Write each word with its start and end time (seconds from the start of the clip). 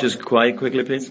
Just 0.00 0.22
quiet 0.24 0.56
quickly, 0.56 0.84
please. 0.84 1.10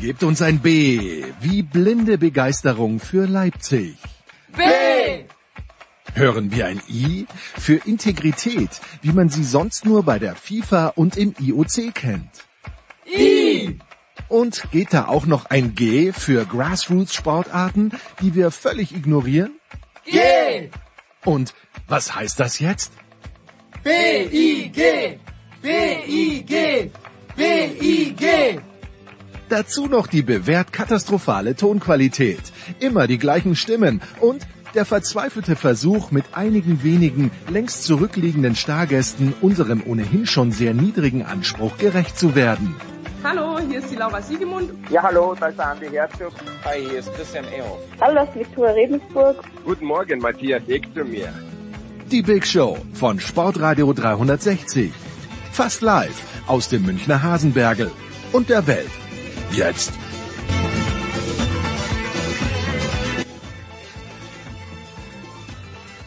Gebt 0.00 0.22
uns 0.22 0.40
ein 0.40 0.60
B 0.60 1.24
wie 1.40 1.62
blinde 1.62 2.16
Begeisterung 2.16 3.00
für 3.00 3.26
Leipzig. 3.26 3.98
B! 4.56 4.62
Hören 6.14 6.50
wir 6.50 6.66
ein 6.66 6.80
I 6.88 7.26
für 7.58 7.76
Integrität, 7.86 8.80
wie 9.02 9.12
man 9.12 9.28
sie 9.28 9.44
sonst 9.44 9.84
nur 9.84 10.02
bei 10.02 10.18
der 10.18 10.34
FIFA 10.34 10.88
und 10.96 11.16
im 11.16 11.34
IOC 11.38 11.94
kennt. 11.94 12.30
I! 13.06 13.78
Und 14.28 14.70
geht 14.70 14.94
da 14.94 15.06
auch 15.06 15.26
noch 15.26 15.46
ein 15.46 15.74
G 15.74 16.12
für 16.12 16.46
Grassroots-Sportarten, 16.46 17.92
die 18.22 18.34
wir 18.34 18.50
völlig 18.50 18.94
ignorieren? 18.94 19.52
G! 20.04 20.70
Und 21.24 21.54
was 21.88 22.14
heißt 22.14 22.40
das 22.40 22.58
jetzt? 22.58 22.92
B-I-G! 23.82 25.18
B-I-G! 25.62 26.90
B-I-G! 27.34 28.58
Dazu 29.48 29.86
noch 29.86 30.06
die 30.06 30.20
bewährt 30.22 30.70
katastrophale 30.70 31.56
Tonqualität, 31.56 32.40
immer 32.78 33.06
die 33.06 33.16
gleichen 33.16 33.56
Stimmen 33.56 34.02
und 34.20 34.46
der 34.74 34.84
verzweifelte 34.84 35.56
Versuch, 35.56 36.10
mit 36.10 36.26
einigen 36.34 36.82
wenigen 36.84 37.30
längst 37.48 37.84
zurückliegenden 37.84 38.54
Stargästen 38.54 39.32
unserem 39.40 39.82
ohnehin 39.86 40.26
schon 40.26 40.52
sehr 40.52 40.74
niedrigen 40.74 41.24
Anspruch 41.24 41.78
gerecht 41.78 42.18
zu 42.18 42.34
werden. 42.34 42.76
Hallo, 43.24 43.58
hier 43.66 43.78
ist 43.78 43.90
die 43.90 43.96
Laura 43.96 44.20
Siegemund. 44.20 44.72
Ja, 44.90 45.02
hallo, 45.02 45.34
da 45.40 45.48
ist 45.48 45.58
der 45.58 45.68
Andi 45.68 45.88
Herzog. 45.88 46.32
Hi, 46.64 46.80
hier 46.86 46.98
ist 46.98 47.12
Christian 47.14 47.44
Ehoff. 47.46 47.80
Hallo, 47.98 48.14
das 48.14 48.28
ist 48.28 48.36
Viktoria 48.40 48.72
Regensburg. 48.72 49.36
Guten 49.64 49.86
Morgen, 49.86 50.20
Matthias 50.20 50.68
Ekströmier. 50.68 51.32
Die 52.10 52.22
Big 52.22 52.44
Show 52.44 52.76
von 52.92 53.20
Sportradio 53.20 53.92
360. 53.92 54.90
Fast 55.52 55.80
live 55.80 56.24
aus 56.48 56.68
dem 56.68 56.84
Münchner 56.84 57.22
Hasenbergel 57.22 57.88
und 58.32 58.48
der 58.48 58.66
Welt. 58.66 58.90
Jetzt. 59.52 59.92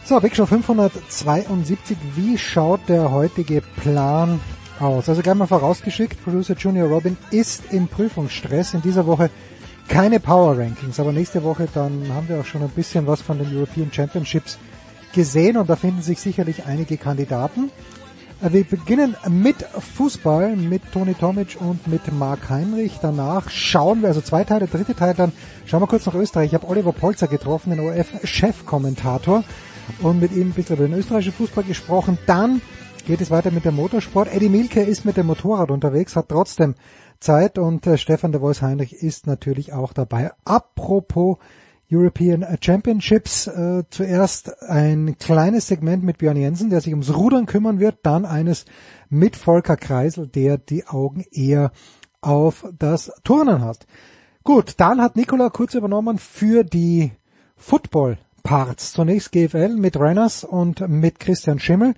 So, 0.04 0.20
Big 0.20 0.36
Show 0.36 0.44
572. 0.44 1.96
Wie 2.14 2.36
schaut 2.36 2.86
der 2.86 3.10
heutige 3.10 3.62
Plan 3.62 4.40
aus? 4.80 5.08
Also 5.08 5.22
gleich 5.22 5.36
mal 5.36 5.46
vorausgeschickt, 5.46 6.22
Producer 6.22 6.54
Junior 6.54 6.88
Robin 6.88 7.16
ist 7.30 7.72
im 7.72 7.88
Prüfungsstress. 7.88 8.74
In 8.74 8.82
dieser 8.82 9.06
Woche 9.06 9.30
keine 9.88 10.20
Power 10.20 10.58
Rankings, 10.58 11.00
aber 11.00 11.12
nächste 11.12 11.42
Woche 11.42 11.66
dann 11.72 12.12
haben 12.14 12.28
wir 12.28 12.40
auch 12.40 12.44
schon 12.44 12.62
ein 12.62 12.68
bisschen 12.68 13.06
was 13.06 13.22
von 13.22 13.38
den 13.38 13.56
European 13.56 13.90
Championships 13.90 14.58
gesehen 15.14 15.56
und 15.56 15.70
da 15.70 15.76
finden 15.76 16.02
sich 16.02 16.20
sicherlich 16.20 16.66
einige 16.66 16.96
Kandidaten. 16.96 17.70
Äh, 18.42 18.52
Wir 18.52 18.64
beginnen 18.64 19.16
mit 19.28 19.62
Fußball, 19.62 20.56
mit 20.56 20.82
Toni 20.92 21.14
Tomic 21.14 21.56
und 21.60 21.86
mit 21.86 22.12
Marc 22.12 22.50
Heinrich. 22.50 22.98
Danach 23.00 23.48
schauen 23.50 24.02
wir, 24.02 24.08
also 24.08 24.20
zwei 24.20 24.44
Teile, 24.44 24.66
dritte 24.66 24.94
Teil, 24.94 25.14
dann 25.14 25.32
schauen 25.66 25.82
wir 25.82 25.86
kurz 25.86 26.06
nach 26.06 26.14
Österreich. 26.14 26.48
Ich 26.48 26.54
habe 26.54 26.68
Oliver 26.68 26.92
Polzer 26.92 27.28
getroffen, 27.28 27.70
den 27.70 27.80
ORF-Chefkommentator 27.80 29.44
und 30.02 30.20
mit 30.20 30.32
ihm 30.32 30.48
ein 30.48 30.52
bisschen 30.52 30.76
über 30.76 30.88
den 30.88 30.98
österreichischen 30.98 31.34
Fußball 31.34 31.64
gesprochen. 31.64 32.18
Dann 32.26 32.60
geht 33.06 33.20
es 33.20 33.30
weiter 33.30 33.50
mit 33.50 33.64
dem 33.64 33.76
Motorsport. 33.76 34.34
Eddie 34.34 34.48
Milke 34.48 34.82
ist 34.82 35.04
mit 35.04 35.16
dem 35.16 35.26
Motorrad 35.26 35.70
unterwegs, 35.70 36.16
hat 36.16 36.28
trotzdem 36.28 36.74
Zeit 37.20 37.58
und 37.58 37.86
äh, 37.86 37.96
Stefan 37.98 38.32
de 38.32 38.40
Vois 38.40 38.60
Heinrich 38.60 38.92
ist 38.94 39.26
natürlich 39.26 39.72
auch 39.72 39.92
dabei. 39.92 40.32
Apropos 40.44 41.38
European 41.90 42.44
Championships, 42.60 43.46
äh, 43.46 43.84
zuerst 43.90 44.62
ein 44.62 45.16
kleines 45.18 45.68
Segment 45.68 46.02
mit 46.02 46.18
Björn 46.18 46.36
Jensen, 46.36 46.70
der 46.70 46.80
sich 46.80 46.92
ums 46.92 47.14
Rudern 47.14 47.46
kümmern 47.46 47.78
wird, 47.78 47.98
dann 48.02 48.24
eines 48.24 48.64
mit 49.10 49.36
Volker 49.36 49.76
Kreisel, 49.76 50.26
der 50.26 50.58
die 50.58 50.86
Augen 50.86 51.24
eher 51.30 51.72
auf 52.20 52.66
das 52.78 53.12
Turnen 53.22 53.62
hat. 53.62 53.86
Gut, 54.42 54.74
dann 54.78 55.00
hat 55.00 55.16
Nikola 55.16 55.50
kurz 55.50 55.74
übernommen 55.74 56.18
für 56.18 56.64
die 56.64 57.12
Football 57.56 58.18
Parts. 58.42 58.92
Zunächst 58.92 59.32
GFL 59.32 59.76
mit 59.76 59.98
Renners 59.98 60.44
und 60.44 60.86
mit 60.88 61.18
Christian 61.18 61.58
Schimmel. 61.58 61.94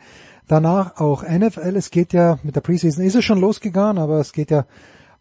Danach 0.47 1.00
auch 1.00 1.25
NFL. 1.25 1.75
Es 1.77 1.91
geht 1.91 2.12
ja, 2.12 2.39
mit 2.44 2.55
der 2.55 2.60
Preseason 2.60 3.05
ist 3.05 3.16
es 3.16 3.25
schon 3.25 3.41
losgegangen, 3.41 3.99
aber 3.99 4.21
es 4.21 4.33
geht 4.33 4.50
ja 4.53 4.65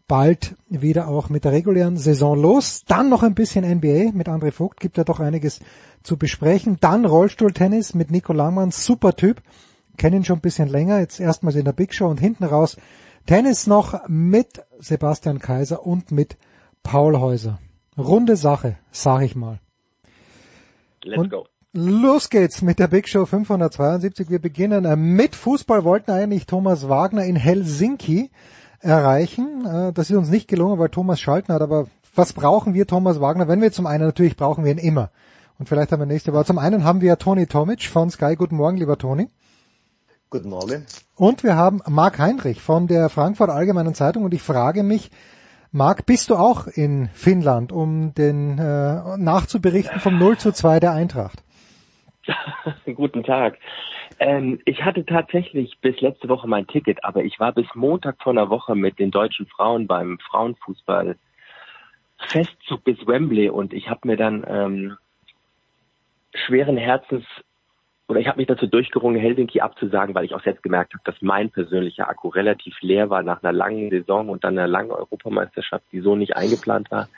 bald 0.06 0.56
wieder 0.68 1.08
auch 1.08 1.28
mit 1.28 1.44
der 1.44 1.52
regulären 1.52 1.96
Saison 1.96 2.40
los. 2.40 2.84
Dann 2.86 3.08
noch 3.08 3.22
ein 3.22 3.34
bisschen 3.34 3.64
NBA 3.64 4.12
mit 4.12 4.28
André 4.28 4.52
Vogt, 4.52 4.80
gibt 4.80 4.96
ja 4.96 5.04
doch 5.04 5.20
einiges 5.20 5.60
zu 6.02 6.16
besprechen. 6.16 6.78
Dann 6.80 7.04
Rollstuhltennis 7.04 7.94
mit 7.94 8.10
Nico 8.10 8.32
Langmann, 8.32 8.70
super 8.70 9.14
Typ. 9.14 9.42
Kennen 9.96 10.18
ihn 10.18 10.24
schon 10.24 10.38
ein 10.38 10.42
bisschen 10.42 10.68
länger, 10.68 10.98
jetzt 11.00 11.20
erstmals 11.20 11.56
in 11.56 11.64
der 11.64 11.72
Big 11.72 11.94
Show 11.94 12.06
und 12.06 12.20
hinten 12.20 12.44
raus 12.44 12.76
Tennis 13.26 13.66
noch 13.66 14.06
mit 14.06 14.62
Sebastian 14.78 15.40
Kaiser 15.40 15.84
und 15.84 16.12
mit 16.12 16.36
Paul 16.84 17.18
Häuser. 17.18 17.58
Runde 17.98 18.36
Sache, 18.36 18.76
sag 18.92 19.22
ich 19.22 19.34
mal. 19.34 19.58
Let's 21.02 21.18
Und 21.18 21.30
go. 21.30 21.46
Los 21.72 22.30
geht's 22.30 22.62
mit 22.62 22.78
der 22.78 22.86
Big 22.86 23.08
Show 23.08 23.26
572. 23.26 24.30
Wir 24.30 24.38
beginnen 24.38 25.14
mit 25.14 25.34
Fußball. 25.34 25.84
Wollten 25.84 26.10
eigentlich 26.10 26.46
Thomas 26.46 26.88
Wagner 26.88 27.24
in 27.24 27.36
Helsinki 27.36 28.30
erreichen. 28.86 29.66
Äh, 29.66 29.92
Das 29.92 30.10
ist 30.10 30.16
uns 30.16 30.30
nicht 30.30 30.48
gelungen, 30.48 30.78
weil 30.78 30.88
Thomas 30.88 31.20
Schalten 31.20 31.52
hat. 31.52 31.62
Aber 31.62 31.86
was 32.14 32.32
brauchen 32.32 32.74
wir 32.74 32.86
Thomas 32.86 33.20
Wagner? 33.20 33.48
Wenn 33.48 33.60
wir 33.60 33.72
zum 33.72 33.86
einen, 33.86 34.04
natürlich 34.04 34.36
brauchen 34.36 34.64
wir 34.64 34.72
ihn 34.72 34.78
immer. 34.78 35.10
Und 35.58 35.68
vielleicht 35.68 35.92
haben 35.92 36.00
wir 36.00 36.06
nächste 36.06 36.32
Woche. 36.32 36.44
Zum 36.44 36.58
einen 36.58 36.84
haben 36.84 37.00
wir 37.00 37.18
Toni 37.18 37.46
Tomic 37.46 37.84
von 37.84 38.10
Sky. 38.10 38.36
Guten 38.36 38.56
Morgen, 38.56 38.76
lieber 38.76 38.98
Toni. 38.98 39.28
Guten 40.28 40.50
Morgen. 40.50 40.86
Und 41.14 41.44
wir 41.44 41.56
haben 41.56 41.80
Marc 41.88 42.18
Heinrich 42.18 42.60
von 42.60 42.86
der 42.86 43.08
Frankfurt 43.08 43.48
Allgemeinen 43.50 43.94
Zeitung. 43.94 44.24
Und 44.24 44.34
ich 44.34 44.42
frage 44.42 44.82
mich, 44.82 45.10
Marc, 45.72 46.06
bist 46.06 46.30
du 46.30 46.36
auch 46.36 46.66
in 46.66 47.08
Finnland, 47.12 47.72
um 47.72 48.14
den 48.14 48.58
äh, 48.58 49.16
nachzuberichten 49.16 50.00
vom 50.00 50.18
0 50.18 50.38
zu 50.38 50.52
2 50.52 50.80
der 50.80 50.92
Eintracht? 50.92 51.42
Guten 52.96 53.22
Tag. 53.22 53.56
Ähm, 54.18 54.60
ich 54.64 54.82
hatte 54.84 55.04
tatsächlich 55.04 55.78
bis 55.80 56.00
letzte 56.00 56.28
Woche 56.28 56.48
mein 56.48 56.66
Ticket, 56.66 57.04
aber 57.04 57.24
ich 57.24 57.38
war 57.38 57.52
bis 57.52 57.66
Montag 57.74 58.16
vor 58.22 58.32
einer 58.32 58.48
Woche 58.48 58.74
mit 58.74 58.98
den 58.98 59.10
deutschen 59.10 59.46
Frauen 59.46 59.86
beim 59.86 60.18
Frauenfußball 60.18 61.16
Festzug 62.18 62.82
bis 62.84 63.06
Wembley 63.06 63.50
und 63.50 63.74
ich 63.74 63.90
habe 63.90 64.08
mir 64.08 64.16
dann 64.16 64.44
ähm, 64.48 64.96
schweren 66.34 66.76
Herzens 66.76 67.24
oder 68.08 68.20
ich 68.20 68.28
habe 68.28 68.38
mich 68.38 68.46
dazu 68.46 68.66
durchgerungen, 68.66 69.20
Helsinki 69.20 69.60
abzusagen, 69.60 70.14
weil 70.14 70.24
ich 70.24 70.34
auch 70.34 70.42
selbst 70.42 70.62
gemerkt 70.62 70.94
habe, 70.94 71.02
dass 71.04 71.20
mein 71.22 71.50
persönlicher 71.50 72.08
Akku 72.08 72.28
relativ 72.28 72.80
leer 72.80 73.10
war 73.10 73.22
nach 73.22 73.42
einer 73.42 73.52
langen 73.52 73.90
Saison 73.90 74.28
und 74.28 74.44
dann 74.44 74.56
einer 74.56 74.68
langen 74.68 74.92
Europameisterschaft, 74.92 75.84
die 75.90 76.00
so 76.00 76.14
nicht 76.14 76.36
eingeplant 76.36 76.90
war. 76.90 77.08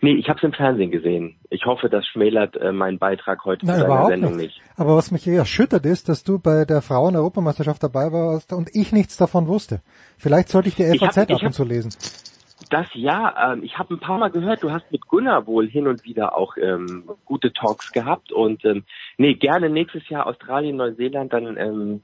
Nee, 0.00 0.14
ich 0.14 0.28
habe 0.28 0.38
es 0.38 0.44
im 0.44 0.52
Fernsehen 0.52 0.90
gesehen. 0.90 1.36
Ich 1.50 1.64
hoffe, 1.64 1.88
das 1.88 2.06
schmälert 2.06 2.56
äh, 2.56 2.72
meinen 2.72 2.98
Beitrag 2.98 3.44
heute 3.44 3.66
Nein, 3.66 3.80
zu 3.80 3.86
deiner 3.86 4.06
Sendung 4.06 4.36
nicht. 4.36 4.56
nicht. 4.56 4.62
Aber 4.76 4.96
was 4.96 5.10
mich 5.10 5.26
eher 5.26 5.38
erschüttert 5.38 5.86
ist, 5.86 6.08
dass 6.08 6.24
du 6.24 6.38
bei 6.38 6.64
der 6.64 6.82
Frauen-Europameisterschaft 6.82 7.82
dabei 7.82 8.12
warst 8.12 8.52
und 8.52 8.70
ich 8.74 8.92
nichts 8.92 9.16
davon 9.16 9.46
wusste. 9.46 9.80
Vielleicht 10.18 10.48
sollte 10.48 10.68
ich 10.68 10.76
die 10.76 10.98
FAZ 10.98 11.18
ab 11.18 11.42
und 11.42 11.52
zu 11.52 11.64
lesen. 11.64 11.92
Das 12.70 12.86
ja, 12.94 13.52
ähm, 13.52 13.62
ich 13.62 13.78
habe 13.78 13.94
ein 13.94 14.00
paar 14.00 14.18
Mal 14.18 14.30
gehört, 14.30 14.62
du 14.62 14.72
hast 14.72 14.90
mit 14.90 15.06
Gunnar 15.06 15.46
wohl 15.46 15.68
hin 15.68 15.86
und 15.86 16.04
wieder 16.04 16.36
auch 16.36 16.56
ähm, 16.56 17.04
gute 17.24 17.52
Talks 17.52 17.92
gehabt 17.92 18.32
und 18.32 18.64
ähm, 18.64 18.84
nee, 19.18 19.34
gerne 19.34 19.68
nächstes 19.68 20.08
Jahr 20.08 20.26
Australien, 20.26 20.76
Neuseeland, 20.76 21.32
dann 21.32 21.56
ähm, 21.56 22.02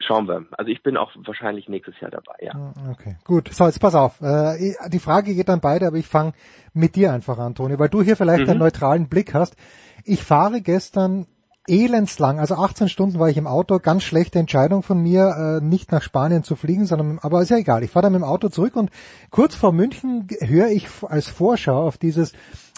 schauen 0.00 0.26
wir. 0.28 0.44
Also 0.52 0.70
ich 0.70 0.82
bin 0.82 0.96
auch 0.96 1.10
wahrscheinlich 1.24 1.68
nächstes 1.68 1.98
Jahr 2.00 2.10
dabei, 2.10 2.34
ja. 2.40 2.52
Ah, 2.54 2.72
Okay, 2.92 3.16
gut. 3.24 3.48
So, 3.52 3.64
jetzt 3.66 3.80
pass 3.80 3.94
auf. 3.94 4.20
Äh, 4.20 4.74
die 4.88 4.98
Frage 4.98 5.34
geht 5.34 5.48
an 5.50 5.60
beide, 5.60 5.86
aber 5.86 5.96
ich 5.96 6.06
fange 6.06 6.32
mit 6.74 6.96
dir 6.96 7.12
einfach 7.12 7.38
an, 7.38 7.54
Toni, 7.54 7.78
weil 7.78 7.88
du 7.88 8.02
hier 8.02 8.16
vielleicht 8.16 8.44
Mhm. 8.44 8.50
einen 8.50 8.58
neutralen 8.60 9.08
Blick 9.08 9.34
hast. 9.34 9.56
Ich 10.04 10.22
fahre 10.22 10.60
gestern 10.60 11.26
elendslang, 11.68 12.38
also 12.38 12.54
18 12.54 12.88
Stunden 12.88 13.18
war 13.18 13.28
ich 13.28 13.36
im 13.36 13.48
Auto, 13.48 13.80
ganz 13.80 14.04
schlechte 14.04 14.38
Entscheidung 14.38 14.84
von 14.84 15.02
mir, 15.02 15.58
äh, 15.60 15.64
nicht 15.64 15.90
nach 15.90 16.02
Spanien 16.02 16.44
zu 16.44 16.54
fliegen, 16.54 16.86
sondern, 16.86 17.18
aber 17.20 17.42
ist 17.42 17.48
ja 17.50 17.56
egal, 17.56 17.82
ich 17.82 17.90
fahre 17.90 18.04
dann 18.04 18.12
mit 18.12 18.20
dem 18.22 18.28
Auto 18.28 18.48
zurück 18.50 18.76
und 18.76 18.90
kurz 19.30 19.56
vor 19.56 19.72
München 19.72 20.28
höre 20.40 20.68
ich 20.68 20.86
als 21.02 21.26
Vorschau 21.28 21.86
auf 21.88 21.98
dieses 21.98 22.32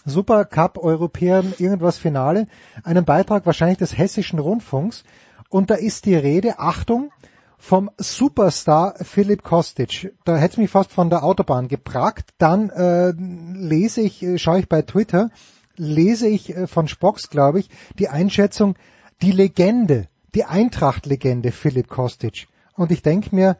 Supercup 0.06 0.78
Europäen 0.78 1.52
irgendwas 1.58 1.98
Finale 1.98 2.46
einen 2.82 3.04
Beitrag 3.04 3.44
wahrscheinlich 3.44 3.78
des 3.78 3.98
hessischen 3.98 4.38
Rundfunks 4.38 5.04
und 5.50 5.70
da 5.70 5.74
ist 5.74 6.06
die 6.06 6.14
Rede, 6.16 6.58
Achtung, 6.58 7.10
vom 7.58 7.90
Superstar 7.98 8.94
Philipp 9.02 9.42
Kostic. 9.42 10.14
Da 10.24 10.36
hätte 10.36 10.60
mich 10.60 10.70
fast 10.70 10.92
von 10.92 11.10
der 11.10 11.24
Autobahn 11.24 11.68
gepragt. 11.68 12.30
Dann 12.38 12.70
äh, 12.70 13.10
lese 13.10 14.00
ich, 14.00 14.22
äh, 14.22 14.38
schaue 14.38 14.60
ich 14.60 14.68
bei 14.68 14.82
Twitter, 14.82 15.30
lese 15.76 16.28
ich 16.28 16.56
äh, 16.56 16.66
von 16.66 16.88
Spocks, 16.88 17.30
glaube 17.30 17.60
ich, 17.60 17.68
die 17.98 18.08
Einschätzung, 18.08 18.76
die 19.20 19.32
Legende, 19.32 20.06
die 20.34 20.44
Eintracht-Legende 20.44 21.50
Philipp 21.50 21.88
Kostic. 21.88 22.46
Und 22.76 22.92
ich 22.92 23.02
denke 23.02 23.34
mir, 23.34 23.56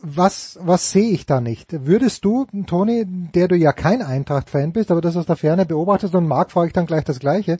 was, 0.00 0.58
was 0.62 0.92
sehe 0.92 1.10
ich 1.10 1.26
da 1.26 1.40
nicht? 1.40 1.86
Würdest 1.86 2.24
du, 2.24 2.46
Toni, 2.66 3.04
der 3.06 3.48
du 3.48 3.56
ja 3.56 3.72
kein 3.72 4.02
Eintracht-Fan 4.02 4.72
bist, 4.72 4.90
aber 4.90 5.00
das 5.00 5.16
aus 5.16 5.26
der 5.26 5.36
Ferne 5.36 5.66
beobachtest 5.66 6.14
und 6.14 6.28
Marc 6.28 6.52
frage 6.52 6.68
ich 6.68 6.72
dann 6.72 6.86
gleich 6.86 7.04
das 7.04 7.18
Gleiche, 7.18 7.58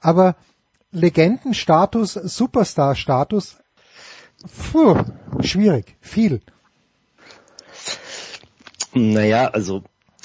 aber 0.00 0.36
Legendenstatus, 0.90 2.12
Superstar-Status, 2.12 3.58
Puh, 4.46 4.96
schwierig, 5.40 5.96
viel. 6.00 6.40
Naja, 8.94 9.48
also 9.48 9.82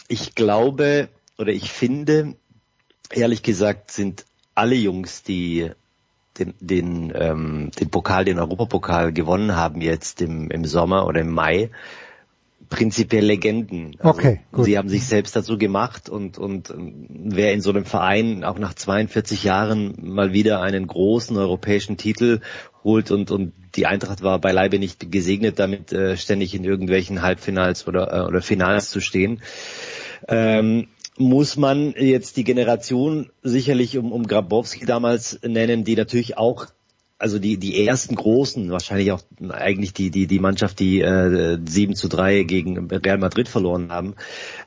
ich 0.08 0.36
glaube 0.36 1.10
oder 1.38 1.52
ich 1.52 1.72
finde, 1.72 2.36
ehrlich 3.12 3.42
gesagt, 3.44 3.92
sind 3.92 4.26
alle 4.56 4.76
Jungs, 4.76 5.24
die 5.24 5.72
den, 6.38 6.54
den, 6.60 7.14
ähm, 7.16 7.72
den 7.80 7.90
Pokal, 7.90 8.26
den 8.26 8.40
Europapokal 8.40 9.14
gewonnen 9.14 9.56
haben 9.56 9.82
jetzt 9.82 10.22
im, 10.22 10.50
im 10.50 10.66
Sommer 10.66 11.06
oder 11.06 11.22
im 11.22 11.32
Mai, 11.32 11.70
prinzipiell 12.74 13.24
Legenden. 13.24 13.96
Also 14.00 14.10
okay, 14.10 14.40
gut. 14.52 14.66
Sie 14.66 14.78
haben 14.78 14.90
sich 14.90 15.06
selbst 15.06 15.36
dazu 15.36 15.58
gemacht 15.58 16.10
und, 16.10 16.40
und 16.40 16.72
ähm, 16.72 17.06
wer 17.10 17.54
in 17.54 17.62
so 17.62 17.70
einem 17.70 17.86
Verein 17.86 18.44
auch 18.44 18.58
nach 18.58 18.74
42 18.74 19.44
Jahren 19.44 19.96
mal 20.02 20.34
wieder 20.34 20.62
einen 20.62 20.88
großen 20.88 21.38
europäischen 21.38 21.98
Titel 21.98 22.42
holt 22.84 23.12
und, 23.12 23.30
und 23.30 23.54
die 23.76 23.86
Eintracht 23.86 24.24
war 24.24 24.40
beileibe 24.40 24.80
nicht 24.80 25.12
gesegnet 25.12 25.60
damit, 25.60 25.94
äh, 25.94 26.18
ständig 26.18 26.56
in 26.56 26.64
irgendwelchen 26.64 27.22
Halbfinals 27.22 27.88
oder, 27.88 28.12
äh, 28.12 28.28
oder 28.28 28.42
Finals 28.42 28.90
zu 28.90 29.00
stehen. 29.00 29.42
Ähm, 30.28 30.88
muss 31.18 31.58
man 31.58 31.94
jetzt 31.96 32.38
die 32.38 32.44
Generation 32.44 33.30
sicherlich 33.44 34.00
um, 34.00 34.12
um 34.12 34.26
Grabowski 34.26 34.86
damals 34.86 35.40
nennen, 35.44 35.84
die 35.84 35.96
natürlich 35.96 36.38
auch 36.38 36.66
also 37.24 37.40
die 37.40 37.56
die 37.56 37.88
ersten 37.88 38.16
großen, 38.16 38.70
wahrscheinlich 38.70 39.14
auch 39.14 39.22
eigentlich 39.48 39.94
die 39.94 40.12
die 40.12 40.28
die 40.28 40.40
Mannschaft, 40.40 40.80
die 40.80 41.00
äh, 41.00 41.58
7 41.64 41.96
zu 41.96 42.10
3 42.10 42.44
gegen 42.44 42.90
Real 42.90 43.18
Madrid 43.18 43.48
verloren 43.48 43.94
haben, 43.94 44.16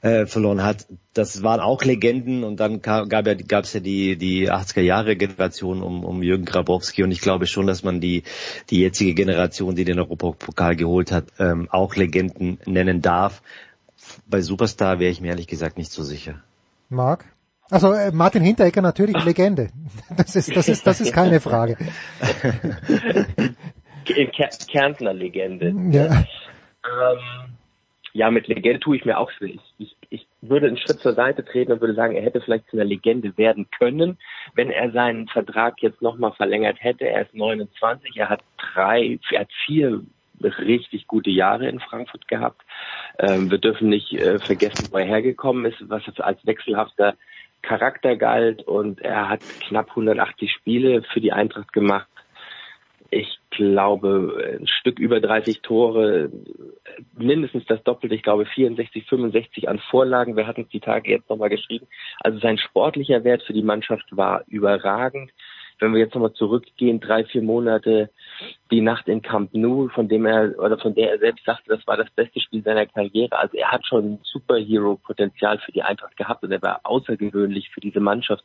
äh, 0.00 0.24
verloren 0.24 0.62
hat, 0.62 0.86
das 1.12 1.42
waren 1.42 1.60
auch 1.60 1.84
Legenden 1.84 2.44
und 2.44 2.58
dann 2.58 2.80
gab 2.80 3.26
ja 3.26 3.34
gab's 3.34 3.74
ja 3.74 3.80
die 3.80 4.16
die 4.16 4.50
80er 4.50 4.80
Jahre 4.80 5.16
Generation 5.16 5.82
um 5.82 6.02
um 6.02 6.22
Jürgen 6.22 6.46
Grabowski 6.46 7.02
und 7.02 7.10
ich 7.10 7.20
glaube 7.20 7.46
schon, 7.46 7.66
dass 7.66 7.84
man 7.84 8.00
die 8.00 8.22
die 8.70 8.80
jetzige 8.80 9.12
Generation, 9.12 9.76
die 9.76 9.84
den 9.84 9.98
Europapokal 9.98 10.76
geholt 10.76 11.12
hat, 11.12 11.26
ähm, 11.38 11.68
auch 11.70 11.94
Legenden 11.94 12.58
nennen 12.64 13.02
darf. 13.02 13.42
Bei 14.26 14.40
Superstar 14.40 14.98
wäre 14.98 15.12
ich 15.12 15.20
mir 15.20 15.28
ehrlich 15.28 15.46
gesagt 15.46 15.76
nicht 15.76 15.92
so 15.92 16.02
sicher. 16.02 16.42
Marc? 16.88 17.26
Also 17.70 17.92
äh, 17.92 18.12
Martin 18.12 18.42
Hinteregger 18.42 18.82
natürlich 18.82 19.22
Legende. 19.24 19.68
Das 20.16 20.36
ist, 20.36 20.54
das 20.56 20.68
ist, 20.68 20.86
das 20.86 21.00
ist 21.00 21.12
keine 21.12 21.40
Frage. 21.40 21.76
Kärntner 24.70 25.12
Legende. 25.12 25.74
Ja. 25.90 26.24
Ähm, 26.84 27.56
ja, 28.12 28.30
mit 28.30 28.46
Legende 28.46 28.80
tue 28.80 28.96
ich 28.96 29.04
mir 29.04 29.18
auch 29.18 29.30
schwer. 29.32 29.50
Ich, 29.50 29.60
ich, 29.78 29.96
ich 30.10 30.26
würde 30.40 30.68
einen 30.68 30.78
Schritt 30.78 31.00
zur 31.00 31.14
Seite 31.14 31.44
treten 31.44 31.72
und 31.72 31.80
würde 31.80 31.94
sagen, 31.94 32.14
er 32.14 32.22
hätte 32.22 32.40
vielleicht 32.40 32.68
zu 32.70 32.76
einer 32.76 32.84
Legende 32.84 33.36
werden 33.36 33.68
können, 33.76 34.18
wenn 34.54 34.70
er 34.70 34.92
seinen 34.92 35.26
Vertrag 35.28 35.82
jetzt 35.82 36.00
nochmal 36.02 36.32
verlängert 36.32 36.78
hätte. 36.80 37.06
Er 37.08 37.22
ist 37.22 37.34
29, 37.34 38.16
er 38.16 38.28
hat 38.28 38.40
drei, 38.56 39.18
er 39.32 39.40
hat 39.40 39.50
vier 39.66 40.02
richtig 40.42 41.06
gute 41.06 41.30
Jahre 41.30 41.68
in 41.68 41.80
Frankfurt 41.80 42.28
gehabt. 42.28 42.62
Ähm, 43.18 43.50
wir 43.50 43.58
dürfen 43.58 43.88
nicht 43.88 44.12
äh, 44.12 44.38
vergessen, 44.38 44.88
wo 44.90 44.98
er 44.98 45.06
hergekommen 45.06 45.64
ist, 45.64 45.78
was 45.88 46.02
er 46.06 46.24
als 46.24 46.44
wechselhafter 46.46 47.16
Charakter 47.62 48.16
galt 48.16 48.62
und 48.62 49.00
er 49.00 49.28
hat 49.28 49.40
knapp 49.60 49.90
180 49.90 50.52
Spiele 50.52 51.02
für 51.02 51.20
die 51.20 51.32
Eintracht 51.32 51.72
gemacht. 51.72 52.08
Ich 53.10 53.38
glaube, 53.50 54.58
ein 54.60 54.66
Stück 54.66 54.98
über 54.98 55.20
30 55.20 55.62
Tore, 55.62 56.30
mindestens 57.16 57.64
das 57.66 57.82
Doppelte, 57.84 58.14
ich 58.14 58.22
glaube 58.22 58.46
64, 58.46 59.06
65 59.06 59.68
an 59.68 59.78
Vorlagen. 59.90 60.36
Wir 60.36 60.46
hatten 60.46 60.62
es 60.62 60.68
die 60.68 60.80
Tage 60.80 61.10
jetzt 61.10 61.30
nochmal 61.30 61.48
geschrieben. 61.48 61.86
Also 62.20 62.38
sein 62.38 62.58
sportlicher 62.58 63.24
Wert 63.24 63.42
für 63.42 63.52
die 63.52 63.62
Mannschaft 63.62 64.04
war 64.10 64.42
überragend 64.48 65.30
wenn 65.78 65.92
wir 65.92 66.00
jetzt 66.00 66.14
nochmal 66.14 66.32
zurückgehen, 66.32 67.00
drei, 67.00 67.24
vier 67.24 67.42
Monate, 67.42 68.10
die 68.70 68.80
Nacht 68.80 69.08
in 69.08 69.22
Camp 69.22 69.52
Nou, 69.52 69.88
von 69.88 70.08
dem 70.08 70.26
er 70.26 70.58
oder 70.58 70.78
von 70.78 70.94
der 70.94 71.12
er 71.12 71.18
selbst 71.18 71.44
sagte, 71.44 71.68
das 71.68 71.86
war 71.86 71.96
das 71.96 72.10
beste 72.10 72.40
Spiel 72.40 72.62
seiner 72.62 72.86
Karriere. 72.86 73.38
Also 73.38 73.56
er 73.56 73.70
hat 73.70 73.86
schon 73.86 74.18
Superhero-Potenzial 74.22 75.58
für 75.58 75.72
die 75.72 75.82
Eintracht 75.82 76.16
gehabt 76.16 76.42
und 76.42 76.52
er 76.52 76.62
war 76.62 76.80
außergewöhnlich 76.84 77.70
für 77.70 77.80
diese 77.80 78.00
Mannschaft. 78.00 78.44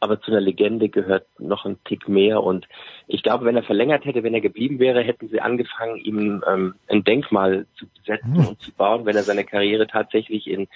Aber 0.00 0.20
zu 0.20 0.30
einer 0.30 0.40
Legende 0.40 0.88
gehört 0.88 1.26
noch 1.38 1.64
ein 1.64 1.78
Tick 1.84 2.08
mehr. 2.08 2.42
Und 2.42 2.66
ich 3.06 3.22
glaube, 3.22 3.44
wenn 3.44 3.56
er 3.56 3.62
verlängert 3.62 4.04
hätte, 4.04 4.22
wenn 4.22 4.34
er 4.34 4.40
geblieben 4.40 4.78
wäre, 4.78 5.02
hätten 5.02 5.28
sie 5.28 5.40
angefangen, 5.40 5.96
ihm 5.96 6.44
ähm, 6.46 6.74
ein 6.88 7.04
Denkmal 7.04 7.66
zu 7.78 7.86
setzen 8.04 8.46
und 8.46 8.60
zu 8.60 8.72
bauen, 8.72 9.06
wenn 9.06 9.16
er 9.16 9.22
seine 9.22 9.44
Karriere 9.44 9.86
tatsächlich 9.86 10.46
in 10.46 10.68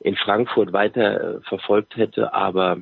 in 0.00 0.16
Frankfurt 0.16 0.72
weiter 0.72 1.36
äh, 1.36 1.40
verfolgt 1.42 1.96
hätte. 1.96 2.34
Aber 2.34 2.78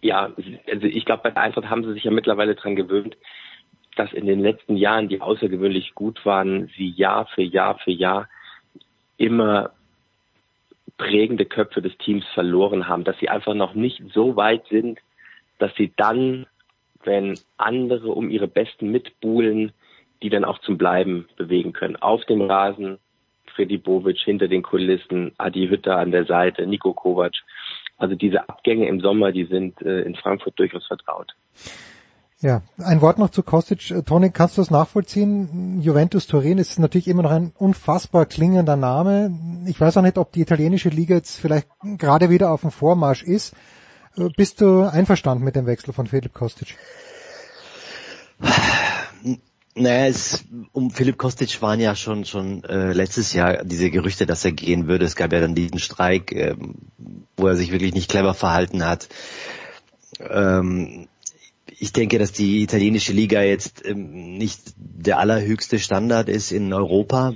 ja, 0.00 0.32
also 0.70 0.86
ich 0.86 1.04
glaube, 1.04 1.24
bei 1.24 1.30
der 1.30 1.42
Eintracht 1.42 1.70
haben 1.70 1.84
sie 1.84 1.92
sich 1.92 2.04
ja 2.04 2.10
mittlerweile 2.10 2.54
dran 2.54 2.76
gewöhnt, 2.76 3.16
dass 3.96 4.12
in 4.12 4.26
den 4.26 4.40
letzten 4.40 4.76
Jahren, 4.76 5.08
die 5.08 5.20
außergewöhnlich 5.20 5.94
gut 5.94 6.24
waren, 6.24 6.70
sie 6.76 6.88
Jahr 6.88 7.26
für 7.26 7.42
Jahr 7.42 7.78
für 7.78 7.90
Jahr 7.90 8.28
immer 9.16 9.72
prägende 10.96 11.44
Köpfe 11.44 11.82
des 11.82 11.96
Teams 11.98 12.24
verloren 12.34 12.88
haben, 12.88 13.04
dass 13.04 13.18
sie 13.18 13.28
einfach 13.28 13.54
noch 13.54 13.74
nicht 13.74 14.02
so 14.12 14.36
weit 14.36 14.66
sind, 14.68 15.00
dass 15.58 15.74
sie 15.74 15.92
dann, 15.96 16.46
wenn 17.04 17.38
andere 17.56 18.10
um 18.10 18.30
ihre 18.30 18.48
Besten 18.48 18.90
mitbuhlen, 18.90 19.72
die 20.22 20.30
dann 20.30 20.44
auch 20.44 20.58
zum 20.58 20.78
Bleiben 20.78 21.28
bewegen 21.36 21.72
können. 21.72 21.96
Auf 21.96 22.24
dem 22.24 22.42
Rasen, 22.42 22.98
Freddy 23.54 23.78
Bovic 23.78 24.18
hinter 24.18 24.48
den 24.48 24.62
Kulissen, 24.62 25.32
Adi 25.38 25.68
Hütter 25.68 25.96
an 25.96 26.10
der 26.10 26.24
Seite, 26.26 26.66
Nico 26.66 26.92
Kovac. 26.92 27.34
Also 27.98 28.14
diese 28.14 28.48
Abgänge 28.48 28.88
im 28.88 29.00
Sommer, 29.00 29.32
die 29.32 29.44
sind 29.44 29.82
äh, 29.82 30.02
in 30.02 30.14
Frankfurt 30.14 30.58
durchaus 30.58 30.86
vertraut. 30.86 31.34
Ja, 32.40 32.62
ein 32.78 33.00
Wort 33.00 33.18
noch 33.18 33.30
zu 33.30 33.42
Kostic. 33.42 33.90
Äh, 33.90 34.02
Toni, 34.02 34.30
kannst 34.30 34.56
du 34.56 34.60
das 34.60 34.70
nachvollziehen? 34.70 35.80
Juventus 35.82 36.28
Turin 36.28 36.58
ist 36.58 36.78
natürlich 36.78 37.08
immer 37.08 37.24
noch 37.24 37.32
ein 37.32 37.52
unfassbar 37.58 38.26
klingender 38.26 38.76
Name. 38.76 39.36
Ich 39.66 39.80
weiß 39.80 39.96
auch 39.96 40.02
nicht, 40.02 40.18
ob 40.18 40.30
die 40.30 40.42
italienische 40.42 40.88
Liga 40.88 41.16
jetzt 41.16 41.40
vielleicht 41.40 41.66
gerade 41.82 42.30
wieder 42.30 42.52
auf 42.52 42.60
dem 42.60 42.70
Vormarsch 42.70 43.24
ist. 43.24 43.56
Äh, 44.16 44.28
bist 44.36 44.60
du 44.60 44.82
einverstanden 44.82 45.42
mit 45.42 45.56
dem 45.56 45.66
Wechsel 45.66 45.92
von 45.92 46.06
Philipp 46.06 46.32
Kostic? 46.32 46.76
Naja, 49.80 50.06
es, 50.06 50.44
um 50.72 50.90
Philipp 50.90 51.18
Kostic 51.18 51.62
waren 51.62 51.80
ja 51.80 51.94
schon 51.94 52.24
schon 52.24 52.64
äh, 52.64 52.92
letztes 52.92 53.32
Jahr 53.32 53.64
diese 53.64 53.90
Gerüchte, 53.90 54.26
dass 54.26 54.44
er 54.44 54.52
gehen 54.52 54.88
würde. 54.88 55.04
Es 55.04 55.16
gab 55.16 55.32
ja 55.32 55.40
dann 55.40 55.54
diesen 55.54 55.78
Streik, 55.78 56.32
äh, 56.32 56.56
wo 57.36 57.46
er 57.46 57.56
sich 57.56 57.70
wirklich 57.70 57.94
nicht 57.94 58.10
clever 58.10 58.34
verhalten 58.34 58.84
hat. 58.84 59.08
Ähm, 60.20 61.08
ich 61.78 61.92
denke, 61.92 62.18
dass 62.18 62.32
die 62.32 62.62
italienische 62.62 63.12
Liga 63.12 63.42
jetzt 63.42 63.84
ähm, 63.86 64.36
nicht 64.36 64.74
der 64.76 65.18
allerhöchste 65.18 65.78
Standard 65.78 66.28
ist 66.28 66.50
in 66.50 66.72
Europa. 66.72 67.34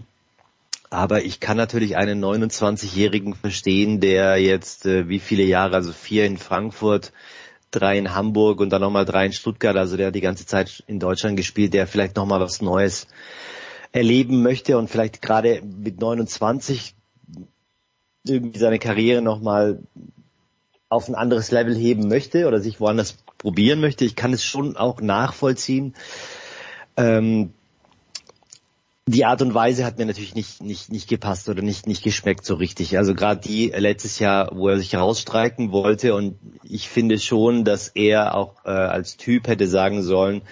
Aber 0.91 1.25
ich 1.25 1.41
kann 1.41 1.57
natürlich 1.57 1.97
einen 1.97 2.23
29-Jährigen 2.23 3.35
verstehen, 3.35 4.01
der 4.01 4.37
jetzt 4.37 4.85
äh, 4.85 5.09
wie 5.09 5.21
viele 5.21 5.45
Jahre, 5.45 5.77
also 5.77 5.93
vier 5.93 6.27
in 6.27 6.37
Frankfurt, 6.37 7.13
drei 7.73 7.99
in 7.99 8.15
Hamburg 8.15 8.61
und 8.61 8.71
dann 8.71 8.83
nochmal 8.83 9.05
drei 9.05 9.27
in 9.27 9.33
Stuttgart, 9.33 9.77
also 9.77 9.97
der 9.97 10.09
hat 10.09 10.15
die 10.15 10.21
ganze 10.21 10.47
Zeit 10.47 10.85
in 10.87 11.01
Deutschland 11.01 11.37
gespielt, 11.37 11.75
der 11.75 11.87
vielleicht 11.87 12.17
nochmal 12.17 12.41
was 12.41 12.63
Neues 12.63 13.09
erleben 13.91 14.43
möchte 14.43 14.79
und 14.79 14.89
vielleicht 14.89 15.21
gerade 15.21 15.63
mit 15.63 16.01
29 16.01 16.95
irgendwie 18.25 18.59
seine 18.59 18.79
Karriere 18.79 19.21
nochmal 19.21 19.81
auf 20.89 21.09
ein 21.09 21.15
anderes 21.15 21.51
Level 21.51 21.75
heben 21.75 22.09
möchte 22.09 22.47
oder 22.47 22.61
sich 22.61 22.79
woanders 22.79 23.17
probieren 23.39 23.81
möchte. 23.81 24.05
Ich 24.05 24.15
kann 24.15 24.33
es 24.33 24.45
schon 24.45 24.77
auch 24.77 25.01
nachvollziehen. 25.01 25.95
Ähm, 26.97 27.55
die 29.07 29.25
Art 29.25 29.43
und 29.43 29.53
Weise 29.53 29.85
hat 29.85 29.99
mir 29.99 30.07
natürlich 30.07 30.35
nicht, 30.35 30.63
nicht, 30.63 30.93
nicht 30.93 31.09
gepasst 31.09 31.49
oder 31.49 31.61
nicht, 31.63 31.87
nicht 31.87 32.05
geschmeckt 32.05 32.45
so 32.45 32.55
richtig. 32.55 32.97
Also 32.99 33.15
gerade 33.15 33.41
die 33.41 33.73
letztes 33.75 34.21
Jahr, 34.21 34.51
wo 34.55 34.69
er 34.69 34.79
sich 34.79 34.95
rausstreiken 34.95 35.73
wollte 35.73 36.15
und 36.15 36.39
ich 36.63 36.89
finde 36.89 37.19
schon, 37.19 37.65
dass 37.65 37.89
er 37.89 38.37
auch 38.37 38.65
äh, 38.65 38.71
als 38.71 39.17
Typ 39.17 39.49
hätte 39.49 39.67
sagen 39.67 40.03
sollen, 40.03 40.43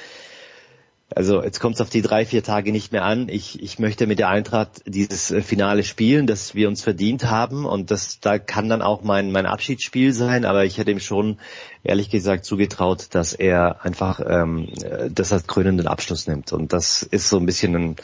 also 1.14 1.43
jetzt 1.43 1.59
kommt 1.59 1.75
es 1.75 1.81
auf 1.81 1.90
die 1.90 2.02
drei, 2.02 2.25
vier 2.25 2.43
Tage 2.45 2.71
nicht 2.71 2.93
mehr 2.93 3.05
an. 3.05 3.29
Ich, 3.29 3.61
ich 3.62 3.79
möchte 3.79 4.07
mit 4.07 4.19
der 4.19 4.29
Eintracht 4.29 4.83
dieses 4.87 5.31
äh, 5.31 5.43
Finale 5.43 5.83
spielen, 5.83 6.26
das 6.26 6.55
wir 6.55 6.69
uns 6.69 6.83
verdient 6.83 7.25
haben. 7.25 7.64
Und 7.64 7.90
das 7.90 8.21
da 8.21 8.38
kann 8.38 8.69
dann 8.69 8.81
auch 8.81 9.02
mein, 9.02 9.33
mein 9.33 9.47
Abschiedsspiel 9.47 10.12
sein, 10.12 10.45
aber 10.45 10.64
ich 10.64 10.79
hätte 10.79 10.93
ihm 10.93 11.00
schon 11.00 11.38
ehrlich 11.83 12.11
gesagt 12.11 12.45
zugetraut, 12.45 13.09
dass 13.11 13.33
er 13.33 13.85
einfach 13.85 14.21
ähm, 14.25 14.69
äh, 14.83 15.11
das 15.11 15.33
als 15.33 15.47
krönenden 15.47 15.88
Abschluss 15.88 16.29
nimmt. 16.29 16.52
Und 16.52 16.73
das 16.73 17.02
ist 17.02 17.29
so 17.29 17.38
ein 17.38 17.47
bisschen 17.47 17.75
ein, 17.75 17.97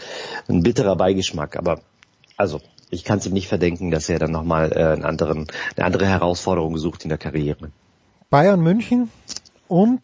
ein 0.49 0.63
bitterer 0.63 0.97
Beigeschmack. 0.97 1.57
Aber 1.57 1.81
also 2.37 2.61
ich 2.91 3.05
kann 3.05 3.19
es 3.19 3.27
ihm 3.27 3.33
nicht 3.33 3.49
verdenken, 3.49 3.91
dass 3.91 4.09
er 4.09 4.19
dann 4.19 4.33
nochmal 4.33 4.73
äh, 4.73 4.83
einen 4.83 5.05
anderen, 5.05 5.47
eine 5.77 5.87
andere 5.87 6.07
Herausforderung 6.07 6.77
sucht 6.79 7.05
in 7.05 7.09
der 7.11 7.19
Karriere. 7.19 7.71
Bayern 8.31 8.61
München 8.61 9.11
und 9.69 10.01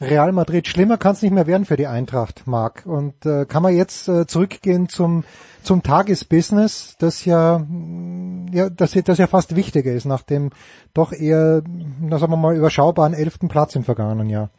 Real 0.00 0.32
Madrid. 0.32 0.66
Schlimmer 0.66 0.96
kann 0.96 1.12
es 1.12 1.22
nicht 1.22 1.32
mehr 1.32 1.46
werden 1.46 1.66
für 1.66 1.76
die 1.76 1.86
Eintracht, 1.86 2.46
Marc. 2.46 2.86
Und 2.86 3.26
äh, 3.26 3.44
kann 3.44 3.62
man 3.62 3.76
jetzt 3.76 4.08
äh, 4.08 4.26
zurückgehen 4.26 4.88
zum 4.88 5.24
zum 5.62 5.82
Tagesbusiness, 5.82 6.96
das 6.98 7.24
ja, 7.24 7.58
mm, 7.58 8.48
ja 8.52 8.70
das, 8.70 8.92
das 8.92 9.18
ja 9.18 9.26
fast 9.26 9.56
wichtiger 9.56 9.92
ist 9.92 10.06
nach 10.06 10.22
dem 10.22 10.50
doch 10.94 11.12
eher, 11.12 11.62
na 12.00 12.18
sagen 12.18 12.32
wir 12.32 12.36
mal, 12.36 12.56
überschaubaren 12.56 13.14
elften 13.14 13.48
Platz 13.48 13.76
im 13.76 13.84
vergangenen 13.84 14.30
Jahr. 14.30 14.50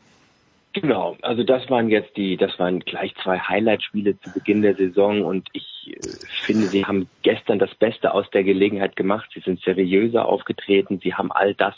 Genau, 0.73 1.17
also 1.21 1.43
das 1.43 1.69
waren 1.69 1.89
jetzt 1.89 2.15
die, 2.15 2.37
das 2.37 2.57
waren 2.57 2.79
gleich 2.79 3.13
zwei 3.21 3.37
Highlight-Spiele 3.39 4.17
zu 4.21 4.31
Beginn 4.31 4.61
der 4.61 4.75
Saison 4.75 5.23
und 5.23 5.49
ich 5.51 5.65
äh, 5.87 5.99
finde, 6.45 6.67
sie 6.67 6.85
haben 6.85 7.09
gestern 7.23 7.59
das 7.59 7.73
Beste 7.75 8.13
aus 8.13 8.29
der 8.29 8.43
Gelegenheit 8.43 8.95
gemacht. 8.95 9.29
Sie 9.33 9.41
sind 9.41 9.59
seriöser 9.61 10.25
aufgetreten, 10.25 10.99
sie 11.03 11.13
haben 11.13 11.31
all 11.31 11.55
das 11.55 11.75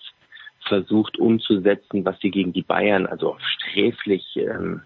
versucht 0.68 1.18
umzusetzen, 1.18 2.06
was 2.06 2.20
sie 2.20 2.32
gegen 2.32 2.54
die 2.54 2.62
Bayern 2.62 3.06
also 3.06 3.38
sträflich 3.40 4.38
ähm, 4.38 4.82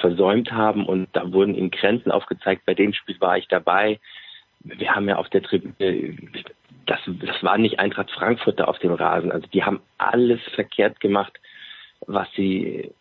versäumt 0.00 0.52
haben 0.52 0.86
und 0.86 1.08
da 1.12 1.32
wurden 1.32 1.54
ihnen 1.54 1.70
Grenzen 1.70 2.10
aufgezeigt. 2.10 2.66
Bei 2.66 2.74
dem 2.74 2.92
Spiel 2.92 3.20
war 3.20 3.38
ich 3.38 3.48
dabei. 3.48 4.00
Wir 4.60 4.94
haben 4.94 5.08
ja 5.08 5.16
auf 5.16 5.28
der 5.28 5.42
Tribüne, 5.42 6.16
das, 6.86 7.00
das 7.06 7.42
war 7.42 7.58
nicht 7.58 7.78
Eintracht 7.78 8.10
Frankfurt 8.10 8.60
da 8.60 8.64
auf 8.64 8.78
dem 8.78 8.92
Rasen. 8.92 9.32
Also 9.32 9.46
die 9.48 9.62
haben 9.62 9.80
alles 9.98 10.40
verkehrt 10.54 11.00
gemacht, 11.00 11.38
was 12.06 12.28
sie 12.34 12.92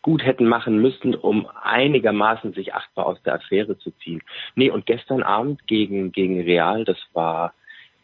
gut 0.00 0.24
hätten 0.24 0.46
machen 0.46 0.80
müssen, 0.80 1.14
um 1.14 1.48
einigermaßen 1.62 2.52
sich 2.52 2.74
achtbar 2.74 3.06
aus 3.06 3.22
der 3.22 3.34
Affäre 3.34 3.78
zu 3.78 3.90
ziehen. 4.02 4.22
Nee, 4.54 4.70
und 4.70 4.86
gestern 4.86 5.22
Abend 5.22 5.66
gegen, 5.66 6.12
gegen 6.12 6.40
Real, 6.40 6.84
das 6.84 6.98
war 7.12 7.54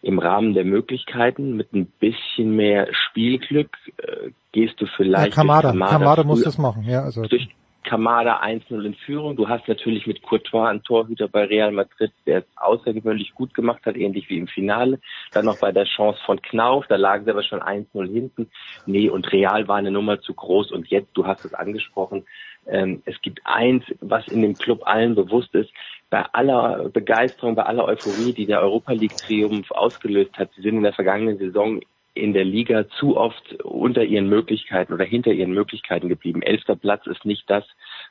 im 0.03 0.19
Rahmen 0.19 0.55
der 0.55 0.65
Möglichkeiten 0.65 1.57
mit 1.57 1.73
ein 1.73 1.87
bisschen 1.87 2.55
mehr 2.55 2.89
Spielglück, 2.93 3.77
äh, 3.99 4.31
gehst 4.53 4.81
du 4.81 4.87
vielleicht 4.87 5.31
ja, 5.31 5.35
Kamada, 5.35 5.71
Kamada, 5.71 5.93
Kamada 5.93 6.25
muss 6.25 6.43
das 6.43 6.59
machen, 6.59 6.85
ja, 6.85 7.03
also 7.03 7.23
durch 7.23 7.49
Kamada 7.89 8.43
1-0 8.43 8.85
in 8.85 8.95
Führung. 8.95 9.35
Du 9.35 9.49
hast 9.49 9.67
natürlich 9.67 10.07
mit 10.07 10.23
Courtois 10.23 10.69
einen 10.69 10.83
Torhüter 10.83 11.27
bei 11.27 11.45
Real 11.45 11.73
Madrid, 11.73 12.13
der 12.27 12.41
es 12.41 12.45
außergewöhnlich 12.57 13.35
gut 13.35 13.55
gemacht 13.55 13.87
hat, 13.87 13.97
ähnlich 13.97 14.29
wie 14.29 14.37
im 14.37 14.47
Finale. 14.47 15.01
Dann 15.33 15.47
noch 15.47 15.59
bei 15.59 15.73
der 15.73 15.87
Chance 15.87 16.21
von 16.27 16.43
Knauf, 16.43 16.87
da 16.87 16.97
lagen 16.97 17.25
sie 17.25 17.31
aber 17.31 17.43
schon 17.43 17.61
1-0 17.61 18.13
hinten. 18.13 18.51
Nee, 18.85 19.09
und 19.09 19.33
Real 19.33 19.69
war 19.69 19.77
eine 19.77 19.91
Nummer 19.91 20.21
zu 20.21 20.35
groß. 20.35 20.71
Und 20.71 20.89
jetzt, 20.89 21.11
du 21.15 21.27
hast 21.27 21.47
es 21.47 21.55
angesprochen, 21.55 22.27
ähm, 22.67 23.03
es 23.07 23.19
gibt 23.23 23.41
eins, 23.45 23.85
was 24.01 24.29
in 24.29 24.43
dem 24.43 24.55
Club 24.55 24.83
allen 24.85 25.15
bewusst 25.15 25.55
ist, 25.55 25.71
bei 26.11 26.25
aller 26.33 26.89
Begeisterung, 26.89 27.55
bei 27.55 27.65
aller 27.65 27.85
Euphorie, 27.85 28.33
die 28.33 28.47
der 28.47 28.61
Europa 28.61 28.93
League 28.93 29.17
Triumph 29.17 29.71
ausgelöst 29.71 30.39
hat, 30.39 30.51
sie 30.55 30.63
sind 30.63 30.77
in 30.77 30.83
der 30.83 30.93
vergangenen 30.95 31.39
Saison 31.39 31.81
in 32.15 32.33
der 32.33 32.45
Liga 32.45 32.89
zu 32.99 33.17
oft 33.17 33.63
unter 33.63 34.03
ihren 34.03 34.29
Möglichkeiten 34.29 34.93
oder 34.93 35.05
hinter 35.05 35.33
ihren 35.33 35.53
Möglichkeiten 35.53 36.09
geblieben. 36.09 36.43
Elfter 36.43 36.75
Platz 36.75 37.07
ist 37.07 37.25
nicht 37.25 37.49
das, 37.49 37.65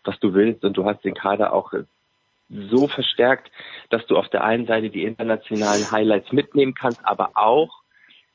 was 0.04 0.18
du 0.20 0.34
willst 0.34 0.63
und 0.63 0.77
du 0.77 0.86
hast 0.86 1.04
den 1.04 1.13
Kader 1.13 1.51
auch 1.54 1.74
so 2.50 2.88
verstärkt, 2.88 3.51
dass 3.89 4.06
du 4.06 4.18
auf 4.18 4.30
der 4.30 4.44
einen 4.44 4.66
Seite 4.66 4.89
die 4.89 5.04
internationalen 5.04 5.92
Highlights 5.92 6.32
mitnehmen 6.32 6.74
kannst, 6.74 7.06
aber 7.06 7.32
auch 7.36 7.82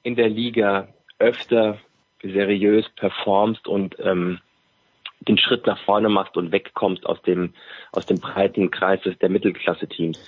in 0.02 0.16
der 0.16 0.28
Liga 0.28 0.88
öfter 1.18 1.78
seriös 2.22 2.88
performst 2.90 3.66
und 3.66 3.96
ähm, 4.00 4.40
den 5.28 5.38
Schritt 5.38 5.66
nach 5.66 5.78
vorne 5.84 6.08
machst 6.08 6.36
und 6.36 6.52
wegkommst 6.52 7.06
aus 7.06 7.20
dem 7.22 7.54
aus 7.92 8.06
dem 8.06 8.18
breiten 8.18 8.70
Kreis 8.70 9.00
der 9.20 9.28
Mittelklasse-Teams. 9.28 10.18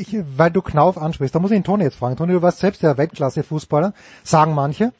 Ich, 0.00 0.16
weil 0.36 0.50
du 0.50 0.62
Knauf 0.62 0.96
ansprichst, 0.96 1.34
da 1.34 1.38
muss 1.38 1.50
ich 1.50 1.58
den 1.58 1.64
Toni 1.64 1.84
jetzt 1.84 1.96
fragen. 1.96 2.16
Toni, 2.16 2.32
du 2.32 2.42
warst 2.42 2.60
selbst 2.60 2.82
der 2.82 2.96
Weltklasse-Fußballer, 2.96 3.92
sagen 4.22 4.54
manche, 4.54 4.92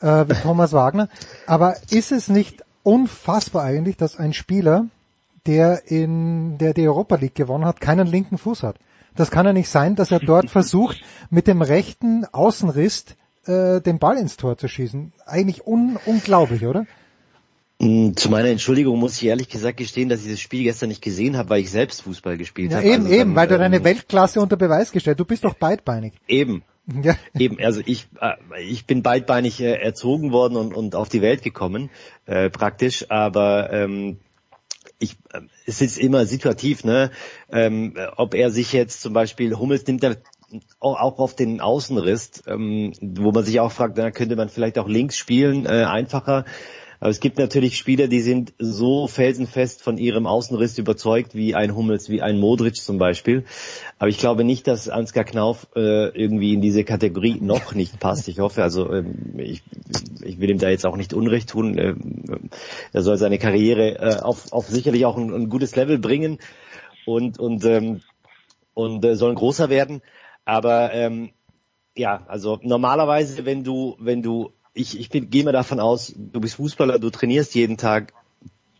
äh, 0.00 0.24
wie 0.28 0.40
Thomas 0.40 0.72
Wagner. 0.72 1.08
Aber 1.46 1.74
ist 1.90 2.12
es 2.12 2.28
nicht 2.28 2.62
unfassbar 2.84 3.64
eigentlich, 3.64 3.96
dass 3.96 4.16
ein 4.16 4.32
Spieler, 4.32 4.86
der 5.46 5.90
in 5.90 6.58
der 6.58 6.74
die 6.74 6.86
Europa 6.86 7.16
League 7.16 7.34
gewonnen 7.34 7.64
hat, 7.64 7.80
keinen 7.80 8.06
linken 8.06 8.38
Fuß 8.38 8.62
hat? 8.62 8.76
Das 9.16 9.32
kann 9.32 9.46
ja 9.46 9.52
nicht 9.52 9.68
sein, 9.68 9.96
dass 9.96 10.12
er 10.12 10.20
dort 10.20 10.50
versucht, 10.50 11.02
mit 11.30 11.48
dem 11.48 11.60
rechten 11.60 12.24
Außenriss 12.24 13.16
äh, 13.46 13.80
den 13.80 13.98
Ball 13.98 14.16
ins 14.16 14.36
Tor 14.36 14.58
zu 14.58 14.68
schießen. 14.68 15.12
Eigentlich 15.26 15.66
un 15.66 15.98
unglaublich, 16.06 16.66
oder? 16.66 16.86
Mm, 17.80 18.14
zu 18.14 18.28
meiner 18.28 18.48
Entschuldigung 18.48 18.98
muss 18.98 19.16
ich 19.16 19.28
ehrlich 19.28 19.48
gesagt 19.48 19.76
gestehen, 19.76 20.08
dass 20.08 20.24
ich 20.24 20.30
das 20.30 20.40
Spiel 20.40 20.64
gestern 20.64 20.88
nicht 20.88 21.02
gesehen 21.02 21.36
habe, 21.36 21.50
weil 21.50 21.60
ich 21.60 21.70
selbst 21.70 22.02
Fußball 22.02 22.36
gespielt 22.36 22.72
ja, 22.72 22.78
habe. 22.78 22.86
Eben, 22.88 23.04
also 23.04 23.14
eben, 23.14 23.20
dann, 23.20 23.36
weil 23.36 23.48
du 23.48 23.54
ähm, 23.54 23.60
deine 23.60 23.84
Weltklasse 23.84 24.40
unter 24.40 24.56
Beweis 24.56 24.90
gestellt. 24.90 25.20
Du 25.20 25.24
bist 25.24 25.44
doch 25.44 25.54
beidbeinig. 25.54 26.14
Eben. 26.26 26.62
Ja. 27.02 27.16
Eben, 27.38 27.58
also 27.62 27.82
ich, 27.84 28.08
äh, 28.18 28.62
ich 28.62 28.86
bin 28.86 29.02
beidbeinig 29.02 29.60
äh, 29.60 29.74
erzogen 29.74 30.32
worden 30.32 30.56
und, 30.56 30.72
und 30.72 30.94
auf 30.94 31.10
die 31.10 31.20
Welt 31.20 31.42
gekommen, 31.42 31.90
äh, 32.24 32.48
praktisch, 32.48 33.10
aber 33.10 33.70
ähm, 33.70 34.20
ich, 34.98 35.16
äh, 35.34 35.42
es 35.66 35.82
ist 35.82 35.98
immer 35.98 36.24
situativ, 36.24 36.84
ne? 36.84 37.10
Ähm, 37.52 37.94
ob 38.16 38.32
er 38.32 38.50
sich 38.50 38.72
jetzt 38.72 39.02
zum 39.02 39.12
Beispiel 39.12 39.54
Hummels 39.54 39.86
nimmt 39.86 40.02
er 40.02 40.16
auch 40.80 41.18
auf 41.18 41.36
den 41.36 41.60
Außenriss, 41.60 42.44
ähm, 42.46 42.94
wo 43.02 43.32
man 43.32 43.44
sich 43.44 43.60
auch 43.60 43.70
fragt, 43.70 43.98
da 43.98 44.10
könnte 44.10 44.36
man 44.36 44.48
vielleicht 44.48 44.78
auch 44.78 44.88
links 44.88 45.18
spielen, 45.18 45.66
äh, 45.66 45.84
einfacher. 45.84 46.46
Aber 47.00 47.10
es 47.10 47.20
gibt 47.20 47.38
natürlich 47.38 47.76
Spieler, 47.76 48.08
die 48.08 48.20
sind 48.20 48.54
so 48.58 49.06
felsenfest 49.06 49.82
von 49.82 49.98
ihrem 49.98 50.26
Außenriss 50.26 50.78
überzeugt, 50.78 51.34
wie 51.34 51.54
ein 51.54 51.74
Hummels, 51.74 52.08
wie 52.08 52.22
ein 52.22 52.38
Modric 52.38 52.76
zum 52.76 52.98
Beispiel. 52.98 53.44
Aber 53.98 54.08
ich 54.08 54.18
glaube 54.18 54.42
nicht, 54.42 54.66
dass 54.66 54.88
Ansgar 54.88 55.24
Knauf 55.24 55.68
äh, 55.76 56.08
irgendwie 56.08 56.54
in 56.54 56.60
diese 56.60 56.82
Kategorie 56.82 57.38
noch 57.40 57.74
nicht 57.74 58.00
passt. 58.00 58.26
Ich 58.28 58.40
hoffe, 58.40 58.62
also 58.62 58.92
ähm, 58.92 59.38
ich, 59.38 59.62
ich 60.22 60.40
will 60.40 60.50
ihm 60.50 60.58
da 60.58 60.70
jetzt 60.70 60.86
auch 60.86 60.96
nicht 60.96 61.14
Unrecht 61.14 61.50
tun. 61.50 61.78
Äh, 61.78 61.94
er 62.92 63.02
soll 63.02 63.16
seine 63.16 63.38
Karriere 63.38 63.98
äh, 63.98 64.20
auf, 64.20 64.52
auf 64.52 64.66
sicherlich 64.66 65.06
auch 65.06 65.16
ein, 65.16 65.32
ein 65.32 65.48
gutes 65.48 65.76
Level 65.76 65.98
bringen 65.98 66.38
und 67.06 67.38
und 67.38 67.64
ähm, 67.64 68.00
und 68.74 69.04
äh, 69.04 69.14
soll 69.14 69.30
ein 69.30 69.36
großer 69.36 69.70
werden. 69.70 70.02
Aber 70.44 70.92
ähm, 70.92 71.30
ja, 71.96 72.24
also 72.28 72.58
normalerweise, 72.62 73.44
wenn 73.44 73.64
du 73.64 73.96
wenn 73.98 74.22
du 74.22 74.52
ich, 74.74 74.98
ich 74.98 75.08
bin, 75.10 75.30
gehe 75.30 75.44
mal 75.44 75.52
davon 75.52 75.80
aus, 75.80 76.14
du 76.16 76.40
bist 76.40 76.56
Fußballer, 76.56 76.98
du 76.98 77.10
trainierst 77.10 77.54
jeden 77.54 77.76
Tag. 77.76 78.12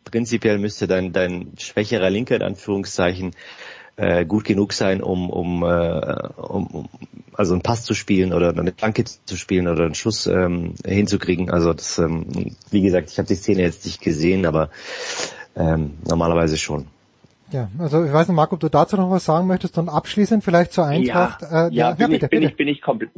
Prinzipiell 0.04 0.58
müsste 0.58 0.86
dein, 0.86 1.12
dein 1.12 1.52
schwächerer 1.58 2.08
Linker, 2.08 2.36
in 2.36 2.42
Anführungszeichen, 2.42 3.32
äh, 3.96 4.24
gut 4.24 4.44
genug 4.44 4.72
sein, 4.72 5.02
um, 5.02 5.28
um, 5.28 5.62
äh, 5.62 6.28
um, 6.36 6.66
um 6.68 6.88
also 7.34 7.52
einen 7.52 7.62
Pass 7.62 7.84
zu 7.84 7.94
spielen 7.94 8.32
oder 8.32 8.56
eine 8.56 8.72
Flanke 8.72 9.04
zu 9.04 9.36
spielen 9.36 9.68
oder 9.68 9.84
einen 9.84 9.94
Schuss 9.94 10.26
ähm, 10.26 10.74
hinzukriegen. 10.84 11.50
Also 11.50 11.72
das, 11.72 11.98
ähm, 11.98 12.54
wie 12.70 12.80
gesagt, 12.80 13.10
ich 13.10 13.18
habe 13.18 13.28
die 13.28 13.34
Szene 13.34 13.62
jetzt 13.62 13.84
nicht 13.84 14.00
gesehen, 14.00 14.46
aber 14.46 14.70
ähm, 15.56 15.94
normalerweise 16.06 16.56
schon. 16.56 16.86
Ja, 17.50 17.68
also 17.78 18.04
ich 18.04 18.12
weiß 18.12 18.28
nicht, 18.28 18.36
Marc, 18.36 18.52
ob 18.52 18.60
du 18.60 18.68
dazu 18.68 18.96
noch 18.96 19.10
was 19.10 19.24
sagen 19.24 19.46
möchtest 19.46 19.78
und 19.78 19.88
abschließend 19.88 20.44
vielleicht 20.44 20.72
zur 20.72 20.86
Eintracht. 20.86 21.42
Ja, 21.42 21.68
äh, 21.68 21.74
ja, 21.74 21.90
ja, 21.90 21.92
bin, 21.92 22.10
bitte, 22.10 22.26
ich, 22.26 22.30
bin 22.30 22.40
bitte. 22.40 22.50
ich, 22.52 22.56
bin 22.56 22.68
ich 22.68 22.82
komplett, 22.82 23.10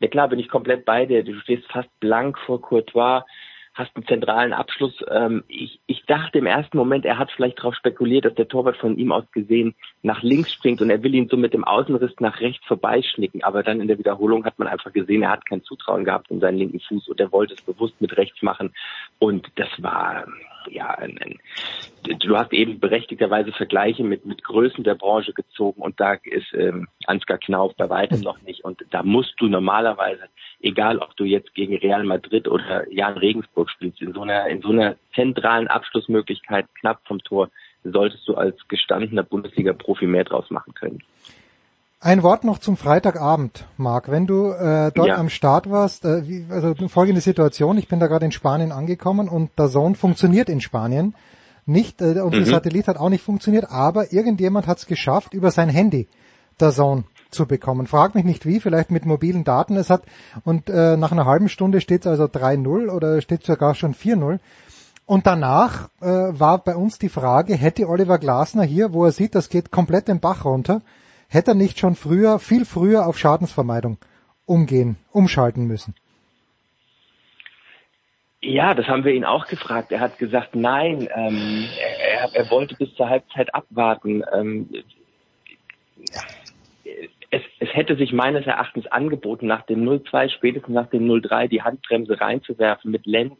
ja 0.00 0.08
klar, 0.08 0.28
bin 0.28 0.38
ich 0.38 0.48
komplett 0.48 0.84
bei 0.84 1.06
dir. 1.06 1.22
Du 1.22 1.38
stehst 1.40 1.70
fast 1.70 1.88
blank 2.00 2.38
vor 2.38 2.60
Courtois, 2.60 3.22
hast 3.74 3.94
einen 3.94 4.06
zentralen 4.06 4.52
Abschluss. 4.52 4.94
Ähm, 5.10 5.44
ich, 5.46 5.78
ich 5.86 6.04
dachte 6.06 6.38
im 6.38 6.46
ersten 6.46 6.76
Moment, 6.76 7.04
er 7.04 7.18
hat 7.18 7.30
vielleicht 7.30 7.58
darauf 7.58 7.74
spekuliert, 7.74 8.24
dass 8.24 8.34
der 8.34 8.48
Torwart 8.48 8.78
von 8.78 8.96
ihm 8.98 9.12
aus 9.12 9.24
gesehen 9.32 9.74
nach 10.02 10.22
links 10.22 10.52
springt 10.52 10.80
und 10.80 10.90
er 10.90 11.02
will 11.02 11.14
ihn 11.14 11.28
so 11.28 11.36
mit 11.36 11.52
dem 11.52 11.64
Außenriss 11.64 12.14
nach 12.18 12.40
rechts 12.40 12.64
vorbeischnicken. 12.66 13.44
Aber 13.44 13.62
dann 13.62 13.80
in 13.80 13.88
der 13.88 13.98
Wiederholung 13.98 14.44
hat 14.44 14.58
man 14.58 14.68
einfach 14.68 14.92
gesehen, 14.92 15.22
er 15.22 15.30
hat 15.30 15.46
kein 15.46 15.62
Zutrauen 15.62 16.04
gehabt 16.04 16.30
in 16.30 16.40
seinen 16.40 16.58
linken 16.58 16.80
Fuß 16.80 17.08
und 17.08 17.20
er 17.20 17.30
wollte 17.30 17.54
es 17.54 17.62
bewusst 17.62 18.00
mit 18.00 18.16
rechts 18.16 18.42
machen. 18.42 18.72
Und 19.18 19.48
das 19.56 19.68
war 19.78 20.26
ja, 20.68 20.90
ein, 20.90 21.18
ein, 21.18 21.38
du 22.18 22.36
hast 22.36 22.52
eben 22.52 22.80
berechtigterweise 22.80 23.52
Vergleiche 23.52 24.04
mit, 24.04 24.26
mit 24.26 24.42
Größen 24.42 24.84
der 24.84 24.94
Branche 24.94 25.32
gezogen 25.32 25.82
und 25.82 26.00
da 26.00 26.14
ist 26.24 26.52
ähm, 26.54 26.88
Ansgar 27.06 27.38
Knauf 27.38 27.74
bei 27.76 27.88
weitem 27.88 28.20
noch 28.20 28.40
nicht. 28.42 28.64
Und 28.64 28.84
da 28.90 29.02
musst 29.02 29.34
du 29.38 29.46
normalerweise, 29.46 30.24
egal 30.60 30.98
ob 30.98 31.16
du 31.16 31.24
jetzt 31.24 31.54
gegen 31.54 31.76
Real 31.76 32.04
Madrid 32.04 32.48
oder 32.48 32.90
Jan 32.92 33.16
Regensburg 33.18 33.70
spielst, 33.70 34.00
in 34.02 34.12
so 34.12 34.22
einer, 34.22 34.46
in 34.46 34.62
so 34.62 34.70
einer 34.70 34.96
zentralen 35.14 35.68
Abschlussmöglichkeit 35.68 36.66
knapp 36.80 37.00
vom 37.06 37.20
Tor, 37.20 37.50
solltest 37.84 38.26
du 38.28 38.34
als 38.34 38.56
gestandener 38.68 39.22
Bundesliga-Profi 39.22 40.06
mehr 40.06 40.24
draus 40.24 40.50
machen 40.50 40.74
können. 40.74 41.02
Ein 42.02 42.22
Wort 42.22 42.44
noch 42.44 42.58
zum 42.58 42.78
Freitagabend, 42.78 43.66
Marc. 43.76 44.10
Wenn 44.10 44.26
du 44.26 44.52
äh, 44.52 44.90
dort 44.94 45.08
Ja. 45.08 45.16
am 45.18 45.28
Start 45.28 45.70
warst, 45.70 46.06
äh, 46.06 46.26
wie, 46.26 46.46
also 46.48 46.74
folgende 46.88 47.20
Situation, 47.20 47.76
ich 47.76 47.88
bin 47.88 48.00
da 48.00 48.06
gerade 48.06 48.24
in 48.24 48.32
Spanien 48.32 48.72
angekommen 48.72 49.28
und 49.28 49.50
der 49.58 49.68
Zone 49.68 49.94
funktioniert 49.96 50.48
in 50.48 50.62
Spanien 50.62 51.14
nicht 51.66 52.00
äh, 52.00 52.20
und 52.20 52.32
Mhm. 52.32 52.38
der 52.38 52.46
Satellit 52.46 52.88
hat 52.88 52.96
auch 52.96 53.10
nicht 53.10 53.22
funktioniert, 53.22 53.70
aber 53.70 54.14
irgendjemand 54.14 54.66
hat 54.66 54.78
es 54.78 54.86
geschafft, 54.86 55.34
über 55.34 55.50
sein 55.50 55.68
Handy 55.68 56.08
der 56.58 56.70
Zone 56.72 57.04
zu 57.30 57.44
bekommen. 57.44 57.86
Frag 57.86 58.14
mich 58.14 58.24
nicht 58.24 58.46
wie, 58.46 58.60
vielleicht 58.60 58.90
mit 58.90 59.04
mobilen 59.04 59.44
Daten. 59.44 59.76
Es 59.76 59.90
hat 59.90 60.02
und 60.44 60.70
äh, 60.70 60.96
nach 60.96 61.12
einer 61.12 61.26
halben 61.26 61.50
Stunde 61.50 61.82
steht 61.82 62.06
es 62.06 62.06
also 62.06 62.24
3-0 62.24 62.88
oder 62.88 63.20
steht 63.20 63.44
sogar 63.44 63.74
schon 63.74 63.94
4-0. 63.94 64.38
Und 65.04 65.26
danach 65.26 65.90
äh, 66.00 66.06
war 66.06 66.64
bei 66.64 66.76
uns 66.76 66.98
die 66.98 67.10
Frage, 67.10 67.56
hätte 67.56 67.86
Oliver 67.90 68.16
Glasner 68.18 68.62
hier, 68.62 68.94
wo 68.94 69.04
er 69.04 69.12
sieht, 69.12 69.34
das 69.34 69.50
geht 69.50 69.70
komplett 69.70 70.08
den 70.08 70.20
Bach 70.20 70.46
runter, 70.46 70.80
hätte 71.30 71.52
er 71.52 71.54
nicht 71.54 71.78
schon 71.78 71.94
früher, 71.94 72.38
viel 72.38 72.66
früher 72.66 73.06
auf 73.06 73.18
Schadensvermeidung 73.18 73.98
umgehen, 74.44 74.96
umschalten 75.12 75.66
müssen? 75.66 75.94
Ja, 78.42 78.74
das 78.74 78.86
haben 78.86 79.04
wir 79.04 79.12
ihn 79.12 79.24
auch 79.24 79.46
gefragt. 79.46 79.92
Er 79.92 80.00
hat 80.00 80.18
gesagt, 80.18 80.54
nein, 80.54 81.08
ähm, 81.14 81.66
er, 81.78 82.34
er 82.34 82.50
wollte 82.50 82.74
bis 82.74 82.94
zur 82.94 83.08
Halbzeit 83.08 83.54
abwarten. 83.54 84.24
Ähm, 84.32 84.70
es, 87.30 87.42
es 87.58 87.68
hätte 87.74 87.96
sich 87.96 88.12
meines 88.12 88.46
Erachtens 88.46 88.86
angeboten, 88.86 89.46
nach 89.46 89.62
dem 89.66 89.86
0-2, 89.86 90.30
spätestens 90.30 90.74
nach 90.74 90.88
dem 90.88 91.06
0-3 91.06 91.48
die 91.48 91.62
Handbremse 91.62 92.20
reinzuwerfen 92.20 92.90
mit 92.90 93.06
Lenz, 93.06 93.34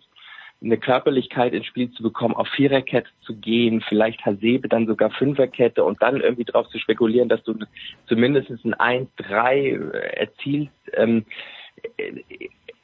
eine 0.63 0.77
Körperlichkeit 0.77 1.55
ins 1.55 1.67
Spiel 1.67 1.91
zu 1.93 2.03
bekommen, 2.03 2.35
auf 2.35 2.49
Viererkette 2.49 3.09
zu 3.23 3.35
gehen, 3.35 3.83
vielleicht 3.89 4.25
Hasebe 4.27 4.69
dann 4.69 4.87
sogar 4.87 5.11
Fünferkette 5.11 5.83
und 5.83 6.03
dann 6.03 6.21
irgendwie 6.21 6.45
darauf 6.45 6.69
zu 6.69 6.79
spekulieren, 6.79 7.29
dass 7.29 7.43
du 7.45 7.55
zumindest 8.07 8.51
ein 8.51 9.09
1-3 9.19 9.91
erzielst. 9.93 10.73
Ähm, 10.93 11.25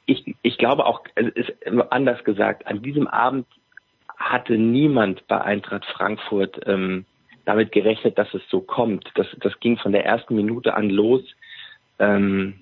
ich, 0.05 0.35
ich 0.41 0.57
glaube 0.57 0.85
auch, 0.85 1.01
ist 1.15 1.53
anders 1.91 2.23
gesagt, 2.23 2.65
an 2.65 2.81
diesem 2.81 3.07
Abend 3.07 3.45
hatte 4.17 4.57
niemand 4.57 5.27
bei 5.27 5.39
Eintracht 5.39 5.85
Frankfurt 5.85 6.59
ähm, 6.65 7.05
damit 7.45 7.71
gerechnet, 7.71 8.17
dass 8.17 8.33
es 8.33 8.41
so 8.49 8.61
kommt. 8.61 9.11
Das, 9.15 9.27
das 9.39 9.59
ging 9.59 9.77
von 9.77 9.91
der 9.91 10.05
ersten 10.05 10.35
Minute 10.35 10.73
an 10.73 10.89
los. 10.89 11.21
Ähm, 11.99 12.55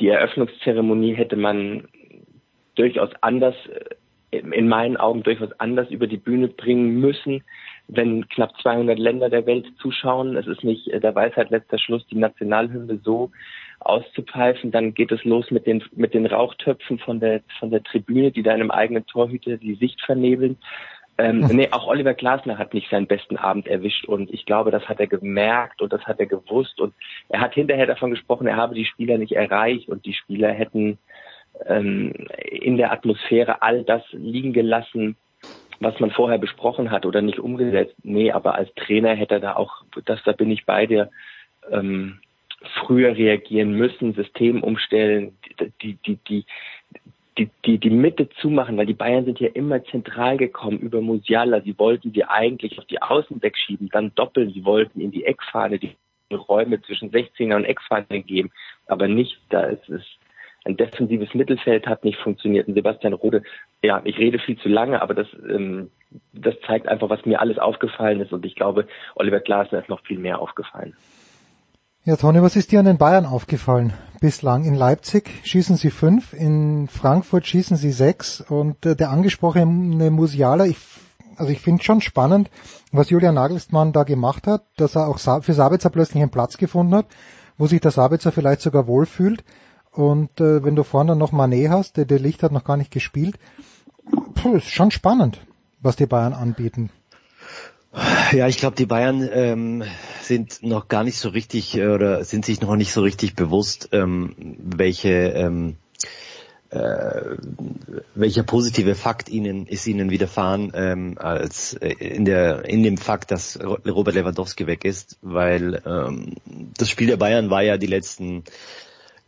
die 0.00 0.08
Eröffnungszeremonie 0.08 1.14
hätte 1.14 1.36
man 1.36 1.88
durchaus 2.74 3.10
anders, 3.20 3.54
äh, 3.66 4.38
in 4.38 4.68
meinen 4.68 4.96
Augen 4.96 5.22
durchaus 5.22 5.52
anders 5.60 5.90
über 5.90 6.06
die 6.06 6.16
Bühne 6.16 6.48
bringen 6.48 7.00
müssen, 7.00 7.44
wenn 7.86 8.28
knapp 8.28 8.50
200 8.62 8.98
Länder 8.98 9.30
der 9.30 9.46
Welt 9.46 9.66
zuschauen. 9.80 10.36
Es 10.36 10.46
ist 10.46 10.64
nicht 10.64 10.88
äh, 10.88 11.00
der 11.00 11.14
Weisheit 11.14 11.50
letzter 11.50 11.78
Schluss, 11.78 12.06
die 12.06 12.16
Nationalhymne 12.16 12.98
so 13.04 13.30
auszupfeifen. 13.80 14.70
Dann 14.70 14.94
geht 14.94 15.12
es 15.12 15.24
los 15.24 15.50
mit 15.50 15.66
den, 15.66 15.84
mit 15.94 16.14
den 16.14 16.26
Rauchtöpfen 16.26 16.98
von 16.98 17.20
der, 17.20 17.42
von 17.58 17.70
der 17.70 17.82
Tribüne, 17.82 18.32
die 18.32 18.42
deinem 18.42 18.70
eigenen 18.70 19.06
Torhüter 19.06 19.56
die 19.56 19.74
Sicht 19.74 20.00
vernebeln. 20.02 20.56
Ähm, 21.16 21.40
nee, 21.52 21.68
auch 21.70 21.86
Oliver 21.86 22.14
Glasner 22.14 22.58
hat 22.58 22.74
nicht 22.74 22.90
seinen 22.90 23.06
besten 23.06 23.36
Abend 23.36 23.68
erwischt 23.68 24.04
und 24.06 24.32
ich 24.32 24.46
glaube, 24.46 24.72
das 24.72 24.88
hat 24.88 24.98
er 24.98 25.06
gemerkt 25.06 25.80
und 25.80 25.92
das 25.92 26.02
hat 26.06 26.18
er 26.18 26.26
gewusst 26.26 26.80
und 26.80 26.92
er 27.28 27.40
hat 27.40 27.54
hinterher 27.54 27.86
davon 27.86 28.10
gesprochen, 28.10 28.48
er 28.48 28.56
habe 28.56 28.74
die 28.74 28.84
Spieler 28.84 29.16
nicht 29.16 29.32
erreicht 29.32 29.88
und 29.88 30.04
die 30.06 30.14
Spieler 30.14 30.50
hätten 30.50 30.98
in 31.66 32.76
der 32.76 32.92
Atmosphäre 32.92 33.62
all 33.62 33.84
das 33.84 34.02
liegen 34.12 34.52
gelassen, 34.52 35.16
was 35.80 35.98
man 36.00 36.10
vorher 36.10 36.38
besprochen 36.38 36.90
hat 36.90 37.06
oder 37.06 37.22
nicht 37.22 37.38
umgesetzt. 37.38 37.94
Nee, 38.02 38.32
aber 38.32 38.54
als 38.54 38.72
Trainer 38.74 39.14
hätte 39.14 39.34
er 39.34 39.40
da 39.40 39.56
auch, 39.56 39.84
das 40.04 40.22
da 40.24 40.32
bin 40.32 40.50
ich 40.50 40.64
bei 40.64 40.86
dir, 40.86 41.10
ähm, 41.70 42.20
früher 42.80 43.16
reagieren 43.16 43.72
müssen, 43.72 44.14
System 44.14 44.62
umstellen, 44.62 45.36
die, 45.82 45.94
die, 46.04 46.18
die, 46.26 46.44
die, 47.36 47.50
die, 47.64 47.78
die 47.78 47.90
Mitte 47.90 48.28
zumachen, 48.40 48.76
weil 48.76 48.86
die 48.86 48.94
Bayern 48.94 49.24
sind 49.24 49.40
ja 49.40 49.48
immer 49.48 49.84
zentral 49.84 50.36
gekommen 50.36 50.78
über 50.78 51.00
Musiala. 51.00 51.60
Sie 51.60 51.78
wollten 51.78 52.12
sie 52.12 52.24
eigentlich 52.24 52.78
auf 52.78 52.86
die 52.86 53.02
Außen 53.02 53.42
wegschieben, 53.42 53.90
dann 53.90 54.14
doppeln. 54.14 54.52
Sie 54.52 54.64
wollten 54.64 55.00
in 55.00 55.10
die 55.10 55.24
Eckfahne 55.24 55.78
die 55.78 55.96
Räume 56.32 56.80
zwischen 56.82 57.10
16er 57.10 57.56
und 57.56 57.64
Eckfahne 57.64 58.22
geben, 58.22 58.50
aber 58.86 59.08
nicht, 59.08 59.38
da 59.50 59.64
ist 59.64 59.88
es 59.88 60.02
ein 60.64 60.76
defensives 60.76 61.34
Mittelfeld 61.34 61.86
hat 61.86 62.04
nicht 62.04 62.18
funktioniert. 62.18 62.68
Und 62.68 62.74
Sebastian 62.74 63.12
Rode, 63.12 63.42
ja, 63.82 64.00
ich 64.04 64.18
rede 64.18 64.38
viel 64.38 64.58
zu 64.58 64.68
lange, 64.68 65.00
aber 65.02 65.14
das, 65.14 65.26
ähm, 65.48 65.90
das 66.32 66.54
zeigt 66.66 66.88
einfach, 66.88 67.10
was 67.10 67.24
mir 67.26 67.40
alles 67.40 67.58
aufgefallen 67.58 68.20
ist. 68.20 68.32
Und 68.32 68.44
ich 68.46 68.54
glaube, 68.54 68.86
Oliver 69.14 69.40
Glasner 69.40 69.80
ist 69.80 69.88
noch 69.88 70.02
viel 70.04 70.18
mehr 70.18 70.40
aufgefallen. 70.40 70.94
Ja, 72.06 72.16
Toni, 72.16 72.42
was 72.42 72.56
ist 72.56 72.70
dir 72.70 72.80
an 72.80 72.84
den 72.84 72.98
Bayern 72.98 73.24
aufgefallen 73.24 73.94
bislang? 74.20 74.64
In 74.64 74.74
Leipzig 74.74 75.30
schießen 75.44 75.76
sie 75.76 75.90
fünf, 75.90 76.34
in 76.34 76.86
Frankfurt 76.88 77.46
schießen 77.46 77.78
sie 77.78 77.92
sechs 77.92 78.42
und 78.42 78.84
äh, 78.84 78.94
der 78.94 79.08
angesprochene 79.08 80.10
Musiala, 80.10 80.66
ich, 80.66 80.76
also 81.36 81.50
ich 81.50 81.60
finde 81.60 81.82
schon 81.82 82.02
spannend, 82.02 82.50
was 82.92 83.08
Julian 83.08 83.36
Nagelsmann 83.36 83.94
da 83.94 84.02
gemacht 84.02 84.46
hat, 84.46 84.64
dass 84.76 84.96
er 84.96 85.08
auch 85.08 85.18
für 85.18 85.52
Sabitzer 85.54 85.88
plötzlich 85.88 86.22
einen 86.22 86.30
Platz 86.30 86.58
gefunden 86.58 86.94
hat, 86.94 87.06
wo 87.56 87.66
sich 87.66 87.80
der 87.80 87.90
Sabitzer 87.90 88.32
vielleicht 88.32 88.60
sogar 88.60 88.86
wohlfühlt. 88.86 89.42
Und 89.94 90.40
äh, 90.40 90.64
wenn 90.64 90.74
du 90.74 90.82
vorne 90.82 91.14
noch 91.14 91.32
Manet 91.32 91.70
hast, 91.70 91.96
der, 91.96 92.04
der 92.04 92.18
Licht 92.18 92.42
hat 92.42 92.52
noch 92.52 92.64
gar 92.64 92.76
nicht 92.76 92.90
gespielt, 92.90 93.36
puh, 94.34 94.56
ist 94.56 94.68
schon 94.68 94.90
spannend, 94.90 95.40
was 95.80 95.96
die 95.96 96.06
Bayern 96.06 96.32
anbieten. 96.32 96.90
Ja, 98.32 98.48
ich 98.48 98.58
glaube, 98.58 98.74
die 98.74 98.86
Bayern 98.86 99.28
ähm, 99.32 99.84
sind 100.20 100.64
noch 100.64 100.88
gar 100.88 101.04
nicht 101.04 101.16
so 101.16 101.28
richtig 101.28 101.76
äh, 101.76 101.86
oder 101.86 102.24
sind 102.24 102.44
sich 102.44 102.60
noch 102.60 102.74
nicht 102.74 102.92
so 102.92 103.02
richtig 103.02 103.36
bewusst, 103.36 103.90
ähm, 103.92 104.34
welche 104.58 105.10
ähm, 105.10 105.76
äh, 106.70 107.36
welcher 108.16 108.42
positive 108.42 108.96
Fakt 108.96 109.28
ihnen 109.28 109.66
ist 109.66 109.86
ihnen 109.86 110.10
widerfahren 110.10 110.72
ähm, 110.74 111.18
als 111.18 111.74
äh, 111.74 111.92
in 111.92 112.24
der 112.24 112.64
in 112.64 112.82
dem 112.82 112.96
Fakt, 112.96 113.30
dass 113.30 113.60
Robert 113.62 114.16
Lewandowski 114.16 114.66
weg 114.66 114.84
ist, 114.84 115.18
weil 115.22 115.80
ähm, 115.86 116.34
das 116.76 116.90
Spiel 116.90 117.06
der 117.06 117.16
Bayern 117.16 117.48
war 117.48 117.62
ja 117.62 117.76
die 117.76 117.86
letzten 117.86 118.42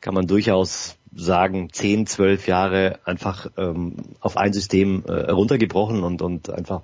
kann 0.00 0.14
man 0.14 0.26
durchaus 0.26 0.96
sagen, 1.14 1.70
zehn, 1.72 2.06
zwölf 2.06 2.46
Jahre 2.46 3.00
einfach 3.04 3.50
ähm, 3.56 3.96
auf 4.20 4.36
ein 4.36 4.52
System 4.52 5.04
äh, 5.06 5.30
runtergebrochen 5.30 6.02
und, 6.02 6.22
und 6.22 6.50
einfach 6.50 6.82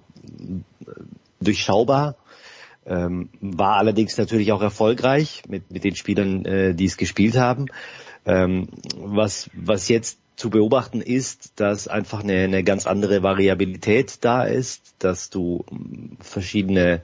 durchschaubar. 1.41 2.17
Ähm, 2.85 3.29
war 3.41 3.77
allerdings 3.77 4.17
natürlich 4.17 4.51
auch 4.51 4.63
erfolgreich 4.63 5.43
mit, 5.49 5.71
mit 5.71 5.85
den 5.85 5.95
Spielern, 5.95 6.45
äh, 6.45 6.75
die 6.75 6.87
es 6.87 6.97
gespielt 6.97 7.37
haben. 7.37 7.67
Ähm, 8.25 8.69
was, 8.97 9.51
was 9.53 9.89
jetzt 9.89 10.19
zu 10.37 10.51
beobachten 10.51 11.01
ist, 11.01 11.61
dass 11.61 11.87
einfach 11.87 12.23
eine, 12.25 12.45
eine 12.45 12.65
ganz 12.65 12.87
andere 12.87 13.23
Variabilität 13.23 14.25
da 14.25 14.45
ist, 14.45 14.95
dass 14.99 15.31
du 15.31 15.65
ähm, 15.71 16.17
verschiedene 16.21 17.03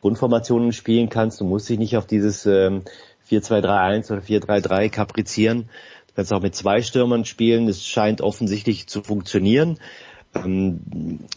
Grundformationen 0.00 0.72
spielen 0.72 1.08
kannst. 1.08 1.40
Du 1.40 1.44
musst 1.44 1.68
dich 1.68 1.78
nicht 1.78 1.96
auf 1.96 2.06
dieses 2.06 2.46
ähm, 2.46 2.82
4-2-3-1 3.30 4.12
oder 4.12 4.22
4-3-3 4.22 4.88
kaprizieren. 4.90 5.68
Du 6.08 6.14
kannst 6.14 6.32
auch 6.32 6.42
mit 6.42 6.54
zwei 6.54 6.82
Stürmern 6.82 7.24
spielen. 7.24 7.66
Das 7.66 7.84
scheint 7.86 8.20
offensichtlich 8.20 8.86
zu 8.86 9.02
funktionieren. 9.02 9.78
Ähm, 10.34 10.80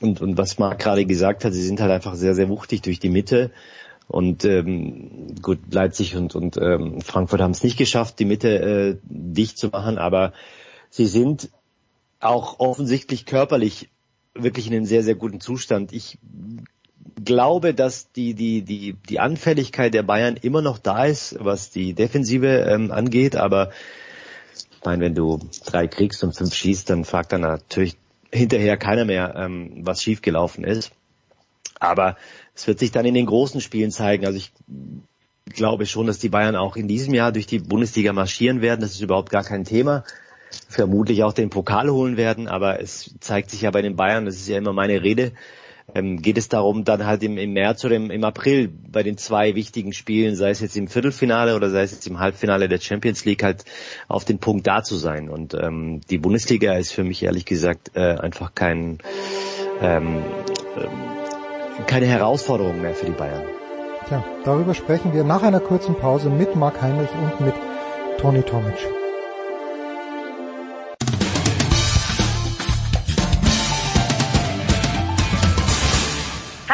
und, 0.01 0.21
und 0.21 0.37
was 0.37 0.59
Marc 0.59 0.79
gerade 0.79 1.05
gesagt 1.05 1.45
hat, 1.45 1.53
sie 1.53 1.63
sind 1.63 1.79
halt 1.79 1.91
einfach 1.91 2.15
sehr, 2.15 2.35
sehr 2.35 2.49
wuchtig 2.49 2.81
durch 2.81 2.99
die 2.99 3.09
Mitte. 3.09 3.51
Und 4.07 4.45
ähm, 4.45 5.35
gut, 5.41 5.59
Leipzig 5.69 6.15
und, 6.15 6.33
und 6.33 6.57
ähm, 6.57 7.01
Frankfurt 7.01 7.41
haben 7.41 7.51
es 7.51 7.63
nicht 7.63 7.77
geschafft, 7.77 8.19
die 8.19 8.25
Mitte 8.25 8.59
äh, 8.59 8.97
dicht 9.03 9.57
zu 9.57 9.67
machen, 9.67 9.97
aber 9.97 10.31
sie 10.89 11.07
sind 11.07 11.49
auch 12.19 12.59
offensichtlich 12.59 13.25
körperlich 13.25 13.89
wirklich 14.33 14.67
in 14.67 14.73
einem 14.73 14.85
sehr, 14.85 15.03
sehr 15.03 15.15
guten 15.15 15.41
Zustand. 15.41 15.91
Ich 15.91 16.17
glaube, 17.23 17.73
dass 17.73 18.11
die, 18.11 18.33
die, 18.33 18.61
die, 18.61 18.93
die 18.93 19.19
Anfälligkeit 19.19 19.93
der 19.93 20.03
Bayern 20.03 20.35
immer 20.35 20.61
noch 20.61 20.77
da 20.77 21.05
ist, 21.05 21.37
was 21.39 21.71
die 21.71 21.93
Defensive 21.93 22.47
ähm, 22.47 22.91
angeht, 22.91 23.35
aber 23.35 23.71
ich 24.53 24.85
meine, 24.85 25.03
wenn 25.05 25.15
du 25.15 25.39
drei 25.65 25.87
kriegst 25.87 26.23
und 26.23 26.35
fünf 26.35 26.53
schießt, 26.53 26.89
dann 26.89 27.03
fragt 27.03 27.33
dann 27.33 27.41
natürlich 27.41 27.97
hinterher 28.31 28.77
keiner 28.77 29.05
mehr, 29.05 29.35
ähm, 29.35 29.81
was 29.81 30.03
schiefgelaufen 30.03 30.63
ist. 30.63 30.91
Aber 31.79 32.17
es 32.55 32.67
wird 32.67 32.79
sich 32.79 32.91
dann 32.91 33.05
in 33.05 33.13
den 33.13 33.25
großen 33.25 33.61
Spielen 33.61 33.91
zeigen. 33.91 34.25
Also 34.25 34.37
ich 34.37 34.51
glaube 35.53 35.85
schon, 35.85 36.07
dass 36.07 36.19
die 36.19 36.29
Bayern 36.29 36.55
auch 36.55 36.75
in 36.75 36.87
diesem 36.87 37.13
Jahr 37.13 37.31
durch 37.31 37.47
die 37.47 37.59
Bundesliga 37.59 38.13
marschieren 38.13 38.61
werden. 38.61 38.81
Das 38.81 38.91
ist 38.91 39.01
überhaupt 39.01 39.29
gar 39.29 39.43
kein 39.43 39.63
Thema. 39.63 40.03
Vermutlich 40.69 41.23
auch 41.23 41.33
den 41.33 41.49
Pokal 41.49 41.89
holen 41.89 42.17
werden, 42.17 42.47
aber 42.47 42.81
es 42.81 43.13
zeigt 43.19 43.49
sich 43.49 43.61
ja 43.61 43.71
bei 43.71 43.81
den 43.81 43.95
Bayern, 43.95 44.25
das 44.25 44.35
ist 44.35 44.47
ja 44.47 44.57
immer 44.57 44.71
meine 44.71 45.03
Rede, 45.03 45.33
ähm, 45.93 46.21
geht 46.21 46.37
es 46.37 46.49
darum, 46.49 46.83
dann 46.83 47.05
halt 47.05 47.23
im, 47.23 47.37
im 47.37 47.53
März 47.53 47.85
oder 47.85 47.95
im, 47.95 48.11
im 48.11 48.23
April 48.23 48.67
bei 48.67 49.03
den 49.03 49.17
zwei 49.17 49.55
wichtigen 49.55 49.93
Spielen, 49.93 50.35
sei 50.35 50.49
es 50.49 50.59
jetzt 50.59 50.75
im 50.75 50.87
Viertelfinale 50.87 51.55
oder 51.55 51.69
sei 51.69 51.83
es 51.83 51.91
jetzt 51.91 52.07
im 52.07 52.19
Halbfinale 52.19 52.67
der 52.67 52.79
Champions 52.79 53.23
League, 53.23 53.43
halt 53.43 53.63
auf 54.07 54.25
den 54.25 54.39
Punkt 54.39 54.67
da 54.67 54.83
zu 54.83 54.97
sein. 54.97 55.29
Und 55.29 55.53
ähm, 55.53 56.01
die 56.09 56.17
Bundesliga 56.17 56.73
ist 56.73 56.91
für 56.91 57.03
mich 57.03 57.23
ehrlich 57.23 57.45
gesagt 57.45 57.91
äh, 57.95 58.15
einfach 58.17 58.53
kein, 58.53 58.97
ähm, 59.81 60.23
äh, 60.75 61.83
keine 61.85 62.07
Herausforderung 62.07 62.81
mehr 62.81 62.93
für 62.93 63.05
die 63.05 63.13
Bayern. 63.13 63.43
Tja, 64.07 64.23
darüber 64.43 64.73
sprechen 64.73 65.13
wir 65.13 65.23
nach 65.23 65.43
einer 65.43 65.59
kurzen 65.59 65.95
Pause 65.95 66.29
mit 66.29 66.55
Marc 66.55 66.81
Heinrich 66.81 67.09
und 67.11 67.45
mit 67.45 67.55
Toni 68.17 68.41
Tomic. 68.41 69.06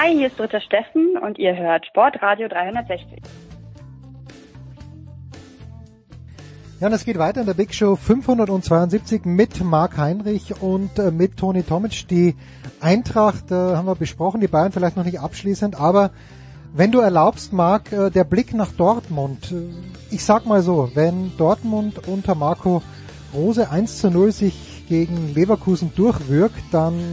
Hi, 0.04 0.12
hier 0.18 0.28
ist 0.28 0.38
Dritter 0.38 0.60
Steffen 0.60 1.18
und 1.18 1.40
ihr 1.40 1.56
hört 1.56 1.86
Sportradio 1.86 2.50
360. 2.50 3.22
Ja, 6.82 6.88
und 6.88 6.94
es 6.94 7.06
geht 7.06 7.18
weiter 7.18 7.40
in 7.40 7.48
der 7.48 7.54
Big 7.54 7.74
Show 7.74 7.96
572 7.96 9.24
mit 9.24 9.64
Marc 9.64 9.96
Heinrich 9.98 10.62
und 10.62 11.00
äh, 11.00 11.10
mit 11.10 11.38
Toni 11.38 11.64
Tomic. 11.64 12.06
Die 12.10 12.36
Eintracht 12.82 13.50
äh, 13.50 13.54
haben 13.54 13.88
wir 13.88 13.96
besprochen, 13.96 14.42
die 14.42 14.50
Bayern 14.50 14.74
vielleicht 14.74 14.98
noch 14.98 15.06
nicht 15.06 15.22
abschließend, 15.22 15.80
aber 15.80 16.12
wenn 16.74 16.92
du 16.92 17.00
erlaubst, 17.00 17.54
Marc, 17.54 17.94
äh, 17.94 18.10
der 18.10 18.26
Blick 18.26 18.54
nach 18.54 18.74
Dortmund. 18.74 19.54
Äh, 19.54 19.70
ich 20.14 20.26
sag 20.26 20.46
mal 20.46 20.62
so, 20.62 20.92
wenn 20.96 21.32
Dortmund 21.38 22.10
unter 22.10 22.36
Marco 22.36 22.84
Rose 23.34 23.72
1 23.72 24.00
zu 24.00 24.12
0 24.12 24.34
sich 24.34 24.73
gegen 24.88 25.34
Leverkusen 25.34 25.92
durchwirkt, 25.96 26.62
dann 26.72 27.04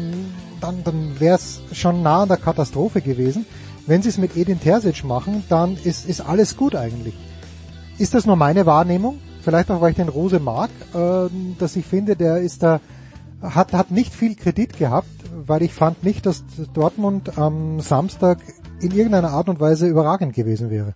dann, 0.61 0.85
dann 0.85 1.19
wäre 1.21 1.37
es 1.37 1.63
schon 1.73 2.03
nah 2.03 2.23
an 2.23 2.29
der 2.29 2.37
Katastrophe 2.37 3.01
gewesen. 3.01 3.47
Wenn 3.87 4.03
sie 4.03 4.11
es 4.11 4.19
mit 4.19 4.37
Edin 4.37 4.61
Terzic 4.61 5.05
machen, 5.05 5.43
dann 5.49 5.73
ist, 5.73 6.09
ist 6.09 6.21
alles 6.21 6.57
gut 6.57 6.75
eigentlich. 6.75 7.15
Ist 7.99 8.15
das 8.15 8.27
nur 8.27 8.37
meine 8.37 8.67
Wahrnehmung? 8.67 9.19
Vielleicht 9.41 9.71
auch, 9.71 9.81
weil 9.81 9.91
ich 9.91 9.97
den 9.97 10.09
Rose 10.09 10.39
mag, 10.39 10.71
äh, 10.95 11.29
dass 11.59 11.77
ich 11.77 11.87
finde, 11.87 12.15
der 12.15 12.39
ist 12.39 12.63
da 12.63 12.81
hat, 13.43 13.73
hat 13.73 13.91
nicht 13.91 14.13
viel 14.13 14.37
Kredit 14.37 14.77
gehabt, 14.77 15.09
weil 15.47 15.63
ich 15.63 15.73
fand 15.73 16.05
nicht, 16.05 16.27
dass 16.27 16.45
Dortmund 16.75 17.39
am 17.39 17.81
Samstag 17.81 18.39
in 18.83 18.91
irgendeiner 18.91 19.31
Art 19.31 19.49
und 19.49 19.61
Weise 19.61 19.89
überragend 19.89 20.35
gewesen 20.35 20.71
wäre. 20.71 20.95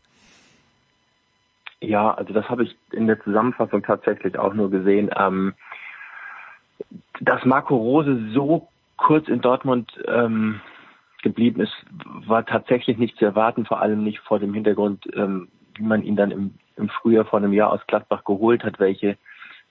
Ja, 1.81 2.13
also 2.13 2.35
das 2.35 2.49
habe 2.49 2.65
ich 2.65 2.77
in 2.93 3.07
der 3.07 3.23
Zusammenfassung 3.23 3.83
tatsächlich 3.83 4.39
auch 4.39 4.53
nur 4.53 4.71
gesehen. 4.71 5.11
Ähm, 5.17 5.55
dass 7.21 7.45
Marco 7.45 7.77
Rose 7.77 8.31
so 8.33 8.69
kurz 8.97 9.29
in 9.29 9.41
Dortmund 9.41 9.93
ähm, 10.07 10.61
geblieben 11.23 11.61
ist, 11.61 11.75
war 12.27 12.45
tatsächlich 12.45 12.99
nicht 12.99 13.17
zu 13.17 13.25
erwarten, 13.25 13.65
vor 13.65 13.81
allem 13.81 14.05
nicht 14.05 14.21
vor 14.21 14.39
dem 14.39 14.55
Hintergrund, 14.55 15.07
ähm, 15.15 15.49
wie 15.75 15.83
man 15.83 16.03
ihn 16.03 16.17
dann 16.17 16.31
im, 16.31 16.55
im 16.77 16.89
Frühjahr 16.89 17.25
vor 17.25 17.39
einem 17.39 17.53
Jahr 17.53 17.73
aus 17.73 17.87
Gladbach 17.87 18.25
geholt 18.25 18.65
hat, 18.65 18.79
welche 18.79 19.17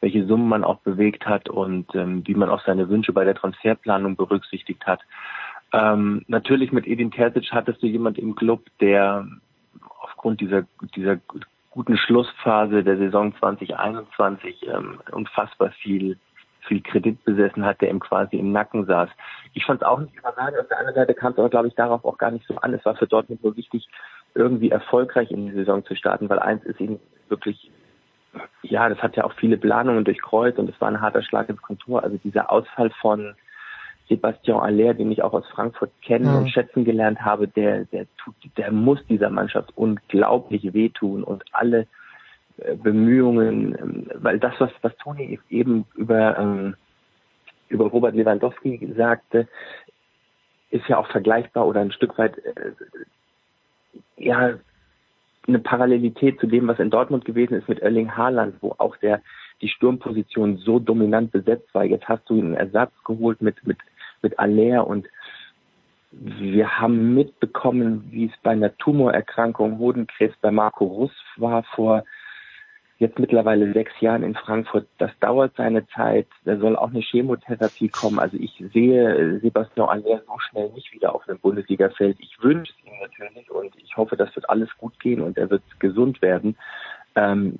welche 0.04 0.26
Summen 0.26 0.50
man 0.50 0.66
auch 0.66 0.80
bewegt 0.80 1.26
hat 1.26 1.48
und 1.48 1.96
ähm, 1.96 2.28
wie 2.28 2.36
man 2.36 2.50
auch 2.50 2.62
seine 2.66 2.90
Wünsche 2.90 3.14
bei 3.14 3.24
der 3.24 3.36
Transferplanung 3.36 4.18
berücksichtigt 4.18 4.86
hat. 4.86 5.00
Ähm, 5.72 6.26
natürlich 6.28 6.74
mit 6.74 6.86
Edin 6.86 7.10
Terzic 7.10 7.54
hattest 7.54 7.82
du 7.82 7.88
jemand 7.88 8.18
im 8.18 8.36
Club, 8.36 8.66
der 8.82 9.26
aufgrund 10.02 10.42
dieser 10.42 10.66
dieser 10.94 11.20
guten 11.72 11.98
Schlussphase 11.98 12.84
der 12.84 12.98
Saison 12.98 13.34
2021 13.40 14.68
ähm, 14.68 15.00
unfassbar 15.12 15.72
viel 15.72 16.18
viel 16.68 16.82
Kredit 16.82 17.24
besessen 17.26 17.66
hat, 17.66 17.82
der 17.82 17.90
ihm 17.90 18.00
quasi 18.00 18.38
im 18.38 18.52
Nacken 18.52 18.86
saß. 18.86 19.10
Ich 19.54 19.66
fand 19.66 19.82
es 19.82 19.88
auch 19.88 20.00
nicht 20.00 20.16
überragend. 20.16 20.60
Auf 20.60 20.68
der 20.68 20.80
anderen 20.80 20.96
Seite 20.96 21.14
kam 21.14 21.34
es 21.34 21.38
aber, 21.38 21.50
glaube 21.50 21.68
ich, 21.68 21.76
darauf 21.76 22.04
auch 22.06 22.18
gar 22.18 22.32
nicht 22.32 22.46
so 22.48 22.56
an. 22.58 22.74
Es 22.74 22.86
war 22.86 22.96
für 22.96 23.08
Dortmund 23.08 23.44
nur 23.44 23.56
wichtig, 23.56 23.88
irgendwie 24.36 24.72
erfolgreich 24.72 25.32
in 25.32 25.48
die 25.48 25.54
Saison 25.54 25.86
zu 25.86 25.96
starten, 25.96 26.30
weil 26.30 26.40
eins 26.40 26.64
ist 26.66 26.80
ihnen 26.80 27.00
wirklich, 27.30 27.72
ja, 28.64 28.90
das 28.90 29.00
hat 29.00 29.16
ja 29.16 29.24
auch 29.24 29.34
viele 29.34 29.58
Planungen 29.58 30.04
durchkreuzt 30.04 30.58
und 30.58 30.70
es 30.70 30.80
war 30.82 30.88
ein 30.88 31.02
harter 31.02 31.22
Schlag 31.22 31.50
ins 31.50 31.62
Kontor. 31.62 32.04
Also 32.04 32.18
dieser 32.18 32.52
Ausfall 32.52 32.90
von 33.02 33.36
Sebastian 34.10 34.60
Aller, 34.60 34.94
den 34.94 35.12
ich 35.12 35.24
auch 35.24 35.34
aus 35.34 35.48
Frankfurt 35.48 35.92
kennen 36.02 36.30
mhm. 36.30 36.38
und 36.38 36.50
schätzen 36.50 36.84
gelernt 36.84 37.22
habe, 37.22 37.48
der, 37.48 37.86
der 37.86 38.06
tut, 38.18 38.36
der 38.58 38.72
muss 38.72 39.06
dieser 39.08 39.30
Mannschaft 39.30 39.72
unglaublich 39.76 40.74
wehtun 40.74 41.24
und 41.24 41.44
alle 41.52 41.88
Bemühungen, 42.58 43.76
ähm, 43.80 44.08
weil 44.16 44.40
das, 44.40 44.54
was, 44.60 44.72
was 44.82 44.96
Toni 44.98 45.40
eben 45.50 45.86
über, 45.96 46.38
ähm, 46.38 46.76
über 47.70 47.86
Robert 47.86 48.16
Lewandowski 48.16 48.94
sagte, 48.96 49.48
ist 50.70 50.88
ja 50.88 50.98
auch 50.98 51.08
vergleichbar 51.08 51.68
oder 51.68 51.82
ein 51.82 51.92
Stück 51.92 52.18
weit 52.18 52.38
äh, 52.38 52.72
ja 54.18 54.54
eine 55.48 55.60
Parallelität 55.60 56.40
zu 56.40 56.48
dem, 56.48 56.68
was 56.68 56.80
in 56.80 56.90
Dortmund 56.90 57.26
gewesen 57.26 57.56
ist 57.56 57.68
mit 57.68 57.80
Erling 57.80 58.16
Haaland, 58.16 58.56
wo 58.62 58.76
auch 58.78 58.96
der 58.98 59.22
die 59.62 59.70
Sturmposition 59.70 60.58
so 60.58 60.80
dominant 60.80 61.32
besetzt 61.32 61.74
war. 61.74 61.84
Jetzt 61.84 62.08
hast 62.08 62.30
du 62.30 62.40
einen 62.40 62.54
Ersatz 62.54 62.92
geholt 63.04 63.42
mit 63.42 63.66
mit 63.66 63.78
mit 64.22 64.40
Aller 64.40 64.86
und 64.86 65.08
wir 66.12 66.80
haben 66.80 67.16
mitbekommen, 67.16 68.08
wie 68.12 68.26
es 68.26 68.32
bei 68.44 68.52
einer 68.52 68.78
Tumorerkrankung 68.78 69.80
Hodenkrebs 69.80 70.36
bei 70.42 70.52
Marco 70.52 70.86
Russ 70.86 71.12
war 71.38 71.64
vor 71.64 72.04
jetzt 73.04 73.20
mittlerweile 73.20 73.72
sechs 73.74 73.92
Jahren 74.00 74.24
in 74.24 74.34
Frankfurt. 74.34 74.88
Das 74.98 75.12
dauert 75.20 75.54
seine 75.56 75.88
Zeit. 75.90 76.28
Da 76.46 76.58
soll 76.58 76.76
auch 76.76 76.90
eine 76.90 77.02
Chemotherapie 77.02 77.90
kommen. 77.90 78.20
Also 78.20 78.38
ich 78.38 78.64
sehe 78.74 79.40
Sebastian 79.42 79.90
Aller 79.90 80.22
so 80.26 80.40
schnell 80.40 80.70
nicht 80.72 80.92
wieder 80.94 81.14
auf 81.14 81.24
dem 81.26 81.38
Bundesliga-Feld. 81.40 82.18
Ich 82.20 82.42
wünsche 82.42 82.74
es 82.74 82.88
ihm 82.88 83.00
natürlich 83.02 83.52
und 83.52 83.76
ich 83.78 83.96
hoffe, 83.98 84.18
das 84.18 84.36
wird 84.36 84.50
alles 84.50 84.70
gut 84.78 85.00
gehen 85.00 85.22
und 85.22 85.38
er 85.38 85.50
wird 85.50 85.64
gesund 85.80 86.22
werden. 86.22 86.56
Ähm, 87.16 87.60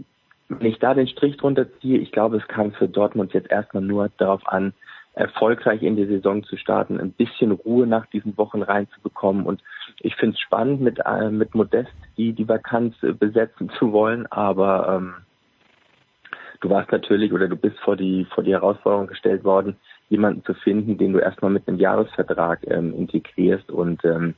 wenn 0.50 0.68
ich 0.68 0.80
da 0.80 0.94
den 0.94 1.08
Strich 1.08 1.38
drunter 1.38 1.68
ziehe, 1.80 2.00
ich 2.00 2.12
glaube, 2.12 2.38
es 2.38 2.48
kam 2.48 2.72
für 2.74 2.88
Dortmund 2.88 3.34
jetzt 3.34 3.52
erstmal 3.52 3.84
nur 3.84 4.10
darauf 4.18 4.48
an, 4.48 4.74
erfolgreich 5.14 5.84
in 5.84 5.96
die 5.96 6.08
Saison 6.08 6.44
zu 6.44 6.58
starten, 6.58 7.00
ein 7.00 7.12
bisschen 7.12 7.52
Ruhe 7.52 7.86
nach 7.86 8.06
diesen 8.08 8.36
Wochen 8.38 8.64
reinzubekommen. 8.64 9.46
Und 9.46 9.62
ich 10.00 10.16
finde 10.16 10.36
es 10.36 10.42
spannend, 10.42 10.82
mit, 10.82 11.00
äh, 11.06 11.30
mit 11.30 11.54
Modest 11.54 11.94
die, 12.18 12.34
die 12.34 12.48
Vakanz 12.48 12.96
äh, 13.04 13.14
besetzen 13.14 13.70
zu 13.78 13.92
wollen, 13.92 14.26
aber 14.28 14.98
ähm, 14.98 15.14
du 16.64 16.70
warst 16.70 16.92
natürlich 16.92 17.34
oder 17.34 17.48
du 17.48 17.58
bist 17.58 17.78
vor 17.80 17.98
die, 17.98 18.26
vor 18.34 18.44
die 18.44 18.54
Herausforderung 18.54 19.08
gestellt 19.08 19.44
worden, 19.44 19.76
jemanden 20.10 20.44
zu 20.46 20.54
finden, 20.54 20.98
den 20.98 21.14
du 21.14 21.20
erstmal 21.20 21.52
mit 21.52 21.68
einem 21.68 21.78
Jahresvertrag 21.78 22.60
ähm, 22.68 22.94
integrierst. 22.96 23.70
Und 23.70 24.04
ähm, 24.06 24.36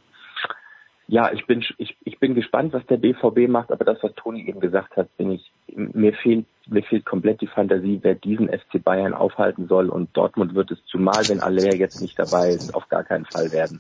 ja, 1.08 1.32
ich 1.32 1.46
bin, 1.46 1.64
ich, 1.78 1.96
ich 2.04 2.20
bin 2.20 2.34
gespannt, 2.34 2.74
was 2.74 2.86
der 2.88 2.98
BVB 2.98 3.48
macht, 3.48 3.72
aber 3.72 3.86
das, 3.86 4.00
was 4.02 4.16
Toni 4.16 4.48
eben 4.48 4.60
gesagt 4.60 4.98
hat, 4.98 5.16
bin 5.18 5.32
ich, 5.32 5.52
mir 5.68 6.14
fehlt, 6.14 6.48
mir 6.68 6.82
fehlt 6.82 7.06
komplett 7.06 7.42
die 7.42 7.48
Fantasie, 7.48 8.00
wer 8.02 8.16
diesen 8.16 8.50
FC 8.50 8.84
Bayern 8.84 9.14
aufhalten 9.14 9.68
soll. 9.68 9.90
Und 9.90 10.18
Dortmund 10.18 10.56
wird 10.56 10.72
es 10.72 10.84
zumal, 10.88 11.28
wenn 11.28 11.42
Aller 11.42 11.76
jetzt 11.76 12.02
nicht 12.02 12.18
dabei 12.18 12.50
ist, 12.50 12.74
auf 12.74 12.90
gar 12.90 13.04
keinen 13.04 13.26
Fall 13.26 13.52
werden. 13.52 13.80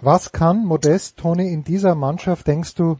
Was 0.00 0.32
kann 0.32 0.64
Modest, 0.64 1.18
Toni, 1.18 1.52
in 1.52 1.62
dieser 1.62 1.94
Mannschaft, 1.94 2.46
denkst 2.46 2.74
du, 2.74 2.96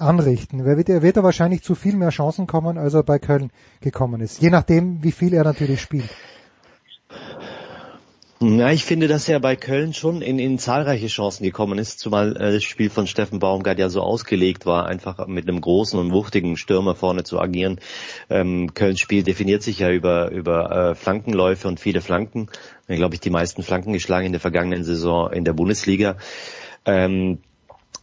anrichten. 0.00 0.60
Er 0.60 0.76
wird, 0.76 0.88
er 0.88 1.02
wird 1.02 1.16
er 1.16 1.22
wahrscheinlich 1.22 1.62
zu 1.62 1.74
viel 1.74 1.96
mehr 1.96 2.10
Chancen 2.10 2.46
kommen, 2.46 2.78
als 2.78 2.94
er 2.94 3.02
bei 3.02 3.18
Köln 3.18 3.50
gekommen 3.80 4.20
ist. 4.20 4.40
Je 4.40 4.50
nachdem, 4.50 5.02
wie 5.02 5.12
viel 5.12 5.34
er 5.34 5.44
natürlich 5.44 5.80
spielt. 5.80 6.10
Ja, 8.42 8.70
ich 8.70 8.86
finde, 8.86 9.06
dass 9.06 9.28
er 9.28 9.38
bei 9.38 9.54
Köln 9.54 9.92
schon 9.92 10.22
in, 10.22 10.38
in 10.38 10.58
zahlreiche 10.58 11.08
Chancen 11.08 11.44
gekommen 11.44 11.78
ist, 11.78 12.00
zumal 12.00 12.34
äh, 12.38 12.54
das 12.54 12.64
Spiel 12.64 12.88
von 12.88 13.06
Steffen 13.06 13.38
Baumgart 13.38 13.78
ja 13.78 13.90
so 13.90 14.00
ausgelegt 14.00 14.64
war, 14.64 14.86
einfach 14.86 15.26
mit 15.26 15.46
einem 15.46 15.60
großen 15.60 16.00
und 16.00 16.10
wuchtigen 16.10 16.56
Stürmer 16.56 16.94
vorne 16.94 17.22
zu 17.22 17.38
agieren. 17.38 17.80
Ähm, 18.30 18.72
Kölns 18.72 18.98
Spiel 18.98 19.24
definiert 19.24 19.62
sich 19.62 19.80
ja 19.80 19.90
über, 19.90 20.30
über 20.30 20.70
äh, 20.70 20.94
Flankenläufe 20.94 21.68
und 21.68 21.80
viele 21.80 22.00
Flanken. 22.00 22.48
Ich 22.88 22.96
glaube 22.96 23.14
ich, 23.14 23.20
die 23.20 23.28
meisten 23.28 23.62
Flanken 23.62 23.92
geschlagen 23.92 24.24
in 24.24 24.32
der 24.32 24.40
vergangenen 24.40 24.84
Saison 24.84 25.30
in 25.30 25.44
der 25.44 25.52
Bundesliga. 25.52 26.16
Ähm, 26.86 27.40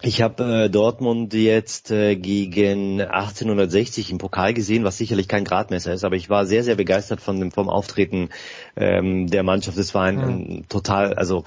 ich 0.02 0.22
habe 0.22 0.66
äh, 0.66 0.70
Dortmund 0.70 1.34
jetzt 1.34 1.90
äh, 1.90 2.16
gegen 2.16 3.02
1860 3.02 4.12
im 4.12 4.20
Pokal 4.20 4.54
gesehen, 4.54 4.84
was 4.84 4.98
sicherlich 4.98 5.28
kein 5.28 5.44
Gradmesser 5.44 5.92
ist, 5.92 6.04
aber 6.04 6.16
ich 6.16 6.30
war 6.30 6.46
sehr, 6.46 6.64
sehr 6.64 6.76
begeistert 6.76 7.20
von 7.20 7.40
dem, 7.40 7.52
vom 7.52 7.68
Auftreten 7.68 8.30
ähm, 8.76 9.28
der 9.28 9.42
Mannschaft. 9.42 9.78
Es 9.78 9.96
war 9.96 10.04
ein, 10.04 10.20
ein, 10.20 10.66
total, 10.70 11.16
also 11.16 11.46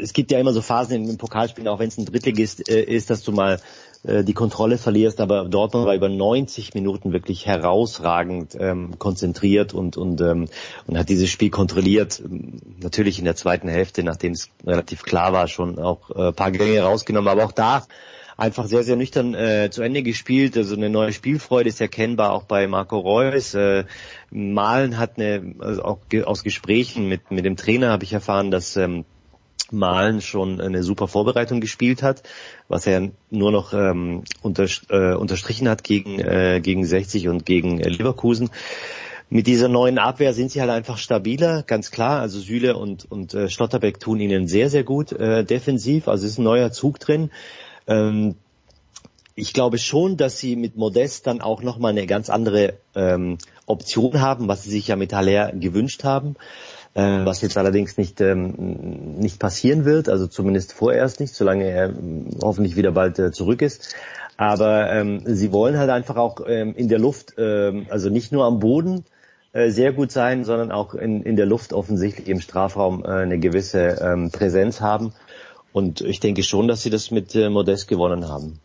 es 0.00 0.14
gibt 0.14 0.30
ja 0.30 0.38
immer 0.38 0.54
so 0.54 0.62
Phasen 0.62 1.08
im 1.08 1.18
Pokalspielen, 1.18 1.68
auch 1.68 1.78
wenn 1.78 1.88
es 1.88 1.98
ein 1.98 2.06
Drittligist 2.06 2.70
äh, 2.70 2.82
ist, 2.82 3.10
dass 3.10 3.22
du 3.22 3.32
mal 3.32 3.60
die 4.04 4.34
Kontrolle 4.34 4.76
verlierst, 4.76 5.20
aber 5.20 5.46
Dortmund 5.46 5.86
war 5.86 5.94
über 5.94 6.10
90 6.10 6.74
Minuten 6.74 7.12
wirklich 7.12 7.46
herausragend 7.46 8.54
ähm, 8.58 8.98
konzentriert 8.98 9.72
und 9.72 9.96
und 9.96 10.20
ähm, 10.20 10.48
und 10.86 10.98
hat 10.98 11.08
dieses 11.08 11.30
Spiel 11.30 11.50
kontrolliert. 11.50 12.22
Natürlich 12.82 13.18
in 13.18 13.24
der 13.24 13.36
zweiten 13.36 13.68
Hälfte, 13.68 14.02
nachdem 14.02 14.32
es 14.32 14.50
relativ 14.66 15.04
klar 15.04 15.32
war, 15.32 15.48
schon 15.48 15.78
auch 15.78 16.10
äh, 16.10 16.32
paar 16.32 16.50
Gänge 16.50 16.82
rausgenommen, 16.82 17.28
aber 17.28 17.44
auch 17.44 17.52
da 17.52 17.84
einfach 18.36 18.66
sehr, 18.66 18.82
sehr 18.82 18.96
nüchtern 18.96 19.34
äh, 19.34 19.70
zu 19.70 19.82
Ende 19.82 20.02
gespielt. 20.02 20.56
Also 20.56 20.74
eine 20.74 20.90
neue 20.90 21.12
Spielfreude 21.12 21.68
ist 21.68 21.80
erkennbar 21.80 22.32
auch 22.32 22.44
bei 22.44 22.66
Marco 22.66 22.98
Reus. 22.98 23.54
Äh, 23.54 23.84
Malen 24.30 24.98
hat 24.98 25.16
eine, 25.16 25.54
also 25.60 25.82
auch 25.82 25.98
aus 26.24 26.42
Gesprächen 26.42 27.08
mit, 27.08 27.30
mit 27.30 27.44
dem 27.44 27.56
Trainer 27.56 27.90
habe 27.90 28.04
ich 28.04 28.12
erfahren, 28.12 28.50
dass 28.50 28.76
ähm, 28.76 29.04
Malen 29.74 30.20
schon 30.20 30.60
eine 30.60 30.82
super 30.82 31.08
Vorbereitung 31.08 31.60
gespielt 31.60 32.02
hat, 32.02 32.22
was 32.68 32.86
er 32.86 33.10
nur 33.30 33.52
noch 33.52 33.72
ähm, 33.72 34.24
unter, 34.42 34.66
äh, 34.88 35.14
unterstrichen 35.14 35.68
hat 35.68 35.84
gegen, 35.84 36.18
äh, 36.20 36.60
gegen 36.62 36.84
60 36.84 37.28
und 37.28 37.44
gegen 37.44 37.80
äh, 37.80 37.88
Leverkusen. 37.88 38.50
Mit 39.30 39.46
dieser 39.46 39.68
neuen 39.68 39.98
Abwehr 39.98 40.34
sind 40.34 40.50
sie 40.50 40.60
halt 40.60 40.70
einfach 40.70 40.98
stabiler, 40.98 41.62
ganz 41.62 41.90
klar. 41.90 42.20
Also 42.20 42.38
Süle 42.38 42.76
und, 42.76 43.10
und 43.10 43.34
äh, 43.34 43.48
Schlotterbeck 43.48 43.98
tun 43.98 44.20
ihnen 44.20 44.46
sehr, 44.46 44.70
sehr 44.70 44.84
gut 44.84 45.12
äh, 45.12 45.44
defensiv. 45.44 46.08
Also 46.08 46.26
ist 46.26 46.38
ein 46.38 46.44
neuer 46.44 46.72
Zug 46.72 47.00
drin. 47.00 47.30
Ähm, 47.86 48.36
ich 49.34 49.52
glaube 49.52 49.78
schon, 49.78 50.16
dass 50.16 50.38
sie 50.38 50.54
mit 50.56 50.76
Modest 50.76 51.26
dann 51.26 51.40
auch 51.40 51.62
nochmal 51.62 51.90
eine 51.90 52.06
ganz 52.06 52.30
andere 52.30 52.74
ähm, 52.94 53.38
Option 53.66 54.20
haben, 54.20 54.46
was 54.46 54.62
sie 54.62 54.70
sich 54.70 54.88
ja 54.88 54.96
mit 54.96 55.12
Haller 55.12 55.52
gewünscht 55.52 56.04
haben 56.04 56.36
äh, 56.94 57.24
was 57.24 57.40
jetzt 57.40 57.58
allerdings 57.58 57.96
nicht, 57.96 58.20
ähm, 58.20 59.16
nicht 59.18 59.38
passieren 59.38 59.84
wird, 59.84 60.08
also 60.08 60.26
zumindest 60.26 60.72
vorerst 60.72 61.20
nicht, 61.20 61.34
solange 61.34 61.64
er 61.64 61.90
ähm, 61.90 62.28
hoffentlich 62.42 62.76
wieder 62.76 62.92
bald 62.92 63.18
äh, 63.18 63.32
zurück 63.32 63.62
ist. 63.62 63.94
Aber 64.36 64.90
ähm, 64.90 65.22
sie 65.24 65.52
wollen 65.52 65.78
halt 65.78 65.90
einfach 65.90 66.16
auch 66.16 66.40
ähm, 66.46 66.74
in 66.74 66.88
der 66.88 66.98
Luft, 66.98 67.34
ähm, 67.38 67.86
also 67.90 68.10
nicht 68.10 68.32
nur 68.32 68.44
am 68.44 68.58
Boden 68.58 69.04
äh, 69.52 69.70
sehr 69.70 69.92
gut 69.92 70.10
sein, 70.10 70.44
sondern 70.44 70.72
auch 70.72 70.94
in, 70.94 71.22
in 71.22 71.36
der 71.36 71.46
Luft 71.46 71.72
offensichtlich 71.72 72.28
im 72.28 72.40
Strafraum 72.40 73.04
äh, 73.04 73.08
eine 73.08 73.38
gewisse 73.38 74.00
ähm, 74.00 74.30
Präsenz 74.30 74.80
haben. 74.80 75.12
Und 75.72 76.00
ich 76.00 76.20
denke 76.20 76.42
schon, 76.42 76.68
dass 76.68 76.82
sie 76.82 76.90
das 76.90 77.10
mit 77.10 77.34
äh, 77.34 77.48
Modest 77.50 77.88
gewonnen 77.88 78.28
haben. 78.28 78.60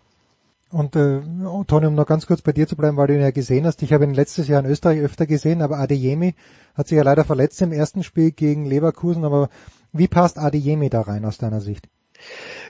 Und 0.71 0.95
äh, 0.95 1.19
Toni, 1.67 1.87
um 1.87 1.95
noch 1.95 2.05
ganz 2.05 2.27
kurz 2.27 2.41
bei 2.41 2.51
dir 2.51 2.67
zu 2.67 2.75
bleiben, 2.75 2.95
weil 2.97 3.07
du 3.07 3.15
ihn 3.15 3.21
ja 3.21 3.31
gesehen 3.31 3.65
hast. 3.65 3.81
Ich 3.81 3.91
habe 3.91 4.03
ihn 4.03 4.13
letztes 4.13 4.47
Jahr 4.47 4.63
in 4.63 4.69
Österreich 4.69 4.99
öfter 5.01 5.25
gesehen, 5.25 5.61
aber 5.61 5.79
Adeyemi 5.79 6.35
hat 6.75 6.87
sich 6.87 6.97
ja 6.97 7.03
leider 7.03 7.25
verletzt 7.25 7.61
im 7.61 7.71
ersten 7.71 8.03
Spiel 8.03 8.31
gegen 8.31 8.65
Leverkusen. 8.65 9.25
Aber 9.25 9.49
wie 9.91 10.07
passt 10.07 10.37
Adeyemi 10.37 10.89
da 10.89 11.01
rein 11.01 11.25
aus 11.25 11.39
deiner 11.39 11.59
Sicht? 11.59 11.87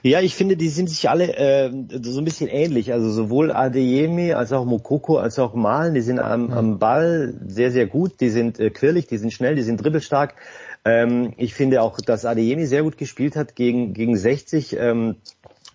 Ja, 0.02 0.20
ich 0.20 0.34
finde, 0.34 0.56
die 0.56 0.68
sind 0.68 0.88
sich 0.88 1.10
alle 1.10 1.36
äh, 1.36 1.70
so 2.02 2.20
ein 2.20 2.24
bisschen 2.24 2.48
ähnlich. 2.48 2.92
Also 2.92 3.10
sowohl 3.10 3.52
Adeyemi 3.52 4.32
als 4.32 4.52
auch 4.52 4.64
Mokoko 4.64 5.18
als 5.18 5.38
auch 5.38 5.54
Malen, 5.54 5.92
die 5.92 6.00
sind 6.00 6.20
am, 6.20 6.50
am 6.52 6.78
Ball 6.78 7.34
sehr, 7.46 7.70
sehr 7.70 7.86
gut. 7.86 8.20
Die 8.20 8.30
sind 8.30 8.58
äh, 8.58 8.70
quirlig, 8.70 9.08
die 9.08 9.18
sind 9.18 9.32
schnell, 9.32 9.56
die 9.56 9.62
sind 9.62 9.82
dribbelstark. 9.82 10.36
Ähm, 10.86 11.34
ich 11.36 11.52
finde 11.52 11.82
auch, 11.82 12.00
dass 12.00 12.24
Adeyemi 12.24 12.64
sehr 12.64 12.82
gut 12.82 12.96
gespielt 12.96 13.36
hat 13.36 13.54
gegen, 13.54 13.92
gegen 13.92 14.16
60 14.16 14.76
ähm, 14.78 15.16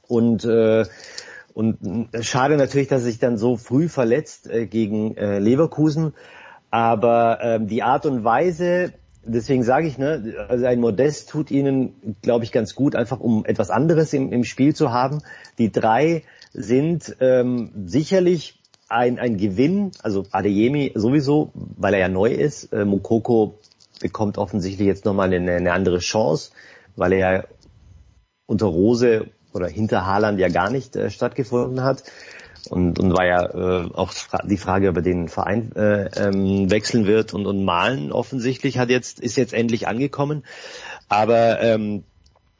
und 0.07 0.43
äh, 0.45 0.85
und 1.55 2.09
schade 2.19 2.57
natürlich, 2.57 2.89
dass 2.89 3.03
er 3.03 3.05
sich 3.05 3.19
dann 3.19 3.37
so 3.37 3.55
früh 3.55 3.87
verletzt 3.87 4.49
äh, 4.49 4.67
gegen 4.67 5.15
äh, 5.15 5.39
Leverkusen. 5.39 6.13
Aber 6.69 7.39
ähm, 7.41 7.67
die 7.67 7.81
Art 7.81 8.05
und 8.05 8.25
Weise, 8.25 8.91
deswegen 9.23 9.63
sage 9.63 9.87
ich, 9.87 9.97
ne, 9.97 10.35
also 10.49 10.65
ein 10.65 10.81
Modest 10.81 11.29
tut 11.29 11.51
ihnen, 11.51 12.17
glaube 12.21 12.43
ich, 12.43 12.51
ganz 12.51 12.75
gut, 12.75 12.93
einfach 12.93 13.21
um 13.21 13.45
etwas 13.45 13.69
anderes 13.69 14.11
im, 14.11 14.33
im 14.33 14.43
Spiel 14.43 14.75
zu 14.75 14.91
haben. 14.91 15.21
Die 15.57 15.71
drei 15.71 16.23
sind 16.51 17.15
ähm, 17.21 17.71
sicherlich 17.85 18.59
ein, 18.89 19.17
ein 19.17 19.37
Gewinn, 19.37 19.91
also 20.03 20.25
Adeyemi 20.31 20.91
sowieso, 20.93 21.51
weil 21.53 21.93
er 21.93 22.01
ja 22.01 22.09
neu 22.09 22.31
ist. 22.31 22.73
Äh, 22.73 22.83
Mukoko 22.83 23.59
bekommt 24.01 24.37
offensichtlich 24.37 24.87
jetzt 24.87 25.05
nochmal 25.05 25.33
eine, 25.33 25.53
eine 25.53 25.71
andere 25.71 25.99
Chance, 25.99 26.51
weil 26.97 27.13
er 27.13 27.19
ja 27.19 27.43
unter 28.45 28.65
Rose 28.65 29.27
oder 29.55 29.67
hinter 29.67 30.05
Haaland 30.05 30.39
ja 30.39 30.49
gar 30.49 30.69
nicht 30.69 30.95
äh, 30.95 31.09
stattgefunden 31.09 31.83
hat. 31.83 32.03
Und, 32.69 32.97
und 32.99 33.13
war 33.13 33.25
ja 33.25 33.45
äh, 33.45 33.89
auch 33.93 34.11
die 34.43 34.57
Frage, 34.57 34.89
ob 34.89 34.95
er 34.95 35.01
den 35.03 35.29
Verein 35.29 35.71
äh, 35.75 36.09
ähm, 36.15 36.71
wechseln 36.71 37.05
wird 37.05 37.33
und, 37.33 37.45
und 37.45 37.63
Malen 37.63 38.11
offensichtlich 38.11 38.79
hat 38.79 38.89
jetzt, 38.89 39.19
ist 39.19 39.35
jetzt 39.35 39.53
endlich 39.53 39.87
angekommen. 39.87 40.43
Aber 41.07 41.61
ähm, 41.61 42.03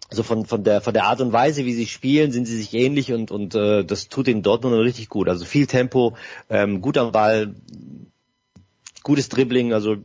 also 0.10 0.22
von, 0.22 0.46
von 0.46 0.64
der 0.64 0.82
von 0.82 0.94
der 0.94 1.06
Art 1.06 1.22
und 1.22 1.34
Weise, 1.34 1.66
wie 1.66 1.74
sie 1.74 1.88
spielen, 1.88 2.32
sind 2.32 2.46
sie 2.46 2.58
sich 2.58 2.74
ähnlich 2.74 3.12
und 3.12 3.32
und 3.32 3.56
äh, 3.56 3.84
das 3.84 4.08
tut 4.08 4.28
den 4.28 4.44
Dortmund 4.44 4.76
richtig 4.76 5.10
gut. 5.10 5.28
Also 5.28 5.46
viel 5.46 5.66
Tempo, 5.66 6.16
ähm, 6.50 6.82
gut 6.82 6.98
am 7.00 7.12
Ball, 7.12 7.56
gutes 9.04 9.30
Dribbling. 9.30 9.74
Also 9.74 9.98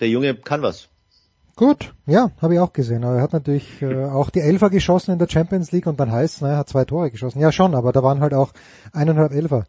der 0.00 0.08
Junge 0.08 0.34
kann 0.34 0.62
was. 0.62 0.88
Gut, 1.56 1.94
ja, 2.06 2.32
habe 2.42 2.54
ich 2.54 2.60
auch 2.60 2.72
gesehen. 2.72 3.04
Aber 3.04 3.16
er 3.16 3.22
hat 3.22 3.32
natürlich 3.32 3.80
äh, 3.80 4.06
auch 4.06 4.30
die 4.30 4.40
Elfer 4.40 4.70
geschossen 4.70 5.12
in 5.12 5.18
der 5.18 5.28
Champions 5.28 5.70
League 5.70 5.86
und 5.86 6.00
dann 6.00 6.10
heißt 6.10 6.36
es, 6.36 6.42
er 6.42 6.56
hat 6.56 6.68
zwei 6.68 6.84
Tore 6.84 7.10
geschossen. 7.10 7.38
Ja 7.38 7.52
schon, 7.52 7.74
aber 7.76 7.92
da 7.92 8.02
waren 8.02 8.20
halt 8.20 8.34
auch 8.34 8.52
eineinhalb 8.92 9.32
Elfer 9.32 9.64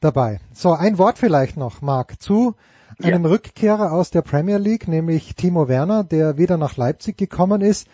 dabei. 0.00 0.40
So, 0.52 0.72
ein 0.72 0.98
Wort 0.98 1.18
vielleicht 1.18 1.56
noch, 1.56 1.82
Marc, 1.82 2.20
zu 2.20 2.56
einem 3.00 3.24
ja. 3.24 3.30
Rückkehrer 3.30 3.92
aus 3.92 4.10
der 4.10 4.22
Premier 4.22 4.58
League, 4.58 4.88
nämlich 4.88 5.36
Timo 5.36 5.68
Werner, 5.68 6.02
der 6.02 6.36
wieder 6.36 6.56
nach 6.56 6.76
Leipzig 6.76 7.16
gekommen 7.16 7.60
ist. 7.60 7.86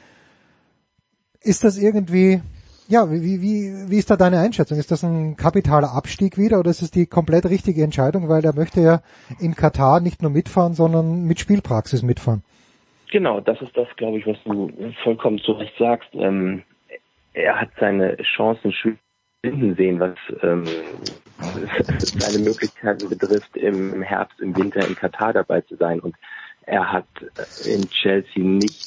Ist 1.40 1.62
das 1.62 1.76
irgendwie, 1.76 2.40
ja, 2.88 3.10
wie, 3.10 3.42
wie, 3.42 3.90
wie 3.90 3.98
ist 3.98 4.10
da 4.10 4.16
deine 4.16 4.40
Einschätzung? 4.40 4.78
Ist 4.78 4.90
das 4.90 5.04
ein 5.04 5.36
kapitaler 5.36 5.92
Abstieg 5.92 6.38
wieder 6.38 6.58
oder 6.58 6.70
ist 6.70 6.82
es 6.82 6.90
die 6.90 7.06
komplett 7.06 7.44
richtige 7.44 7.84
Entscheidung, 7.84 8.30
weil 8.30 8.44
er 8.44 8.54
möchte 8.54 8.80
ja 8.80 9.02
in 9.38 9.54
Katar 9.54 10.00
nicht 10.00 10.22
nur 10.22 10.30
mitfahren, 10.30 10.72
sondern 10.72 11.24
mit 11.24 11.38
Spielpraxis 11.38 12.02
mitfahren? 12.02 12.42
Genau, 13.10 13.40
das 13.40 13.60
ist 13.62 13.76
das, 13.76 13.88
glaube 13.96 14.18
ich, 14.18 14.26
was 14.26 14.36
du 14.44 14.70
vollkommen 15.04 15.38
zu 15.38 15.52
Recht 15.52 15.74
sagst. 15.78 16.08
Ähm, 16.14 16.62
er 17.32 17.60
hat 17.60 17.70
seine 17.78 18.16
Chancen 18.22 18.72
schwinden 18.72 19.76
sehen, 19.76 20.00
was 20.00 20.16
ähm, 20.42 20.64
seine 22.18 22.38
Möglichkeiten 22.38 23.08
betrifft, 23.08 23.56
im 23.56 24.02
Herbst, 24.02 24.40
im 24.40 24.56
Winter 24.56 24.86
in 24.86 24.96
Katar 24.96 25.32
dabei 25.32 25.60
zu 25.60 25.76
sein. 25.76 26.00
Und 26.00 26.16
er 26.62 26.92
hat 26.92 27.06
in 27.64 27.88
Chelsea 27.90 28.42
nicht 28.42 28.82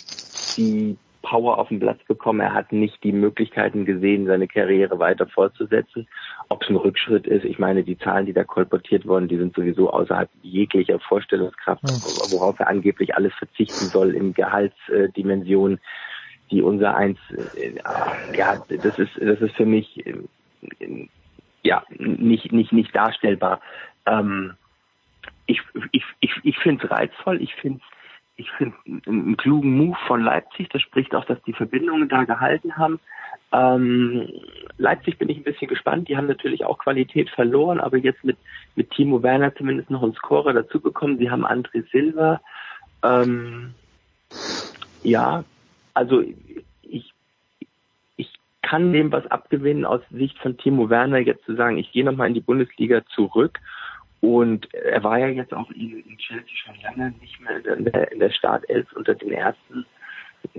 die 0.58 0.98
Power 1.22 1.58
auf 1.58 1.68
den 1.68 1.80
Platz 1.80 2.00
bekommen. 2.08 2.40
Er 2.40 2.54
hat 2.54 2.72
nicht 2.72 3.04
die 3.04 3.12
Möglichkeiten 3.12 3.86
gesehen, 3.86 4.26
seine 4.26 4.48
Karriere 4.48 5.00
weiter 5.00 5.28
fortzusetzen. 5.28 6.08
Ob 6.48 6.64
es 6.64 6.70
ein 6.70 6.76
Rückschritt 6.76 7.28
ist, 7.28 7.46
ich 7.46 7.60
meine, 7.60 7.84
die 7.84 7.98
Zahlen, 7.98 8.26
die 8.26 8.34
da 8.34 8.44
kolportiert 8.44 9.06
wurden, 9.06 9.28
die 9.28 9.38
sind 9.38 9.56
sowieso 9.56 9.92
außerhalb 9.92 10.30
jeglicher 10.42 11.00
Vorstellungskraft, 11.00 11.84
worauf 12.32 12.60
er 12.60 12.68
angeblich 12.68 13.16
alles 13.16 13.34
verzichten 13.34 13.86
soll 13.86 14.16
in 14.16 14.34
Gehaltsdimensionen, 14.34 15.80
die 16.52 16.62
unser 16.62 16.96
eins, 16.96 17.20
äh, 17.56 17.76
ja, 18.36 18.64
das 18.70 18.98
ist, 18.98 19.12
das 19.20 19.42
ist 19.42 19.56
für 19.56 19.66
mich, 19.66 20.06
äh, 20.06 21.08
ja, 21.64 21.84
nicht, 21.98 22.52
nicht, 22.52 22.72
nicht 22.72 22.96
darstellbar. 22.96 23.60
Ähm, 24.06 24.54
ich, 25.46 25.62
ich, 25.92 26.04
ich, 26.20 26.32
ich 26.44 26.58
finde 26.60 26.86
es 26.86 26.92
reizvoll, 26.92 27.42
ich 27.42 27.54
finde 27.56 27.80
es 27.80 27.99
ich 28.40 28.50
finde 28.52 28.76
einen 29.06 29.36
klugen 29.36 29.76
Move 29.76 29.98
von 30.08 30.24
Leipzig. 30.24 30.70
Das 30.70 30.82
spricht 30.82 31.14
auch, 31.14 31.26
dass 31.26 31.42
die 31.44 31.54
Verbindungen 31.54 32.08
da 32.08 32.24
gehalten 32.24 32.78
haben. 32.78 33.00
Ähm, 33.52 34.30
Leipzig 34.78 35.18
bin 35.18 35.28
ich 35.28 35.38
ein 35.38 35.44
bisschen 35.44 35.68
gespannt. 35.68 36.08
Die 36.08 36.16
haben 36.16 36.28
natürlich 36.28 36.64
auch 36.64 36.78
Qualität 36.78 37.30
verloren, 37.30 37.82
aber 37.82 37.98
jetzt 37.98 38.24
mit, 38.24 38.38
mit 38.76 38.92
Timo 38.92 39.22
Werner 39.24 39.54
zumindest 39.56 39.90
noch 39.90 40.04
einen 40.04 40.14
Scorer 40.14 40.54
dazu 40.54 40.80
bekommen. 40.80 41.18
Sie 41.18 41.30
haben 41.30 41.46
André 41.46 41.84
Silva. 41.92 42.40
Ähm, 43.04 43.74
ja, 45.04 45.44
also 45.94 46.24
ich, 46.84 47.14
ich 48.16 48.34
kann 48.62 48.94
dem 48.94 49.12
was 49.12 49.28
abgewinnen 49.28 49.84
aus 49.84 50.02
Sicht 50.12 50.38
von 50.40 50.58
Timo 50.58 50.90
Werner, 50.90 51.18
jetzt 51.18 51.44
zu 51.44 51.56
sagen, 51.56 51.78
ich 51.78 51.92
gehe 51.92 52.06
nochmal 52.06 52.30
in 52.30 52.36
die 52.36 52.40
Bundesliga 52.40 53.02
zurück 53.08 53.60
und 54.22 54.74
er 54.74 55.04
war 55.04 55.18
ja 55.18 55.28
jetzt 55.28 55.54
auch 55.54 55.72
in, 55.72 56.00
in 56.00 56.18
Chelsea 56.18 56.56
schon 56.56 56.76
lange 56.82 57.14
nicht 57.22 57.40
mehr 57.40 57.78
in 57.78 57.86
der, 57.86 58.12
in 58.12 58.20
der 58.20 58.32
Startelf 58.32 58.92
unter 58.94 59.16
den 59.16 59.32
ersten 59.32 59.86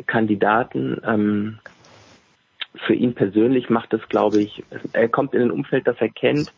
Kandidaten. 0.07 1.01
Ähm, 1.05 1.59
für 2.87 2.95
ihn 2.95 3.15
persönlich 3.15 3.69
macht 3.69 3.93
das, 3.93 4.01
glaube 4.09 4.41
ich, 4.41 4.63
er 4.93 5.09
kommt 5.09 5.35
in 5.35 5.43
ein 5.43 5.51
Umfeld, 5.51 5.87
das 5.87 5.97
er 5.99 6.09
kennt. 6.09 6.53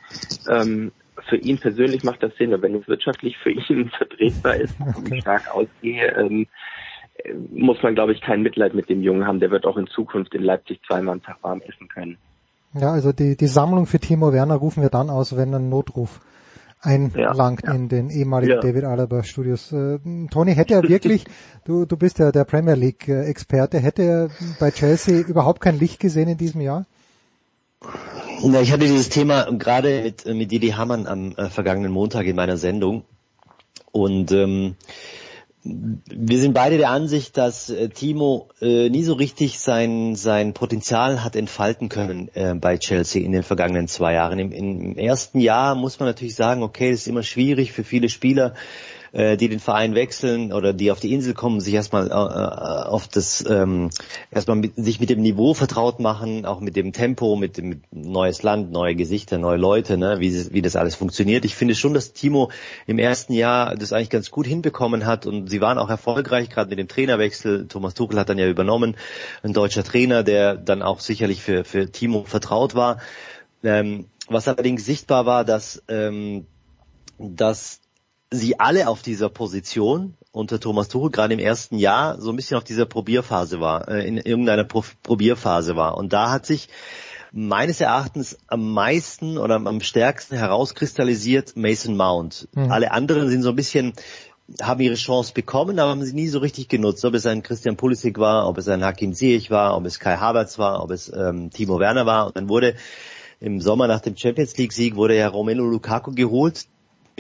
Ähm, 0.49 0.93
für 1.29 1.37
ihn 1.37 1.59
persönlich 1.59 2.05
macht 2.05 2.23
das 2.23 2.35
Sinn, 2.37 2.55
wenn 2.61 2.75
es 2.75 2.87
wirtschaftlich 2.87 3.37
für 3.39 3.51
ihn 3.51 3.91
vertretbar 3.99 4.57
ist, 4.57 4.75
okay. 4.97 5.21
stark 5.21 5.55
ausgehe, 5.55 6.15
ähm, 6.17 6.47
muss 7.51 7.83
man, 7.83 7.95
glaube 7.95 8.13
ich, 8.13 8.21
kein 8.21 8.43
Mitleid 8.43 8.75
mit 8.75 8.89
dem 8.89 9.03
Jungen 9.03 9.27
haben. 9.27 9.41
Der 9.41 9.51
wird 9.51 9.67
auch 9.67 9.77
in 9.77 9.87
Zukunft 9.87 10.35
in 10.35 10.43
Leipzig 10.43 10.81
zweimal 10.87 11.15
am 11.15 11.23
Tag 11.23 11.37
warm 11.43 11.63
essen 11.63 11.89
können. 11.89 12.19
Ja, 12.75 12.91
also 12.93 13.13
die, 13.13 13.37
die 13.37 13.47
Sammlung 13.47 13.87
für 13.87 13.99
Timo 13.99 14.33
Werner 14.33 14.55
rufen 14.55 14.83
wir 14.83 14.89
dann 14.89 15.11
aus, 15.11 15.37
wenn 15.37 15.55
ein 15.55 15.69
Notruf 15.69 16.21
einlangt 16.83 17.63
ja, 17.65 17.73
in 17.73 17.89
den 17.89 18.11
ehemaligen 18.11 18.55
ja. 18.55 18.61
David 18.61 18.85
Alaba 18.85 19.23
Studios. 19.23 19.73
Äh, 19.73 19.99
Tony, 20.31 20.55
hätte 20.55 20.75
er 20.75 20.83
wirklich, 20.83 21.25
du, 21.65 21.87
du 21.87 21.97
bist 21.97 22.19
ja 22.19 22.33
der 22.33 22.45
Premier 22.45 22.75
League 22.75 23.09
Experte, 23.09 23.79
hätte 23.79 24.03
er 24.03 24.31
bei 24.59 24.71
Chelsea 24.71 25.21
überhaupt 25.21 25.61
kein 25.61 25.79
Licht 25.79 26.01
gesehen 26.01 26.29
in 26.29 26.37
diesem 26.37 26.61
Jahr? 26.61 26.87
Na, 28.45 28.61
ich 28.61 28.73
hatte 28.73 28.85
dieses 28.85 29.09
Thema 29.09 29.51
gerade 29.53 30.03
mit, 30.03 30.27
mit 30.27 30.51
Didi 30.51 30.71
Hamann 30.71 31.07
am 31.07 31.33
äh, 31.33 31.49
vergangenen 31.49 31.93
Montag 31.93 32.27
in 32.27 32.37
meiner 32.37 32.57
Sendung 32.57 33.05
und 33.93 34.33
ähm, 34.33 34.77
wir 35.65 36.41
sind 36.41 36.55
beide 36.55 36.77
der 36.77 36.91
Ansicht, 36.91 37.37
dass 37.37 37.71
äh, 37.71 37.89
Timo 37.89 38.49
äh, 38.61 38.89
nie 38.89 39.05
so 39.05 39.13
richtig 39.13 39.61
sein, 39.61 40.17
sein 40.17 40.55
Potenzial 40.55 41.23
hat 41.23 41.37
entfalten 41.37 41.89
können 41.89 42.29
äh, 42.35 42.55
bei 42.55 42.79
Chelsea 42.79 43.25
in 43.25 43.31
den 43.31 43.45
vergangenen 43.45 43.87
zwei 43.87 44.15
Jahren. 44.15 44.41
Im, 44.41 44.51
Im 44.51 44.99
ersten 44.99 45.39
Jahr 45.39 45.77
muss 45.77 46.01
man 46.01 46.09
natürlich 46.09 46.35
sagen, 46.35 46.65
okay, 46.65 46.91
das 46.91 47.03
ist 47.03 47.07
immer 47.07 47.23
schwierig 47.23 47.73
für 47.73 47.85
viele 47.85 48.09
Spieler, 48.09 48.55
äh, 49.13 49.37
die 49.37 49.49
den 49.49 49.61
Verein 49.61 49.95
wechseln 49.95 50.53
oder 50.53 50.73
die 50.73 50.91
auf 50.91 51.01
die 51.01 51.13
Insel 51.13 51.35
kommen, 51.35 51.61
sich 51.61 51.75
erstmal 51.75 52.09
äh, 52.09 52.13
auf 52.13 53.09
das 53.09 53.45
ähm, 53.49 53.91
erstmal 54.31 54.57
mit, 54.57 54.75
sich 54.77 55.01
mit 55.01 55.11
dem 55.11 55.21
Niveau 55.21 55.55
vertraut 55.55 56.01
machen, 56.01 56.47
auch 56.47 56.61
mit 56.61 56.77
dem 56.77 56.93
Tempo, 56.93 57.37
mit 57.37 57.59
dem 57.59 57.69
mit 57.69 57.81
neues 57.93 58.43
Land, 58.43 58.73
neue 58.73 58.95
Gesichter, 58.95 59.39
neue 59.39 59.59
Leute, 59.59 59.97
ne, 59.97 60.21
wie, 60.21 60.53
wie 60.53 60.63
das 60.63 60.77
alles 60.77 60.95
funktioniert. 60.95 61.45
Ich 61.45 61.55
finde 61.55 61.75
schon, 61.75 61.95
dass 61.95 62.13
Timo 62.13 62.51
im 62.87 62.99
ersten 62.99 63.33
Jahr 63.33 63.77
das 63.77 63.93
eigentlich 63.93 64.11
ganz 64.11 64.31
gut 64.31 64.47
hinbekommen 64.47 65.07
hat 65.07 65.27
und 65.27 65.49
sie 65.49 65.61
waren 65.61 65.79
auch 65.79 65.91
erfolgreich, 65.91 66.51
gerade 66.51 66.71
mit 66.71 66.79
dem 66.79 66.89
Trainerwechsel. 66.89 67.69
Thomas 67.69 67.95
Tuchel 67.95 68.19
hat 68.19 68.29
dann 68.29 68.39
ja 68.39 68.49
übernommen, 68.49 68.97
ein 69.43 69.53
deutscher 69.53 69.85
Trainer, 69.85 70.23
der 70.23 70.57
dann 70.57 70.83
auch 70.83 71.01
sicherlich 71.01 71.43
für, 71.43 71.65
für 71.65 71.91
Timo 71.91 72.25
vertraut 72.25 72.75
war. 72.75 72.99
Ähm, 73.63 74.07
was 74.29 74.49
allerdings 74.49 74.85
sichtbar 74.85 75.27
war, 75.27 75.45
dass 75.45 75.83
ähm, 75.89 76.47
dass 77.19 77.82
sie 78.33 78.59
alle 78.59 78.89
auf 78.89 79.03
dieser 79.03 79.29
Position 79.29 80.15
unter 80.33 80.59
Thomas 80.59 80.89
Tuchel 80.89 81.11
gerade 81.11 81.35
im 81.35 81.41
ersten 81.41 81.79
Jahr 81.79 82.21
so 82.21 82.31
ein 82.31 82.37
bisschen 82.37 82.57
auf 82.57 82.65
dieser 82.65 82.87
Probierphase 82.87 83.61
war, 83.61 83.89
äh, 83.89 84.07
in 84.07 84.17
irgendeiner 84.17 84.65
Pro 84.65 84.83
Probierphase 85.03 85.77
war. 85.77 85.97
Und 85.97 86.13
da 86.13 86.31
hat 86.31 86.47
sich 86.47 86.69
meines 87.33 87.81
Erachtens 87.81 88.39
am 88.47 88.73
meisten 88.73 89.39
oder 89.39 89.57
am 89.57 89.81
stärksten 89.81 90.37
herauskristallisiert 90.37 91.57
Mason 91.57 91.97
Mount. 91.97 92.49
Mhm. 92.55 92.71
Alle 92.71 92.93
anderen 92.93 93.29
sind 93.29 93.43
so 93.43 93.51
ein 93.51 93.57
bisschen 93.57 93.93
haben 94.61 94.81
ihre 94.81 94.97
Chance 94.97 95.33
bekommen, 95.33 95.79
aber 95.79 95.91
haben 95.91 96.05
sie 96.05 96.15
nie 96.15 96.29
so 96.29 96.41
richtig 96.41 96.69
genutzt. 96.69 97.05
Ob 97.05 97.15
es 97.15 97.27
ein 97.27 97.43
Christian 97.43 97.77
Pulisic 97.77 98.19
war, 98.19 98.49
ob 98.49 98.59
es 98.59 98.69
ein 98.69 98.85
Hakim 98.85 99.15
Ziyech 99.15 99.51
war, 99.51 99.77
ob 99.77 99.87
es 99.87 99.99
Kai 99.99 100.17
Havertz 100.17 100.59
war, 100.59 100.83
ob 100.83 100.91
es 100.91 101.11
ähm, 101.15 101.51
Timo 101.51 101.79
Werner 101.79 102.07
war. 102.07 102.27
Und 102.27 102.37
dann 102.37 102.49
wurde 102.49 102.75
im 103.41 103.61
Sommer 103.61 103.89
nach 103.89 104.01
dem 104.01 104.17
Champions 104.17 104.57
League 104.57 104.73
Sieg 104.73 104.97
wurde 104.97 105.17
ja 105.17 105.29
Romelu 105.29 105.65
Lukaku 105.65 106.13
geholt, 106.13 106.67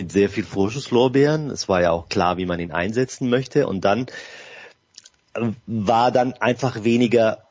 mit 0.02 0.10
sehr 0.10 0.28
viel 0.28 0.44
Vorschusslorbeeren. 0.44 1.48
Es 1.50 1.68
war 1.68 1.80
ja 1.80 1.92
auch 1.92 2.08
klar, 2.08 2.36
wie 2.36 2.46
man 2.46 2.58
ihn 2.58 2.72
einsetzen 2.72 3.30
möchte. 3.30 3.68
Und 3.68 3.84
dann 3.84 4.06
äh, 5.34 5.50
war 5.66 6.10
dann 6.10 6.32
einfach 6.34 6.82
weniger 6.82 7.44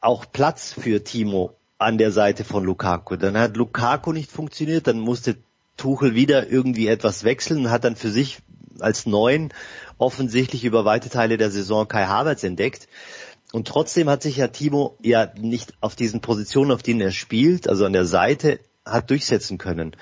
auch 0.00 0.24
Platz 0.32 0.72
für 0.72 1.02
Timo 1.02 1.56
an 1.78 1.98
der 1.98 2.12
Seite 2.12 2.44
von 2.44 2.64
Lukaku. 2.64 3.16
Dann 3.16 3.36
hat 3.36 3.56
Lukaku 3.56 4.12
nicht 4.12 4.30
funktioniert, 4.30 4.86
dann 4.86 5.00
musste 5.00 5.36
Tuchel 5.76 6.14
wieder 6.14 6.48
irgendwie 6.48 6.86
etwas 6.86 7.24
wechseln 7.24 7.64
und 7.64 7.70
hat 7.70 7.84
dann 7.84 7.96
für 7.96 8.10
sich 8.10 8.38
als 8.78 9.06
Neun 9.06 9.52
offensichtlich 9.98 10.64
über 10.64 10.84
weite 10.84 11.10
Teile 11.10 11.38
der 11.38 11.50
Saison 11.50 11.88
Kai 11.88 12.06
Havertz 12.06 12.44
entdeckt. 12.44 12.86
Und 13.52 13.66
trotzdem 13.66 14.08
hat 14.08 14.22
sich 14.22 14.36
ja 14.36 14.46
Timo 14.46 14.96
ja 15.02 15.32
nicht 15.36 15.74
auf 15.80 15.96
diesen 15.96 16.20
Positionen, 16.20 16.70
auf 16.70 16.84
denen 16.84 17.00
er 17.00 17.10
spielt, 17.10 17.68
also 17.68 17.84
an 17.84 17.92
der 17.92 18.04
Seite, 18.04 18.60
hat 18.84 19.10
durchsetzen 19.10 19.58
können 19.58 19.96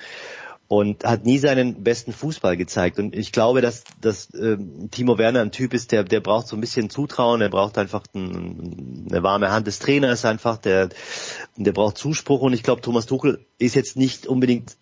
und 0.69 1.03
hat 1.03 1.25
nie 1.25 1.39
seinen 1.39 1.83
besten 1.83 2.13
Fußball 2.13 2.55
gezeigt. 2.55 2.99
Und 2.99 3.15
ich 3.15 3.31
glaube, 3.31 3.59
dass, 3.61 3.83
dass 4.01 4.31
äh, 4.35 4.55
Timo 4.91 5.17
Werner 5.17 5.41
ein 5.41 5.51
Typ 5.51 5.73
ist, 5.73 5.91
der, 5.91 6.03
der 6.03 6.19
braucht 6.19 6.47
so 6.47 6.55
ein 6.55 6.61
bisschen 6.61 6.91
Zutrauen, 6.91 7.41
er 7.41 7.49
braucht 7.49 7.79
einfach 7.79 8.03
ein, 8.13 9.07
eine 9.09 9.23
warme 9.23 9.51
Hand 9.51 9.65
des 9.65 9.79
Trainers 9.79 10.25
einfach, 10.25 10.57
der, 10.57 10.89
der 11.57 11.71
braucht 11.71 11.97
Zuspruch 11.97 12.41
und 12.41 12.53
ich 12.53 12.61
glaube, 12.61 12.81
Thomas 12.81 13.07
Tuchel 13.07 13.43
ist 13.57 13.73
jetzt 13.73 13.97
nicht 13.97 14.27
unbedingt 14.27 14.77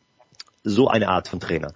so 0.66 0.90
eine 0.90 1.08
Art 1.08 1.30
von 1.30 1.40
Trainer. 1.40 1.74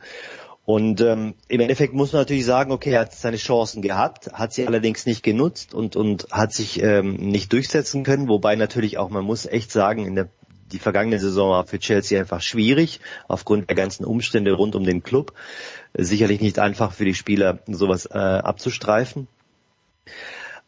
Und 0.66 1.00
ähm, 1.00 1.36
im 1.48 1.62
Endeffekt 1.62 1.94
muss 1.94 2.12
man 2.12 2.24
natürlich 2.24 2.46
sagen, 2.46 2.74
okay, 2.74 2.92
er 2.92 3.02
hat 3.02 3.14
seine 3.14 3.38
Chancen 3.38 3.82
gehabt, 3.82 4.34
hat 4.34 4.52
sie 4.52 4.68
allerdings 4.68 5.06
nicht 5.06 5.24
genutzt 5.24 5.74
und, 5.74 5.96
und 5.96 6.28
hat 6.32 6.52
sich 6.52 6.84
ähm, 6.84 7.16
nicht 7.16 7.54
durchsetzen 7.54 8.04
können, 8.04 8.28
wobei 8.28 8.58
natürlich 8.58 8.98
auch, 8.98 9.10
man 9.10 9.24
muss 9.24 9.46
echt 9.46 9.72
sagen, 9.72 10.06
in 10.06 10.16
der 10.16 10.30
die 10.72 10.80
vergangene 10.80 11.20
Saison 11.20 11.52
war 11.52 11.66
für 11.66 11.80
Chelsea 11.80 12.20
einfach 12.20 12.42
schwierig, 12.42 13.00
aufgrund 13.28 13.70
der 13.70 13.76
ganzen 13.76 14.06
Umstände 14.06 14.54
rund 14.54 14.76
um 14.76 14.84
den 14.84 15.04
Club. 15.04 15.34
Sicherlich 15.94 16.42
nicht 16.42 16.60
einfach 16.60 16.94
für 16.94 17.06
die 17.06 17.14
Spieler, 17.14 17.60
sowas 17.68 18.06
äh, 18.06 18.18
abzustreifen. 18.18 19.28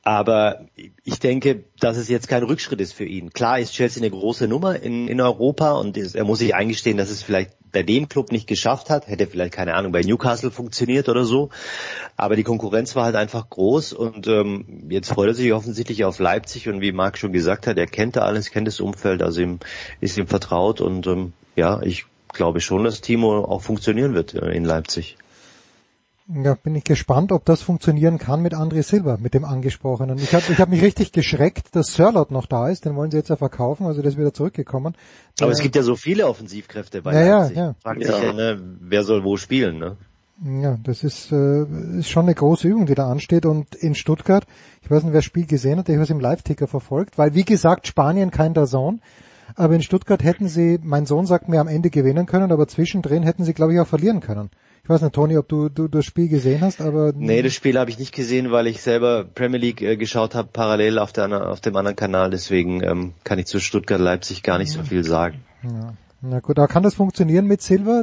Aber 0.05 0.65
ich 1.05 1.19
denke, 1.19 1.63
dass 1.79 1.95
es 1.95 2.09
jetzt 2.09 2.27
kein 2.27 2.43
Rückschritt 2.43 2.81
ist 2.81 2.93
für 2.93 3.05
ihn. 3.05 3.31
Klar 3.31 3.59
ist 3.59 3.71
Chelsea 3.71 4.01
eine 4.01 4.11
große 4.11 4.49
Nummer 4.49 4.81
in, 4.81 5.07
in 5.07 5.21
Europa 5.21 5.71
und 5.73 5.97
er 5.97 6.25
muss 6.25 6.39
sich 6.39 6.53
eingestehen, 6.53 6.97
dass 6.97 7.09
es 7.09 7.23
vielleicht 7.23 7.51
bei 7.71 7.83
dem 7.83 8.09
Club 8.09 8.33
nicht 8.33 8.45
geschafft 8.45 8.89
hat. 8.89 9.07
Hätte 9.07 9.27
vielleicht, 9.27 9.53
keine 9.53 9.75
Ahnung, 9.75 9.93
bei 9.93 10.01
Newcastle 10.01 10.51
funktioniert 10.51 11.07
oder 11.07 11.23
so. 11.23 11.49
Aber 12.17 12.35
die 12.35 12.43
Konkurrenz 12.43 12.97
war 12.97 13.05
halt 13.05 13.15
einfach 13.15 13.49
groß 13.49 13.93
und 13.93 14.27
ähm, 14.27 14.87
jetzt 14.89 15.07
freut 15.07 15.29
er 15.29 15.33
sich 15.35 15.53
offensichtlich 15.53 16.03
auf 16.03 16.19
Leipzig 16.19 16.67
und 16.67 16.81
wie 16.81 16.91
Marc 16.91 17.17
schon 17.17 17.31
gesagt 17.31 17.65
hat, 17.65 17.77
er 17.77 17.87
kennt 17.87 18.17
da 18.17 18.23
alles, 18.23 18.51
kennt 18.51 18.67
das 18.67 18.81
Umfeld, 18.81 19.21
also 19.21 19.39
ihm 19.39 19.59
ist 20.01 20.17
ihm 20.17 20.27
vertraut 20.27 20.81
und 20.81 21.07
ähm, 21.07 21.31
ja, 21.55 21.81
ich 21.81 22.05
glaube 22.27 22.59
schon, 22.59 22.83
dass 22.83 22.99
Timo 22.99 23.45
auch 23.45 23.61
funktionieren 23.61 24.13
wird 24.13 24.33
äh, 24.33 24.51
in 24.51 24.65
Leipzig. 24.65 25.17
Ja, 26.27 26.55
bin 26.55 26.73
ich 26.75 26.85
gespannt, 26.85 27.33
ob 27.33 27.43
das 27.43 27.61
funktionieren 27.61 28.17
kann 28.17 28.41
mit 28.41 28.53
André 28.53 28.81
Silva, 28.81 29.17
mit 29.19 29.33
dem 29.33 29.43
angesprochenen. 29.43 30.17
Ich 30.19 30.33
habe 30.33 30.45
ich 30.49 30.57
hab 30.57 30.69
mich 30.69 30.81
richtig 30.81 31.11
geschreckt, 31.11 31.75
dass 31.75 31.93
Sörlot 31.93 32.31
noch 32.31 32.45
da 32.45 32.69
ist, 32.69 32.85
den 32.85 32.95
wollen 32.95 33.11
sie 33.11 33.17
jetzt 33.17 33.29
ja 33.29 33.35
verkaufen, 33.35 33.85
also 33.85 34.01
der 34.01 34.11
ist 34.11 34.17
wieder 34.17 34.33
zurückgekommen. 34.33 34.95
Aber 35.41 35.49
äh, 35.49 35.53
es 35.53 35.59
gibt 35.59 35.75
ja 35.75 35.83
so 35.83 35.97
viele 35.97 36.27
Offensivkräfte 36.27 37.01
bei 37.01 37.13
ja, 37.13 37.39
Leipzig. 37.39 37.57
Ja, 37.57 37.65
ja. 37.65 37.75
Fragt 37.81 38.05
sich 38.05 38.15
ja, 38.15 38.31
ne, 38.31 38.77
wer 38.79 39.03
soll 39.03 39.25
wo 39.25 39.35
spielen, 39.35 39.79
ne? 39.79 39.97
Ja, 40.61 40.77
das 40.83 41.03
ist, 41.03 41.31
äh, 41.31 41.63
ist 41.99 42.09
schon 42.09 42.23
eine 42.23 42.35
große 42.35 42.67
Übung, 42.67 42.85
die 42.85 42.95
da 42.95 43.09
ansteht. 43.09 43.45
Und 43.45 43.75
in 43.75 43.93
Stuttgart, 43.93 44.45
ich 44.81 44.89
weiß 44.89 45.03
nicht, 45.03 45.13
wer 45.13 45.19
das 45.19 45.25
Spiel 45.25 45.45
gesehen 45.45 45.77
hat, 45.77 45.89
ich 45.89 45.95
habe 45.95 46.03
es 46.03 46.09
im 46.09 46.19
Live-Ticker 46.19 46.67
verfolgt, 46.67 47.17
weil 47.17 47.35
wie 47.35 47.45
gesagt, 47.45 47.85
Spanien 47.87 48.31
kein 48.31 48.53
Dazon. 48.53 49.01
Aber 49.55 49.75
in 49.75 49.83
Stuttgart 49.83 50.23
hätten 50.23 50.47
sie, 50.47 50.79
mein 50.81 51.05
Sohn 51.05 51.25
sagt 51.25 51.49
mir, 51.49 51.59
am 51.59 51.67
Ende 51.67 51.89
gewinnen 51.89 52.25
können, 52.25 52.51
aber 52.51 52.67
zwischendrin 52.67 53.23
hätten 53.23 53.43
sie, 53.43 53.53
glaube 53.53 53.73
ich, 53.73 53.79
auch 53.79 53.87
verlieren 53.87 54.21
können. 54.21 54.49
Ich 54.83 54.89
weiß 54.89 55.01
nicht, 55.01 55.15
Toni, 55.15 55.37
ob 55.37 55.47
du, 55.47 55.69
du 55.69 55.87
das 55.87 56.03
Spiel 56.03 56.27
gesehen 56.27 56.59
hast, 56.59 56.81
aber... 56.81 57.13
Nee, 57.15 57.41
das 57.41 57.53
Spiel 57.53 57.79
habe 57.79 57.89
ich 57.89 57.99
nicht 57.99 58.13
gesehen, 58.13 58.51
weil 58.51 58.67
ich 58.67 58.81
selber 58.81 59.23
Premier 59.23 59.57
League 59.57 59.81
äh, 59.81 59.95
geschaut 59.95 60.35
habe, 60.35 60.49
parallel 60.51 60.99
auf, 60.99 61.13
der, 61.13 61.49
auf 61.49 61.61
dem 61.61 61.77
anderen 61.77 61.95
Kanal. 61.95 62.31
Deswegen 62.31 62.83
ähm, 62.83 63.13
kann 63.23 63.39
ich 63.39 63.45
zu 63.45 63.61
Stuttgart-Leipzig 63.61 64.43
gar 64.43 64.57
nicht 64.57 64.73
so 64.73 64.83
viel 64.83 65.05
sagen. 65.05 65.45
Ja. 65.63 65.93
Na 66.19 66.41
gut, 66.41 66.59
aber 66.59 66.67
kann 66.67 66.83
das 66.83 66.95
funktionieren 66.95 67.47
mit 67.47 67.61
Silva? 67.61 68.01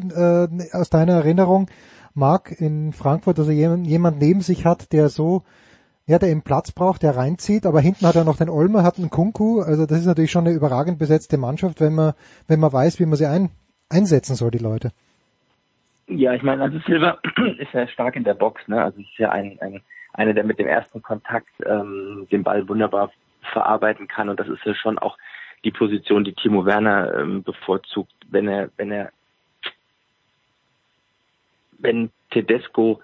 Äh, 0.49 0.69
aus 0.73 0.89
deiner 0.89 1.13
Erinnerung, 1.13 1.69
Marc, 2.15 2.51
in 2.59 2.95
Frankfurt, 2.95 3.37
dass 3.37 3.49
er 3.49 3.53
jemand, 3.53 3.87
jemand 3.87 4.19
neben 4.19 4.41
sich 4.41 4.65
hat, 4.65 4.93
der 4.95 5.11
so 5.11 5.43
ja, 6.07 6.19
der 6.19 6.31
eben 6.31 6.43
Platz 6.43 6.73
braucht, 6.73 7.03
der 7.03 7.15
reinzieht, 7.15 7.67
aber 7.67 7.81
hinten 7.81 8.07
hat 8.07 8.17
er 8.17 8.25
noch 8.25 8.39
den 8.39 8.49
Olmer, 8.49 8.83
hat 8.83 8.97
einen 8.97 9.11
Kunku, 9.11 9.61
also 9.61 9.87
das 9.87 10.01
ist 10.01 10.07
natürlich 10.07 10.33
schon 10.33 10.47
eine 10.47 10.57
überragend 10.57 10.99
besetzte 10.99 11.37
Mannschaft, 11.37 11.81
wenn 11.81 11.95
man, 11.95 12.15
wenn 12.49 12.59
man 12.59 12.73
weiß, 12.73 12.99
wie 12.99 13.07
man 13.07 13.17
sie 13.17 13.27
ein, 13.27 13.51
einsetzen 13.91 14.35
soll, 14.35 14.51
die 14.51 14.59
Leute. 14.59 14.93
Ja, 16.11 16.35
ich 16.35 16.43
meine, 16.43 16.63
also 16.63 16.79
Silva 16.87 17.19
ist 17.59 17.73
ja 17.73 17.87
stark 17.87 18.17
in 18.17 18.25
der 18.25 18.35
Box, 18.35 18.67
ne? 18.67 18.83
Also 18.83 19.01
ist 19.01 19.19
ja 19.19 19.31
ein, 19.31 19.59
ein 19.61 19.81
einer, 20.13 20.35
der 20.35 20.43
mit 20.43 20.59
dem 20.59 20.67
ersten 20.67 21.03
Kontakt 21.03 21.49
ähm, 21.65 22.27
den 22.33 22.43
Ball 22.43 22.69
wunderbar 22.69 23.13
verarbeiten 23.53 24.09
kann 24.09 24.29
und 24.29 24.41
das 24.41 24.49
ist 24.49 24.65
ja 24.65 24.75
schon 24.75 24.99
auch 24.99 25.17
die 25.65 25.71
Position, 25.71 26.25
die 26.25 26.35
Timo 26.35 26.65
Werner 26.65 27.15
ähm, 27.15 27.45
bevorzugt, 27.45 28.13
wenn 28.29 28.49
er, 28.49 28.71
wenn 28.77 28.91
er, 28.91 29.13
wenn 31.79 32.11
Tedesco 32.31 33.01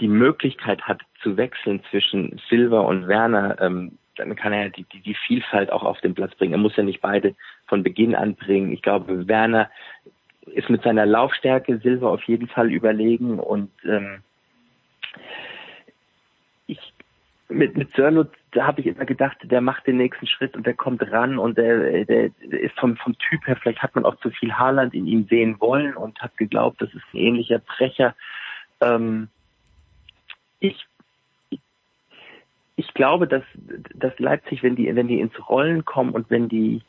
die 0.00 0.08
Möglichkeit 0.08 0.82
hat 0.82 1.00
zu 1.22 1.36
wechseln 1.36 1.80
zwischen 1.90 2.40
Silva 2.48 2.80
und 2.80 3.06
Werner, 3.06 3.60
ähm, 3.60 3.98
dann 4.16 4.34
kann 4.34 4.52
er 4.52 4.70
die, 4.70 4.84
die, 4.84 5.00
die 5.00 5.14
Vielfalt 5.14 5.70
auch 5.70 5.84
auf 5.84 6.00
den 6.00 6.14
Platz 6.14 6.34
bringen. 6.34 6.54
Er 6.54 6.58
muss 6.58 6.76
ja 6.76 6.82
nicht 6.82 7.00
beide 7.00 7.36
von 7.66 7.82
Beginn 7.82 8.14
an 8.14 8.34
bringen. 8.34 8.72
Ich 8.72 8.82
glaube, 8.82 9.28
Werner 9.28 9.70
ist 10.46 10.70
mit 10.70 10.82
seiner 10.82 11.06
Laufstärke 11.06 11.78
Silva 11.78 12.08
auf 12.08 12.22
jeden 12.24 12.48
Fall 12.48 12.70
überlegen 12.72 13.38
und 13.38 13.70
ähm, 13.84 14.22
ich 16.66 16.92
mit 17.48 17.76
mit 17.76 17.94
Sörlot, 17.94 18.30
da 18.52 18.66
habe 18.66 18.80
ich 18.80 18.86
immer 18.86 19.04
gedacht, 19.04 19.36
der 19.42 19.60
macht 19.60 19.86
den 19.86 19.98
nächsten 19.98 20.26
Schritt 20.26 20.56
und 20.56 20.66
der 20.66 20.74
kommt 20.74 21.02
ran 21.10 21.38
und 21.38 21.58
der, 21.58 22.04
der 22.04 22.30
ist 22.40 22.78
vom 22.78 22.96
vom 22.96 23.16
Typ 23.18 23.46
her, 23.46 23.56
vielleicht 23.56 23.82
hat 23.82 23.94
man 23.94 24.04
auch 24.04 24.16
zu 24.16 24.30
viel 24.30 24.52
Haaland 24.52 24.94
in 24.94 25.06
ihm 25.06 25.26
sehen 25.28 25.60
wollen 25.60 25.94
und 25.94 26.20
hat 26.20 26.36
geglaubt, 26.36 26.80
das 26.80 26.92
ist 26.94 27.04
ein 27.12 27.18
ähnlicher 27.18 27.58
Brecher. 27.58 28.14
Ähm, 28.80 29.28
ich 30.60 30.86
ich 32.76 32.94
glaube, 32.94 33.28
dass 33.28 33.44
dass 33.94 34.18
Leipzig, 34.18 34.62
wenn 34.62 34.76
die 34.76 34.94
wenn 34.94 35.08
die 35.08 35.20
ins 35.20 35.48
Rollen 35.48 35.84
kommen 35.84 36.12
und 36.12 36.30
wenn 36.30 36.48
die 36.48 36.82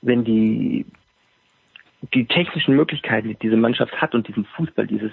wenn 0.00 0.24
die 0.24 0.86
die 2.12 2.26
technischen 2.26 2.76
Möglichkeiten, 2.76 3.28
die 3.28 3.36
diese 3.36 3.56
Mannschaft 3.56 4.00
hat 4.00 4.14
und 4.14 4.28
diesen 4.28 4.44
Fußball, 4.44 4.86
dieses 4.86 5.12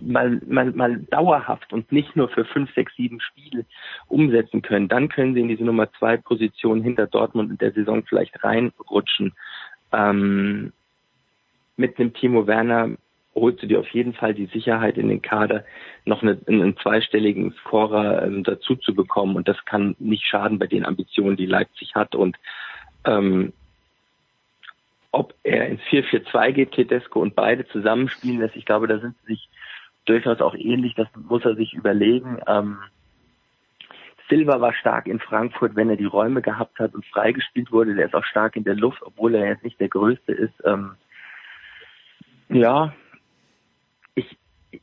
mal, 0.00 0.40
mal, 0.46 0.70
mal 0.72 0.98
dauerhaft 1.10 1.72
und 1.72 1.90
nicht 1.92 2.16
nur 2.16 2.28
für 2.28 2.44
fünf, 2.44 2.72
sechs, 2.74 2.94
sieben 2.96 3.20
Spiele 3.20 3.64
umsetzen 4.08 4.62
können, 4.62 4.88
dann 4.88 5.08
können 5.08 5.34
sie 5.34 5.40
in 5.40 5.48
diese 5.48 5.64
Nummer 5.64 5.92
zwei 5.92 6.16
Position 6.16 6.82
hinter 6.82 7.06
Dortmund 7.06 7.50
in 7.50 7.58
der 7.58 7.72
Saison 7.72 8.04
vielleicht 8.04 8.42
reinrutschen. 8.42 9.32
Ähm, 9.92 10.72
mit 11.76 11.98
einem 11.98 12.12
Timo 12.12 12.46
Werner 12.46 12.90
holst 13.34 13.62
du 13.62 13.66
dir 13.66 13.80
auf 13.80 13.88
jeden 13.90 14.12
Fall 14.12 14.34
die 14.34 14.46
Sicherheit 14.46 14.98
in 14.98 15.08
den 15.08 15.22
Kader, 15.22 15.64
noch 16.04 16.22
eine, 16.22 16.38
einen 16.46 16.76
zweistelligen 16.78 17.52
Scorer 17.60 18.24
ähm, 18.24 18.42
dazu 18.42 18.76
zu 18.76 18.94
bekommen 18.94 19.36
und 19.36 19.48
das 19.48 19.64
kann 19.64 19.94
nicht 19.98 20.24
schaden 20.24 20.58
bei 20.58 20.66
den 20.66 20.84
Ambitionen, 20.84 21.36
die 21.36 21.46
Leipzig 21.46 21.94
hat 21.94 22.14
und 22.14 22.36
ähm, 23.04 23.52
ob 25.12 25.34
er 25.42 25.66
ins 25.68 25.82
4-4-2 25.82 26.52
geht, 26.52 26.72
Tedesco 26.72 27.20
und 27.20 27.34
beide 27.34 27.66
zusammenspielen 27.66 28.40
lässt. 28.40 28.56
Ich 28.56 28.64
glaube, 28.64 28.86
da 28.86 28.98
sind 28.98 29.16
sie 29.20 29.34
sich 29.34 29.48
durchaus 30.04 30.40
auch 30.40 30.54
ähnlich. 30.54 30.94
Das 30.94 31.08
muss 31.16 31.44
er 31.44 31.56
sich 31.56 31.74
überlegen. 31.74 32.38
Ähm, 32.46 32.78
Silva 34.28 34.60
war 34.60 34.72
stark 34.74 35.08
in 35.08 35.18
Frankfurt, 35.18 35.74
wenn 35.74 35.90
er 35.90 35.96
die 35.96 36.04
Räume 36.04 36.40
gehabt 36.40 36.78
hat 36.78 36.94
und 36.94 37.04
freigespielt 37.06 37.72
wurde. 37.72 37.96
Der 37.96 38.06
ist 38.06 38.14
auch 38.14 38.24
stark 38.24 38.54
in 38.56 38.64
der 38.64 38.76
Luft, 38.76 39.02
obwohl 39.02 39.34
er 39.34 39.48
jetzt 39.48 39.64
nicht 39.64 39.80
der 39.80 39.88
Größte 39.88 40.32
ist. 40.32 40.54
Ähm, 40.64 40.92
ja, 42.48 42.94
ich, 44.14 44.36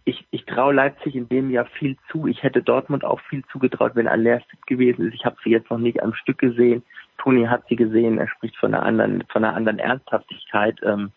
ich, 0.04 0.28
ich 0.32 0.46
traue 0.46 0.74
Leipzig 0.74 1.16
in 1.16 1.30
dem 1.30 1.50
Jahr 1.50 1.66
viel 1.66 1.98
zu. 2.12 2.28
Ich 2.28 2.44
hätte 2.44 2.62
Dortmund 2.62 3.06
auch 3.06 3.22
viel 3.22 3.44
zugetraut, 3.46 3.96
wenn 3.96 4.08
Aller 4.08 4.42
fit 4.42 4.68
gewesen 4.68 5.08
ist. 5.08 5.16
Ich 5.16 5.26
habe 5.26 5.38
sie 5.44 5.52
jetzt 5.52 5.72
noch 5.72 5.78
nicht 5.78 6.04
am 6.04 6.14
Stück 6.14 6.38
gesehen. 6.38 6.84
Toni 7.18 7.46
hat 7.46 7.64
sie 7.68 7.76
gesehen, 7.76 8.18
er 8.18 8.28
spricht 8.28 8.56
von 8.58 8.74
einer 8.74 8.84
anderen, 8.84 9.24
von 9.30 9.44
einer 9.44 9.56
anderen 9.56 9.80
Ernsthaftigkeit. 9.80 10.80
Ähm, 10.84 11.12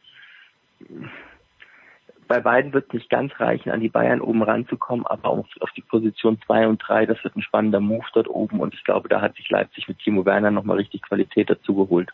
bei 2.31 2.41
beiden 2.41 2.73
wird 2.73 2.87
es 2.87 2.95
nicht 2.95 3.11
ganz 3.11 3.33
reichen, 3.41 3.71
an 3.71 3.81
die 3.81 3.89
Bayern 3.89 4.21
oben 4.21 4.43
ranzukommen, 4.43 5.05
aber 5.07 5.31
auf, 5.31 5.47
auf 5.61 5.71
die 5.73 5.83
Position 5.83 6.41
zwei 6.47 6.69
und 6.69 6.79
drei, 6.79 7.05
das 7.05 7.23
wird 7.25 7.37
ein 7.37 7.43
spannender 7.43 7.81
Move 7.81 8.07
dort 8.13 8.29
oben 8.29 8.61
und 8.61 8.73
ich 8.73 8.85
glaube, 8.85 9.09
da 9.09 9.20
hat 9.20 9.35
sich 9.35 9.51
Leipzig 9.51 9.89
mit 9.89 9.99
Timo 9.99 10.24
Werner 10.24 10.53
nochmal 10.53 10.77
richtig 10.77 11.03
Qualität 11.03 11.51
dazu 11.51 11.74
geholt. 11.74 12.11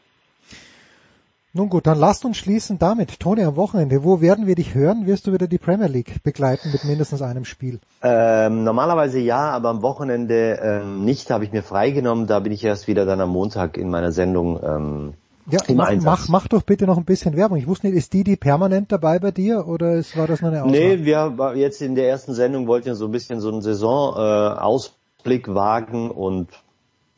Nun 1.56 1.70
gut, 1.70 1.86
dann 1.86 1.98
lasst 1.98 2.26
uns 2.26 2.36
schließen 2.36 2.78
damit. 2.78 3.18
Toni, 3.18 3.42
am 3.42 3.56
Wochenende, 3.56 4.04
wo 4.04 4.20
werden 4.20 4.46
wir 4.46 4.56
dich 4.56 4.74
hören? 4.74 5.06
Wirst 5.06 5.26
du 5.26 5.32
wieder 5.32 5.46
die 5.46 5.56
Premier 5.56 5.86
League 5.86 6.22
begleiten 6.22 6.70
mit 6.70 6.84
mindestens 6.84 7.22
einem 7.22 7.46
Spiel? 7.46 7.80
Ähm, 8.02 8.62
normalerweise 8.62 9.20
ja, 9.20 9.52
aber 9.52 9.70
am 9.70 9.80
Wochenende 9.80 10.60
ähm, 10.62 11.06
nicht, 11.06 11.30
habe 11.30 11.44
ich 11.44 11.52
mir 11.52 11.62
freigenommen. 11.62 12.26
Da 12.26 12.40
bin 12.40 12.52
ich 12.52 12.62
erst 12.62 12.88
wieder 12.88 13.06
dann 13.06 13.22
am 13.22 13.30
Montag 13.30 13.78
in 13.78 13.88
meiner 13.88 14.12
Sendung. 14.12 14.60
Ähm, 14.62 15.14
ja, 15.50 15.60
mach, 15.74 15.94
mach, 16.02 16.28
mach 16.28 16.46
doch 16.46 16.62
bitte 16.62 16.84
noch 16.84 16.98
ein 16.98 17.06
bisschen 17.06 17.34
Werbung. 17.38 17.56
Ich 17.56 17.66
wusste 17.66 17.86
nicht, 17.86 17.96
ist 17.96 18.12
die 18.12 18.22
die 18.22 18.36
permanent 18.36 18.92
dabei 18.92 19.18
bei 19.18 19.30
dir 19.30 19.66
oder 19.66 19.94
ist, 19.94 20.14
war 20.14 20.26
das 20.26 20.42
nur 20.42 20.50
eine 20.50 20.62
Ausnahme? 20.62 20.78
Nee, 20.78 21.04
wir 21.06 21.54
jetzt 21.56 21.80
in 21.80 21.94
der 21.94 22.06
ersten 22.06 22.34
Sendung 22.34 22.66
wollten 22.66 22.94
so 22.94 23.06
ein 23.06 23.12
bisschen 23.12 23.40
so 23.40 23.50
einen 23.50 23.62
Saisonausblick 23.62 25.48
äh, 25.48 25.54
wagen 25.54 26.10
und 26.10 26.50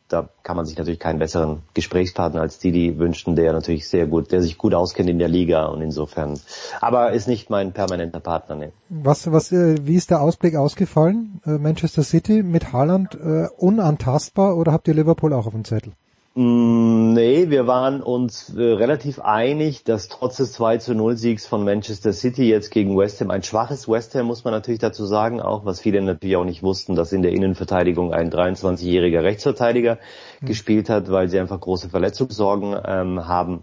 da 0.09 0.28
kann 0.42 0.56
man 0.56 0.66
sich 0.66 0.76
natürlich 0.76 0.98
keinen 0.98 1.18
besseren 1.18 1.62
Gesprächspartner 1.74 2.40
als 2.40 2.59
Didi 2.59 2.98
wünschen, 2.98 3.36
der 3.36 3.52
natürlich 3.52 3.88
sehr 3.88 4.06
gut, 4.06 4.32
der 4.32 4.42
sich 4.42 4.59
gut 4.59 4.74
auskennt 4.74 5.09
in 5.11 5.18
der 5.18 5.28
Liga 5.28 5.66
und 5.66 5.82
insofern, 5.82 6.40
aber 6.80 7.12
ist 7.12 7.28
nicht 7.28 7.50
mein 7.50 7.72
permanenter 7.72 8.20
Partner. 8.20 8.56
Nee. 8.56 8.72
Was, 8.88 9.30
was, 9.30 9.52
äh, 9.52 9.86
wie 9.86 9.96
ist 9.96 10.11
der 10.11 10.20
Ausblick 10.20 10.56
ausgefallen? 10.56 11.40
Äh, 11.44 11.59
Manchester 11.59 12.02
City 12.02 12.42
mit 12.42 12.72
Haaland 12.72 13.14
äh, 13.14 13.48
unantastbar 13.56 14.56
oder 14.56 14.72
habt 14.72 14.88
ihr 14.88 14.94
Liverpool 14.94 15.32
auch 15.32 15.46
auf 15.46 15.52
dem 15.52 15.64
Zettel? 15.64 15.92
Mm, 16.35 17.14
nee, 17.14 17.51
wir 17.51 17.66
waren 17.66 18.03
uns 18.03 18.55
äh, 18.55 18.62
relativ 18.62 19.18
einig, 19.18 19.85
dass 19.85 20.09
trotz 20.09 20.37
des 20.37 20.53
2 20.53 20.79
zu 20.79 20.95
0 20.95 21.16
Siegs 21.16 21.47
von 21.47 21.64
Manchester 21.64 22.12
City 22.12 22.49
jetzt 22.49 22.70
gegen 22.70 22.97
West 22.97 23.20
Ham, 23.20 23.31
ein 23.31 23.43
schwaches 23.43 23.89
West 23.89 24.14
Ham 24.14 24.26
muss 24.26 24.45
man 24.45 24.53
natürlich 24.53 24.79
dazu 24.79 25.05
sagen, 25.07 25.41
auch 25.41 25.64
was 25.64 25.81
viele 25.81 26.01
natürlich 26.01 26.37
auch 26.37 26.45
nicht 26.45 26.62
wussten, 26.62 26.95
dass 26.95 27.12
in 27.12 27.22
der 27.22 27.33
Innenverteidigung 27.33 28.12
ein 28.12 28.31
23-jähriger 28.31 29.22
Rechtsverteidiger 29.22 29.99
mhm. 30.41 30.47
gespielt 30.47 30.89
hat, 30.91 31.11
weil 31.11 31.29
sie 31.29 31.41
einfach 31.41 31.59
große 31.59 31.89
Verletzungssorgen 31.89 32.76
ähm, 32.85 33.26
haben. 33.26 33.62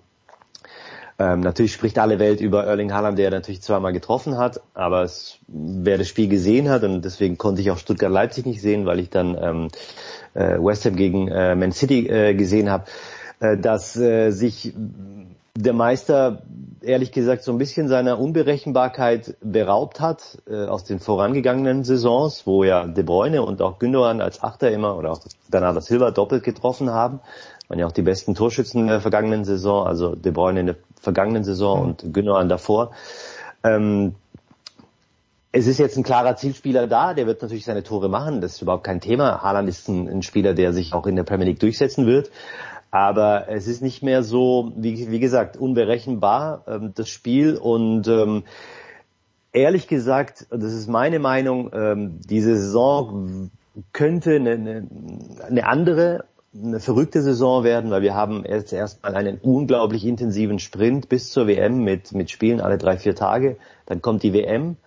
Ähm, 1.17 1.39
natürlich 1.39 1.73
spricht 1.73 1.97
alle 1.97 2.19
Welt 2.19 2.41
über 2.41 2.65
Erling 2.65 2.91
Haaland, 2.91 3.17
der 3.17 3.31
natürlich 3.31 3.61
zweimal 3.61 3.93
getroffen 3.93 4.37
hat, 4.37 4.59
aber 4.73 5.03
es, 5.03 5.39
wer 5.47 5.97
das 5.97 6.09
Spiel 6.09 6.27
gesehen 6.27 6.69
hat, 6.69 6.83
und 6.83 7.05
deswegen 7.05 7.37
konnte 7.37 7.61
ich 7.61 7.71
auch 7.71 7.77
Stuttgart-Leipzig 7.77 8.45
nicht 8.45 8.61
sehen, 8.61 8.85
weil 8.85 8.99
ich 8.99 9.09
dann 9.09 9.37
ähm, 9.41 9.67
äh, 10.33 10.57
West 10.59 10.83
Ham 10.85 10.97
gegen 10.97 11.29
äh, 11.29 11.55
Man 11.55 11.71
City 11.71 12.07
äh, 12.07 12.33
gesehen 12.33 12.69
habe, 12.69 12.85
äh, 13.39 13.57
dass 13.57 13.95
äh, 13.95 14.31
sich 14.31 14.73
der 15.57 15.73
Meister 15.73 16.43
ehrlich 16.81 17.11
gesagt 17.11 17.43
so 17.43 17.51
ein 17.51 17.57
bisschen 17.57 17.87
seiner 17.87 18.19
Unberechenbarkeit 18.19 19.37
beraubt 19.41 20.01
hat 20.01 20.37
äh, 20.47 20.65
aus 20.65 20.83
den 20.83 20.99
vorangegangenen 20.99 21.83
Saisons, 21.83 22.45
wo 22.45 22.63
ja 22.63 22.85
De 22.85 23.03
Bruyne 23.03 23.41
und 23.41 23.61
auch 23.61 23.79
Gündogan 23.79 24.21
als 24.21 24.43
Achter 24.43 24.71
immer 24.71 24.97
oder 24.97 25.11
auch 25.11 25.21
Bernardo 25.49 25.79
Silva 25.79 26.11
doppelt 26.11 26.43
getroffen 26.43 26.89
haben. 26.89 27.21
Waren 27.67 27.79
ja 27.79 27.87
auch 27.87 27.91
die 27.91 28.01
besten 28.01 28.35
Torschützen 28.35 28.87
der 28.87 29.01
vergangenen 29.01 29.43
Saison, 29.43 29.87
also 29.87 30.15
De 30.15 30.31
Bruyne 30.31 30.59
in 30.59 30.65
der 30.67 30.75
vergangenen 30.99 31.43
Saison 31.43 31.79
mhm. 31.79 31.85
und 31.85 32.13
Gündogan 32.13 32.49
davor. 32.49 32.91
Ähm, 33.63 34.15
es 35.51 35.67
ist 35.67 35.79
jetzt 35.79 35.97
ein 35.97 36.03
klarer 36.03 36.35
Zielspieler 36.35 36.85
da, 36.87 37.13
der 37.13 37.27
wird 37.27 37.41
natürlich 37.41 37.63
seine 37.63 37.81
Tore 37.81 38.09
machen, 38.09 38.41
das 38.41 38.55
ist 38.55 38.61
überhaupt 38.61 38.83
kein 38.83 38.99
Thema. 38.99 39.41
Haaland 39.41 39.69
ist 39.69 39.87
ein, 39.87 40.09
ein 40.09 40.21
Spieler, 40.21 40.53
der 40.53 40.73
sich 40.73 40.93
auch 40.93 41.07
in 41.07 41.15
der 41.15 41.23
Premier 41.23 41.45
League 41.45 41.61
durchsetzen 41.61 42.05
wird. 42.05 42.29
Aber 42.91 43.49
es 43.49 43.67
ist 43.67 43.81
nicht 43.81 44.03
mehr 44.03 44.23
so, 44.23 44.71
wie, 44.75 45.11
wie 45.11 45.19
gesagt, 45.19 45.57
unberechenbar, 45.57 46.63
ähm, 46.67 46.91
das 46.93 47.09
Spiel. 47.09 47.57
Und 47.57 48.07
ähm, 48.07 48.43
ehrlich 49.53 49.87
gesagt, 49.87 50.45
das 50.49 50.73
ist 50.73 50.87
meine 50.87 51.19
Meinung, 51.19 51.71
ähm, 51.73 52.19
diese 52.21 52.55
Saison 52.55 53.49
könnte 53.91 54.35
eine, 54.35 54.51
eine, 54.51 54.87
eine 55.47 55.67
andere, 55.67 56.25
eine 56.63 56.79
verrückte 56.79 57.21
Saison 57.21 57.63
werden, 57.63 57.91
weil 57.91 58.01
wir 58.01 58.15
haben 58.15 58.45
jetzt 58.45 58.71
erstmal 58.71 59.15
einen 59.15 59.39
unglaublich 59.39 60.05
intensiven 60.05 60.59
Sprint 60.59 61.09
bis 61.09 61.31
zur 61.31 61.47
WM 61.47 61.83
mit, 61.83 62.13
mit 62.13 62.31
Spielen 62.31 62.61
alle 62.61 62.77
drei, 62.77 62.97
vier 62.97 63.15
Tage. 63.15 63.57
Dann 63.85 64.01
kommt 64.01 64.23
die 64.23 64.33
WM 64.33 64.77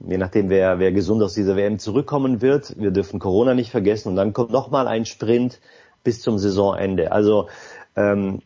je 0.00 0.18
nachdem, 0.18 0.50
wer, 0.50 0.78
wer 0.78 0.92
gesund 0.92 1.22
aus 1.22 1.34
dieser 1.34 1.56
WM 1.56 1.78
zurückkommen 1.78 2.42
wird. 2.42 2.78
Wir 2.78 2.90
dürfen 2.90 3.18
Corona 3.18 3.54
nicht 3.54 3.70
vergessen 3.70 4.10
und 4.10 4.16
dann 4.16 4.32
kommt 4.32 4.50
nochmal 4.50 4.88
ein 4.88 5.06
Sprint 5.06 5.60
bis 6.04 6.20
zum 6.20 6.38
Saisonende. 6.38 7.12
Also 7.12 7.48
ähm, 7.96 8.42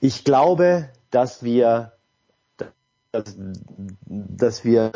ich 0.00 0.24
glaube, 0.24 0.88
dass 1.10 1.42
wir, 1.42 1.92
dass, 3.12 3.36
dass 4.06 4.64
wir 4.64 4.92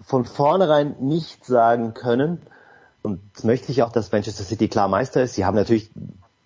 von 0.00 0.24
vornherein 0.24 0.96
nicht 1.00 1.44
sagen 1.44 1.94
können, 1.94 2.40
und 3.04 3.44
möchte 3.44 3.70
ich 3.70 3.82
auch, 3.82 3.92
dass 3.92 4.10
Manchester 4.10 4.44
City 4.44 4.68
klar 4.68 4.88
Meister 4.88 5.22
ist. 5.22 5.34
Sie 5.34 5.44
haben 5.44 5.54
natürlich 5.54 5.90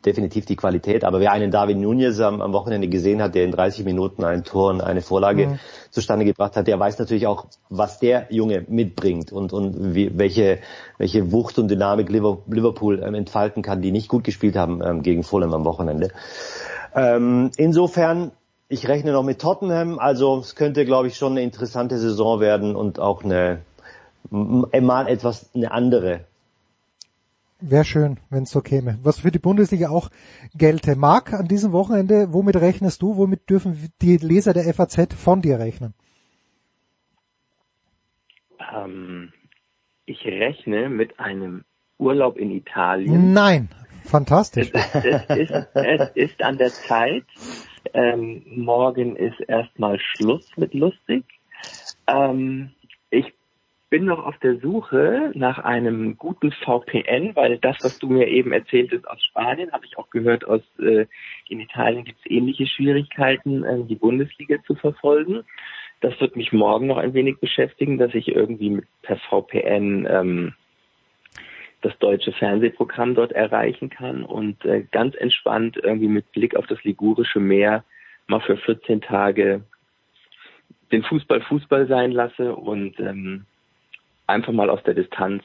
definitiv 0.05 0.45
die 0.45 0.57
Qualität. 0.57 1.05
Aber 1.05 1.21
wer 1.21 1.33
einen 1.33 1.51
David 1.51 1.79
Nunez 1.79 2.19
am, 2.21 2.41
am 2.41 2.53
Wochenende 2.53 2.89
gesehen 2.89 3.23
hat, 3.23 3.35
der 3.35 3.45
in 3.45 3.53
30 3.53 3.85
Minuten 3.85 4.25
ein 4.25 4.43
Tor 4.43 4.71
und 4.71 4.81
eine 4.81 5.01
Vorlage 5.01 5.47
mhm. 5.47 5.59
zustande 5.91 6.25
gebracht 6.25 6.57
hat, 6.57 6.67
der 6.67 6.79
weiß 6.79 6.99
natürlich 6.99 7.27
auch, 7.29 7.47
was 7.69 8.01
der 8.01 8.27
Junge 8.31 8.65
mitbringt 8.69 9.31
und, 9.33 9.53
und 9.53 9.95
wie, 9.95 10.17
welche, 10.19 10.59
welche 10.99 11.31
Wucht 11.31 11.59
und 11.59 11.69
Dynamik 11.69 12.11
Liverpool 12.11 13.03
ähm, 13.05 13.15
entfalten 13.15 13.63
kann, 13.63 13.81
die 13.81 13.93
nicht 13.93 14.09
gut 14.09 14.25
gespielt 14.25 14.57
haben 14.57 14.83
ähm, 14.83 15.03
gegen 15.03 15.23
Fulham 15.23 15.55
am 15.55 15.65
Wochenende. 15.65 16.11
Ähm, 16.95 17.51
insofern, 17.57 18.33
ich 18.69 18.89
rechne 18.89 19.13
noch 19.13 19.23
mit 19.23 19.41
Tottenham, 19.41 19.99
also 19.99 20.39
es 20.39 20.57
könnte, 20.57 20.85
glaube 20.85 21.07
ich, 21.07 21.17
schon 21.17 21.33
eine 21.33 21.43
interessante 21.43 21.99
Saison 21.99 22.41
werden 22.41 22.75
und 22.75 22.99
auch 22.99 23.23
eine 23.23 23.61
mal 24.31 25.09
etwas 25.09 25.51
eine 25.55 25.71
andere 25.71 26.25
Wäre 27.61 27.85
schön, 27.85 28.21
wenn 28.31 28.45
es 28.45 28.51
so 28.51 28.61
käme. 28.61 28.99
Was 29.03 29.21
für 29.21 29.33
die 29.33 29.41
Bundesliga 29.41 29.89
auch 29.89 30.11
gelte. 30.55 30.95
Marc, 30.95 31.33
an 31.33 31.49
diesem 31.49 31.73
Wochenende, 31.73 32.33
womit 32.33 32.57
rechnest 32.57 33.03
du, 33.03 33.17
womit 33.17 33.51
dürfen 33.51 33.91
die 34.01 34.17
Leser 34.17 34.55
der 34.55 34.73
FAZ 34.73 35.15
von 35.15 35.43
dir 35.43 35.59
rechnen? 35.59 35.95
Ähm, 38.73 39.33
ich 40.07 40.25
rechne 40.25 40.89
mit 40.89 41.19
einem 41.19 41.65
Urlaub 41.99 42.39
in 42.39 42.53
Italien. 42.53 43.33
Nein, 43.33 43.69
fantastisch. 44.05 44.71
Es, 44.73 44.95
es, 44.95 45.51
ist, 45.51 45.69
es 45.75 46.11
ist 46.15 46.43
an 46.43 46.59
der 46.59 46.71
Zeit. 46.71 47.25
Ähm, 47.93 48.45
morgen 48.47 49.17
ist 49.17 49.41
erstmal 49.41 49.99
Schluss 49.99 50.47
mit 50.57 50.75
lustig. 50.75 51.25
Ähm, 52.07 52.71
bin 53.91 54.05
noch 54.05 54.25
auf 54.25 54.39
der 54.39 54.59
Suche 54.59 55.33
nach 55.35 55.59
einem 55.59 56.19
guten 56.19 56.53
VPN, 56.53 57.35
weil 57.35 57.59
das, 57.59 57.77
was 57.83 57.99
du 57.99 58.09
mir 58.09 58.29
eben 58.29 58.53
erzählt 58.53 58.93
hast 58.93 59.09
aus 59.09 59.25
Spanien, 59.25 59.73
habe 59.73 59.87
ich 59.87 59.97
auch 59.97 60.11
gehört, 60.11 60.47
aus 60.47 60.61
äh, 60.79 61.07
in 61.49 61.61
Italien 61.61 62.05
gibt 62.05 62.19
es 62.21 62.31
ähnliche 62.31 62.67
Schwierigkeiten, 62.67 63.65
äh, 63.65 63.85
die 63.85 63.95
Bundesliga 63.95 64.57
zu 64.67 64.75
verfolgen. 64.75 65.45
Das 66.01 66.21
wird 66.21 66.37
mich 66.37 66.53
morgen 66.53 66.87
noch 66.87 66.99
ein 66.99 67.15
wenig 67.15 67.39
beschäftigen, 67.39 67.99
dass 67.99 68.15
ich 68.15 68.29
irgendwie 68.29 68.71
mit, 68.71 68.85
per 69.03 69.17
VPN 69.17 70.07
ähm, 70.09 70.55
das 71.81 71.97
deutsche 71.99 72.33
Fernsehprogramm 72.33 73.15
dort 73.15 73.33
erreichen 73.33 73.89
kann 73.89 74.23
und 74.23 74.65
äh, 74.65 74.85
ganz 74.91 75.15
entspannt 75.15 75.79
irgendwie 75.83 76.09
mit 76.09 76.31
Blick 76.33 76.57
auf 76.57 76.67
das 76.67 76.83
Ligurische 76.85 77.41
Meer 77.41 77.85
mal 78.27 78.41
für 78.41 78.57
14 78.57 79.01
Tage 79.01 79.63
den 80.93 81.03
Fußball 81.05 81.41
Fußball 81.43 81.87
sein 81.87 82.13
lasse 82.13 82.55
und 82.55 82.99
ähm, 83.01 83.47
einfach 84.29 84.53
mal 84.53 84.71
aus 84.71 84.83
der 84.85 84.95
Distanz 84.95 85.43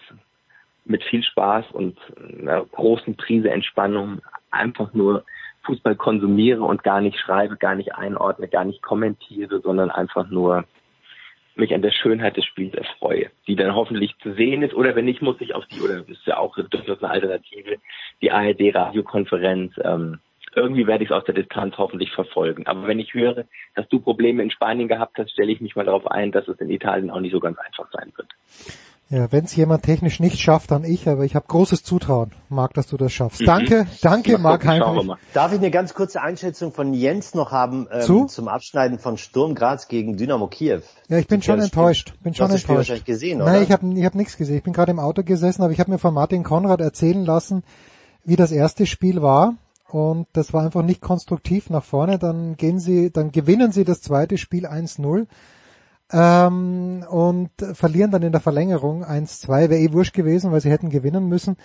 mit 0.86 1.04
viel 1.04 1.24
Spaß 1.24 1.72
und 1.72 1.98
einer 2.40 2.66
großen 2.66 3.16
Prise 3.16 3.50
Entspannung 3.50 4.22
einfach 4.52 4.94
nur 4.94 5.24
Fußball 5.66 5.96
konsumiere 5.96 6.62
und 6.64 6.84
gar 6.84 7.00
nicht 7.00 7.18
schreibe, 7.18 7.56
gar 7.56 7.76
nicht 7.76 7.96
einordne, 7.96 8.48
gar 8.48 8.66
nicht 8.66 8.82
kommentiere, 8.82 9.62
sondern 9.62 9.92
einfach 9.92 10.30
nur 10.30 10.66
mich 11.56 11.74
an 11.74 11.82
der 11.82 11.92
Schönheit 11.92 12.36
des 12.36 12.46
Spiels 12.46 12.74
erfreue, 12.74 13.30
die 13.48 13.56
dann 13.56 13.76
hoffentlich 13.76 14.16
zu 14.22 14.34
sehen 14.34 14.64
ist. 14.64 14.74
Oder 14.74 14.96
wenn 14.96 15.06
nicht, 15.06 15.22
muss 15.22 15.40
ich 15.40 15.54
auf 15.54 15.66
die, 15.68 15.82
oder 15.82 16.08
ist 16.08 16.26
ja 16.26 16.38
auch 16.38 16.56
durchaus 16.56 17.02
eine 17.02 17.14
Alternative, 17.14 17.78
die 18.22 18.32
ARD-Radiokonferenz 18.32 19.74
ähm, 19.84 20.20
irgendwie 20.56 20.88
werde 20.88 21.04
ich 21.04 21.10
es 21.10 21.16
aus 21.16 21.24
der 21.26 21.36
Distanz 21.36 21.76
hoffentlich 21.78 22.12
verfolgen. 22.12 22.68
Aber 22.68 22.88
wenn 22.88 23.00
ich 23.00 23.14
höre, 23.14 23.46
dass 23.76 23.88
du 23.90 24.00
Probleme 24.00 24.44
in 24.44 24.52
Spanien 24.52 24.88
gehabt 24.88 25.18
hast, 25.18 25.32
stelle 25.32 25.52
ich 25.52 25.62
mich 25.62 25.76
mal 25.76 25.86
darauf 25.86 26.08
ein, 26.08 26.32
dass 26.32 26.48
es 26.48 26.60
in 26.60 26.70
Italien 26.70 27.10
auch 27.10 27.20
nicht 27.20 27.34
so 27.34 27.40
ganz 27.40 27.58
einfach 27.58 27.90
sein 27.92 28.12
wird. 28.16 28.30
Ja, 29.10 29.32
wenn 29.32 29.46
es 29.46 29.56
jemand 29.56 29.84
technisch 29.84 30.20
nicht 30.20 30.40
schafft, 30.40 30.72
dann 30.72 30.84
ich, 30.84 31.08
aber 31.08 31.24
ich 31.24 31.36
habe 31.36 31.46
großes 31.48 31.84
Zutrauen, 31.84 32.32
Marc, 32.50 32.74
dass 32.74 32.88
du 32.88 32.98
das 32.98 33.12
schaffst. 33.14 33.42
Mhm. 33.42 33.46
Danke, 33.46 33.88
danke, 34.02 34.38
Marc 34.40 34.66
Heinrich. 34.66 35.08
Darf 35.36 35.52
ich 35.52 35.60
eine 35.60 35.70
ganz 35.70 35.94
kurze 35.94 36.22
Einschätzung 36.22 36.72
von 36.72 36.96
Jens 36.96 37.36
noch 37.36 37.52
haben 37.52 37.88
ähm, 37.92 38.02
Zu? 38.02 38.26
zum 38.26 38.48
Abschneiden 38.48 38.98
von 38.98 39.18
Sturm 39.18 39.54
Graz 39.54 39.88
gegen 39.88 40.18
Dynamo 40.18 40.48
Kiew? 40.48 40.82
Ja, 41.10 41.20
ich 41.20 41.28
bin 41.28 41.44
schon 41.44 41.60
enttäuscht. 41.60 42.16
Bin 42.24 42.34
schon 42.34 42.50
hast 42.50 42.62
enttäuscht. 42.62 42.90
Das 42.90 42.98
Spiel 42.98 43.14
gesehen, 43.14 43.42
oder? 43.42 43.52
Nein, 43.52 43.64
ich 43.64 43.72
habe 43.72 43.88
ich 43.94 44.04
hab 44.04 44.16
nichts 44.16 44.36
gesehen. 44.36 44.58
Ich 44.58 44.64
bin 44.64 44.74
gerade 44.74 44.92
im 44.92 45.00
Auto 45.00 45.22
gesessen, 45.22 45.62
aber 45.62 45.74
ich 45.74 45.80
habe 45.80 45.92
mir 45.92 46.00
von 46.00 46.14
Martin 46.14 46.44
Konrad 46.44 46.82
erzählen 46.82 47.24
lassen, 47.24 47.64
wie 48.26 48.36
das 48.36 48.52
erste 48.52 48.88
Spiel 48.88 49.22
war 49.22 49.58
und 49.94 50.28
das 50.34 50.54
war 50.54 50.64
einfach 50.64 50.82
nicht 50.82 51.02
konstruktiv 51.02 51.70
nach 51.70 51.84
vorne. 51.84 52.18
Dann 52.18 52.58
gehen 52.58 52.80
sie, 52.80 53.12
dann 53.12 53.32
gewinnen 53.32 53.72
sie 53.72 53.84
das 53.84 54.02
zweite 54.02 54.40
Spiel 54.40 54.66
1-0 54.66 55.28
ähm, 56.12 57.06
und 57.08 57.52
verlieren 57.74 58.10
dann 58.10 58.24
in 58.24 58.32
der 58.32 58.42
Verlängerung 58.42 59.06
1-2. 59.06 59.48
Wäre 59.70 59.78
eh 59.78 59.94
wurscht 59.94 60.16
gewesen, 60.16 60.52
weil 60.52 60.62
sie 60.62 60.72
hätten 60.72 60.90
gewinnen 60.90 61.28
müssen. 61.28 61.58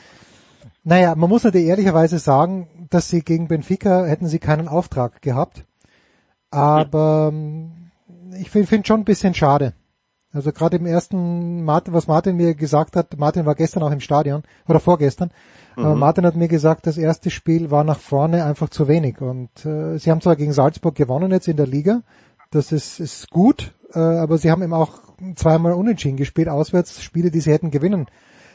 Naja, 0.85 1.15
man 1.15 1.31
muss 1.31 1.45
natürlich 1.45 1.69
ehrlicherweise 1.69 2.19
sagen, 2.19 2.87
dass 2.91 3.09
sie 3.09 3.23
gegen 3.23 3.49
Benfica 3.49 4.05
hätten 4.05 4.27
sie 4.27 4.39
keinen 4.39 4.69
Auftrag 4.69 5.23
gehabt. 5.23 5.65
Aber 6.51 7.31
ähm, 7.33 7.91
ich 8.39 8.51
finde 8.51 8.69
find 8.69 8.87
schon 8.87 9.01
ein 9.01 9.07
bisschen 9.07 9.33
schade. 9.33 9.73
Also 10.33 10.53
gerade 10.53 10.77
im 10.77 10.85
ersten, 10.85 11.67
was 11.67 12.07
Martin 12.07 12.37
mir 12.37 12.55
gesagt 12.55 12.97
hat, 12.97 13.17
Martin 13.17 13.47
war 13.47 13.55
gestern 13.55 13.83
auch 13.83 13.91
im 13.91 14.01
Stadion 14.01 14.43
oder 14.69 14.81
vorgestern, 14.81 15.31
Mhm. 15.79 15.85
Aber 15.85 15.95
Martin 15.95 16.27
hat 16.27 16.37
mir 16.37 16.49
gesagt, 16.49 16.87
das 16.87 16.99
erste 16.99 17.31
Spiel 17.31 17.71
war 17.71 17.85
nach 17.85 18.01
vorne 18.01 18.45
einfach 18.45 18.69
zu 18.69 18.89
wenig. 18.89 19.21
Und 19.21 19.65
äh, 19.65 19.97
sie 19.99 20.11
haben 20.11 20.21
zwar 20.21 20.37
gegen 20.37 20.53
Salzburg 20.53 20.95
gewonnen 20.95 21.31
jetzt 21.31 21.49
in 21.49 21.57
der 21.57 21.67
Liga, 21.67 22.03
das 22.51 22.73
ist, 22.73 22.99
ist 22.99 23.31
gut, 23.31 23.75
äh, 23.93 23.99
aber 23.99 24.39
sie 24.39 24.51
haben 24.51 24.63
eben 24.63 24.73
auch 24.73 25.01
zweimal 25.37 25.75
unentschieden 25.75 26.17
gespielt, 26.17 26.49
auswärts 26.49 27.03
Spiele, 27.03 27.31
die 27.31 27.41
sie 27.41 27.53
hätten 27.53 27.71
gewinnen 27.71 28.07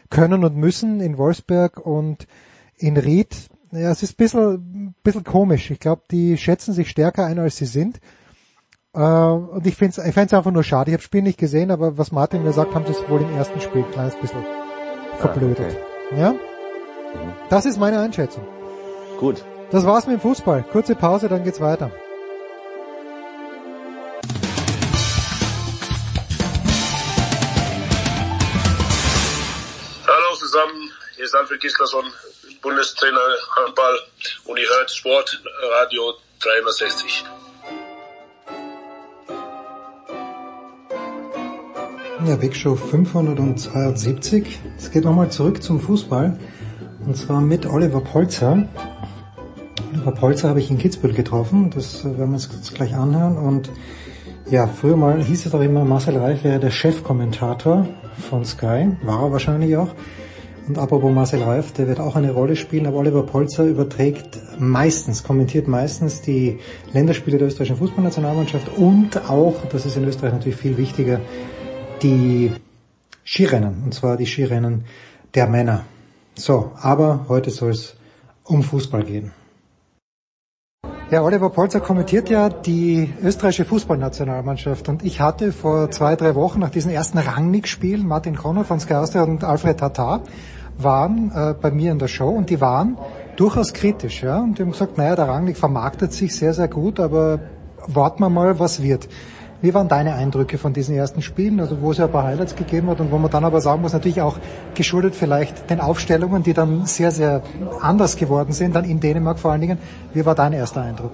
können 0.09 0.43
und 0.43 0.57
müssen 0.57 0.99
in 0.99 1.17
Wolfsberg 1.17 1.77
und 1.77 2.27
in 2.75 2.97
Ried. 2.97 3.49
Ja, 3.71 3.91
es 3.91 4.03
ist 4.03 4.13
ein 4.13 4.17
bisschen, 4.17 4.95
bisschen 5.03 5.23
komisch. 5.23 5.71
Ich 5.71 5.79
glaube, 5.79 6.03
die 6.11 6.37
schätzen 6.37 6.73
sich 6.73 6.89
stärker 6.89 7.25
ein, 7.25 7.39
als 7.39 7.57
sie 7.57 7.65
sind. 7.65 7.99
Äh, 8.93 8.99
und 8.99 9.65
ich 9.65 9.75
finde 9.75 10.01
es 10.01 10.07
ich 10.07 10.13
find's 10.13 10.33
einfach 10.33 10.51
nur 10.51 10.63
schade. 10.63 10.91
Ich 10.91 10.93
habe 10.93 11.01
das 11.01 11.05
Spiel 11.05 11.21
nicht 11.21 11.39
gesehen, 11.39 11.71
aber 11.71 11.97
was 11.97 12.11
Martin 12.11 12.43
gesagt 12.43 12.75
haben, 12.75 12.85
das 12.85 13.07
wohl 13.09 13.21
im 13.21 13.33
ersten 13.35 13.61
Spiel 13.61 13.83
ein 13.83 13.91
kleines 13.91 14.15
bisschen 14.15 14.43
verblödet. 15.19 15.59
Ah, 15.59 16.11
okay. 16.11 16.19
Ja? 16.19 16.35
Das 17.49 17.65
ist 17.65 17.77
meine 17.77 17.99
Einschätzung. 17.99 18.47
Gut. 19.19 19.43
Das 19.71 19.85
war's 19.85 20.05
mit 20.07 20.17
dem 20.17 20.21
Fußball. 20.21 20.63
Kurze 20.71 20.95
Pause, 20.95 21.29
dann 21.29 21.43
geht's 21.43 21.59
weiter. 21.61 21.91
Hallo 30.07 30.35
zusammen, 30.37 30.91
hier 31.15 31.25
ist 31.25 31.35
Alfred 31.35 31.61
Gislason, 31.61 32.05
Bundestrainer 32.61 33.19
Handball 33.55 33.99
und 34.45 34.57
ihr 34.57 34.67
hört 34.77 34.91
Sport 34.91 35.41
Radio 35.79 36.13
360. 36.39 37.23
Ja, 42.25 42.37
Big 42.37 42.55
Show 42.55 42.75
572. 42.75 44.59
Es 44.77 44.91
geht 44.91 45.03
nochmal 45.03 45.29
zurück 45.29 45.61
zum 45.61 45.81
Fußball. 45.81 46.39
Und 47.05 47.17
zwar 47.17 47.41
mit 47.41 47.65
Oliver 47.65 47.99
Polzer. 47.99 48.65
Oliver 49.93 50.11
Polzer 50.11 50.49
habe 50.49 50.59
ich 50.59 50.71
in 50.71 50.77
Kitzbühel 50.77 51.13
getroffen. 51.13 51.69
Das 51.69 52.05
werden 52.05 52.17
wir 52.17 52.25
uns 52.25 52.73
gleich 52.73 52.95
anhören. 52.95 53.37
Und 53.37 53.69
ja, 54.49 54.67
früher 54.67 54.95
mal 54.95 55.21
hieß 55.21 55.45
es 55.45 55.51
doch 55.51 55.61
immer, 55.61 55.83
Marcel 55.83 56.17
Reif 56.17 56.43
wäre 56.43 56.59
der 56.59 56.71
Chefkommentator 56.71 57.87
von 58.29 58.45
Sky. 58.45 58.89
War 59.03 59.23
er 59.23 59.31
wahrscheinlich 59.31 59.75
auch. 59.75 59.89
Und 60.67 60.77
apropos 60.77 61.11
Marcel 61.11 61.43
Reif, 61.43 61.73
der 61.73 61.89
wird 61.89 61.99
auch 61.99 62.15
eine 62.15 62.31
Rolle 62.31 62.55
spielen, 62.55 62.87
aber 62.87 62.97
Oliver 62.97 63.23
Polzer 63.23 63.65
überträgt 63.65 64.39
meistens, 64.59 65.23
kommentiert 65.23 65.67
meistens 65.67 66.21
die 66.21 66.59
Länderspiele 66.93 67.37
der 67.37 67.47
österreichischen 67.47 67.79
Fußballnationalmannschaft 67.79 68.77
und 68.77 69.29
auch, 69.29 69.55
das 69.69 69.85
ist 69.85 69.97
in 69.97 70.05
Österreich 70.05 70.31
natürlich 70.31 70.55
viel 70.55 70.77
wichtiger, 70.77 71.19
die 72.01 72.53
Skirennen, 73.25 73.83
und 73.83 73.93
zwar 73.93 74.15
die 74.15 74.25
Skirennen 74.25 74.85
der 75.35 75.47
Männer. 75.47 75.83
So, 76.35 76.71
aber 76.81 77.25
heute 77.29 77.51
soll 77.51 77.71
es 77.71 77.95
um 78.43 78.63
Fußball 78.63 79.03
gehen. 79.03 79.31
Ja, 81.11 81.21
Oliver 81.21 81.51
Polzer 81.51 81.79
kommentiert 81.79 82.29
ja 82.29 82.49
die 82.49 83.13
österreichische 83.21 83.65
Fußballnationalmannschaft 83.65 84.89
und 84.89 85.03
ich 85.03 85.21
hatte 85.21 85.51
vor 85.51 85.91
zwei, 85.91 86.15
drei 86.15 86.33
Wochen 86.33 86.59
nach 86.59 86.71
diesen 86.71 86.91
ersten 86.91 87.19
Rangnick-Spielen 87.19 88.07
Martin 88.07 88.35
Conner 88.35 88.63
von 88.63 88.79
Sky 88.79 88.95
Austria 88.95 89.23
und 89.23 89.43
Alfred 89.43 89.79
Tatar 89.79 90.21
waren 90.77 91.31
äh, 91.35 91.53
bei 91.53 91.69
mir 91.69 91.91
in 91.91 91.99
der 91.99 92.07
Show 92.07 92.29
und 92.29 92.49
die 92.49 92.59
waren 92.61 92.97
durchaus 93.35 93.73
kritisch, 93.73 94.23
ja, 94.23 94.39
und 94.39 94.57
die 94.57 94.63
haben 94.63 94.71
gesagt, 94.71 94.97
naja, 94.97 95.15
der 95.15 95.27
Rangnick 95.27 95.57
vermarktet 95.57 96.13
sich 96.13 96.35
sehr, 96.35 96.53
sehr 96.53 96.67
gut, 96.67 96.99
aber 96.99 97.41
warten 97.85 98.23
wir 98.23 98.29
mal, 98.29 98.57
was 98.57 98.81
wird. 98.81 99.07
Wie 99.63 99.73
waren 99.73 99.87
deine 99.87 100.15
Eindrücke 100.15 100.57
von 100.57 100.73
diesen 100.73 100.93
ersten 100.93 101.21
Spielen, 101.21 101.61
also 101.61 101.79
wo 101.79 101.91
es 101.91 101.97
ja 101.97 102.03
ein 102.03 102.11
paar 102.11 102.25
Highlights 102.25 102.57
gegeben 102.57 102.89
hat 102.89 102.99
und 102.99 103.11
wo 103.11 103.17
man 103.17 103.31
dann 103.31 103.45
aber 103.45 103.61
sagen 103.61 103.81
muss, 103.81 103.93
natürlich 103.93 104.19
auch 104.19 104.35
geschuldet 104.75 105.15
vielleicht 105.15 105.69
den 105.69 105.79
Aufstellungen, 105.79 106.43
die 106.43 106.53
dann 106.53 106.85
sehr, 106.85 107.11
sehr 107.11 107.41
anders 107.79 108.17
geworden 108.17 108.51
sind, 108.51 108.75
dann 108.75 108.83
in 108.83 108.99
Dänemark 108.99 109.39
vor 109.39 109.53
allen 109.53 109.61
Dingen. 109.61 109.77
Wie 110.13 110.25
war 110.25 110.35
dein 110.35 110.51
erster 110.51 110.81
Eindruck? 110.81 111.13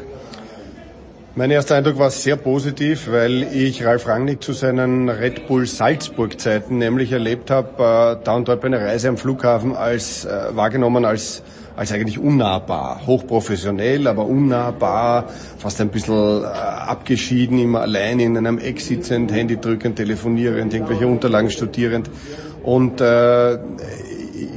Mein 1.36 1.52
erster 1.52 1.76
Eindruck 1.76 2.00
war 2.00 2.10
sehr 2.10 2.38
positiv, 2.38 3.12
weil 3.12 3.44
ich 3.44 3.86
Ralf 3.86 4.08
Rangnick 4.08 4.42
zu 4.42 4.54
seinen 4.54 5.10
Red 5.10 5.48
Bull 5.48 5.68
Salzburg 5.68 6.42
Zeiten 6.42 6.80
nämlich 6.80 7.12
erlebt 7.12 7.52
habe, 7.52 8.18
äh, 8.20 8.24
da 8.26 8.34
und 8.34 8.48
dort 8.48 8.62
bei 8.62 8.66
einer 8.66 8.82
Reise 8.82 9.10
am 9.10 9.18
Flughafen 9.18 9.76
als 9.76 10.26
äh, 10.26 10.30
wahrgenommen 10.54 11.06
als 11.06 11.44
als 11.80 11.94
eigentlich 11.94 12.20
unnahbar. 12.20 13.08
Hochprofessionell, 13.08 14.08
aber 14.08 14.26
unnahbar, 14.26 15.30
fast 15.58 15.80
ein 15.80 15.88
bisschen 15.88 16.44
äh, 16.44 16.46
abgeschieden, 16.46 17.58
immer 17.58 17.80
allein 17.80 18.20
in 18.20 18.36
einem 18.36 18.58
Eck 18.58 18.82
sitzend, 18.82 19.32
Handy 19.32 19.56
drückend, 19.56 19.96
telefonierend, 19.96 20.74
irgendwelche 20.74 21.08
Unterlagen 21.08 21.50
studierend. 21.50 22.10
Und 22.64 23.00
äh, 23.00 23.60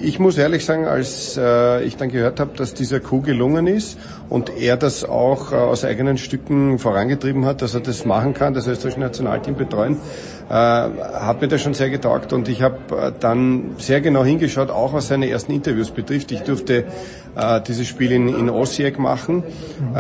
ich 0.03 0.19
muss 0.19 0.37
ehrlich 0.37 0.65
sagen, 0.65 0.87
als 0.87 1.37
äh, 1.37 1.85
ich 1.85 1.97
dann 1.97 2.09
gehört 2.09 2.41
habe, 2.41 2.57
dass 2.57 2.75
dieser 2.75 2.99
Coup 2.99 3.25
gelungen 3.25 3.69
ist 3.69 3.99
und 4.29 4.51
er 4.59 4.77
das 4.77 5.05
auch 5.05 5.53
äh, 5.53 5.55
aus 5.55 5.85
eigenen 5.85 6.19
Stücken 6.19 6.81
vorangetrieben 6.81 7.45
hat, 7.45 7.63
dass 7.63 7.75
er 7.75 7.81
das 7.83 8.05
machen 8.05 8.35
kann, 8.35 8.53
das 8.53 8.67
österreichische 8.67 9.01
Nationalteam 9.01 9.55
betreuen, 9.55 9.99
äh, 10.49 10.53
hat 10.53 11.41
mir 11.41 11.49
das 11.49 11.61
schon 11.61 11.75
sehr 11.75 11.91
getaugt 11.91 12.33
und 12.33 12.49
ich 12.49 12.63
habe 12.63 12.79
äh, 12.97 13.13
dann 13.19 13.75
sehr 13.79 14.01
genau 14.01 14.25
hingeschaut, 14.25 14.71
auch 14.71 14.93
was 14.93 15.09
seine 15.09 15.29
ersten 15.29 15.53
Interviews 15.53 15.91
betrifft. 15.91 16.33
Ich 16.33 16.41
durfte 16.41 16.85
äh, 17.37 17.61
dieses 17.63 17.87
Spiel 17.87 18.13
in, 18.13 18.29
in 18.29 18.51
Osijek 18.51 18.99
machen, 18.99 19.43
äh, 19.95 19.99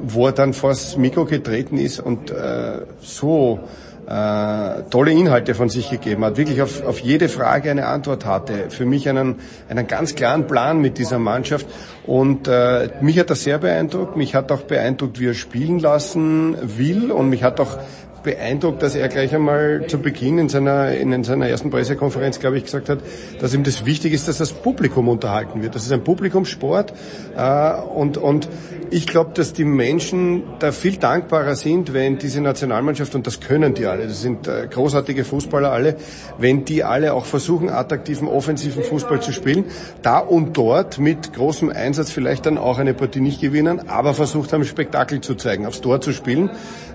wo 0.00 0.26
er 0.26 0.32
dann 0.32 0.52
vors 0.52 0.96
Mikro 0.96 1.24
getreten 1.24 1.78
ist 1.78 2.00
und 2.00 2.30
äh, 2.30 2.82
so 3.00 3.60
äh, 4.06 4.82
tolle 4.90 5.12
Inhalte 5.12 5.54
von 5.54 5.68
sich 5.68 5.90
gegeben 5.90 6.24
hat, 6.24 6.36
wirklich 6.36 6.60
auf, 6.60 6.84
auf 6.84 6.98
jede 6.98 7.28
Frage 7.28 7.70
eine 7.70 7.86
Antwort 7.86 8.26
hatte, 8.26 8.70
für 8.70 8.84
mich 8.84 9.08
einen, 9.08 9.36
einen 9.68 9.86
ganz 9.86 10.14
klaren 10.14 10.46
Plan 10.46 10.80
mit 10.80 10.98
dieser 10.98 11.18
Mannschaft. 11.18 11.66
Und 12.06 12.48
äh, 12.48 12.90
mich 13.00 13.18
hat 13.18 13.30
das 13.30 13.44
sehr 13.44 13.58
beeindruckt, 13.58 14.16
mich 14.16 14.34
hat 14.34 14.50
auch 14.50 14.62
beeindruckt, 14.62 15.20
wie 15.20 15.28
er 15.28 15.34
spielen 15.34 15.78
lassen 15.78 16.56
will. 16.78 17.12
Und 17.12 17.28
mich 17.28 17.42
hat 17.42 17.60
auch 17.60 17.78
beeindruckt, 18.22 18.82
dass 18.82 18.94
er 18.94 19.08
gleich 19.08 19.34
einmal 19.34 19.86
zu 19.88 19.98
Beginn 19.98 20.38
in 20.38 20.48
seiner, 20.48 20.92
in 20.92 21.24
seiner 21.24 21.48
ersten 21.48 21.70
Pressekonferenz, 21.70 22.38
glaube 22.38 22.58
ich, 22.58 22.64
gesagt 22.64 22.88
hat, 22.88 22.98
dass 23.40 23.54
ihm 23.54 23.64
das 23.64 23.84
wichtig 23.84 24.12
ist, 24.12 24.28
dass 24.28 24.38
das 24.38 24.52
Publikum 24.52 25.08
unterhalten 25.08 25.62
wird. 25.62 25.74
Das 25.74 25.84
ist 25.84 25.92
ein 25.92 26.04
Publikumssport 26.04 26.92
äh, 27.36 27.72
und, 27.94 28.16
und 28.16 28.48
ich 28.92 29.06
glaube, 29.06 29.30
dass 29.32 29.54
die 29.54 29.64
Menschen 29.64 30.42
da 30.58 30.70
viel 30.70 30.98
dankbarer 30.98 31.56
sind, 31.56 31.94
wenn 31.94 32.18
diese 32.18 32.42
Nationalmannschaft, 32.42 33.14
und 33.14 33.26
das 33.26 33.40
können 33.40 33.72
die 33.72 33.86
alle, 33.86 34.06
das 34.06 34.20
sind 34.20 34.46
äh, 34.46 34.68
großartige 34.70 35.24
Fußballer 35.24 35.72
alle, 35.72 35.96
wenn 36.38 36.66
die 36.66 36.84
alle 36.84 37.14
auch 37.14 37.24
versuchen, 37.24 37.70
attraktiven, 37.70 38.28
offensiven 38.28 38.82
Fußball 38.82 39.22
zu 39.22 39.32
spielen, 39.32 39.64
da 40.02 40.18
und 40.18 40.58
dort 40.58 40.98
mit 40.98 41.32
großem 41.32 41.70
Einsatz 41.70 42.10
vielleicht 42.10 42.44
dann 42.44 42.58
auch 42.58 42.78
eine 42.78 42.92
Partie 42.92 43.20
nicht 43.20 43.40
gewinnen, 43.40 43.88
aber 43.88 44.12
versucht 44.12 44.52
haben, 44.52 44.64
Spektakel 44.64 45.22
zu 45.22 45.36
zeigen, 45.36 45.64
aufs 45.64 45.80
Tor 45.80 46.02
zu 46.02 46.12
spielen. 46.12 46.50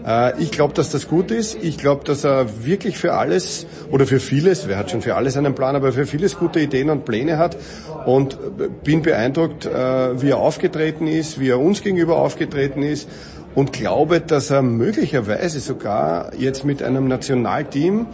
Äh, 0.05 0.39
ich 0.39 0.51
glaube, 0.51 0.75
dass 0.75 0.91
das 0.91 1.07
gut 1.07 1.16
ist. 1.25 1.57
Ich 1.61 1.77
glaube, 1.77 2.03
dass 2.03 2.23
er 2.23 2.65
wirklich 2.65 2.97
für 2.97 3.13
alles 3.13 3.65
oder 3.91 4.05
für 4.05 4.19
vieles, 4.19 4.67
wer 4.67 4.77
hat 4.77 4.91
schon 4.91 5.01
für 5.01 5.15
alles 5.15 5.37
einen 5.37 5.55
Plan, 5.55 5.75
aber 5.75 5.91
für 5.91 6.05
vieles 6.05 6.37
gute 6.37 6.59
Ideen 6.59 6.89
und 6.89 7.05
Pläne 7.05 7.37
hat. 7.37 7.57
Und 8.05 8.37
bin 8.83 9.01
beeindruckt, 9.01 9.65
äh, 9.65 10.21
wie 10.21 10.29
er 10.29 10.37
aufgetreten 10.37 11.07
ist, 11.07 11.39
wie 11.39 11.49
er 11.49 11.59
uns 11.59 11.81
gegenüber 11.81 12.17
aufgetreten 12.17 12.83
ist. 12.83 13.09
Und 13.55 13.73
glaube, 13.73 14.21
dass 14.21 14.49
er 14.51 14.61
möglicherweise 14.61 15.59
sogar 15.59 16.33
jetzt 16.35 16.63
mit 16.63 16.83
einem 16.83 17.07
Nationalteam 17.07 18.07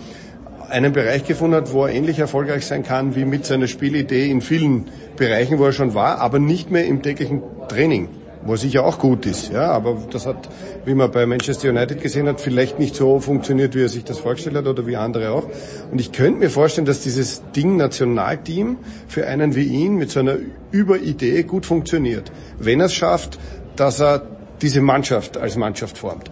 einen 0.69 0.93
Bereich 0.93 1.25
gefunden 1.25 1.57
hat, 1.57 1.73
wo 1.73 1.85
er 1.85 1.93
ähnlich 1.93 2.19
erfolgreich 2.19 2.65
sein 2.65 2.83
kann 2.83 3.15
wie 3.15 3.25
mit 3.25 3.45
seiner 3.45 3.67
Spielidee 3.67 4.31
in 4.31 4.41
vielen 4.41 4.85
Bereichen, 5.17 5.59
wo 5.59 5.65
er 5.65 5.73
schon 5.73 5.93
war, 5.93 6.19
aber 6.19 6.39
nicht 6.39 6.71
mehr 6.71 6.85
im 6.85 7.01
täglichen 7.01 7.43
Training 7.67 8.07
wo 8.45 8.55
sicher 8.55 8.85
auch 8.85 8.99
gut 8.99 9.25
ist. 9.25 9.51
Ja, 9.51 9.71
aber 9.71 9.97
das 10.11 10.25
hat, 10.25 10.49
wie 10.85 10.93
man 10.93 11.11
bei 11.11 11.25
Manchester 11.25 11.69
United 11.69 12.01
gesehen 12.01 12.27
hat, 12.27 12.41
vielleicht 12.41 12.79
nicht 12.79 12.95
so 12.95 13.19
funktioniert, 13.19 13.75
wie 13.75 13.83
er 13.83 13.89
sich 13.89 14.03
das 14.03 14.19
vorgestellt 14.19 14.55
hat 14.55 14.67
oder 14.67 14.85
wie 14.85 14.95
andere 14.95 15.31
auch. 15.31 15.47
Und 15.91 15.99
ich 15.99 16.11
könnte 16.11 16.39
mir 16.39 16.49
vorstellen, 16.49 16.85
dass 16.85 17.01
dieses 17.01 17.43
Ding 17.55 17.77
Nationalteam 17.77 18.77
für 19.07 19.27
einen 19.27 19.55
wie 19.55 19.63
ihn 19.63 19.95
mit 19.95 20.11
so 20.11 20.19
einer 20.19 20.37
Überidee 20.71 21.43
gut 21.43 21.65
funktioniert, 21.65 22.31
wenn 22.59 22.79
er 22.79 22.87
es 22.87 22.93
schafft, 22.93 23.39
dass 23.75 23.99
er 23.99 24.27
diese 24.61 24.81
Mannschaft 24.81 25.37
als 25.37 25.55
Mannschaft 25.55 25.97
formt. 25.97 26.31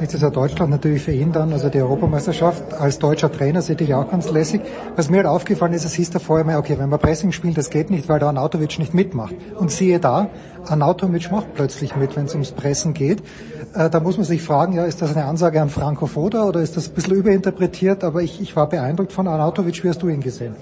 Jahr 0.00 0.30
Deutschland 0.30 0.70
natürlich 0.70 1.02
für 1.02 1.12
ihn 1.12 1.30
dann, 1.30 1.52
also 1.52 1.68
die 1.68 1.78
Europameisterschaft 1.78 2.72
als 2.72 2.98
deutscher 2.98 3.30
Trainer 3.30 3.60
sehe 3.60 3.76
ich 3.78 3.92
auch 3.94 4.10
ganz 4.10 4.30
lässig. 4.30 4.62
Was 4.96 5.10
mir 5.10 5.18
halt 5.18 5.26
aufgefallen 5.26 5.74
ist, 5.74 5.84
es 5.84 5.94
hieß 5.94 6.10
da 6.10 6.18
vorher 6.18 6.46
mal, 6.46 6.56
okay, 6.56 6.78
wenn 6.78 6.88
wir 6.88 6.98
Pressing 6.98 7.32
spielen, 7.32 7.54
das 7.54 7.68
geht 7.68 7.90
nicht, 7.90 8.08
weil 8.08 8.18
der 8.18 8.28
Anautovic 8.28 8.78
nicht 8.78 8.94
mitmacht. 8.94 9.34
Und 9.58 9.70
siehe 9.70 10.00
da, 10.00 10.30
Anautovic 10.66 11.30
macht 11.30 11.54
plötzlich 11.54 11.96
mit, 11.96 12.16
wenn 12.16 12.24
es 12.24 12.32
ums 12.32 12.52
Pressen 12.52 12.94
geht. 12.94 13.22
Äh, 13.74 13.90
da 13.90 14.00
muss 14.00 14.16
man 14.16 14.24
sich 14.24 14.42
fragen, 14.42 14.72
ja, 14.72 14.84
ist 14.84 15.02
das 15.02 15.14
eine 15.14 15.26
Ansage 15.26 15.60
an 15.60 15.68
Franco 15.68 16.06
Foda 16.06 16.44
oder 16.44 16.60
ist 16.60 16.76
das 16.76 16.88
ein 16.88 16.94
bisschen 16.94 17.14
überinterpretiert? 17.16 18.02
Aber 18.02 18.22
ich, 18.22 18.40
ich 18.40 18.56
war 18.56 18.68
beeindruckt 18.68 19.12
von 19.12 19.28
Anautovic. 19.28 19.84
Wie 19.84 19.88
hast 19.88 20.02
du 20.02 20.08
ihn 20.08 20.20
gesehen? 20.20 20.54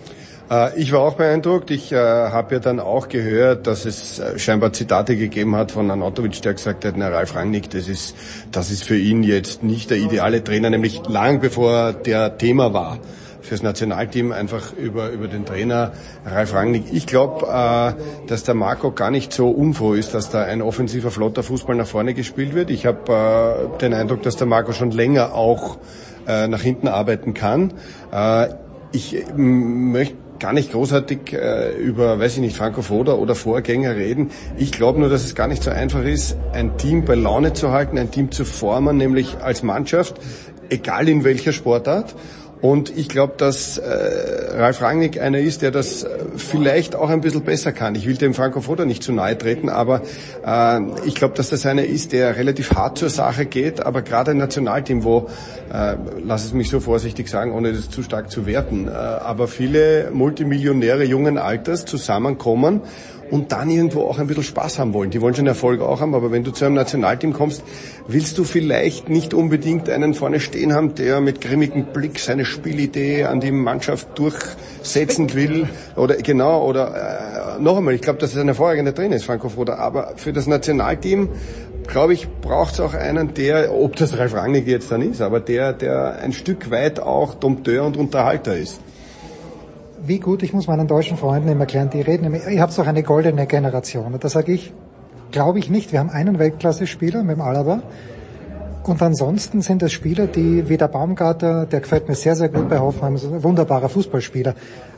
Äh, 0.51 0.81
ich 0.81 0.93
war 0.93 1.01
auch 1.01 1.15
beeindruckt. 1.15 1.71
Ich 1.71 1.93
äh, 1.93 1.97
habe 1.97 2.55
ja 2.55 2.61
dann 2.61 2.81
auch 2.81 3.09
gehört, 3.09 3.67
dass 3.67 3.85
es 3.85 4.19
äh, 4.19 4.39
scheinbar 4.39 4.73
Zitate 4.73 5.17
gegeben 5.17 5.57
hat 5.57 5.73
von 5.73 5.91
Anatovic, 5.91 6.41
der 6.43 6.55
gesagt 6.55 6.85
hat, 6.85 6.95
na 6.97 7.09
Ralf 7.09 7.35
Rangnick, 7.35 7.71
das 7.71 7.89
ist, 7.89 8.17
das 8.53 8.71
ist 8.71 8.85
für 8.85 8.97
ihn 8.97 9.23
jetzt 9.23 9.63
nicht 9.63 9.91
der 9.91 9.99
ideale 9.99 10.43
Trainer, 10.43 10.71
nämlich 10.71 11.03
lang 11.09 11.41
bevor 11.41 11.93
der 11.93 12.39
Thema 12.39 12.73
war 12.73 12.99
fürs 13.41 13.63
Nationalteam 13.63 14.33
einfach 14.33 14.75
über, 14.75 15.11
über 15.11 15.27
den 15.27 15.47
Trainer 15.47 15.93
Ralf 16.27 16.53
Rangnick. 16.53 16.85
Ich 16.93 17.07
glaube, 17.07 17.47
äh, 17.47 18.27
dass 18.27 18.45
der 18.45 18.55
Marco 18.55 18.93
gar 18.93 19.11
nicht 19.11 19.33
so 19.33 19.49
unfroh 19.49 19.95
ist, 19.95 20.13
dass 20.15 20.31
da 20.31 20.43
ein 20.43 20.61
offensiver, 20.61 21.11
flotter 21.11 21.43
Fußball 21.43 21.77
nach 21.77 21.87
vorne 21.87 22.15
gespielt 22.15 22.55
wird. 22.55 22.71
Ich 22.71 22.85
habe 22.85 23.71
äh, 23.75 23.79
den 23.79 23.95
Eindruck, 23.95 24.23
dass 24.23 24.37
der 24.37 24.47
Marco 24.47 24.73
schon 24.73 24.91
länger 24.91 25.35
auch 25.35 25.79
äh, 26.27 26.47
nach 26.47 26.61
hinten 26.61 26.89
arbeiten 26.89 27.33
kann. 27.33 27.73
Äh, 28.13 28.49
ich 28.93 29.17
möchte 29.35 30.17
gar 30.39 30.53
nicht 30.53 30.73
großartig 30.73 31.33
äh, 31.33 31.77
über, 31.77 32.19
weiß 32.19 32.35
ich 32.35 32.41
nicht, 32.41 32.57
Franco 32.57 32.83
Foda 32.83 33.15
oder 33.15 33.35
Vorgänger 33.35 33.97
reden. 33.97 34.31
Ich 34.57 34.73
glaube 34.73 35.01
nur, 35.01 35.09
dass 35.09 35.25
es 35.25 35.35
gar 35.35 35.49
nicht 35.49 35.63
so 35.63 35.71
einfach 35.71 36.05
ist, 36.05 36.37
ein 36.53 36.77
Team 36.79 37.05
bei 37.05 37.15
Laune 37.15 37.53
zu 37.53 37.71
halten, 37.73 37.99
ein 37.99 38.11
Team 38.11 38.31
zu 38.31 38.45
formen, 38.45 38.97
nämlich 38.97 39.39
als 39.39 39.63
Mannschaft, 39.63 40.17
egal 40.71 41.09
in 41.09 41.25
welcher 41.25 41.53
Sportart. 41.53 42.15
Und 42.61 42.97
ich 42.97 43.09
glaube, 43.09 43.35
dass 43.37 43.79
äh, 43.79 43.89
Ralf 44.57 44.83
Rangnick 44.83 45.21
einer 45.21 45.39
ist, 45.39 45.63
der 45.63 45.71
das 45.71 46.03
äh, 46.03 46.09
vielleicht 46.37 46.97
auch 46.97 47.09
ein 47.09 47.21
bisschen 47.21 47.43
besser 47.43 47.73
kann. 47.73 47.95
Ich 47.95 48.07
will 48.07 48.17
dem 48.17 48.35
Franco 48.35 48.61
Foda 48.61 48.85
nicht 48.85 49.03
zu 49.03 49.13
nahe 49.13 49.39
treten, 49.39 49.69
aber 49.69 50.03
äh, 50.45 50.81
ich 51.07 51.15
glaube, 51.15 51.35
dass 51.35 51.51
das 51.51 51.65
einer 51.67 51.85
ist, 51.85 52.13
der 52.13 52.37
relativ 52.37 52.73
hart 52.73 52.99
zur 52.99 53.11
Sache 53.11 53.47
geht, 53.47 53.85
aber 53.85 54.03
gerade 54.03 54.33
ein 54.33 54.39
Nationalteam, 54.39 55.05
wo, 55.05 55.29
äh, 55.73 55.97
lass 56.25 56.45
es 56.45 56.53
mich 56.53 56.69
so 56.69 56.81
vorsichtig 56.81 57.29
sagen, 57.29 57.53
ohne 57.53 57.73
das 57.73 57.91
zu 57.91 58.03
stark 58.03 58.31
zu 58.31 58.45
werten, 58.45 58.89
äh, 58.89 58.91
aber 58.91 59.47
viele 59.47 60.11
Multimillionäre 60.13 61.05
jungen 61.05 61.39
Alters 61.39 61.85
zusammenkommen 61.85 62.83
und 63.31 63.53
dann 63.53 63.71
irgendwo 63.71 64.03
auch 64.03 64.19
ein 64.19 64.27
bisschen 64.27 64.43
Spaß 64.43 64.79
haben 64.79 64.95
wollen. 64.95 65.11
Die 65.11 65.21
wollen 65.21 65.35
schon 65.35 65.47
Erfolg 65.47 65.81
auch 65.81 66.01
haben, 66.01 66.15
aber 66.15 66.31
wenn 66.31 66.45
du 66.45 66.51
zu 66.51 66.65
einem 66.65 66.75
Nationalteam 66.75 67.33
kommst, 67.33 67.63
willst 68.07 68.39
du 68.39 68.45
vielleicht 68.45 69.09
nicht 69.09 69.35
unbedingt 69.35 69.89
einen 69.89 70.15
vorne 70.15 70.41
stehen 70.41 70.73
haben, 70.73 70.95
der 70.95 71.21
mit 71.21 71.41
grimmigem 71.41 71.87
Blick 71.87 72.19
seine 72.19 72.45
Spielidee 72.45 73.25
an 73.25 73.41
die 73.41 73.53
Mannschaft 73.53 74.19
durchsetzen 74.19 75.35
will 75.35 75.69
oder 75.97 76.17
genau 76.17 76.65
oder 76.67 77.57
äh, 77.57 77.63
noch 77.63 77.77
einmal, 77.77 77.95
ich 77.95 78.03
glaube, 78.03 78.19
dass 78.19 78.33
es 78.33 78.39
ein 78.39 78.47
hervorragender 78.47 78.95
Trainer 78.95 79.17
ist, 79.17 79.25
Franco 79.25 79.49
Foda, 79.49 79.77
aber 79.77 80.15
für 80.17 80.33
das 80.33 80.47
Nationalteam 80.47 81.29
glaube 81.87 82.13
ich, 82.13 82.29
braucht 82.43 82.75
es 82.75 82.81
auch 82.81 82.93
einen, 82.93 83.33
der, 83.35 83.75
ob 83.75 83.97
das 83.97 84.17
Ralf 84.19 84.35
Rangnick 84.35 84.67
jetzt 84.67 84.93
dann 84.93 85.01
ist, 85.01 85.23
aber 85.23 85.41
der, 85.41 85.73
der 85.73 86.19
ein 86.19 86.33
Stück 86.33 86.71
weit 86.71 87.01
auch 87.01 87.35
Dompteur 87.35 87.85
und 87.85 87.97
Unterhalter 87.97 88.57
ist 88.57 88.81
wie 90.05 90.19
gut, 90.19 90.43
ich 90.43 90.53
muss 90.53 90.67
meinen 90.67 90.87
deutschen 90.87 91.17
Freunden 91.17 91.49
immer 91.49 91.63
erklären, 91.63 91.91
die 91.91 92.01
reden 92.01 92.25
immer, 92.25 92.49
ihr 92.49 92.61
habt 92.61 92.77
doch 92.77 92.87
eine 92.87 93.03
goldene 93.03 93.47
Generation. 93.47 94.15
Und 94.15 94.23
da 94.23 94.29
sage 94.29 94.53
ich, 94.53 94.73
glaube 95.31 95.59
ich 95.59 95.71
nicht. 95.71 95.93
Wir 95.93 96.01
haben 96.01 96.11
einen 96.11 96.39
Weltklasse-Spieler 96.39 97.23
mit 97.23 97.37
dem 97.37 97.43
Alaba. 97.43 97.83
Und 98.85 99.03
ansonsten 99.03 99.61
sind 99.61 99.83
es 99.83 99.93
Spieler, 99.93 100.27
die, 100.27 100.69
wie 100.69 100.79
der 100.79 100.89
Baumgarter, 100.89 101.67
der 101.67 101.81
gefällt 101.81 102.09
mir 102.09 102.15
sehr, 102.15 102.35
sehr 102.35 102.49
gut 102.49 102.71
bei 102.71 102.79
Hoffenheim, 102.79 103.17
ist 103.17 103.25
ein 103.27 103.43
wunderbarer 103.43 103.91
Fußballspieler. 103.91 104.55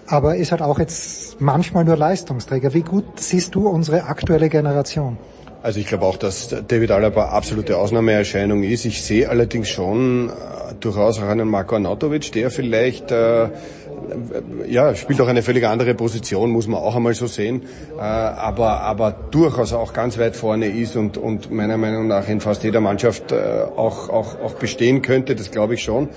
Aber 0.06 0.36
ist 0.36 0.52
halt 0.52 0.62
auch 0.62 0.78
jetzt 0.78 1.40
manchmal 1.40 1.84
nur 1.84 1.96
Leistungsträger. 1.96 2.72
Wie 2.72 2.82
gut 2.82 3.18
siehst 3.18 3.54
du 3.54 3.68
unsere 3.68 4.04
aktuelle 4.04 4.48
Generation? 4.48 5.16
Also 5.62 5.80
ich 5.80 5.86
glaube 5.86 6.06
auch, 6.06 6.16
dass 6.16 6.48
David 6.68 6.90
Alaba 6.90 7.30
absolute 7.30 7.76
Ausnahmeerscheinung 7.76 8.62
ist. 8.62 8.86
Ich 8.86 9.02
sehe 9.02 9.28
allerdings 9.28 9.68
schon 9.68 10.30
äh, 10.30 10.32
durchaus 10.80 11.18
auch 11.18 11.28
einen 11.28 11.48
Marko 11.48 11.74
Arnautovic, 11.74 12.32
der 12.32 12.50
vielleicht 12.50 13.10
äh, 13.10 13.48
ja, 14.68 14.94
spielt 14.94 15.20
auch 15.20 15.28
eine 15.28 15.42
völlig 15.42 15.66
andere 15.66 15.94
Position, 15.94 16.50
muss 16.50 16.66
man 16.66 16.80
auch 16.80 16.96
einmal 16.96 17.14
so 17.14 17.26
sehen, 17.26 17.62
äh, 17.96 18.00
aber, 18.00 18.80
aber 18.80 19.12
durchaus 19.30 19.72
auch 19.72 19.92
ganz 19.92 20.18
weit 20.18 20.36
vorne 20.36 20.66
ist 20.66 20.96
und, 20.96 21.18
und 21.18 21.50
meiner 21.50 21.76
Meinung 21.76 22.06
nach 22.06 22.28
in 22.28 22.40
fast 22.40 22.64
jeder 22.64 22.80
Mannschaft 22.80 23.32
äh, 23.32 23.36
auch, 23.76 24.08
auch, 24.08 24.40
auch 24.40 24.54
bestehen 24.54 25.02
könnte, 25.02 25.34
das 25.34 25.50
glaube 25.50 25.74
ich 25.74 25.82
schon. 25.82 26.08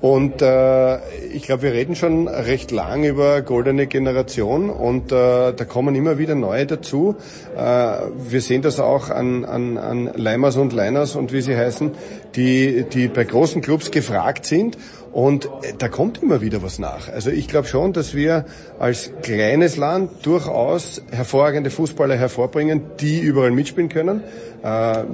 Und 0.00 0.42
äh, 0.42 0.98
ich 1.32 1.44
glaube, 1.44 1.62
wir 1.62 1.72
reden 1.72 1.96
schon 1.96 2.28
recht 2.28 2.70
lang 2.70 3.04
über 3.04 3.40
goldene 3.40 3.86
Generation 3.86 4.68
und 4.68 5.10
äh, 5.10 5.52
da 5.52 5.64
kommen 5.66 5.94
immer 5.94 6.18
wieder 6.18 6.34
neue 6.34 6.66
dazu. 6.66 7.16
Äh, 7.56 7.60
wir 7.60 8.40
sehen 8.42 8.60
das 8.60 8.78
auch 8.78 9.08
an, 9.08 9.46
an, 9.46 9.78
an 9.78 10.10
Leimers 10.14 10.56
und 10.56 10.74
Leiners 10.74 11.16
und 11.16 11.32
wie 11.32 11.40
sie 11.40 11.56
heißen, 11.56 11.92
die, 12.34 12.84
die 12.84 13.08
bei 13.08 13.24
großen 13.24 13.62
Clubs 13.62 13.90
gefragt 13.90 14.44
sind 14.44 14.76
und 15.16 15.48
da 15.78 15.88
kommt 15.88 16.22
immer 16.22 16.42
wieder 16.42 16.62
was 16.62 16.78
nach. 16.78 17.08
Also 17.08 17.30
ich 17.30 17.48
glaube 17.48 17.66
schon, 17.66 17.94
dass 17.94 18.14
wir 18.14 18.44
als 18.78 19.12
kleines 19.22 19.78
Land 19.78 20.10
durchaus 20.26 21.00
hervorragende 21.10 21.70
Fußballer 21.70 22.16
hervorbringen, 22.16 22.82
die 23.00 23.20
überall 23.20 23.50
mitspielen 23.50 23.88
können. 23.88 24.22
Äh, 24.62 25.04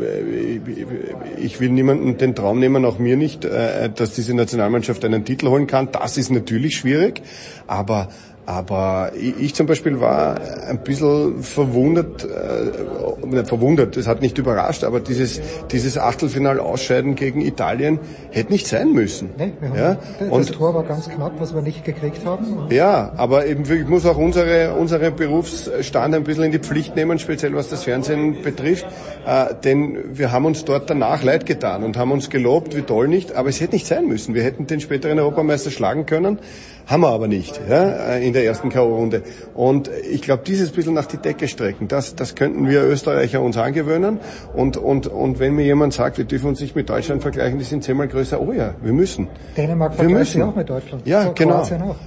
ich 1.41 1.61
will 1.61 1.71
niemanden 1.71 2.19
den 2.19 2.35
Traum 2.35 2.59
nehmen, 2.59 2.85
auch 2.85 2.99
mir 2.99 3.17
nicht, 3.17 3.45
äh, 3.45 3.91
dass 3.95 4.15
diese 4.15 4.35
Nationalmannschaft 4.35 5.05
einen 5.05 5.25
Titel 5.25 5.47
holen 5.47 5.69
kann. 5.69 5.93
Das 5.93 6.19
ist 6.19 6.33
natürlich 6.33 6.79
schwierig, 6.79 7.23
aber 7.69 8.09
aber 8.45 9.13
ich 9.15 9.55
zum 9.55 9.67
Beispiel 9.67 10.01
war 10.01 10.41
ein 10.69 10.83
bisschen 10.83 11.43
verwundert, 11.43 12.25
äh, 12.25 13.27
nicht 13.27 13.47
verwundert, 13.47 13.97
das 13.97 14.09
hat 14.09 14.21
nicht 14.21 14.37
überrascht, 14.37 14.83
aber 14.83 14.99
dieses, 14.99 15.41
dieses 15.71 15.97
Achtelfinal-Ausscheiden 15.97 17.15
gegen 17.15 17.41
Italien 17.41 18.01
hätte 18.31 18.53
nicht 18.53 18.67
sein 18.67 18.93
müssen. 18.93 19.31
Nee, 19.39 19.53
ja? 19.77 19.97
das 20.19 20.29
und, 20.29 20.53
Tor 20.53 20.75
war 20.75 20.83
ganz 20.83 21.09
knapp, 21.09 21.35
was 21.39 21.55
wir 21.55 21.63
nicht 21.63 21.85
gekriegt 21.85 22.25
haben. 22.25 22.67
Ja, 22.71 23.13
aber 23.17 23.47
eben, 23.47 23.63
ich 23.71 23.87
muss 23.87 24.07
auch 24.07 24.17
unsere, 24.17 24.75
unsere 24.75 25.13
Berufsstand 25.13 26.15
ein 26.15 26.25
bisschen 26.25 26.45
in 26.45 26.53
die 26.53 26.59
Pflicht 26.59 26.97
nehmen, 26.97 27.21
speziell 27.21 27.55
was 27.55 27.69
das 27.69 27.85
Fernsehen 27.85 28.43
betrifft, 28.43 28.87
äh, 29.25 29.55
denn 29.63 29.99
wir 30.13 30.33
haben 30.33 30.47
uns 30.47 30.65
dort 30.65 30.91
danach 30.91 31.23
leid 31.23 31.47
getan 31.47 31.85
und 31.85 31.97
haben 31.97 32.11
uns 32.11 32.29
gelobt, 32.29 32.77
wie 32.77 32.83
toll 32.83 33.07
nicht, 33.07 33.37
aber 33.37 33.51
es 33.51 33.61
hätte 33.61 33.75
nicht 33.75 33.87
sein 33.87 34.09
müssen. 34.09 34.35
Wir 34.35 34.43
hätten 34.43 34.67
den 34.67 34.81
späteren 34.81 35.21
Europameister 35.21 35.71
schlagen 35.71 36.07
können. 36.07 36.41
Haben 36.87 37.03
wir 37.03 37.09
aber 37.09 37.29
nicht 37.29 37.61
ja, 37.69 38.17
in 38.17 38.33
der 38.33 38.45
ersten 38.45 38.69
K.O.-Runde. 38.69 39.23
Und 39.55 39.91
ich 40.11 40.23
glaube, 40.23 40.43
dieses 40.47 40.71
bisschen 40.71 40.95
nach 40.95 41.07
die 41.07 41.17
Decke 41.17 41.49
strecken, 41.49 41.89
das, 41.89 42.15
das 42.15 42.35
könnten 42.35 42.69
wir 42.69 42.83
Österreicher 42.83 43.41
uns 43.41 43.57
angewöhnen. 43.57 44.19
Und, 44.55 44.77
und, 44.77 45.07
und 45.07 45.39
wenn 45.39 45.55
mir 45.55 45.65
jemand 45.65 45.93
sagt, 45.93 46.19
wir 46.19 46.25
dürfen 46.25 46.49
uns 46.49 46.61
nicht 46.61 46.75
mit 46.75 46.89
Deutschland 46.89 47.23
vergleichen, 47.23 47.59
die 47.59 47.65
sind 47.65 47.85
zehnmal 47.85 48.09
größer, 48.09 48.41
oh 48.41 48.53
ja, 48.53 48.75
wir 48.83 48.93
müssen. 48.93 49.29
Dänemark 49.57 50.01
wir 50.01 50.09
müssen. 50.09 50.43
auch 50.43 50.57
mit 50.57 50.69
Deutschland. 50.69 51.07
Ja, 51.07 51.25
so, 51.25 51.33
genau. 51.35 51.65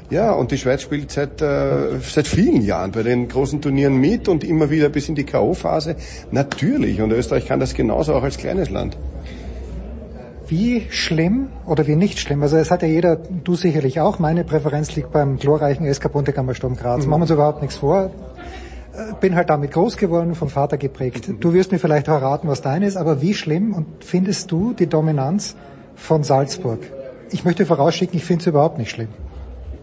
Ja, 0.10 0.34
und 0.34 0.52
die 0.52 0.58
Schweiz 0.58 0.82
spielt 0.82 1.12
seit, 1.12 1.42
äh, 1.42 2.00
seit 2.02 2.28
vielen 2.28 2.62
Jahren 2.62 2.92
bei 2.92 3.04
den 3.04 3.28
großen 3.28 3.62
Turnieren 3.62 3.96
mit 3.96 4.28
und 4.28 4.44
immer 4.44 4.70
wieder 4.70 4.90
bis 4.90 5.10
in 5.10 5.16
die 5.16 5.24
K.O.-Phase. 5.24 5.96
Natürlich. 6.32 7.02
Und 7.02 7.12
Österreich 7.12 7.46
kann 7.46 7.60
das 7.60 7.74
genauso 7.74 8.14
auch 8.14 8.24
als 8.24 8.38
kleines 8.38 8.70
Land 8.70 8.98
wie 10.50 10.88
schlimm 10.90 11.50
oder 11.66 11.88
wie 11.88 11.96
nicht 11.96 12.20
schlimm, 12.20 12.42
also 12.44 12.58
es 12.58 12.72
hat 12.72 12.82
ja 12.82 12.88
jeder, 12.88 13.16
du 13.16 13.56
sicherlich 13.56 14.00
auch, 14.00 14.20
meine 14.20 14.44
Präferenz 14.44 14.96
liegt 14.96 15.12
beim 15.12 15.38
glorreichen 15.38 15.92
SK 15.92 16.12
Bundekammer 16.12 16.54
Sturm 16.54 16.76
Graz. 16.76 17.04
Mhm. 17.04 17.10
Machen 17.10 17.20
wir 17.22 17.24
uns 17.24 17.32
überhaupt 17.32 17.62
nichts 17.62 17.78
vor. 17.78 18.12
Äh, 18.94 19.14
bin 19.20 19.36
halt 19.36 19.50
damit 19.50 19.72
groß 19.72 19.98
geworden, 19.98 20.36
vom 20.36 20.50
Vater 20.50 20.78
geprägt. 20.78 21.28
Mhm. 21.28 21.40
Du 21.40 21.54
wirst 21.54 21.72
mir 21.72 21.80
vielleicht 21.80 22.06
verraten, 22.06 22.48
was 22.48 22.62
dein 22.62 22.84
ist, 22.84 22.98
aber 22.98 23.22
wie 23.22 23.34
schlimm 23.34 23.74
und 23.74 24.04
findest 24.04 24.52
du 24.52 24.74
die 24.74 24.88
Dominanz 24.88 25.56
von 25.96 26.24
Salzburg? 26.24 26.80
Ich 27.32 27.44
möchte 27.44 27.66
vorausschicken, 27.66 28.18
ich 28.18 28.26
finde 28.26 28.42
es 28.42 28.48
überhaupt 28.48 28.78
nicht 28.78 28.92
schlimm. 28.92 29.10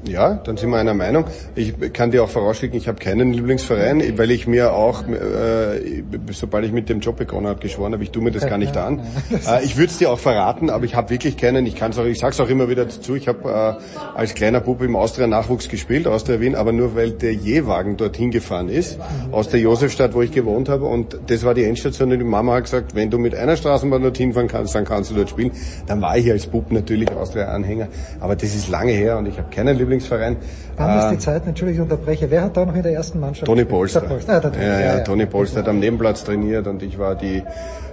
Ja, 0.05 0.35
dann 0.35 0.57
sind 0.57 0.71
wir 0.71 0.79
einer 0.79 0.95
Meinung. 0.95 1.27
Ich 1.55 1.75
kann 1.93 2.11
dir 2.11 2.25
auch 2.25 2.29
vorausschicken, 2.29 2.77
ich 2.77 2.89
habe 2.89 2.99
keinen 2.99 3.33
Lieblingsverein, 3.33 4.19
weil 4.19 4.33
ich 4.33 4.49
mir 4.49 4.73
auch, 4.73 5.07
äh, 5.07 6.03
sobald 6.33 6.65
ich 6.65 6.73
mit 6.73 6.89
dem 6.89 6.99
Job 6.99 7.17
begonnen 7.17 7.47
habe, 7.47 7.61
geschworen 7.61 7.93
habe, 7.93 8.03
ich 8.03 8.11
tue 8.11 8.23
mir 8.23 8.33
das 8.33 8.47
gar 8.47 8.59
nicht 8.59 8.77
an. 8.77 9.01
Äh, 9.49 9.65
ich 9.65 9.77
würde 9.77 9.91
es 9.91 9.99
dir 9.99 10.11
auch 10.11 10.19
verraten, 10.19 10.71
aber 10.71 10.85
ich 10.85 10.95
habe 10.95 11.11
wirklich 11.11 11.37
keinen. 11.37 11.67
Ich 11.67 11.75
kann 11.75 11.93
auch, 11.95 12.05
ich 12.05 12.19
sage 12.19 12.33
es 12.33 12.41
auch 12.41 12.49
immer 12.49 12.69
wieder 12.69 12.85
dazu. 12.85 13.17
Ich 13.17 13.29
habe 13.29 13.49
äh, 13.49 14.19
als 14.19 14.35
kleiner 14.35 14.61
Bub 14.61 14.83
im 14.83 14.95
Austria 14.95 15.27
Nachwuchs 15.27 15.69
gespielt, 15.69 16.07
Austria 16.07 16.41
Wien, 16.41 16.55
aber 16.55 16.73
nur 16.73 16.95
weil 16.95 17.13
der 17.13 17.33
Jewagen 17.33 17.97
dorthin 17.97 18.31
gefahren 18.31 18.69
ist, 18.69 18.99
aus 19.31 19.49
der 19.49 19.61
Josefstadt, 19.61 20.15
wo 20.15 20.23
ich 20.23 20.31
gewohnt 20.31 20.69
habe. 20.69 20.85
Und 20.85 21.19
das 21.27 21.45
war 21.45 21.55
die 21.55 21.65
Endstation. 21.65 22.13
Und 22.13 22.19
die 22.19 22.25
Mama 22.25 22.55
hat 22.55 22.65
gesagt, 22.65 22.95
wenn 22.95 23.11
du 23.11 23.19
mit 23.19 23.35
einer 23.35 23.57
Straßenbahn 23.57 24.03
dorthin 24.03 24.33
fahren 24.33 24.49
kannst, 24.49 24.75
dann 24.75 24.85
kannst 24.85 25.11
du 25.11 25.15
dort 25.15 25.31
spielen. 25.31 25.51
Dann 25.87 26.01
war 26.01 26.17
ich 26.17 26.31
als 26.31 26.47
Bub 26.47 26.71
natürlich 26.71 27.11
Austria-Anhänger. 27.11 27.89
Aber 28.21 28.37
das 28.37 28.55
ist 28.55 28.69
lange 28.69 28.93
her 28.93 29.19
und 29.19 29.27
ich 29.27 29.39
habe 29.39 29.51
keinen 29.51 29.77
Lieblingsverein. 29.77 29.92
Lieblingsverein. 29.93 30.37
Wann 30.77 30.99
ist 30.99 31.09
die 31.09 31.15
ähm, 31.15 31.21
Zeit? 31.21 31.47
Natürlich 31.47 31.79
unterbreche. 31.79 32.31
Wer 32.31 32.43
hat 32.43 32.57
da 32.57 32.65
noch 32.65 32.75
in 32.75 32.83
der 32.83 32.93
ersten 32.93 33.21
Mannschaft? 33.21 33.47
Toni 33.47 33.65
Polster. 33.65 34.01
Polster. 34.01 34.43
Ah, 34.45 34.57
ja, 34.57 34.63
ja, 34.63 34.81
ja, 34.81 34.99
ja, 34.99 35.01
Toni 35.01 35.27
Polster 35.27 35.61
hat 35.61 35.69
am 35.69 35.79
Nebenplatz 35.79 36.25
trainiert 36.25 36.67
und 36.67 36.83
ich 36.83 36.99
war 36.99 37.15
die 37.15 37.43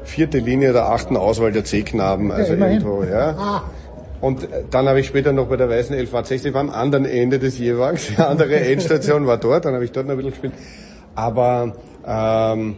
vierte 0.03 0.39
Linie 0.39 0.73
der 0.73 0.85
achten 0.85 1.17
Auswahl 1.17 1.51
der 1.51 1.65
C-Knaben. 1.65 2.31
Also 2.31 2.53
ja, 2.53 2.67
irgendwo, 2.67 3.03
ja. 3.03 3.35
Ah. 3.37 3.63
Und 4.21 4.47
dann 4.71 4.87
habe 4.87 4.99
ich 4.99 5.07
später 5.07 5.31
noch 5.31 5.47
bei 5.47 5.55
der 5.55 5.69
Weißen 5.69 5.95
Elf 5.95 6.11
tatsächlich 6.11 6.53
am 6.55 6.69
anderen 6.69 7.05
Ende 7.05 7.39
des 7.39 7.57
Jewagens. 7.57 8.07
Die 8.07 8.21
andere 8.21 8.59
Endstation 8.59 9.27
war 9.27 9.37
dort, 9.37 9.65
dann 9.65 9.73
habe 9.73 9.85
ich 9.85 9.91
dort 9.91 10.07
noch 10.07 10.13
ein 10.13 10.17
bisschen 10.17 10.31
gespielt. 10.31 10.53
Aber 11.15 11.73
ähm, 12.05 12.75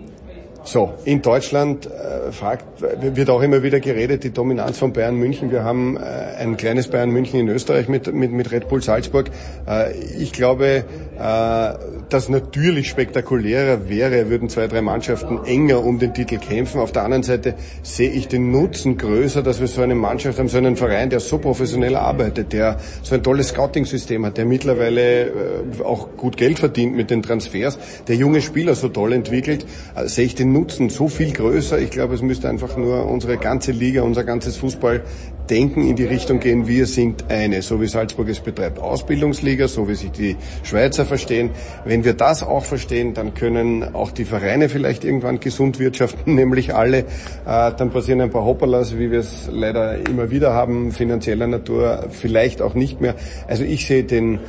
so, 0.63 0.93
in 1.05 1.21
Deutschland 1.21 1.87
äh, 1.87 2.31
fragt, 2.31 2.65
wird 2.81 3.29
auch 3.29 3.41
immer 3.41 3.63
wieder 3.63 3.79
geredet, 3.79 4.23
die 4.23 4.31
Dominanz 4.31 4.77
von 4.77 4.93
Bayern 4.93 5.15
München. 5.15 5.51
Wir 5.51 5.63
haben 5.63 5.97
äh, 5.97 5.99
ein 5.99 6.57
kleines 6.57 6.87
Bayern 6.87 7.09
München 7.09 7.39
in 7.39 7.47
Österreich 7.47 7.87
mit, 7.87 8.13
mit, 8.13 8.31
mit 8.31 8.51
Red 8.51 8.69
Bull 8.69 8.81
Salzburg. 8.81 9.31
Äh, 9.67 9.93
ich 9.97 10.31
glaube, 10.33 10.83
dass 12.11 12.27
natürlich 12.27 12.89
spektakulärer 12.89 13.87
wäre, 13.87 14.29
würden 14.29 14.49
zwei, 14.49 14.67
drei 14.67 14.81
Mannschaften 14.81 15.45
enger 15.45 15.81
um 15.83 15.97
den 15.97 16.13
Titel 16.13 16.37
kämpfen. 16.39 16.81
Auf 16.81 16.91
der 16.91 17.03
anderen 17.03 17.23
Seite 17.23 17.55
sehe 17.83 18.09
ich 18.09 18.27
den 18.27 18.51
Nutzen 18.51 18.97
größer, 18.97 19.41
dass 19.41 19.61
wir 19.61 19.67
so 19.67 19.81
eine 19.81 19.95
Mannschaft 19.95 20.37
haben, 20.37 20.49
so 20.49 20.57
einen 20.57 20.75
Verein, 20.75 21.09
der 21.09 21.21
so 21.21 21.37
professionell 21.37 21.95
arbeitet, 21.95 22.51
der 22.51 22.77
so 23.01 23.15
ein 23.15 23.23
tolles 23.23 23.49
Scouting-System 23.49 24.25
hat, 24.25 24.37
der 24.37 24.43
mittlerweile 24.43 25.27
äh, 25.27 25.31
auch 25.85 26.17
gut 26.17 26.35
Geld 26.35 26.59
verdient 26.59 26.97
mit 26.97 27.11
den 27.11 27.23
Transfers, 27.23 27.79
der 28.09 28.17
junge 28.17 28.41
Spieler 28.41 28.75
so 28.75 28.89
toll 28.89 29.13
entwickelt, 29.13 29.65
äh, 29.95 30.07
sehe 30.09 30.25
ich 30.25 30.35
den 30.35 30.51
Nutzen 30.51 30.89
so 30.89 31.07
viel 31.07 31.31
größer. 31.31 31.79
Ich 31.79 31.91
glaube, 31.91 32.15
es 32.15 32.21
müsste 32.21 32.49
einfach 32.49 32.75
nur 32.75 33.05
unsere 33.09 33.37
ganze 33.37 33.71
Liga, 33.71 34.01
unser 34.01 34.25
ganzes 34.25 34.57
Fußball 34.57 35.03
Denken 35.49 35.87
in 35.87 35.95
die 35.95 36.05
Richtung 36.05 36.39
gehen, 36.39 36.67
wir 36.67 36.85
sind 36.85 37.25
eine, 37.29 37.61
so 37.61 37.81
wie 37.81 37.87
Salzburg 37.87 38.29
es 38.29 38.39
betreibt, 38.39 38.79
Ausbildungsliga, 38.79 39.67
so 39.67 39.87
wie 39.87 39.95
sich 39.95 40.11
die 40.11 40.37
Schweizer 40.63 41.05
verstehen. 41.05 41.49
Wenn 41.83 42.05
wir 42.05 42.13
das 42.13 42.43
auch 42.43 42.63
verstehen, 42.63 43.13
dann 43.13 43.33
können 43.33 43.95
auch 43.95 44.11
die 44.11 44.25
Vereine 44.25 44.69
vielleicht 44.69 45.03
irgendwann 45.03 45.39
gesund 45.39 45.79
wirtschaften, 45.79 46.35
nämlich 46.35 46.73
alle. 46.73 46.99
Äh, 46.99 47.03
dann 47.45 47.91
passieren 47.91 48.21
ein 48.21 48.29
paar 48.29 48.45
Hopperlas, 48.45 48.97
wie 48.97 49.11
wir 49.11 49.19
es 49.19 49.49
leider 49.51 49.97
immer 50.07 50.31
wieder 50.31 50.53
haben, 50.53 50.91
finanzieller 50.91 51.47
Natur, 51.47 52.07
vielleicht 52.09 52.61
auch 52.61 52.73
nicht 52.73 53.01
mehr. 53.01 53.15
Also 53.47 53.63
ich 53.63 53.85
sehe 53.85 54.03
den 54.03 54.39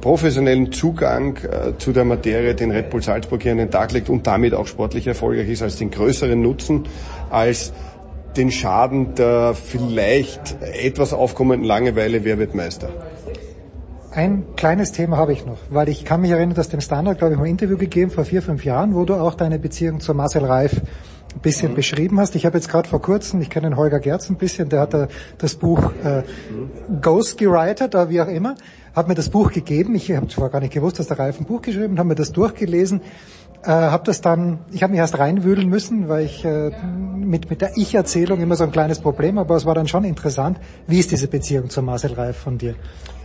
professionellen 0.00 0.72
Zugang 0.72 1.36
äh, 1.36 1.76
zu 1.78 1.92
der 1.92 2.04
Materie, 2.04 2.54
den 2.54 2.70
Red 2.70 2.90
Bull 2.90 3.02
Salzburg 3.02 3.42
hier 3.42 3.52
an 3.52 3.58
den 3.58 3.70
Tag 3.70 3.92
legt 3.92 4.08
und 4.08 4.26
damit 4.26 4.54
auch 4.54 4.66
sportlich 4.66 5.06
erfolgreich 5.06 5.48
ist, 5.48 5.62
als 5.62 5.76
den 5.76 5.90
größeren 5.90 6.40
Nutzen, 6.40 6.84
als 7.28 7.72
den 8.36 8.50
Schaden 8.50 9.14
der 9.14 9.54
vielleicht 9.54 10.56
etwas 10.62 11.12
aufkommenden 11.12 11.66
Langeweile, 11.66 12.24
wer 12.24 12.38
wird 12.38 12.54
Meister? 12.54 12.90
Ein 14.12 14.44
kleines 14.56 14.90
Thema 14.90 15.16
habe 15.18 15.32
ich 15.32 15.46
noch, 15.46 15.58
weil 15.70 15.88
ich 15.88 16.04
kann 16.04 16.20
mich 16.20 16.32
erinnern, 16.32 16.54
dass 16.54 16.68
dem 16.68 16.80
Standard, 16.80 17.18
glaube 17.18 17.34
ich, 17.34 17.38
mal 17.38 17.44
ein 17.44 17.52
Interview 17.52 17.76
gegeben 17.76 18.10
vor 18.10 18.24
vier, 18.24 18.42
fünf 18.42 18.64
Jahren, 18.64 18.94
wo 18.94 19.04
du 19.04 19.14
auch 19.14 19.34
deine 19.34 19.58
Beziehung 19.60 20.00
zu 20.00 20.14
Marcel 20.14 20.44
Reif 20.44 20.80
ein 21.34 21.40
bisschen 21.42 21.72
mhm. 21.72 21.76
beschrieben 21.76 22.18
hast. 22.18 22.34
Ich 22.34 22.44
habe 22.44 22.58
jetzt 22.58 22.68
gerade 22.68 22.88
vor 22.88 23.00
kurzem, 23.00 23.40
ich 23.40 23.50
kenne 23.50 23.68
den 23.68 23.76
Holger 23.76 24.00
Gerz 24.00 24.28
ein 24.28 24.36
bisschen, 24.36 24.68
der 24.68 24.80
hat 24.80 24.94
da 24.94 25.08
das 25.38 25.54
Buch 25.54 25.92
äh, 26.02 26.22
Ghost 27.00 27.38
gewritet 27.38 27.94
oder 27.94 28.10
wie 28.10 28.20
auch 28.20 28.26
immer, 28.26 28.56
hat 28.94 29.06
mir 29.06 29.14
das 29.14 29.28
Buch 29.28 29.52
gegeben. 29.52 29.94
Ich 29.94 30.10
habe 30.10 30.26
zwar 30.26 30.50
gar 30.50 30.60
nicht 30.60 30.72
gewusst, 30.72 30.98
dass 30.98 31.06
der 31.06 31.18
Reif 31.18 31.38
ein 31.38 31.46
Buch 31.46 31.62
geschrieben 31.62 31.92
hat, 31.92 31.98
habe 32.00 32.08
mir 32.08 32.14
das 32.16 32.32
durchgelesen 32.32 33.00
äh, 33.62 33.70
habe 33.70 34.04
das 34.04 34.20
dann, 34.20 34.58
ich 34.72 34.82
habe 34.82 34.92
mich 34.92 35.00
erst 35.00 35.18
reinwühlen 35.18 35.68
müssen, 35.68 36.08
weil 36.08 36.24
ich 36.24 36.44
äh, 36.44 36.70
mit, 37.16 37.50
mit 37.50 37.60
der 37.60 37.76
Ich-Erzählung 37.76 38.40
immer 38.40 38.56
so 38.56 38.64
ein 38.64 38.72
kleines 38.72 39.00
Problem, 39.00 39.38
aber 39.38 39.56
es 39.56 39.66
war 39.66 39.74
dann 39.74 39.88
schon 39.88 40.04
interessant. 40.04 40.58
Wie 40.86 40.98
ist 40.98 41.10
diese 41.10 41.28
Beziehung 41.28 41.70
zu 41.70 41.82
Marcel 41.82 42.14
Reif 42.14 42.36
von 42.36 42.58
dir? 42.58 42.74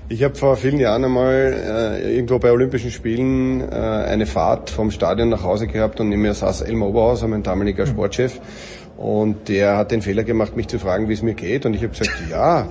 Ich 0.07 0.23
habe 0.23 0.35
vor 0.35 0.55
vielen 0.55 0.79
Jahren 0.79 1.03
einmal 1.03 1.33
äh, 1.33 2.15
irgendwo 2.15 2.37
bei 2.37 2.51
Olympischen 2.51 2.91
Spielen 2.91 3.61
äh, 3.61 3.73
eine 3.73 4.27
Fahrt 4.27 4.69
vom 4.69 4.91
Stadion 4.91 5.29
nach 5.29 5.43
Hause 5.43 5.65
gehabt 5.65 5.99
und 5.99 6.09
neben 6.09 6.21
mir 6.21 6.33
saß 6.35 6.61
Elmar 6.61 6.89
Oberhauser, 6.89 7.27
mein 7.27 7.41
damaliger 7.41 7.85
mhm. 7.85 7.89
Sportchef. 7.89 8.39
Und 8.97 9.49
der 9.49 9.77
hat 9.77 9.91
den 9.91 10.01
Fehler 10.01 10.23
gemacht, 10.23 10.55
mich 10.55 10.67
zu 10.67 10.79
fragen, 10.79 11.09
wie 11.09 11.13
es 11.13 11.21
mir 11.21 11.33
geht. 11.33 11.65
Und 11.65 11.73
ich 11.73 11.81
habe 11.81 11.89
gesagt, 11.89 12.11
ja, 12.29 12.67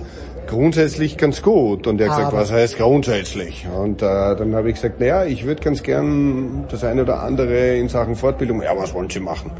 grundsätzlich 0.47 1.17
ganz 1.17 1.41
gut. 1.41 1.87
Und 1.87 1.99
er 2.01 2.09
hat 2.09 2.17
gesagt, 2.17 2.33
was 2.33 2.51
heißt 2.51 2.77
grundsätzlich? 2.77 3.67
Und 3.75 4.01
äh, 4.01 4.05
dann 4.05 4.55
habe 4.55 4.69
ich 4.69 4.75
gesagt, 4.75 4.99
naja, 4.99 5.25
ich 5.25 5.45
würde 5.45 5.61
ganz 5.61 5.83
gern 5.83 6.65
das 6.69 6.83
eine 6.83 7.03
oder 7.03 7.21
andere 7.21 7.75
in 7.75 7.89
Sachen 7.89 8.15
Fortbildung, 8.15 8.61
ja, 8.61 8.77
was 8.77 8.93
wollen 8.93 9.09
Sie 9.09 9.19
machen? 9.19 9.51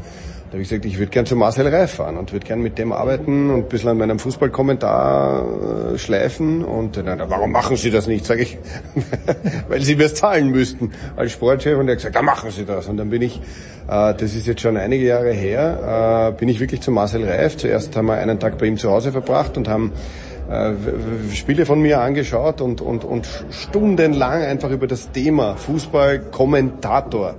Da 0.46 0.52
habe 0.52 0.62
ich 0.62 0.68
gesagt, 0.68 0.84
ich 0.84 0.96
würde 0.98 1.10
gern 1.10 1.26
zu 1.26 1.34
Marcel 1.34 1.66
Reif 1.66 1.94
fahren 1.94 2.16
und 2.16 2.32
würde 2.32 2.46
gern 2.46 2.60
mit 2.60 2.78
dem 2.78 2.92
arbeiten 2.92 3.50
und 3.50 3.64
ein 3.64 3.68
bisschen 3.68 3.90
an 3.90 3.98
meinem 3.98 4.20
Fußballkommentar 4.20 5.94
äh, 5.94 5.98
schleifen. 5.98 6.64
Und 6.64 6.96
dann, 6.98 7.20
warum 7.28 7.50
machen 7.50 7.76
Sie 7.76 7.90
das 7.90 8.06
nicht? 8.06 8.24
Sage 8.24 8.42
ich, 8.42 8.56
weil 9.68 9.82
Sie 9.82 9.96
mir 9.96 10.14
zahlen 10.14 10.52
müssten 10.52 10.92
als 11.16 11.32
Sportchef. 11.32 11.76
Und 11.76 11.88
er 11.88 11.92
hat 11.92 11.98
gesagt, 11.98 12.14
ja, 12.14 12.22
machen 12.22 12.52
Sie 12.52 12.64
das. 12.64 12.86
Und 12.86 12.96
dann 12.96 13.10
bin 13.10 13.22
ich, 13.22 13.40
äh, 13.88 14.14
das 14.14 14.22
ist 14.22 14.46
jetzt 14.46 14.60
schon 14.60 14.76
einige 14.76 15.04
Jahre 15.04 15.32
her, 15.32 16.30
äh, 16.32 16.38
bin 16.38 16.48
ich 16.48 16.60
wirklich 16.60 16.80
zu 16.80 16.92
Marcel 16.92 17.24
Reif. 17.24 17.56
Zuerst 17.56 17.96
haben 17.96 18.06
wir 18.06 18.14
einen 18.14 18.38
Tag 18.38 18.56
bei 18.56 18.66
ihm 18.66 18.76
zu 18.76 18.88
Hause 18.88 19.10
verbracht 19.10 19.56
und 19.56 19.66
haben 19.66 19.90
äh, 20.48 21.34
Spiele 21.34 21.66
von 21.66 21.80
mir 21.80 22.00
angeschaut 22.00 22.60
und, 22.60 22.80
und, 22.80 23.04
und 23.04 23.28
stundenlang 23.50 24.42
einfach 24.42 24.70
über 24.70 24.86
das 24.86 25.10
Thema 25.10 25.56
Fußballkommentator 25.56 27.34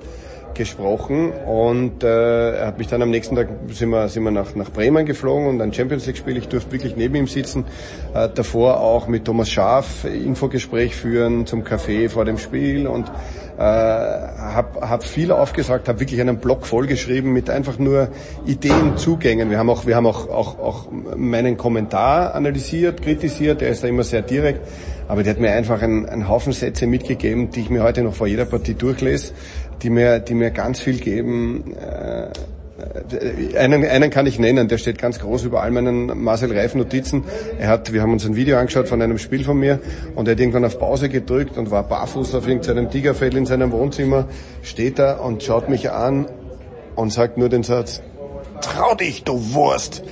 gesprochen 0.58 1.32
und 1.32 2.04
äh, 2.04 2.58
er 2.58 2.68
hat 2.68 2.78
mich 2.78 2.88
dann 2.88 3.02
am 3.02 3.10
nächsten 3.10 3.36
Tag 3.36 3.48
sind 3.70 3.90
wir, 3.90 4.10
sind 4.10 4.24
wir 4.24 4.32
nach, 4.32 4.56
nach 4.56 4.72
Bremen 4.72 5.06
geflogen 5.06 5.48
und 5.48 5.62
ein 5.62 5.72
Champions 5.72 6.06
League 6.06 6.18
Spiel. 6.18 6.38
Ich 6.38 6.48
durfte 6.50 6.72
wirklich 6.72 6.96
neben 6.96 7.16
ihm 7.16 7.28
sitzen. 7.28 7.66
Äh, 8.14 8.30
davor 8.34 8.80
auch 8.80 9.08
mit 9.08 9.26
Thomas 9.26 9.50
Schaaf 9.50 10.04
Infogespräch 10.04 10.96
führen 10.96 11.46
zum 11.46 11.64
Café 11.64 12.10
vor 12.10 12.26
dem 12.26 12.38
Spiel 12.38 12.88
und 12.88 13.10
äh, 13.58 13.62
habe 13.62 14.88
hab 14.88 15.04
viel 15.04 15.32
aufgesagt, 15.32 15.88
habe 15.88 16.00
wirklich 16.00 16.22
einen 16.22 16.38
Blog 16.38 16.66
vollgeschrieben 16.66 17.34
mit 17.34 17.50
einfach 17.50 17.80
nur 17.80 18.10
Ideenzugängen. 18.46 19.50
Wir 19.50 19.58
haben 19.58 19.70
auch, 19.70 19.88
wir 19.88 19.96
haben 19.96 20.06
auch, 20.06 20.30
auch, 20.30 20.60
auch 20.60 20.88
meinen 21.16 21.58
Kommentar 21.58 22.36
analysiert, 22.36 23.02
kritisiert, 23.02 23.62
der 23.62 23.70
ist 23.70 23.84
da 23.84 23.88
immer 23.88 24.04
sehr 24.04 24.22
direkt, 24.22 24.62
aber 25.08 25.24
der 25.24 25.34
hat 25.34 25.40
mir 25.40 25.52
einfach 25.52 25.82
einen, 25.82 26.06
einen 26.06 26.30
Haufen 26.30 26.54
Sätze 26.54 26.86
mitgegeben, 26.86 27.50
die 27.50 27.62
ich 27.62 27.70
mir 27.72 27.82
heute 27.82 28.04
noch 28.04 28.14
vor 28.14 28.28
jeder 28.28 28.46
Partie 28.46 28.76
durchlese, 28.76 29.34
die 29.82 29.90
mir, 29.90 30.20
die 30.20 30.34
mir 30.34 30.52
ganz 30.52 30.80
viel 30.80 31.00
geben. 31.00 31.76
Äh, 31.76 32.30
einen, 33.58 33.84
einen 33.84 34.10
kann 34.12 34.28
ich 34.28 34.38
nennen, 34.38 34.68
der 34.68 34.78
steht 34.78 35.00
ganz 35.00 35.20
groß 35.20 35.46
über 35.46 35.64
all 35.64 35.72
meinen 35.72 36.24
Marcel 36.24 36.56
Reif 36.56 36.76
Notizen. 36.76 37.24
Er 37.60 37.70
hat, 37.70 37.92
wir 37.92 38.02
haben 38.02 38.14
uns 38.14 38.26
ein 38.26 38.36
Video 38.36 38.58
angeschaut 38.58 38.88
von 38.88 39.02
einem 39.02 39.18
Spiel 39.18 39.44
von 39.44 39.58
mir 39.58 39.80
und 40.16 40.28
er 40.28 40.34
hat 40.34 40.40
irgendwann 40.40 40.64
auf 40.64 40.78
Pause 40.78 41.10
gedrückt 41.10 41.58
und 41.58 41.72
war 41.72 41.84
barfuß 41.84 42.36
auf 42.36 42.48
irgendeinem 42.48 42.92
Tigerfell 42.92 43.36
in 43.36 43.48
seinem 43.48 43.72
Wohnzimmer, 43.72 44.28
steht 44.62 45.00
da 45.00 45.18
und 45.18 45.42
schaut 45.42 45.70
mich 45.70 45.90
an 45.90 46.28
und 46.96 47.12
sagt 47.12 47.38
nur 47.38 47.50
den 47.50 47.64
Satz, 47.64 48.02
trau 48.62 48.94
dich, 48.94 49.24
du 49.24 49.54
Wurst. 49.54 50.04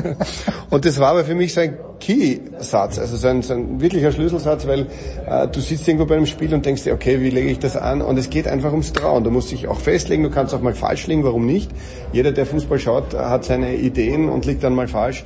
und 0.70 0.86
das 0.86 0.98
war 1.00 1.08
aber 1.08 1.24
für 1.24 1.34
mich 1.34 1.52
sein 1.52 1.76
Key-Satz, 2.00 2.98
also 2.98 3.16
sein, 3.16 3.42
sein 3.42 3.80
wirklicher 3.80 4.10
Schlüsselsatz, 4.10 4.66
weil 4.66 4.86
äh, 5.26 5.46
du 5.46 5.60
sitzt 5.60 5.86
irgendwo 5.86 6.06
bei 6.06 6.16
einem 6.16 6.26
Spiel 6.26 6.52
und 6.52 6.66
denkst 6.66 6.84
dir, 6.84 6.94
okay, 6.94 7.20
wie 7.20 7.30
lege 7.30 7.50
ich 7.50 7.58
das 7.58 7.76
an? 7.76 8.02
Und 8.02 8.18
es 8.18 8.30
geht 8.30 8.48
einfach 8.48 8.72
ums 8.72 8.92
Trauen. 8.92 9.22
Du 9.22 9.30
musst 9.30 9.50
dich 9.50 9.68
auch 9.68 9.78
festlegen, 9.78 10.22
du 10.22 10.30
kannst 10.30 10.54
auch 10.54 10.62
mal 10.62 10.74
falsch 10.74 11.06
liegen, 11.06 11.22
warum 11.22 11.46
nicht? 11.46 11.70
Jeder, 12.12 12.32
der 12.32 12.46
Fußball 12.46 12.78
schaut, 12.78 13.14
hat 13.14 13.44
seine 13.44 13.76
Ideen 13.76 14.28
und 14.28 14.46
liegt 14.46 14.64
dann 14.64 14.74
mal 14.74 14.88
falsch. 14.88 15.24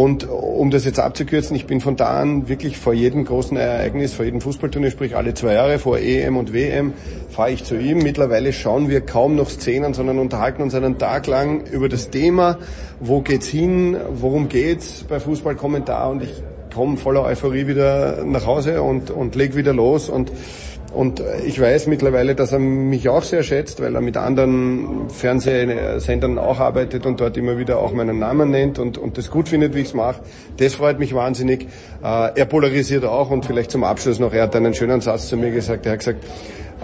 Und 0.00 0.26
um 0.26 0.70
das 0.70 0.86
jetzt 0.86 0.98
abzukürzen, 0.98 1.54
ich 1.54 1.66
bin 1.66 1.82
von 1.82 1.94
da 1.94 2.18
an 2.18 2.48
wirklich 2.48 2.78
vor 2.78 2.94
jedem 2.94 3.26
großen 3.26 3.54
Ereignis, 3.58 4.14
vor 4.14 4.24
jedem 4.24 4.40
Fußballturnier, 4.40 4.90
sprich 4.90 5.14
alle 5.14 5.34
zwei 5.34 5.52
Jahre, 5.52 5.78
vor 5.78 5.98
EM 5.98 6.38
und 6.38 6.54
WM, 6.54 6.94
fahre 7.28 7.50
ich 7.50 7.64
zu 7.64 7.76
ihm. 7.76 7.98
Mittlerweile 7.98 8.54
schauen 8.54 8.88
wir 8.88 9.02
kaum 9.02 9.36
noch 9.36 9.50
Szenen, 9.50 9.92
sondern 9.92 10.18
unterhalten 10.18 10.62
uns 10.62 10.74
einen 10.74 10.96
Tag 10.96 11.26
lang 11.26 11.66
über 11.66 11.90
das 11.90 12.08
Thema, 12.08 12.56
wo 12.98 13.20
geht's 13.20 13.48
hin, 13.48 13.94
worum 14.08 14.48
geht's 14.48 15.04
bei 15.06 15.20
Fußballkommentar 15.20 16.08
und 16.08 16.22
ich 16.22 16.32
komme 16.72 16.96
voller 16.96 17.24
Euphorie 17.24 17.66
wieder 17.66 18.24
nach 18.24 18.46
Hause 18.46 18.80
und, 18.80 19.10
und 19.10 19.34
leg 19.34 19.54
wieder 19.54 19.74
los 19.74 20.08
und 20.08 20.32
und 20.92 21.22
ich 21.46 21.60
weiß 21.60 21.86
mittlerweile, 21.86 22.34
dass 22.34 22.52
er 22.52 22.58
mich 22.58 23.08
auch 23.08 23.22
sehr 23.22 23.42
schätzt, 23.42 23.80
weil 23.80 23.94
er 23.94 24.00
mit 24.00 24.16
anderen 24.16 25.08
Fernsehsendern 25.08 26.38
auch 26.38 26.58
arbeitet 26.58 27.06
und 27.06 27.20
dort 27.20 27.36
immer 27.36 27.58
wieder 27.58 27.78
auch 27.78 27.92
meinen 27.92 28.18
Namen 28.18 28.50
nennt 28.50 28.78
und, 28.78 28.98
und 28.98 29.16
das 29.16 29.30
gut 29.30 29.48
findet, 29.48 29.74
wie 29.74 29.80
ich 29.80 29.88
es 29.88 29.94
mache. 29.94 30.20
Das 30.56 30.74
freut 30.74 30.98
mich 30.98 31.14
wahnsinnig. 31.14 31.68
Äh, 32.02 32.30
er 32.34 32.44
polarisiert 32.44 33.04
auch 33.04 33.30
und 33.30 33.44
vielleicht 33.44 33.70
zum 33.70 33.84
Abschluss 33.84 34.18
noch, 34.18 34.32
er 34.32 34.42
hat 34.44 34.56
einen 34.56 34.74
schönen 34.74 35.00
Satz 35.00 35.28
zu 35.28 35.36
mir 35.36 35.52
gesagt. 35.52 35.86
Er 35.86 35.92
hat 35.92 36.00
gesagt, 36.00 36.24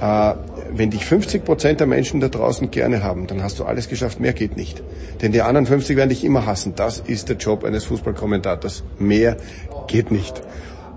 äh, 0.00 0.34
wenn 0.70 0.90
dich 0.90 1.04
50 1.04 1.44
Prozent 1.44 1.80
der 1.80 1.86
Menschen 1.86 2.20
da 2.20 2.28
draußen 2.28 2.70
gerne 2.70 3.02
haben, 3.02 3.26
dann 3.26 3.42
hast 3.42 3.59
du 3.59 3.64
alles 3.64 3.88
geschafft. 3.88 4.20
Mehr 4.20 4.34
geht 4.34 4.57
nicht. 4.57 4.82
Denn 5.22 5.32
die 5.32 5.42
anderen 5.42 5.66
50 5.66 5.96
werden 5.96 6.11
dich 6.11 6.24
immer 6.24 6.46
hassen. 6.46 6.74
Das 6.76 7.00
ist 7.00 7.28
der 7.28 7.36
Job 7.36 7.64
eines 7.64 7.84
Fußballkommentators. 7.84 8.84
Mehr 8.98 9.36
geht 9.88 10.11
nicht. 10.11 10.42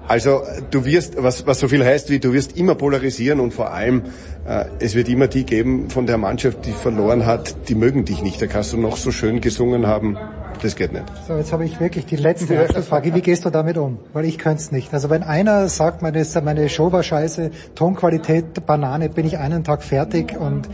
Also 0.09 0.41
du 0.71 0.85
wirst, 0.85 1.21
was, 1.21 1.45
was 1.45 1.59
so 1.59 1.67
viel 1.67 1.85
heißt 1.85 2.09
wie, 2.09 2.19
du 2.19 2.33
wirst 2.33 2.57
immer 2.57 2.73
polarisieren 2.73 3.39
und 3.39 3.53
vor 3.53 3.71
allem, 3.71 4.01
äh, 4.47 4.65
es 4.79 4.95
wird 4.95 5.07
immer 5.07 5.27
die 5.27 5.45
geben 5.45 5.91
von 5.91 6.07
der 6.07 6.17
Mannschaft, 6.17 6.65
die 6.65 6.71
verloren 6.71 7.27
hat, 7.27 7.69
die 7.69 7.75
mögen 7.75 8.05
dich 8.05 8.23
nicht. 8.23 8.41
Da 8.41 8.47
kannst 8.47 8.73
du 8.73 8.77
noch 8.77 8.97
so 8.97 9.11
schön 9.11 9.39
gesungen 9.39 9.85
haben. 9.85 10.17
Das 10.63 10.75
geht 10.75 10.93
nicht. 10.93 11.05
So, 11.27 11.37
jetzt 11.37 11.53
habe 11.53 11.63
ich 11.63 11.79
wirklich 11.79 12.07
die 12.07 12.15
letzte 12.15 12.57
Frage. 12.81 13.13
Wie 13.13 13.21
gehst 13.21 13.45
du 13.45 13.51
damit 13.51 13.77
um? 13.77 13.99
Weil 14.11 14.25
ich 14.25 14.39
könnte 14.39 14.63
es 14.63 14.71
nicht. 14.71 14.91
Also 14.95 15.11
wenn 15.11 15.21
einer 15.21 15.69
sagt, 15.69 16.01
meine, 16.01 16.25
meine 16.43 16.69
Show 16.69 16.91
war 16.91 17.03
scheiße, 17.03 17.51
Tonqualität, 17.75 18.65
Banane, 18.65 19.09
bin 19.09 19.27
ich 19.27 19.37
einen 19.37 19.63
Tag 19.63 19.83
fertig 19.83 20.35
und 20.35 20.67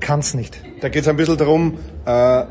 kann 0.00 0.20
es 0.20 0.32
nicht. 0.32 0.62
Da 0.80 0.88
geht 0.88 1.02
es 1.02 1.08
ein 1.08 1.16
bisschen 1.16 1.36
darum, 1.36 1.74
äh, 2.06 2.44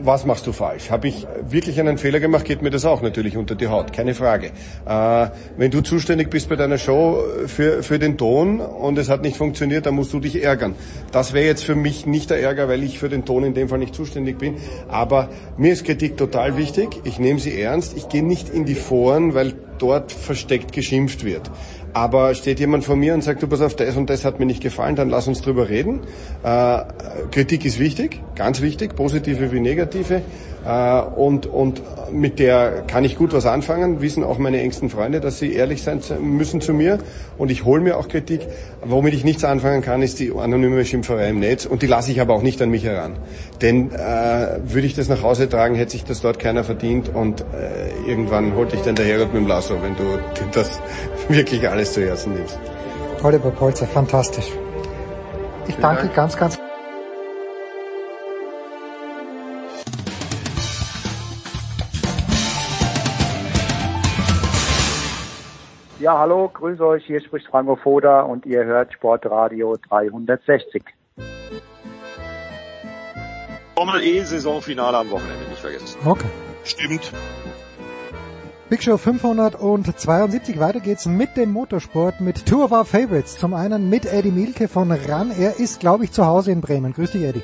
was 0.00 0.24
machst 0.24 0.46
du 0.46 0.52
falsch? 0.52 0.90
Habe 0.90 1.08
ich 1.08 1.26
wirklich 1.48 1.80
einen 1.80 1.98
Fehler 1.98 2.20
gemacht, 2.20 2.44
geht 2.44 2.62
mir 2.62 2.70
das 2.70 2.84
auch 2.84 3.02
natürlich 3.02 3.36
unter 3.36 3.54
die 3.54 3.68
Haut, 3.68 3.92
keine 3.92 4.14
Frage. 4.14 4.50
Äh, 4.86 5.26
wenn 5.56 5.70
du 5.70 5.80
zuständig 5.80 6.30
bist 6.30 6.48
bei 6.48 6.56
deiner 6.56 6.78
Show 6.78 7.22
für, 7.46 7.82
für 7.82 7.98
den 7.98 8.16
Ton 8.16 8.60
und 8.60 8.98
es 8.98 9.08
hat 9.08 9.22
nicht 9.22 9.36
funktioniert, 9.36 9.86
dann 9.86 9.94
musst 9.94 10.12
du 10.12 10.20
dich 10.20 10.42
ärgern. 10.42 10.74
Das 11.12 11.32
wäre 11.32 11.46
jetzt 11.46 11.64
für 11.64 11.74
mich 11.74 12.06
nicht 12.06 12.30
der 12.30 12.40
Ärger, 12.40 12.68
weil 12.68 12.82
ich 12.82 12.98
für 12.98 13.08
den 13.08 13.24
Ton 13.24 13.44
in 13.44 13.54
dem 13.54 13.68
Fall 13.68 13.78
nicht 13.78 13.94
zuständig 13.94 14.38
bin. 14.38 14.56
Aber 14.88 15.28
mir 15.56 15.72
ist 15.72 15.84
Kritik 15.84 16.16
total 16.16 16.56
wichtig. 16.56 17.00
Ich 17.04 17.18
nehme 17.18 17.40
sie 17.40 17.60
ernst. 17.60 17.96
Ich 17.96 18.08
gehe 18.08 18.24
nicht 18.24 18.48
in 18.48 18.64
die 18.64 18.74
Foren, 18.74 19.34
weil 19.34 19.54
dort 19.78 20.12
versteckt 20.12 20.72
geschimpft 20.72 21.24
wird. 21.24 21.50
Aber 21.92 22.34
steht 22.34 22.60
jemand 22.60 22.84
vor 22.84 22.96
mir 22.96 23.14
und 23.14 23.22
sagt, 23.22 23.42
du 23.42 23.46
pass 23.48 23.60
auf, 23.60 23.74
das 23.74 23.96
und 23.96 24.10
das 24.10 24.24
hat 24.24 24.38
mir 24.38 24.46
nicht 24.46 24.62
gefallen, 24.62 24.96
dann 24.96 25.08
lass 25.08 25.26
uns 25.26 25.40
drüber 25.40 25.68
reden. 25.68 26.00
Äh, 26.42 26.80
Kritik 27.30 27.64
ist 27.64 27.78
wichtig, 27.78 28.20
ganz 28.34 28.60
wichtig, 28.60 28.94
positive 28.94 29.52
wie 29.52 29.60
negative. 29.60 30.22
Äh, 30.66 31.00
und, 31.00 31.46
und 31.46 31.82
mit 32.12 32.38
der 32.38 32.82
kann 32.86 33.04
ich 33.04 33.16
gut 33.16 33.32
was 33.32 33.46
anfangen, 33.46 34.00
wissen 34.00 34.24
auch 34.24 34.38
meine 34.38 34.60
engsten 34.60 34.90
Freunde, 34.90 35.20
dass 35.20 35.38
sie 35.38 35.52
ehrlich 35.52 35.82
sein 35.82 36.00
müssen 36.20 36.60
zu 36.60 36.74
mir. 36.74 36.98
Und 37.36 37.50
ich 37.50 37.64
hole 37.64 37.80
mir 37.80 37.96
auch 37.96 38.08
Kritik. 38.08 38.46
Womit 38.84 39.14
ich 39.14 39.24
nichts 39.24 39.44
anfangen 39.44 39.82
kann, 39.82 40.02
ist 40.02 40.18
die 40.18 40.32
anonyme 40.32 40.84
Schimpferei 40.84 41.30
im 41.30 41.40
Netz. 41.40 41.66
Und 41.66 41.82
die 41.82 41.86
lasse 41.86 42.10
ich 42.10 42.20
aber 42.20 42.34
auch 42.34 42.42
nicht 42.42 42.60
an 42.62 42.70
mich 42.70 42.84
heran. 42.84 43.14
Denn 43.62 43.90
äh, 43.92 44.58
würde 44.64 44.86
ich 44.86 44.94
das 44.94 45.08
nach 45.08 45.22
Hause 45.22 45.48
tragen, 45.48 45.74
hätte 45.74 45.92
sich 45.92 46.04
das 46.04 46.20
dort 46.20 46.38
keiner 46.38 46.64
verdient. 46.64 47.14
Und 47.14 47.40
äh, 47.40 48.08
irgendwann 48.08 48.54
holte 48.54 48.76
ich 48.76 48.82
dann 48.82 48.94
der 48.94 49.06
Herrgott 49.06 49.32
mit 49.32 49.42
dem 49.42 49.48
Lasso, 49.48 49.74
wenn 49.82 49.96
du 49.96 50.18
das 50.52 50.80
wirklich 51.28 51.68
alles 51.68 51.92
zu 51.92 52.02
Herzen 52.02 52.34
nimmst. 52.34 52.58
Oliver 53.22 53.50
Polzer, 53.50 53.86
fantastisch. 53.86 54.52
Ich 55.66 55.76
danke 55.76 56.02
Dank. 56.02 56.14
ganz, 56.14 56.36
ganz 56.36 56.58
Ja, 66.08 66.16
hallo, 66.16 66.48
grüß 66.48 66.80
euch, 66.80 67.04
hier 67.04 67.20
spricht 67.20 67.48
Franco 67.48 67.76
Foda 67.76 68.22
und 68.22 68.46
ihr 68.46 68.64
hört 68.64 68.94
Sportradio 68.94 69.76
360. 69.90 70.82
Formel 73.74 74.02
E 74.02 74.22
Saisonfinale 74.22 74.96
am 74.96 75.10
Wochenende 75.10 75.44
nicht 75.50 75.60
vergessen. 75.60 75.98
Okay. 76.06 76.24
Stimmt. 76.64 77.12
Big 78.70 78.82
Show 78.82 78.96
572. 78.96 80.58
Weiter 80.58 80.80
geht's 80.80 81.04
mit 81.04 81.36
dem 81.36 81.52
Motorsport, 81.52 82.22
mit 82.22 82.46
Two 82.46 82.64
of 82.64 82.72
Our 82.72 82.86
Favorites. 82.86 83.36
Zum 83.36 83.52
einen 83.52 83.90
mit 83.90 84.10
Eddie 84.10 84.30
Mielke 84.30 84.66
von 84.68 84.90
RAN. 84.90 85.30
Er 85.30 85.60
ist, 85.60 85.78
glaube 85.78 86.04
ich, 86.04 86.12
zu 86.12 86.24
Hause 86.24 86.52
in 86.52 86.62
Bremen. 86.62 86.94
Grüß 86.94 87.10
dich, 87.10 87.24
Eddie. 87.24 87.42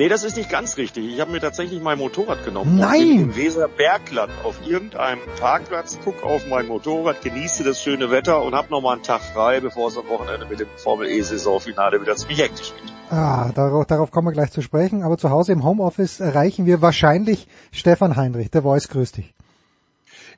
Nee, 0.00 0.08
das 0.08 0.24
ist 0.24 0.38
nicht 0.38 0.48
ganz 0.48 0.78
richtig. 0.78 1.12
Ich 1.12 1.20
habe 1.20 1.30
mir 1.30 1.40
tatsächlich 1.40 1.82
mein 1.82 1.98
Motorrad 1.98 2.42
genommen. 2.42 2.78
Nein! 2.78 3.00
Und 3.00 3.08
bin 3.08 3.20
im 3.20 3.36
Weserbergland 3.36 4.32
auf 4.44 4.66
irgendeinem 4.66 5.20
Parkplatz, 5.38 5.98
guck 6.02 6.22
auf 6.22 6.46
mein 6.48 6.68
Motorrad, 6.68 7.20
genieße 7.20 7.64
das 7.64 7.82
schöne 7.82 8.10
Wetter 8.10 8.42
und 8.42 8.54
habe 8.54 8.70
nochmal 8.70 8.94
einen 8.94 9.02
Tag 9.02 9.20
frei, 9.20 9.60
bevor 9.60 9.88
es 9.88 9.98
am 9.98 10.08
Wochenende 10.08 10.46
mit 10.46 10.58
dem 10.58 10.68
Formel 10.76 11.06
E 11.06 11.20
Saisonfinale 11.20 12.00
wieder 12.00 12.16
ziemlich 12.16 12.40
hektisch 12.40 12.72
wird. 12.72 12.94
Ah, 13.10 13.50
darauf, 13.54 13.84
darauf 13.84 14.10
kommen 14.10 14.28
wir 14.28 14.32
gleich 14.32 14.52
zu 14.52 14.62
sprechen. 14.62 15.02
Aber 15.02 15.18
zu 15.18 15.28
Hause 15.28 15.52
im 15.52 15.64
Homeoffice 15.64 16.20
erreichen 16.20 16.64
wir 16.64 16.80
wahrscheinlich 16.80 17.46
Stefan 17.70 18.16
Heinrich. 18.16 18.50
Der 18.50 18.62
Voice 18.62 18.88
grüß 18.88 19.12
dich. 19.12 19.34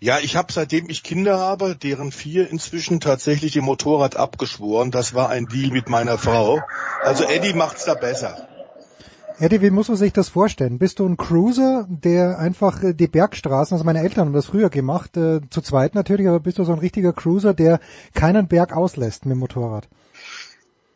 Ja, 0.01 0.19
ich 0.19 0.35
habe 0.35 0.53
seitdem 0.53 0.89
ich 0.89 1.05
Kinder 1.05 1.39
habe, 1.39 1.77
deren 1.77 2.11
vier 2.11 2.51
inzwischen 2.51 2.99
tatsächlich 2.99 3.53
dem 3.53 3.67
Motorrad 3.67 4.17
abgeschworen. 4.17 4.91
Das 4.91 5.15
war 5.15 5.29
ein 5.29 5.47
Deal 5.47 5.71
mit 5.71 5.89
meiner 5.89 6.19
Frau. 6.19 6.61
Also 7.05 7.23
Eddie 7.23 7.53
macht's 7.53 7.85
da 7.85 7.95
besser. 7.95 8.49
Eddie, 9.39 9.63
wie 9.63 9.71
muss 9.71 9.89
man 9.89 9.97
sich 9.97 10.13
das 10.13 10.29
vorstellen? 10.29 10.79
Bist 10.79 10.99
du 10.99 11.07
ein 11.07 11.17
Cruiser, 11.17 11.87
der 11.89 12.39
einfach 12.39 12.83
äh, 12.83 12.95
die 12.95 13.09
Bergstraßen, 13.09 13.75
also 13.75 13.85
meine 13.85 14.01
Eltern 14.01 14.27
haben 14.27 14.33
das 14.33 14.47
früher 14.47 14.71
gemacht, 14.71 15.17
äh, 15.17 15.41
zu 15.51 15.61
zweit 15.61 15.95
natürlich, 15.95 16.29
aber 16.29 16.41
bist 16.41 16.59
du 16.59 16.65
so 16.65 16.73
ein 16.73 16.79
richtiger 16.79 17.13
Cruiser, 17.13 17.55
der 17.55 17.81
keinen 18.15 18.49
Berg 18.49 18.73
auslässt 18.77 19.25
mit 19.25 19.33
dem 19.33 19.41
Motorrad? 19.41 19.89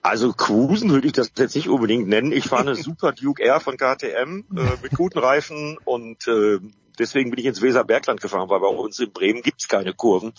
Also 0.03 0.33
Cruisen 0.33 0.91
würde 0.91 1.09
ich 1.09 1.15
das 1.15 1.33
jetzt 1.37 1.57
nicht 1.57 1.69
unbedingt 1.69 2.09
nennen. 2.09 2.31
Ich 2.31 2.47
fahre 2.47 2.63
eine 2.63 2.75
Super 2.77 3.13
Duke 3.13 3.43
R 3.43 3.59
von 3.59 3.77
KTM 3.77 4.45
äh, 4.57 4.63
mit 4.83 4.93
guten 4.97 5.19
Reifen 5.19 5.79
und 5.85 6.29
äh, 6.29 6.59
deswegen 6.99 7.31
bin 7.31 7.41
ich 7.41 7.47
ins 7.47 7.63
Weserbergland 7.63 8.21
gefahren, 8.21 8.49
weil 8.49 8.61
bei 8.61 8.69
uns 8.69 8.99
in 8.99 9.13
Bremen 9.13 9.43
gibt's 9.43 9.69
keine 9.69 9.93
Kurven. 9.93 10.33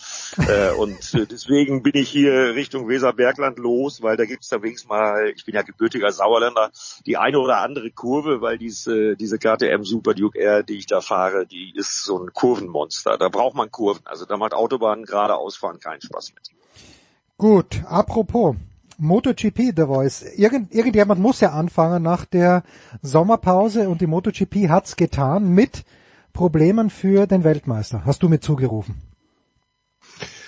Äh, 0.48 0.72
und 0.78 1.14
äh, 1.14 1.26
deswegen 1.26 1.82
bin 1.82 1.94
ich 1.94 2.08
hier 2.08 2.54
Richtung 2.54 2.88
Weserbergland 2.88 3.58
los, 3.58 4.02
weil 4.02 4.16
da 4.16 4.24
gibt's 4.24 4.48
da 4.48 4.62
wenigstens 4.62 4.88
mal, 4.88 5.32
ich 5.34 5.44
bin 5.44 5.54
ja 5.54 5.62
gebürtiger 5.62 6.12
Sauerländer, 6.12 6.70
die 7.06 7.16
eine 7.16 7.38
oder 7.38 7.58
andere 7.58 7.90
Kurve, 7.90 8.40
weil 8.40 8.58
diese, 8.58 9.16
diese 9.16 9.38
KTM 9.38 9.84
Super 9.84 10.14
Duke 10.14 10.38
R, 10.38 10.62
die 10.62 10.78
ich 10.78 10.86
da 10.86 11.00
fahre, 11.00 11.46
die 11.46 11.72
ist 11.74 12.04
so 12.04 12.18
ein 12.18 12.32
Kurvenmonster. 12.32 13.18
Da 13.18 13.28
braucht 13.28 13.54
man 13.54 13.70
Kurven. 13.70 14.02
Also 14.04 14.24
da 14.24 14.36
macht 14.36 14.54
Autobahn 14.54 15.04
geradeausfahren 15.04 15.80
keinen 15.80 16.00
Spaß 16.00 16.32
mit. 16.34 16.50
Gut, 17.36 17.82
apropos. 17.86 18.56
MotoGP, 19.00 19.74
The 19.76 19.84
Voice. 19.86 20.22
Irgend, 20.36 20.74
irgendjemand 20.74 21.20
muss 21.20 21.40
ja 21.40 21.52
anfangen 21.52 22.02
nach 22.02 22.24
der 22.24 22.64
Sommerpause 23.00 23.88
und 23.88 24.00
die 24.00 24.08
MotoGP 24.08 24.68
hat's 24.68 24.96
getan 24.96 25.54
mit 25.54 25.84
Problemen 26.38 26.88
für 26.88 27.26
den 27.26 27.42
Weltmeister. 27.42 28.04
Hast 28.04 28.22
du 28.22 28.28
mit 28.28 28.44
zugerufen? 28.44 29.02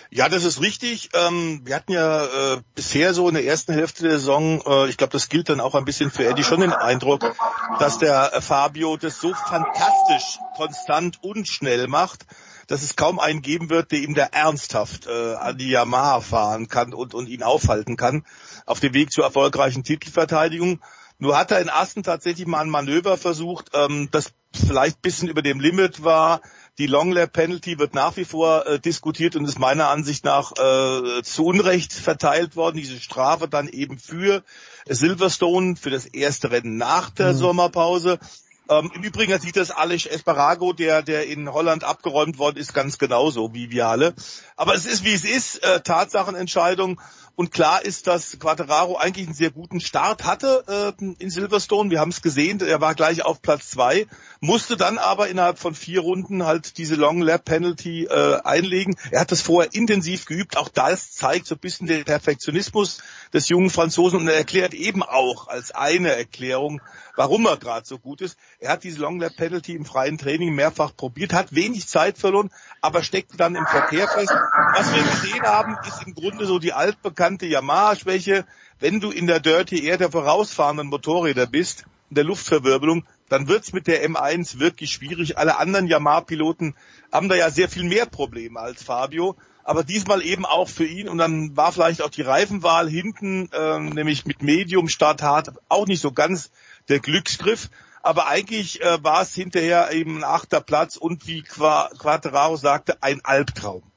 Ja, 0.09 0.29
das 0.29 0.45
ist 0.45 0.61
richtig. 0.61 1.11
Ähm, 1.15 1.63
wir 1.65 1.75
hatten 1.75 1.91
ja 1.91 2.27
äh, 2.27 2.61
bisher 2.77 3.13
so 3.13 3.27
in 3.27 3.35
der 3.35 3.45
ersten 3.45 3.73
Hälfte 3.73 4.05
der 4.05 4.13
Saison, 4.13 4.63
äh, 4.65 4.89
ich 4.89 4.97
glaube, 4.97 5.13
das 5.13 5.29
gilt 5.29 5.49
dann 5.49 5.59
auch 5.59 5.75
ein 5.75 5.85
bisschen 5.85 6.13
für 6.13 6.25
Eddie, 6.25 6.45
schon 6.45 6.61
den 6.61 6.73
Eindruck, 6.73 7.35
dass 7.81 7.99
der 7.99 8.33
äh, 8.33 8.41
Fabio 8.41 8.97
das 8.99 9.21
so 9.21 9.35
fantastisch, 9.35 10.39
konstant 10.57 11.19
und 11.25 11.49
schnell 11.49 11.89
macht, 11.89 12.25
dass 12.69 12.85
es 12.85 12.95
kaum 12.95 13.19
einen 13.19 13.43
geben 13.43 13.69
wird, 13.69 13.91
der 13.91 13.99
ihm 13.99 14.15
da 14.15 14.27
ernsthaft 14.31 15.09
an 15.09 15.59
die 15.59 15.71
Yamaha 15.71 16.21
fahren 16.21 16.69
kann 16.69 16.95
und, 16.95 17.15
und 17.15 17.29
ihn 17.29 17.43
aufhalten 17.43 17.97
kann 17.97 18.25
auf 18.65 18.79
dem 18.79 18.95
Weg 18.95 19.11
zur 19.11 19.25
erfolgreichen 19.25 19.83
Titelverteidigung. 19.83 20.81
Nur 21.21 21.39
hat 21.39 21.51
er 21.51 21.61
in 21.61 21.69
Assen 21.69 22.03
tatsächlich 22.03 22.47
mal 22.47 22.61
ein 22.61 22.71
Manöver 22.71 23.17
versucht, 23.17 23.71
ähm, 23.75 24.09
das 24.11 24.33
vielleicht 24.53 25.03
bisschen 25.03 25.29
über 25.29 25.43
dem 25.43 25.61
Limit 25.61 26.03
war. 26.03 26.41
Die 26.79 26.87
Long 26.87 27.13
Lap 27.13 27.33
Penalty 27.33 27.79
wird 27.79 27.95
nach 27.95 28.17
wie 28.17 28.25
vor 28.25 28.67
äh, 28.67 28.81
diskutiert 28.81 29.37
und 29.37 29.45
ist 29.45 29.59
meiner 29.59 29.89
Ansicht 29.89 30.25
nach 30.25 30.53
äh, 30.53 31.23
zu 31.23 31.45
Unrecht 31.45 31.93
verteilt 31.93 32.57
worden. 32.57 32.79
Diese 32.79 32.99
Strafe 32.99 33.49
dann 33.49 33.69
eben 33.69 33.99
für 33.99 34.43
Silverstone 34.89 35.77
für 35.77 35.91
das 35.91 36.07
erste 36.07 36.51
Rennen 36.51 36.79
nach 36.79 37.11
der 37.11 37.35
Mhm. 37.35 37.37
Sommerpause. 37.37 38.19
Ähm, 38.71 38.91
Im 38.95 39.03
Übrigen 39.03 39.39
sieht 39.41 39.57
das 39.57 39.73
Alex 39.73 40.07
Esparago, 40.07 40.73
der, 40.73 41.03
der 41.03 41.27
in 41.27 41.53
Holland 41.53 41.83
abgeräumt 41.83 42.39
worden 42.39 42.57
ist, 42.57 42.73
ganz 42.73 42.99
genauso 42.99 43.53
wie 43.53 43.71
wir 43.71 43.89
alle. 43.89 44.15
Aber 44.57 44.75
es 44.75 44.87
ist, 44.87 45.05
wie 45.05 45.13
es 45.13 45.25
ist, 45.25 45.63
äh, 45.65 45.81
Tatsachenentscheidung. 45.81 47.01
Und 47.41 47.53
klar 47.53 47.83
ist, 47.83 48.07
dass 48.07 48.39
Quattararo 48.39 48.99
eigentlich 48.99 49.27
einen 49.27 49.35
sehr 49.35 49.51
guten 49.51 49.81
Start 49.81 50.25
hatte 50.25 50.95
äh, 51.01 51.05
in 51.21 51.31
Silverstone. 51.31 51.89
Wir 51.89 51.99
haben 51.99 52.11
es 52.11 52.21
gesehen, 52.21 52.61
er 52.61 52.83
war 52.83 52.95
gleich 52.95 53.25
auf 53.25 53.41
Platz 53.41 53.71
zwei, 53.71 54.07
musste 54.41 54.79
dann 54.79 54.97
aber 54.97 55.29
innerhalb 55.29 55.59
von 55.59 55.75
vier 55.75 56.01
Runden 56.01 56.47
halt 56.47 56.79
diese 56.79 56.95
Long 56.95 57.21
Lap 57.21 57.45
Penalty 57.45 58.05
äh, 58.05 58.41
einlegen. 58.43 58.97
Er 59.11 59.21
hat 59.21 59.31
das 59.31 59.43
vorher 59.43 59.75
intensiv 59.75 60.25
geübt. 60.25 60.57
Auch 60.57 60.69
das 60.69 61.13
zeigt 61.13 61.47
so 61.47 61.55
ein 61.55 61.61
bisschen 61.61 61.87
den 61.87 62.05
Perfektionismus 62.05 63.03
des 63.35 63.51
jungen 63.51 63.69
Franzosen 63.69 64.21
und 64.21 64.29
er 64.29 64.37
erklärt 64.37 64.73
eben 64.73 65.03
auch 65.03 65.49
als 65.49 65.73
eine 65.73 66.17
Erklärung, 66.17 66.81
warum 67.17 67.47
er 67.47 67.59
gerade 67.59 67.87
so 67.87 67.99
gut 67.99 68.23
ist. 68.23 68.39
Er 68.59 68.73
hat 68.73 68.83
diese 68.83 69.01
Long 69.01 69.21
Lap 69.21 69.37
Penalty 69.37 69.75
im 69.75 69.85
freien 69.85 70.17
Training 70.17 70.55
mehrfach 70.55 70.97
probiert, 70.97 71.35
hat 71.35 71.55
wenig 71.55 71.87
Zeit 71.87 72.17
verloren, 72.17 72.51
aber 72.81 73.03
steckte 73.03 73.37
dann 73.37 73.55
im 73.55 73.67
Verkehr 73.67 74.09
fest. 74.09 74.33
Was 74.75 74.95
wir 74.95 75.03
gesehen 75.03 75.43
haben, 75.43 75.77
ist 75.87 76.03
im 76.07 76.15
Grunde 76.15 76.47
so 76.47 76.59
die 76.59 76.73
altbekannte 76.73 77.45
Yamaha-Schwäche. 77.45 78.47
Wenn 78.79 79.01
du 79.01 79.11
in 79.11 79.27
der 79.27 79.41
Dirty 79.41 79.85
Air 79.85 79.99
der 79.99 80.11
vorausfahrenden 80.11 80.87
Motorräder 80.87 81.47
bist, 81.47 81.85
in 82.09 82.15
der 82.15 82.25
Luftverwirbelung, 82.25 83.05
dann 83.31 83.47
wird's 83.47 83.73
mit 83.73 83.87
der 83.87 84.05
M1 84.07 84.59
wirklich 84.59 84.91
schwierig. 84.91 85.39
Alle 85.39 85.57
anderen 85.57 85.87
Yamaha-Piloten 85.87 86.75
haben 87.13 87.29
da 87.29 87.37
ja 87.37 87.51
sehr 87.51 87.69
viel 87.69 87.85
mehr 87.85 88.05
Probleme 88.05 88.59
als 88.59 88.83
Fabio. 88.83 89.37
Aber 89.63 89.85
diesmal 89.85 90.21
eben 90.21 90.45
auch 90.45 90.69
für 90.69 90.85
ihn. 90.85 91.09
Und 91.09 91.19
dann 91.19 91.57
war 91.57 91.71
vielleicht 91.71 92.03
auch 92.03 92.11
die 92.11 92.23
Reifenwahl 92.23 92.91
hinten, 92.91 93.49
ähm, 93.53 93.91
nämlich 93.91 94.27
mit 94.27 94.43
Medium 94.43 94.89
statt 94.89 95.23
hart, 95.23 95.53
auch 95.69 95.87
nicht 95.87 96.01
so 96.01 96.11
ganz 96.11 96.51
der 96.89 96.99
Glücksgriff. 96.99 97.71
Aber 98.03 98.27
eigentlich 98.27 98.83
äh, 98.83 99.03
war 99.05 99.23
es 99.23 99.33
hinterher 99.33 99.93
eben 99.93 100.19
ein 100.19 100.25
achter 100.25 100.61
Platz 100.61 100.97
und 100.97 101.29
wie 101.29 101.43
Qua 101.43 101.89
Quattararo 101.97 102.57
sagte, 102.57 103.01
ein 103.01 103.21
Albtraum. 103.25 103.90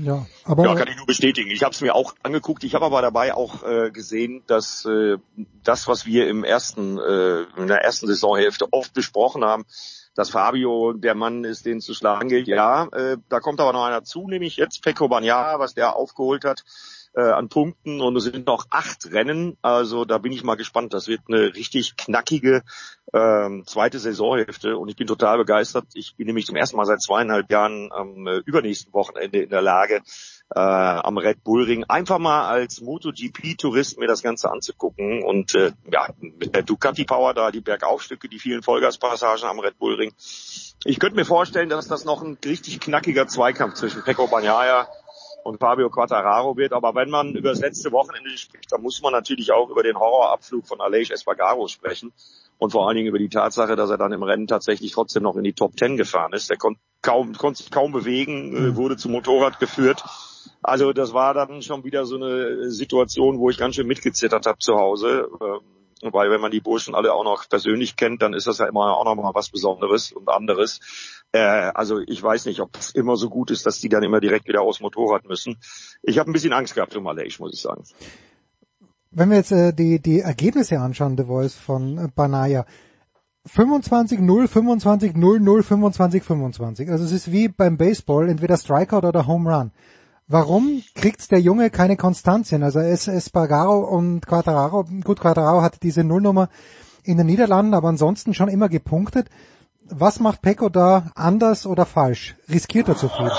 Ja, 0.00 0.26
aber 0.44 0.64
ja, 0.64 0.74
kann 0.74 0.88
ich 0.88 0.96
nur 0.96 1.06
bestätigen. 1.06 1.50
Ich 1.50 1.62
habe 1.62 1.72
es 1.72 1.80
mir 1.80 1.94
auch 1.94 2.14
angeguckt. 2.22 2.64
Ich 2.64 2.74
habe 2.74 2.84
aber 2.84 3.02
dabei 3.02 3.34
auch 3.34 3.62
äh, 3.62 3.90
gesehen, 3.90 4.42
dass 4.46 4.84
äh, 4.84 5.18
das, 5.62 5.88
was 5.88 6.06
wir 6.06 6.28
im 6.28 6.44
ersten, 6.44 6.98
äh, 6.98 7.42
in 7.56 7.68
der 7.68 7.82
ersten 7.82 8.06
Saisonhälfte 8.06 8.66
oft 8.72 8.92
besprochen 8.92 9.44
haben, 9.44 9.64
dass 10.14 10.30
Fabio 10.30 10.92
der 10.92 11.14
Mann 11.14 11.44
ist, 11.44 11.66
den 11.66 11.80
zu 11.80 11.94
schlagen 11.94 12.28
gilt. 12.28 12.48
Ja, 12.48 12.86
äh, 12.92 13.18
da 13.28 13.40
kommt 13.40 13.60
aber 13.60 13.72
noch 13.72 13.84
einer 13.84 14.04
zu, 14.04 14.28
nämlich 14.28 14.56
jetzt 14.56 14.82
Pecco 14.82 15.08
Bagnaia, 15.08 15.58
was 15.58 15.74
der 15.74 15.96
aufgeholt 15.96 16.44
hat 16.44 16.64
äh, 17.16 17.22
an 17.22 17.48
Punkten 17.48 18.00
und 18.00 18.16
es 18.16 18.24
sind 18.24 18.46
noch 18.46 18.66
acht 18.70 19.12
Rennen. 19.12 19.56
Also 19.62 20.04
da 20.04 20.18
bin 20.18 20.32
ich 20.32 20.42
mal 20.42 20.56
gespannt. 20.56 20.94
Das 20.94 21.08
wird 21.08 21.20
eine 21.28 21.54
richtig 21.54 21.96
knackige 21.96 22.62
ähm, 23.12 23.64
zweite 23.66 23.98
Saisonhälfte 23.98 24.76
und 24.76 24.88
ich 24.88 24.96
bin 24.96 25.06
total 25.06 25.38
begeistert. 25.38 25.86
Ich 25.94 26.16
bin 26.16 26.26
nämlich 26.26 26.46
zum 26.46 26.56
ersten 26.56 26.76
Mal 26.76 26.86
seit 26.86 27.00
zweieinhalb 27.00 27.50
Jahren 27.50 27.92
am 27.92 28.26
äh, 28.26 28.38
übernächsten 28.44 28.92
Wochenende 28.92 29.42
in 29.42 29.50
der 29.50 29.62
Lage, 29.62 30.02
äh, 30.54 30.58
am 30.58 31.16
Red 31.16 31.44
Bull 31.44 31.64
Ring 31.64 31.84
einfach 31.84 32.18
mal 32.18 32.48
als 32.48 32.80
MotoGP-Tourist 32.80 33.98
mir 33.98 34.08
das 34.08 34.22
Ganze 34.22 34.50
anzugucken 34.50 35.22
und 35.22 35.54
äh, 35.54 35.72
ja, 35.90 36.08
mit 36.18 36.54
der 36.54 36.62
Ducati 36.62 37.04
Power 37.04 37.34
da, 37.34 37.50
die 37.50 37.60
Bergaufstücke, 37.60 38.28
die 38.28 38.40
vielen 38.40 38.62
Vollgaspassagen 38.62 39.48
am 39.48 39.60
Red 39.60 39.78
Bull 39.78 39.94
Ring. 39.94 40.12
Ich 40.84 40.98
könnte 40.98 41.16
mir 41.16 41.24
vorstellen, 41.24 41.68
dass 41.68 41.86
das 41.86 42.04
noch 42.04 42.22
ein 42.22 42.36
richtig 42.44 42.80
knackiger 42.80 43.28
Zweikampf 43.28 43.74
zwischen 43.74 44.02
Pecco 44.02 44.26
Bagnaia 44.26 44.88
und 45.44 45.60
Fabio 45.60 45.90
Quattararo 45.90 46.56
wird. 46.56 46.72
Aber 46.72 46.94
wenn 46.94 47.10
man 47.10 47.34
über 47.34 47.50
das 47.50 47.60
letzte 47.60 47.92
Wochenende 47.92 48.30
spricht, 48.36 48.72
dann 48.72 48.82
muss 48.82 49.00
man 49.02 49.12
natürlich 49.12 49.52
auch 49.52 49.70
über 49.70 49.82
den 49.82 49.96
Horrorabflug 49.96 50.66
von 50.66 50.80
Aleix 50.80 51.10
Espargaro 51.10 51.68
sprechen 51.68 52.12
und 52.58 52.70
vor 52.70 52.88
allen 52.88 52.96
Dingen 52.96 53.08
über 53.08 53.18
die 53.18 53.28
Tatsache, 53.28 53.76
dass 53.76 53.90
er 53.90 53.98
dann 53.98 54.12
im 54.12 54.22
Rennen 54.22 54.46
tatsächlich 54.46 54.92
trotzdem 54.92 55.22
noch 55.22 55.36
in 55.36 55.44
die 55.44 55.52
Top 55.52 55.76
Ten 55.76 55.96
gefahren 55.96 56.32
ist. 56.32 56.50
Der 56.50 56.56
konnte 56.56 56.80
kaum, 57.02 57.34
konnte 57.34 57.62
sich 57.62 57.70
kaum 57.70 57.92
bewegen, 57.92 58.56
äh, 58.56 58.76
wurde 58.76 58.96
zum 58.96 59.12
Motorrad 59.12 59.60
geführt. 59.60 60.02
Also 60.62 60.92
das 60.92 61.12
war 61.12 61.34
dann 61.34 61.60
schon 61.62 61.84
wieder 61.84 62.06
so 62.06 62.16
eine 62.16 62.70
Situation, 62.70 63.38
wo 63.38 63.50
ich 63.50 63.58
ganz 63.58 63.74
schön 63.74 63.86
mitgezittert 63.86 64.46
habe 64.46 64.58
zu 64.58 64.76
Hause. 64.76 65.28
Weil 66.02 66.30
wenn 66.30 66.40
man 66.40 66.50
die 66.50 66.60
Burschen 66.60 66.94
alle 66.94 67.12
auch 67.12 67.24
noch 67.24 67.48
persönlich 67.48 67.96
kennt, 67.96 68.22
dann 68.22 68.34
ist 68.34 68.46
das 68.46 68.58
ja 68.58 68.66
immer 68.66 68.96
auch 68.96 69.04
noch 69.04 69.14
mal 69.14 69.34
was 69.34 69.50
Besonderes 69.50 70.12
und 70.12 70.28
anderes. 70.28 70.80
Äh, 71.32 71.38
also 71.38 72.00
ich 72.00 72.22
weiß 72.22 72.46
nicht, 72.46 72.60
ob 72.60 72.76
es 72.76 72.90
immer 72.90 73.16
so 73.16 73.28
gut 73.28 73.50
ist, 73.50 73.66
dass 73.66 73.80
die 73.80 73.88
dann 73.88 74.02
immer 74.02 74.20
direkt 74.20 74.46
wieder 74.46 74.62
aus 74.62 74.80
Motorrad 74.80 75.26
müssen. 75.26 75.56
Ich 76.02 76.18
habe 76.18 76.30
ein 76.30 76.32
bisschen 76.32 76.52
Angst 76.52 76.74
gehabt 76.74 76.96
um 76.96 77.06
Aleix, 77.06 77.38
muss 77.38 77.54
ich 77.54 77.60
sagen. 77.60 77.84
Wenn 79.10 79.30
wir 79.30 79.36
jetzt 79.36 79.52
äh, 79.52 79.72
die, 79.72 80.00
die 80.00 80.20
Ergebnisse 80.20 80.78
anschauen, 80.78 81.16
The 81.16 81.24
Voice 81.24 81.54
von 81.54 81.98
äh, 81.98 82.08
Banaya, 82.14 82.66
25-0, 83.48 84.48
25-0, 84.48 85.38
0, 85.38 85.60
25-25. 85.60 86.90
Also 86.90 87.04
es 87.04 87.12
ist 87.12 87.30
wie 87.30 87.48
beim 87.48 87.76
Baseball, 87.76 88.28
entweder 88.28 88.56
Strikeout 88.56 89.06
oder 89.06 89.26
Home 89.26 89.54
Run. 89.54 89.72
Warum 90.26 90.82
kriegt 90.94 91.30
der 91.30 91.40
Junge 91.40 91.68
keine 91.68 91.98
Konstanz 91.98 92.48
hin? 92.48 92.62
Also 92.62 92.78
es 92.78 93.08
Espargaro 93.08 93.80
und 93.80 94.26
Quattararo, 94.26 94.84
gut, 95.04 95.20
Quattararo 95.20 95.60
hatte 95.60 95.78
diese 95.82 96.02
Nullnummer 96.02 96.48
in 97.02 97.18
den 97.18 97.26
Niederlanden, 97.26 97.74
aber 97.74 97.88
ansonsten 97.88 98.32
schon 98.32 98.48
immer 98.48 98.70
gepunktet. 98.70 99.28
Was 99.84 100.20
macht 100.20 100.40
Pecco 100.40 100.70
da 100.70 101.10
anders 101.14 101.66
oder 101.66 101.84
falsch? 101.84 102.36
Riskiert 102.48 102.88
er 102.88 102.96
zu 102.96 103.10
viel? 103.10 103.30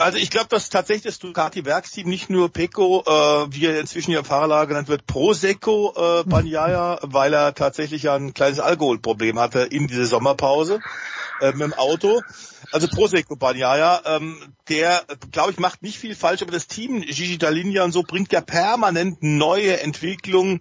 Also 0.00 0.18
ich 0.18 0.30
glaube, 0.30 0.48
dass 0.50 0.68
tatsächlich 0.68 1.04
das 1.04 1.20
Ducati-Werksteam 1.20 2.08
nicht 2.08 2.28
nur 2.28 2.52
Pecco, 2.52 3.04
äh, 3.06 3.46
wie 3.54 3.66
er 3.66 3.78
inzwischen 3.78 4.10
ja 4.10 4.18
im 4.18 4.24
Fahrerlager 4.24 4.66
genannt 4.66 4.88
wird, 4.88 5.06
Prosecco 5.06 5.94
äh, 5.96 6.24
Bagnaia, 6.24 6.98
weil 7.02 7.32
er 7.32 7.54
tatsächlich 7.54 8.02
ja 8.02 8.16
ein 8.16 8.34
kleines 8.34 8.58
Alkoholproblem 8.58 9.38
hatte 9.38 9.60
in 9.60 9.86
dieser 9.86 10.06
Sommerpause 10.06 10.80
äh, 11.40 11.52
mit 11.52 11.60
dem 11.60 11.74
Auto. 11.74 12.20
Also 12.74 12.88
Prosecco 12.88 13.36
Bagnaia, 13.36 14.02
ähm, 14.04 14.36
der, 14.68 15.04
glaube 15.30 15.52
ich, 15.52 15.60
macht 15.60 15.84
nicht 15.84 15.96
viel 15.96 16.16
falsch, 16.16 16.42
aber 16.42 16.50
das 16.50 16.66
Team 16.66 17.02
Gigi 17.02 17.36
Dall'Igna 17.36 17.84
und 17.84 17.92
so 17.92 18.02
bringt 18.02 18.32
ja 18.32 18.40
permanent 18.40 19.22
neue 19.22 19.78
Entwicklungen 19.78 20.58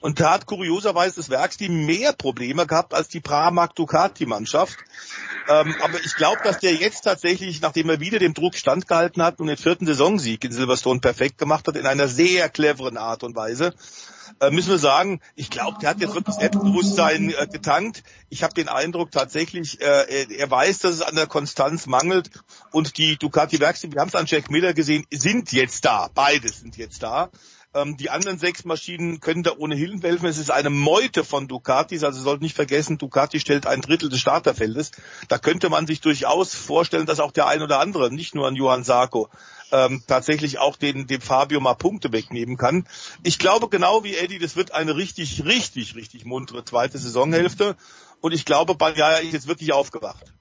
und 0.00 0.20
da 0.20 0.30
hat 0.30 0.46
kurioserweise 0.46 1.16
das 1.16 1.28
Werksteam 1.28 1.84
mehr 1.84 2.14
Probleme 2.14 2.66
gehabt 2.66 2.94
als 2.94 3.08
die 3.08 3.20
Pramac 3.20 3.74
Ducati 3.74 4.24
Mannschaft. 4.24 4.78
Ähm, 5.50 5.74
aber 5.82 6.00
ich 6.02 6.14
glaube, 6.14 6.40
dass 6.44 6.60
der 6.60 6.72
jetzt 6.72 7.02
tatsächlich, 7.02 7.60
nachdem 7.60 7.90
er 7.90 8.00
wieder 8.00 8.18
dem 8.18 8.32
Druck 8.32 8.54
standgehalten 8.54 9.22
hat 9.22 9.38
und 9.38 9.48
den 9.48 9.58
vierten 9.58 9.84
Saisonsieg 9.84 10.42
in 10.42 10.52
Silverstone 10.52 11.00
perfekt 11.00 11.36
gemacht 11.36 11.68
hat, 11.68 11.76
in 11.76 11.84
einer 11.84 12.08
sehr 12.08 12.48
cleveren 12.48 12.96
Art 12.96 13.22
und 13.22 13.36
Weise, 13.36 13.74
äh, 14.40 14.50
müssen 14.50 14.70
wir 14.70 14.78
sagen, 14.78 15.20
ich 15.34 15.50
glaube, 15.50 15.78
der 15.80 15.90
hat 15.90 16.00
jetzt 16.00 16.14
wirklich 16.14 16.36
Selbstbewusstsein 16.36 17.30
äh, 17.30 17.46
getankt. 17.46 18.02
Ich 18.28 18.42
habe 18.42 18.54
den 18.54 18.68
Eindruck 18.68 19.10
tatsächlich, 19.10 19.80
äh, 19.80 20.26
er 20.32 20.50
weiß, 20.50 20.78
dass 20.78 20.94
es 20.94 21.02
an 21.02 21.16
der 21.16 21.26
Konstanz 21.26 21.86
mangelt 21.86 22.30
und 22.70 22.96
die 22.98 23.16
Ducati 23.16 23.60
Werksteam, 23.60 23.92
wir 23.92 24.00
haben 24.00 24.08
es 24.08 24.14
an 24.14 24.26
Jack 24.26 24.50
Miller 24.50 24.74
gesehen, 24.74 25.04
sind 25.10 25.52
jetzt 25.52 25.84
da. 25.84 26.08
Beides 26.14 26.60
sind 26.60 26.76
jetzt 26.76 27.02
da. 27.02 27.30
Ähm, 27.72 27.96
die 27.96 28.10
anderen 28.10 28.38
sechs 28.38 28.64
Maschinen 28.64 29.20
können 29.20 29.44
da 29.44 29.52
ohnehin 29.56 30.00
helfen. 30.00 30.26
Es 30.26 30.38
ist 30.38 30.50
eine 30.50 30.70
Meute 30.70 31.22
von 31.22 31.46
Ducatis, 31.46 32.02
also 32.02 32.20
sollte 32.20 32.42
nicht 32.42 32.56
vergessen, 32.56 32.98
Ducati 32.98 33.38
stellt 33.38 33.66
ein 33.66 33.80
Drittel 33.80 34.08
des 34.08 34.18
Starterfeldes. 34.18 34.90
Da 35.28 35.38
könnte 35.38 35.68
man 35.68 35.86
sich 35.86 36.00
durchaus 36.00 36.52
vorstellen, 36.52 37.06
dass 37.06 37.20
auch 37.20 37.30
der 37.30 37.46
ein 37.46 37.62
oder 37.62 37.78
andere, 37.78 38.12
nicht 38.12 38.34
nur 38.34 38.48
an 38.48 38.56
Johann 38.56 38.82
Sarko, 38.82 39.28
ähm, 39.70 40.02
tatsächlich 40.08 40.58
auch 40.58 40.76
den, 40.76 41.06
dem 41.06 41.20
Fabio 41.20 41.60
mal 41.60 41.74
Punkte 41.74 42.10
wegnehmen 42.10 42.56
kann. 42.56 42.88
Ich 43.22 43.38
glaube 43.38 43.68
genau 43.68 44.02
wie 44.02 44.16
Eddie, 44.16 44.40
das 44.40 44.56
wird 44.56 44.72
eine 44.72 44.96
richtig, 44.96 45.44
richtig, 45.44 45.94
richtig 45.94 46.24
muntere 46.24 46.64
zweite 46.64 46.98
Saisonhälfte. 46.98 47.76
Und 48.20 48.32
ich 48.32 48.44
glaube, 48.44 48.74
Banyaya 48.74 49.18
ist 49.18 49.32
jetzt 49.32 49.46
wirklich 49.46 49.72
aufgewacht. 49.72 50.34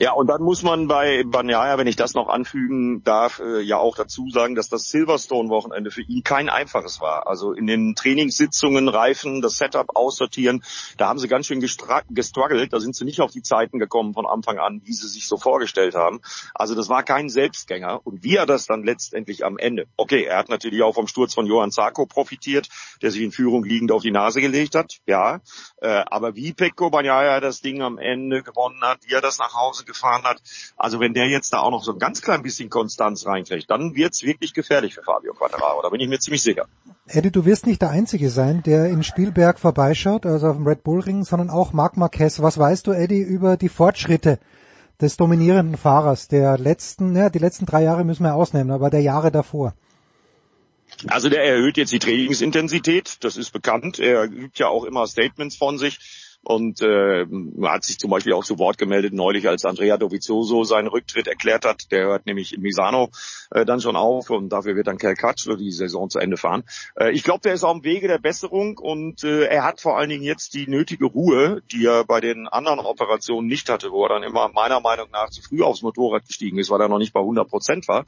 Ja, 0.00 0.12
und 0.12 0.28
dann 0.28 0.42
muss 0.42 0.62
man 0.62 0.88
bei 0.88 1.24
Banyaya, 1.24 1.78
wenn 1.78 1.86
ich 1.86 1.96
das 1.96 2.14
noch 2.14 2.28
anfügen 2.28 3.02
darf, 3.04 3.40
äh, 3.40 3.60
ja 3.60 3.78
auch 3.78 3.96
dazu 3.96 4.28
sagen, 4.30 4.54
dass 4.54 4.68
das 4.68 4.90
Silverstone-Wochenende 4.90 5.90
für 5.90 6.02
ihn 6.02 6.22
kein 6.22 6.48
einfaches 6.48 7.00
war. 7.00 7.26
Also 7.26 7.52
in 7.52 7.66
den 7.66 7.94
Trainingssitzungen, 7.94 8.88
Reifen, 8.88 9.42
das 9.42 9.58
Setup 9.58 9.94
aussortieren, 9.94 10.64
da 10.96 11.08
haben 11.08 11.18
sie 11.18 11.28
ganz 11.28 11.46
schön 11.46 11.60
gestruggelt. 11.60 12.72
Da 12.72 12.80
sind 12.80 12.96
sie 12.96 13.04
nicht 13.04 13.20
auf 13.20 13.30
die 13.30 13.42
Zeiten 13.42 13.78
gekommen 13.78 14.14
von 14.14 14.26
Anfang 14.26 14.58
an, 14.58 14.80
wie 14.84 14.92
sie 14.92 15.08
sich 15.08 15.28
so 15.28 15.36
vorgestellt 15.36 15.94
haben. 15.94 16.20
Also 16.54 16.74
das 16.74 16.88
war 16.88 17.02
kein 17.02 17.28
Selbstgänger. 17.28 18.00
Und 18.04 18.22
wie 18.22 18.36
er 18.36 18.46
das 18.46 18.66
dann 18.66 18.82
letztendlich 18.82 19.44
am 19.44 19.58
Ende, 19.58 19.86
okay, 19.96 20.24
er 20.24 20.38
hat 20.38 20.48
natürlich 20.48 20.82
auch 20.82 20.94
vom 20.94 21.06
Sturz 21.06 21.34
von 21.34 21.46
Johann 21.46 21.70
Zarko 21.70 22.06
profitiert, 22.06 22.68
der 23.02 23.10
sich 23.10 23.22
in 23.22 23.32
Führung 23.32 23.64
liegend 23.64 23.92
auf 23.92 24.02
die 24.02 24.10
Nase 24.10 24.40
gelegt 24.40 24.74
hat, 24.74 24.98
ja. 25.06 25.40
Äh, 25.80 26.04
aber 26.06 26.34
wie 26.34 26.52
Pecco 26.52 26.90
Banyaya 26.90 27.40
das 27.40 27.60
Ding 27.60 27.82
am 27.82 27.98
Ende 27.98 28.42
gewonnen 28.42 28.82
hat, 28.82 29.00
wie 29.06 29.14
er 29.14 29.20
das 29.20 29.38
nach 29.44 29.54
Hause 29.54 29.84
gefahren 29.84 30.24
hat. 30.24 30.40
Also 30.76 31.00
wenn 31.00 31.14
der 31.14 31.28
jetzt 31.28 31.52
da 31.52 31.60
auch 31.60 31.70
noch 31.70 31.84
so 31.84 31.92
ein 31.92 31.98
ganz 31.98 32.22
klein 32.22 32.42
bisschen 32.42 32.70
Konstanz 32.70 33.26
reinkriegt, 33.26 33.70
dann 33.70 33.94
wird's 33.94 34.22
wirklich 34.22 34.54
gefährlich 34.54 34.94
für 34.94 35.02
Fabio 35.02 35.34
Quattararo. 35.34 35.82
Da 35.82 35.88
bin 35.90 36.00
ich 36.00 36.08
mir 36.08 36.18
ziemlich 36.18 36.42
sicher. 36.42 36.66
Eddie, 37.06 37.30
du 37.30 37.44
wirst 37.44 37.66
nicht 37.66 37.82
der 37.82 37.90
Einzige 37.90 38.30
sein, 38.30 38.62
der 38.62 38.86
in 38.86 39.02
Spielberg 39.02 39.58
vorbeischaut, 39.58 40.24
also 40.24 40.48
auf 40.48 40.56
dem 40.56 40.66
Red 40.66 40.82
Bull 40.82 41.00
Ring, 41.00 41.24
sondern 41.24 41.50
auch 41.50 41.72
Marc 41.72 41.96
Marquez. 41.96 42.40
Was 42.40 42.58
weißt 42.58 42.86
du, 42.86 42.92
Eddie, 42.92 43.20
über 43.20 43.56
die 43.56 43.68
Fortschritte 43.68 44.38
des 45.00 45.16
dominierenden 45.16 45.76
Fahrers 45.76 46.28
der 46.28 46.56
letzten, 46.56 47.14
ja, 47.14 47.28
die 47.28 47.38
letzten 47.38 47.66
drei 47.66 47.82
Jahre 47.82 48.04
müssen 48.04 48.24
wir 48.24 48.34
ausnehmen, 48.34 48.70
aber 48.70 48.90
der 48.90 49.02
Jahre 49.02 49.30
davor? 49.30 49.74
Also 51.08 51.28
der 51.28 51.44
erhöht 51.44 51.76
jetzt 51.76 51.92
die 51.92 51.98
Trainingsintensität, 51.98 53.18
das 53.20 53.36
ist 53.36 53.50
bekannt. 53.50 53.98
Er 53.98 54.24
übt 54.24 54.58
ja 54.58 54.68
auch 54.68 54.84
immer 54.84 55.06
Statements 55.06 55.56
von 55.56 55.76
sich 55.76 55.98
und 56.44 56.82
äh, 56.82 57.26
hat 57.62 57.84
sich 57.84 57.98
zum 57.98 58.10
Beispiel 58.10 58.32
auch 58.32 58.44
zu 58.44 58.58
Wort 58.58 58.78
gemeldet 58.78 59.12
neulich, 59.12 59.48
als 59.48 59.64
Andrea 59.64 59.96
Dovizioso 59.96 60.64
seinen 60.64 60.88
Rücktritt 60.88 61.26
erklärt 61.26 61.64
hat. 61.64 61.90
Der 61.90 62.06
hört 62.06 62.26
nämlich 62.26 62.54
in 62.54 62.62
Misano 62.62 63.10
äh, 63.50 63.64
dann 63.64 63.80
schon 63.80 63.96
auf 63.96 64.30
und 64.30 64.50
dafür 64.50 64.76
wird 64.76 64.86
dann 64.86 64.98
Kel 64.98 65.14
Crutchlow 65.14 65.56
die 65.56 65.70
Saison 65.70 66.10
zu 66.10 66.18
Ende 66.18 66.36
fahren. 66.36 66.64
Äh, 66.96 67.12
ich 67.12 67.24
glaube, 67.24 67.40
der 67.40 67.54
ist 67.54 67.64
auf 67.64 67.72
dem 67.72 67.84
Wege 67.84 68.08
der 68.08 68.18
Besserung 68.18 68.78
und 68.78 69.24
äh, 69.24 69.44
er 69.44 69.64
hat 69.64 69.80
vor 69.80 69.96
allen 69.96 70.10
Dingen 70.10 70.24
jetzt 70.24 70.54
die 70.54 70.68
nötige 70.68 71.06
Ruhe, 71.06 71.62
die 71.72 71.86
er 71.86 72.04
bei 72.04 72.20
den 72.20 72.48
anderen 72.48 72.80
Operationen 72.80 73.48
nicht 73.48 73.68
hatte, 73.68 73.90
wo 73.90 74.04
er 74.04 74.10
dann 74.10 74.22
immer 74.22 74.48
meiner 74.48 74.80
Meinung 74.80 75.10
nach 75.10 75.30
zu 75.30 75.42
früh 75.42 75.62
aufs 75.62 75.82
Motorrad 75.82 76.26
gestiegen 76.26 76.58
ist, 76.58 76.70
weil 76.70 76.80
er 76.80 76.88
noch 76.88 76.98
nicht 76.98 77.12
bei 77.12 77.20
100 77.20 77.48
Prozent 77.48 77.88
war. 77.88 78.04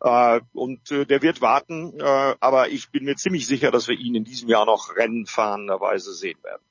Äh, 0.00 0.40
und 0.52 0.90
äh, 0.90 1.06
der 1.06 1.22
wird 1.22 1.40
warten, 1.40 1.98
äh, 1.98 2.34
aber 2.40 2.68
ich 2.68 2.90
bin 2.90 3.04
mir 3.04 3.16
ziemlich 3.16 3.46
sicher, 3.46 3.70
dass 3.70 3.88
wir 3.88 3.98
ihn 3.98 4.14
in 4.14 4.24
diesem 4.24 4.48
Jahr 4.48 4.66
noch 4.66 4.96
rennfahrenderweise 4.96 6.12
sehen 6.12 6.38
werden. 6.42 6.62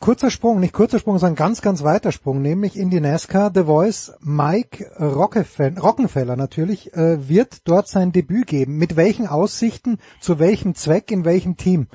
Kurzer 0.00 0.30
Sprung, 0.30 0.60
nicht 0.60 0.72
kurzer 0.72 1.00
Sprung, 1.00 1.18
sondern 1.18 1.34
ganz, 1.34 1.60
ganz 1.60 1.82
weiter 1.82 2.12
Sprung, 2.12 2.40
nämlich 2.40 2.76
in 2.76 2.88
die 2.88 3.00
NASCAR. 3.00 3.50
The 3.52 3.64
Voice, 3.64 4.12
Mike 4.20 4.92
Rockefeller 5.00 6.36
natürlich, 6.36 6.94
äh, 6.94 7.28
wird 7.28 7.66
dort 7.66 7.88
sein 7.88 8.12
Debüt 8.12 8.46
geben. 8.46 8.76
Mit 8.76 8.94
welchen 8.94 9.26
Aussichten, 9.26 9.98
zu 10.20 10.38
welchem 10.38 10.76
Zweck, 10.76 11.10
in 11.10 11.24
welchem 11.24 11.56
Team? 11.56 11.88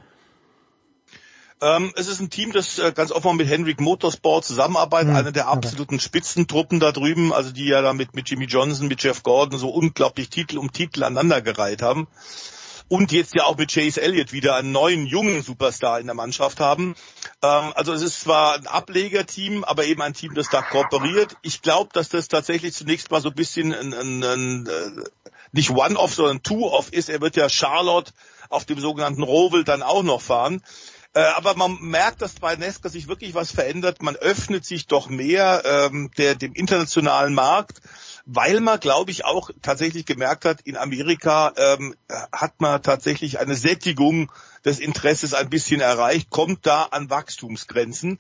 Ähm, 1.62 1.94
es 1.96 2.10
ist 2.10 2.20
ein 2.20 2.30
Team, 2.30 2.52
das 2.52 2.78
äh, 2.78 2.92
ganz 2.92 3.14
offen 3.14 3.38
mit 3.38 3.48
Henrik 3.48 3.80
Motorsport 3.80 4.44
zusammenarbeitet, 4.44 5.12
mhm. 5.12 5.16
eine 5.16 5.32
der 5.32 5.48
absoluten 5.48 5.96
okay. 5.96 6.04
Spitzentruppen 6.04 6.82
da 6.82 6.92
drüben, 6.92 7.32
also 7.32 7.52
die 7.52 7.68
ja 7.68 7.82
da 7.82 7.94
mit, 7.94 8.16
mit 8.16 8.30
Jimmy 8.30 8.46
Johnson, 8.46 8.90
mit 8.90 9.02
Jeff 9.02 9.24
Gordon 9.24 9.58
so 9.58 9.70
unglaublich 9.70 10.30
Titel 10.30 10.58
um 10.58 10.74
Titel 10.74 11.06
aneinandergereiht 11.06 11.82
haben 11.82 12.08
und 12.88 13.12
jetzt 13.12 13.36
ja 13.36 13.46
auch 13.46 13.58
mit 13.58 13.72
Chase 13.72 14.02
Elliott 14.02 14.34
wieder 14.34 14.56
einen 14.56 14.72
neuen 14.72 15.06
jungen 15.06 15.42
Superstar 15.42 16.00
in 16.00 16.06
der 16.06 16.16
Mannschaft 16.16 16.60
haben. 16.60 16.96
Ähm, 17.42 17.74
also 17.76 17.94
es 17.94 18.02
ist 18.02 18.22
zwar 18.22 18.56
ein 18.56 18.68
Ablegerteam, 18.68 19.64
aber 19.64 19.86
eben 19.86 20.02
ein 20.02 20.14
Team, 20.14 20.34
das 20.34 20.50
da 20.50 20.62
kooperiert. 20.62 21.36
Ich 21.42 21.62
glaube, 21.62 21.90
dass 21.94 22.10
das 22.10 22.28
tatsächlich 22.28 22.74
zunächst 22.74 23.12
mal 23.12 23.22
so 23.22 23.30
ein 23.30 23.36
bisschen 23.36 23.74
ein, 23.74 23.94
ein, 23.94 24.24
ein 24.24 24.68
äh, 24.68 25.04
nicht 25.52 25.70
One-Off, 25.70 26.14
sondern 26.14 26.44
Two-Off 26.44 26.92
ist. 26.92 27.10
Er 27.10 27.22
wird 27.22 27.36
ja 27.36 27.50
Charlotte 27.50 28.12
auf 28.50 28.66
dem 28.66 28.80
sogenannten 28.80 29.24
Roval 29.24 29.64
dann 29.64 29.84
auch 29.84 30.04
noch 30.04 30.22
fahren. 30.22 30.62
Äh, 31.14 31.22
aber 31.22 31.56
man 31.56 31.78
merkt, 31.80 32.22
dass 32.22 32.34
bei 32.34 32.56
Nesca 32.56 32.90
sich 32.90 33.08
wirklich 33.08 33.36
was 33.36 33.52
verändert. 33.52 34.02
Man 34.02 34.16
öffnet 34.16 34.66
sich 34.66 34.88
doch 34.88 35.10
mehr 35.10 35.62
ähm, 35.66 36.10
der, 36.18 36.36
dem 36.36 36.54
internationalen 36.54 37.36
Markt 37.36 37.82
weil 38.26 38.62
man, 38.62 38.80
glaube 38.80 39.12
ich, 39.12 39.26
auch 39.26 39.50
tatsächlich 39.62 40.06
gemerkt 40.06 40.46
hat, 40.46 40.62
in 40.62 40.78
Amerika 40.78 41.54
ähm, 41.58 41.96
hat 42.32 42.60
man 42.60 42.82
tatsächlich 42.82 43.40
eine 43.40 43.56
Sättigung 43.56 44.32
des 44.64 44.80
Interesses 44.80 45.34
ein 45.34 45.50
bisschen 45.50 45.82
erreicht, 45.82 46.30
kommt 46.30 46.66
da 46.66 46.84
an 46.84 47.10
Wachstumsgrenzen. 47.10 48.20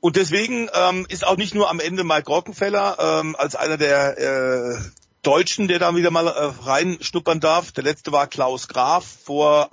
Und 0.00 0.16
deswegen 0.16 0.68
ähm, 0.74 1.06
ist 1.08 1.26
auch 1.26 1.36
nicht 1.36 1.54
nur 1.54 1.70
am 1.70 1.80
Ende 1.80 2.04
Mike 2.04 2.26
Rockenfeller 2.26 3.20
ähm, 3.20 3.36
als 3.36 3.56
einer 3.56 3.76
der 3.76 4.18
äh, 4.18 4.78
Deutschen, 5.22 5.68
der 5.68 5.78
da 5.78 5.94
wieder 5.96 6.10
mal 6.10 6.26
äh, 6.26 6.52
reinschnuppern 6.64 7.40
darf. 7.40 7.72
Der 7.72 7.84
letzte 7.84 8.12
war 8.12 8.26
Klaus 8.26 8.68
Graf 8.68 9.04
vor 9.24 9.70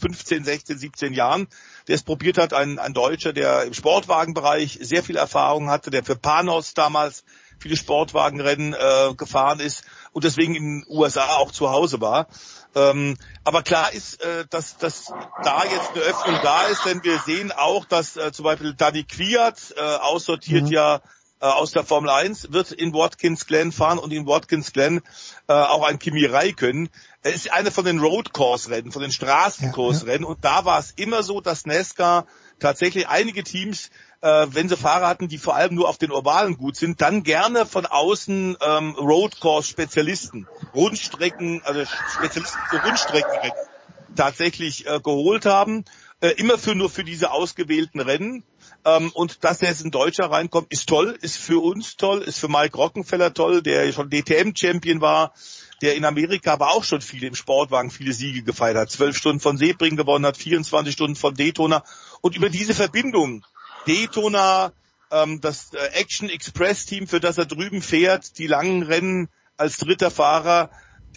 15, 0.00 0.44
16, 0.44 0.78
17 0.78 1.12
Jahren, 1.14 1.48
der 1.86 1.94
es 1.94 2.02
probiert 2.02 2.36
hat, 2.36 2.52
ein, 2.52 2.78
ein 2.78 2.92
Deutscher, 2.92 3.32
der 3.32 3.64
im 3.64 3.72
Sportwagenbereich 3.72 4.78
sehr 4.82 5.02
viel 5.02 5.16
Erfahrung 5.16 5.70
hatte, 5.70 5.90
der 5.90 6.04
für 6.04 6.16
Panos 6.16 6.74
damals 6.74 7.24
viele 7.62 7.76
Sportwagenrennen 7.76 8.74
äh, 8.74 9.14
gefahren 9.14 9.60
ist 9.60 9.84
und 10.12 10.24
deswegen 10.24 10.54
in 10.54 10.80
den 10.80 10.84
USA 10.88 11.36
auch 11.36 11.52
zu 11.52 11.70
Hause 11.70 12.00
war. 12.00 12.26
Ähm, 12.74 13.16
aber 13.44 13.62
klar 13.62 13.92
ist, 13.92 14.22
äh, 14.22 14.46
dass, 14.50 14.76
dass 14.78 15.12
da 15.44 15.64
jetzt 15.64 15.90
eine 15.94 16.00
Öffnung 16.02 16.38
da 16.42 16.64
ist, 16.64 16.84
denn 16.84 17.02
wir 17.04 17.18
sehen 17.20 17.52
auch, 17.52 17.84
dass 17.84 18.16
äh, 18.16 18.32
zum 18.32 18.44
Beispiel 18.44 18.74
Daddy 18.74 19.04
Kwiat 19.04 19.74
äh, 19.76 19.80
aussortiert 19.80 20.64
mhm. 20.64 20.72
ja 20.72 21.00
äh, 21.40 21.46
aus 21.46 21.72
der 21.72 21.84
Formel 21.84 22.10
1, 22.10 22.52
wird 22.52 22.72
in 22.72 22.94
Watkins 22.94 23.46
Glen 23.46 23.72
fahren 23.72 23.98
und 23.98 24.12
in 24.12 24.26
Watkins 24.26 24.72
Glen 24.72 25.02
äh, 25.48 25.52
auch 25.52 25.86
ein 25.86 25.98
Kimi 25.98 26.24
Räikkönen. 26.24 26.88
Er 27.22 27.34
ist 27.34 27.52
eine 27.52 27.70
von 27.70 27.84
den 27.84 28.00
Road 28.00 28.32
Course 28.32 28.70
Rennen, 28.70 28.90
von 28.90 29.02
den 29.02 29.12
Straßenkurs 29.12 30.06
Rennen 30.06 30.24
ja, 30.24 30.28
ja. 30.28 30.34
und 30.34 30.44
da 30.44 30.64
war 30.64 30.78
es 30.78 30.92
immer 30.92 31.22
so, 31.22 31.40
dass 31.40 31.66
NASCAR 31.66 32.26
tatsächlich 32.58 33.08
einige 33.08 33.44
Teams 33.44 33.90
äh, 34.22 34.46
wenn 34.50 34.68
sie 34.68 34.76
Fahrer 34.76 35.08
hatten, 35.08 35.28
die 35.28 35.38
vor 35.38 35.56
allem 35.56 35.74
nur 35.74 35.88
auf 35.88 35.98
den 35.98 36.12
Ovalen 36.12 36.56
gut 36.56 36.76
sind, 36.76 37.00
dann 37.00 37.24
gerne 37.24 37.66
von 37.66 37.86
außen 37.86 38.56
ähm, 38.60 38.94
Road 38.94 39.40
Course 39.40 39.68
Spezialisten, 39.68 40.46
Rundstrecken, 40.74 41.62
also 41.64 41.84
Spezialisten 42.16 42.60
für 42.70 42.82
Rundstrecken 42.82 43.52
tatsächlich 44.14 44.86
äh, 44.86 45.00
geholt 45.00 45.44
haben, 45.44 45.84
äh, 46.20 46.28
immer 46.36 46.56
für 46.56 46.74
nur 46.74 46.88
für 46.88 47.04
diese 47.04 47.32
ausgewählten 47.32 48.00
Rennen. 48.00 48.44
Ähm, 48.84 49.10
und 49.12 49.44
dass 49.44 49.60
jetzt 49.60 49.84
ein 49.84 49.90
Deutscher 49.90 50.30
reinkommt, 50.30 50.72
ist 50.72 50.88
toll, 50.88 51.18
ist 51.20 51.38
für 51.38 51.62
uns 51.62 51.96
toll, 51.96 52.22
ist 52.22 52.38
für 52.38 52.48
Mike 52.48 52.76
Rockenfeller 52.76 53.34
toll, 53.34 53.62
der 53.62 53.92
schon 53.92 54.10
DTM-Champion 54.10 55.00
war, 55.00 55.32
der 55.82 55.96
in 55.96 56.04
Amerika 56.04 56.52
aber 56.52 56.70
auch 56.70 56.84
schon 56.84 57.00
viele 57.00 57.26
im 57.26 57.34
Sportwagen 57.34 57.90
viele 57.90 58.12
Siege 58.12 58.42
gefeiert 58.42 58.76
hat. 58.76 58.90
Zwölf 58.90 59.16
Stunden 59.16 59.40
von 59.40 59.56
Sebring 59.56 59.96
gewonnen 59.96 60.26
hat, 60.26 60.36
24 60.36 60.92
Stunden 60.92 61.16
von 61.16 61.34
Daytona. 61.34 61.82
Und 62.20 62.36
über 62.36 62.50
diese 62.50 62.74
Verbindung 62.74 63.44
Daytona, 63.86 64.72
ähm, 65.10 65.40
das 65.40 65.72
äh, 65.74 66.00
Action 66.00 66.28
Express 66.28 66.86
Team, 66.86 67.06
für 67.06 67.20
das 67.20 67.38
er 67.38 67.46
drüben 67.46 67.82
fährt, 67.82 68.38
die 68.38 68.46
langen 68.46 68.82
Rennen 68.82 69.28
als 69.56 69.76
dritter 69.76 70.10
Fahrer. 70.10 70.70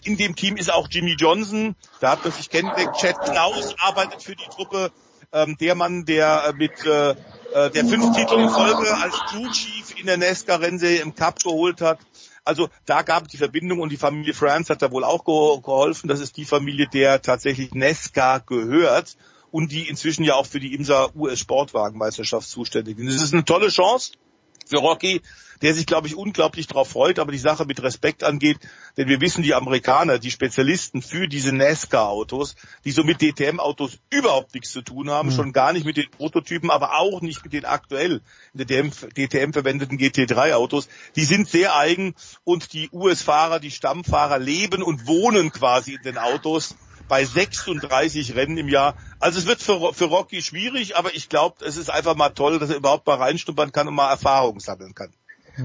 In 0.03 0.17
dem 0.17 0.35
Team 0.35 0.57
ist 0.57 0.71
auch 0.71 0.87
Jimmy 0.89 1.15
Johnson, 1.17 1.75
da 1.99 2.11
hat 2.11 2.23
man 2.23 2.33
sich 2.33 2.49
kennengelernt. 2.49 2.97
Chad 2.97 3.21
Klaus 3.23 3.75
arbeitet 3.79 4.21
für 4.21 4.35
die 4.35 4.47
Truppe. 4.49 4.91
Ähm, 5.31 5.57
der 5.59 5.75
Mann, 5.75 6.05
der 6.05 6.45
äh, 6.49 6.53
mit 6.53 6.85
äh, 6.85 7.11
äh, 7.11 7.71
der 7.71 7.85
fünf 7.85 8.15
Titel 8.15 8.35
in 8.35 8.49
Folge 8.49 8.95
als 8.95 9.15
Crew 9.29 9.49
Chief 9.51 9.97
in 9.97 10.05
der 10.05 10.17
NASCAR-Rennserie 10.17 11.01
im 11.01 11.15
Cup 11.15 11.41
geholt 11.43 11.81
hat. 11.81 11.99
Also 12.43 12.69
da 12.85 13.01
gab 13.01 13.23
es 13.23 13.29
die 13.29 13.37
Verbindung 13.37 13.79
und 13.79 13.91
die 13.91 13.97
Familie 13.97 14.33
France 14.33 14.71
hat 14.71 14.81
da 14.81 14.91
wohl 14.91 15.03
auch 15.03 15.25
geholfen. 15.25 16.07
Das 16.07 16.19
ist 16.19 16.37
die 16.37 16.45
Familie, 16.45 16.87
der 16.87 17.21
tatsächlich 17.21 17.73
NASCAR 17.73 18.41
gehört 18.41 19.17
und 19.55 19.71
die 19.71 19.87
inzwischen 19.87 20.25
ja 20.25 20.35
auch 20.35 20.45
für 20.45 20.59
die 20.59 20.73
IMSA 20.73 21.11
US 21.15 21.39
Sportwagenmeisterschaft 21.39 22.49
zuständig 22.49 22.97
sind. 22.97 23.07
Es 23.07 23.21
ist 23.21 23.33
eine 23.33 23.45
tolle 23.45 23.69
Chance 23.69 24.11
für 24.65 24.79
Rocky, 24.79 25.21
der 25.61 25.73
sich, 25.73 25.85
glaube 25.85 26.07
ich, 26.07 26.15
unglaublich 26.17 26.67
darauf 26.67 26.89
freut, 26.89 27.19
aber 27.19 27.31
die 27.31 27.37
Sache 27.37 27.63
mit 27.63 27.81
Respekt 27.81 28.25
angeht, 28.25 28.57
denn 28.97 29.07
wir 29.07 29.21
wissen, 29.21 29.43
die 29.43 29.53
Amerikaner, 29.53 30.19
die 30.19 30.29
Spezialisten 30.29 31.01
für 31.01 31.29
diese 31.29 31.55
NASCAR-Autos, 31.55 32.57
die 32.83 32.91
so 32.91 33.05
mit 33.05 33.21
DTM-Autos 33.21 33.99
überhaupt 34.09 34.53
nichts 34.55 34.73
zu 34.73 34.81
tun 34.81 35.09
haben, 35.09 35.29
mhm. 35.29 35.33
schon 35.33 35.53
gar 35.53 35.71
nicht 35.71 35.85
mit 35.85 35.95
den 35.95 36.11
Prototypen, 36.11 36.69
aber 36.69 36.99
auch 36.99 37.21
nicht 37.21 37.41
mit 37.45 37.53
den 37.53 37.63
aktuell 37.63 38.19
in 38.53 38.67
der 38.67 38.67
DTM 38.67 39.53
verwendeten 39.53 39.97
GT3-Autos, 39.97 40.89
die 41.15 41.23
sind 41.23 41.47
sehr 41.47 41.77
eigen 41.77 42.13
und 42.43 42.73
die 42.73 42.89
US-Fahrer, 42.91 43.61
die 43.61 43.71
Stammfahrer 43.71 44.37
leben 44.37 44.83
und 44.83 45.07
wohnen 45.07 45.53
quasi 45.53 45.93
in 45.93 46.01
den 46.01 46.17
Autos 46.17 46.75
bei 47.07 47.23
36 47.23 48.35
Rennen 48.35 48.57
im 48.57 48.69
Jahr. 48.69 48.95
Also 49.19 49.39
es 49.39 49.45
wird 49.45 49.61
für, 49.61 49.93
für 49.93 50.05
Rocky 50.05 50.41
schwierig, 50.41 50.97
aber 50.97 51.13
ich 51.13 51.29
glaube, 51.29 51.63
es 51.65 51.77
ist 51.77 51.89
einfach 51.89 52.15
mal 52.15 52.29
toll, 52.29 52.59
dass 52.59 52.69
er 52.69 52.77
überhaupt 52.77 53.07
mal 53.07 53.15
reinstumpern 53.15 53.71
kann 53.71 53.87
und 53.87 53.95
mal 53.95 54.09
Erfahrungen 54.09 54.59
sammeln 54.59 54.93
kann. 54.93 55.13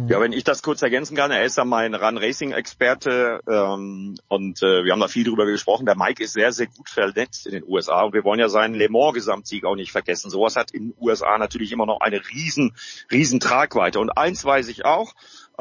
Ja, 0.07 0.20
wenn 0.20 0.32
ich 0.32 0.45
das 0.45 0.62
kurz 0.62 0.82
ergänzen 0.82 1.16
kann, 1.16 1.32
er 1.32 1.43
ist 1.43 1.57
ja 1.57 1.64
mein 1.64 1.97
Run 1.97 2.16
Racing 2.16 2.53
Experte 2.53 3.41
ähm, 3.49 4.16
und 4.28 4.62
äh, 4.62 4.84
wir 4.84 4.93
haben 4.93 5.01
da 5.01 5.09
viel 5.09 5.24
drüber 5.24 5.47
gesprochen. 5.47 5.84
Der 5.84 5.97
Mike 5.97 6.22
ist 6.22 6.34
sehr, 6.34 6.53
sehr 6.53 6.68
gut 6.68 6.88
vernetzt 6.88 7.47
in 7.47 7.53
den 7.53 7.64
USA 7.66 8.03
und 8.03 8.14
wir 8.14 8.22
wollen 8.22 8.38
ja 8.38 8.49
seinen 8.49 8.74
Le 8.74 8.88
Mans 8.88 9.14
Gesamtsieg 9.14 9.64
auch 9.64 9.74
nicht 9.74 9.91
vergessen. 9.91 10.30
Sowas 10.30 10.55
hat 10.55 10.70
in 10.70 10.91
den 10.91 10.95
USA 11.01 11.38
natürlich 11.38 11.72
immer 11.72 11.86
noch 11.86 12.01
eine 12.01 12.20
riesen, 12.30 12.76
riesen 13.11 13.41
Tragweite. 13.41 13.99
Und 13.99 14.11
eins 14.11 14.45
weiß 14.45 14.68
ich 14.68 14.84
auch, 14.84 15.12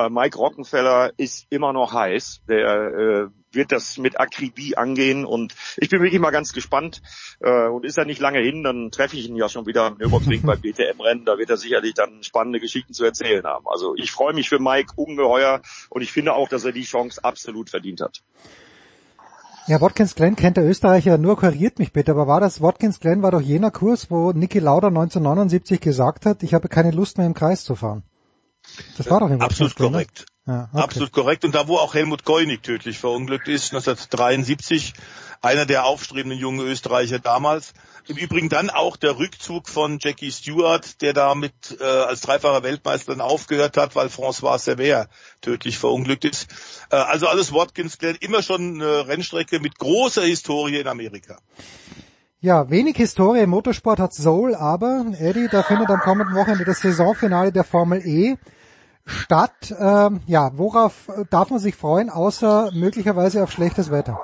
Mike 0.07 0.37
Rockenfeller 0.37 1.11
ist 1.17 1.47
immer 1.49 1.73
noch 1.73 1.93
heiß. 1.93 2.41
Der 2.47 2.67
äh, 2.67 3.27
wird 3.51 3.71
das 3.71 3.97
mit 3.97 4.19
Akribie 4.19 4.77
angehen 4.77 5.25
und 5.25 5.55
ich 5.77 5.89
bin 5.89 6.01
wirklich 6.01 6.21
mal 6.21 6.31
ganz 6.31 6.53
gespannt. 6.53 7.01
Äh, 7.41 7.67
und 7.67 7.85
ist 7.85 7.97
er 7.97 8.05
nicht 8.05 8.21
lange 8.21 8.39
hin, 8.39 8.63
dann 8.63 8.91
treffe 8.91 9.17
ich 9.17 9.27
ihn 9.27 9.35
ja 9.35 9.49
schon 9.49 9.65
wieder 9.65 9.83
am 9.83 9.97
Nürburgring 9.97 10.43
beim 10.43 10.61
BTM-Rennen. 10.61 11.25
Da 11.25 11.37
wird 11.37 11.49
er 11.49 11.57
sicherlich 11.57 11.93
dann 11.93 12.23
spannende 12.23 12.59
Geschichten 12.59 12.93
zu 12.93 13.03
erzählen 13.03 13.43
haben. 13.45 13.65
Also 13.67 13.95
ich 13.95 14.11
freue 14.11 14.33
mich 14.33 14.49
für 14.49 14.59
Mike 14.59 14.93
ungeheuer 14.95 15.61
und 15.89 16.01
ich 16.01 16.11
finde 16.11 16.33
auch, 16.33 16.47
dass 16.47 16.65
er 16.65 16.71
die 16.71 16.83
Chance 16.83 17.23
absolut 17.23 17.69
verdient 17.69 18.01
hat. 18.01 18.21
Ja, 19.67 19.79
Watkins 19.81 20.15
Glen 20.15 20.35
kennt 20.35 20.57
der 20.57 20.67
Österreicher, 20.67 21.19
nur 21.19 21.37
korrigiert 21.37 21.77
mich 21.77 21.93
bitte, 21.93 22.13
aber 22.13 22.25
war 22.25 22.41
das, 22.41 22.59
Watkins 22.59 22.99
Glen 22.99 23.21
war 23.21 23.29
doch 23.29 23.41
jener 23.41 23.69
Kurs, 23.69 24.09
wo 24.09 24.31
Niki 24.31 24.57
Lauda 24.57 24.87
1979 24.87 25.79
gesagt 25.79 26.25
hat, 26.25 26.41
ich 26.41 26.55
habe 26.55 26.69
keine 26.69 26.89
Lust 26.89 27.19
mehr 27.19 27.27
im 27.27 27.35
Kreis 27.35 27.63
zu 27.63 27.75
fahren. 27.75 28.01
Das 28.97 29.09
war 29.09 29.19
doch 29.19 29.29
im 29.29 29.41
Absolut 29.41 29.75
korrekt. 29.75 30.25
Ja, 30.45 30.69
okay. 30.73 30.81
Absolut 30.81 31.11
korrekt. 31.11 31.45
Und 31.45 31.53
da, 31.53 31.67
wo 31.67 31.77
auch 31.77 31.93
Helmut 31.93 32.25
Koenig 32.25 32.63
tödlich 32.63 32.97
verunglückt 32.97 33.47
ist, 33.47 33.73
1973, 33.73 34.93
einer 35.41 35.65
der 35.65 35.85
aufstrebenden 35.85 36.39
jungen 36.39 36.65
Österreicher 36.65 37.19
damals. 37.19 37.73
Im 38.07 38.17
Übrigen 38.17 38.49
dann 38.49 38.69
auch 38.69 38.97
der 38.97 39.19
Rückzug 39.19 39.69
von 39.69 39.99
Jackie 40.01 40.31
Stewart, 40.31 41.01
der 41.01 41.13
damit 41.13 41.77
äh, 41.79 41.83
als 41.83 42.21
dreifacher 42.21 42.63
Weltmeister 42.63 43.11
dann 43.11 43.21
aufgehört 43.21 43.77
hat, 43.77 43.95
weil 43.95 44.07
François 44.07 44.57
Sever 44.57 45.07
tödlich 45.41 45.77
verunglückt 45.77 46.25
ist. 46.25 46.47
Äh, 46.89 46.95
also 46.95 47.27
alles 47.27 47.53
Watkins 47.53 47.99
Glen, 47.99 48.17
immer 48.19 48.41
schon 48.41 48.81
eine 48.81 49.07
Rennstrecke 49.07 49.59
mit 49.59 49.77
großer 49.77 50.23
Historie 50.23 50.79
in 50.79 50.87
Amerika. 50.87 51.37
Ja, 52.41 52.69
wenig 52.69 52.97
Historie 52.97 53.41
im 53.41 53.51
Motorsport 53.51 53.99
hat 53.99 54.13
Soul, 54.13 54.55
aber 54.55 55.05
Eddie, 55.19 55.47
da 55.49 55.61
findet 55.61 55.89
am 55.89 55.99
kommenden 55.99 56.35
Wochenende 56.35 56.65
das 56.65 56.79
Saisonfinale 56.79 57.51
der 57.51 57.65
Formel 57.65 58.01
E 58.05 58.37
statt. 59.09 59.75
Ähm, 59.77 60.21
ja, 60.27 60.51
worauf 60.55 61.11
darf 61.29 61.49
man 61.49 61.59
sich 61.59 61.75
freuen, 61.75 62.09
außer 62.09 62.71
möglicherweise 62.73 63.43
auf 63.43 63.51
schlechtes 63.51 63.91
Wetter? 63.91 64.19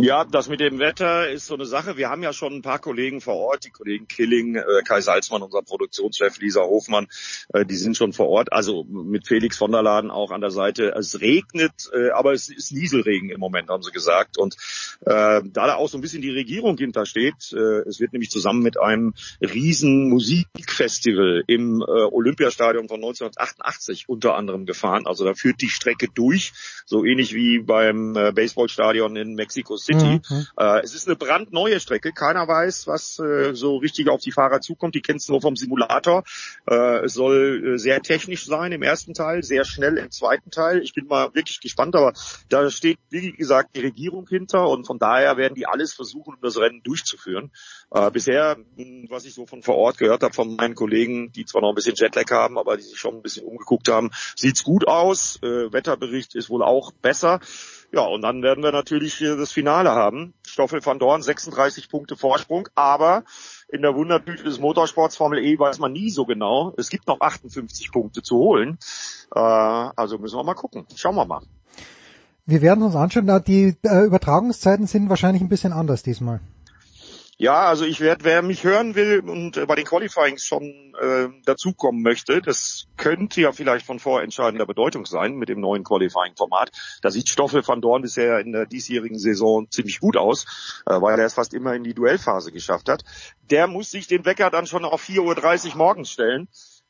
Ja, 0.00 0.24
das 0.24 0.48
mit 0.48 0.60
dem 0.60 0.78
Wetter 0.78 1.28
ist 1.28 1.46
so 1.46 1.54
eine 1.54 1.66
Sache. 1.66 1.96
Wir 1.96 2.08
haben 2.08 2.22
ja 2.22 2.32
schon 2.32 2.52
ein 2.52 2.62
paar 2.62 2.78
Kollegen 2.78 3.20
vor 3.20 3.34
Ort, 3.34 3.64
die 3.64 3.70
Kollegen 3.70 4.06
Killing, 4.06 4.54
äh, 4.54 4.62
Kai 4.86 5.00
Salzmann, 5.00 5.42
unser 5.42 5.62
Produktionschef, 5.62 6.38
Lisa 6.38 6.60
Hofmann, 6.60 7.08
äh, 7.52 7.66
die 7.66 7.74
sind 7.74 7.96
schon 7.96 8.12
vor 8.12 8.28
Ort. 8.28 8.52
Also 8.52 8.84
mit 8.84 9.26
Felix 9.26 9.56
von 9.56 9.72
der 9.72 9.82
Laden 9.82 10.12
auch 10.12 10.30
an 10.30 10.40
der 10.40 10.52
Seite. 10.52 10.94
Es 10.96 11.20
regnet, 11.20 11.90
äh, 11.92 12.10
aber 12.10 12.32
es 12.32 12.48
ist 12.48 12.70
Nieselregen 12.70 13.30
im 13.30 13.40
Moment, 13.40 13.70
haben 13.70 13.82
sie 13.82 13.90
gesagt. 13.90 14.38
Und 14.38 14.54
äh, 15.00 15.42
da 15.42 15.42
da 15.42 15.74
auch 15.74 15.88
so 15.88 15.98
ein 15.98 16.00
bisschen 16.00 16.22
die 16.22 16.30
Regierung 16.30 16.78
hintersteht, 16.78 17.52
äh, 17.52 17.80
es 17.88 17.98
wird 17.98 18.12
nämlich 18.12 18.30
zusammen 18.30 18.62
mit 18.62 18.78
einem 18.78 19.14
riesen 19.40 20.10
Musikfestival 20.10 21.42
im 21.48 21.82
äh, 21.82 21.84
Olympiastadion 21.84 22.86
von 22.86 22.98
1988 22.98 24.08
unter 24.08 24.36
anderem 24.36 24.64
gefahren. 24.64 25.08
Also 25.08 25.24
da 25.24 25.34
führt 25.34 25.60
die 25.60 25.70
Strecke 25.70 26.06
durch, 26.14 26.52
so 26.86 27.04
ähnlich 27.04 27.34
wie 27.34 27.58
beim 27.58 28.14
äh, 28.14 28.30
Baseballstadion 28.30 29.16
in 29.16 29.34
Mexiko 29.34 29.76
City. 29.88 30.20
Mhm. 30.28 30.46
Äh, 30.56 30.80
es 30.82 30.94
ist 30.94 31.06
eine 31.06 31.16
brandneue 31.16 31.80
Strecke. 31.80 32.12
Keiner 32.12 32.46
weiß, 32.46 32.86
was 32.86 33.18
äh, 33.18 33.54
so 33.54 33.76
richtig 33.76 34.08
auf 34.08 34.20
die 34.20 34.32
Fahrer 34.32 34.60
zukommt. 34.60 34.94
Die 34.94 35.00
kennst 35.00 35.28
du 35.28 35.32
nur 35.32 35.40
vom 35.40 35.56
Simulator. 35.56 36.24
Äh, 36.68 37.04
es 37.04 37.14
soll 37.14 37.74
äh, 37.74 37.78
sehr 37.78 38.02
technisch 38.02 38.46
sein 38.46 38.72
im 38.72 38.82
ersten 38.82 39.14
Teil, 39.14 39.42
sehr 39.42 39.64
schnell 39.64 39.96
im 39.98 40.10
zweiten 40.10 40.50
Teil. 40.50 40.82
Ich 40.82 40.94
bin 40.94 41.06
mal 41.06 41.34
wirklich 41.34 41.60
gespannt, 41.60 41.96
aber 41.96 42.12
da 42.48 42.70
steht, 42.70 42.98
wie 43.10 43.32
gesagt, 43.32 43.76
die 43.76 43.80
Regierung 43.80 44.26
hinter 44.28 44.68
und 44.68 44.86
von 44.86 44.98
daher 44.98 45.36
werden 45.36 45.54
die 45.54 45.66
alles 45.66 45.94
versuchen, 45.94 46.34
um 46.34 46.40
das 46.42 46.58
Rennen 46.58 46.82
durchzuführen. 46.82 47.50
Äh, 47.90 48.10
bisher, 48.10 48.56
was 49.08 49.24
ich 49.24 49.34
so 49.34 49.46
von 49.46 49.62
vor 49.62 49.76
Ort 49.76 49.98
gehört 49.98 50.22
habe 50.22 50.34
von 50.34 50.56
meinen 50.56 50.74
Kollegen, 50.74 51.32
die 51.32 51.44
zwar 51.44 51.62
noch 51.62 51.70
ein 51.70 51.74
bisschen 51.74 51.94
Jetlag 51.96 52.30
haben, 52.30 52.58
aber 52.58 52.76
die 52.76 52.82
sich 52.82 52.98
schon 52.98 53.16
ein 53.16 53.22
bisschen 53.22 53.46
umgeguckt 53.46 53.88
haben, 53.88 54.10
sieht's 54.36 54.64
gut 54.64 54.86
aus. 54.86 55.38
Äh, 55.42 55.72
Wetterbericht 55.72 56.34
ist 56.34 56.50
wohl 56.50 56.62
auch 56.62 56.92
besser. 56.92 57.40
Ja, 57.90 58.02
und 58.02 58.20
dann 58.20 58.42
werden 58.42 58.62
wir 58.62 58.70
natürlich 58.70 59.18
das 59.18 59.50
Finale 59.50 59.90
haben. 59.90 60.34
Stoffel 60.46 60.84
van 60.84 60.98
Dorn, 60.98 61.22
36 61.22 61.88
Punkte 61.88 62.16
Vorsprung, 62.16 62.68
aber 62.74 63.24
in 63.68 63.80
der 63.80 63.94
Wundertüte 63.94 64.44
des 64.44 64.58
Motorsports 64.58 65.16
Formel 65.16 65.38
E 65.38 65.58
weiß 65.58 65.78
man 65.78 65.92
nie 65.92 66.10
so 66.10 66.26
genau. 66.26 66.74
Es 66.76 66.90
gibt 66.90 67.06
noch 67.06 67.20
58 67.20 67.90
Punkte 67.90 68.22
zu 68.22 68.36
holen. 68.36 68.78
Äh, 69.34 69.38
also 69.40 70.18
müssen 70.18 70.36
wir 70.36 70.44
mal 70.44 70.54
gucken. 70.54 70.86
Schauen 70.96 71.16
wir 71.16 71.24
mal. 71.24 71.42
Wir 72.44 72.62
werden 72.62 72.82
uns 72.82 72.94
anschauen, 72.94 73.42
die 73.46 73.76
äh, 73.82 74.04
Übertragungszeiten 74.04 74.86
sind 74.86 75.08
wahrscheinlich 75.08 75.42
ein 75.42 75.48
bisschen 75.48 75.72
anders 75.72 76.02
diesmal. 76.02 76.40
Ja, 77.40 77.66
also 77.66 77.84
ich 77.84 78.00
werde, 78.00 78.24
wer 78.24 78.42
mich 78.42 78.64
hören 78.64 78.96
will 78.96 79.20
und 79.20 79.56
äh, 79.56 79.64
bei 79.64 79.76
den 79.76 79.84
Qualifyings 79.84 80.44
schon 80.44 80.92
äh, 81.00 81.28
dazukommen 81.44 82.02
möchte, 82.02 82.42
das 82.42 82.88
könnte 82.96 83.40
ja 83.40 83.52
vielleicht 83.52 83.86
von 83.86 84.00
vorentscheidender 84.00 84.66
Bedeutung 84.66 85.06
sein 85.06 85.36
mit 85.36 85.48
dem 85.48 85.60
neuen 85.60 85.84
Qualifying-Format. 85.84 86.72
Da 87.00 87.12
sieht 87.12 87.28
Stoffel 87.28 87.64
van 87.64 87.80
Dorn 87.80 88.02
bisher 88.02 88.40
in 88.40 88.50
der 88.50 88.66
diesjährigen 88.66 89.20
Saison 89.20 89.70
ziemlich 89.70 90.00
gut 90.00 90.16
aus, 90.16 90.82
äh, 90.86 91.00
weil 91.00 91.16
er 91.20 91.26
es 91.26 91.34
fast 91.34 91.54
immer 91.54 91.74
in 91.74 91.84
die 91.84 91.94
Duellphase 91.94 92.50
geschafft 92.50 92.88
hat. 92.88 93.04
Der 93.48 93.68
muss 93.68 93.92
sich 93.92 94.08
den 94.08 94.24
Wecker 94.24 94.50
dann 94.50 94.66
schon 94.66 94.84
auf 94.84 95.08
4.30 95.08 95.68
Uhr 95.68 95.76
morgens 95.76 96.10
stellen 96.10 96.48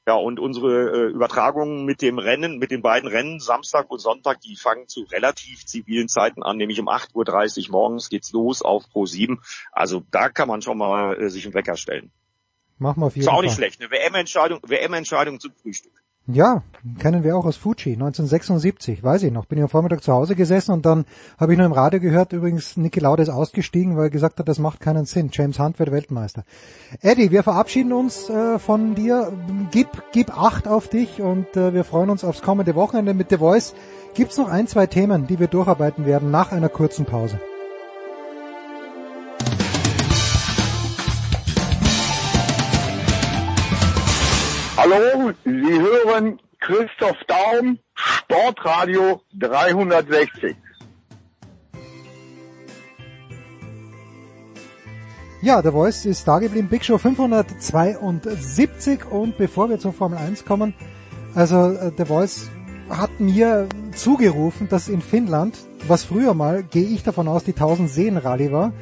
Ja, 0.08 0.14
und 0.14 0.40
unsere 0.40 0.88
äh, 0.88 1.10
Übertragungen 1.10 1.84
mit 1.84 2.00
dem 2.00 2.18
Rennen, 2.18 2.56
mit 2.56 2.70
den 2.70 2.80
beiden 2.80 3.10
Rennen 3.10 3.40
Samstag 3.40 3.90
und 3.90 3.98
Sonntag, 3.98 4.40
die 4.40 4.56
fangen 4.56 4.88
zu 4.88 5.02
relativ 5.02 5.66
zivilen 5.66 6.08
Zeiten 6.08 6.42
an, 6.42 6.56
nämlich 6.56 6.80
um 6.80 6.88
8.30 6.88 7.66
Uhr 7.66 7.72
morgens 7.72 8.08
geht's 8.08 8.32
los 8.32 8.62
auf 8.62 8.88
Pro 8.88 9.04
7. 9.04 9.38
Also 9.70 10.02
da 10.10 10.30
kann 10.30 10.48
man 10.48 10.62
schon 10.62 10.78
mal 10.78 11.20
äh, 11.20 11.28
sich 11.28 11.44
einen 11.44 11.52
Wecker 11.52 11.76
stellen. 11.76 12.10
Machen 12.78 13.02
wir 13.02 13.10
Fall. 13.10 13.20
Ist 13.20 13.28
auch 13.28 13.42
nicht 13.42 13.54
schlecht, 13.54 13.82
eine 13.82 13.90
WM-Entscheidung, 13.90 14.60
WM-Entscheidung 14.66 15.40
zum 15.40 15.52
Frühstück. 15.52 15.92
Ja, 16.30 16.62
kennen 16.98 17.24
wir 17.24 17.38
auch 17.38 17.46
aus 17.46 17.56
Fuji, 17.56 17.94
1976, 17.94 19.02
weiß 19.02 19.22
ich 19.22 19.32
noch. 19.32 19.46
Bin 19.46 19.56
ich 19.56 19.62
am 19.62 19.70
Vormittag 19.70 20.02
zu 20.02 20.12
Hause 20.12 20.36
gesessen 20.36 20.72
und 20.72 20.84
dann 20.84 21.06
habe 21.38 21.52
ich 21.52 21.58
nur 21.58 21.64
im 21.64 21.72
Radio 21.72 22.00
gehört, 22.00 22.34
übrigens 22.34 22.76
Niki 22.76 23.00
Lauda 23.00 23.22
ist 23.22 23.30
ausgestiegen, 23.30 23.96
weil 23.96 24.04
er 24.04 24.10
gesagt 24.10 24.38
hat, 24.38 24.46
das 24.46 24.58
macht 24.58 24.78
keinen 24.78 25.06
Sinn. 25.06 25.30
James 25.32 25.58
Hunt 25.58 25.78
wird 25.78 25.90
Weltmeister. 25.90 26.44
Eddie, 27.00 27.30
wir 27.30 27.42
verabschieden 27.42 27.94
uns 27.94 28.28
äh, 28.28 28.58
von 28.58 28.94
dir. 28.94 29.32
Gib, 29.70 29.88
gib 30.12 30.36
Acht 30.38 30.68
auf 30.68 30.88
dich 30.88 31.22
und 31.22 31.56
äh, 31.56 31.72
wir 31.72 31.84
freuen 31.84 32.10
uns 32.10 32.24
aufs 32.24 32.42
kommende 32.42 32.74
Wochenende 32.74 33.14
mit 33.14 33.30
The 33.30 33.38
Voice. 33.38 33.74
Gibt's 34.12 34.36
noch 34.36 34.50
ein, 34.50 34.66
zwei 34.66 34.86
Themen, 34.86 35.26
die 35.26 35.38
wir 35.38 35.46
durcharbeiten 35.46 36.04
werden 36.04 36.30
nach 36.30 36.52
einer 36.52 36.68
kurzen 36.68 37.06
Pause? 37.06 37.40
Hallo, 44.80 45.32
Sie 45.44 45.50
hören 45.50 46.38
Christoph 46.60 47.16
Daum, 47.26 47.80
Sportradio 47.94 49.20
360. 49.34 50.54
Ja, 55.42 55.62
der 55.62 55.72
Voice 55.72 56.06
ist 56.06 56.28
da 56.28 56.38
geblieben. 56.38 56.68
Big 56.68 56.84
Show 56.84 56.96
572 56.96 59.04
und 59.06 59.36
bevor 59.36 59.68
wir 59.68 59.80
zur 59.80 59.92
Formel 59.92 60.16
1 60.16 60.44
kommen, 60.44 60.74
also 61.34 61.72
äh, 61.72 61.90
der 61.90 62.06
Voice 62.06 62.48
hat 62.88 63.18
mir 63.18 63.68
zugerufen, 63.96 64.68
dass 64.68 64.86
in 64.86 65.02
Finnland, 65.02 65.58
was 65.88 66.04
früher 66.04 66.34
mal, 66.34 66.62
gehe 66.62 66.86
ich 66.86 67.02
davon 67.02 67.26
aus, 67.26 67.42
die 67.42 67.50
1000 67.50 67.90
Seen 67.90 68.16
Rallye 68.16 68.52
war, 68.52 68.72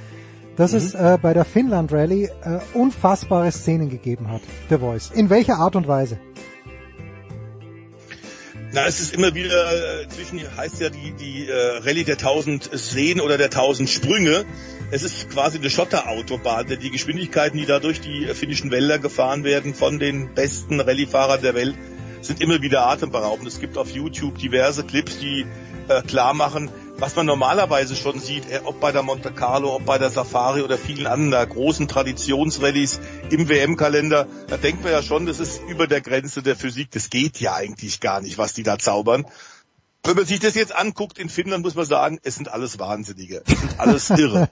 dass 0.57 0.73
mhm. 0.73 0.79
es 0.79 0.95
äh, 0.95 1.19
bei 1.21 1.35
der 1.35 1.45
Finnland 1.45 1.93
Rallye 1.93 2.25
äh, 2.25 2.59
unfassbare 2.75 3.53
Szenen 3.53 3.89
gegeben 3.89 4.29
hat, 4.31 4.43
der 4.71 4.81
Voice. 4.81 5.11
In 5.15 5.31
welcher 5.31 5.57
Art 5.57 5.77
und 5.77 5.87
Weise? 5.87 6.19
Na, 8.73 8.87
es 8.87 9.01
ist 9.01 9.15
immer 9.15 9.35
wieder, 9.35 10.03
äh, 10.03 10.09
zwischen 10.09 10.41
heißt 10.57 10.81
ja 10.81 10.91
die, 10.91 11.13
die 11.13 11.49
äh, 11.49 11.79
Rallye 11.79 12.05
der 12.05 12.17
1000 12.17 12.71
Seen 12.73 13.21
oder 13.21 13.39
der 13.39 13.47
1000 13.47 13.89
Sprünge. 13.89 14.45
Es 14.91 15.03
ist 15.03 15.31
quasi 15.31 15.59
eine 15.59 15.71
Schotterautobahn, 15.71 16.67
denn 16.67 16.81
die 16.81 16.91
Geschwindigkeiten, 16.91 17.59
die 17.59 17.67
da 17.67 17.79
durch 17.79 18.01
die 18.01 18.27
finnischen 18.35 18.71
Wälder 18.71 18.99
gefahren 18.99 19.45
werden 19.45 19.75
von 19.75 19.99
den 19.99 20.35
besten 20.35 20.81
Rallye-Fahrern 20.81 21.43
der 21.43 21.55
Welt, 21.55 21.75
sind 22.21 22.41
immer 22.43 22.61
wieder 22.61 22.87
atemberaubend. 22.87 23.49
Es 23.49 23.61
gibt 23.61 23.79
auf 23.79 23.91
YouTube 23.91 24.39
diverse 24.39 24.85
Clips, 24.85 25.19
die 25.19 25.47
äh, 25.89 26.03
klar 26.03 26.35
machen, 26.35 26.71
was 26.99 27.15
man 27.15 27.27
normalerweise 27.27 27.95
schon 27.95 28.21
sieht, 28.21 28.51
äh, 28.51 28.61
ob 28.65 28.81
bei 28.81 28.93
der 28.93 29.03
Monte 29.03 29.31
Carlo, 29.33 29.75
ob 29.75 29.85
bei 29.85 29.99
der 29.99 30.11
Safari 30.11 30.63
oder 30.63 30.79
vielen 30.79 31.07
anderen 31.07 31.49
großen 31.49 31.89
Traditionsrallyes 31.89 33.01
im 33.31 33.49
WM-Kalender, 33.49 34.27
da 34.49 34.57
denkt 34.57 34.83
man 34.83 34.93
ja 34.93 35.03
schon, 35.03 35.27
das 35.27 35.39
ist 35.39 35.61
über 35.69 35.87
der 35.87 36.01
Grenze 36.01 36.43
der 36.43 36.57
Physik. 36.57 36.91
Das 36.91 37.11
geht 37.11 37.39
ja 37.41 37.55
eigentlich 37.55 38.01
gar 38.01 38.21
nicht, 38.21 38.39
was 38.39 38.55
die 38.55 38.63
da 38.63 38.79
zaubern. 38.79 39.27
Wenn 40.05 40.17
man 40.17 40.25
sich 40.25 40.41
das 40.41 40.55
jetzt 40.55 40.75
anguckt 40.75 41.19
in 41.19 41.29
Finnland, 41.29 41.65
muss 41.65 41.75
man 41.75 41.85
sagen, 41.85 42.19
es 42.23 42.37
sind 42.37 42.49
alles 42.49 42.79
Wahnsinnige. 42.79 43.43
Es 43.45 43.61
sind 43.61 43.81
alles 43.81 44.11
Irre. 44.19 44.49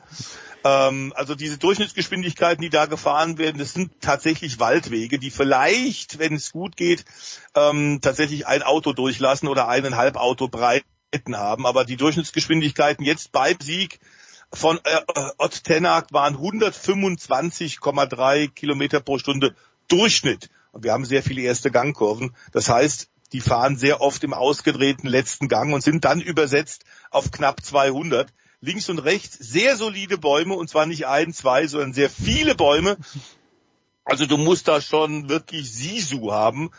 ähm, 0.65 1.13
also 1.17 1.35
diese 1.35 1.59
Durchschnittsgeschwindigkeiten, 1.59 2.61
die 2.61 2.71
da 2.71 2.87
gefahren 2.87 3.39
werden, 3.39 3.59
das 3.59 3.73
sind 3.73 4.01
tatsächlich 4.01 4.59
Waldwege, 4.59 5.19
die 5.19 5.31
vielleicht, 5.31 6.19
wenn 6.19 6.35
es 6.35 6.53
gut 6.53 6.77
geht, 6.77 7.05
ähm, 7.55 8.01
tatsächlich 8.03 8.47
ein 8.47 8.63
Auto 8.63 8.93
durchlassen 8.93 9.49
oder 9.49 9.69
eineinhalb 9.69 10.17
Auto 10.17 10.49
breit 10.49 10.85
haben, 11.37 11.67
aber 11.67 11.85
die 11.85 11.97
Durchschnittsgeschwindigkeiten 11.97 13.05
jetzt 13.05 13.33
beim 13.33 13.57
Sieg 13.61 13.99
von 14.53 14.79
äh, 14.85 15.01
Ott 15.39 15.65
Tenak 15.65 16.13
waren 16.13 16.37
125,3 16.37 18.49
Kilometer 18.49 19.01
pro 19.01 19.19
Stunde 19.19 19.57
Durchschnitt. 19.89 20.51
Und 20.73 20.85
wir 20.85 20.93
haben 20.93 21.05
sehr 21.05 21.23
viele 21.23 21.43
erste 21.43 21.71
Gangkurven. 21.71 22.35
Das 22.53 22.69
heißt, 22.69 23.09
die 23.33 23.41
fahren 23.41 23.77
sehr 23.77 24.01
oft 24.01 24.23
im 24.25 24.33
ausgedrehten 24.33 25.09
letzten 25.09 25.49
Gang 25.49 25.75
und 25.75 25.83
sind 25.83 26.05
dann 26.05 26.21
übersetzt 26.21 26.85
auf 27.11 27.31
knapp 27.31 27.65
200. 27.65 28.33
Links 28.61 28.89
und 28.89 28.99
rechts 28.99 29.37
sehr 29.39 29.77
solide 29.77 30.19
Bäume 30.19 30.55
und 30.55 30.71
zwar 30.71 30.87
nicht 30.87 31.07
ein, 31.07 31.35
zwei, 31.35 31.67
sondern 31.67 31.93
sehr 31.93 32.09
viele 32.09 32.55
Bäume. 32.55 32.97
Also 34.05 34.27
du 34.27 34.37
musst 34.37 34.69
da 34.69 34.81
schon 34.81 35.29
wirklich 35.29 35.71
Sisu 35.71 36.33
haben, 36.33 36.71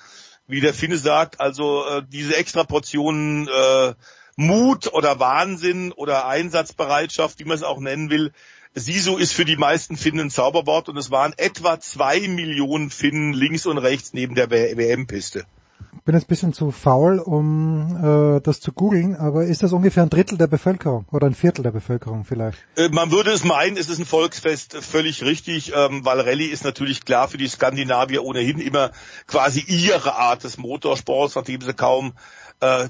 wie 0.47 0.61
der 0.61 0.73
Finne 0.73 0.97
sagt. 0.97 1.41
Also 1.41 1.85
äh, 1.87 2.03
diese 2.07 2.35
extra 2.35 2.63
Portionen 2.63 3.47
äh, 3.47 3.93
Mut 4.35 4.91
oder 4.93 5.19
Wahnsinn 5.19 5.91
oder 5.91 6.27
Einsatzbereitschaft, 6.27 7.39
wie 7.39 7.45
man 7.45 7.55
es 7.55 7.63
auch 7.63 7.79
nennen 7.79 8.09
will. 8.09 8.31
Sisu 8.73 9.15
ist 9.15 9.33
für 9.33 9.45
die 9.45 9.55
meisten 9.55 9.95
Finnen 9.95 10.19
ein 10.19 10.29
Zauberwort 10.29 10.89
und 10.89 10.97
es 10.97 11.09
waren 11.09 11.33
etwa 11.37 11.79
zwei 11.79 12.27
Millionen 12.27 12.89
Finnen 12.89 13.31
links 13.31 13.65
und 13.65 13.77
rechts 13.77 14.11
neben 14.11 14.35
der 14.35 14.51
WM-Piste. 14.51 15.45
Ich 15.97 16.03
bin 16.03 16.13
jetzt 16.13 16.25
ein 16.25 16.27
bisschen 16.27 16.53
zu 16.53 16.71
faul, 16.71 17.19
um 17.19 18.35
äh, 18.37 18.41
das 18.41 18.59
zu 18.59 18.73
googeln, 18.73 19.15
aber 19.15 19.45
ist 19.45 19.63
das 19.63 19.71
ungefähr 19.71 20.03
ein 20.03 20.09
Drittel 20.09 20.37
der 20.37 20.47
Bevölkerung 20.47 21.05
oder 21.11 21.25
ein 21.25 21.33
Viertel 21.33 21.63
der 21.63 21.71
Bevölkerung 21.71 22.25
vielleicht? 22.25 22.59
Äh, 22.75 22.89
man 22.89 23.11
würde 23.11 23.31
es 23.31 23.43
meinen, 23.43 23.77
es 23.77 23.89
ist 23.89 23.97
ein 23.97 24.05
Volksfest, 24.05 24.75
völlig 24.75 25.23
richtig, 25.23 25.71
ähm, 25.73 26.05
weil 26.05 26.19
Rallye 26.19 26.47
ist 26.47 26.63
natürlich 26.63 27.05
klar 27.05 27.27
für 27.27 27.37
die 27.37 27.47
Skandinavier 27.47 28.23
ohnehin 28.23 28.59
immer 28.59 28.91
quasi 29.25 29.61
ihre 29.61 30.15
Art 30.15 30.43
des 30.43 30.57
Motorsports, 30.57 31.35
nachdem 31.35 31.61
sie 31.61 31.73
kaum 31.73 32.13
äh, 32.59 32.89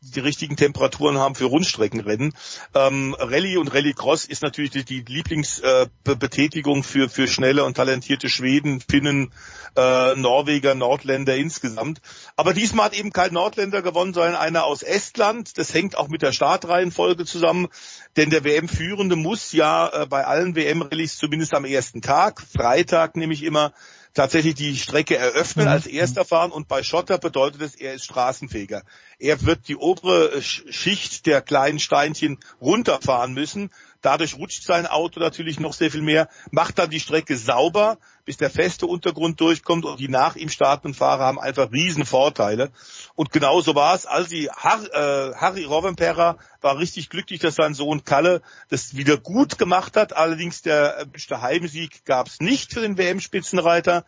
die 0.00 0.20
richtigen 0.20 0.56
Temperaturen 0.56 1.18
haben 1.18 1.34
für 1.34 1.46
Rundstreckenrennen. 1.46 2.34
Ähm, 2.74 3.16
Rallye 3.18 3.56
und 3.56 3.72
Rallycross 3.72 4.24
ist 4.24 4.42
natürlich 4.42 4.70
die, 4.70 4.84
die 4.84 5.02
Lieblingsbetätigung 5.02 6.80
äh, 6.80 6.82
für, 6.82 7.08
für 7.08 7.26
schnelle 7.26 7.64
und 7.64 7.76
talentierte 7.76 8.28
Schweden, 8.28 8.80
Finnen, 8.80 9.32
äh, 9.76 10.14
Norweger, 10.14 10.74
Nordländer 10.74 11.36
insgesamt. 11.36 12.00
Aber 12.36 12.54
diesmal 12.54 12.86
hat 12.86 12.98
eben 12.98 13.12
kein 13.12 13.32
Nordländer 13.32 13.82
gewonnen, 13.82 14.14
sondern 14.14 14.36
einer 14.36 14.64
aus 14.64 14.82
Estland. 14.82 15.58
Das 15.58 15.74
hängt 15.74 15.96
auch 15.96 16.08
mit 16.08 16.22
der 16.22 16.32
Startreihenfolge 16.32 17.24
zusammen, 17.24 17.68
denn 18.16 18.30
der 18.30 18.44
WM-Führende 18.44 19.16
muss 19.16 19.52
ja 19.52 20.02
äh, 20.02 20.06
bei 20.06 20.24
allen 20.24 20.54
WM-Rallyes 20.54 21.18
zumindest 21.18 21.54
am 21.54 21.64
ersten 21.64 22.02
Tag, 22.02 22.40
Freitag 22.40 23.16
nämlich 23.16 23.42
immer, 23.42 23.72
tatsächlich 24.16 24.54
die 24.54 24.76
Strecke 24.76 25.16
eröffnen, 25.16 25.66
mhm. 25.66 25.72
als 25.72 25.86
erster 25.86 26.24
fahren 26.24 26.50
und 26.50 26.68
bei 26.68 26.82
Schotter 26.82 27.18
bedeutet 27.18 27.60
es, 27.60 27.74
er 27.74 27.94
ist 27.94 28.04
straßenfähiger. 28.04 28.82
Er 29.18 29.42
wird 29.42 29.68
die 29.68 29.76
obere 29.76 30.42
Schicht 30.42 31.26
der 31.26 31.42
kleinen 31.42 31.78
Steinchen 31.78 32.38
runterfahren 32.60 33.34
müssen. 33.34 33.70
Dadurch 34.00 34.36
rutscht 34.36 34.64
sein 34.64 34.86
Auto 34.86 35.20
natürlich 35.20 35.60
noch 35.60 35.74
sehr 35.74 35.90
viel 35.90 36.02
mehr, 36.02 36.28
macht 36.50 36.78
dann 36.78 36.90
die 36.90 37.00
Strecke 37.00 37.36
sauber, 37.36 37.98
bis 38.26 38.36
der 38.36 38.50
feste 38.50 38.86
Untergrund 38.86 39.40
durchkommt 39.40 39.86
und 39.86 39.98
die 39.98 40.08
nach 40.08 40.36
ihm 40.36 40.50
startenden 40.50 40.94
Fahrer 40.94 41.24
haben 41.24 41.40
einfach 41.40 41.72
riesen 41.72 42.04
Vorteile. 42.04 42.70
Und 43.14 43.30
genauso 43.30 43.74
war 43.74 43.94
es. 43.94 44.04
Also 44.04 44.36
Har 44.54 44.82
äh, 44.92 45.34
Harry 45.36 45.64
Rovanperä 45.64 46.34
war 46.60 46.78
richtig 46.78 47.08
glücklich, 47.08 47.40
dass 47.40 47.54
sein 47.54 47.72
Sohn 47.72 48.04
Kalle 48.04 48.42
das 48.68 48.96
wieder 48.96 49.16
gut 49.16 49.58
gemacht 49.58 49.96
hat. 49.96 50.14
Allerdings 50.14 50.60
der 50.60 50.96
erwünschte 50.96 51.40
Heimsieg 51.40 52.04
gab 52.04 52.26
es 52.26 52.40
nicht 52.40 52.74
für 52.74 52.80
den 52.80 52.98
WM-Spitzenreiter 52.98 54.04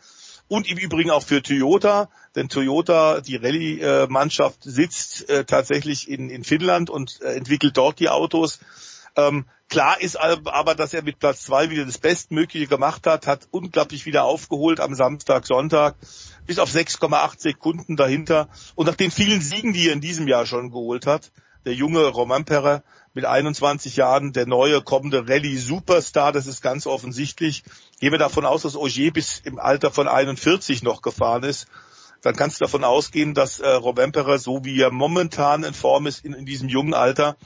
und 0.49 0.69
im 0.69 0.79
Übrigen 0.79 1.11
auch 1.11 1.23
für 1.23 1.43
Toyota, 1.43 2.09
denn 2.35 2.49
Toyota, 2.49 3.21
die 3.21 3.37
Rallye-Mannschaft, 3.37 4.65
sitzt 4.65 5.29
äh, 5.29 5.45
tatsächlich 5.45 6.09
in, 6.09 6.31
in 6.31 6.43
Finnland 6.43 6.91
und 6.91 7.21
äh, 7.21 7.35
entwickelt 7.35 7.77
dort 7.77 8.01
die 8.01 8.09
Autos. 8.09 8.59
Ähm, 9.19 9.47
klar 9.69 10.01
ist 10.01 10.15
aber, 10.15 10.77
dass 10.77 10.95
er 10.95 11.03
mit 11.03 11.19
Platz 11.19 11.43
zwei 11.43 11.71
wieder 11.71 11.85
das 11.85 11.99
Bestmögliche 11.99 12.69
gemacht 12.69 13.05
hat, 13.05 13.27
hat 13.27 13.49
unglaublich 13.51 14.07
wieder 14.07 14.23
aufgeholt 14.23 14.79
am 14.79 14.95
Samstag, 14.95 15.45
Sonntag, 15.45 15.97
bis 16.47 16.61
auf 16.61 16.71
6,8 16.71 17.41
Sekunden 17.41 17.97
dahinter. 17.97 18.49
Und 18.77 18.87
nach 18.87 18.95
den 18.95 19.11
vielen 19.11 19.41
Siegen, 19.41 19.73
die 19.73 19.89
er 19.89 19.93
in 19.93 20.01
diesem 20.01 20.29
Jahr 20.29 20.47
schon 20.47 20.71
geholt 20.71 21.07
hat, 21.07 21.33
der 21.65 21.75
junge 21.75 22.07
Roman 22.07 22.45
Perre 22.45 22.85
mit 23.13 23.25
21 23.25 23.97
Jahren, 23.97 24.33
der 24.33 24.47
neue 24.47 24.83
kommende 24.83 25.29
Rallye-Superstar, 25.29 26.31
das 26.31 26.47
ist 26.47 26.63
ganz 26.63 26.87
offensichtlich. 26.87 27.65
Gehen 27.99 28.13
wir 28.13 28.21
davon 28.21 28.47
aus, 28.47 28.63
dass 28.63 28.77
Ogier 28.77 29.13
bis 29.13 29.41
im 29.41 29.59
Alter 29.59 29.91
von 29.91 30.07
41 30.07 30.85
noch 30.85 31.03
gefahren 31.03 31.43
ist. 31.43 31.67
Dann 32.23 32.37
kannst 32.37 32.61
du 32.61 32.65
davon 32.65 32.85
ausgehen, 32.85 33.35
dass 33.35 33.59
äh, 33.59 33.81
Perre, 34.13 34.39
so 34.39 34.65
wie 34.65 34.81
er 34.81 34.93
momentan 34.93 35.65
in 35.65 35.75
Form 35.75 36.07
ist 36.07 36.25
in, 36.25 36.35
in 36.35 36.47
diesem 36.47 36.69
jungen 36.69 36.95
Alter, 36.95 37.37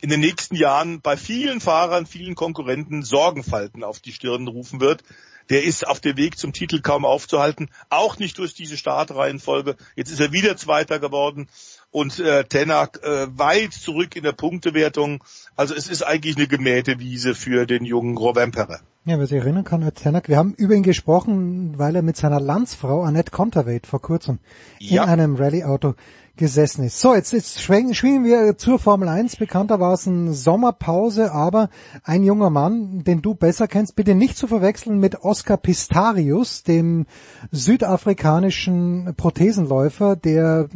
in 0.00 0.08
den 0.10 0.20
nächsten 0.20 0.56
Jahren 0.56 1.00
bei 1.00 1.16
vielen 1.16 1.60
Fahrern, 1.60 2.06
vielen 2.06 2.34
Konkurrenten 2.34 3.02
Sorgenfalten 3.02 3.84
auf 3.84 4.00
die 4.00 4.12
Stirn 4.12 4.48
rufen 4.48 4.80
wird. 4.80 5.02
Der 5.50 5.64
ist 5.64 5.84
auf 5.86 5.98
dem 5.98 6.16
Weg 6.16 6.38
zum 6.38 6.52
Titel 6.52 6.80
kaum 6.80 7.04
aufzuhalten, 7.04 7.70
auch 7.88 8.18
nicht 8.18 8.38
durch 8.38 8.54
diese 8.54 8.76
Startreihenfolge. 8.76 9.74
Jetzt 9.96 10.12
ist 10.12 10.20
er 10.20 10.30
wieder 10.30 10.56
Zweiter 10.56 11.00
geworden 11.00 11.48
und 11.90 12.20
äh, 12.20 12.44
Tenak 12.44 13.00
äh, 13.02 13.26
weit 13.36 13.72
zurück 13.72 14.14
in 14.14 14.22
der 14.22 14.32
Punktewertung. 14.32 15.24
Also 15.56 15.74
es 15.74 15.88
ist 15.88 16.02
eigentlich 16.02 16.36
eine 16.36 16.46
gemähte 16.46 17.00
Wiese 17.00 17.34
für 17.34 17.66
den 17.66 17.84
jungen 17.84 18.16
Robin 18.16 18.52
Perret. 18.52 18.80
Ja, 19.06 19.18
wer 19.18 19.26
sich 19.26 19.38
erinnern 19.38 19.64
kann, 19.64 19.82
als 19.82 20.00
Tenak, 20.00 20.28
wir 20.28 20.36
haben 20.36 20.54
über 20.54 20.74
ihn 20.74 20.82
gesprochen, 20.84 21.78
weil 21.78 21.96
er 21.96 22.02
mit 22.02 22.16
seiner 22.16 22.38
Landsfrau 22.38 23.02
Annette 23.02 23.32
Conterweit 23.32 23.86
vor 23.88 24.00
kurzem 24.00 24.38
Ja. 24.78 25.02
in 25.02 25.08
einem 25.08 25.36
Rallye-Auto 25.36 25.94
gesessen 26.40 26.82
ist. 26.82 26.98
So, 26.98 27.14
jetzt, 27.14 27.32
jetzt 27.32 27.60
schwingen, 27.60 27.94
schwingen 27.94 28.24
wir 28.24 28.58
zur 28.58 28.80
Formel 28.80 29.08
1. 29.08 29.36
Bekanntermaßen 29.36 30.32
Sommerpause, 30.32 31.30
aber 31.30 31.68
ein 32.02 32.24
junger 32.24 32.50
Mann, 32.50 33.04
den 33.04 33.22
du 33.22 33.34
besser 33.34 33.68
kennst, 33.68 33.94
bitte 33.94 34.16
nicht 34.16 34.36
zu 34.36 34.48
verwechseln 34.48 34.98
mit 34.98 35.22
Oscar 35.22 35.58
Pistarius, 35.58 36.64
dem 36.64 37.06
südafrikanischen 37.52 39.14
Prothesenläufer, 39.16 40.16
der 40.16 40.68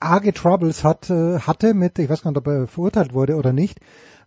arge 0.00 0.32
Troubles 0.32 0.82
hat, 0.82 1.10
äh, 1.10 1.40
hatte 1.40 1.74
mit, 1.74 1.98
ich 1.98 2.08
weiß 2.08 2.22
gar 2.22 2.30
nicht, 2.32 2.38
ob 2.38 2.46
er 2.46 2.66
verurteilt 2.66 3.14
wurde 3.14 3.36
oder 3.36 3.52
nicht. 3.52 3.78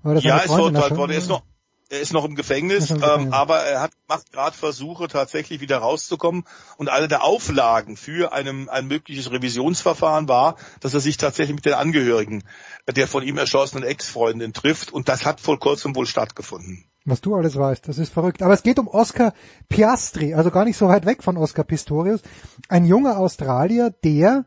Weil 0.03 0.17
er 0.17 0.21
Ja, 0.21 0.37
ist 0.37 0.53
verurteilt 0.53 0.95
worden. 0.95 1.11
Er 1.11 1.17
ist 1.17 1.29
noch, 1.29 1.43
er 1.89 1.99
ist 1.99 2.13
noch 2.13 2.25
im 2.25 2.35
Gefängnis. 2.35 2.91
Ähm, 2.91 3.33
aber 3.33 3.57
er 3.59 3.81
hat, 3.81 3.91
macht 4.07 4.31
gerade 4.31 4.55
Versuche, 4.55 5.07
tatsächlich 5.07 5.59
wieder 5.59 5.77
rauszukommen. 5.77 6.43
Und 6.77 6.89
eine 6.89 7.07
der 7.07 7.23
Auflagen 7.23 7.97
für 7.97 8.31
einem, 8.33 8.69
ein 8.69 8.87
mögliches 8.87 9.31
Revisionsverfahren 9.31 10.27
war, 10.27 10.55
dass 10.79 10.93
er 10.93 10.99
sich 10.99 11.17
tatsächlich 11.17 11.55
mit 11.55 11.65
den 11.65 11.73
Angehörigen 11.73 12.43
der 12.87 13.07
von 13.07 13.23
ihm 13.23 13.37
erschossenen 13.37 13.83
Ex-Freundin 13.83 14.53
trifft. 14.53 14.91
Und 14.91 15.09
das 15.09 15.25
hat 15.25 15.41
vor 15.41 15.59
kurzem 15.59 15.95
wohl 15.95 16.05
stattgefunden. 16.05 16.85
Was 17.05 17.21
du 17.21 17.35
alles 17.35 17.55
weißt, 17.55 17.87
das 17.87 17.97
ist 17.97 18.13
verrückt. 18.13 18.43
Aber 18.43 18.53
es 18.53 18.63
geht 18.63 18.77
um 18.77 18.87
Oscar 18.87 19.33
Piastri, 19.67 20.33
also 20.33 20.51
gar 20.51 20.65
nicht 20.65 20.77
so 20.77 20.87
weit 20.87 21.05
weg 21.05 21.23
von 21.23 21.37
Oscar 21.37 21.63
Pistorius. 21.63 22.21
Ein 22.67 22.85
junger 22.85 23.17
Australier, 23.17 23.93
der, 24.03 24.45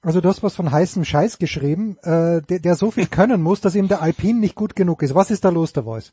also 0.00 0.20
du 0.20 0.28
hast 0.28 0.42
was 0.42 0.54
von 0.54 0.70
heißem 0.70 1.04
Scheiß 1.04 1.38
geschrieben, 1.38 1.98
äh, 2.02 2.40
der, 2.42 2.60
der 2.60 2.74
so 2.76 2.90
viel 2.90 3.06
können 3.10 3.42
muss, 3.42 3.60
dass 3.60 3.74
ihm 3.74 3.88
der 3.88 4.00
Alpine 4.00 4.40
nicht 4.40 4.54
gut 4.54 4.76
genug 4.76 5.02
ist. 5.02 5.14
Was 5.14 5.30
ist 5.30 5.44
da 5.44 5.50
los, 5.50 5.72
der 5.72 5.82
Voice? 5.82 6.12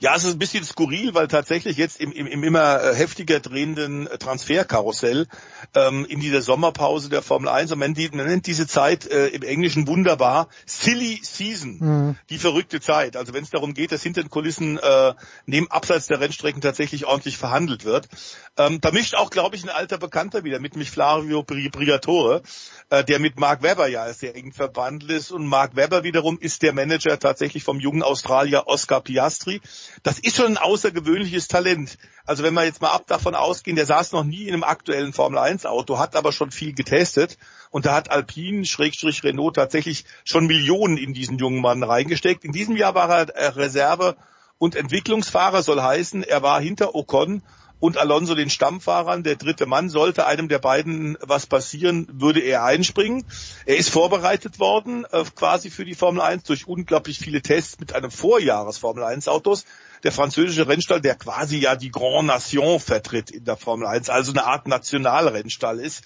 Ja, 0.00 0.16
es 0.16 0.24
ist 0.24 0.32
ein 0.32 0.38
bisschen 0.38 0.64
skurril, 0.64 1.14
weil 1.14 1.28
tatsächlich 1.28 1.76
jetzt 1.76 2.00
im, 2.00 2.12
im, 2.12 2.26
im 2.26 2.42
immer 2.44 2.82
äh, 2.82 2.94
heftiger 2.94 3.40
drehenden 3.40 4.06
äh, 4.06 4.18
Transferkarussell 4.18 5.26
ähm, 5.74 6.04
in 6.06 6.20
dieser 6.20 6.42
Sommerpause 6.42 7.08
der 7.08 7.22
Formel 7.22 7.48
1, 7.48 7.72
und 7.72 7.78
man, 7.78 7.92
nennt- 7.92 8.46
diese 8.46 8.66
Zeit 8.66 9.06
äh, 9.06 9.28
im 9.28 9.42
Englischen 9.42 9.86
wunderbar 9.86 10.48
Silly 10.66 11.20
Season, 11.22 11.78
Mhm. 11.80 12.16
die 12.30 12.38
verrückte 12.38 12.80
Zeit. 12.80 13.16
Also 13.16 13.32
wenn 13.34 13.44
es 13.44 13.50
darum 13.50 13.72
geht, 13.74 13.92
dass 13.92 14.02
hinter 14.02 14.22
den 14.22 14.30
Kulissen 14.30 14.78
äh, 14.78 15.14
neben 15.46 15.70
abseits 15.70 16.06
der 16.06 16.20
Rennstrecken 16.20 16.60
tatsächlich 16.60 17.06
ordentlich 17.06 17.38
verhandelt 17.38 17.84
wird. 17.84 18.08
Ähm, 18.56 18.80
da 18.80 18.90
mischt 18.90 19.14
auch, 19.14 19.30
glaube 19.30 19.56
ich, 19.56 19.64
ein 19.64 19.70
alter 19.70 19.98
Bekannter 19.98 20.44
wieder 20.44 20.60
mit 20.60 20.76
mich 20.76 20.90
Flavio 20.90 21.40
Bri- 21.40 21.70
Briatore, 21.70 22.42
äh, 22.90 23.04
der 23.04 23.18
mit 23.18 23.38
Mark 23.38 23.62
Webber 23.62 23.86
ja 23.88 24.12
sehr 24.12 24.34
eng 24.36 24.52
verbandelt 24.52 25.10
ist. 25.12 25.30
Und 25.32 25.46
Mark 25.46 25.76
Webber 25.76 26.02
wiederum 26.04 26.38
ist 26.38 26.62
der 26.62 26.72
Manager 26.72 27.18
tatsächlich 27.18 27.64
vom 27.64 27.80
jungen 27.80 28.02
Australier 28.02 28.64
Oscar 28.66 29.00
Piastri. 29.00 29.60
Das 30.02 30.18
ist 30.18 30.36
schon 30.36 30.46
ein 30.46 30.58
außergewöhnliches 30.58 31.48
Talent. 31.48 31.98
Also 32.24 32.42
wenn 32.42 32.54
wir 32.54 32.64
jetzt 32.64 32.82
mal 32.82 32.90
ab 32.90 33.06
davon 33.06 33.34
ausgehen, 33.34 33.76
der 33.76 33.86
saß 33.86 34.12
noch 34.12 34.24
nie 34.24 34.44
in 34.44 34.54
einem 34.54 34.64
aktuellen 34.64 35.12
Formel 35.12 35.38
1 35.38 35.66
Auto, 35.66 35.98
hat 35.98 36.16
aber 36.16 36.32
schon 36.32 36.50
viel 36.50 36.74
getestet 36.74 37.38
und 37.70 37.86
da 37.86 37.94
hat 37.94 38.10
Alpine, 38.10 38.64
Schrägstrich 38.64 39.24
Renault 39.24 39.56
tatsächlich 39.56 40.04
schon 40.24 40.46
Millionen 40.46 40.96
in 40.96 41.14
diesen 41.14 41.38
jungen 41.38 41.60
Mann 41.60 41.82
reingesteckt. 41.82 42.44
In 42.44 42.52
diesem 42.52 42.76
Jahr 42.76 42.94
war 42.94 43.10
er 43.10 43.56
Reserve 43.56 44.16
und 44.58 44.76
Entwicklungsfahrer 44.76 45.62
soll 45.62 45.82
heißen, 45.82 46.22
er 46.22 46.42
war 46.42 46.60
hinter 46.60 46.94
Ocon 46.94 47.42
und 47.80 47.98
Alonso 47.98 48.34
den 48.34 48.50
Stammfahrern. 48.50 49.22
Der 49.22 49.36
dritte 49.36 49.66
Mann 49.66 49.88
sollte 49.88 50.26
einem 50.26 50.48
der 50.48 50.58
beiden 50.58 51.18
was 51.20 51.46
passieren, 51.46 52.08
würde 52.12 52.40
er 52.40 52.64
einspringen. 52.64 53.24
Er 53.66 53.76
ist 53.76 53.90
vorbereitet 53.90 54.58
worden, 54.58 55.04
äh, 55.10 55.24
quasi 55.34 55.70
für 55.70 55.84
die 55.84 55.94
Formel 55.94 56.22
1 56.22 56.44
durch 56.44 56.66
unglaublich 56.66 57.18
viele 57.18 57.42
Tests 57.42 57.78
mit 57.80 57.94
einem 57.94 58.10
Vorjahres 58.10 58.78
Formel 58.78 59.04
1 59.04 59.28
Autos. 59.28 59.64
Der 60.02 60.12
französische 60.12 60.68
Rennstall, 60.68 61.00
der 61.00 61.14
quasi 61.14 61.58
ja 61.58 61.76
die 61.76 61.90
Grand 61.90 62.26
Nation 62.26 62.80
vertritt 62.80 63.30
in 63.30 63.44
der 63.44 63.56
Formel 63.56 63.86
1, 63.86 64.10
also 64.10 64.32
eine 64.32 64.44
Art 64.44 64.66
Nationalrennstall 64.66 65.80
ist, 65.80 66.04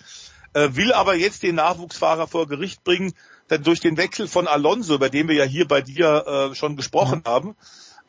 äh, 0.55 0.71
will 0.73 0.93
aber 0.93 1.15
jetzt 1.15 1.43
den 1.43 1.57
Nachwuchsfahrer 1.57 2.27
vor 2.27 2.47
Gericht 2.47 2.85
bringen, 2.85 3.13
denn 3.51 3.63
durch 3.63 3.81
den 3.81 3.97
Wechsel 3.97 4.29
von 4.29 4.47
Alonso, 4.47 4.95
über 4.95 5.11
den 5.11 5.29
wir 5.29 5.35
ja 5.35 5.45
hier 5.45 5.67
bei 5.67 5.81
dir 5.81 6.51
äh, 6.51 6.55
schon 6.55 6.77
gesprochen 6.77 7.23
haben, 7.27 7.57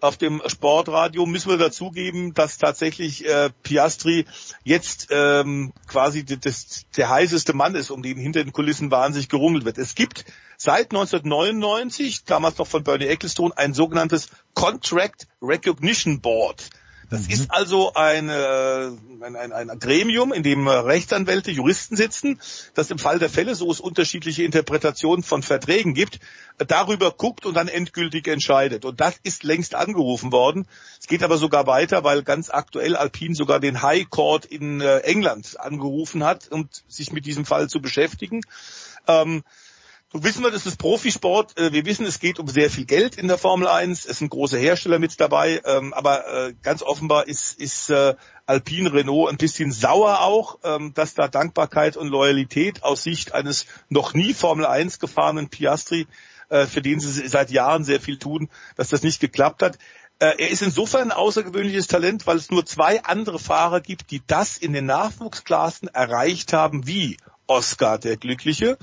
auf 0.02 0.18
dem 0.18 0.42
Sportradio 0.48 1.26
müssen 1.26 1.50
wir 1.50 1.58
dazugeben, 1.58 2.34
dass 2.34 2.58
tatsächlich 2.58 3.26
äh, 3.28 3.50
Piastri 3.64 4.26
jetzt 4.64 5.08
ähm, 5.12 5.74
quasi 5.88 6.24
das, 6.26 6.86
der 6.96 7.10
heißeste 7.10 7.54
Mann 7.54 7.76
ist, 7.76 7.92
um 7.92 8.02
den 8.02 8.18
hinter 8.18 8.44
den 8.44 8.54
Kulissen 8.54 8.92
wahnsinnig 8.92 9.30
gerungelt 9.30 9.66
wird. 9.66 9.78
Es 9.78 9.96
gibt 9.96 10.26
seit 10.58 10.92
1999, 10.92 12.24
damals 12.26 12.58
noch 12.58 12.68
von 12.68 12.84
Bernie 12.84 13.08
Ecclestone, 13.08 13.58
ein 13.58 13.74
sogenanntes 13.74 14.30
Contract 14.54 15.28
Recognition 15.42 16.22
Board. 16.22 16.70
Das 17.10 17.27
ist 17.27 17.49
also 17.49 17.94
ein, 17.95 18.30
äh, 18.30 18.91
ein, 19.22 19.36
ein, 19.36 19.52
ein 19.52 19.80
Gremium, 19.80 20.31
in 20.31 20.44
dem 20.44 20.68
Rechtsanwälte, 20.68 21.49
Juristen 21.49 21.95
sitzen, 21.95 22.40
das 22.76 22.91
im 22.91 22.99
Fall 22.99 23.18
der 23.18 23.30
Fälle, 23.30 23.56
so 23.56 23.72
es 23.72 23.80
unterschiedliche 23.80 24.44
Interpretationen 24.44 25.23
von 25.23 25.41
Verträgen 25.41 25.95
gibt, 25.95 26.19
darüber 26.57 27.11
guckt 27.11 27.45
und 27.45 27.56
dann 27.56 27.68
endgültig 27.68 28.27
entscheidet. 28.27 28.86
Und 28.86 29.02
das 29.02 29.15
ist 29.23 29.44
längst 29.44 29.73
angerufen 29.73 30.31
worden. 30.31 30.68
Es 30.99 31.07
geht 31.07 31.23
aber 31.23 31.38
sogar 31.38 31.65
weiter, 31.65 32.03
weil 32.03 32.22
ganz 32.22 32.52
aktuell 32.52 32.95
Alpine 32.95 33.34
sogar 33.34 33.60
den 33.60 33.81
High 33.81 34.10
Court 34.10 34.45
in 34.45 34.80
äh, 34.81 34.99
England 34.99 35.60
angerufen 35.60 36.23
hat, 36.23 36.52
um 36.52 36.69
sich 36.88 37.11
mit 37.11 37.26
diesem 37.26 37.45
Fall 37.45 37.69
zu 37.69 37.81
beschäftigen. 37.81 38.41
Ähm, 39.07 39.44
so 40.11 40.23
wissen 40.23 40.44
wir, 40.44 40.49
das 40.49 40.65
ist 40.65 40.77
Profisport. 40.77 41.57
Äh, 41.60 41.72
Wir 41.72 41.86
wissen, 41.86 42.06
es 42.06 42.19
geht 42.19 42.40
um 42.40 42.48
sehr 42.48 42.72
viel 42.72 42.86
Geld 42.86 43.15
in 43.15 43.27
der 43.27 43.38
Formel 43.38 43.68
1. 43.68 44.06
Es 44.06 44.18
sind 44.18 44.30
große 44.30 44.57
Hersteller 44.57 44.98
mit 44.98 45.19
dabei. 45.19 45.61
ähm, 45.65 45.94
Aber 45.94 46.48
äh, 46.48 46.53
ganz 46.64 46.81
offenbar 46.81 47.27
ist, 47.27 47.60
ist 47.60 47.91
äh, 47.91 48.15
Alpine 48.48 48.91
Renault 48.91 49.30
ein 49.30 49.38
bisschen 49.38 49.72
sauer 49.72 50.22
auch, 50.22 50.57
ähm, 50.64 50.95
dass 50.95 51.14
da 51.14 51.27
Dankbarkeit 51.27 51.95
und 51.95 52.07
Loyalität 52.07 52.84
aus 52.84 53.03
Sicht 53.03 53.36
eines 53.36 53.68
noch 53.90 54.15
nie 54.15 54.34
Formel 54.34 54.65
1 54.65 54.99
gefahrenen 54.99 55.49
Piastri, 55.49 56.07
für 56.52 56.81
den 56.81 56.99
sie 56.99 57.27
seit 57.27 57.52
Jahren 57.52 57.84
sehr 57.84 58.02
viel 58.02 58.18
tun, 58.18 58.49
dass 58.76 58.90
das 58.90 59.03
nicht 59.03 59.19
geklappt 59.19 59.61
hat. 59.61 59.77
Er 60.18 60.49
ist 60.49 60.64
insofern 60.64 61.11
ein 61.11 61.11
außergewöhnliches 61.11 61.86
Talent, 61.86 62.26
weil 62.26 62.38
es 62.38 62.49
nur 62.49 62.65
zwei 62.65 63.03
andere 63.03 63.38
Fahrer 63.38 63.81
gibt, 63.81 64.10
die 64.10 64.23
das 64.26 64.57
in 64.57 64.73
den 64.73 64.88
Nachwuchsklassen 64.88 65.90
erreicht 65.90 66.52
haben 66.52 66.88
wie 66.88 67.18
Oscar 67.50 67.98
der 67.98 68.18
Glückliche, 68.18 68.78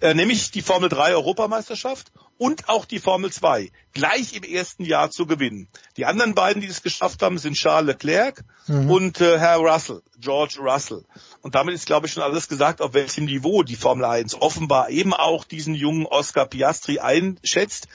äh, 0.00 0.14
nämlich 0.14 0.50
die 0.50 0.62
Formel 0.62 0.88
3 0.88 1.14
Europameisterschaft 1.14 2.10
und 2.38 2.68
auch 2.68 2.84
die 2.84 2.98
Formel 2.98 3.30
2 3.30 3.70
gleich 3.92 4.34
im 4.34 4.42
ersten 4.42 4.84
Jahr 4.84 5.10
zu 5.10 5.26
gewinnen. 5.26 5.68
Die 5.96 6.06
anderen 6.06 6.34
beiden, 6.34 6.62
die 6.62 6.68
es 6.68 6.82
geschafft 6.82 7.22
haben, 7.22 7.38
sind 7.38 7.54
Charles 7.54 7.86
Leclerc 7.86 8.44
Mhm. 8.68 8.90
und 8.90 9.20
äh, 9.20 9.38
Herr 9.38 9.58
Russell, 9.58 10.02
George 10.18 10.58
Russell. 10.60 11.04
Und 11.40 11.54
damit 11.54 11.74
ist, 11.74 11.86
glaube 11.86 12.06
ich, 12.06 12.12
schon 12.12 12.22
alles 12.22 12.48
gesagt, 12.48 12.80
auf 12.80 12.94
welchem 12.94 13.26
Niveau 13.26 13.62
die 13.62 13.76
Formel 13.76 14.04
1 14.04 14.34
offenbar 14.40 14.90
eben 14.90 15.14
auch 15.14 15.44
diesen 15.44 15.74
jungen 15.74 16.06
Oscar 16.06 16.46
Piastri 16.46 16.98
einschätzt. 16.98 17.88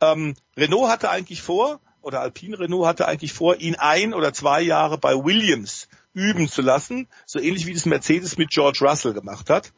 Ähm, 0.00 0.34
Renault 0.56 0.88
hatte 0.88 1.10
eigentlich 1.10 1.42
vor, 1.42 1.80
oder 2.00 2.20
Alpine 2.20 2.58
Renault 2.58 2.86
hatte 2.86 3.06
eigentlich 3.06 3.32
vor, 3.32 3.56
ihn 3.56 3.74
ein 3.76 4.14
oder 4.14 4.32
zwei 4.32 4.62
Jahre 4.62 4.98
bei 4.98 5.14
Williams 5.14 5.88
üben 6.14 6.48
zu 6.48 6.62
lassen, 6.62 7.08
so 7.26 7.38
ähnlich 7.38 7.66
wie 7.66 7.74
das 7.74 7.86
Mercedes 7.86 8.38
mit 8.38 8.50
George 8.50 8.78
Russell 8.80 9.12
gemacht 9.12 9.50
hat. 9.50 9.72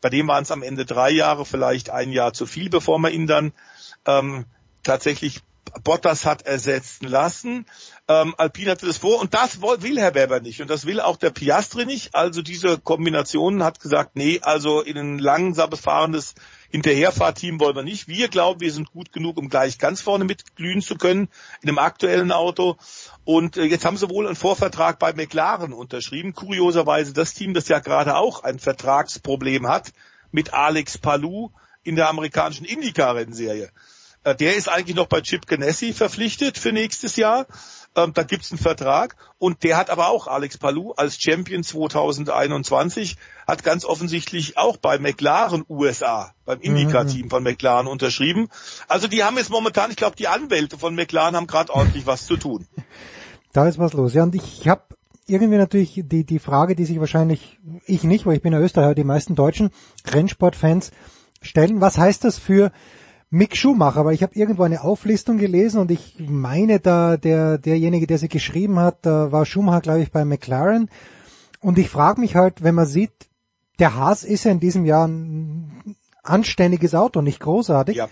Bei 0.00 0.10
dem 0.10 0.26
waren 0.26 0.42
es 0.42 0.50
am 0.50 0.62
Ende 0.62 0.84
drei 0.84 1.10
Jahre, 1.10 1.46
vielleicht 1.46 1.90
ein 1.90 2.10
Jahr 2.10 2.32
zu 2.32 2.46
viel, 2.46 2.68
bevor 2.68 2.98
man 2.98 3.12
ihn 3.12 3.28
dann 3.28 3.52
ähm, 4.06 4.46
tatsächlich 4.82 5.42
Bottas 5.84 6.26
hat 6.26 6.42
ersetzen 6.42 7.06
lassen. 7.06 7.66
Ähm, 8.08 8.34
Alpine 8.36 8.72
hatte 8.72 8.86
das 8.86 8.98
vor 8.98 9.20
und 9.20 9.32
das 9.32 9.62
will 9.62 9.98
Herr 9.98 10.14
Weber 10.14 10.40
nicht 10.40 10.60
und 10.60 10.68
das 10.68 10.86
will 10.86 11.00
auch 11.00 11.16
der 11.16 11.30
Piastri 11.30 11.86
nicht. 11.86 12.14
Also 12.14 12.42
diese 12.42 12.78
Kombination 12.78 13.62
hat 13.62 13.80
gesagt, 13.80 14.16
nee, 14.16 14.40
also 14.42 14.80
in 14.80 14.98
ein 14.98 15.18
langsames 15.18 15.80
fahrendes 15.80 16.34
Hinterherfahrteam 16.72 17.60
wollen 17.60 17.76
wir 17.76 17.82
nicht. 17.82 18.08
Wir 18.08 18.28
glauben, 18.28 18.60
wir 18.60 18.72
sind 18.72 18.92
gut 18.92 19.12
genug, 19.12 19.36
um 19.36 19.50
gleich 19.50 19.78
ganz 19.78 20.00
vorne 20.00 20.24
mitglühen 20.24 20.80
zu 20.80 20.96
können 20.96 21.28
in 21.60 21.68
einem 21.68 21.78
aktuellen 21.78 22.32
Auto. 22.32 22.78
Und 23.24 23.58
äh, 23.58 23.64
jetzt 23.64 23.84
haben 23.84 23.98
sie 23.98 24.08
wohl 24.08 24.26
einen 24.26 24.36
Vorvertrag 24.36 24.98
bei 24.98 25.12
McLaren 25.12 25.74
unterschrieben. 25.74 26.32
Kurioserweise 26.32 27.12
das 27.12 27.34
Team, 27.34 27.52
das 27.52 27.68
ja 27.68 27.78
gerade 27.78 28.16
auch 28.16 28.42
ein 28.42 28.58
Vertragsproblem 28.58 29.68
hat 29.68 29.92
mit 30.30 30.54
Alex 30.54 30.96
Palou 30.96 31.50
in 31.84 31.94
der 31.94 32.08
amerikanischen 32.08 32.64
IndyCar-Rennserie. 32.64 33.68
Äh, 34.24 34.34
Der 34.36 34.56
ist 34.56 34.68
eigentlich 34.68 34.96
noch 34.96 35.06
bei 35.06 35.20
Chip 35.20 35.46
Ganassi 35.46 35.92
verpflichtet 35.92 36.58
für 36.58 36.72
nächstes 36.72 37.16
Jahr. 37.16 37.46
Ähm, 37.94 38.12
da 38.14 38.22
gibt's 38.22 38.50
einen 38.50 38.58
Vertrag 38.58 39.16
und 39.38 39.62
der 39.64 39.76
hat 39.76 39.90
aber 39.90 40.08
auch 40.08 40.26
Alex 40.26 40.56
Palou 40.56 40.92
als 40.92 41.20
Champion 41.20 41.62
2021 41.62 43.18
hat 43.46 43.64
ganz 43.64 43.84
offensichtlich 43.84 44.56
auch 44.56 44.78
bei 44.78 44.98
McLaren 44.98 45.62
USA, 45.68 46.32
beim 46.46 46.60
Indycar-Team 46.60 47.28
von 47.28 47.42
McLaren 47.42 47.86
unterschrieben. 47.86 48.48
Also 48.88 49.08
die 49.08 49.24
haben 49.24 49.36
jetzt 49.36 49.50
momentan, 49.50 49.90
ich 49.90 49.96
glaube, 49.96 50.16
die 50.16 50.28
Anwälte 50.28 50.78
von 50.78 50.94
McLaren 50.94 51.36
haben 51.36 51.46
gerade 51.46 51.72
ordentlich 51.72 52.06
was 52.06 52.26
zu 52.26 52.36
tun. 52.36 52.66
Da 53.54 53.68
ist 53.68 53.78
was 53.78 53.92
los. 53.92 54.14
Ja, 54.14 54.22
und 54.22 54.34
ich 54.34 54.66
habe 54.66 54.82
irgendwie 55.26 55.58
natürlich 55.58 56.00
die, 56.04 56.24
die 56.24 56.38
Frage, 56.38 56.74
die 56.74 56.86
sich 56.86 56.98
wahrscheinlich, 57.00 57.60
ich 57.84 58.02
nicht, 58.02 58.24
weil 58.24 58.36
ich 58.36 58.42
bin 58.42 58.54
ja 58.54 58.58
Österreicher, 58.58 58.94
die 58.94 59.04
meisten 59.04 59.34
deutschen 59.34 59.70
Rennsportfans 60.06 60.90
stellen. 61.42 61.82
Was 61.82 61.98
heißt 61.98 62.24
das 62.24 62.38
für 62.38 62.72
Mick 63.32 63.56
Schumacher? 63.56 64.04
Weil 64.04 64.14
ich 64.14 64.22
habe 64.22 64.34
irgendwo 64.34 64.62
eine 64.62 64.82
Auflistung 64.82 65.38
gelesen 65.38 65.80
und 65.80 65.90
ich 65.90 66.16
meine, 66.18 66.80
da 66.80 67.16
der 67.16 67.56
derjenige, 67.56 68.06
der 68.06 68.18
sie 68.18 68.28
geschrieben 68.28 68.78
hat, 68.78 68.98
da 69.02 69.32
war 69.32 69.46
Schumacher, 69.46 69.80
glaube 69.80 70.02
ich, 70.02 70.12
bei 70.12 70.24
McLaren. 70.24 70.90
Und 71.60 71.78
ich 71.78 71.88
frage 71.88 72.20
mich 72.20 72.36
halt, 72.36 72.62
wenn 72.62 72.74
man 72.74 72.86
sieht, 72.86 73.12
der 73.78 73.96
Haas 73.96 74.22
ist 74.22 74.44
ja 74.44 74.52
in 74.52 74.60
diesem 74.60 74.84
Jahr 74.84 75.08
ein 75.08 75.96
anständiges 76.22 76.94
Auto, 76.94 77.22
nicht 77.22 77.40
großartig. 77.40 77.96
Ja. 77.96 78.08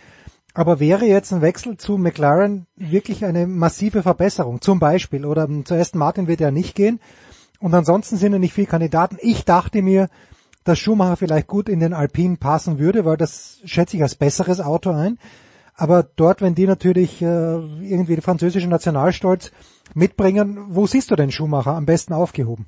Aber 0.54 0.80
wäre 0.80 1.04
jetzt 1.04 1.32
ein 1.32 1.42
Wechsel 1.42 1.76
zu 1.76 1.98
McLaren 1.98 2.66
wirklich 2.74 3.24
eine 3.24 3.46
massive 3.46 4.02
Verbesserung? 4.02 4.62
Zum 4.62 4.80
Beispiel, 4.80 5.26
oder 5.26 5.46
zu 5.64 5.74
Aston 5.74 5.98
Martin 5.98 6.28
wird 6.28 6.40
er 6.40 6.50
nicht 6.50 6.74
gehen. 6.74 6.98
Und 7.60 7.74
ansonsten 7.74 8.16
sind 8.16 8.32
ja 8.32 8.38
nicht 8.38 8.54
viele 8.54 8.66
Kandidaten. 8.66 9.18
Ich 9.20 9.44
dachte 9.44 9.82
mir, 9.82 10.08
dass 10.64 10.78
Schumacher 10.78 11.16
vielleicht 11.16 11.46
gut 11.46 11.68
in 11.68 11.80
den 11.80 11.94
Alpinen 11.94 12.38
passen 12.38 12.78
würde, 12.78 13.04
weil 13.04 13.16
das 13.16 13.60
schätze 13.64 13.96
ich 13.96 14.02
als 14.02 14.14
besseres 14.14 14.60
Auto 14.60 14.90
ein. 14.90 15.18
Aber 15.74 16.02
dort, 16.02 16.42
wenn 16.42 16.54
die 16.54 16.66
natürlich 16.66 17.22
äh, 17.22 17.24
irgendwie 17.24 18.14
den 18.14 18.22
französischen 18.22 18.68
Nationalstolz 18.68 19.50
mitbringen, 19.94 20.66
wo 20.68 20.86
siehst 20.86 21.10
du 21.10 21.16
denn 21.16 21.32
Schumacher 21.32 21.74
am 21.74 21.86
besten 21.86 22.12
aufgehoben? 22.12 22.66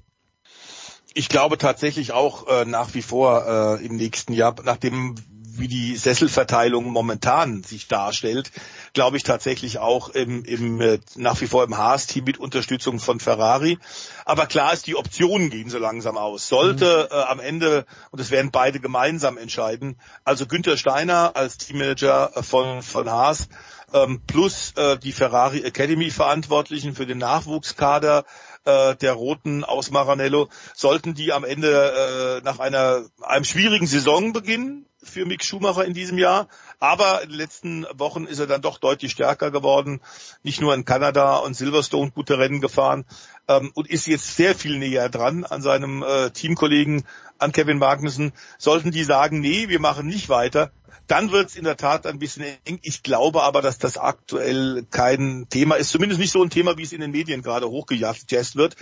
Ich 1.15 1.29
glaube 1.29 1.59
tatsächlich 1.59 2.13
auch 2.13 2.49
äh, 2.49 2.65
nach 2.65 2.95
wie 2.95 3.03
vor 3.03 3.79
äh, 3.79 3.85
im 3.85 3.97
nächsten 3.97 4.33
Jahr, 4.33 4.55
nachdem 4.65 5.17
wie 5.59 5.69
die 5.69 5.97
Sesselverteilung 5.97 6.87
momentan 6.87 7.63
sich 7.63 7.89
darstellt, 7.89 8.51
glaube 8.95 9.19
ich 9.19 9.23
tatsächlich 9.23 9.79
auch 9.79 10.09
im, 10.09 10.45
im 10.45 10.99
nach 11.17 11.41
wie 11.41 11.47
vor 11.47 11.65
im 11.65 11.77
Haas-Team 11.77 12.25
mit 12.25 12.39
Unterstützung 12.39 12.99
von 12.99 13.21
Ferrari. 13.21 13.79
Aber 14.25 14.47
klar 14.47 14.73
ist, 14.73 14.87
die 14.87 14.97
Optionen 14.97 15.51
gehen 15.51 15.71
so 15.71 15.79
langsam 15.79 16.17
aus. 16.17 16.49
Sollte 16.49 17.09
mhm. 17.11 17.17
äh, 17.17 17.23
am 17.23 17.41
Ende, 17.41 17.87
und 18.11 18.21
das 18.21 18.31
werden 18.31 18.51
beide 18.51 18.81
gemeinsam 18.81 19.39
entscheiden, 19.39 19.99
also 20.25 20.47
Günther 20.47 20.77
Steiner 20.77 21.37
als 21.37 21.59
Teammanager 21.59 22.31
von, 22.43 22.83
von 22.83 23.11
Haas 23.11 23.49
ähm, 23.93 24.23
plus 24.27 24.73
äh, 24.77 24.99
die 24.99 25.13
Ferrari 25.13 25.63
Academy 25.63 26.11
Verantwortlichen 26.11 26.95
für 26.95 27.07
den 27.07 27.19
Nachwuchskader 27.19 28.25
äh, 28.65 28.97
der 28.97 29.13
Roten 29.13 29.65
aus 29.65 29.91
Maranello, 29.91 30.49
sollten 30.75 31.15
die 31.15 31.33
am 31.33 31.45
Ende 31.45 32.41
äh, 32.41 32.45
nach 32.45 32.59
einer 32.59 33.05
einem 33.23 33.45
schwierigen 33.45 33.87
Saisonbeginn 33.87 34.87
für 35.03 35.27
Mick 35.27 35.45
Schumacher 35.45 35.85
in 35.85 35.95
diesem 35.95 36.19
Jahr. 36.19 36.49
Aber 36.83 37.23
in 37.23 37.29
den 37.29 37.39
letzten 37.39 37.87
Wochen 37.95 38.25
ist 38.25 38.41
er 38.41 38.49
dann 38.49 38.61
doch 38.61 38.79
deutlich 38.79 39.13
stärker 39.13 39.53
geworden. 39.53 40.01
Nicht 40.43 40.61
nur 40.61 40.75
in 40.75 40.85
Kanada 40.85 41.37
und 41.37 41.55
Silverstone 41.55 42.11
gute 42.11 42.39
Rennen 42.39 42.61
gefahren 42.61 43.05
ähm, 43.47 43.71
und 43.75 43.89
ist 43.89 44.09
jetzt 44.09 44.35
sehr 44.35 44.57
viel 44.57 44.81
näher 44.81 45.09
dran 45.09 45.45
an 45.45 45.63
seinem 45.63 46.03
äh, 46.03 46.31
Teamkollegen, 46.31 47.05
an 47.43 47.53
Kevin 47.53 47.79
Magnussen. 47.79 48.33
Sollten 48.59 48.91
die 48.91 49.05
sagen, 49.05 49.41
nee, 49.41 49.69
wir 49.69 49.81
machen 49.81 50.07
nicht 50.07 50.29
weiter, 50.29 50.73
dann 51.07 51.31
wird 51.31 51.51
es 51.51 51.57
in 51.57 51.65
der 51.65 51.77
Tat 51.77 52.07
ein 52.07 52.19
bisschen 52.19 52.45
eng. 52.65 52.79
Ich 52.83 53.03
glaube 53.03 53.43
aber, 53.43 53.61
dass 53.61 53.79
das 53.79 53.99
aktuell 53.99 54.87
kein 54.91 55.47
Thema 55.51 55.75
ist, 55.75 55.91
zumindest 55.91 56.21
nicht 56.21 56.33
so 56.33 56.43
ein 56.43 56.51
Thema, 56.51 56.79
wie 56.79 56.85
es 56.85 56.93
in 56.93 57.01
den 57.01 57.11
Medien 57.11 57.43
gerade 57.43 57.69
hochgejazzt 57.69 58.57
wird. 58.57 58.77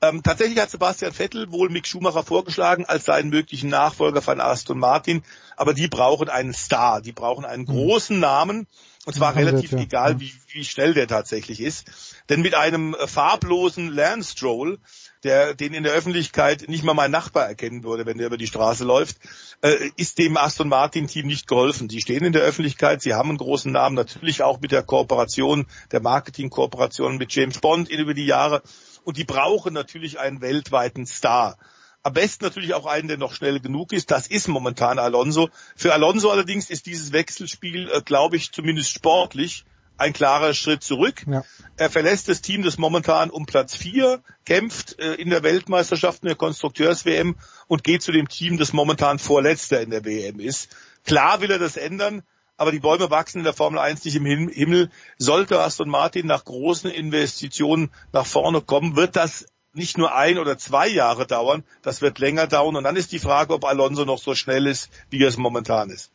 Ähm, 0.00 0.22
tatsächlich 0.22 0.60
hat 0.60 0.70
Sebastian 0.70 1.12
Vettel 1.12 1.50
wohl 1.50 1.70
Mick 1.70 1.86
Schumacher 1.86 2.22
vorgeschlagen 2.22 2.84
als 2.86 3.06
seinen 3.06 3.30
möglichen 3.30 3.70
Nachfolger 3.70 4.22
von 4.22 4.40
Aston 4.40 4.78
Martin, 4.78 5.22
aber 5.56 5.74
die 5.74 5.88
brauchen 5.88 6.28
einen 6.28 6.54
Star, 6.54 7.00
die 7.00 7.12
brauchen 7.12 7.44
einen 7.44 7.62
mhm. 7.62 7.66
großen 7.66 8.20
Namen. 8.20 8.66
Und 9.04 9.14
zwar 9.14 9.34
relativ 9.34 9.72
egal, 9.72 10.20
wie, 10.20 10.32
wie 10.52 10.64
schnell 10.64 10.94
der 10.94 11.08
tatsächlich 11.08 11.60
ist. 11.60 11.86
Denn 12.28 12.40
mit 12.40 12.54
einem 12.54 12.94
äh, 12.94 13.08
farblosen 13.08 13.88
Lance 13.88 14.30
Stroll 14.30 14.78
der 15.24 15.54
den 15.54 15.74
in 15.74 15.84
der 15.84 15.92
Öffentlichkeit 15.92 16.68
nicht 16.68 16.84
mal 16.84 16.94
mein 16.94 17.10
Nachbar 17.10 17.46
erkennen 17.46 17.84
würde, 17.84 18.06
wenn 18.06 18.18
der 18.18 18.26
über 18.26 18.36
die 18.36 18.46
Straße 18.46 18.84
läuft, 18.84 19.18
äh, 19.62 19.90
ist 19.96 20.18
dem 20.18 20.36
Aston 20.36 20.68
Martin 20.68 21.06
Team 21.06 21.26
nicht 21.26 21.46
geholfen. 21.46 21.88
Sie 21.88 22.00
stehen 22.00 22.24
in 22.24 22.32
der 22.32 22.42
Öffentlichkeit, 22.42 23.02
sie 23.02 23.14
haben 23.14 23.28
einen 23.28 23.38
großen 23.38 23.70
Namen, 23.70 23.94
natürlich 23.94 24.42
auch 24.42 24.60
mit 24.60 24.72
der 24.72 24.82
Kooperation, 24.82 25.66
der 25.92 26.00
Marketingkooperation 26.00 27.18
mit 27.18 27.34
James 27.34 27.58
Bond 27.58 27.88
über 27.88 28.14
die 28.14 28.26
Jahre. 28.26 28.62
Und 29.04 29.16
die 29.16 29.24
brauchen 29.24 29.74
natürlich 29.74 30.18
einen 30.18 30.40
weltweiten 30.40 31.06
Star. 31.06 31.56
Am 32.04 32.14
besten 32.14 32.44
natürlich 32.44 32.74
auch 32.74 32.86
einen, 32.86 33.06
der 33.06 33.16
noch 33.16 33.32
schnell 33.32 33.60
genug 33.60 33.92
ist. 33.92 34.10
Das 34.10 34.26
ist 34.26 34.48
momentan 34.48 34.98
Alonso. 34.98 35.50
Für 35.76 35.92
Alonso 35.92 36.30
allerdings 36.30 36.68
ist 36.68 36.86
dieses 36.86 37.12
Wechselspiel, 37.12 37.88
äh, 37.92 38.02
glaube 38.02 38.36
ich, 38.36 38.50
zumindest 38.50 38.90
sportlich 38.90 39.64
ein 39.96 40.12
klarer 40.12 40.54
Schritt 40.54 40.82
zurück. 40.82 41.24
Ja. 41.26 41.44
Er 41.76 41.90
verlässt 41.90 42.28
das 42.28 42.40
Team, 42.40 42.62
das 42.62 42.78
momentan 42.78 43.30
um 43.30 43.46
Platz 43.46 43.74
vier 43.76 44.22
kämpft 44.44 44.98
äh, 44.98 45.14
in 45.14 45.30
der 45.30 45.42
Weltmeisterschaft 45.42 46.22
in 46.22 46.28
der 46.28 46.36
Konstrukteurs-WM 46.36 47.36
und 47.68 47.84
geht 47.84 48.02
zu 48.02 48.12
dem 48.12 48.28
Team, 48.28 48.58
das 48.58 48.72
momentan 48.72 49.18
Vorletzter 49.18 49.80
in 49.80 49.90
der 49.90 50.04
WM 50.04 50.40
ist. 50.40 50.74
Klar 51.04 51.40
will 51.40 51.50
er 51.50 51.58
das 51.58 51.76
ändern, 51.76 52.22
aber 52.56 52.72
die 52.72 52.80
Bäume 52.80 53.10
wachsen 53.10 53.38
in 53.38 53.44
der 53.44 53.54
Formel 53.54 53.78
1 53.78 54.04
nicht 54.04 54.16
im 54.16 54.26
Himmel. 54.26 54.90
Sollte 55.18 55.60
Aston 55.60 55.88
Martin 55.88 56.26
nach 56.26 56.44
großen 56.44 56.90
Investitionen 56.90 57.90
nach 58.12 58.26
vorne 58.26 58.60
kommen, 58.60 58.96
wird 58.96 59.16
das 59.16 59.46
nicht 59.72 59.96
nur 59.96 60.14
ein 60.14 60.38
oder 60.38 60.58
zwei 60.58 60.86
Jahre 60.86 61.26
dauern, 61.26 61.64
das 61.82 62.02
wird 62.02 62.18
länger 62.18 62.46
dauern. 62.46 62.76
Und 62.76 62.84
dann 62.84 62.96
ist 62.96 63.12
die 63.12 63.18
Frage, 63.18 63.54
ob 63.54 63.64
Alonso 63.64 64.04
noch 64.04 64.18
so 64.18 64.34
schnell 64.34 64.66
ist, 64.66 64.90
wie 65.10 65.22
er 65.22 65.28
es 65.28 65.38
momentan 65.38 65.90
ist. 65.90 66.12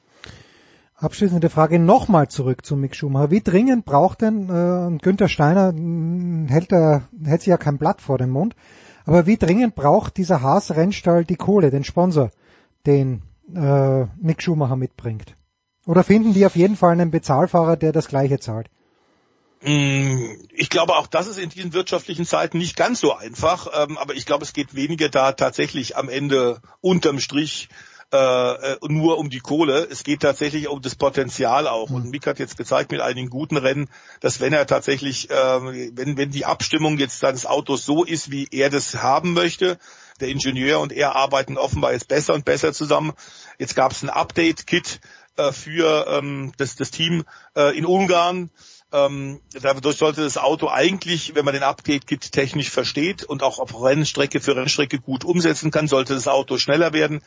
Abschließende 1.00 1.52
Frage 1.52 1.78
nochmal 1.78 2.28
zurück 2.28 2.66
zu 2.66 2.76
Mick 2.76 2.96
Schumacher. 2.96 3.30
Wie 3.30 3.42
dringend 3.42 3.86
braucht 3.86 4.22
denn, 4.22 4.50
äh, 4.50 4.98
Günther 4.98 5.30
Steiner 5.30 5.70
hm, 5.70 6.48
hält, 6.50 6.72
er, 6.72 7.08
hält 7.24 7.42
sich 7.42 7.52
ja 7.52 7.58
kein 7.58 7.78
Blatt 7.78 8.02
vor 8.02 8.18
den 8.18 8.32
Mund, 8.32 8.56
aber 9.06 9.28
wie 9.28 9.38
dringend 9.38 9.76
braucht 9.76 10.18
dieser 10.18 10.42
Haas-Rennstall 10.42 11.24
die 11.24 11.36
Kohle, 11.36 11.70
den 11.70 11.84
Sponsor, 11.84 12.32
den 12.88 13.22
äh, 13.54 14.06
Mick 14.20 14.42
Schumacher 14.42 14.76
mitbringt? 14.76 15.36
Oder 15.86 16.04
finden 16.04 16.34
die 16.34 16.48
auf 16.48 16.56
jeden 16.56 16.76
Fall 16.76 16.94
einen 16.94 17.12
Bezahlfahrer, 17.12 17.78
der 17.78 17.92
das 17.92 18.08
gleiche 18.08 18.40
zahlt? 18.40 18.68
Hm, 19.60 20.36
ich 20.50 20.72
glaube, 20.72 20.96
auch 20.96 21.06
das 21.06 21.28
ist 21.28 21.38
in 21.38 21.50
diesen 21.50 21.74
wirtschaftlichen 21.74 22.26
Zeiten 22.26 22.58
nicht 22.58 22.76
ganz 22.76 23.00
so 23.00 23.14
einfach, 23.14 23.68
ähm, 23.84 24.00
aber 24.00 24.16
ich 24.16 24.26
glaube, 24.26 24.44
es 24.44 24.54
geht 24.54 24.74
weniger 24.74 25.10
da 25.10 25.34
tatsächlich 25.34 25.96
am 25.96 26.10
Ende 26.10 26.60
unterm 26.82 27.20
Strich 27.20 27.70
äh, 28.14 28.18
äh, 28.74 28.78
nur 28.88 29.18
um 29.18 29.30
die 29.30 29.40
Kohle. 29.40 29.86
Es 29.90 30.04
geht 30.04 30.22
tatsächlich 30.22 30.70
um 30.70 30.82
das 30.82 30.96
Potenzial 30.96 31.68
auch. 31.68 31.90
Und 31.90 32.10
Mick 32.10 32.26
hat 32.26 32.40
jetzt 32.40 32.58
gezeigt 32.58 32.92
mit 32.92 33.02
einigen 33.02 33.30
guten 33.30 33.58
Rennen, 33.58 33.90
dass 34.22 34.40
wenn 34.40 34.54
er 34.54 34.66
tatsächlich, 34.66 35.30
äh, 35.30 35.34
wenn, 35.34 36.18
wenn 36.18 36.32
die 36.32 36.46
Abstimmung 36.46 36.98
jetzt 37.00 37.20
seines 37.20 37.46
Autos 37.46 37.86
so 37.86 38.06
ist, 38.06 38.32
wie 38.32 38.48
er 38.52 38.70
das 38.70 38.96
haben 38.96 39.34
möchte, 39.34 39.78
der 40.22 40.30
Ingenieur 40.30 40.80
und 40.80 40.94
er 40.94 41.16
arbeiten 41.16 41.58
offenbar 41.58 41.92
jetzt 41.92 42.08
besser 42.08 42.34
und 42.34 42.46
besser 42.46 42.74
zusammen. 42.74 43.14
Jetzt 43.60 43.76
gab 43.76 43.92
es 43.92 44.04
ein 44.04 44.10
Update-Kit 44.10 45.02
äh, 45.36 45.52
für 45.52 46.08
ähm, 46.08 46.54
das, 46.58 46.76
das 46.76 46.92
Team 46.92 47.26
äh, 47.56 47.78
in 47.78 47.86
Ungarn. 47.86 48.52
Ähm, 48.94 49.42
dadurch 49.62 49.98
sollte 49.98 50.22
das 50.24 50.38
Auto 50.38 50.70
eigentlich, 50.70 51.36
wenn 51.36 51.44
man 51.44 51.54
den 51.54 51.64
Update-Kit 51.64 52.32
technisch 52.32 52.70
versteht 52.70 53.26
und 53.26 53.44
auch 53.44 53.60
auf 53.60 53.84
Rennstrecke 53.84 54.40
für 54.40 54.56
Rennstrecke 54.56 55.00
gut 55.00 55.26
umsetzen 55.26 55.72
kann, 55.72 55.90
sollte 55.90 56.14
das 56.14 56.30
Auto 56.30 56.58
schneller 56.58 56.94
werden. 56.94 57.22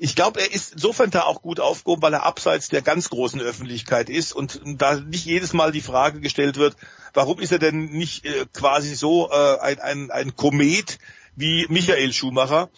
Ich 0.00 0.14
glaube, 0.14 0.40
er 0.40 0.52
ist 0.52 0.74
insofern 0.74 1.10
da 1.10 1.22
auch 1.22 1.42
gut 1.42 1.58
aufgehoben, 1.58 2.02
weil 2.02 2.14
er 2.14 2.22
abseits 2.22 2.68
der 2.68 2.82
ganz 2.82 3.10
großen 3.10 3.40
Öffentlichkeit 3.40 4.08
ist 4.08 4.32
und 4.32 4.60
da 4.64 4.94
nicht 4.94 5.24
jedes 5.24 5.52
Mal 5.52 5.72
die 5.72 5.80
Frage 5.80 6.20
gestellt 6.20 6.56
wird, 6.56 6.76
warum 7.14 7.40
ist 7.40 7.50
er 7.50 7.58
denn 7.58 7.86
nicht 7.86 8.24
äh, 8.24 8.46
quasi 8.52 8.94
so 8.94 9.28
äh, 9.30 9.58
ein, 9.58 9.80
ein, 9.80 10.10
ein 10.12 10.36
Komet 10.36 10.98
wie 11.34 11.66
Michael 11.68 12.12
Schumacher? 12.12 12.70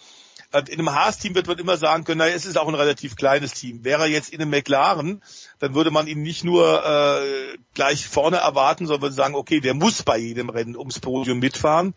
In 0.53 0.79
einem 0.79 0.93
Haas-Team 0.93 1.33
wird 1.33 1.47
man 1.47 1.59
immer 1.59 1.77
sagen 1.77 2.03
können, 2.03 2.17
naja, 2.17 2.35
es 2.35 2.45
ist 2.45 2.57
auch 2.57 2.67
ein 2.67 2.75
relativ 2.75 3.15
kleines 3.15 3.53
Team. 3.53 3.85
Wäre 3.85 4.01
er 4.01 4.09
jetzt 4.09 4.33
in 4.33 4.41
einem 4.41 4.51
McLaren, 4.51 5.21
dann 5.59 5.75
würde 5.75 5.91
man 5.91 6.07
ihn 6.07 6.23
nicht 6.23 6.43
nur 6.43 6.83
äh, 6.85 7.57
gleich 7.73 8.05
vorne 8.07 8.37
erwarten, 8.37 8.85
sondern 8.85 9.03
würde 9.03 9.15
sagen, 9.15 9.35
okay, 9.35 9.61
der 9.61 9.75
muss 9.75 10.03
bei 10.03 10.17
jedem 10.17 10.49
Rennen 10.49 10.75
ums 10.75 10.99
Podium 10.99 11.39
mitfahren. 11.39 11.93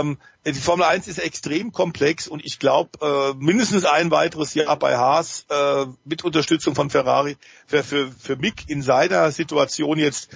Ähm, 0.00 0.18
die 0.44 0.52
Formel 0.54 0.84
1 0.84 1.06
ist 1.08 1.18
extrem 1.18 1.72
komplex 1.72 2.26
und 2.26 2.44
ich 2.44 2.58
glaube, 2.58 2.90
äh, 3.00 3.34
mindestens 3.38 3.84
ein 3.84 4.10
weiteres 4.10 4.54
Jahr 4.54 4.76
bei 4.76 4.96
Haas 4.96 5.46
äh, 5.48 5.86
mit 6.04 6.24
Unterstützung 6.24 6.74
von 6.74 6.90
Ferrari 6.90 7.36
wäre 7.68 7.84
für, 7.84 8.10
für 8.10 8.36
Mick 8.36 8.68
in 8.68 8.82
seiner 8.82 9.30
Situation 9.30 9.98
jetzt 9.98 10.30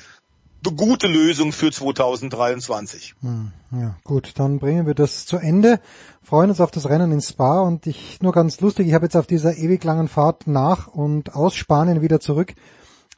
eine 0.64 0.74
gute 0.74 1.06
Lösung 1.06 1.52
für 1.52 1.70
2023. 1.70 3.14
Hm, 3.20 3.52
ja, 3.72 3.96
gut, 4.04 4.32
dann 4.36 4.58
bringen 4.58 4.86
wir 4.86 4.94
das 4.94 5.26
zu 5.26 5.36
Ende. 5.36 5.80
Freuen 6.22 6.50
uns 6.50 6.60
auf 6.60 6.70
das 6.70 6.88
Rennen 6.88 7.12
in 7.12 7.20
Spa 7.20 7.60
und 7.60 7.86
ich 7.86 8.20
nur 8.20 8.32
ganz 8.32 8.60
lustig, 8.60 8.88
ich 8.88 8.94
habe 8.94 9.06
jetzt 9.06 9.16
auf 9.16 9.26
dieser 9.26 9.56
ewig 9.56 9.82
langen 9.84 10.08
Fahrt 10.08 10.46
nach 10.46 10.88
und 10.88 11.34
aus 11.34 11.54
Spanien 11.54 12.02
wieder 12.02 12.20
zurück 12.20 12.54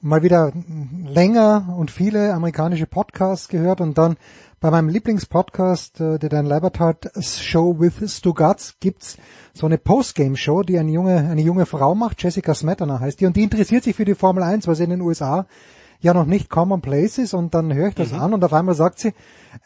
mal 0.00 0.22
wieder 0.22 0.52
länger 1.06 1.74
und 1.76 1.90
viele 1.90 2.32
amerikanische 2.32 2.86
Podcasts 2.86 3.48
gehört 3.48 3.80
und 3.80 3.98
dann 3.98 4.16
bei 4.60 4.70
meinem 4.70 4.88
Lieblingspodcast, 4.88 6.00
äh, 6.00 6.18
der 6.18 6.28
Dan 6.28 6.46
Leibertard 6.46 7.10
Show 7.20 7.78
with 7.78 7.94
Stu 8.12 8.32
Gatz, 8.32 8.74
gibt's 8.80 9.16
so 9.54 9.66
eine 9.66 9.78
Postgame-Show, 9.78 10.62
die 10.62 10.78
eine 10.78 10.90
junge, 10.90 11.16
eine 11.16 11.42
junge 11.42 11.66
Frau 11.66 11.94
macht, 11.94 12.22
Jessica 12.22 12.54
Smetana 12.54 13.00
heißt 13.00 13.20
die, 13.20 13.26
und 13.26 13.36
die 13.36 13.42
interessiert 13.42 13.84
sich 13.84 13.96
für 13.96 14.04
die 14.04 14.14
Formel 14.14 14.42
1, 14.42 14.66
weil 14.66 14.74
sie 14.74 14.84
in 14.84 14.90
den 14.90 15.00
USA 15.00 15.46
ja 16.00 16.14
noch 16.14 16.26
nicht 16.26 16.48
commonplace 16.48 17.18
ist 17.18 17.34
und 17.34 17.54
dann 17.54 17.74
höre 17.74 17.88
ich 17.88 17.94
das 17.94 18.12
mhm. 18.12 18.20
an 18.20 18.34
und 18.34 18.44
auf 18.44 18.52
einmal 18.52 18.74
sagt 18.74 19.00
sie, 19.00 19.14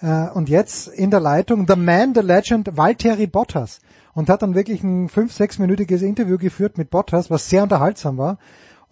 äh, 0.00 0.28
und 0.30 0.48
jetzt 0.48 0.88
in 0.88 1.10
der 1.10 1.20
Leitung 1.20 1.66
The 1.68 1.76
Man, 1.76 2.14
The 2.14 2.22
Legend, 2.22 2.76
Valtteri 2.76 3.26
Bottas 3.26 3.80
und 4.14 4.30
hat 4.30 4.42
dann 4.42 4.54
wirklich 4.54 4.82
ein 4.82 5.09
fünf, 5.10 5.32
sechsminütiges 5.32 6.00
Interview 6.00 6.38
geführt 6.38 6.78
mit 6.78 6.90
Bottas, 6.90 7.30
was 7.30 7.50
sehr 7.50 7.62
unterhaltsam 7.62 8.16
war 8.16 8.38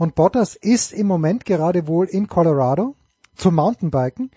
Und 0.01 0.15
Bottas 0.15 0.57
ist 0.57 0.95
im 0.95 1.07
Moment 1.07 1.45
gerade 1.45 1.87
wohl 1.87 2.07
in 2.07 2.27
Colorado 2.27 2.97
zum 3.37 3.57
Mountainbiken. 3.57 4.31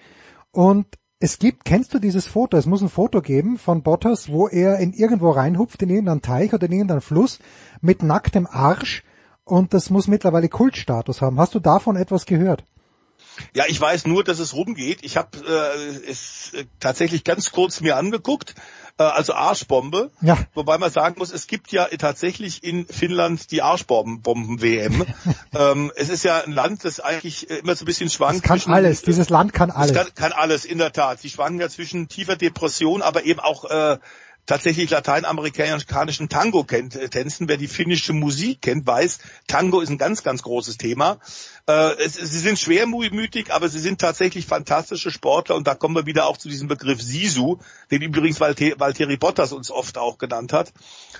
Und 0.51 0.87
es 1.19 1.39
gibt, 1.39 1.63
kennst 1.63 1.93
du 1.93 1.99
dieses 1.99 2.27
Foto? 2.27 2.57
Es 2.57 2.65
muss 2.65 2.81
ein 2.81 2.89
Foto 2.89 3.21
geben 3.21 3.57
von 3.57 3.81
Bottas, 3.81 4.27
wo 4.27 4.49
er 4.49 4.79
in 4.79 4.91
irgendwo 4.91 5.29
reinhupft, 5.29 5.81
in 5.81 5.89
irgendeinen 5.89 6.21
Teich 6.21 6.53
oder 6.53 6.65
in 6.65 6.73
irgendeinen 6.73 6.99
Fluss 6.99 7.39
mit 7.79 8.03
nacktem 8.03 8.45
Arsch. 8.45 9.05
Und 9.45 9.73
das 9.73 9.89
muss 9.89 10.09
mittlerweile 10.09 10.49
Kultstatus 10.49 11.21
haben. 11.21 11.39
Hast 11.39 11.55
du 11.55 11.61
davon 11.61 11.95
etwas 11.95 12.25
gehört? 12.25 12.65
Ja, 13.55 13.63
ich 13.65 13.79
weiß 13.79 14.05
nur, 14.05 14.25
dass 14.25 14.39
es 14.39 14.53
rumgeht. 14.53 14.99
Ich 15.01 15.15
habe 15.15 15.29
äh, 15.47 16.09
es 16.11 16.53
äh, 16.55 16.65
tatsächlich 16.81 17.23
ganz 17.23 17.51
kurz 17.53 17.79
mir 17.79 17.95
angeguckt, 17.95 18.53
äh, 18.97 19.03
also 19.03 19.33
Arschbombe. 19.33 20.11
Ja. 20.21 20.37
Wobei 20.53 20.77
man 20.77 20.91
sagen 20.91 21.15
muss, 21.17 21.31
es 21.31 21.47
gibt 21.47 21.71
ja 21.71 21.87
tatsächlich 21.97 22.63
in 22.63 22.85
Finnland 22.87 23.51
die 23.51 23.61
Arschbomben-WM. 23.61 25.05
ähm, 25.55 25.91
es 25.95 26.09
ist 26.09 26.23
ja 26.23 26.41
ein 26.41 26.51
Land, 26.51 26.85
das 26.85 26.99
eigentlich 26.99 27.49
äh, 27.49 27.57
immer 27.57 27.75
so 27.75 27.83
ein 27.83 27.85
bisschen 27.85 28.09
schwankt. 28.09 28.37
Es 28.37 28.41
kann 28.43 28.59
zwischen, 28.59 28.73
alles. 28.73 29.01
Dieses 29.01 29.29
Land 29.29 29.53
kann 29.53 29.71
alles. 29.71 29.95
Kann, 29.95 30.13
kann 30.15 30.31
alles, 30.31 30.65
in 30.65 30.77
der 30.77 30.91
Tat. 30.91 31.19
Sie 31.19 31.29
schwanken 31.29 31.59
ja 31.59 31.69
zwischen 31.69 32.07
tiefer 32.07 32.35
Depression, 32.35 33.01
aber 33.01 33.25
eben 33.25 33.39
auch 33.39 33.65
äh, 33.65 33.97
tatsächlich 34.45 34.89
lateinamerikanischen 34.89 36.29
Tango 36.29 36.63
kennt, 36.63 36.95
äh, 36.95 37.09
tänzen. 37.09 37.47
Wer 37.47 37.57
die 37.57 37.67
finnische 37.67 38.13
Musik 38.13 38.61
kennt, 38.61 38.85
weiß, 38.85 39.19
Tango 39.47 39.81
ist 39.81 39.89
ein 39.89 39.97
ganz, 39.97 40.23
ganz 40.23 40.43
großes 40.43 40.77
Thema. 40.77 41.19
Äh, 41.67 41.95
es, 42.03 42.15
sie 42.15 42.39
sind 42.39 42.59
schwermütig, 42.59 43.53
aber 43.53 43.69
sie 43.69 43.79
sind 43.79 44.01
tatsächlich 44.01 44.45
fantastische 44.45 45.11
Sportler 45.11 45.55
und 45.55 45.65
da 45.65 45.75
kommen 45.75 45.95
wir 45.95 46.05
wieder 46.05 46.27
auch 46.27 46.37
zu 46.37 46.49
diesem 46.49 46.67
Begriff 46.67 47.01
Sisu, 47.01 47.59
den 47.89 48.01
übrigens 48.01 48.39
Valter, 48.39 48.77
Valtteri 48.77 49.17
Bottas 49.17 49.53
uns 49.53 49.71
oft 49.71 49.97
auch 49.97 50.17
genannt 50.17 50.51
hat, 50.51 50.73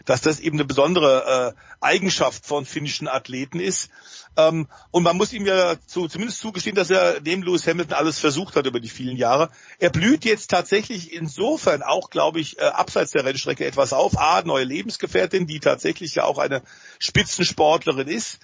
dass 0.05 0.21
das 0.21 0.39
eben 0.39 0.57
eine 0.57 0.65
besondere 0.65 1.53
äh, 1.55 1.59
Eigenschaft 1.79 2.45
von 2.45 2.65
finnischen 2.65 3.07
Athleten 3.07 3.59
ist. 3.59 3.89
Ähm, 4.35 4.67
und 4.91 5.03
man 5.03 5.15
muss 5.15 5.31
ihm 5.31 5.45
ja 5.45 5.75
zu, 5.85 6.07
zumindest 6.07 6.39
zugestehen, 6.39 6.75
dass 6.75 6.89
er 6.89 7.21
neben 7.23 7.43
Lewis 7.43 7.67
Hamilton 7.67 7.93
alles 7.93 8.19
versucht 8.19 8.55
hat 8.55 8.65
über 8.65 8.79
die 8.79 8.89
vielen 8.89 9.15
Jahre. 9.15 9.49
Er 9.79 9.91
blüht 9.91 10.25
jetzt 10.25 10.49
tatsächlich 10.49 11.13
insofern 11.13 11.83
auch, 11.83 12.09
glaube 12.09 12.39
ich, 12.39 12.57
äh, 12.57 12.63
abseits 12.63 13.12
der 13.13 13.25
Rennstrecke 13.25 13.65
etwas 13.65 13.93
auf. 13.93 14.17
A, 14.17 14.41
neue 14.43 14.63
Lebensgefährtin, 14.65 15.47
die 15.47 15.59
tatsächlich 15.59 16.15
ja 16.15 16.23
auch 16.25 16.37
eine 16.37 16.61
Spitzensportlerin 16.99 18.07
ist. 18.07 18.39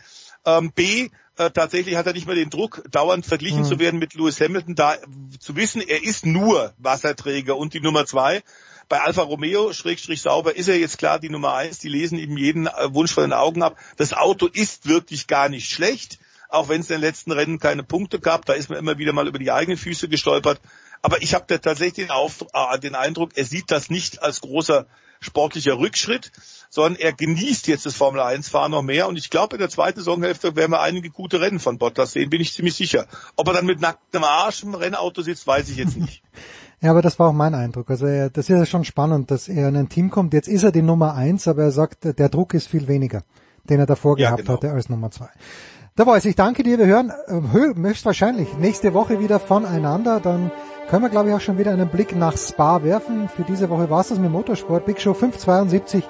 Ähm, 0.46 0.72
B, 0.74 1.10
äh, 1.38 1.52
tatsächlich 1.52 1.96
hat 1.96 2.06
er 2.08 2.14
nicht 2.14 2.28
mehr 2.28 2.36
den 2.36 2.50
Druck, 2.50 2.84
dauernd 2.91 3.26
verglichen 3.26 3.62
Mhm. 3.62 3.66
zu 3.66 3.80
werden 3.80 4.00
mit 4.00 4.14
Lewis 4.14 4.40
Hamilton, 4.40 4.76
da 4.76 4.96
zu 5.40 5.56
wissen, 5.56 5.82
er 5.82 6.04
ist 6.04 6.26
nur 6.26 6.74
Wasserträger 6.78 7.58
und 7.58 7.74
die 7.74 7.82
Nummer 7.82 8.06
zwei. 8.06 8.44
Bei 8.90 9.02
Alfa 9.02 9.22
Romeo, 9.22 9.72
Schrägstrich 9.72 10.22
sauber, 10.22 10.56
ist 10.56 10.68
er 10.68 10.80
jetzt 10.80 10.98
klar 10.98 11.20
die 11.20 11.30
Nummer 11.30 11.54
eins. 11.54 11.78
Die 11.80 11.90
lesen 11.90 12.18
ihm 12.18 12.38
jeden 12.38 12.68
äh, 12.68 12.94
Wunsch 12.94 13.14
von 13.14 13.24
den 13.24 13.34
Augen 13.34 13.62
ab. 13.62 13.78
Das 13.98 14.14
Auto 14.14 14.48
ist 14.48 14.88
wirklich 14.88 15.28
gar 15.28 15.48
nicht 15.48 15.70
schlecht, 15.70 16.18
auch 16.50 16.70
wenn 16.70 16.82
es 16.82 16.90
in 16.90 16.96
den 16.96 17.02
letzten 17.02 17.32
Rennen 17.32 17.60
keine 17.60 17.84
Punkte 17.84 18.20
gab. 18.20 18.46
Da 18.46 18.54
ist 18.54 18.70
man 18.70 18.80
immer 18.80 18.98
wieder 18.98 19.14
mal 19.14 19.28
über 19.28 19.38
die 19.40 19.52
eigenen 19.52 19.78
Füße 19.78 20.10
gestolpert. 20.10 20.60
Aber 21.02 21.22
ich 21.22 21.34
habe 21.34 21.46
da 21.48 21.58
tatsächlich 21.58 22.08
den, 22.08 22.12
Auf 22.12 22.46
äh, 22.54 22.80
den 22.80 22.96
Eindruck, 22.96 23.32
er 23.36 23.46
sieht 23.46 23.72
das 23.72 23.90
nicht 23.90 24.22
als 24.22 24.42
großer 24.42 24.86
sportlicher 25.22 25.78
Rückschritt, 25.78 26.32
sondern 26.70 26.96
er 27.00 27.12
genießt 27.12 27.68
jetzt 27.68 27.86
das 27.86 27.94
Formel 27.96 28.22
1 28.22 28.48
Fahren 28.48 28.72
noch 28.72 28.82
mehr 28.84 29.08
und 29.10 29.18
ich 29.18 29.30
glaube 29.30 29.58
in 29.58 29.60
der 29.60 29.70
zweiten 29.70 30.00
Saisonhälfte 30.00 30.56
werden 30.56 30.72
wir 30.72 30.80
einige 30.82 31.10
gute 31.10 31.42
Rennen 31.42 31.60
von 31.60 31.78
Bottas 31.78 32.14
sehen, 32.14 32.30
bin 32.30 32.40
ich 32.40 32.54
ziemlich 32.54 32.76
sicher. 32.76 33.06
Ob 33.36 33.48
er 33.48 33.54
dann 33.56 33.66
mit 33.66 33.82
nacktem 33.82 34.24
Arsch 34.24 34.64
im 34.64 34.76
Rennauto 34.76 35.22
sitzt, 35.22 35.46
weiß 35.46 35.70
ich 35.70 35.78
jetzt 35.78 35.98
nicht. 35.98 36.24
Ja, 36.82 36.92
aber 36.92 37.02
das 37.02 37.20
war 37.20 37.28
auch 37.28 37.34
mein 37.34 37.56
Eindruck. 37.56 37.90
Also 37.90 38.06
er, 38.06 38.30
das 38.30 38.46
ist 38.46 38.56
ja 38.58 38.66
schon 38.66 38.86
spannend, 38.86 39.32
dass 39.32 39.50
er 39.50 39.68
in 39.68 39.76
ein 39.76 39.90
Team 39.90 40.10
kommt. 40.10 40.34
Jetzt 40.34 40.48
ist 40.48 40.64
er 40.64 40.72
die 40.72 40.82
Nummer 40.82 41.14
eins, 41.14 41.46
aber 41.50 41.64
er 41.64 41.72
sagt, 41.72 42.06
der 42.18 42.30
Druck 42.30 42.54
ist 42.54 42.70
viel 42.70 42.88
weniger, 42.88 43.24
den 43.66 43.82
er 43.82 43.86
davor 43.86 44.18
Ja, 44.18 44.28
gehabt 44.30 44.44
genau. 44.44 44.54
hatte 44.54 44.72
als 44.72 44.88
Nummer 44.88 45.12
zwei. 45.12 45.28
Der 45.98 46.06
Voice, 46.06 46.24
ich 46.24 46.38
danke 46.38 46.64
dir. 46.64 46.78
Wir 46.80 46.86
hören 46.86 47.10
äh, 47.28 47.34
hö- 47.34 47.76
höchstwahrscheinlich 47.76 48.54
nächste 48.60 48.94
Woche 48.94 49.20
wieder 49.20 49.42
voneinander. 49.42 50.22
Dann 50.22 50.52
können 50.90 51.03
wir, 51.03 51.10
glaube 51.10 51.30
ich, 51.30 51.36
auch 51.36 51.41
schon 51.41 51.60
wieder 51.60 51.72
einen 51.72 51.88
Blick 51.88 52.16
nach 52.16 52.36
Spa 52.36 52.84
werfen. 52.84 53.30
Für 53.30 53.44
diese 53.44 53.70
Woche 53.70 53.90
war 53.90 54.02
es 54.02 54.10
das 54.10 54.18
mit 54.18 54.32
Motorsport. 54.32 54.86
Big 54.86 54.99
Show 54.99 55.14
572. 55.14 56.03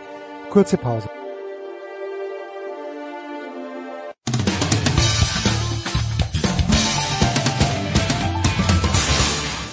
Kurze 0.49 0.77
Pause. 0.77 1.10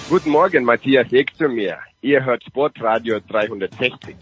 Guten 0.09 0.29
Morgen, 0.29 0.63
Matthias 0.63 1.11
Eck 1.11 1.35
zu 1.37 1.47
mir. 1.47 1.77
Ihr 2.01 2.23
hört 2.23 2.43
Sportradio 2.43 3.19
360. 3.29 4.15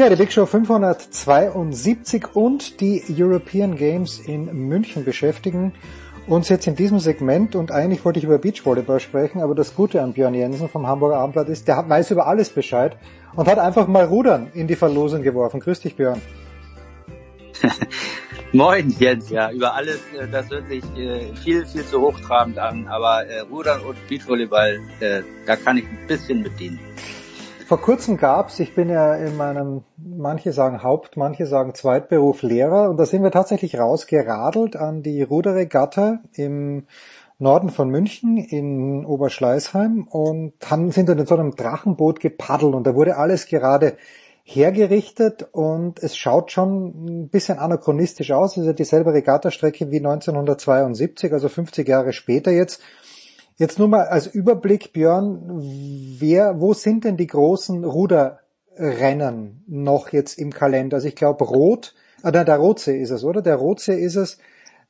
Ja, 0.00 0.08
die 0.08 0.16
Big 0.16 0.32
Show 0.32 0.46
572 0.46 2.34
und 2.34 2.80
die 2.80 3.02
European 3.10 3.76
Games 3.76 4.18
in 4.18 4.46
München 4.66 5.04
beschäftigen 5.04 5.74
uns 6.26 6.48
jetzt 6.48 6.66
in 6.66 6.74
diesem 6.74 7.00
Segment 7.00 7.54
und 7.54 7.70
eigentlich 7.70 8.02
wollte 8.02 8.18
ich 8.18 8.24
über 8.24 8.38
Beachvolleyball 8.38 8.98
sprechen, 8.98 9.42
aber 9.42 9.54
das 9.54 9.74
Gute 9.74 10.00
an 10.00 10.14
Björn 10.14 10.32
Jensen 10.32 10.70
vom 10.70 10.86
Hamburger 10.86 11.16
Abendblatt 11.16 11.50
ist, 11.50 11.68
der 11.68 11.86
weiß 11.86 12.12
über 12.12 12.26
alles 12.26 12.48
Bescheid 12.48 12.96
und 13.36 13.46
hat 13.46 13.58
einfach 13.58 13.88
mal 13.88 14.06
Rudern 14.06 14.50
in 14.54 14.68
die 14.68 14.74
Verlosung 14.74 15.20
geworfen. 15.20 15.60
Grüß 15.60 15.80
dich, 15.80 15.96
Björn. 15.96 16.22
Moin 18.52 18.88
Jens, 18.98 19.28
ja, 19.28 19.50
über 19.50 19.74
alles, 19.74 20.00
äh, 20.18 20.26
das 20.32 20.48
hört 20.48 20.66
sich 20.68 20.82
äh, 20.96 21.34
viel, 21.44 21.66
viel 21.66 21.84
zu 21.84 22.00
hochtrabend 22.00 22.58
an, 22.58 22.88
aber 22.88 23.26
äh, 23.26 23.40
Rudern 23.40 23.82
und 23.82 23.98
Beachvolleyball, 24.08 24.80
äh, 25.00 25.20
da 25.44 25.56
kann 25.56 25.76
ich 25.76 25.84
ein 25.84 26.06
bisschen 26.06 26.42
bedienen. 26.42 26.80
Vor 27.70 27.80
kurzem 27.80 28.16
gab's, 28.16 28.58
ich 28.58 28.74
bin 28.74 28.88
ja 28.88 29.14
in 29.14 29.36
meinem, 29.36 29.84
manche 30.04 30.52
sagen 30.52 30.82
Haupt, 30.82 31.16
manche 31.16 31.46
sagen 31.46 31.74
Zweitberuf 31.74 32.42
Lehrer 32.42 32.90
und 32.90 32.96
da 32.96 33.06
sind 33.06 33.22
wir 33.22 33.30
tatsächlich 33.30 33.78
rausgeradelt 33.78 34.76
an 34.76 35.02
die 35.02 35.22
Ruderregatta 35.22 36.20
im 36.32 36.86
Norden 37.38 37.70
von 37.70 37.88
München 37.88 38.36
in 38.36 39.04
Oberschleißheim 39.06 40.06
und 40.08 40.52
haben, 40.70 40.90
sind 40.90 41.08
dann 41.08 41.18
in 41.18 41.26
so 41.26 41.36
einem 41.36 41.56
Drachenboot 41.56 42.20
gepaddelt 42.20 42.74
und 42.74 42.86
da 42.86 42.94
wurde 42.94 43.16
alles 43.16 43.46
gerade 43.46 43.96
hergerichtet 44.42 45.48
und 45.52 46.02
es 46.02 46.16
schaut 46.16 46.50
schon 46.50 47.06
ein 47.06 47.28
bisschen 47.28 47.58
anachronistisch 47.58 48.32
aus. 48.32 48.52
Es 48.52 48.58
ist 48.58 48.66
ja 48.66 48.72
dieselbe 48.72 49.12
Regattastrecke 49.12 49.90
wie 49.90 49.98
1972, 49.98 51.32
also 51.32 51.48
50 51.48 51.88
Jahre 51.88 52.12
später 52.12 52.50
jetzt. 52.50 52.82
Jetzt 53.56 53.78
nur 53.78 53.88
mal 53.88 54.06
als 54.06 54.26
Überblick, 54.26 54.92
Björn, 54.92 55.60
wer, 56.18 56.60
wo 56.60 56.72
sind 56.72 57.04
denn 57.04 57.16
die 57.16 57.26
großen 57.26 57.84
Ruderrennen 58.80 59.62
noch 59.66 60.08
jetzt 60.12 60.38
im 60.38 60.50
Kalender? 60.52 60.96
Also 60.96 61.08
ich 61.08 61.14
glaube 61.16 61.44
Rot, 61.44 61.94
ah, 62.22 62.30
nein, 62.30 62.46
der 62.46 62.56
Rotsee 62.56 63.00
ist 63.00 63.10
es, 63.10 63.24
oder? 63.24 63.42
Der 63.42 63.56
Rotsee 63.56 64.00
ist 64.00 64.16
es. 64.16 64.38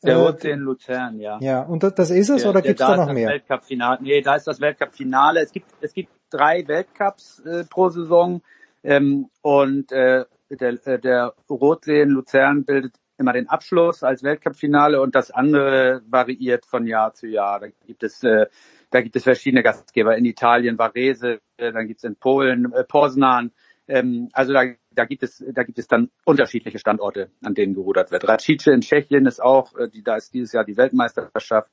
Der 0.02 0.14
Äh, 0.14 0.16
Rotsee 0.16 0.50
in 0.52 0.60
Luzern, 0.60 1.18
ja. 1.18 1.38
Ja, 1.42 1.62
und 1.62 1.82
das, 1.82 2.10
ist 2.10 2.30
es 2.30 2.42
Der- 2.42 2.50
oder 2.50 2.62
der- 2.62 2.70
gibt's 2.70 2.80
da 2.80 2.92
ist 2.92 2.96
noch 2.98 3.06
das 3.06 3.14
mehr? 3.14 3.28
Weltcup-Finale. 3.28 3.98
Nee, 4.02 4.22
da 4.22 4.36
ist 4.36 4.46
das 4.46 4.60
Weltcup-Finale. 4.60 5.40
Es 5.40 5.52
gibt, 5.52 5.66
es 5.82 5.92
gibt 5.92 6.10
drei 6.30 6.66
Weltcups 6.66 7.40
äh, 7.40 7.64
pro 7.64 7.90
Saison 7.90 8.40
ähm, 8.82 9.28
und 9.42 9.92
äh, 9.92 10.24
der, 10.48 10.86
äh, 10.86 10.98
der 10.98 11.34
Rotsee 11.50 12.00
in 12.02 12.10
Luzern 12.10 12.64
bildet 12.64 12.94
immer 13.18 13.34
den 13.34 13.48
Abschluss 13.50 14.02
als 14.02 14.22
Weltcup-Finale 14.22 15.02
und 15.02 15.14
das 15.14 15.30
andere 15.30 16.00
variiert 16.08 16.64
von 16.64 16.86
Jahr 16.86 17.12
zu 17.12 17.26
Jahr. 17.26 17.60
Da 17.60 17.66
gibt 17.86 18.02
es 18.02 18.22
äh, 18.24 18.46
da 18.92 19.02
gibt 19.02 19.14
es 19.14 19.22
verschiedene 19.22 19.62
Gastgeber. 19.62 20.16
In 20.16 20.24
Italien 20.24 20.78
Varese, 20.78 21.40
äh, 21.58 21.72
dann 21.72 21.86
gibt 21.86 21.98
es 21.98 22.04
in 22.04 22.16
Polen 22.16 22.72
äh, 22.72 22.82
Poznan. 22.84 23.52
Ähm, 23.90 24.28
also 24.32 24.52
da, 24.52 24.62
da 24.92 25.04
gibt 25.04 25.22
es 25.24 25.44
da 25.52 25.64
gibt 25.64 25.78
es 25.78 25.88
dann 25.88 26.10
unterschiedliche 26.24 26.78
Standorte, 26.78 27.30
an 27.42 27.54
denen 27.54 27.74
gerudert 27.74 28.12
wird. 28.12 28.28
Racice 28.28 28.68
in 28.68 28.82
Tschechien 28.82 29.26
ist 29.26 29.42
auch, 29.42 29.76
äh, 29.76 29.88
die, 29.88 30.02
da 30.02 30.16
ist 30.16 30.32
dieses 30.32 30.52
Jahr 30.52 30.64
die 30.64 30.76
Weltmeisterschaft. 30.76 31.70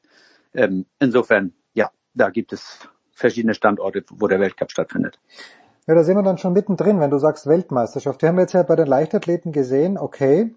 Ähm, 0.53 0.87
insofern, 0.99 1.53
ja, 1.73 1.91
da 2.15 2.29
gibt 2.29 2.53
es 2.53 2.79
verschiedene 3.11 3.53
Standorte, 3.53 4.03
wo 4.09 4.27
der 4.27 4.39
Weltcup 4.39 4.71
stattfindet. 4.71 5.19
Ja, 5.85 5.93
da 5.93 6.03
sind 6.03 6.17
wir 6.17 6.23
dann 6.23 6.39
schon 6.39 6.53
mittendrin, 6.53 6.99
wenn 6.99 7.11
du 7.11 7.19
sagst 7.19 7.47
Weltmeisterschaft. 7.47 8.21
Wir 8.21 8.29
haben 8.29 8.39
jetzt 8.39 8.53
ja 8.53 8.63
bei 8.63 8.75
den 8.75 8.87
Leichtathleten 8.87 9.51
gesehen, 9.51 9.97
okay, 9.97 10.55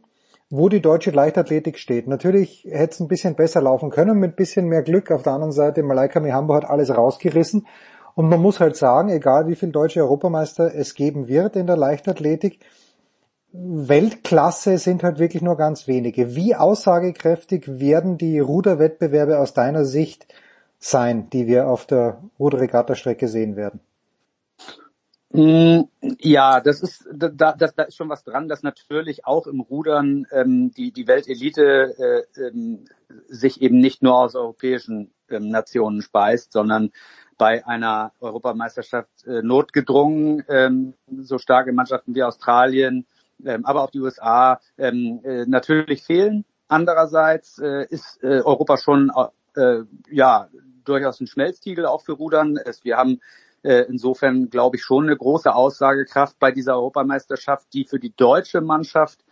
wo 0.49 0.69
die 0.69 0.81
deutsche 0.81 1.11
Leichtathletik 1.11 1.79
steht. 1.79 2.09
Natürlich 2.09 2.67
hätte 2.69 2.95
es 2.95 3.01
ein 3.01 3.09
bisschen 3.09 3.37
besser 3.37 3.61
laufen 3.61 3.91
können, 3.91 4.19
mit 4.19 4.33
ein 4.33 4.37
bisschen 4.37 4.67
mehr 4.67 4.83
Glück. 4.83 5.11
Auf 5.11 5.23
der 5.23 5.35
anderen 5.35 5.53
Seite, 5.53 5.83
Malaika 5.83 6.21
Mihambo 6.21 6.55
hat 6.55 6.65
alles 6.65 6.97
rausgerissen. 6.97 7.67
Und 8.15 8.29
man 8.29 8.41
muss 8.41 8.61
halt 8.61 8.77
sagen, 8.77 9.09
egal 9.09 9.49
wie 9.49 9.57
viel 9.57 9.71
deutsche 9.71 10.01
Europameister 10.01 10.75
es 10.75 10.95
geben 10.95 11.29
wird 11.29 11.57
in 11.57 11.67
der 11.67 11.77
Leichtathletik, 11.77 12.61
Weltklasse 13.53 14.79
sind 14.79 15.03
halt 15.03 15.19
wirklich 15.19 15.43
nur 15.43 15.57
ganz 15.57 15.89
wenige. 15.89 16.37
Wie 16.37 16.55
aussagekräftig 16.55 17.81
werden 17.81 18.17
die 18.17 18.39
Ruderwettbewerbe 18.39 19.39
aus 19.39 19.55
deiner 19.55 19.85
Sicht 19.85 20.27
sein, 20.79 21.29
die 21.31 21.47
wir 21.47 21.69
auf 21.69 21.87
der 21.87 22.23
Ruderregattastrecke 22.39 23.27
sehen 23.29 23.57
werden? 23.57 23.81
Mm, 25.33 25.83
Ja, 26.21 26.61
das 26.61 26.81
ist 26.83 27.09
da, 27.13 27.29
das, 27.53 27.75
da 27.75 27.85
ist 27.85 27.97
schon 27.97 28.09
was 28.09 28.25
dran, 28.25 28.49
dass 28.49 28.63
natürlich 28.65 29.27
auch 29.27 29.47
im 29.47 29.61
Rudern 29.61 30.27
ähm, 30.33 30.73
die 30.77 30.91
die 30.93 31.07
Weltelite 31.07 31.95
äh, 32.37 32.41
ähm, 32.41 32.85
sich 33.29 33.63
eben 33.63 33.79
nicht 33.79 34.03
nur 34.03 34.17
aus 34.19 34.35
europäischen 34.35 35.13
ähm, 35.29 35.49
Nationen 35.51 36.03
speist, 36.03 36.53
sondern 36.53 36.91
bei 37.41 37.67
einer 37.67 38.13
Europameisterschaft 38.21 39.27
äh, 39.27 39.41
notgedrungen. 39.41 40.45
Ähm, 40.47 40.93
so 41.23 41.39
starke 41.39 41.73
Mannschaften 41.73 42.15
wie 42.15 42.23
Australien, 42.23 43.07
ähm, 43.47 43.65
aber 43.65 43.83
auch 43.83 43.91
die 43.91 44.01
USA 44.01 44.61
ähm, 44.77 45.21
äh, 45.25 45.47
natürlich 45.47 46.03
fehlen. 46.03 46.45
Andererseits 46.69 47.59
äh, 47.59 47.87
ist 47.89 48.23
äh, 48.23 48.43
Europa 48.43 48.77
schon 48.77 49.11
äh, 49.57 49.79
ja 50.11 50.49
durchaus 50.85 51.19
ein 51.23 51.29
Schmelztiegel 51.29 51.87
auch 51.87 52.03
für 52.03 52.13
Rudern. 52.13 52.59
Es, 52.59 52.85
wir 52.85 52.99
haben 52.99 53.21
äh, 53.63 53.87
insofern, 53.89 54.51
glaube 54.51 54.77
ich, 54.77 54.83
schon 54.83 55.05
eine 55.05 55.17
große 55.17 55.55
Aussagekraft 55.55 56.39
bei 56.39 56.53
dieser 56.53 56.75
Europameisterschaft, 56.75 57.73
die 57.73 57.87
für 57.87 57.99
die 57.99 58.15
deutsche 58.15 58.61
Mannschaft, 58.61 59.25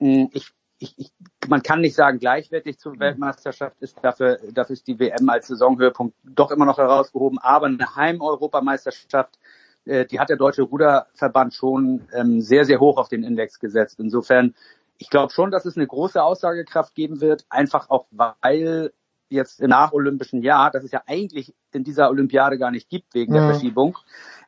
hm, 0.00 0.30
ich, 0.32 0.50
ich, 0.78 0.94
ich, 0.98 1.12
man 1.48 1.62
kann 1.62 1.80
nicht 1.80 1.94
sagen 1.94 2.18
gleichwertig 2.18 2.78
zur 2.78 2.98
Weltmeisterschaft 2.98 3.76
ist, 3.80 3.98
dafür, 4.02 4.38
dafür 4.52 4.74
ist 4.74 4.86
die 4.86 4.98
WM 4.98 5.28
als 5.28 5.46
Saisonhöhepunkt 5.46 6.14
doch 6.24 6.50
immer 6.50 6.66
noch 6.66 6.78
herausgehoben, 6.78 7.38
aber 7.38 7.66
eine 7.66 7.96
Heim-Europameisterschaft, 7.96 9.38
äh, 9.86 10.04
die 10.04 10.20
hat 10.20 10.28
der 10.28 10.36
Deutsche 10.36 10.62
Ruderverband 10.62 11.54
schon 11.54 12.06
ähm, 12.12 12.40
sehr, 12.40 12.64
sehr 12.64 12.80
hoch 12.80 12.98
auf 12.98 13.08
den 13.08 13.22
Index 13.22 13.58
gesetzt. 13.58 14.00
Insofern, 14.00 14.54
ich 14.98 15.08
glaube 15.08 15.32
schon, 15.32 15.50
dass 15.50 15.64
es 15.64 15.76
eine 15.76 15.86
große 15.86 16.22
Aussagekraft 16.22 16.94
geben 16.94 17.20
wird, 17.20 17.46
einfach 17.48 17.88
auch 17.88 18.06
weil 18.10 18.92
jetzt 19.28 19.60
im 19.60 19.70
nacholympischen 19.70 20.42
Jahr, 20.42 20.70
das 20.70 20.84
es 20.84 20.92
ja 20.92 21.02
eigentlich 21.06 21.54
in 21.72 21.84
dieser 21.84 22.08
Olympiade 22.08 22.58
gar 22.58 22.70
nicht 22.70 22.88
gibt 22.88 23.14
wegen 23.14 23.32
mhm. 23.32 23.36
der 23.36 23.50
Verschiebung, 23.50 23.98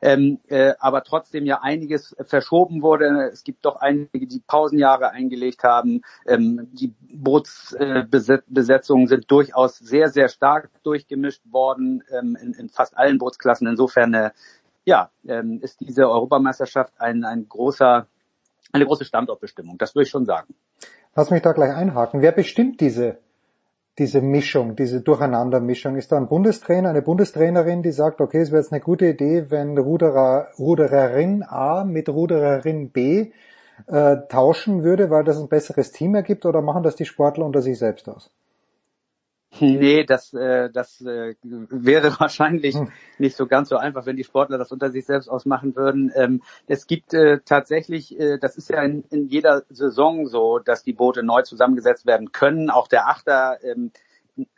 ähm, 0.01 0.39
äh, 0.47 0.73
aber 0.79 1.03
trotzdem 1.03 1.45
ja 1.45 1.61
einiges 1.61 2.15
verschoben 2.25 2.81
wurde. 2.81 3.29
Es 3.31 3.43
gibt 3.43 3.65
doch 3.65 3.75
einige, 3.77 4.27
die 4.27 4.41
Pausenjahre 4.45 5.11
eingelegt 5.11 5.63
haben. 5.63 6.01
Ähm, 6.25 6.69
die 6.71 6.93
Bootsbesetzungen 7.13 9.05
äh, 9.05 9.09
sind 9.09 9.29
durchaus 9.29 9.77
sehr, 9.77 10.09
sehr 10.09 10.29
stark 10.29 10.69
durchgemischt 10.83 11.43
worden 11.51 12.03
ähm, 12.11 12.37
in, 12.41 12.53
in 12.53 12.69
fast 12.69 12.97
allen 12.97 13.17
Bootsklassen. 13.17 13.67
Insofern 13.67 14.13
äh, 14.13 14.31
ja, 14.85 15.11
ähm, 15.27 15.59
ist 15.61 15.81
diese 15.81 16.09
Europameisterschaft 16.09 16.93
ein, 16.99 17.23
ein 17.23 17.47
großer, 17.47 18.07
eine 18.71 18.85
große 18.85 19.05
Standortbestimmung. 19.05 19.77
Das 19.77 19.93
würde 19.93 20.03
ich 20.03 20.09
schon 20.09 20.25
sagen. 20.25 20.55
Lass 21.15 21.31
mich 21.31 21.41
da 21.41 21.51
gleich 21.51 21.75
einhaken. 21.75 22.21
Wer 22.21 22.31
bestimmt 22.31 22.81
diese 22.81 23.17
diese 23.99 24.21
Mischung, 24.21 24.75
diese 24.75 25.01
Durcheinandermischung? 25.01 25.95
Ist 25.97 26.11
da 26.11 26.17
ein 26.17 26.27
Bundestrainer, 26.27 26.89
eine 26.89 27.01
Bundestrainerin, 27.01 27.83
die 27.83 27.91
sagt, 27.91 28.21
okay, 28.21 28.39
es 28.39 28.51
wäre 28.51 28.61
jetzt 28.61 28.71
eine 28.71 28.81
gute 28.81 29.05
Idee, 29.07 29.51
wenn 29.51 29.77
Ruderer, 29.77 30.47
Rudererin 30.57 31.43
A 31.43 31.83
mit 31.83 32.09
Rudererin 32.09 32.89
B 32.91 33.31
äh, 33.87 34.17
tauschen 34.29 34.83
würde, 34.83 35.09
weil 35.09 35.23
das 35.23 35.39
ein 35.39 35.49
besseres 35.49 35.91
Team 35.91 36.15
ergibt, 36.15 36.45
oder 36.45 36.61
machen 36.61 36.83
das 36.83 36.95
die 36.95 37.05
Sportler 37.05 37.45
unter 37.45 37.61
sich 37.61 37.77
selbst 37.77 38.09
aus? 38.09 38.31
Nee, 39.59 40.03
das, 40.03 40.33
äh, 40.33 40.69
das 40.69 41.01
äh, 41.01 41.35
wäre 41.41 42.11
wahrscheinlich 42.19 42.75
hm. 42.75 42.91
nicht 43.17 43.35
so 43.35 43.47
ganz 43.47 43.69
so 43.69 43.77
einfach, 43.77 44.05
wenn 44.05 44.15
die 44.15 44.23
Sportler 44.23 44.57
das 44.57 44.71
unter 44.71 44.91
sich 44.91 45.05
selbst 45.05 45.27
ausmachen 45.27 45.75
würden. 45.75 46.11
Ähm, 46.15 46.41
es 46.67 46.87
gibt 46.87 47.13
äh, 47.13 47.39
tatsächlich, 47.43 48.17
äh, 48.19 48.37
das 48.37 48.57
ist 48.57 48.69
ja 48.69 48.81
in, 48.83 49.03
in 49.09 49.27
jeder 49.27 49.63
Saison 49.69 50.27
so, 50.27 50.59
dass 50.59 50.83
die 50.83 50.93
Boote 50.93 51.23
neu 51.23 51.41
zusammengesetzt 51.41 52.05
werden 52.05 52.31
können. 52.31 52.69
Auch 52.69 52.87
der 52.87 53.07
Achter, 53.07 53.57
ähm, 53.63 53.91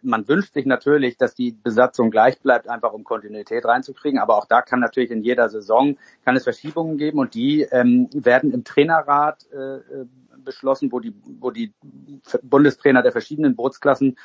man 0.01 0.27
wünscht 0.27 0.53
sich 0.53 0.65
natürlich, 0.65 1.17
dass 1.17 1.33
die 1.33 1.53
Besatzung 1.53 2.11
gleich 2.11 2.39
bleibt, 2.39 2.67
einfach 2.67 2.93
um 2.93 3.03
Kontinuität 3.03 3.65
reinzukriegen. 3.65 4.19
Aber 4.19 4.37
auch 4.37 4.45
da 4.45 4.61
kann 4.61 4.81
natürlich 4.81 5.09
in 5.09 5.23
jeder 5.23 5.49
Saison 5.49 5.97
kann 6.25 6.35
es 6.35 6.43
Verschiebungen 6.43 6.97
geben 6.97 7.17
und 7.17 7.33
die 7.33 7.61
ähm, 7.71 8.09
werden 8.13 8.53
im 8.53 8.63
Trainerrat 8.63 9.47
äh, 9.53 9.77
äh 9.77 10.05
beschlossen, 10.43 10.91
wo 10.91 10.99
die, 10.99 11.13
wo 11.39 11.51
die 11.51 11.71
Bundestrainer 12.41 13.03
der 13.03 13.11
verschiedenen 13.11 13.55
Bootsklassen 13.55 14.17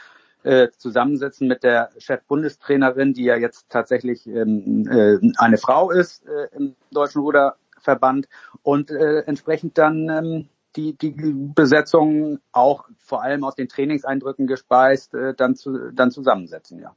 äh, 0.46 0.68
zusammensetzen 0.78 1.48
mit 1.48 1.64
der 1.64 1.90
Chefbundestrainerin, 1.98 3.14
die 3.14 3.24
ja 3.24 3.36
jetzt 3.36 3.66
tatsächlich 3.68 4.26
ähm, 4.26 4.86
äh, 4.88 5.18
eine 5.38 5.58
Frau 5.58 5.90
ist 5.90 6.24
äh, 6.26 6.56
im 6.56 6.76
Deutschen 6.92 7.22
Ruderverband 7.22 8.28
und 8.62 8.90
äh, 8.90 9.22
entsprechend 9.22 9.76
dann 9.76 10.08
ähm, 10.08 10.48
die, 10.76 10.96
die 10.96 11.10
Besetzung 11.10 12.38
auch 12.52 12.84
vor 12.98 13.22
allem 13.22 13.42
aus 13.42 13.56
den 13.56 13.68
Trainingseindrücken 13.68 14.46
gespeist 14.46 15.14
äh, 15.14 15.34
dann, 15.34 15.56
zu, 15.56 15.90
dann 15.92 16.10
zusammensetzen, 16.10 16.78
ja. 16.80 16.94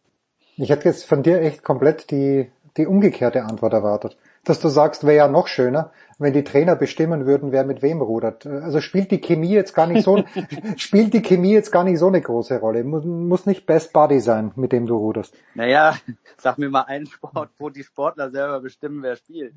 Ich 0.57 0.69
hätte 0.69 0.89
jetzt 0.89 1.05
von 1.05 1.23
dir 1.23 1.41
echt 1.41 1.63
komplett 1.63 2.11
die, 2.11 2.51
die 2.77 2.85
umgekehrte 2.85 3.43
Antwort 3.45 3.73
erwartet. 3.73 4.17
Dass 4.43 4.59
du 4.59 4.69
sagst, 4.69 5.05
wäre 5.05 5.17
ja 5.17 5.27
noch 5.27 5.47
schöner, 5.47 5.91
wenn 6.17 6.33
die 6.33 6.43
Trainer 6.43 6.75
bestimmen 6.75 7.25
würden, 7.25 7.51
wer 7.51 7.63
mit 7.63 7.81
wem 7.81 8.01
rudert. 8.01 8.45
Also 8.45 8.81
spielt 8.81 9.11
die 9.11 9.19
Chemie 9.21 9.51
jetzt 9.51 9.73
gar 9.73 9.87
nicht 9.87 10.03
so, 10.03 10.23
spielt 10.75 11.13
die 11.13 11.21
Chemie 11.21 11.53
jetzt 11.53 11.71
gar 11.71 11.83
nicht 11.83 11.97
so 11.99 12.07
eine 12.07 12.21
große 12.21 12.59
Rolle. 12.59 12.83
Muss 12.83 13.45
nicht 13.45 13.65
Best 13.65 13.93
Buddy 13.93 14.19
sein, 14.19 14.51
mit 14.55 14.71
dem 14.71 14.85
du 14.85 14.97
ruderst. 14.97 15.33
Naja, 15.55 15.95
sag 16.37 16.57
mir 16.57 16.69
mal 16.69 16.83
einen 16.83 17.07
Sport, 17.07 17.49
wo 17.57 17.69
die 17.69 17.83
Sportler 17.83 18.29
selber 18.31 18.59
bestimmen, 18.59 19.01
wer 19.01 19.15
spielt. 19.15 19.53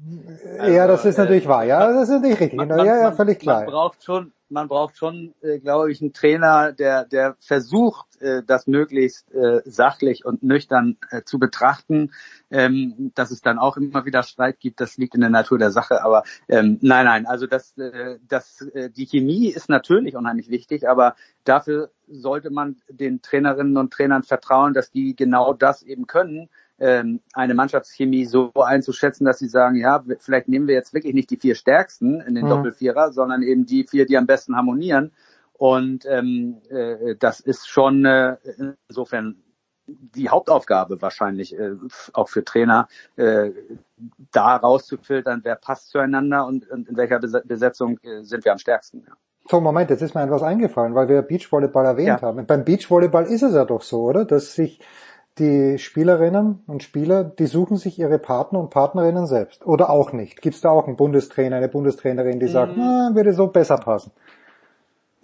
Also, 0.58 0.72
ja, 0.72 0.86
das 0.86 1.04
ist 1.04 1.18
natürlich 1.18 1.44
äh, 1.44 1.48
wahr. 1.48 1.64
Ja, 1.64 1.92
das 1.92 2.08
ist 2.08 2.14
natürlich 2.14 2.40
richtig. 2.40 2.56
Man, 2.56 2.68
ja, 2.68 2.84
ja, 2.84 3.12
völlig 3.12 3.40
klar. 3.40 3.64
Man 3.64 3.70
braucht 3.70 4.04
schon, 4.04 4.32
man 4.52 4.68
braucht 4.68 4.96
schon, 4.96 5.34
äh, 5.40 5.58
glaube 5.58 5.90
ich, 5.90 6.00
einen 6.00 6.12
Trainer, 6.12 6.72
der, 6.72 7.04
der 7.04 7.36
versucht, 7.40 8.20
äh, 8.20 8.42
das 8.46 8.66
möglichst 8.66 9.32
äh, 9.32 9.62
sachlich 9.64 10.24
und 10.24 10.42
nüchtern 10.42 10.98
äh, 11.10 11.22
zu 11.22 11.38
betrachten. 11.38 12.12
Ähm, 12.50 13.12
dass 13.14 13.30
es 13.30 13.40
dann 13.40 13.58
auch 13.58 13.78
immer 13.78 14.04
wieder 14.04 14.22
Streit 14.22 14.60
gibt, 14.60 14.80
das 14.80 14.98
liegt 14.98 15.14
in 15.14 15.22
der 15.22 15.30
Natur 15.30 15.58
der 15.58 15.70
Sache. 15.70 16.04
Aber 16.04 16.22
ähm, 16.48 16.78
nein, 16.82 17.06
nein, 17.06 17.26
also 17.26 17.46
das, 17.46 17.76
äh, 17.78 18.18
das, 18.28 18.60
äh, 18.60 18.90
die 18.90 19.06
Chemie 19.06 19.48
ist 19.48 19.70
natürlich 19.70 20.16
unheimlich 20.16 20.50
wichtig, 20.50 20.86
aber 20.86 21.16
dafür 21.44 21.90
sollte 22.06 22.50
man 22.50 22.76
den 22.88 23.22
Trainerinnen 23.22 23.78
und 23.78 23.92
Trainern 23.92 24.22
vertrauen, 24.22 24.74
dass 24.74 24.90
die 24.90 25.16
genau 25.16 25.54
das 25.54 25.82
eben 25.82 26.06
können 26.06 26.50
ähm, 26.78 27.20
eine 27.32 27.54
Mannschaftschemie 27.54 28.24
so 28.24 28.52
einzuschätzen, 28.54 29.24
dass 29.24 29.38
sie 29.38 29.48
sagen, 29.48 29.76
ja, 29.76 30.04
vielleicht 30.18 30.48
nehmen 30.48 30.66
wir 30.66 30.74
jetzt 30.74 30.94
wirklich 30.94 31.14
nicht 31.14 31.30
die 31.30 31.36
vier 31.36 31.54
stärksten 31.54 32.20
in 32.20 32.34
den 32.34 32.46
mhm. 32.46 32.50
Doppelvierer, 32.50 33.12
sondern 33.12 33.42
eben 33.42 33.66
die 33.66 33.84
vier, 33.84 34.06
die 34.06 34.16
am 34.16 34.26
besten 34.26 34.56
harmonieren. 34.56 35.12
Und 35.52 36.04
ähm, 36.06 36.60
äh, 36.70 37.14
das 37.16 37.40
ist 37.40 37.68
schon 37.68 38.04
äh, 38.04 38.36
insofern 38.88 39.36
die 39.86 40.28
Hauptaufgabe 40.28 41.00
wahrscheinlich 41.02 41.58
äh, 41.58 41.72
auch 42.12 42.28
für 42.28 42.44
Trainer, 42.44 42.88
äh, 43.16 43.50
da 44.32 44.56
rauszufiltern, 44.56 45.40
wer 45.44 45.56
passt 45.56 45.90
zueinander 45.90 46.46
und, 46.46 46.68
und 46.70 46.88
in 46.88 46.96
welcher 46.96 47.18
Besetzung 47.18 47.98
äh, 48.02 48.22
sind 48.22 48.44
wir 48.44 48.52
am 48.52 48.58
stärksten. 48.58 49.04
Ja. 49.06 49.14
So, 49.48 49.60
Moment, 49.60 49.90
jetzt 49.90 50.02
ist 50.02 50.14
mir 50.14 50.22
etwas 50.22 50.42
eingefallen, 50.42 50.94
weil 50.94 51.08
wir 51.08 51.22
Beachvolleyball 51.22 51.84
erwähnt 51.84 52.20
ja. 52.20 52.22
haben. 52.22 52.46
beim 52.46 52.64
Beachvolleyball 52.64 53.24
ist 53.24 53.42
es 53.42 53.54
ja 53.54 53.64
doch 53.64 53.82
so, 53.82 54.02
oder? 54.02 54.24
Dass 54.24 54.54
sich 54.54 54.80
die 55.38 55.78
Spielerinnen 55.78 56.62
und 56.66 56.82
Spieler, 56.82 57.24
die 57.24 57.46
suchen 57.46 57.76
sich 57.76 57.98
ihre 57.98 58.18
Partner 58.18 58.60
und 58.60 58.70
Partnerinnen 58.70 59.26
selbst. 59.26 59.64
Oder 59.64 59.88
auch 59.88 60.12
nicht. 60.12 60.42
Gibt 60.42 60.54
es 60.54 60.60
da 60.60 60.70
auch 60.70 60.86
einen 60.86 60.96
Bundestrainer, 60.96 61.56
eine 61.56 61.68
Bundestrainerin, 61.68 62.38
die 62.38 62.48
sagt, 62.48 62.76
mhm. 62.76 62.82
na, 62.82 63.10
würde 63.14 63.32
so 63.32 63.46
besser 63.46 63.78
passen? 63.78 64.12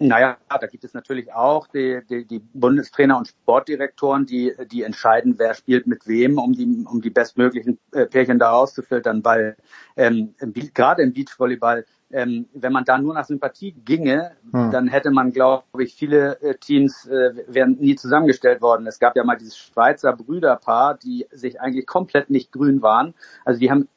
Naja, 0.01 0.37
da 0.47 0.65
gibt 0.65 0.85
es 0.85 0.93
natürlich 0.93 1.33
auch 1.33 1.67
die, 1.67 1.99
die, 2.09 2.25
die 2.25 2.39
Bundestrainer 2.39 3.17
und 3.17 3.27
Sportdirektoren, 3.27 4.25
die, 4.25 4.53
die 4.71 4.83
entscheiden, 4.83 5.35
wer 5.37 5.53
spielt 5.53 5.87
mit 5.87 6.07
wem, 6.07 6.39
um 6.39 6.53
die, 6.53 6.85
um 6.89 7.01
die 7.01 7.09
bestmöglichen 7.09 7.79
äh, 7.91 8.05
Pärchen 8.05 8.39
da 8.39 8.49
rauszufiltern, 8.49 9.25
weil 9.25 9.57
ähm, 9.97 10.35
gerade 10.73 11.03
im 11.03 11.11
Beachvolleyball 11.11 11.85
ähm, 12.11 12.47
wenn 12.53 12.73
man 12.73 12.85
da 12.85 12.97
nur 12.97 13.13
nach 13.13 13.25
Sympathie 13.25 13.71
ginge, 13.71 14.31
hm. 14.51 14.71
dann 14.71 14.87
hätte 14.87 15.11
man, 15.11 15.31
glaube 15.31 15.63
ich, 15.79 15.93
viele 15.93 16.41
äh, 16.41 16.55
Teams 16.55 17.05
äh, 17.05 17.33
wären 17.47 17.77
nie 17.79 17.95
zusammengestellt 17.95 18.61
worden. 18.61 18.87
Es 18.87 18.99
gab 18.99 19.15
ja 19.15 19.23
mal 19.23 19.37
dieses 19.37 19.57
Schweizer 19.57 20.13
Brüderpaar, 20.13 20.97
die 20.97 21.27
sich 21.31 21.61
eigentlich 21.61 21.85
komplett 21.85 22.29
nicht 22.29 22.51
grün 22.51 22.81
waren. 22.81 23.13
Also 23.45 23.59
die 23.59 23.69
haben 23.69 23.87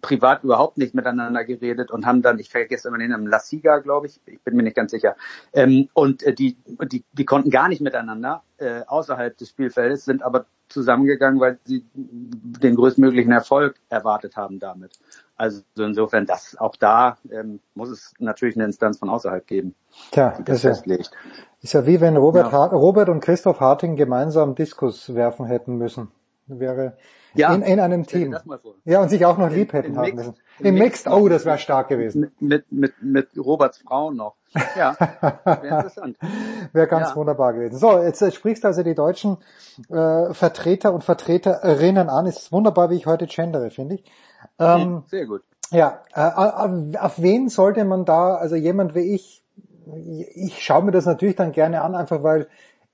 privat 0.00 0.44
überhaupt 0.44 0.78
nicht 0.78 0.94
miteinander 0.94 1.44
geredet 1.44 1.90
und 1.90 2.06
haben 2.06 2.22
dann, 2.22 2.38
ich 2.38 2.50
vergesse 2.50 2.88
immer 2.88 2.98
den 2.98 3.10
Namen, 3.10 3.26
La 3.26 3.38
Siga, 3.38 3.78
glaube 3.78 4.06
ich, 4.06 4.20
ich 4.26 4.40
bin 4.42 4.56
mir 4.56 4.62
nicht 4.62 4.76
ganz 4.76 4.90
sicher. 4.90 5.16
Ähm, 5.52 5.88
und 5.94 6.22
äh, 6.22 6.34
die, 6.34 6.56
die, 6.90 7.04
die 7.12 7.24
konnten 7.24 7.50
gar 7.50 7.68
nicht 7.68 7.80
miteinander 7.80 8.42
äh, 8.58 8.82
außerhalb 8.86 9.36
des 9.36 9.48
Spielfeldes, 9.48 10.04
sind 10.04 10.22
aber 10.22 10.46
zusammengegangen, 10.68 11.40
weil 11.40 11.58
sie 11.64 11.84
den 11.94 12.74
größtmöglichen 12.74 13.32
Erfolg 13.32 13.76
erwartet 13.88 14.36
haben 14.36 14.58
damit. 14.58 14.98
Also 15.36 15.62
insofern, 15.76 16.26
das 16.26 16.56
auch 16.58 16.76
da 16.76 17.18
ähm, 17.30 17.60
muss 17.74 17.90
es 17.90 18.14
natürlich 18.18 18.56
eine 18.56 18.64
Instanz 18.66 18.98
von 18.98 19.08
außerhalb 19.08 19.46
geben, 19.46 19.74
Tja, 20.12 20.34
die 20.38 20.44
das 20.44 20.60
festlegt. 20.60 21.10
Ja, 21.12 21.30
ist 21.60 21.72
ja 21.72 21.86
wie 21.86 22.00
wenn 22.00 22.16
Robert, 22.16 22.52
ja. 22.52 22.64
Robert 22.66 23.08
und 23.08 23.20
Christoph 23.20 23.58
Harting 23.58 23.96
gemeinsam 23.96 24.54
Diskus 24.54 25.14
werfen 25.14 25.46
hätten 25.46 25.76
müssen. 25.76 26.12
Wäre 26.46 26.96
ja, 27.34 27.52
in, 27.52 27.62
in 27.62 27.80
einem 27.80 28.06
Team. 28.06 28.36
Ja, 28.84 29.00
und 29.00 29.08
sich 29.08 29.24
auch 29.26 29.38
noch 29.38 29.50
lieb 29.50 29.72
hätten 29.72 29.96
haben 29.96 30.14
müssen. 30.14 30.36
Im 30.60 30.76
Mixed, 30.76 31.08
oh, 31.08 31.28
das 31.28 31.44
wäre 31.44 31.58
stark 31.58 31.88
gewesen. 31.88 32.30
Mit, 32.38 32.70
mit, 32.70 33.02
mit 33.02 33.28
Roberts 33.36 33.78
Frau 33.78 34.12
noch. 34.12 34.36
Ja, 34.76 34.96
wäre 35.44 35.76
interessant. 35.76 36.16
wäre 36.72 36.86
ganz 36.86 37.10
ja. 37.10 37.16
wunderbar 37.16 37.54
gewesen. 37.54 37.76
So, 37.76 37.98
jetzt 37.98 38.22
äh, 38.22 38.30
sprichst 38.30 38.62
du 38.62 38.68
also 38.68 38.84
die 38.84 38.94
deutschen 38.94 39.38
äh, 39.88 40.32
Vertreter 40.32 40.94
und 40.94 41.02
Vertreterinnen 41.02 42.08
an. 42.08 42.26
Ist 42.26 42.52
wunderbar, 42.52 42.90
wie 42.90 42.96
ich 42.96 43.06
heute 43.06 43.26
gendere, 43.26 43.70
finde 43.70 43.96
ich. 43.96 44.04
Ähm, 44.58 45.02
Sehr 45.06 45.26
gut. 45.26 45.42
Ja, 45.70 46.02
äh, 46.14 46.20
auf, 46.20 46.70
auf 47.00 47.22
wen 47.22 47.48
sollte 47.48 47.84
man 47.84 48.04
da, 48.04 48.34
also 48.34 48.56
jemand 48.56 48.94
wie 48.94 49.14
ich, 49.14 49.42
ich 50.34 50.62
schaue 50.62 50.84
mir 50.84 50.92
das 50.92 51.06
natürlich 51.06 51.36
dann 51.36 51.52
gerne 51.52 51.82
an, 51.82 51.94
einfach 51.94 52.22
weil 52.22 52.48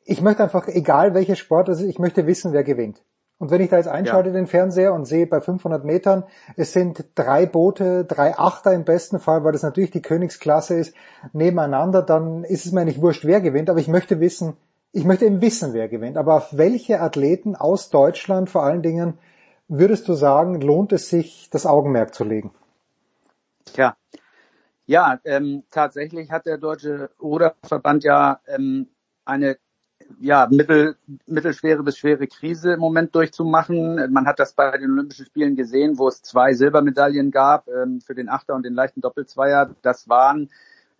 ich 0.04 0.22
möchte 0.22 0.42
einfach, 0.42 0.66
egal 0.68 1.14
welcher 1.14 1.36
Sport, 1.36 1.68
also 1.68 1.84
ich 1.84 1.98
möchte 1.98 2.26
wissen, 2.26 2.52
wer 2.52 2.64
gewinnt. 2.64 3.02
Und 3.38 3.50
wenn 3.50 3.62
ich 3.62 3.70
da 3.70 3.78
jetzt 3.78 3.88
einschalte 3.88 4.28
ja. 4.28 4.34
den 4.34 4.46
Fernseher 4.46 4.92
und 4.92 5.06
sehe 5.06 5.26
bei 5.26 5.40
500 5.40 5.82
Metern, 5.84 6.24
es 6.56 6.72
sind 6.72 7.04
drei 7.14 7.46
Boote, 7.46 8.04
drei 8.04 8.36
Achter 8.36 8.74
im 8.74 8.84
besten 8.84 9.18
Fall, 9.18 9.44
weil 9.44 9.52
das 9.52 9.62
natürlich 9.62 9.90
die 9.90 10.02
Königsklasse 10.02 10.74
ist, 10.74 10.94
nebeneinander, 11.32 12.02
dann 12.02 12.44
ist 12.44 12.66
es 12.66 12.72
mir 12.72 12.84
nicht 12.84 13.00
wurscht, 13.00 13.24
wer 13.24 13.40
gewinnt, 13.40 13.70
aber 13.70 13.80
ich 13.80 13.88
möchte 13.88 14.20
wissen, 14.20 14.58
ich 14.92 15.04
möchte 15.04 15.24
eben 15.24 15.40
wissen, 15.40 15.72
wer 15.72 15.88
gewinnt. 15.88 16.18
Aber 16.18 16.34
auf 16.34 16.56
welche 16.56 17.00
Athleten 17.00 17.56
aus 17.56 17.88
Deutschland 17.88 18.50
vor 18.50 18.62
allen 18.62 18.82
Dingen 18.82 19.18
würdest 19.70 20.08
du 20.08 20.14
sagen, 20.14 20.60
lohnt 20.60 20.92
es 20.92 21.08
sich, 21.08 21.48
das 21.50 21.64
Augenmerk 21.64 22.14
zu 22.14 22.24
legen? 22.24 22.52
Tja, 23.64 23.96
ja, 24.86 25.20
ähm, 25.24 25.62
tatsächlich 25.70 26.30
hat 26.32 26.46
der 26.46 26.58
Deutsche 26.58 27.10
Ruderverband 27.22 28.02
ja 28.02 28.40
ähm, 28.46 28.88
eine 29.24 29.56
ja, 30.18 30.48
mittel, 30.50 30.96
mittelschwere 31.26 31.84
bis 31.84 31.98
schwere 31.98 32.26
Krise 32.26 32.72
im 32.72 32.80
Moment 32.80 33.14
durchzumachen. 33.14 34.12
Man 34.12 34.26
hat 34.26 34.40
das 34.40 34.54
bei 34.54 34.76
den 34.76 34.90
Olympischen 34.90 35.26
Spielen 35.26 35.54
gesehen, 35.54 35.98
wo 35.98 36.08
es 36.08 36.22
zwei 36.22 36.54
Silbermedaillen 36.54 37.30
gab 37.30 37.68
ähm, 37.68 38.00
für 38.00 38.16
den 38.16 38.28
Achter 38.28 38.56
und 38.56 38.64
den 38.64 38.74
leichten 38.74 39.00
Doppelzweier. 39.00 39.70
Das 39.82 40.08
waren 40.08 40.50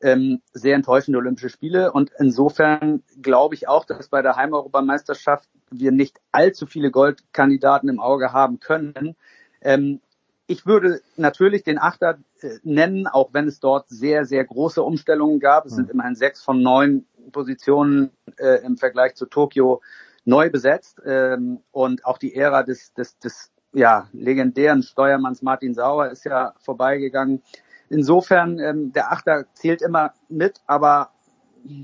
ähm, 0.02 0.40
sehr 0.52 0.74
enttäuschende 0.74 1.18
Olympische 1.18 1.50
Spiele 1.50 1.92
und 1.92 2.10
insofern 2.18 3.02
glaube 3.20 3.54
ich 3.54 3.68
auch, 3.68 3.84
dass 3.84 4.08
bei 4.08 4.22
der 4.22 4.36
Heimeuropameisterschaft 4.36 5.48
wir 5.70 5.92
nicht 5.92 6.20
allzu 6.32 6.66
viele 6.66 6.90
Goldkandidaten 6.90 7.88
im 7.88 8.00
Auge 8.00 8.32
haben 8.32 8.60
können. 8.60 9.16
Ähm, 9.60 10.00
ich 10.46 10.66
würde 10.66 11.00
natürlich 11.16 11.62
den 11.62 11.78
Achter 11.78 12.18
äh, 12.40 12.48
nennen, 12.64 13.06
auch 13.06 13.32
wenn 13.32 13.46
es 13.46 13.60
dort 13.60 13.88
sehr, 13.88 14.24
sehr 14.24 14.44
große 14.44 14.82
Umstellungen 14.82 15.38
gab. 15.38 15.66
Es 15.66 15.74
sind 15.74 15.84
hm. 15.84 15.92
immerhin 15.92 16.16
sechs 16.16 16.42
von 16.42 16.60
neun 16.60 17.06
Positionen 17.30 18.10
äh, 18.36 18.64
im 18.64 18.76
Vergleich 18.76 19.14
zu 19.14 19.26
Tokio 19.26 19.80
neu 20.24 20.50
besetzt 20.50 21.00
ähm, 21.04 21.60
und 21.70 22.04
auch 22.04 22.18
die 22.18 22.34
Ära 22.34 22.62
des, 22.62 22.92
des, 22.94 23.18
des 23.18 23.52
ja, 23.72 24.08
legendären 24.12 24.82
Steuermanns 24.82 25.42
Martin 25.42 25.74
Sauer 25.74 26.08
ist 26.08 26.24
ja 26.24 26.54
vorbeigegangen. 26.58 27.42
Insofern, 27.90 28.58
ähm, 28.60 28.92
der 28.92 29.12
Achter 29.12 29.44
zählt 29.52 29.82
immer 29.82 30.14
mit, 30.28 30.60
aber 30.66 31.10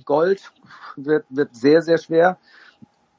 Gold 0.04 0.52
wird, 0.96 1.26
wird 1.28 1.54
sehr, 1.54 1.82
sehr 1.82 1.98
schwer. 1.98 2.38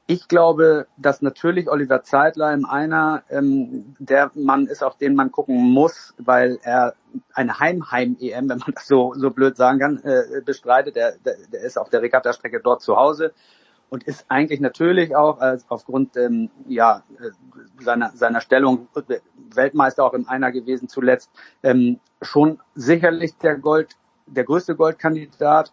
Ich 0.06 0.26
glaube, 0.26 0.86
dass 0.96 1.20
natürlich 1.20 1.68
Oliver 1.68 2.02
Zeitler 2.02 2.54
im 2.54 2.64
Einer 2.64 3.24
ähm, 3.28 3.94
der 3.98 4.30
Mann 4.34 4.66
ist, 4.66 4.82
auf 4.82 4.96
den 4.96 5.14
man 5.14 5.30
gucken 5.30 5.56
muss, 5.70 6.14
weil 6.16 6.58
er 6.62 6.94
eine 7.34 7.60
Heim-Heim-EM, 7.60 8.48
wenn 8.48 8.58
man 8.58 8.72
das 8.74 8.86
so, 8.86 9.12
so 9.14 9.30
blöd 9.30 9.58
sagen 9.58 9.80
kann, 9.80 10.02
äh, 10.02 10.40
bestreitet. 10.42 10.96
Der, 10.96 11.18
der, 11.18 11.36
der 11.52 11.60
ist 11.60 11.78
auf 11.78 11.90
der 11.90 12.00
Regattastrecke 12.00 12.60
dort 12.60 12.80
zu 12.80 12.96
Hause 12.96 13.34
und 13.90 14.04
ist 14.04 14.24
eigentlich 14.28 14.60
natürlich 14.60 15.14
auch 15.14 15.42
äh, 15.42 15.58
aufgrund 15.68 16.16
ähm, 16.16 16.50
ja, 16.66 17.02
äh, 17.20 17.82
seiner, 17.82 18.10
seiner 18.10 18.40
Stellung 18.40 18.88
Weltmeister 19.54 20.04
auch 20.04 20.14
im 20.14 20.26
Einer 20.26 20.52
gewesen 20.52 20.88
zuletzt, 20.88 21.30
ähm, 21.62 22.00
schon 22.22 22.60
sicherlich 22.74 23.36
der 23.38 23.56
Gold, 23.56 23.96
der 24.26 24.44
größte 24.44 24.76
Goldkandidat. 24.76 25.72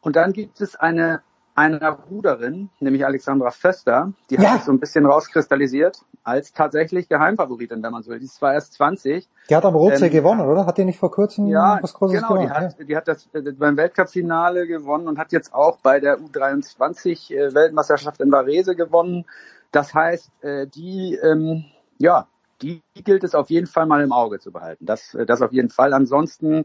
Und 0.00 0.16
dann 0.16 0.32
gibt 0.32 0.60
es 0.60 0.76
eine 0.76 1.22
einer 1.54 1.98
Ruderin, 2.10 2.70
nämlich 2.80 3.04
Alexandra 3.04 3.50
Föster, 3.50 4.12
die 4.30 4.36
ja. 4.36 4.42
hat 4.42 4.52
sich 4.56 4.62
so 4.64 4.72
ein 4.72 4.80
bisschen 4.80 5.04
rauskristallisiert 5.04 5.98
als 6.24 6.52
tatsächlich 6.52 7.08
Geheimfavoritin, 7.08 7.82
wenn 7.82 7.92
man 7.92 8.02
so 8.02 8.10
will. 8.10 8.20
Die 8.20 8.26
ist 8.26 8.36
zwar 8.36 8.54
erst 8.54 8.74
20. 8.74 9.28
Die 9.50 9.54
hat 9.54 9.64
am 9.64 9.74
Rotsee 9.74 10.06
ähm, 10.06 10.12
gewonnen, 10.12 10.40
oder? 10.40 10.66
Hat 10.66 10.78
die 10.78 10.84
nicht 10.84 10.98
vor 10.98 11.10
kurzem 11.10 11.48
ja, 11.48 11.78
was 11.82 11.92
Großes 11.94 12.16
genau, 12.16 12.28
gewonnen? 12.28 12.46
Die 12.46 12.54
hat, 12.54 12.78
ja. 12.78 12.84
die 12.84 12.96
hat 12.96 13.08
das 13.08 13.28
äh, 13.34 13.52
beim 13.52 13.76
Weltcup-Finale 13.76 14.66
gewonnen 14.66 15.08
und 15.08 15.18
hat 15.18 15.32
jetzt 15.32 15.52
auch 15.52 15.78
bei 15.82 16.00
der 16.00 16.18
U23 16.18 17.34
äh, 17.34 17.54
Weltmeisterschaft 17.54 18.20
in 18.20 18.30
Varese 18.30 18.74
gewonnen. 18.74 19.26
Das 19.72 19.92
heißt, 19.94 20.30
äh, 20.42 20.66
die, 20.68 21.18
ähm, 21.22 21.64
ja, 21.98 22.28
die 22.62 22.82
gilt 23.02 23.24
es 23.24 23.34
auf 23.34 23.50
jeden 23.50 23.66
Fall 23.66 23.86
mal 23.86 24.02
im 24.02 24.12
Auge 24.12 24.38
zu 24.38 24.52
behalten. 24.52 24.86
Das, 24.86 25.14
äh, 25.14 25.26
das 25.26 25.42
auf 25.42 25.52
jeden 25.52 25.70
Fall. 25.70 25.92
Ansonsten, 25.92 26.64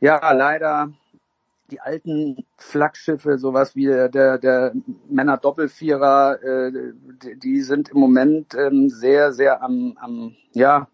ja, 0.00 0.32
leider 0.32 0.92
die 1.70 1.80
alten 1.80 2.44
Flaggschiffe, 2.56 3.38
sowas 3.38 3.76
wie 3.76 3.86
der, 3.86 4.08
der, 4.08 4.38
der 4.38 4.72
Männer-Doppelvierer, 5.08 6.42
äh, 6.42 6.72
die, 7.22 7.38
die, 7.38 7.62
sind 7.62 7.90
im 7.90 7.98
Moment 7.98 8.54
ähm, 8.54 8.88
sehr, 8.88 9.32
sehr 9.32 9.62
am, 9.62 9.96
am, 10.00 10.34
ja, 10.52 10.88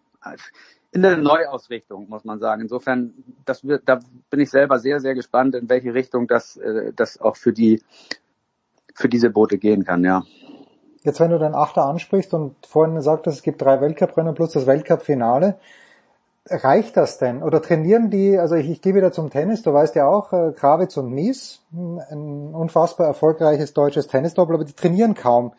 in 0.91 1.01
der 1.01 1.17
Neuausrichtung, 1.17 2.07
muss 2.09 2.23
man 2.23 2.39
sagen. 2.39 2.61
Insofern, 2.61 3.13
das 3.45 3.65
wird, 3.65 3.83
da 3.85 3.99
bin 4.29 4.39
ich 4.39 4.49
selber 4.49 4.79
sehr, 4.79 4.99
sehr 4.99 5.15
gespannt, 5.15 5.55
in 5.55 5.69
welche 5.69 5.93
Richtung 5.93 6.27
das, 6.27 6.57
äh, 6.57 6.93
das 6.95 7.19
auch 7.19 7.35
für 7.35 7.53
die, 7.53 7.81
für 8.93 9.09
diese 9.09 9.29
Boote 9.29 9.57
gehen 9.57 9.83
kann, 9.83 10.03
ja. 10.03 10.23
Jetzt, 11.03 11.19
wenn 11.19 11.31
du 11.31 11.39
den 11.39 11.55
Achter 11.55 11.85
ansprichst 11.85 12.33
und 12.33 12.55
vorhin 12.65 13.01
sagtest, 13.01 13.37
es 13.37 13.43
gibt 13.43 13.61
drei 13.61 13.79
Weltcuprennen 13.81 14.33
plus 14.33 14.51
das 14.51 14.65
Weltcup-Finale, 14.65 15.55
reicht 16.49 16.97
das 16.97 17.17
denn? 17.17 17.43
Oder 17.43 17.61
trainieren 17.61 18.09
die, 18.09 18.37
also 18.37 18.55
ich, 18.55 18.69
ich 18.69 18.81
gehe 18.81 18.95
wieder 18.95 19.11
zum 19.11 19.29
Tennis, 19.29 19.61
du 19.61 19.73
weißt 19.73 19.95
ja 19.95 20.07
auch, 20.07 20.33
äh, 20.33 20.51
Krawitz 20.53 20.97
und 20.97 21.11
Mies, 21.11 21.61
ein 21.71 22.53
unfassbar 22.53 23.07
erfolgreiches 23.07 23.73
deutsches 23.73 24.07
Tennisdoppel, 24.07 24.55
aber 24.55 24.65
die 24.65 24.73
trainieren 24.73 25.13
kaum 25.13 25.53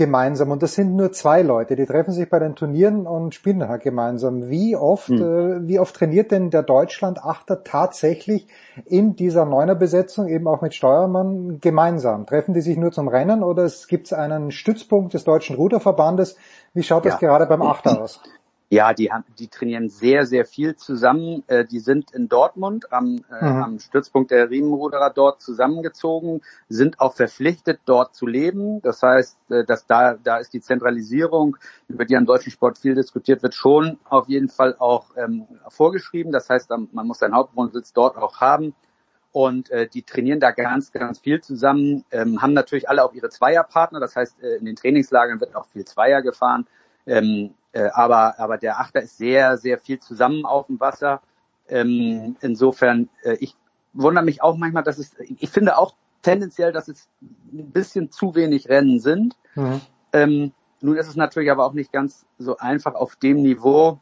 gemeinsam 0.00 0.50
und 0.50 0.62
das 0.62 0.74
sind 0.74 0.96
nur 0.96 1.12
zwei 1.12 1.42
Leute, 1.42 1.76
die 1.76 1.84
treffen 1.84 2.12
sich 2.12 2.30
bei 2.30 2.38
den 2.38 2.54
Turnieren 2.54 3.06
und 3.06 3.34
spielen 3.34 3.68
halt 3.68 3.82
gemeinsam. 3.82 4.48
Wie 4.48 4.74
oft, 4.74 5.08
hm. 5.08 5.18
äh, 5.18 5.68
wie 5.68 5.78
oft 5.78 5.94
trainiert 5.94 6.30
denn 6.30 6.48
der 6.48 6.62
Deutschland-Achter 6.62 7.64
tatsächlich 7.64 8.46
in 8.86 9.14
dieser 9.14 9.44
Neuner-Besetzung, 9.44 10.28
eben 10.28 10.48
auch 10.48 10.62
mit 10.62 10.74
Steuermann, 10.74 11.60
gemeinsam? 11.60 12.24
Treffen 12.24 12.54
die 12.54 12.62
sich 12.62 12.78
nur 12.78 12.92
zum 12.92 13.08
Rennen 13.08 13.42
oder 13.42 13.70
gibt 13.88 14.06
es 14.06 14.14
einen 14.14 14.50
Stützpunkt 14.50 15.12
des 15.12 15.24
Deutschen 15.24 15.56
Ruderverbandes? 15.56 16.36
Wie 16.72 16.82
schaut 16.82 17.04
das 17.04 17.20
ja. 17.20 17.28
gerade 17.28 17.44
beim 17.44 17.60
Achter 17.60 18.00
aus? 18.00 18.22
Ja, 18.72 18.94
die 18.94 19.10
haben, 19.10 19.24
die 19.40 19.48
trainieren 19.48 19.88
sehr, 19.88 20.26
sehr 20.26 20.44
viel 20.44 20.76
zusammen. 20.76 21.42
Äh, 21.48 21.64
die 21.64 21.80
sind 21.80 22.12
in 22.12 22.28
Dortmund 22.28 22.92
am, 22.92 23.24
äh, 23.28 23.44
mhm. 23.44 23.62
am 23.62 23.78
Stützpunkt 23.80 24.30
der 24.30 24.48
Riemenruderer 24.48 25.10
dort 25.10 25.42
zusammengezogen, 25.42 26.40
sind 26.68 27.00
auch 27.00 27.16
verpflichtet, 27.16 27.80
dort 27.84 28.14
zu 28.14 28.28
leben. 28.28 28.80
Das 28.82 29.02
heißt, 29.02 29.38
äh, 29.50 29.64
dass 29.64 29.88
da, 29.88 30.14
da 30.14 30.36
ist 30.36 30.52
die 30.52 30.60
Zentralisierung, 30.60 31.56
über 31.88 32.04
die 32.04 32.16
am 32.16 32.26
deutschen 32.26 32.52
Sport 32.52 32.78
viel 32.78 32.94
diskutiert 32.94 33.42
wird, 33.42 33.56
schon 33.56 33.98
auf 34.04 34.28
jeden 34.28 34.48
Fall 34.48 34.76
auch 34.78 35.16
ähm, 35.16 35.48
vorgeschrieben. 35.68 36.30
Das 36.30 36.48
heißt, 36.48 36.70
man 36.70 37.06
muss 37.08 37.18
seinen 37.18 37.34
Hauptwohnsitz 37.34 37.92
dort 37.92 38.16
auch 38.16 38.40
haben. 38.40 38.76
Und 39.32 39.70
äh, 39.70 39.88
die 39.88 40.02
trainieren 40.02 40.38
da 40.38 40.52
ganz, 40.52 40.92
ganz 40.92 41.18
viel 41.18 41.40
zusammen, 41.40 42.04
ähm, 42.12 42.40
haben 42.40 42.52
natürlich 42.52 42.88
alle 42.88 43.04
auch 43.04 43.14
ihre 43.14 43.30
Zweierpartner. 43.30 43.98
Das 43.98 44.14
heißt, 44.14 44.40
äh, 44.44 44.56
in 44.56 44.64
den 44.64 44.76
Trainingslagern 44.76 45.40
wird 45.40 45.56
auch 45.56 45.66
viel 45.66 45.84
Zweier 45.84 46.22
gefahren. 46.22 46.68
Ähm, 47.06 47.54
äh, 47.72 47.88
aber, 47.92 48.38
aber 48.38 48.58
der 48.58 48.80
Achter 48.80 49.02
ist 49.02 49.16
sehr, 49.18 49.56
sehr 49.56 49.78
viel 49.78 50.00
zusammen 50.00 50.44
auf 50.44 50.66
dem 50.66 50.80
Wasser. 50.80 51.20
Ähm, 51.68 52.36
insofern, 52.40 53.08
äh, 53.22 53.36
ich 53.40 53.54
wundere 53.92 54.24
mich 54.24 54.42
auch 54.42 54.56
manchmal, 54.56 54.82
dass 54.82 54.98
es, 54.98 55.14
ich 55.18 55.50
finde 55.50 55.78
auch 55.78 55.94
tendenziell, 56.22 56.72
dass 56.72 56.88
es 56.88 57.08
ein 57.20 57.70
bisschen 57.70 58.10
zu 58.10 58.34
wenig 58.34 58.68
Rennen 58.68 59.00
sind. 59.00 59.36
Mhm. 59.54 59.80
Ähm, 60.12 60.52
nun 60.80 60.96
ist 60.96 61.08
es 61.08 61.16
natürlich 61.16 61.50
aber 61.50 61.64
auch 61.64 61.72
nicht 61.72 61.92
ganz 61.92 62.26
so 62.38 62.56
einfach 62.56 62.94
auf 62.94 63.16
dem 63.16 63.42
Niveau, 63.42 64.00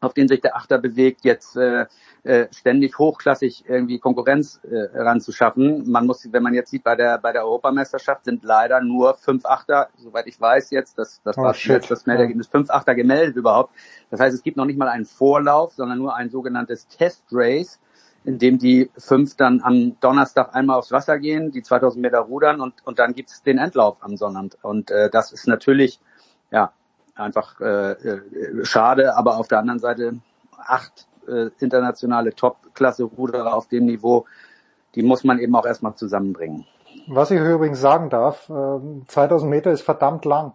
auf 0.00 0.14
den 0.14 0.28
sich 0.28 0.40
der 0.40 0.56
Achter 0.56 0.78
bewegt, 0.78 1.24
jetzt 1.24 1.56
äh, 1.56 1.86
äh, 2.22 2.48
ständig 2.52 2.98
hochklassig 2.98 3.64
irgendwie 3.66 3.98
Konkurrenz 3.98 4.60
äh, 4.64 4.88
ranzuschaffen. 4.94 5.90
Man 5.90 6.06
muss, 6.06 6.28
wenn 6.30 6.42
man 6.42 6.54
jetzt 6.54 6.70
sieht, 6.70 6.84
bei 6.84 6.94
der 6.96 7.18
bei 7.18 7.32
der 7.32 7.44
Europameisterschaft 7.44 8.24
sind 8.24 8.44
leider 8.44 8.80
nur 8.80 9.14
fünf 9.14 9.46
Achter, 9.46 9.88
soweit 9.96 10.26
ich 10.26 10.40
weiß 10.40 10.70
jetzt, 10.70 10.98
das, 10.98 11.22
das 11.22 11.38
oh, 11.38 11.42
war 11.42 11.54
jetzt 11.54 11.90
das 11.90 12.06
Meldergebnis, 12.06 12.46
fünf 12.46 12.70
Achter 12.70 12.94
gemeldet 12.94 13.36
überhaupt. 13.36 13.74
Das 14.10 14.20
heißt, 14.20 14.34
es 14.34 14.42
gibt 14.42 14.56
noch 14.56 14.66
nicht 14.66 14.78
mal 14.78 14.88
einen 14.88 15.06
Vorlauf, 15.06 15.72
sondern 15.72 15.98
nur 15.98 16.14
ein 16.14 16.28
sogenanntes 16.28 16.88
Test 16.88 17.24
Race, 17.32 17.80
in 18.24 18.38
dem 18.38 18.58
die 18.58 18.90
fünf 18.98 19.36
dann 19.36 19.62
am 19.62 19.98
Donnerstag 20.00 20.54
einmal 20.54 20.78
aufs 20.78 20.92
Wasser 20.92 21.18
gehen, 21.18 21.52
die 21.52 21.62
2000 21.62 22.02
Meter 22.02 22.18
rudern 22.18 22.60
und, 22.60 22.74
und 22.84 22.98
dann 22.98 23.14
gibt 23.14 23.30
es 23.30 23.42
den 23.42 23.58
Endlauf 23.58 23.96
am 24.00 24.16
Sonnabend. 24.16 24.58
Und 24.62 24.90
äh, 24.90 25.08
das 25.08 25.32
ist 25.32 25.46
natürlich, 25.46 26.00
ja, 26.50 26.72
einfach 27.16 27.60
äh, 27.60 27.92
äh, 27.92 28.64
schade, 28.64 29.16
aber 29.16 29.38
auf 29.38 29.48
der 29.48 29.58
anderen 29.58 29.78
Seite 29.78 30.18
acht 30.58 31.06
äh, 31.26 31.50
internationale 31.58 32.34
Top-Klasse-Ruderer 32.34 33.54
auf 33.54 33.68
dem 33.68 33.86
Niveau, 33.86 34.26
die 34.94 35.02
muss 35.02 35.24
man 35.24 35.38
eben 35.38 35.54
auch 35.56 35.66
erstmal 35.66 35.94
zusammenbringen. 35.94 36.66
Was 37.08 37.30
ich 37.30 37.40
übrigens 37.40 37.80
sagen 37.80 38.10
darf, 38.10 38.48
äh, 38.48 39.04
2000 39.08 39.50
Meter 39.50 39.72
ist 39.72 39.82
verdammt 39.82 40.24
lang. 40.24 40.52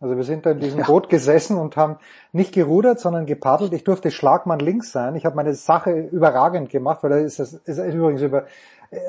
Also 0.00 0.16
wir 0.16 0.22
sind 0.22 0.46
da 0.46 0.52
in 0.52 0.60
diesem 0.60 0.80
ja. 0.80 0.86
Boot 0.86 1.08
gesessen 1.08 1.56
und 1.56 1.76
haben 1.76 1.96
nicht 2.32 2.54
gerudert, 2.54 3.00
sondern 3.00 3.26
gepaddelt. 3.26 3.72
Ich 3.72 3.82
durfte 3.82 4.12
Schlagmann 4.12 4.60
links 4.60 4.92
sein. 4.92 5.16
Ich 5.16 5.24
habe 5.24 5.34
meine 5.34 5.54
Sache 5.54 5.90
überragend 5.90 6.70
gemacht, 6.70 7.02
weil 7.02 7.10
da 7.10 7.16
ist 7.16 7.40
das 7.40 7.54
ist 7.54 7.78
übrigens 7.78 8.22
über. 8.22 8.44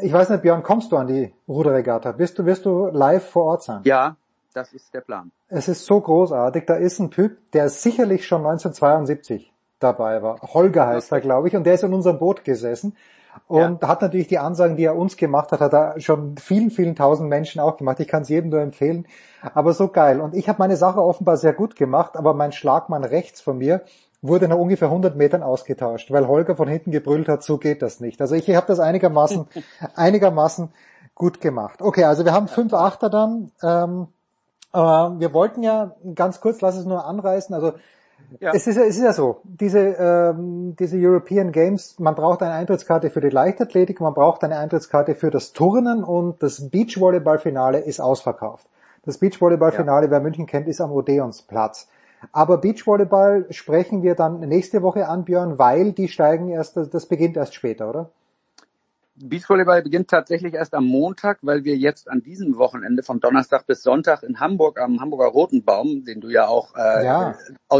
Ich 0.02 0.12
weiß 0.12 0.30
nicht, 0.30 0.42
Björn, 0.42 0.64
kommst 0.64 0.92
du 0.92 0.98
an 0.98 1.08
die 1.08 1.32
Ruderregatta? 1.48 2.14
Bist 2.14 2.40
du 2.40 2.46
wirst 2.46 2.66
du 2.66 2.88
live 2.88 3.30
vor 3.30 3.44
Ort 3.44 3.64
sein? 3.64 3.82
Ja, 3.84 4.16
das 4.54 4.74
ist 4.74 4.94
der 4.94 5.02
Plan. 5.02 5.32
Es 5.48 5.68
ist 5.68 5.86
so 5.86 6.00
großartig. 6.00 6.66
Da 6.66 6.76
ist 6.76 7.00
ein 7.00 7.12
Typ, 7.12 7.52
der 7.52 7.70
sicherlich 7.70 8.28
schon 8.28 8.46
1972 8.46 9.54
dabei 9.80 10.22
war. 10.22 10.42
Holger 10.42 10.88
heißt 10.88 11.12
er, 11.12 11.22
glaube 11.22 11.48
ich, 11.48 11.56
und 11.56 11.64
der 11.64 11.76
ist 11.76 11.84
in 11.84 11.94
unserem 11.94 12.20
Boot 12.20 12.44
gesessen. 12.44 12.96
Und 13.48 13.82
ja. 13.82 13.88
hat 13.88 14.02
natürlich 14.02 14.28
die 14.28 14.40
Ansagen, 14.40 14.76
die 14.76 14.84
er 14.84 14.96
uns 14.96 15.16
gemacht 15.16 15.52
hat, 15.52 15.62
hat 15.62 15.74
er 15.74 16.00
schon 16.00 16.36
vielen, 16.38 16.72
vielen 16.72 16.96
tausend 16.96 17.30
Menschen 17.30 17.62
auch 17.62 17.78
gemacht. 17.78 18.00
Ich 18.00 18.08
kann 18.08 18.24
es 18.24 18.30
jedem 18.30 18.50
nur 18.50 18.60
empfehlen. 18.60 19.08
Aber 19.54 19.74
so 19.74 19.88
geil. 19.88 20.20
Und 20.20 20.36
ich 20.36 20.50
habe 20.50 20.60
meine 20.60 20.76
Sache 20.76 21.02
offenbar 21.02 21.38
sehr 21.38 21.54
gut 21.54 21.76
gemacht, 21.76 22.18
aber 22.18 22.34
mein 22.34 22.52
Schlagmann 22.52 23.04
rechts 23.04 23.40
von 23.40 23.58
mir 23.58 23.84
wurde 24.22 24.48
nach 24.48 24.58
ungefähr 24.58 24.90
100 24.90 25.16
Metern 25.16 25.44
ausgetauscht, 25.44 26.12
weil 26.12 26.28
Holger 26.28 26.56
von 26.56 26.68
hinten 26.68 26.92
gebrüllt 26.92 27.30
hat, 27.30 27.44
so 27.44 27.58
geht 27.58 27.82
das 27.82 28.02
nicht. 28.02 28.20
Also 28.20 28.36
ich 28.36 28.54
habe 28.54 28.68
das 28.68 28.80
einigermaßen, 28.80 29.48
einigermaßen 29.96 30.74
gut 31.16 31.40
gemacht. 31.40 31.82
Okay, 31.82 32.04
also 32.04 32.26
wir 32.26 32.34
haben 32.34 32.48
fünf 32.48 32.74
Achter 32.74 33.10
dann. 33.10 33.52
Ähm, 33.64 34.08
äh, 34.74 34.78
wir 34.78 35.34
wollten 35.34 35.64
ja 35.64 35.96
ganz 36.16 36.42
kurz, 36.42 36.62
lass 36.62 36.76
es 36.76 36.86
nur 36.86 37.06
anreißen, 37.06 37.54
also 37.56 37.74
ja. 38.40 38.52
Es, 38.54 38.68
ist, 38.68 38.78
es 38.78 38.98
ist 38.98 39.04
ja 39.04 39.14
so, 39.14 39.42
diese, 39.44 39.80
ähm, 39.80 40.76
diese 40.78 40.98
European 40.98 41.52
Games, 41.52 41.98
man 42.00 42.16
braucht 42.16 42.44
eine 42.44 42.54
Eintrittskarte 42.54 43.10
für 43.10 43.22
die 43.22 43.30
Leichtathletik, 43.30 44.00
man 44.02 44.14
braucht 44.14 44.44
eine 44.44 44.58
Eintrittskarte 44.58 45.16
für 45.16 45.32
das 45.32 45.52
Turnen 45.52 46.04
und 46.04 46.42
das 46.44 46.70
Beachvolleyball-Finale 46.70 47.80
ist 47.80 48.00
ausverkauft. 48.00 48.68
Das 49.04 49.18
Beachvolleyball-Finale, 49.18 50.06
ja. 50.06 50.12
wer 50.12 50.20
München 50.20 50.46
kennt, 50.46 50.68
ist 50.68 50.80
am 50.80 50.92
Odeonsplatz. 50.92 51.88
Aber 52.32 52.58
Beachvolleyball 52.58 53.48
sprechen 53.50 54.04
wir 54.04 54.14
dann 54.14 54.42
nächste 54.42 54.84
Woche 54.84 55.08
an, 55.08 55.24
Björn, 55.24 55.58
weil 55.58 55.94
die 55.94 56.08
steigen 56.08 56.50
erst, 56.50 56.78
das 56.78 57.06
beginnt 57.08 57.38
erst 57.38 57.56
später, 57.56 57.90
oder? 57.90 58.10
Beachvolleyball 59.22 59.82
beginnt 59.82 60.10
tatsächlich 60.10 60.54
erst 60.54 60.74
am 60.74 60.86
Montag, 60.86 61.40
weil 61.42 61.64
wir 61.64 61.76
jetzt 61.76 62.10
an 62.10 62.22
diesem 62.22 62.58
Wochenende 62.58 63.04
von 63.04 63.20
Donnerstag 63.20 63.68
bis 63.68 63.84
Sonntag 63.84 64.24
in 64.24 64.40
Hamburg 64.40 64.80
am 64.80 65.02
Hamburger 65.02 65.28
Roten 65.28 65.64
Baum, 65.64 66.06
den 66.06 66.22
du 66.22 66.30
ja 66.30 66.48
auch 66.48 66.76
äh, 66.76 67.06
ja. 67.06 67.36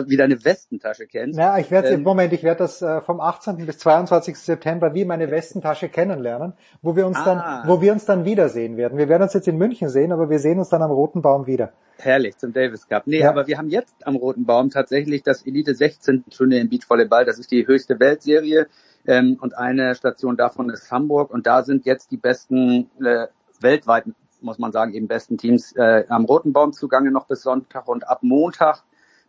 wie 0.06 0.18
deine 0.18 0.44
Westentasche 0.44 1.08
kennst. 1.08 1.40
Ja, 1.40 1.58
ich 1.58 1.72
werde 1.72 1.90
ähm, 1.90 2.04
Moment, 2.04 2.34
ich 2.34 2.44
werde 2.44 2.60
das 2.60 2.82
äh, 2.82 3.02
vom 3.02 3.22
18. 3.22 3.66
bis 3.66 3.78
22. 3.80 4.38
September 4.38 4.94
wie 4.94 5.06
meine 5.06 5.32
Westentasche 5.32 5.90
kennenlernen, 5.90 6.54
wo 6.82 6.96
wir 6.96 7.08
uns 7.08 7.18
ah. 7.18 7.26
dann, 7.26 7.70
wo 7.70 7.82
wir 7.82 7.94
uns 7.94 8.06
dann 8.06 8.26
wiedersehen 8.26 8.78
werden. 8.78 8.98
Wir 8.98 9.08
werden 9.08 9.24
uns 9.24 9.34
jetzt 9.34 9.48
in 9.48 9.58
München 9.58 9.90
sehen, 9.90 10.12
aber 10.12 10.30
wir 10.30 10.40
sehen 10.40 10.60
uns 10.60 10.70
dann 10.70 10.82
am 10.82 10.92
Roten 10.92 11.22
Baum 11.22 11.48
wieder. 11.48 11.72
Herrlich 11.98 12.38
zum 12.38 12.54
Davis 12.54 12.88
Cup. 12.88 13.04
Nee, 13.08 13.20
ja. 13.20 13.30
aber 13.30 13.48
wir 13.48 13.58
haben 13.58 13.70
jetzt 13.70 14.08
am 14.08 14.16
Roten 14.16 14.46
Baum 14.46 14.70
tatsächlich 14.70 15.24
das 15.24 15.46
Elite 15.46 15.76
16 15.76 16.26
Turnier 16.30 16.62
im 16.62 16.70
Beachvolleyball. 16.70 17.26
Das 17.26 17.40
ist 17.40 17.52
die 17.52 17.68
höchste 17.68 18.00
Weltserie 18.00 18.68
ähm, 19.06 19.38
und 19.40 19.58
eine 19.58 19.96
Station 19.96 20.38
davon 20.38 20.70
ist 20.70 20.92
Hamburg 20.92 21.32
und 21.32 21.48
da 21.48 21.64
sind 21.64 21.86
jetzt 21.86 22.12
die 22.12 22.18
besten 22.18 22.90
äh, 23.04 23.28
weltweit 23.62 24.06
muss 24.42 24.60
man 24.60 24.72
sagen, 24.72 24.94
eben 24.94 25.08
besten 25.08 25.38
Teams 25.38 25.74
äh, 25.76 26.06
am 26.10 26.26
Roten 26.26 26.54
Baum 26.54 26.74
zugange 26.74 27.12
noch 27.12 27.28
bis 27.28 27.42
Sonntag 27.42 27.88
und 27.88 28.08
ab 28.08 28.20
Montag 28.22 28.84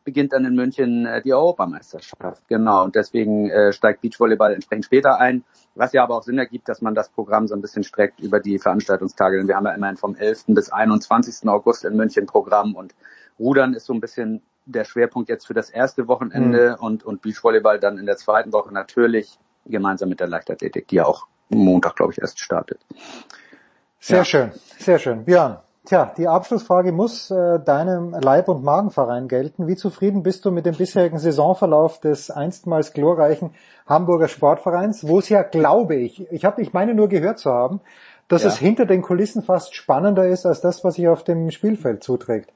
beginnt 0.05 0.33
dann 0.33 0.45
in 0.45 0.55
München 0.55 1.07
äh, 1.07 1.23
die 1.23 1.33
Europameisterschaft. 1.33 2.47
Genau, 2.49 2.85
und 2.85 2.95
deswegen 2.95 3.51
äh, 3.51 3.73
steigt 3.73 4.01
Beachvolleyball 4.01 4.55
entsprechend 4.55 4.87
später 4.87 5.19
ein, 5.19 5.45
was 5.75 5.93
ja 5.93 6.03
aber 6.03 6.17
auch 6.17 6.23
Sinn 6.23 6.39
ergibt, 6.39 6.69
dass 6.69 6.81
man 6.81 6.95
das 6.95 7.11
Programm 7.11 7.47
so 7.47 7.55
ein 7.55 7.61
bisschen 7.61 7.85
streckt 7.85 8.21
über 8.21 8.41
die 8.41 8.59
Veranstaltungstage. 8.59 9.39
Denn 9.39 9.49
wir 9.49 9.57
haben 9.57 9.67
ja 9.67 9.73
immerhin 9.73 9.97
vom 9.97 10.15
11. 10.15 10.47
bis 10.49 10.71
21. 10.71 11.49
August 11.49 11.85
in 11.85 11.97
München 11.97 12.27
Programm 12.27 12.75
und 12.75 12.95
Rudern 13.39 13.75
ist 13.75 13.87
so 13.87 13.93
ein 13.93 14.01
bisschen 14.01 14.43
der 14.67 14.85
Schwerpunkt 14.85 15.29
jetzt 15.29 15.47
für 15.47 15.55
das 15.55 15.71
erste 15.71 16.09
Wochenende 16.09 16.77
mhm. 16.79 16.85
und, 16.85 17.05
und 17.05 17.23
Beachvolleyball 17.23 17.79
dann 17.79 17.99
in 17.99 18.07
der 18.07 18.17
zweiten 18.17 18.53
Woche 18.53 18.73
natürlich 18.73 19.39
gemeinsam 19.67 20.09
mit 20.09 20.21
der 20.21 20.29
Leichtathletik, 20.29 20.89
die 20.89 20.97
ja 20.97 21.05
auch 21.05 21.27
Montag, 21.49 21.97
glaube 21.97 22.13
ich, 22.13 22.21
erst 22.21 22.41
startet. 22.41 22.81
Sehr 23.99 24.19
ja. 24.19 24.25
schön, 24.25 24.53
sehr 24.79 24.99
schön. 24.99 25.25
Björn, 25.25 25.59
tja, 25.85 26.13
die 26.17 26.27
Abschlussfrage 26.27 26.93
muss 26.93 27.31
äh, 27.31 27.59
deinem 27.61 28.13
Leib- 28.13 28.49
und 28.49 28.65
Magenverein 28.65 29.29
gelten. 29.29 29.67
Wie 29.67 29.77
zufrieden 29.77 30.23
bist 30.23 30.45
du 30.45 30.51
mit 30.51 30.65
dem 30.65 30.77
bisherigen 30.77 31.19
Saisonverlauf 31.19 32.01
des 32.01 32.31
einstmals 32.31 32.93
glorreichen 32.93 33.51
Hamburger 33.87 34.29
Sportvereins, 34.29 35.07
wo 35.07 35.19
es 35.19 35.29
ja, 35.29 35.43
glaube 35.43 35.97
ich, 35.97 36.31
ich 36.31 36.45
habe, 36.45 36.63
ich 36.63 36.73
meine 36.73 36.95
nur 36.95 37.09
gehört 37.09 37.39
zu 37.39 37.51
haben, 37.51 37.81
dass 38.29 38.45
ja. 38.45 38.49
es 38.49 38.59
hinter 38.59 38.87
den 38.87 39.03
Kulissen 39.03 39.43
fast 39.43 39.75
spannender 39.75 40.29
ist 40.29 40.47
als 40.47 40.61
das, 40.61 40.85
was 40.85 40.95
sich 40.95 41.09
auf 41.09 41.25
dem 41.25 41.51
Spielfeld 41.51 42.03
zuträgt. 42.03 42.53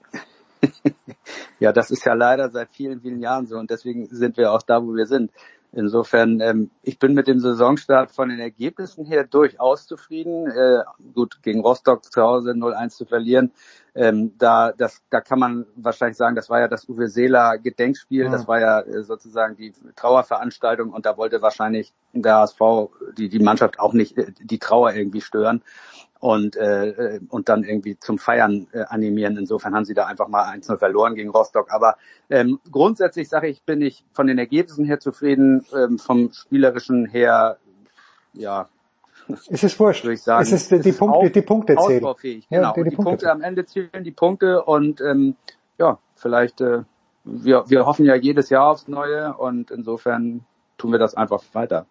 ja, 1.59 1.73
das 1.73 1.91
ist 1.91 2.05
ja 2.07 2.15
leider 2.15 2.51
seit 2.51 2.71
vielen, 2.71 3.01
vielen 3.01 3.21
Jahren 3.21 3.47
so 3.47 3.57
und 3.59 3.71
deswegen 3.71 4.07
sind 4.07 4.37
wir 4.37 4.53
auch 4.53 4.63
da, 4.63 4.83
wo 4.83 4.95
wir 4.95 5.07
sind. 5.07 5.33
Insofern, 5.77 6.41
ähm, 6.41 6.71
ich 6.83 6.99
bin 6.99 7.15
mit 7.15 7.27
dem 7.27 7.41
Saisonstart 7.41 8.13
von 8.13 8.29
den 8.29 8.39
Ergebnissen 8.39 9.05
her 9.05 9.25
durchaus 9.25 9.87
zufrieden. 9.87 10.47
Äh, 10.47 10.85
gut, 11.15 11.43
gegen 11.43 11.61
Rostock 11.61 12.05
zu 12.05 12.23
Hause 12.23 12.53
0-1 12.53 12.91
zu 12.91 13.05
verlieren, 13.05 13.51
ähm, 13.95 14.37
da, 14.39 14.73
das, 14.73 15.03
da 15.11 15.21
kann 15.21 15.39
man 15.39 15.67
wahrscheinlich 15.77 16.17
sagen, 16.17 16.35
das 16.35 16.51
war 16.51 16.61
ja 16.61 16.69
das 16.69 16.89
Uwe 16.89 17.09
Seeler 17.09 17.59
Gedenkspiel, 17.59 18.25
ja. 18.25 18.31
das 18.31 18.49
war 18.49 18.61
ja 18.61 18.81
äh, 18.81 19.03
sozusagen 19.03 19.57
die 19.57 19.73
Trauerveranstaltung 19.95 20.93
und 20.93 21.07
da 21.07 21.17
wollte 21.17 21.43
wahrscheinlich 21.43 21.93
der 22.13 22.37
HSV, 22.37 22.61
die, 23.17 23.29
die 23.29 23.39
Mannschaft 23.39 23.79
auch 23.79 23.93
nicht 23.93 24.19
äh, 24.19 24.33
die 24.41 24.59
Trauer 24.59 24.93
irgendwie 24.95 25.21
stören 25.21 25.63
und, 26.25 26.57
äh, 26.57 27.21
und 27.29 27.51
dann 27.51 27.65
irgendwie 27.65 27.99
zum 27.99 28.19
Feiern 28.19 28.67
äh, 28.73 28.85
animieren. 28.85 29.37
Insofern 29.37 29.75
haben 29.75 29.85
sie 29.85 29.93
da 29.93 30.07
einfach 30.07 30.27
mal 30.27 30.51
1-0 30.51 30.79
verloren 30.79 31.15
gegen 31.15 31.29
Rostock. 31.29 31.71
Aber 31.71 31.99
ähm, 32.31 32.61
grundsätzlich 32.71 33.29
sage 33.29 33.49
ich, 33.49 33.63
bin 33.65 33.83
ich 33.83 34.07
von 34.15 34.27
den 34.27 34.39
Ergebnissen 34.39 34.87
her 34.87 34.99
zufrieden, 34.99 35.67
ähm, 35.77 35.99
vom 35.99 36.33
spielerischen 36.33 37.05
her, 37.05 37.59
ja. 38.33 38.71
Es 39.29 39.63
ist 39.63 39.79
wurscht. 39.81 40.05
Würde 40.05 40.15
ich 40.15 40.23
sagen. 40.23 40.43
Es 40.43 40.53
ist 40.53 40.71
die, 40.71 40.81
die 40.81 40.93
Punkte, 40.93 41.31
die 41.31 41.43
Punkte 41.43 41.77
zählen. 41.77 42.05
Ausbaufähig, 42.05 42.49
genau. 42.49 42.63
Ja, 42.63 42.73
die, 42.73 42.85
die, 42.85 42.91
die 42.91 42.97
Punkte, 42.97 43.11
Punkte 43.11 43.33
am 43.33 43.43
Ende 43.43 43.65
zählen 43.65 44.05
die 44.05 44.11
Punkte 44.11 44.63
und 44.63 45.01
ähm, 45.01 45.37
ja, 45.79 45.99
vielleicht, 46.15 46.61
äh, 46.61 46.83
wir, 47.25 47.65
wir 47.69 47.87
hoffen 47.87 48.05
ja 48.05 48.15
jedes 48.15 48.51
Jahr 48.51 48.71
aufs 48.71 48.89
Neue 48.89 49.35
und 49.35 49.71
insofern 49.71 50.45
tun 50.77 50.93
wir 50.93 50.99
das 50.99 51.15
einfach 51.15 51.43
weiter. 51.53 51.87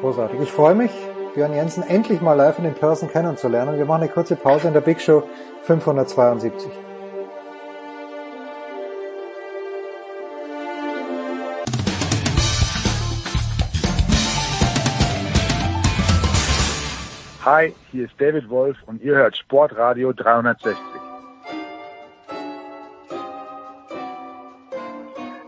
Großartig. 0.00 0.40
Ich 0.40 0.52
freue 0.52 0.74
mich. 0.74 0.90
Björn 1.34 1.52
Jensen 1.52 1.82
endlich 1.82 2.20
mal 2.22 2.32
live 2.32 2.58
in 2.58 2.64
den 2.64 2.74
Person 2.74 3.10
kennenzulernen. 3.10 3.76
Wir 3.76 3.84
machen 3.84 4.02
eine 4.02 4.10
kurze 4.10 4.36
Pause 4.36 4.68
in 4.68 4.74
der 4.74 4.80
Big 4.80 5.00
Show 5.00 5.22
572. 5.62 6.85
Hi, 17.46 17.72
hier 17.92 18.06
ist 18.06 18.14
David 18.18 18.50
Wolf 18.50 18.76
und 18.86 19.00
ihr 19.02 19.14
hört 19.14 19.36
Sportradio 19.36 20.12
360. 20.12 20.76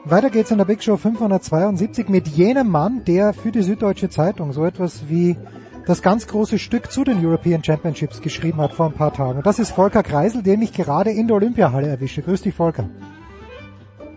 Weiter 0.05 0.31
geht's 0.31 0.53
in 0.53 0.59
der 0.59 0.65
Big 0.65 0.81
Show 0.81 0.97
572 0.97 2.09
mit 2.09 2.29
jenem 2.29 2.69
Mann, 2.69 3.05
der 3.05 3.33
für 3.33 3.51
die 3.51 3.63
Süddeutsche 3.63 4.09
Zeitung 4.11 4.53
so 4.53 4.65
etwas 4.65 5.09
wie 5.09 5.37
das 5.89 6.01
ganz 6.01 6.29
große 6.29 6.61
Stück 6.61 6.93
zu 6.93 7.03
den 7.03 7.27
European 7.27 7.65
Championships 7.65 8.21
geschrieben 8.21 8.61
hat 8.61 8.75
vor 8.75 8.87
ein 8.87 8.95
paar 8.95 9.13
Tagen. 9.13 9.39
Und 9.39 9.47
das 9.47 9.59
ist 9.59 9.73
Volker 9.73 10.05
Kreisel, 10.05 10.45
den 10.45 10.63
ich 10.63 10.73
gerade 10.73 11.11
in 11.11 11.27
der 11.27 11.35
Olympiahalle 11.35 11.89
erwische. 11.89 12.23
Grüß 12.23 12.43
dich, 12.43 12.55
Volker. 12.55 12.89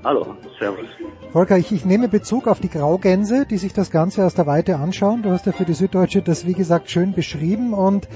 Hallo, 0.04 0.36
servus. 0.58 0.88
Volker, 1.32 1.58
ich, 1.58 1.72
ich 1.72 1.86
nehme 1.86 2.08
Bezug 2.08 2.48
auf 2.48 2.60
die 2.60 2.70
Graugänse, 2.70 3.46
die 3.46 3.58
sich 3.58 3.72
das 3.72 3.92
Ganze 3.92 4.26
aus 4.26 4.34
der 4.34 4.48
Weite 4.48 4.78
anschauen. 4.78 5.22
Du 5.22 5.30
hast 5.30 5.46
ja 5.46 5.52
für 5.52 5.64
die 5.64 5.74
Süddeutsche 5.74 6.22
das, 6.22 6.48
wie 6.48 6.54
gesagt, 6.54 6.90
schön 6.90 7.14
beschrieben. 7.14 7.74
Und 7.74 8.10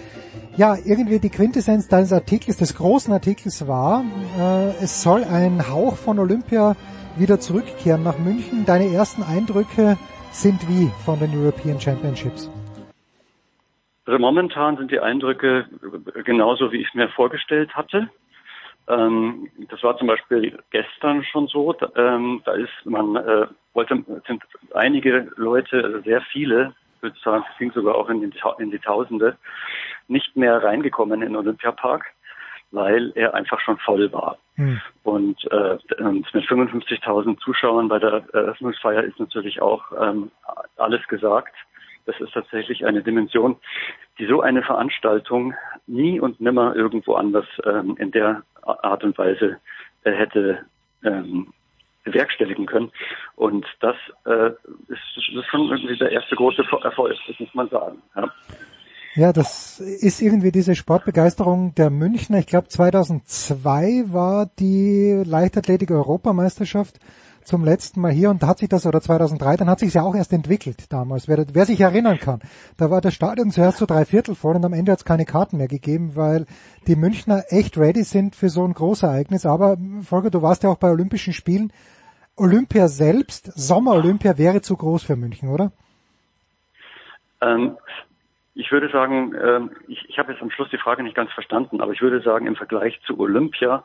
ja, 0.58 0.76
irgendwie 0.84 1.20
die 1.20 1.30
Quintessenz 1.30 1.88
deines 1.88 2.12
Artikels, 2.12 2.58
des 2.58 2.76
großen 2.76 3.14
Artikels 3.14 3.68
war, 3.68 4.04
äh, 4.40 4.84
es 4.84 5.04
soll 5.04 5.24
ein 5.24 5.70
Hauch 5.70 5.96
von 5.96 6.18
Olympia 6.18 6.76
wieder 7.18 7.40
zurückkehren 7.40 8.04
nach 8.04 8.18
München. 8.18 8.66
Deine 8.66 8.92
ersten 8.92 9.22
Eindrücke 9.22 9.98
sind 10.32 10.68
wie 10.68 10.92
von 11.06 11.20
den 11.20 11.32
European 11.38 11.80
Championships? 11.80 12.52
Also 14.06 14.20
momentan 14.20 14.78
sind 14.78 14.92
die 14.92 15.00
Eindrücke 15.00 15.66
genauso, 16.26 16.72
wie 16.72 16.82
ich 16.82 16.88
es 16.90 16.94
mir 16.94 17.10
vorgestellt 17.10 17.74
hatte. 17.76 18.10
Ähm, 18.88 19.50
das 19.70 19.82
war 19.84 19.98
zum 19.98 20.08
Beispiel 20.08 20.58
gestern 20.70 21.24
schon 21.24 21.48
so. 21.48 21.74
Da, 21.74 21.90
ähm, 21.96 22.42
da 22.46 22.54
ist 22.54 22.86
man 22.86 23.16
äh, 23.16 23.48
wollte 23.74 24.04
sind 24.28 24.44
einige 24.74 25.32
Leute, 25.36 25.84
also 25.84 26.02
sehr 26.02 26.22
viele, 26.22 26.74
würde 27.02 27.18
sagen, 27.24 27.44
es 27.52 27.58
ging 27.58 27.72
sogar 27.72 27.96
auch 27.96 28.10
in 28.10 28.22
die, 28.22 28.40
in 28.60 28.72
die 28.72 28.80
Tausende, 28.80 29.38
nicht 30.08 30.36
mehr 30.36 30.64
reingekommen 30.64 31.22
in 31.22 31.30
den 31.30 31.36
Olympiapark, 31.36 32.06
weil 32.72 33.12
er 33.16 33.34
einfach 33.34 33.60
schon 33.60 33.78
voll 33.78 34.12
war. 34.12 34.38
Hm. 34.56 34.82
Und 35.04 35.44
äh, 35.52 35.78
mit 36.02 36.46
55.000 36.46 37.38
Zuschauern 37.40 37.88
bei 37.88 38.00
der 38.00 38.24
Eröffnungsfeier 38.34 39.04
ist 39.04 39.20
natürlich 39.20 39.62
auch 39.62 39.84
ähm, 40.02 40.32
alles 40.78 41.06
gesagt. 41.08 41.56
Das 42.06 42.20
ist 42.20 42.34
tatsächlich 42.34 42.86
eine 42.86 43.02
Dimension, 43.02 43.58
die 44.20 44.28
so 44.28 44.42
eine 44.42 44.62
Veranstaltung 44.62 45.54
nie 45.88 46.20
und 46.20 46.40
nimmer 46.40 46.76
irgendwo 46.76 47.16
anders 47.16 47.46
ähm, 47.66 47.96
in 48.00 48.12
der 48.12 48.44
Art 48.62 49.04
und 49.04 49.18
Weise 49.18 49.58
äh, 50.04 50.12
hätte 50.12 50.66
ähm, 51.04 51.54
bewerkstelligen 52.04 52.66
können. 52.66 52.92
Und 53.36 53.66
das 53.82 53.96
äh, 54.26 54.50
ist, 54.88 55.36
ist 55.36 55.46
schon 55.50 55.70
irgendwie 55.70 55.98
der 55.98 56.12
erste 56.12 56.36
große 56.36 56.64
Erfolg, 56.84 57.18
das 57.28 57.40
muss 57.40 57.54
man 57.54 57.70
sagen. 57.70 58.02
Ja. 58.16 58.32
Ja, 59.18 59.32
das 59.32 59.80
ist 59.80 60.22
irgendwie 60.22 60.52
diese 60.52 60.76
Sportbegeisterung 60.76 61.74
der 61.76 61.90
Münchner. 61.90 62.40
Ich 62.40 62.48
glaube, 62.48 62.68
2002 62.68 64.04
war 64.12 64.50
die 64.60 65.24
Leichtathletik-Europameisterschaft 65.26 67.00
zum 67.46 67.64
letzten 67.64 68.02
Mal 68.02 68.12
hier 68.12 68.30
und 68.30 68.44
da 68.44 68.48
hat 68.48 68.60
sich 68.60 68.70
das, 68.70 68.86
oder 68.86 69.02
2003, 69.02 69.58
dann 69.58 69.70
hat 69.70 69.80
sich 69.80 69.94
ja 69.94 70.02
auch 70.02 70.16
erst 70.16 70.34
entwickelt 70.34 70.92
damals, 70.92 71.28
wer, 71.28 71.46
wer 71.54 71.66
sich 71.66 71.80
erinnern 71.80 72.20
kann. 72.20 72.42
Da 72.78 72.90
war 72.90 73.02
das 73.02 73.14
Stadion 73.14 73.52
zuerst 73.52 73.78
so 73.78 73.86
drei 73.86 74.06
Viertel 74.06 74.36
voll 74.36 74.56
und 74.56 74.66
am 74.66 74.74
Ende 74.74 74.92
hat 74.92 75.00
es 75.00 75.06
keine 75.06 75.26
Karten 75.26 75.58
mehr 75.58 75.68
gegeben, 75.68 76.16
weil 76.16 76.46
die 76.88 76.96
Münchner 76.96 77.44
echt 77.50 77.78
ready 77.78 78.04
sind 78.04 78.36
für 78.36 78.50
so 78.50 78.66
ein 78.66 78.74
Großereignis. 78.74 79.46
Aber 79.46 79.78
Volker, 80.02 80.32
du 80.32 80.42
warst 80.42 80.64
ja 80.64 80.70
auch 80.70 80.78
bei 80.78 80.90
Olympischen 80.90 81.34
Spielen. 81.34 81.72
Olympia 82.36 82.88
selbst, 82.88 83.52
Sommer-Olympia 83.56 84.38
wäre 84.38 84.62
zu 84.62 84.76
groß 84.76 85.04
für 85.04 85.16
München, 85.16 85.50
oder? 85.50 85.72
Ähm, 87.42 87.78
ich 88.56 88.72
würde 88.72 88.90
sagen, 88.90 89.36
äh, 89.36 89.62
ich, 89.88 90.10
ich 90.10 90.18
habe 90.18 90.32
jetzt 90.32 90.42
am 90.42 90.50
Schluss 90.50 90.70
die 90.70 90.78
Frage 90.78 91.04
nicht 91.04 91.16
ganz 91.16 91.32
verstanden, 91.34 91.82
aber 91.82 91.92
ich 91.92 92.02
würde 92.02 92.22
sagen, 92.22 92.48
im 92.48 92.56
Vergleich 92.56 93.00
zu 93.06 93.20
Olympia 93.20 93.84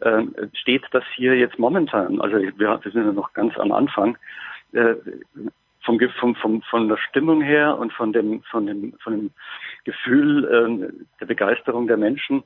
äh, 0.00 0.22
steht 0.54 0.84
das 0.90 1.04
hier 1.14 1.36
jetzt 1.36 1.58
momentan, 1.58 2.20
also 2.20 2.38
wir, 2.38 2.58
wir 2.58 2.80
sind 2.82 3.04
ja 3.04 3.12
noch 3.12 3.34
ganz 3.34 3.56
am 3.58 3.72
Anfang, 3.72 4.16
äh, 4.72 4.94
vom, 5.84 6.00
vom, 6.18 6.34
vom, 6.34 6.62
von 6.62 6.88
der 6.88 6.96
Stimmung 6.96 7.42
her 7.42 7.78
und 7.78 7.92
von 7.92 8.12
dem, 8.12 8.42
von 8.44 8.66
dem, 8.66 8.94
von 9.02 9.12
dem 9.12 9.30
Gefühl 9.84 10.44
äh, 10.44 11.04
der 11.20 11.26
Begeisterung 11.26 11.86
der 11.86 11.98
Menschen 11.98 12.42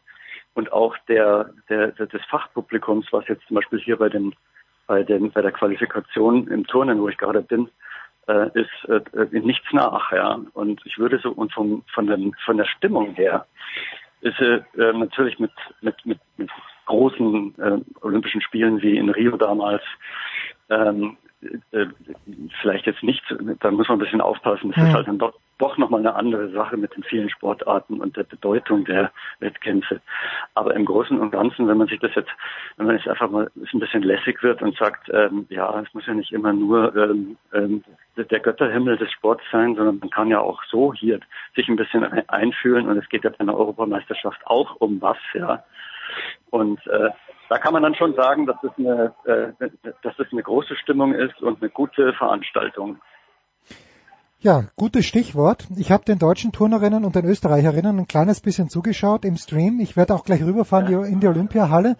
und 0.55 0.73
auch 0.73 0.97
der, 1.09 1.51
der, 1.69 1.93
des 1.93 2.23
Fachpublikums, 2.29 3.07
was 3.13 3.27
jetzt 3.29 3.47
zum 3.47 3.55
Beispiel 3.55 3.79
hier 3.79 3.97
bei 3.97 4.09
den, 4.09 4.35
bei 4.89 5.05
den, 5.05 5.31
bei 5.31 5.41
der 5.41 5.53
Qualifikation 5.53 6.49
im 6.49 6.67
Turnen, 6.67 7.01
wo 7.01 7.09
ich 7.09 7.17
gerade 7.17 7.43
bin, 7.43 7.71
äh, 8.29 8.49
ist 8.55 8.89
äh, 8.89 9.41
nichts 9.41 9.67
nach, 9.73 10.13
ja. 10.13 10.41
Und 10.53 10.81
ich 10.85 10.99
würde 10.99 11.19
so 11.19 11.31
und 11.31 11.53
vom, 11.53 11.83
von, 11.93 12.07
den, 12.07 12.35
von 12.45 12.57
der 12.57 12.67
Stimmung 12.67 13.15
her 13.15 13.47
ist 14.21 14.41
äh, 14.41 14.63
natürlich 14.77 15.39
mit, 15.39 15.53
mit, 15.81 15.95
mit, 16.05 16.19
mit 16.37 16.51
großen 16.87 17.55
äh, 17.59 17.79
Olympischen 18.03 18.41
Spielen 18.41 18.83
wie 18.83 18.97
in 18.97 19.11
Rio 19.11 19.37
damals 19.37 19.83
ähm, 20.69 21.17
äh, 21.73 21.87
vielleicht 22.61 22.87
jetzt 22.87 23.03
nicht, 23.03 23.23
da 23.61 23.71
muss 23.71 23.89
man 23.89 23.99
ein 23.99 24.05
bisschen 24.05 24.21
aufpassen. 24.21 24.71
Es 24.71 24.77
mhm. 24.77 24.87
ist 24.87 24.95
halt 24.95 25.09
dann 25.09 25.19
doch, 25.19 25.35
doch 25.59 25.79
nochmal 25.79 26.01
eine 26.01 26.15
andere 26.15 26.51
Sache 26.51 26.77
mit 26.77 26.95
den 26.95 27.03
vielen 27.03 27.31
Sportarten 27.31 28.01
und 28.01 28.17
der 28.17 28.25
Bedeutung 28.25 28.85
der 28.85 29.11
Wettkämpfe. 29.39 30.01
Aber 30.55 30.75
im 30.75 30.85
Großen 30.85 31.19
und 31.19 31.31
Ganzen, 31.31 31.67
wenn 31.69 31.79
man 31.79 31.89
sich 31.89 32.01
das 32.01 32.15
jetzt, 32.15 32.31
wenn 32.77 32.87
man 32.87 32.97
jetzt 32.97 33.09
einfach 33.09 33.31
mal 33.31 33.51
ein 33.57 33.81
bisschen 33.81 34.03
lässig 34.03 34.43
wird 34.43 34.63
und 34.63 34.77
sagt, 34.77 35.09
ähm, 35.13 35.47
ja, 35.49 35.81
es 35.81 35.93
muss 35.95 36.07
ja 36.07 36.15
nicht 36.15 36.33
immer 36.33 36.53
nur 36.53 36.95
ähm, 36.97 37.37
ähm, 37.53 37.85
der 38.17 38.41
Götterhimmel 38.41 38.99
des 38.99 39.11
Sports 39.13 39.45
sein, 39.51 39.75
sondern 39.77 39.99
man 39.99 40.11
kann 40.11 40.29
ja 40.29 40.41
auch 40.41 40.63
so 40.65 40.93
hier 40.93 41.21
sich 41.57 41.69
ein 41.69 41.77
bisschen 41.77 42.05
einfühlen 42.29 42.89
und 42.89 42.99
es 42.99 43.09
geht 43.09 43.25
ja 43.25 43.31
bei 43.31 43.41
einer 43.41 43.57
Europameisterschaft 43.57 44.47
auch 44.47 44.77
um 44.77 45.01
was, 45.01 45.19
ja. 45.33 45.65
Und 46.51 46.85
äh, 46.89 47.11
da 47.51 47.59
kann 47.59 47.73
man 47.73 47.83
dann 47.83 47.97
schon 47.97 48.15
sagen, 48.15 48.47
dass 48.47 48.57
es 48.63 48.71
eine, 48.79 49.13
äh, 49.25 49.69
dass 50.03 50.19
es 50.19 50.27
eine 50.31 50.43
große 50.43 50.77
Stimmung 50.77 51.13
ist 51.13 51.43
und 51.43 51.61
eine 51.61 51.69
gute 51.69 52.13
Veranstaltung. 52.13 52.99
Ja, 54.39 54.63
gutes 54.77 55.05
Stichwort. 55.05 55.67
Ich 55.77 55.91
habe 55.91 56.05
den 56.05 56.21
deutschen 56.21 56.53
Turnerinnen 56.53 57.05
und 57.05 57.17
den 57.17 57.25
Österreicherinnen 57.27 57.99
ein 57.99 58.07
kleines 58.07 58.41
bisschen 58.41 58.69
zugeschaut 58.69 59.25
im 59.25 59.37
Stream. 59.37 59.81
Ich 59.81 59.97
werde 59.97 60.15
auch 60.15 60.25
gleich 60.25 60.43
rüberfahren 60.45 60.93
ja. 60.93 61.05
in 61.05 61.19
die 61.19 61.27
Olympiahalle. 61.27 61.97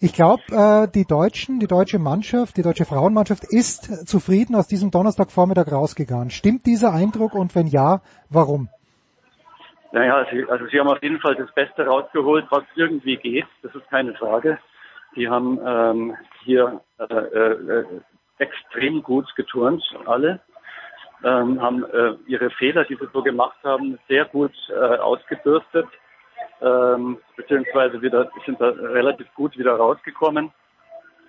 Ich 0.00 0.12
glaube, 0.12 0.42
äh, 0.52 0.86
die 0.94 1.06
Deutschen, 1.06 1.60
die 1.60 1.66
deutsche 1.66 1.98
Mannschaft, 1.98 2.58
die 2.58 2.62
deutsche 2.62 2.84
Frauenmannschaft 2.84 3.44
ist 3.44 4.06
zufrieden 4.06 4.54
aus 4.54 4.68
diesem 4.68 4.90
Donnerstagvormittag 4.90 5.72
rausgegangen. 5.72 6.28
Stimmt 6.28 6.66
dieser 6.66 6.92
Eindruck 6.92 7.34
und 7.34 7.54
wenn 7.54 7.66
ja, 7.68 8.02
warum? 8.28 8.68
Naja, 9.92 10.26
also 10.48 10.66
sie 10.66 10.78
haben 10.78 10.88
auf 10.88 11.02
jeden 11.02 11.20
Fall 11.20 11.36
das 11.36 11.52
Beste 11.54 11.86
rausgeholt, 11.86 12.46
was 12.50 12.64
irgendwie 12.76 13.16
geht. 13.16 13.46
Das 13.62 13.74
ist 13.74 13.88
keine 13.88 14.12
Frage. 14.14 14.58
Sie 15.14 15.28
haben 15.28 15.58
ähm, 15.64 16.16
hier 16.44 16.80
äh, 16.98 17.14
äh, 17.14 17.84
extrem 18.38 19.02
gut 19.02 19.34
geturnt, 19.36 19.82
alle. 20.06 20.40
Ähm, 21.22 21.60
haben 21.60 21.84
äh, 21.84 22.14
ihre 22.26 22.50
Fehler, 22.50 22.84
die 22.84 22.94
sie 22.94 23.08
so 23.12 23.22
gemacht 23.22 23.58
haben, 23.62 23.98
sehr 24.08 24.24
gut 24.24 24.54
äh, 24.70 24.96
ausgebürstet, 24.96 25.86
ähm, 26.62 27.18
beziehungsweise 27.36 28.00
wieder, 28.00 28.30
sind 28.46 28.58
da 28.60 28.68
relativ 28.68 29.26
gut 29.34 29.58
wieder 29.58 29.76
rausgekommen. 29.76 30.50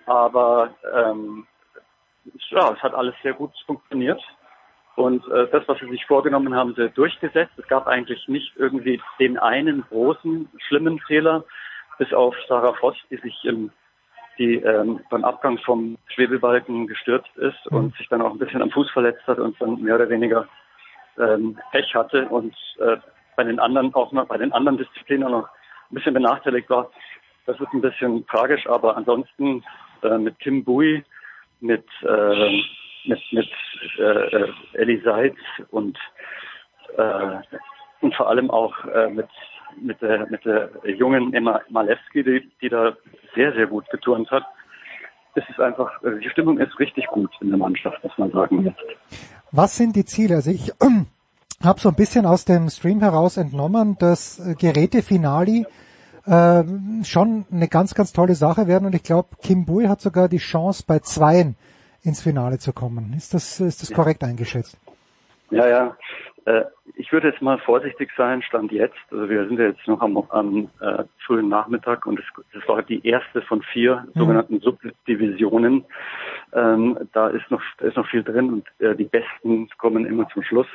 Aber 0.05 0.73
ähm, 0.93 1.45
ja, 2.49 2.71
es 2.71 2.81
hat 2.81 2.93
alles 2.93 3.15
sehr 3.21 3.33
gut 3.33 3.51
funktioniert. 3.65 4.21
Und 4.95 5.27
äh, 5.29 5.47
das, 5.51 5.67
was 5.67 5.79
sie 5.79 5.89
sich 5.89 6.05
vorgenommen 6.05 6.55
haben, 6.55 6.73
sie 6.75 6.89
durchgesetzt. 6.89 7.53
Es 7.57 7.67
gab 7.67 7.87
eigentlich 7.87 8.27
nicht 8.27 8.53
irgendwie 8.57 9.01
den 9.19 9.37
einen 9.37 9.83
großen, 9.89 10.49
schlimmen 10.67 10.99
Fehler, 10.99 11.43
bis 11.97 12.13
auf 12.13 12.35
Sarah 12.47 12.73
Voss, 12.73 12.95
die 13.09 13.17
sich 13.17 13.35
im, 13.43 13.71
die 14.37 14.55
ähm, 14.55 15.01
beim 15.09 15.23
Abgang 15.23 15.57
vom 15.59 15.97
Schwebebalken 16.07 16.87
gestürzt 16.87 17.35
ist 17.37 17.71
mhm. 17.71 17.77
und 17.77 17.95
sich 17.97 18.07
dann 18.09 18.21
auch 18.21 18.31
ein 18.31 18.39
bisschen 18.39 18.61
am 18.61 18.71
Fuß 18.71 18.89
verletzt 18.91 19.25
hat 19.27 19.39
und 19.39 19.59
dann 19.61 19.81
mehr 19.81 19.95
oder 19.95 20.09
weniger 20.09 20.47
ähm, 21.19 21.59
Pech 21.71 21.93
hatte 21.93 22.27
und 22.29 22.55
äh, 22.79 22.97
bei 23.35 23.43
den 23.43 23.59
anderen 23.59 23.93
auch 23.93 24.11
noch 24.11 24.27
bei 24.27 24.37
den 24.37 24.51
anderen 24.51 24.77
Disziplinen 24.77 25.31
noch 25.31 25.47
ein 25.89 25.95
bisschen 25.95 26.13
benachteiligt 26.13 26.69
war. 26.69 26.89
Das 27.45 27.59
ist 27.59 27.73
ein 27.73 27.81
bisschen 27.81 28.25
tragisch, 28.27 28.67
aber 28.67 28.95
ansonsten 28.95 29.63
äh, 30.03 30.17
mit 30.17 30.39
Kim 30.39 30.63
Bui, 30.63 31.03
mit 31.59 31.85
äh, 32.03 32.61
mit, 33.05 33.21
mit 33.31 33.49
äh, 33.97 34.47
Ellie 34.73 35.01
Seitz 35.03 35.37
und, 35.71 35.97
äh, 36.97 37.37
und 38.01 38.15
vor 38.15 38.29
allem 38.29 38.49
auch 38.49 38.73
äh, 38.85 39.09
mit, 39.09 39.27
mit, 39.81 40.01
der, 40.01 40.27
mit 40.29 40.43
der 40.45 40.69
jungen 40.85 41.33
Emma 41.33 41.61
Malewski, 41.69 42.23
die, 42.23 42.51
die 42.61 42.69
da 42.69 42.93
sehr, 43.35 43.53
sehr 43.53 43.67
gut 43.67 43.89
geturnt 43.89 44.29
hat. 44.31 44.43
Es 45.35 45.43
ist 45.49 45.59
einfach, 45.59 46.01
also 46.03 46.17
die 46.17 46.29
Stimmung 46.29 46.59
ist 46.59 46.77
richtig 46.79 47.07
gut 47.07 47.31
in 47.41 47.49
der 47.49 47.57
Mannschaft, 47.57 48.03
muss 48.03 48.17
man 48.17 48.31
sagen 48.31 48.63
jetzt. 48.65 48.79
Was 49.51 49.77
sind 49.77 49.95
die 49.95 50.05
Ziele? 50.05 50.35
Also 50.35 50.51
ich 50.51 50.69
äh, 50.69 51.05
habe 51.63 51.79
so 51.79 51.89
ein 51.89 51.95
bisschen 51.95 52.25
aus 52.25 52.45
dem 52.45 52.69
Stream 52.69 52.99
heraus 52.99 53.37
entnommen, 53.37 53.97
dass 53.99 54.41
Gerätefinali 54.59 55.65
äh, 56.25 56.63
schon 57.03 57.45
eine 57.51 57.67
ganz, 57.67 57.93
ganz 57.93 58.13
tolle 58.13 58.35
Sache 58.35 58.67
werden 58.67 58.85
und 58.85 58.95
ich 58.95 59.03
glaube, 59.03 59.29
Kim 59.41 59.65
Bui 59.65 59.87
hat 59.87 60.01
sogar 60.01 60.27
die 60.27 60.37
Chance 60.37 60.83
bei 60.85 60.99
zweien 60.99 61.55
ins 62.03 62.21
Finale 62.21 62.59
zu 62.59 62.73
kommen. 62.73 63.13
Ist 63.15 63.33
das, 63.33 63.59
ist 63.59 63.81
das 63.81 63.91
korrekt 63.91 64.23
eingeschätzt? 64.23 64.77
Ja, 65.51 65.67
ja. 65.67 65.97
Äh, 66.45 66.63
ich 66.95 67.11
würde 67.11 67.29
jetzt 67.29 67.41
mal 67.41 67.59
vorsichtig 67.59 68.09
sein, 68.17 68.41
Stand 68.41 68.71
jetzt. 68.71 68.97
Also 69.11 69.29
wir 69.29 69.47
sind 69.47 69.59
ja 69.59 69.67
jetzt 69.67 69.87
noch 69.87 70.01
am, 70.01 70.17
am 70.29 70.69
äh, 70.79 71.03
frühen 71.25 71.49
Nachmittag 71.49 72.05
und 72.05 72.19
das 72.53 72.67
war 72.67 72.81
die 72.81 73.05
erste 73.05 73.41
von 73.43 73.61
vier 73.61 74.05
mhm. 74.13 74.19
sogenannten 74.19 74.59
Subdivisionen. 74.59 75.85
Ähm, 76.53 76.97
da 77.13 77.27
ist 77.27 77.49
noch, 77.51 77.61
da 77.77 77.87
ist 77.87 77.97
noch 77.97 78.07
viel 78.07 78.23
drin 78.23 78.49
und 78.49 78.85
äh, 78.85 78.95
die 78.95 79.05
Besten 79.05 79.69
kommen 79.77 80.05
immer 80.05 80.27
zum 80.29 80.43
Schluss. 80.43 80.67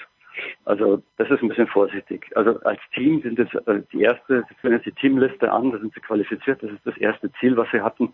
Also 0.65 1.03
das 1.16 1.31
ist 1.31 1.43
ein 1.43 1.48
bisschen 1.48 1.66
vorsichtig. 1.66 2.31
Also 2.35 2.61
als 2.61 2.81
Team 2.94 3.23
sind 3.23 3.39
es 3.39 3.53
äh, 3.66 3.82
die 3.93 4.03
erste, 4.03 4.44
sie 4.48 4.55
führen 4.57 4.74
jetzt 4.74 4.86
die 4.86 4.93
Teamliste 4.93 5.51
an, 5.51 5.73
da 5.73 5.78
sind 5.78 5.94
sie 5.94 6.01
qualifiziert, 6.01 6.62
das 6.62 6.70
ist 6.70 6.86
das 6.86 6.97
erste 6.98 7.32
Ziel, 7.40 7.57
was 7.57 7.69
sie 7.73 7.81
hatten. 7.81 8.12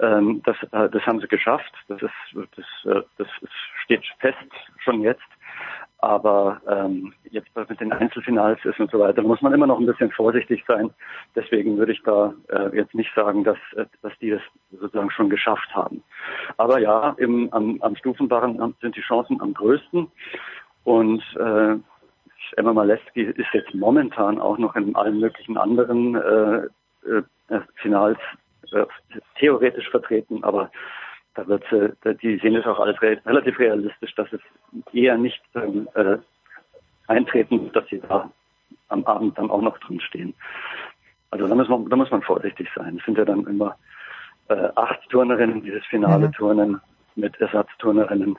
Ähm, 0.00 0.42
das, 0.44 0.56
äh, 0.72 0.88
das 0.90 1.06
haben 1.06 1.20
sie 1.20 1.28
geschafft. 1.28 1.72
Das 1.88 2.02
ist 2.02 2.12
das, 2.56 2.96
äh, 2.96 3.02
das 3.18 3.28
steht 3.84 4.04
fest 4.18 4.36
schon 4.78 5.02
jetzt. 5.02 5.22
Aber 6.02 6.60
ähm, 6.68 7.12
jetzt 7.30 7.48
mit 7.54 7.80
den 7.80 7.92
Einzelfinals 7.92 8.58
ist 8.64 8.80
und 8.80 8.90
so 8.90 8.98
weiter, 8.98 9.22
muss 9.22 9.40
man 9.40 9.54
immer 9.54 9.68
noch 9.68 9.78
ein 9.78 9.86
bisschen 9.86 10.10
vorsichtig 10.10 10.64
sein. 10.66 10.90
Deswegen 11.36 11.78
würde 11.78 11.92
ich 11.92 12.02
da 12.02 12.34
äh, 12.48 12.76
jetzt 12.76 12.92
nicht 12.92 13.14
sagen, 13.14 13.44
dass, 13.44 13.56
äh, 13.76 13.86
dass 14.02 14.12
die 14.18 14.30
das 14.30 14.42
sozusagen 14.72 15.12
schon 15.12 15.30
geschafft 15.30 15.72
haben. 15.72 16.02
Aber 16.56 16.80
ja, 16.80 17.14
im, 17.18 17.52
am, 17.52 17.80
am 17.82 17.94
Stufenbarren 17.94 18.74
sind 18.80 18.96
die 18.96 19.00
Chancen 19.00 19.40
am 19.40 19.54
größten. 19.54 20.10
Und 20.82 21.22
äh, 21.38 21.76
Emma 22.56 22.72
Maleski 22.72 23.22
ist 23.22 23.52
jetzt 23.52 23.72
momentan 23.72 24.40
auch 24.40 24.58
noch 24.58 24.74
in 24.74 24.96
allen 24.96 25.20
möglichen 25.20 25.56
anderen 25.56 26.16
äh, 26.16 26.66
äh, 27.08 27.60
Finals 27.76 28.18
äh, 28.72 28.86
theoretisch 29.38 29.88
vertreten, 29.90 30.42
aber 30.42 30.70
da 31.34 31.46
wird 31.46 31.64
sie, 31.70 31.92
die 32.22 32.38
sehen 32.38 32.56
es 32.56 32.66
auch 32.66 32.78
alles 32.78 33.00
re 33.00 33.20
relativ 33.26 33.58
realistisch, 33.58 34.14
dass 34.14 34.32
es 34.32 34.40
eher 34.92 35.16
nicht 35.16 35.42
ähm, 35.54 35.88
äh, 35.94 36.18
eintreten, 37.08 37.70
dass 37.72 37.86
sie 37.88 38.00
da 38.00 38.30
am 38.88 39.04
Abend 39.04 39.38
dann 39.38 39.50
auch 39.50 39.62
noch 39.62 39.78
drin 39.78 40.00
stehen. 40.00 40.34
Also 41.30 41.48
da 41.48 41.54
muss 41.54 41.68
man, 41.68 41.88
da 41.88 41.96
muss 41.96 42.10
man 42.10 42.22
vorsichtig 42.22 42.68
sein. 42.74 42.98
Es 42.98 43.04
sind 43.06 43.16
ja 43.16 43.24
dann 43.24 43.46
immer 43.46 43.76
äh, 44.48 44.68
acht 44.74 45.00
Turnerinnen, 45.08 45.62
dieses 45.62 45.84
Finale 45.86 46.28
mhm. 46.28 46.32
Turnen 46.32 46.80
mit 47.16 47.40
Ersatzturnerinnen. 47.40 48.38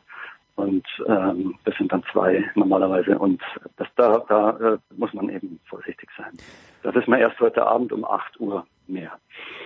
Und 0.55 0.85
ähm, 1.07 1.55
das 1.65 1.75
sind 1.77 1.91
dann 1.91 2.03
zwei 2.11 2.45
normalerweise. 2.53 3.17
Und 3.17 3.41
das, 3.77 3.87
da, 3.95 4.23
da 4.29 4.73
äh, 4.73 4.77
muss 4.95 5.11
man 5.13 5.29
eben 5.29 5.59
vorsichtig 5.65 6.09
sein. 6.15 6.31
Das 6.83 6.95
ist 6.95 7.07
mir 7.07 7.17
erst 7.17 7.39
heute 7.39 7.65
Abend 7.65 7.91
um 7.91 8.05
8 8.05 8.39
Uhr 8.39 8.65
mehr. 8.89 9.11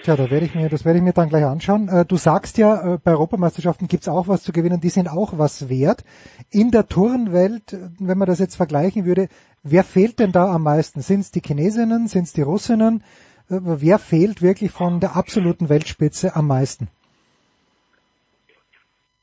Tja, 0.04 0.16
da 0.16 0.30
werde 0.30 0.46
ich 0.46 0.56
mir, 0.56 0.70
das 0.70 0.86
werde 0.86 1.00
ich 1.00 1.04
mir 1.04 1.14
dann 1.14 1.30
gleich 1.30 1.46
anschauen. 1.46 1.90
Äh, 1.90 2.06
du 2.06 2.18
sagst 2.18 2.58
ja, 2.58 2.94
äh, 2.94 2.98
bei 2.98 3.12
Europameisterschaften 3.12 3.88
gibt's 3.88 4.08
auch 4.08 4.28
was 4.28 4.44
zu 4.44 4.52
gewinnen, 4.52 4.80
die 4.80 4.90
sind 4.90 5.10
auch 5.10 5.38
was 5.38 5.70
wert. 5.70 6.04
In 6.50 6.72
der 6.72 6.88
Turnwelt, 6.88 7.74
äh, 7.74 7.90
wenn 8.00 8.18
man 8.18 8.28
das 8.28 8.40
jetzt 8.40 8.56
vergleichen 8.56 9.06
würde, 9.06 9.28
wer 9.64 9.84
fehlt 9.84 10.20
denn 10.20 10.32
da 10.32 10.54
am 10.54 10.64
meisten? 10.64 11.02
Sind's 11.02 11.32
die 11.32 11.42
Chinesinnen, 11.42 12.08
sind's 12.08 12.34
die 12.34 12.42
Russinnen? 12.42 13.04
Wer 13.50 13.98
fehlt 13.98 14.42
wirklich 14.42 14.72
von 14.72 15.00
der 15.00 15.16
absoluten 15.16 15.70
Weltspitze 15.70 16.36
am 16.36 16.48
meisten? 16.48 16.90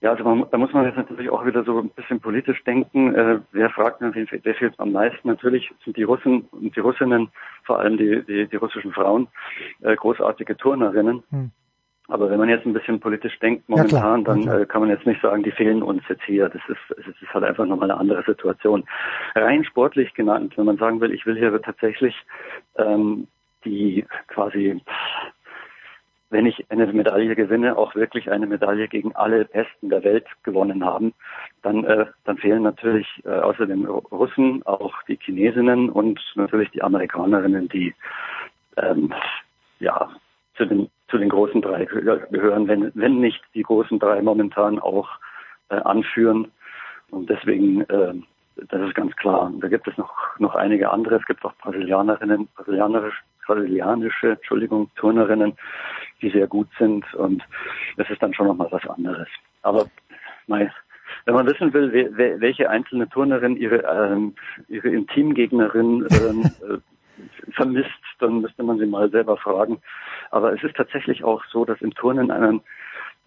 Ja, 0.05 0.10
also 0.10 0.22
man, 0.22 0.44
da 0.51 0.59
muss 0.59 0.70
man 0.74 0.85
jetzt 0.85 0.98
natürlich 0.98 1.31
auch 1.31 1.47
wieder 1.47 1.64
so 1.64 1.78
ein 1.78 1.89
bisschen 1.89 2.20
politisch 2.20 2.62
denken. 2.64 3.14
Äh, 3.14 3.39
wer 3.52 3.70
fragt 3.70 4.02
natürlich, 4.02 4.39
wer 4.43 4.55
fehlt 4.55 4.78
am 4.78 4.93
meisten? 4.93 5.26
Natürlich 5.26 5.72
sind 5.82 5.97
die 5.97 6.02
Russen 6.02 6.43
und 6.51 6.76
die 6.76 6.81
Russinnen, 6.81 7.31
vor 7.62 7.81
allem 7.81 7.97
die, 7.97 8.22
die, 8.22 8.47
die 8.47 8.56
russischen 8.56 8.93
Frauen, 8.93 9.28
äh, 9.81 9.97
großartige 9.97 10.59
Turnerinnen. 10.59 11.22
Hm. 11.31 11.51
Aber 12.09 12.28
wenn 12.28 12.39
man 12.39 12.51
jetzt 12.51 12.66
ein 12.66 12.74
bisschen 12.74 13.01
politisch 13.01 13.39
denkt 13.39 13.66
momentan, 13.66 14.20
ja, 14.20 14.26
dann 14.26 14.47
äh, 14.47 14.66
kann 14.66 14.82
man 14.82 14.90
jetzt 14.90 15.06
nicht 15.06 15.22
sagen, 15.22 15.43
die 15.43 15.52
fehlen 15.52 15.82
uns 15.82 16.02
jetzt 16.06 16.24
hier. 16.24 16.51
Das 16.51 16.60
ist, 16.68 16.82
das 16.90 17.22
ist 17.22 17.32
halt 17.32 17.44
einfach 17.44 17.64
nochmal 17.64 17.90
eine 17.90 17.98
andere 17.98 18.22
Situation. 18.24 18.85
Rein 19.35 19.64
sportlich 19.64 20.12
genannt, 20.12 20.52
wenn 20.59 20.66
man 20.66 20.76
sagen 20.76 21.01
will, 21.01 21.14
ich 21.14 21.24
will 21.24 21.39
hier 21.39 21.62
tatsächlich 21.62 22.14
ähm, 22.76 23.26
die 23.64 24.05
quasi 24.28 24.82
wenn 26.35 26.47
ich 26.47 26.69
eine 26.69 26.86
Medaille 26.93 27.36
gewinne, 27.36 27.78
auch 27.78 27.94
wirklich 27.94 28.28
eine 28.28 28.48
Medaille 28.48 28.89
gegen 28.89 29.15
alle 29.15 29.44
Besten 29.44 29.89
der 29.89 30.02
Welt 30.02 30.27
gewonnen 30.43 30.85
haben, 30.85 31.15
dann, 31.62 31.85
äh, 31.85 32.06
dann 32.24 32.39
fehlen 32.39 32.65
natürlich 32.65 33.06
äh, 33.24 33.28
außer 33.28 33.66
den 33.66 33.86
Russen 33.86 34.66
auch 34.66 35.01
die 35.05 35.16
Chinesinnen 35.16 35.90
und 35.90 36.20
natürlich 36.35 36.73
die 36.73 36.82
Amerikanerinnen, 36.82 37.69
die 37.69 37.94
ähm, 38.77 39.15
ja 39.78 40.11
zu 40.56 40.66
den 40.66 40.90
zu 41.09 41.19
den 41.19 41.28
großen 41.28 41.62
drei 41.62 41.85
gehören, 41.85 42.66
wenn, 42.66 42.90
wenn 42.94 43.20
nicht 43.20 43.40
die 43.55 43.62
großen 43.62 44.01
drei 44.01 44.20
momentan 44.20 44.81
auch 44.81 45.09
äh, 45.69 45.77
anführen. 45.77 46.51
Und 47.11 47.31
deswegen, 47.31 47.82
äh, 47.82 48.15
das 48.56 48.81
ist 48.89 48.97
ganz 48.97 49.15
klar. 49.16 49.52
Da 49.61 49.69
gibt 49.69 49.86
es 49.86 49.97
noch, 49.97 50.12
noch 50.40 50.56
einige 50.56 50.90
andere. 50.90 51.16
Es 51.16 51.27
gibt 51.27 51.44
auch 51.44 51.55
Brasilianerinnen, 51.59 52.48
brasilianische, 52.56 53.12
brasilianische, 53.47 54.31
Entschuldigung, 54.31 54.90
Turnerinnen, 54.97 55.56
die 56.24 56.30
sehr 56.30 56.46
gut 56.46 56.68
sind. 56.78 57.12
Und 57.14 57.42
das 57.96 58.09
ist 58.10 58.22
dann 58.22 58.34
schon 58.34 58.46
nochmal 58.46 58.68
was 58.70 58.86
anderes. 58.88 59.28
Aber 59.62 59.88
mein, 60.46 60.70
wenn 61.26 61.34
man 61.34 61.46
wissen 61.46 61.72
will, 61.72 61.92
welche 62.40 62.70
einzelne 62.70 63.09
Turnerin 63.09 63.56
ihre, 63.56 63.82
ähm, 63.82 64.34
ihre 64.68 64.88
Intimgegnerin 64.88 66.09
ähm, 66.12 66.56
äh, 66.62 66.78
vermisst, 67.52 67.90
dann 68.18 68.40
müsste 68.40 68.62
man 68.62 68.78
sie 68.78 68.86
mal 68.86 69.10
selber 69.10 69.36
fragen. 69.36 69.80
Aber 70.30 70.52
es 70.52 70.62
ist 70.62 70.76
tatsächlich 70.76 71.22
auch 71.22 71.44
so, 71.46 71.64
dass 71.64 71.80
im 71.80 71.94
Turnen 71.94 72.30
einen 72.30 72.60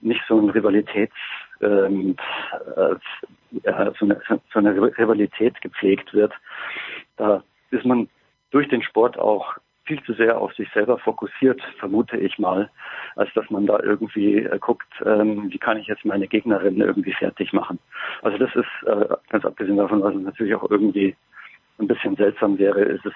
nicht 0.01 0.21
so 0.27 0.39
ein 0.39 0.49
Rivalitäts 0.49 1.15
ähm, 1.61 2.15
äh, 2.75 2.95
so, 3.99 4.05
eine, 4.05 4.21
so 4.27 4.59
eine 4.59 4.75
Rivalität 4.75 5.59
gepflegt 5.61 6.13
wird. 6.13 6.33
Da 7.15 7.43
ist 7.71 7.85
man 7.85 8.09
durch 8.51 8.67
den 8.67 8.83
Sport 8.83 9.17
auch 9.17 9.55
viel 9.87 10.03
zu 10.03 10.13
sehr 10.13 10.39
auf 10.39 10.53
sich 10.53 10.69
selber 10.73 10.99
fokussiert, 10.99 11.61
vermute 11.79 12.17
ich 12.17 12.37
mal, 12.37 12.69
als 13.15 13.33
dass 13.33 13.49
man 13.49 13.65
da 13.65 13.79
irgendwie 13.81 14.37
äh, 14.37 14.59
guckt, 14.59 14.87
ähm, 15.05 15.49
wie 15.49 15.57
kann 15.57 15.77
ich 15.77 15.87
jetzt 15.87 16.05
meine 16.05 16.27
Gegnerin 16.27 16.79
irgendwie 16.79 17.13
fertig 17.13 17.53
machen. 17.53 17.79
Also 18.21 18.37
das 18.37 18.53
ist, 18.55 18.87
äh, 18.87 19.07
ganz 19.29 19.45
abgesehen 19.45 19.77
davon, 19.77 20.03
was 20.03 20.13
es 20.13 20.21
natürlich 20.21 20.55
auch 20.55 20.69
irgendwie 20.69 21.15
ein 21.79 21.87
bisschen 21.87 22.15
seltsam 22.15 22.57
wäre, 22.59 22.81
ist 22.81 23.05
es, 23.05 23.13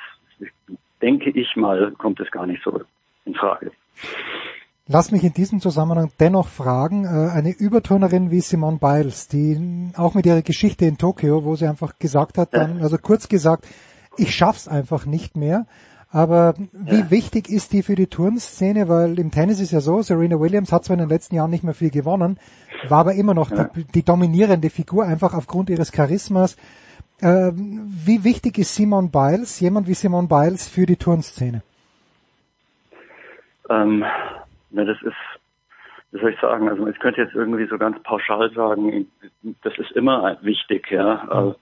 denke 1.01 1.29
ich 1.31 1.55
mal, 1.55 1.91
kommt 1.97 2.19
es 2.19 2.31
gar 2.31 2.47
nicht 2.47 2.63
so 2.63 2.81
in 3.25 3.35
Frage. 3.35 3.71
Lass 4.87 5.11
mich 5.11 5.23
in 5.23 5.33
diesem 5.33 5.59
Zusammenhang 5.59 6.11
dennoch 6.19 6.47
fragen, 6.47 7.05
äh, 7.05 7.31
eine 7.31 7.53
Überturnerin 7.57 8.31
wie 8.31 8.41
Simone 8.41 8.79
Biles, 8.79 9.27
die 9.27 9.91
auch 9.95 10.15
mit 10.15 10.25
ihrer 10.25 10.41
Geschichte 10.41 10.85
in 10.85 10.97
Tokio, 10.97 11.43
wo 11.43 11.55
sie 11.55 11.67
einfach 11.67 11.99
gesagt 11.99 12.37
hat, 12.37 12.53
dann, 12.53 12.81
also 12.81 12.97
kurz 12.97 13.29
gesagt, 13.29 13.67
ich 14.17 14.35
schaff's 14.35 14.67
einfach 14.67 15.05
nicht 15.05 15.37
mehr, 15.37 15.65
aber 16.11 16.55
wie 16.73 16.99
ja. 16.99 17.11
wichtig 17.11 17.49
ist 17.49 17.71
die 17.71 17.83
für 17.83 17.95
die 17.95 18.07
Turnszene? 18.07 18.89
Weil 18.89 19.17
im 19.17 19.31
Tennis 19.31 19.59
ist 19.59 19.71
ja 19.71 19.79
so, 19.79 20.01
Serena 20.01 20.39
Williams 20.39 20.71
hat 20.71 20.83
zwar 20.83 20.95
in 20.95 20.99
den 20.99 21.09
letzten 21.09 21.35
Jahren 21.35 21.51
nicht 21.51 21.63
mehr 21.63 21.73
viel 21.73 21.89
gewonnen, 21.89 22.37
war 22.89 22.99
aber 22.99 23.13
immer 23.13 23.33
noch 23.33 23.51
ja. 23.51 23.65
die, 23.75 23.85
die, 23.85 24.03
dominierende 24.03 24.69
Figur, 24.69 25.05
einfach 25.05 25.33
aufgrund 25.33 25.69
ihres 25.69 25.91
Charismas. 25.91 26.57
Äh, 27.21 27.51
wie 27.53 28.23
wichtig 28.23 28.57
ist 28.57 28.75
Simon 28.75 29.09
Biles, 29.09 29.59
jemand 29.61 29.87
wie 29.87 29.93
Simon 29.93 30.27
Biles 30.27 30.67
für 30.67 30.85
die 30.85 30.97
Turnszene? 30.97 31.61
Ähm, 33.69 34.03
na, 34.71 34.83
das 34.83 34.97
ist 35.03 35.15
wie 36.11 36.19
soll 36.19 36.31
ich 36.31 36.39
sagen, 36.39 36.67
also 36.67 36.87
ich 36.87 36.99
könnte 36.99 37.21
jetzt 37.21 37.33
irgendwie 37.33 37.65
so 37.67 37.77
ganz 37.77 38.01
pauschal 38.03 38.51
sagen, 38.51 39.09
das 39.63 39.77
ist 39.77 39.91
immer 39.91 40.37
wichtig, 40.41 40.91
ja. 40.91 41.55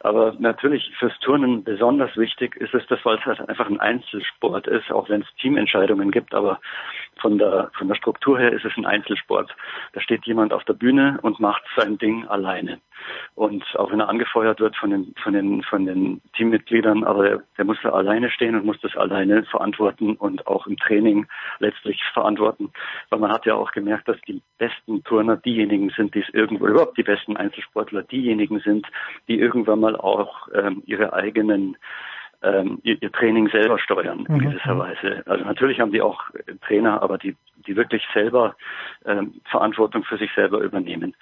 Aber 0.00 0.34
natürlich 0.38 0.92
fürs 0.98 1.18
Turnen 1.20 1.64
besonders 1.64 2.14
wichtig 2.16 2.56
ist 2.56 2.74
es 2.74 2.86
das, 2.88 3.02
weil 3.04 3.16
es 3.16 3.24
halt 3.24 3.48
einfach 3.48 3.68
ein 3.68 3.80
Einzelsport 3.80 4.66
ist, 4.66 4.90
auch 4.92 5.08
wenn 5.08 5.22
es 5.22 5.34
Teamentscheidungen 5.40 6.10
gibt, 6.10 6.34
aber 6.34 6.60
von 7.20 7.38
der, 7.38 7.70
von 7.76 7.88
der 7.88 7.94
Struktur 7.94 8.38
her 8.38 8.52
ist 8.52 8.64
es 8.64 8.72
ein 8.76 8.86
Einzelsport. 8.86 9.54
Da 9.92 10.00
steht 10.00 10.26
jemand 10.26 10.52
auf 10.52 10.64
der 10.64 10.74
Bühne 10.74 11.18
und 11.22 11.40
macht 11.40 11.62
sein 11.76 11.98
Ding 11.98 12.26
alleine. 12.26 12.80
Und 13.34 13.64
auch 13.76 13.90
wenn 13.90 14.00
er 14.00 14.08
angefeuert 14.08 14.60
wird 14.60 14.76
von 14.76 14.90
den, 14.90 15.14
von 15.22 15.32
den, 15.32 15.62
von 15.62 15.86
den 15.86 16.20
Teammitgliedern, 16.36 17.04
aber 17.04 17.22
der, 17.22 17.42
der 17.56 17.64
muss 17.64 17.78
da 17.82 17.90
alleine 17.90 18.30
stehen 18.30 18.54
und 18.54 18.64
muss 18.64 18.80
das 18.80 18.96
alleine 18.96 19.44
verantworten 19.44 20.16
und 20.16 20.46
auch 20.46 20.66
im 20.66 20.76
Training 20.76 21.26
letztlich 21.58 22.02
verantworten. 22.12 22.70
Weil 23.10 23.20
man 23.20 23.32
hat 23.32 23.46
ja 23.46 23.54
auch 23.54 23.72
gemerkt, 23.72 24.08
dass 24.08 24.20
die 24.22 24.42
besten 24.58 25.02
Turner 25.04 25.36
diejenigen 25.36 25.90
sind, 25.90 26.14
die 26.14 26.20
es 26.20 26.28
irgendwo, 26.34 26.66
überhaupt 26.66 26.98
die 26.98 27.02
besten 27.02 27.36
Einzelsportler 27.36 28.02
diejenigen 28.02 28.60
sind, 28.60 28.86
die 29.28 29.38
irgendwann 29.38 29.80
mal 29.80 29.96
auch 29.96 30.48
ähm, 30.54 30.82
ihre 30.86 31.12
eigenen 31.12 31.76
ähm, 32.42 32.80
ihr, 32.82 33.00
ihr 33.00 33.12
Training 33.12 33.48
selber 33.48 33.78
steuern 33.78 34.24
in 34.28 34.34
mhm. 34.34 34.50
gewisser 34.50 34.78
Weise. 34.78 35.22
Also 35.26 35.44
natürlich 35.44 35.80
haben 35.80 35.92
die 35.92 36.02
auch 36.02 36.22
Trainer, 36.66 37.02
aber 37.02 37.18
die, 37.18 37.36
die 37.66 37.76
wirklich 37.76 38.06
selber 38.12 38.56
ähm, 39.04 39.34
Verantwortung 39.50 40.04
für 40.04 40.18
sich 40.18 40.30
selber 40.34 40.60
übernehmen. 40.60 41.14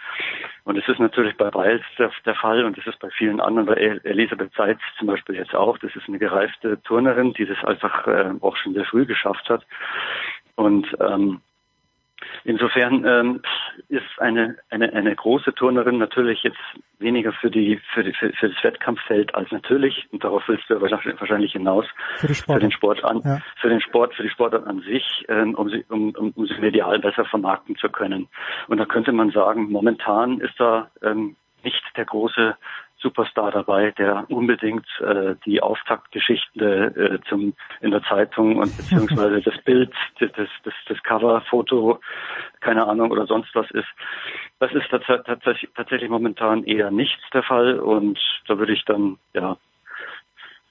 Und 0.64 0.76
es 0.76 0.88
ist 0.88 0.98
natürlich 0.98 1.36
bei 1.36 1.50
Biles 1.50 1.82
der, 1.98 2.10
der 2.24 2.34
Fall 2.34 2.64
und 2.64 2.78
es 2.78 2.86
ist 2.86 2.98
bei 3.00 3.10
vielen 3.10 3.40
anderen, 3.40 3.66
bei 3.66 3.74
Elisabeth 3.74 4.52
Seitz 4.56 4.80
zum 4.98 5.08
Beispiel 5.08 5.36
jetzt 5.36 5.54
auch. 5.54 5.78
Das 5.78 5.94
ist 5.94 6.08
eine 6.08 6.18
gereifte 6.18 6.80
Turnerin, 6.82 7.32
die 7.34 7.46
das 7.46 7.62
einfach 7.64 8.06
äh, 8.06 8.32
auch 8.40 8.56
schon 8.56 8.74
sehr 8.74 8.84
früh 8.84 9.06
geschafft 9.06 9.48
hat. 9.48 9.64
Und 10.56 10.86
ähm, 11.00 11.40
Insofern 12.44 13.04
ähm, 13.06 13.42
ist 13.88 14.04
eine, 14.18 14.56
eine, 14.70 14.92
eine 14.92 15.14
große 15.14 15.54
Turnerin 15.54 15.98
natürlich 15.98 16.42
jetzt 16.42 16.58
weniger 16.98 17.32
für 17.32 17.50
die 17.50 17.80
für, 17.92 18.04
die, 18.04 18.12
für, 18.12 18.32
für 18.32 18.48
das 18.48 18.64
Wettkampffeld 18.64 19.34
als 19.34 19.50
natürlich, 19.50 20.06
und 20.12 20.24
darauf 20.24 20.42
willst 20.46 20.68
du 20.68 20.80
wahrscheinlich 20.80 21.52
hinaus, 21.52 21.86
für, 22.18 22.34
für 22.34 22.58
den 22.58 22.70
Sport 22.70 23.04
an, 23.04 23.20
ja. 23.24 23.38
für 23.60 23.68
den 23.68 23.80
Sport, 23.80 24.14
für 24.14 24.22
die 24.22 24.30
Sportart 24.30 24.66
an 24.66 24.80
sich, 24.80 25.24
ähm, 25.28 25.54
um 25.54 25.68
sie, 25.68 25.84
um, 25.88 26.10
um, 26.14 26.30
um 26.30 26.46
sie 26.46 26.58
medial 26.60 26.98
besser 26.98 27.24
vermarkten 27.24 27.76
zu 27.76 27.88
können. 27.88 28.28
Und 28.68 28.78
da 28.78 28.86
könnte 28.86 29.12
man 29.12 29.30
sagen, 29.30 29.70
momentan 29.70 30.40
ist 30.40 30.58
da 30.58 30.90
ähm, 31.02 31.36
nicht 31.64 31.82
der 31.96 32.04
große 32.04 32.56
Superstar 33.04 33.50
dabei, 33.50 33.90
der 33.92 34.24
unbedingt 34.28 34.86
äh, 35.00 35.34
die 35.44 35.62
Auftaktgeschichte 35.62 37.20
äh, 37.22 37.28
zum 37.28 37.54
in 37.80 37.90
der 37.90 38.02
Zeitung 38.04 38.56
und 38.56 38.76
beziehungsweise 38.76 39.42
das 39.42 39.62
Bild, 39.62 39.92
das, 40.18 40.30
das, 40.36 40.74
das 40.88 41.02
Cover-Foto, 41.02 42.00
keine 42.60 42.86
Ahnung 42.86 43.10
oder 43.10 43.26
sonst 43.26 43.54
was 43.54 43.70
ist. 43.72 43.88
Das 44.58 44.72
ist 44.72 44.88
tatsächlich, 44.90 45.70
tatsächlich 45.76 46.08
momentan 46.08 46.64
eher 46.64 46.90
nichts 46.90 47.22
der 47.32 47.42
Fall 47.42 47.78
und 47.78 48.18
da 48.48 48.58
würde 48.58 48.72
ich 48.72 48.84
dann, 48.86 49.18
ja, 49.34 49.58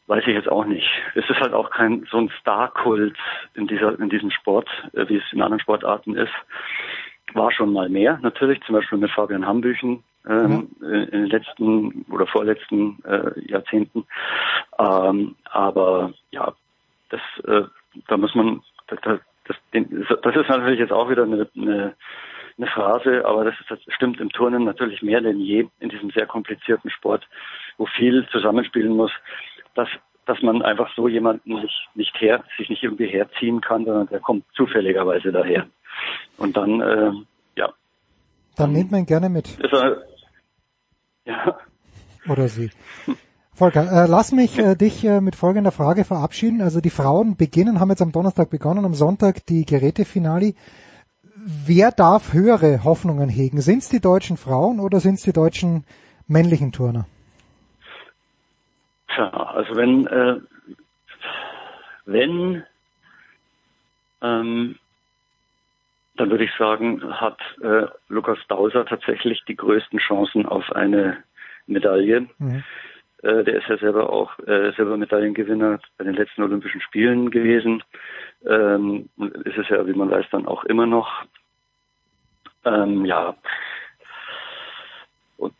weiß 0.08 0.24
ich 0.26 0.34
jetzt 0.34 0.50
auch 0.50 0.66
nicht. 0.66 0.90
Es 1.14 1.30
ist 1.30 1.40
halt 1.40 1.54
auch 1.54 1.70
kein 1.70 2.06
so 2.10 2.18
ein 2.18 2.32
Star-Kult 2.42 3.16
in 3.54 3.68
dieser 3.68 4.00
in 4.00 4.10
diesem 4.10 4.32
Sport, 4.32 4.68
äh, 4.94 5.08
wie 5.08 5.18
es 5.18 5.34
in 5.34 5.42
anderen 5.42 5.62
Sportarten 5.62 6.16
ist. 6.16 6.34
War 7.34 7.52
schon 7.52 7.72
mal 7.74 7.90
mehr, 7.90 8.20
natürlich, 8.22 8.62
zum 8.64 8.76
Beispiel 8.76 8.98
mit 8.98 9.12
Fabian 9.12 9.46
Hambüchen, 9.46 10.04
ähm, 10.28 10.70
mhm. 10.80 10.86
in 10.86 11.12
den 11.12 11.26
letzten 11.28 12.06
oder 12.12 12.28
vorletzten 12.28 13.04
äh, 13.06 13.40
Jahrzehnten. 13.50 14.06
Ähm, 14.80 15.36
aber 15.46 16.14
ja, 16.32 16.54
das, 17.10 17.22
äh, 17.46 17.64
da 18.08 18.18
muss 18.18 18.34
man, 18.36 18.62
das, 18.88 19.00
das, 19.04 19.58
das 20.22 20.36
ist 20.36 20.50
natürlich 20.50 20.80
jetzt 20.80 20.94
auch 20.94 21.10
wieder 21.10 21.24
eine, 21.24 21.48
eine, 21.56 21.96
eine 22.58 22.68
Phrase, 22.68 23.26
aber 23.26 23.46
das, 23.46 23.56
ist, 23.60 23.70
das 23.70 23.80
stimmt 23.94 24.20
im 24.20 24.30
Turnen 24.30 24.64
natürlich 24.64 25.02
mehr 25.02 25.22
denn 25.22 25.40
je 25.40 25.68
in 25.80 25.90
diesem 25.90 26.12
sehr 26.12 26.26
komplizierten 26.26 26.90
Sport, 26.90 27.28
wo 27.78 27.86
viel 27.86 28.28
zusammenspielen 28.32 28.96
muss, 28.96 29.12
dass 29.76 29.90
dass 30.26 30.42
man 30.42 30.62
einfach 30.62 30.90
so 30.96 31.08
jemanden 31.08 31.56
nicht, 31.56 31.90
nicht 31.96 32.22
her, 32.22 32.44
sich 32.58 32.70
nicht 32.70 32.84
irgendwie 32.84 33.08
herziehen 33.08 33.62
kann, 33.62 33.86
sondern 33.86 34.08
der 34.08 34.20
kommt 34.20 34.46
zufälligerweise 34.56 35.32
daher. 35.32 35.68
Und 36.38 36.56
dann, 36.56 36.82
äh, 36.82 37.12
ja. 37.58 37.74
Dann 38.56 38.72
nimmt 38.72 38.92
man 38.92 39.06
gerne 39.06 39.30
mit. 39.30 39.48
Ist 39.60 39.74
er, 39.74 40.02
ja. 41.26 41.58
Oder 42.28 42.48
sie. 42.48 42.70
Volker, 43.54 43.82
äh, 43.92 44.08
lass 44.08 44.32
mich 44.32 44.58
äh, 44.58 44.76
dich 44.76 45.06
äh, 45.06 45.22
mit 45.22 45.36
folgender 45.36 45.72
Frage 45.72 46.06
verabschieden. 46.06 46.62
Also 46.62 46.82
die 46.82 46.90
Frauen 46.90 47.38
beginnen, 47.38 47.80
haben 47.80 47.90
jetzt 47.90 48.02
am 48.02 48.12
Donnerstag 48.12 48.50
begonnen, 48.50 48.86
am 48.86 48.96
Sonntag 48.96 49.46
die 49.46 49.66
Gerätefinale. 49.66 50.54
Wer 51.36 51.92
darf 51.92 52.34
höhere 52.34 52.84
Hoffnungen 52.84 53.30
hegen? 53.30 53.62
Sind 53.62 53.80
es 53.80 53.90
die 53.90 54.00
deutschen 54.00 54.38
Frauen 54.38 54.80
oder 54.80 55.00
sind 55.00 55.16
es 55.16 55.24
die 55.24 55.34
deutschen 55.34 55.86
männlichen 56.28 56.72
Turner? 56.72 57.06
Tja, 59.14 59.30
also 59.30 59.76
wenn 59.76 60.08
äh, 60.08 60.40
wenn 62.06 62.64
ähm, 64.22 64.76
dann 66.16 66.30
würde 66.30 66.44
ich 66.44 66.52
sagen, 66.58 67.02
hat 67.20 67.40
äh, 67.62 67.88
Lukas 68.08 68.38
Dauser 68.48 68.86
tatsächlich 68.86 69.44
die 69.48 69.56
größten 69.56 70.00
Chancen 70.00 70.46
auf 70.46 70.72
eine 70.74 71.24
Medaille. 71.66 72.28
Mhm. 72.38 72.64
Äh, 73.24 73.44
der 73.44 73.56
ist 73.56 73.68
ja 73.68 73.78
selber 73.78 74.12
auch 74.12 74.38
äh, 74.40 74.74
Silbermedaillengewinner 74.76 75.80
bei 75.98 76.04
den 76.04 76.14
letzten 76.14 76.44
Olympischen 76.44 76.82
Spielen 76.82 77.32
gewesen. 77.32 77.84
Ähm, 78.46 79.10
ist 79.46 79.58
es 79.58 79.70
ja, 79.70 79.86
wie 79.88 79.94
man 79.94 80.12
weiß, 80.12 80.26
dann 80.32 80.46
auch 80.46 80.66
immer 80.66 80.86
noch. 80.86 81.24
Ähm, 82.66 83.06
ja. 83.06 83.36
Und 85.38 85.54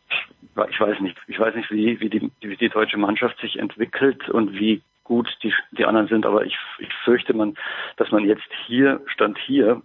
ich 0.70 0.80
weiß 0.80 1.00
nicht, 1.00 1.16
ich 1.26 1.38
weiß 1.38 1.54
nicht, 1.56 1.70
wie, 1.70 1.98
wie, 2.00 2.10
die, 2.10 2.30
wie 2.40 2.56
die 2.56 2.68
deutsche 2.68 2.98
Mannschaft 2.98 3.40
sich 3.40 3.58
entwickelt 3.58 4.28
und 4.28 4.52
wie 4.52 4.82
gut 5.02 5.28
die, 5.42 5.52
die 5.72 5.84
anderen 5.84 6.08
sind, 6.08 6.24
aber 6.24 6.44
ich, 6.44 6.56
ich 6.78 6.92
fürchte 7.04 7.34
man, 7.34 7.56
dass 7.96 8.10
man 8.10 8.24
jetzt 8.24 8.48
hier, 8.66 9.02
Stand 9.06 9.38
hier, 9.38 9.82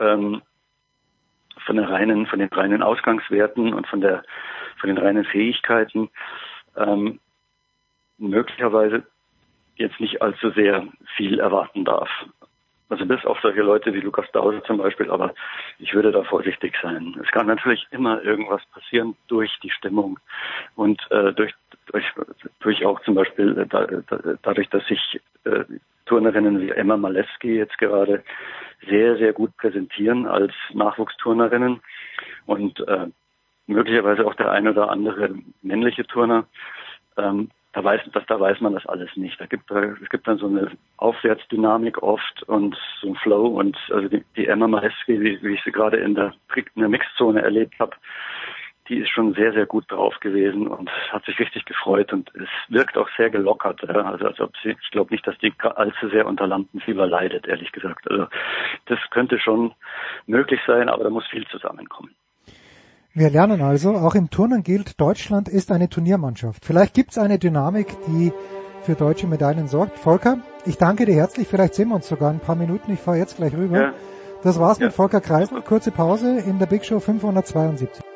ähm, 0.00 0.42
von 1.64 1.76
der 1.76 1.88
reinen, 1.88 2.26
von 2.26 2.38
den 2.38 2.48
reinen 2.48 2.82
Ausgangswerten 2.82 3.74
und 3.74 3.86
von 3.86 4.00
der, 4.00 4.22
von 4.78 4.88
den 4.88 4.98
reinen 4.98 5.24
Fähigkeiten 5.24 6.10
ähm, 6.76 7.20
möglicherweise 8.18 9.04
jetzt 9.76 10.00
nicht 10.00 10.20
allzu 10.22 10.50
sehr 10.50 10.86
viel 11.16 11.40
erwarten 11.40 11.84
darf. 11.84 12.08
Also 12.90 13.06
bis 13.06 13.24
auf 13.24 13.38
solche 13.40 13.62
Leute 13.62 13.94
wie 13.94 14.00
Lukas 14.00 14.30
Dause 14.32 14.62
zum 14.64 14.78
Beispiel, 14.78 15.10
aber 15.10 15.32
ich 15.78 15.94
würde 15.94 16.10
da 16.10 16.24
vorsichtig 16.24 16.76
sein. 16.82 17.16
Es 17.22 17.30
kann 17.30 17.46
natürlich 17.46 17.86
immer 17.92 18.20
irgendwas 18.22 18.62
passieren 18.74 19.16
durch 19.28 19.56
die 19.62 19.70
Stimmung 19.70 20.18
und 20.74 21.00
äh, 21.12 21.32
durch, 21.32 21.54
durch, 21.92 22.04
durch 22.60 22.84
auch 22.84 23.00
zum 23.02 23.14
Beispiel 23.14 23.58
äh, 23.58 23.66
da, 23.66 23.86
da, 23.86 24.34
dadurch, 24.42 24.68
dass 24.70 24.86
sich 24.86 25.20
äh, 25.44 25.64
Turnerinnen 26.06 26.60
wie 26.60 26.70
Emma 26.70 26.96
Malewski 26.96 27.56
jetzt 27.56 27.78
gerade 27.78 28.22
sehr, 28.88 29.16
sehr 29.16 29.32
gut 29.32 29.56
präsentieren 29.56 30.26
als 30.26 30.52
Nachwuchsturnerinnen 30.72 31.80
und 32.46 32.80
äh, 32.88 33.06
möglicherweise 33.66 34.26
auch 34.26 34.34
der 34.34 34.50
ein 34.50 34.66
oder 34.66 34.90
andere 34.90 35.30
männliche 35.62 36.04
Turner. 36.06 36.46
Ähm, 37.16 37.50
da 37.72 37.84
weiß, 37.84 38.00
das, 38.12 38.26
da 38.26 38.40
weiß 38.40 38.60
man 38.60 38.72
das 38.72 38.84
alles 38.86 39.10
nicht. 39.16 39.40
Da 39.40 39.46
gibt 39.46 39.70
es 39.70 40.08
gibt 40.08 40.26
dann 40.26 40.38
so 40.38 40.48
eine 40.48 40.72
Aufwärtsdynamik 40.96 42.02
oft 42.02 42.42
und 42.44 42.76
so 43.00 43.08
ein 43.08 43.14
Flow 43.16 43.46
und 43.46 43.76
also 43.90 44.08
die, 44.08 44.24
die 44.34 44.48
Emma 44.48 44.66
Mareski, 44.66 45.20
wie, 45.20 45.40
wie 45.42 45.54
ich 45.54 45.62
sie 45.62 45.70
gerade 45.70 45.98
in 45.98 46.16
der, 46.16 46.34
in 46.56 46.80
der 46.80 46.88
Mixzone 46.88 47.42
erlebt 47.42 47.74
habe, 47.78 47.94
die 48.90 48.98
ist 48.98 49.10
schon 49.10 49.34
sehr, 49.34 49.52
sehr 49.52 49.66
gut 49.66 49.84
drauf 49.88 50.14
gewesen 50.20 50.66
und 50.66 50.90
hat 51.12 51.24
sich 51.24 51.38
richtig 51.38 51.64
gefreut 51.64 52.12
und 52.12 52.30
es 52.34 52.48
wirkt 52.68 52.98
auch 52.98 53.08
sehr 53.16 53.30
gelockert. 53.30 53.80
Ja? 53.82 54.02
Also 54.02 54.26
als 54.26 54.40
ob 54.40 54.52
sie, 54.62 54.70
ich 54.70 54.90
glaube 54.90 55.14
nicht, 55.14 55.26
dass 55.26 55.38
die 55.38 55.52
allzu 55.62 56.08
sehr 56.08 56.26
unter 56.26 56.46
Lampenfieber 56.46 57.06
leidet, 57.06 57.46
ehrlich 57.46 57.70
gesagt. 57.72 58.10
Also 58.10 58.26
das 58.86 58.98
könnte 59.10 59.38
schon 59.38 59.72
möglich 60.26 60.60
sein, 60.66 60.88
aber 60.88 61.04
da 61.04 61.10
muss 61.10 61.26
viel 61.28 61.46
zusammenkommen. 61.46 62.10
Wir 63.14 63.30
lernen 63.30 63.60
also, 63.62 63.90
auch 63.94 64.14
im 64.14 64.30
Turnen 64.30 64.62
gilt, 64.62 65.00
Deutschland 65.00 65.48
ist 65.48 65.72
eine 65.72 65.88
Turniermannschaft. 65.88 66.64
Vielleicht 66.64 66.94
gibt 66.94 67.10
es 67.10 67.18
eine 67.18 67.38
Dynamik, 67.38 67.88
die 68.06 68.32
für 68.82 68.94
deutsche 68.94 69.26
Medaillen 69.26 69.68
sorgt. 69.68 69.98
Volker, 69.98 70.38
ich 70.64 70.78
danke 70.78 71.06
dir 71.06 71.14
herzlich. 71.14 71.48
Vielleicht 71.48 71.74
sehen 71.74 71.88
wir 71.88 71.96
uns 71.96 72.08
sogar 72.08 72.30
ein 72.30 72.40
paar 72.40 72.56
Minuten. 72.56 72.92
Ich 72.92 73.00
fahre 73.00 73.18
jetzt 73.18 73.36
gleich 73.36 73.52
rüber. 73.54 73.80
Ja. 73.80 73.92
Das 74.42 74.58
war's 74.58 74.78
ja. 74.78 74.86
mit 74.86 74.94
Volker 74.94 75.20
Kreisel. 75.20 75.60
Kurze 75.60 75.90
Pause 75.90 76.38
in 76.38 76.58
der 76.58 76.66
Big 76.66 76.84
Show 76.84 76.98
572. 76.98 78.09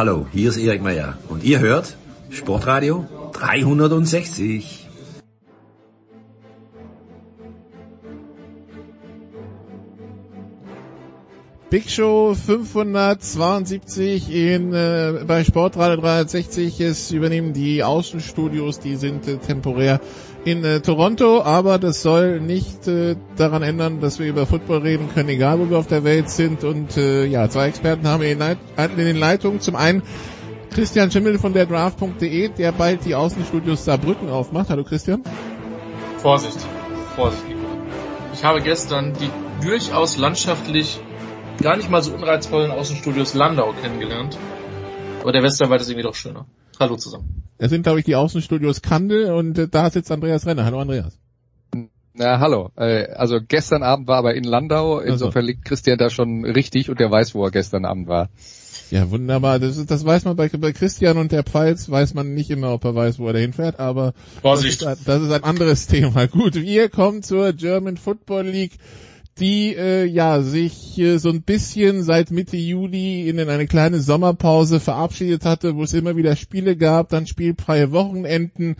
Hallo, 0.00 0.26
hier 0.32 0.48
ist 0.48 0.56
Erik 0.56 0.80
Meyer 0.80 1.18
und 1.28 1.44
ihr 1.44 1.58
hört 1.58 1.94
Sportradio 2.30 3.04
360. 3.34 4.88
Big 11.68 11.90
Show 11.90 12.34
572 12.34 14.34
in, 14.34 14.72
äh, 14.72 15.22
bei 15.26 15.44
Sportradio 15.44 16.00
360. 16.00 16.80
Es 16.80 17.12
übernehmen 17.12 17.52
die 17.52 17.84
Außenstudios, 17.84 18.80
die 18.80 18.96
sind 18.96 19.28
äh, 19.28 19.36
temporär 19.36 20.00
in 20.44 20.64
äh, 20.64 20.80
Toronto, 20.80 21.42
aber 21.42 21.78
das 21.78 22.02
soll 22.02 22.40
nicht 22.40 22.88
äh, 22.88 23.16
daran 23.36 23.62
ändern, 23.62 24.00
dass 24.00 24.18
wir 24.18 24.26
über 24.26 24.46
Football 24.46 24.78
reden 24.78 25.08
können, 25.12 25.28
egal 25.28 25.58
wo 25.58 25.68
wir 25.68 25.78
auf 25.78 25.86
der 25.86 26.04
Welt 26.04 26.30
sind. 26.30 26.64
Und 26.64 26.96
äh, 26.96 27.26
ja, 27.26 27.48
zwei 27.48 27.68
Experten 27.68 28.06
haben 28.06 28.22
wir 28.22 28.32
in, 28.32 28.38
Leit 28.38 28.58
in 28.76 28.96
den 28.96 29.16
Leitungen. 29.16 29.60
Zum 29.60 29.76
einen 29.76 30.02
Christian 30.70 31.10
Schimmel 31.10 31.38
von 31.38 31.52
der 31.52 31.66
Draft.de, 31.66 32.48
der 32.48 32.72
bald 32.72 33.04
die 33.04 33.14
Außenstudios 33.14 33.84
Saarbrücken 33.84 34.30
aufmacht. 34.30 34.70
Hallo 34.70 34.84
Christian. 34.84 35.22
Vorsicht, 36.18 36.58
Vorsicht. 37.16 37.44
Ich 38.32 38.44
habe 38.44 38.62
gestern 38.62 39.12
die 39.14 39.30
durchaus 39.66 40.16
landschaftlich 40.16 41.00
gar 41.60 41.76
nicht 41.76 41.90
mal 41.90 42.02
so 42.02 42.14
unreizvollen 42.14 42.70
Außenstudios 42.70 43.34
Landau 43.34 43.74
kennengelernt. 43.82 44.38
Aber 45.20 45.32
der 45.32 45.42
Westerwald 45.42 45.82
ist 45.82 45.90
irgendwie 45.90 46.06
doch 46.06 46.14
schöner. 46.14 46.46
Hallo 46.80 46.96
zusammen. 46.96 47.42
Das 47.58 47.68
sind, 47.68 47.82
glaube 47.82 47.98
ich, 47.98 48.06
die 48.06 48.16
Außenstudios 48.16 48.80
Kandel 48.80 49.32
und 49.32 49.58
äh, 49.58 49.68
da 49.68 49.90
sitzt 49.90 50.10
Andreas 50.10 50.46
Renner. 50.46 50.64
Hallo 50.64 50.80
Andreas. 50.80 51.18
Na, 52.14 52.40
hallo. 52.40 52.70
Äh, 52.74 53.12
also 53.12 53.38
gestern 53.46 53.82
Abend 53.82 54.08
war 54.08 54.16
aber 54.16 54.34
in 54.34 54.44
Landau, 54.44 54.98
insofern 54.98 55.44
liegt 55.44 55.66
Christian 55.66 55.98
da 55.98 56.08
schon 56.08 56.46
richtig 56.46 56.88
und 56.88 56.98
der 56.98 57.10
weiß, 57.10 57.34
wo 57.34 57.44
er 57.44 57.50
gestern 57.50 57.84
Abend 57.84 58.08
war. 58.08 58.30
Ja, 58.90 59.10
wunderbar. 59.10 59.58
Das, 59.58 59.84
das 59.84 60.04
weiß 60.06 60.24
man 60.24 60.36
bei, 60.36 60.48
bei 60.48 60.72
Christian 60.72 61.18
und 61.18 61.32
der 61.32 61.44
Pfalz, 61.44 61.90
weiß 61.90 62.14
man 62.14 62.32
nicht 62.32 62.50
immer, 62.50 62.72
ob 62.72 62.84
er 62.84 62.94
weiß, 62.94 63.18
wo 63.18 63.26
er 63.26 63.34
dahin 63.34 63.52
fährt, 63.52 63.78
aber 63.78 64.14
Vorsicht. 64.40 64.80
Das, 64.80 65.00
ist, 65.00 65.06
das 65.06 65.22
ist 65.22 65.32
ein 65.32 65.44
anderes 65.44 65.86
Thema. 65.86 66.28
Gut, 66.28 66.54
wir 66.54 66.88
kommen 66.88 67.22
zur 67.22 67.52
German 67.52 67.98
Football 67.98 68.46
League 68.46 68.78
die 69.40 69.74
äh, 69.74 70.04
ja 70.04 70.42
sich 70.42 70.98
äh, 70.98 71.18
so 71.18 71.30
ein 71.30 71.42
bisschen 71.42 72.02
seit 72.02 72.30
Mitte 72.30 72.56
Juli 72.56 73.28
in 73.28 73.40
eine 73.40 73.66
kleine 73.66 74.00
Sommerpause 74.00 74.78
verabschiedet 74.78 75.44
hatte, 75.44 75.74
wo 75.76 75.82
es 75.82 75.94
immer 75.94 76.16
wieder 76.16 76.36
Spiele 76.36 76.76
gab, 76.76 77.08
dann 77.08 77.26
spielfreie 77.26 77.90
Wochenenden. 77.90 78.76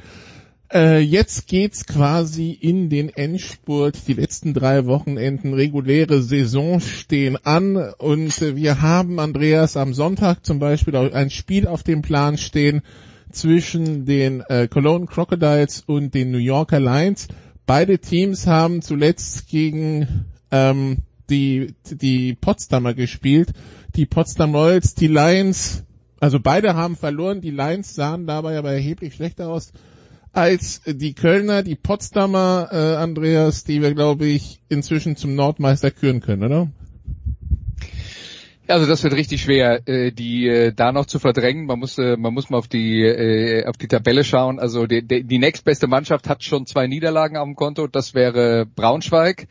Äh, 0.72 1.00
jetzt 1.00 1.48
geht's 1.48 1.86
quasi 1.86 2.52
in 2.52 2.90
den 2.90 3.08
Endspurt. 3.08 4.06
Die 4.06 4.12
letzten 4.12 4.54
drei 4.54 4.86
Wochenenden 4.86 5.52
reguläre 5.54 6.22
Saison 6.22 6.78
stehen 6.78 7.36
an 7.42 7.76
und 7.98 8.40
äh, 8.40 8.54
wir 8.54 8.80
haben 8.80 9.18
Andreas 9.18 9.76
am 9.76 9.94
Sonntag 9.94 10.46
zum 10.46 10.60
Beispiel 10.60 10.94
ein 10.94 11.30
Spiel 11.30 11.66
auf 11.66 11.82
dem 11.82 12.02
Plan 12.02 12.38
stehen 12.38 12.82
zwischen 13.32 14.04
den 14.04 14.42
äh, 14.42 14.68
Cologne 14.68 15.06
Crocodiles 15.06 15.82
und 15.86 16.14
den 16.14 16.30
New 16.30 16.38
Yorker 16.38 16.80
Lions. 16.80 17.26
Beide 17.66 17.98
Teams 17.98 18.46
haben 18.46 18.82
zuletzt 18.82 19.48
gegen 19.48 20.26
ähm, 20.50 20.98
die, 21.28 21.74
die 21.84 22.34
Potsdamer 22.34 22.94
gespielt. 22.94 23.52
Die 23.96 24.06
Potsdam 24.06 24.54
Royals, 24.54 24.94
die 24.94 25.08
Lions, 25.08 25.84
also 26.20 26.38
beide 26.40 26.74
haben 26.74 26.96
verloren. 26.96 27.40
Die 27.40 27.50
Lions 27.50 27.94
sahen 27.94 28.26
dabei 28.26 28.58
aber 28.58 28.72
erheblich 28.72 29.14
schlechter 29.14 29.48
aus 29.48 29.72
als 30.32 30.82
die 30.86 31.14
Kölner, 31.14 31.62
die 31.62 31.74
Potsdamer, 31.74 32.68
äh, 32.70 32.76
Andreas, 32.96 33.64
die 33.64 33.82
wir, 33.82 33.94
glaube 33.94 34.26
ich, 34.26 34.60
inzwischen 34.68 35.16
zum 35.16 35.34
Nordmeister 35.34 35.90
küren 35.90 36.20
können, 36.20 36.44
oder? 36.44 36.70
Also 38.68 38.86
das 38.86 39.02
wird 39.02 39.14
richtig 39.14 39.42
schwer, 39.42 39.88
äh, 39.88 40.12
die 40.12 40.46
äh, 40.46 40.72
da 40.72 40.92
noch 40.92 41.06
zu 41.06 41.18
verdrängen. 41.18 41.66
Man 41.66 41.80
muss, 41.80 41.98
äh, 41.98 42.16
man 42.16 42.32
muss 42.32 42.50
mal 42.50 42.58
auf 42.58 42.68
die 42.68 43.02
äh, 43.02 43.66
auf 43.66 43.76
die 43.76 43.88
Tabelle 43.88 44.22
schauen. 44.22 44.60
Also 44.60 44.86
die, 44.86 45.02
die, 45.02 45.24
die 45.24 45.38
nächstbeste 45.40 45.88
Mannschaft 45.88 46.28
hat 46.28 46.44
schon 46.44 46.66
zwei 46.66 46.86
Niederlagen 46.86 47.34
dem 47.34 47.56
Konto. 47.56 47.88
Das 47.88 48.14
wäre 48.14 48.66
Braunschweig. 48.66 49.48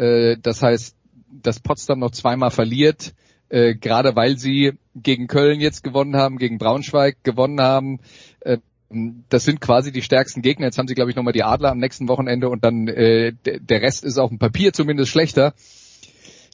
Äh, 0.00 0.38
das 0.40 0.62
heißt, 0.62 0.96
dass 1.42 1.60
Potsdam 1.60 1.98
noch 1.98 2.10
zweimal 2.10 2.50
verliert, 2.50 3.14
äh, 3.50 3.74
gerade 3.74 4.16
weil 4.16 4.38
sie 4.38 4.72
gegen 4.94 5.26
Köln 5.26 5.60
jetzt 5.60 5.84
gewonnen 5.84 6.16
haben, 6.16 6.38
gegen 6.38 6.58
Braunschweig 6.58 7.22
gewonnen 7.22 7.60
haben. 7.60 8.00
Äh, 8.40 8.58
das 9.28 9.44
sind 9.44 9.60
quasi 9.60 9.92
die 9.92 10.02
stärksten 10.02 10.42
Gegner. 10.42 10.66
Jetzt 10.66 10.78
haben 10.78 10.88
sie, 10.88 10.94
glaube 10.94 11.10
ich, 11.10 11.16
nochmal 11.16 11.32
die 11.32 11.44
Adler 11.44 11.70
am 11.70 11.78
nächsten 11.78 12.08
Wochenende 12.08 12.48
und 12.48 12.64
dann 12.64 12.88
äh, 12.88 13.32
der 13.44 13.82
Rest 13.82 14.04
ist 14.04 14.18
auf 14.18 14.30
dem 14.30 14.38
Papier 14.38 14.72
zumindest 14.72 15.10
schlechter. 15.10 15.54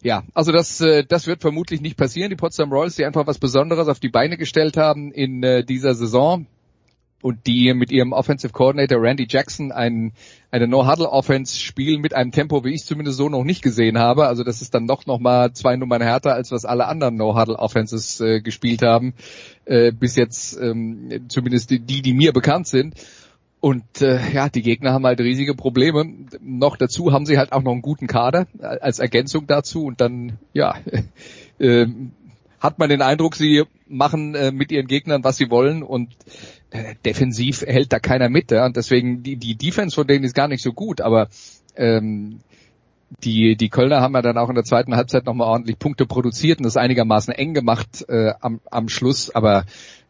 Ja, 0.03 0.25
also 0.35 0.53
das, 0.53 0.81
äh, 0.83 1.05
das 1.05 1.27
wird 1.27 1.41
vermutlich 1.41 1.81
nicht 1.81 1.97
passieren. 1.97 2.29
Die 2.29 2.37
Potsdam 2.37 2.71
Royals, 2.71 2.97
die 2.97 3.07
einfach 3.07 3.27
was 3.27 3.39
Besonderes 3.39 3.89
auf 3.89 4.01
die 4.01 4.11
Beine 4.11 4.37
gestellt 4.37 4.77
haben 4.77 5.13
in 5.13 5.43
äh, 5.43 5.65
dieser 5.65 5.95
Saison, 5.95 6.47
und 7.23 7.47
die 7.47 7.73
mit 7.75 7.91
ihrem 7.91 8.13
Offensive 8.13 8.53
Coordinator 8.53 9.01
Randy 9.01 9.27
Jackson 9.29 9.73
ein, 9.73 10.13
eine 10.51 10.69
No-Huddle-Offense 10.69 11.59
spielen 11.59 12.01
mit 12.01 12.15
einem 12.15 12.31
Tempo, 12.31 12.65
wie 12.65 12.75
ich 12.75 12.85
zumindest 12.85 13.17
so 13.17 13.29
noch 13.29 13.45
nicht 13.45 13.63
gesehen 13.63 13.99
habe. 13.99 14.27
Also 14.27 14.45
das 14.45 14.63
ist 14.63 14.75
dann 14.75 14.87
doch 14.87 15.07
noch 15.07 15.19
mal 15.19 15.53
zwei 15.53 15.77
Nummern 15.77 16.03
härter, 16.03 16.35
als 16.35 16.53
was 16.53 16.65
alle 16.65 16.87
anderen 16.87 17.17
No-Huddle-Offenses 17.17 18.21
äh, 18.21 18.41
gespielt 18.41 18.83
haben. 18.83 19.15
Äh, 19.65 19.93
bis 19.93 20.15
jetzt 20.17 20.59
ähm, 20.61 21.27
zumindest 21.29 21.71
die, 21.71 21.81
die, 21.81 22.13
mir 22.13 22.33
bekannt 22.33 22.69
sind. 22.69 22.95
Und 23.61 24.03
äh, 24.03 24.21
ja, 24.33 24.49
die 24.49 24.63
Gegner 24.63 24.93
haben 24.93 25.07
halt 25.07 25.19
riesige 25.19 25.55
Probleme. 25.55 26.05
Noch 26.41 26.77
dazu 26.77 27.13
haben 27.13 27.27
sie 27.27 27.39
halt 27.39 27.53
auch 27.53 27.63
noch 27.63 27.73
einen 27.73 27.83
guten 27.83 28.07
Kader 28.07 28.47
als 28.61 28.99
Ergänzung 28.99 29.47
dazu. 29.47 29.87
Und 29.87 30.01
dann, 30.01 30.39
ja, 30.53 30.77
äh, 31.59 31.87
hat 32.61 32.79
man 32.79 32.89
den 32.89 33.03
Eindruck, 33.03 33.35
sie 33.35 33.65
machen 33.89 34.35
äh, 34.35 34.53
mit 34.53 34.73
ihren 34.73 34.87
Gegnern, 34.87 35.25
was 35.25 35.37
sie 35.37 35.51
wollen. 35.51 35.83
Und 35.83 36.13
äh, 36.13 36.56
defensiv 37.05 37.63
hält 37.63 37.93
da 37.93 37.99
keiner 37.99 38.29
mit. 38.29 38.51
Ja? 38.51 38.67
Und 38.67 38.77
deswegen, 38.77 39.23
die, 39.23 39.37
die 39.37 39.57
Defense 39.57 39.95
von 39.95 40.07
denen 40.07 40.25
ist 40.25 40.35
gar 40.35 40.49
nicht 40.49 40.63
so 40.63 40.73
gut, 40.73 41.01
aber 41.01 41.29
ähm, 41.77 42.41
die, 43.23 43.57
die 43.57 43.69
Kölner 43.69 44.01
haben 44.01 44.15
ja 44.15 44.23
dann 44.23 44.39
auch 44.39 44.49
in 44.49 44.55
der 44.55 44.65
zweiten 44.65 44.97
Halbzeit 44.97 45.27
nochmal 45.27 45.49
ordentlich 45.49 45.79
Punkte 45.79 46.07
produziert 46.07 46.59
und 46.59 46.65
das 46.65 46.77
einigermaßen 46.77 47.33
eng 47.33 47.55
gemacht 47.55 48.05
äh, 48.09 48.33
am, 48.41 48.61
am 48.71 48.89
Schluss, 48.89 49.31
aber 49.31 49.65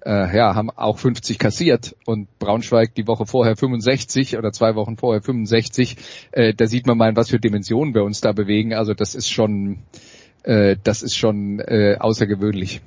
äh, 0.05 0.37
ja, 0.37 0.55
haben 0.55 0.71
auch 0.71 0.99
50 0.99 1.39
kassiert 1.39 1.95
und 2.07 2.29
Braunschweig 2.39 2.95
die 2.95 3.07
Woche 3.07 3.27
vorher 3.27 3.57
65 3.57 4.39
oder 4.39 4.53
zwei 4.53 4.75
Wochen 4.77 4.97
vorher 4.97 5.21
65. 5.21 5.97
Äh, 6.33 6.55
da 6.55 6.67
sieht 6.67 6.87
man 6.87 6.97
mal, 6.97 7.11
in 7.11 7.17
was 7.17 7.31
für 7.31 7.41
Dimensionen 7.41 7.95
wir 7.95 8.05
uns 8.05 8.21
da 8.21 8.33
bewegen. 8.33 8.73
Also 8.73 8.95
das 8.95 9.15
ist 9.15 9.31
schon, 9.31 9.81
äh, 10.45 10.77
das 10.83 11.03
ist 11.03 11.17
schon 11.17 11.59
äh, 11.59 11.97
außergewöhnlich. 11.99 12.81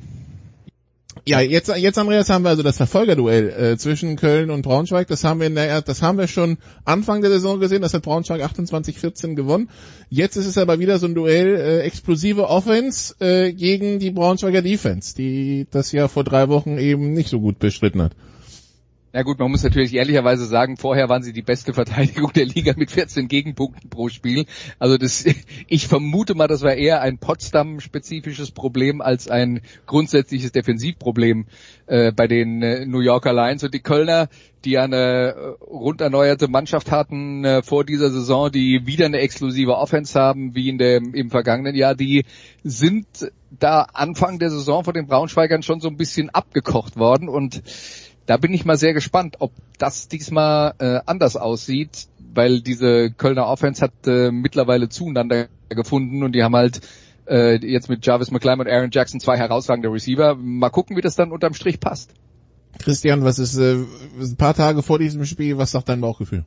Ja, 1.26 1.42
jetzt, 1.42 1.70
jetzt 1.76 1.98
Andreas 1.98 2.30
haben 2.30 2.44
wir 2.44 2.50
also 2.50 2.64
das 2.64 2.78
Verfolgerduell 2.78 3.50
äh, 3.50 3.78
zwischen 3.78 4.16
Köln 4.16 4.52
und 4.52 4.62
Braunschweig. 4.62 5.08
Das 5.08 5.24
haben 5.24 5.40
wir 5.40 5.48
in 5.48 5.56
der, 5.56 5.82
das 5.82 6.02
haben 6.02 6.18
wir 6.18 6.28
schon 6.28 6.58
Anfang 6.86 7.22
der 7.22 7.32
Saison 7.32 7.60
gesehen. 7.60 7.82
Das 7.82 7.94
hat 7.94 8.04
Braunschweig 8.04 8.42
28-14 8.42 9.36
gewonnen. 9.36 9.70
Jetzt 10.10 10.38
ist 10.38 10.46
es 10.46 10.58
aber 10.58 10.80
wieder 10.80 11.00
so 11.00 11.08
ein 11.08 11.16
Duell 11.16 11.56
äh, 11.56 11.80
explosive 11.80 12.48
Offense 12.48 13.16
äh, 13.20 13.52
gegen 13.54 14.00
die 14.00 14.12
Braunschweiger 14.12 14.62
Defense, 14.62 15.16
die 15.16 15.68
das 15.72 15.92
ja 15.92 16.08
vor 16.08 16.24
drei 16.24 16.48
Wochen 16.48 16.78
eben 16.78 17.14
nicht 17.14 17.30
so 17.30 17.40
gut 17.40 17.60
bestritten 17.60 18.02
hat. 18.02 18.14
Na 19.12 19.24
gut, 19.24 19.40
man 19.40 19.50
muss 19.50 19.64
natürlich 19.64 19.96
ehrlicherweise 19.96 20.46
sagen, 20.46 20.78
vorher 20.78 21.10
waren 21.10 21.24
sie 21.24 21.34
die 21.34 21.42
beste 21.42 21.74
Verteidigung 21.74 22.32
der 22.32 22.46
Liga 22.46 22.74
mit 22.78 22.92
14 22.92 23.28
Gegenpunkten 23.28 23.90
pro 23.90 24.08
Spiel. 24.10 24.46
Also 24.78 24.98
das, 24.98 25.26
ich 25.68 25.88
vermute 25.88 26.36
mal, 26.36 26.48
das 26.48 26.62
war 26.62 26.76
eher 26.76 27.02
ein 27.02 27.18
Potsdam-spezifisches 27.18 28.52
Problem 28.52 29.02
als 29.02 29.28
ein 29.28 29.62
grundsätzliches 29.88 30.52
Defensivproblem 30.52 31.48
äh, 31.88 32.12
bei 32.12 32.28
den 32.28 32.62
äh, 32.62 32.86
New 32.86 33.00
Yorker 33.00 33.34
Lions 33.34 33.64
und 33.64 33.74
die 33.74 33.80
Kölner, 33.80 34.30
die 34.64 34.78
eine 34.78 34.98
äh, 34.98 35.64
rund 35.64 36.02
erneuerte 36.02 36.48
Mannschaft 36.48 36.92
hatten 36.92 37.44
äh, 37.46 37.64
vor 37.64 37.86
dieser 37.86 38.12
Saison, 38.12 38.52
die 38.52 38.86
wieder 38.86 39.08
eine 39.08 39.20
exklusive 39.20 39.76
Offense 39.76 40.20
haben, 40.20 40.54
wie 40.54 40.70
in 40.70 40.78
dem 40.78 41.16
im 41.16 41.32
vergangenen 41.32 41.74
Jahr, 41.74 41.96
die 41.96 42.26
sind 42.64 43.08
da 43.50 43.88
Anfang 43.92 44.38
der 44.38 44.52
Saison 44.52 44.84
von 44.84 44.94
den 44.94 45.08
Braunschweigern 45.08 45.64
schon 45.64 45.80
so 45.80 45.88
ein 45.88 45.98
bisschen 45.98 46.30
abgekocht 46.30 46.98
worden 46.98 47.28
und 47.28 47.64
da 48.30 48.38
bin 48.38 48.54
ich 48.54 48.64
mal 48.64 48.78
sehr 48.78 48.94
gespannt, 48.94 49.38
ob 49.40 49.52
das 49.80 50.08
diesmal 50.08 50.76
äh, 50.78 51.00
anders 51.08 51.36
aussieht, 51.36 52.10
weil 52.32 52.62
diese 52.62 53.10
Kölner 53.10 53.48
Offense 53.48 53.82
hat 53.82 54.06
äh, 54.06 54.30
mittlerweile 54.30 54.88
zueinander 54.88 55.48
gefunden 55.68 56.22
und 56.22 56.34
die 56.34 56.44
haben 56.44 56.56
halt 56.56 56.82
äh, 57.28 57.56
jetzt 57.56 57.90
mit 57.90 58.06
Jarvis 58.06 58.30
McClain 58.30 58.60
und 58.60 58.68
Aaron 58.68 58.92
Jackson 58.92 59.20
zwei 59.20 59.36
herausragende 59.36 59.92
Receiver. 59.92 60.36
Mal 60.36 60.70
gucken, 60.70 60.96
wie 60.96 61.02
das 61.02 61.16
dann 61.16 61.32
unterm 61.32 61.56
Strich 61.56 61.80
passt. 61.80 62.14
Christian, 62.78 63.24
was 63.24 63.40
ist 63.40 63.58
äh, 63.58 63.84
ein 64.20 64.36
paar 64.38 64.54
Tage 64.54 64.84
vor 64.84 65.00
diesem 65.00 65.26
Spiel, 65.26 65.58
was 65.58 65.72
sagt 65.72 65.90
dein 65.90 66.02
Bauchgefühl? 66.02 66.46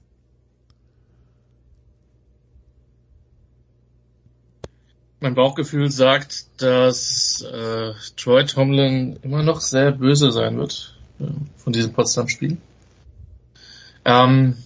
Mein 5.19 5.35
Bauchgefühl 5.35 5.91
sagt, 5.91 6.47
dass 6.63 7.43
äh, 7.43 7.93
Troy 8.17 8.47
Tomlin 8.47 9.19
immer 9.23 9.43
noch 9.43 9.61
sehr 9.61 9.91
böse 9.91 10.31
sein 10.31 10.59
wird 10.59 10.93
von 11.57 11.73
diesem 11.73 11.93
Potsdam-Spiel. 11.93 12.59
Ähm, 14.05 14.57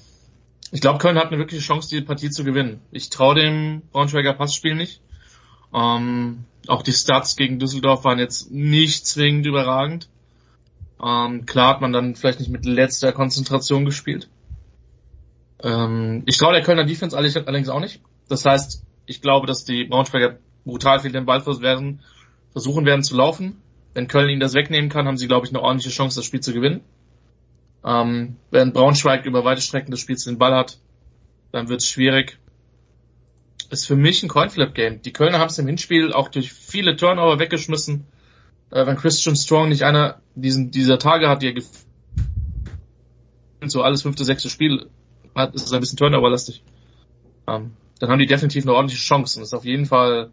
ich 0.73 0.81
glaube, 0.81 0.99
Köln 0.99 1.17
hat 1.17 1.29
eine 1.29 1.39
wirkliche 1.39 1.63
Chance, 1.63 1.89
die 1.89 2.01
Partie 2.01 2.31
zu 2.31 2.45
gewinnen. 2.45 2.81
Ich 2.91 3.11
traue 3.11 3.35
dem 3.35 3.83
Braunschweiger 3.93 4.33
Passspiel 4.33 4.75
nicht. 4.75 5.01
Ähm, 5.73 6.45
auch 6.67 6.83
die 6.83 6.93
Stats 6.93 7.37
gegen 7.37 7.59
Düsseldorf 7.59 8.05
waren 8.05 8.19
jetzt 8.19 8.51
nicht 8.51 9.07
zwingend 9.07 9.47
überragend. 9.47 10.09
Ähm, 11.03 11.47
klar 11.47 11.75
hat 11.75 11.81
man 11.81 11.93
dann 11.93 12.17
vielleicht 12.17 12.41
nicht 12.41 12.51
mit 12.51 12.65
letzter 12.65 13.13
Konzentration 13.13 13.85
gespielt. 13.85 14.29
Ähm, 15.63 16.23
ich 16.27 16.39
traue 16.39 16.55
der 16.55 16.63
Kölner 16.63 16.85
Defense 16.85 17.17
allerdings 17.17 17.69
auch 17.69 17.81
nicht. 17.81 18.01
Das 18.29 18.45
heißt, 18.45 18.83
ich 19.07 19.21
glaube, 19.21 19.47
dass 19.47 19.65
die 19.65 19.85
Braunschweiger 19.85 20.39
brutal 20.65 21.01
viel 21.01 21.13
den 21.13 21.27
Ball 21.27 21.41
versuchen 21.41 22.85
werden 22.87 23.03
zu 23.03 23.17
laufen. 23.17 23.63
Wenn 23.97 24.09
Köln 24.09 24.29
ihnen 24.29 24.41
das 24.41 24.53
wegnehmen 24.53 24.91
kann, 24.91 25.07
haben 25.07 25.17
sie, 25.17 25.27
glaube 25.27 25.47
ich, 25.47 25.53
eine 25.53 25.63
ordentliche 25.63 25.89
Chance, 25.89 26.19
das 26.19 26.27
Spiel 26.27 26.41
zu 26.41 26.53
gewinnen. 26.53 26.83
Ähm, 27.83 28.37
wenn 28.51 28.75
Braunschweig 28.75 29.25
über 29.25 29.47
weite 29.47 29.63
Strecken 29.63 29.91
des 29.91 30.01
Spiels 30.01 30.25
den 30.25 30.37
Ball 30.37 30.55
hat, 30.55 30.77
dann 31.51 31.71
wird 31.71 31.81
es 31.81 31.89
schwierig. 31.89 32.39
Ist 33.71 33.87
für 33.87 33.97
mich 33.97 34.23
ein 34.23 34.29
Coinflip-Game. 34.29 35.01
Die 35.01 35.15
Kölner 35.15 35.39
haben 35.39 35.49
es 35.49 35.59
im 35.59 35.67
Hinspiel 35.67 36.13
auch 36.13 36.29
durch 36.29 36.53
viele 36.53 36.97
Turnover 36.97 37.39
weggeschmissen. 37.39 38.05
Äh, 38.71 38.85
wenn 38.85 38.97
Christian 38.97 39.35
Strong 39.35 39.71
nicht 39.71 39.85
einer 39.85 40.21
diesen, 40.35 40.71
dieser 40.71 40.99
Tage 40.99 41.31
hat, 41.31 41.41
die 41.41 41.55
er 41.55 41.63
so 43.71 43.83
alles 43.83 44.03
fünfte, 44.03 44.27
sechste 44.27 44.51
Spiel 44.51 44.91
hat, 45.35 45.55
ist 45.55 45.65
es 45.65 45.73
ein 45.73 45.81
bisschen 45.81 45.97
Turnover-lastig. 45.97 46.63
Ähm, 47.47 47.73
dann 47.99 48.11
haben 48.11 48.19
die 48.19 48.27
definitiv 48.27 48.65
eine 48.65 48.75
ordentliche 48.75 49.01
Chance. 49.01 49.39
Und 49.39 49.41
das 49.41 49.49
ist 49.49 49.55
auf 49.55 49.65
jeden 49.65 49.87
Fall 49.87 50.33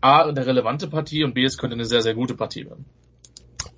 A, 0.00 0.22
eine 0.22 0.44
relevante 0.44 0.88
Partie 0.88 1.24
und 1.24 1.34
B, 1.34 1.44
es 1.44 1.58
könnte 1.58 1.74
eine 1.74 1.84
sehr, 1.84 2.02
sehr 2.02 2.14
gute 2.14 2.34
Partie 2.34 2.66
werden. 2.66 2.84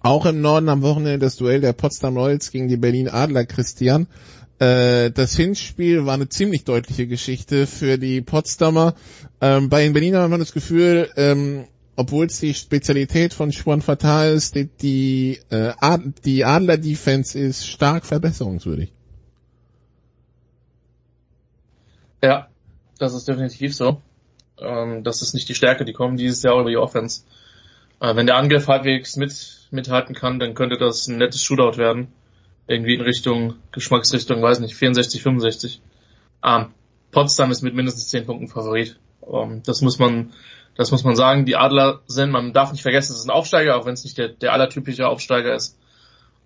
Auch 0.01 0.25
im 0.25 0.41
Norden 0.41 0.69
am 0.69 0.83
Wochenende 0.83 1.19
das 1.19 1.37
Duell 1.37 1.61
der 1.61 1.75
Potsdam 1.75 2.17
Royals 2.17 2.51
gegen 2.51 2.69
die 2.69 2.79
Berlin 2.79 3.09
Adler, 3.09 3.45
Christian. 3.45 4.07
Äh, 4.59 5.11
das 5.11 5.37
Hinspiel 5.37 6.07
war 6.07 6.15
eine 6.15 6.29
ziemlich 6.29 6.65
deutliche 6.65 7.07
Geschichte 7.07 7.67
für 7.67 7.99
die 7.99 8.23
Potsdamer. 8.23 8.95
Ähm, 9.41 9.69
bei 9.69 9.83
den 9.83 9.93
Berlinern 9.93 10.23
hat 10.23 10.31
man 10.31 10.41
das 10.41 10.53
Gefühl, 10.53 11.11
ähm, 11.17 11.67
obwohl 11.97 12.27
es 12.27 12.41
die 12.41 12.55
Spezialität 12.55 13.35
von 13.35 13.53
Schwan 13.53 13.83
Fatal 13.83 14.33
ist, 14.33 14.55
die, 14.55 14.69
die, 14.69 15.41
äh, 15.51 15.73
Ad, 15.81 16.13
die 16.25 16.47
Adler-Defense 16.47 17.39
ist 17.39 17.67
stark 17.67 18.07
verbesserungswürdig. 18.07 18.93
Ja, 22.23 22.49
das 22.99 23.15
ist 23.15 23.29
definitiv 23.29 23.75
so. 23.75 24.01
Ähm, 24.61 25.03
das 25.05 25.23
ist 25.23 25.35
nicht 25.35 25.49
die 25.49 25.55
Stärke, 25.55 25.85
die 25.85 25.93
kommen 25.93 26.17
dieses 26.17 26.43
Jahr 26.43 26.61
über 26.61 26.71
die 26.71 26.77
Offense. 26.77 27.23
Äh, 28.01 28.17
wenn 28.17 28.27
der 28.27 28.37
Angriff 28.37 28.69
halbwegs 28.69 29.17
mit, 29.17 29.69
mithalten 29.71 30.15
kann, 30.15 30.39
dann 30.39 30.55
könnte 30.55 30.77
das 30.77 31.07
ein 31.07 31.19
nettes 31.19 31.43
Shootout 31.43 31.77
werden. 31.77 32.09
Irgendwie 32.67 32.95
in 32.95 33.01
Richtung, 33.01 33.57
Geschmacksrichtung, 33.73 34.43
weiß 34.43 34.61
nicht, 34.61 34.75
64, 34.75 35.23
65. 35.23 35.81
Ähm, 36.45 36.67
Potsdam 37.11 37.51
ist 37.51 37.63
mit 37.63 37.75
mindestens 37.75 38.09
10 38.09 38.27
Punkten 38.27 38.49
Favorit. 38.49 38.99
Ähm, 39.31 39.63
das 39.65 39.81
muss 39.81 39.99
man, 39.99 40.33
das 40.77 40.91
muss 40.91 41.05
man 41.05 41.17
sagen. 41.17 41.45
Die 41.45 41.57
Adler 41.57 42.01
sind, 42.07 42.31
man 42.31 42.53
darf 42.53 42.73
nicht 42.73 42.83
vergessen, 42.83 43.13
es 43.13 43.21
ist 43.21 43.27
ein 43.27 43.31
Aufsteiger, 43.31 43.77
auch 43.77 43.87
wenn 43.87 43.95
es 43.95 44.05
nicht 44.05 44.19
der, 44.19 44.29
der 44.29 44.53
allertypische 44.53 45.09
Aufsteiger 45.09 45.55
ist, 45.55 45.79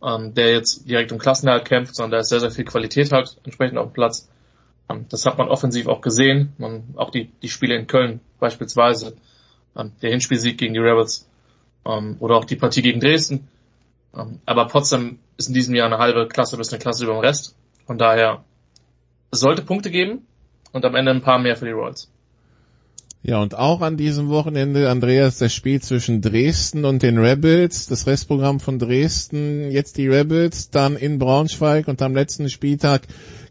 ähm, 0.02 0.34
der 0.34 0.52
jetzt 0.52 0.88
direkt 0.88 1.12
um 1.12 1.18
Klassenerhalt 1.18 1.66
kämpft, 1.66 1.94
sondern 1.94 2.20
ist 2.20 2.30
sehr, 2.30 2.40
sehr 2.40 2.50
viel 2.50 2.64
Qualität 2.64 3.12
halt 3.12 3.36
entsprechend 3.44 3.78
auf 3.78 3.88
dem 3.88 3.94
Platz. 3.94 4.28
Ähm, 4.88 5.06
das 5.08 5.26
hat 5.26 5.38
man 5.38 5.48
offensiv 5.48 5.86
auch 5.86 6.00
gesehen. 6.00 6.52
Man, 6.58 6.94
auch 6.96 7.10
die, 7.10 7.30
die 7.42 7.48
Spiele 7.48 7.76
in 7.76 7.86
Köln 7.86 8.20
beispielsweise. 8.38 9.16
Ähm, 9.76 9.92
der 10.02 10.10
Hinspielsieg 10.10 10.58
gegen 10.58 10.74
die 10.74 10.80
Rebels. 10.80 11.28
Ähm, 11.84 12.16
oder 12.20 12.36
auch 12.36 12.44
die 12.44 12.56
Partie 12.56 12.82
gegen 12.82 13.00
Dresden. 13.00 13.48
Aber 14.46 14.68
Potsdam 14.68 15.18
ist 15.36 15.48
in 15.48 15.54
diesem 15.54 15.74
Jahr 15.74 15.86
eine 15.86 15.98
halbe 15.98 16.28
Klasse 16.28 16.56
bis 16.56 16.72
eine 16.72 16.78
Klasse 16.78 17.02
über 17.02 17.14
dem 17.14 17.20
Rest. 17.20 17.56
Von 17.84 17.98
daher, 17.98 18.44
sollte 19.34 19.62
Punkte 19.62 19.90
geben 19.90 20.26
und 20.72 20.84
am 20.84 20.94
Ende 20.94 21.10
ein 21.10 21.22
paar 21.22 21.38
mehr 21.38 21.56
für 21.56 21.66
die 21.66 21.72
Royals. 21.72 22.10
Ja, 23.22 23.40
und 23.40 23.56
auch 23.56 23.80
an 23.80 23.96
diesem 23.96 24.28
Wochenende, 24.28 24.90
Andreas, 24.90 25.38
das 25.38 25.54
Spiel 25.54 25.80
zwischen 25.80 26.20
Dresden 26.20 26.84
und 26.84 27.02
den 27.02 27.16
Rebels, 27.16 27.86
das 27.86 28.06
Restprogramm 28.06 28.60
von 28.60 28.78
Dresden, 28.78 29.70
jetzt 29.70 29.96
die 29.96 30.08
Rebels, 30.08 30.68
dann 30.68 30.96
in 30.96 31.18
Braunschweig 31.18 31.88
und 31.88 32.02
am 32.02 32.14
letzten 32.14 32.50
Spieltag 32.50 33.02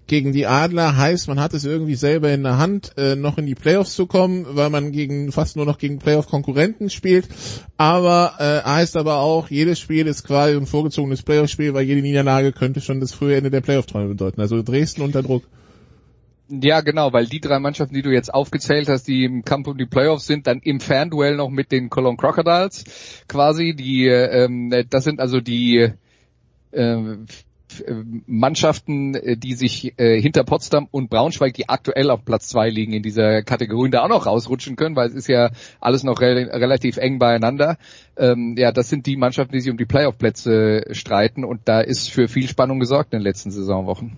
gegen 0.08 0.34
die 0.34 0.48
Adler 0.48 0.98
heißt, 0.98 1.28
man 1.28 1.40
hat 1.40 1.54
es 1.54 1.64
irgendwie 1.66 1.96
selber 1.96 2.32
in 2.32 2.44
der 2.44 2.58
Hand, 2.58 2.92
äh, 2.98 3.16
noch 3.16 3.38
in 3.38 3.46
die 3.46 3.56
Playoffs 3.56 3.96
zu 3.96 4.06
kommen, 4.06 4.46
weil 4.50 4.70
man 4.70 4.92
gegen 4.92 5.32
fast 5.32 5.56
nur 5.56 5.66
noch 5.66 5.78
gegen 5.78 6.00
Playoff-Konkurrenten 6.00 6.90
spielt. 6.90 7.28
Aber 7.78 8.34
äh, 8.40 8.68
heißt 8.68 8.98
aber 8.98 9.18
auch, 9.18 9.50
jedes 9.50 9.80
Spiel 9.80 10.08
ist 10.08 10.26
quasi 10.26 10.56
ein 10.56 10.66
vorgezogenes 10.66 11.24
Playoff-Spiel, 11.24 11.74
weil 11.74 11.86
jede 11.86 12.02
Niederlage 12.02 12.52
könnte 12.52 12.82
schon 12.82 13.00
das 13.00 13.14
frühe 13.14 13.36
Ende 13.36 13.50
der 13.50 13.62
Playoff-Träume 13.62 14.10
bedeuten. 14.10 14.42
Also 14.42 14.62
Dresden 14.62 15.02
unter 15.02 15.24
Druck. 15.24 15.44
Ja, 16.50 16.82
genau, 16.82 17.14
weil 17.14 17.26
die 17.26 17.40
drei 17.40 17.60
Mannschaften, 17.60 17.96
die 17.96 18.02
du 18.02 18.12
jetzt 18.12 18.34
aufgezählt 18.34 18.90
hast, 18.90 19.08
die 19.08 19.24
im 19.24 19.44
Kampf 19.44 19.68
um 19.68 19.78
die 19.78 19.86
Playoffs 19.86 20.28
sind, 20.28 20.46
dann 20.46 20.60
im 20.60 20.82
Fernduell 20.82 21.38
noch 21.38 21.50
mit 21.50 21.72
den 21.72 21.90
Cologne 21.90 22.18
Crocodiles 22.18 22.84
quasi, 23.28 23.74
die 23.74 24.08
ähm, 24.08 24.72
das 24.90 25.06
sind 25.06 25.22
also 25.22 25.40
die 25.40 25.94
äh, 26.72 27.16
Mannschaften, 28.28 29.16
äh, 29.16 29.38
die 29.38 29.54
sich 29.54 29.94
äh, 29.98 30.20
hinter 30.22 30.44
Potsdam 30.44 30.88
und 30.92 31.10
Braunschweig, 31.10 31.54
die 31.54 31.70
aktuell 31.70 32.10
auf 32.10 32.26
Platz 32.26 32.48
zwei 32.48 32.70
liegen 32.70 32.94
in 32.94 33.04
dieser 33.04 33.42
Kategorie, 33.44 33.90
da 33.90 34.04
auch 34.04 34.10
noch 34.10 34.26
rausrutschen 34.26 34.76
können, 34.76 34.96
weil 34.96 35.10
es 35.10 35.16
ist 35.16 35.28
ja 35.28 35.52
alles 35.80 36.04
noch 36.04 36.22
re 36.22 36.50
relativ 36.52 36.98
eng 36.98 37.20
beieinander. 37.20 37.78
Ähm, 38.18 38.56
ja, 38.58 38.72
das 38.72 38.90
sind 38.90 39.06
die 39.06 39.18
Mannschaften, 39.18 39.54
die 39.54 39.62
sich 39.62 39.72
um 39.72 39.78
die 39.78 39.86
Playoff-Plätze 39.86 40.86
streiten 40.92 41.44
und 41.44 41.62
da 41.66 41.82
ist 41.82 42.10
für 42.10 42.28
viel 42.28 42.48
Spannung 42.48 42.80
gesorgt 42.80 43.14
in 43.14 43.20
den 43.20 43.24
letzten 43.24 43.52
Saisonwochen. 43.52 44.18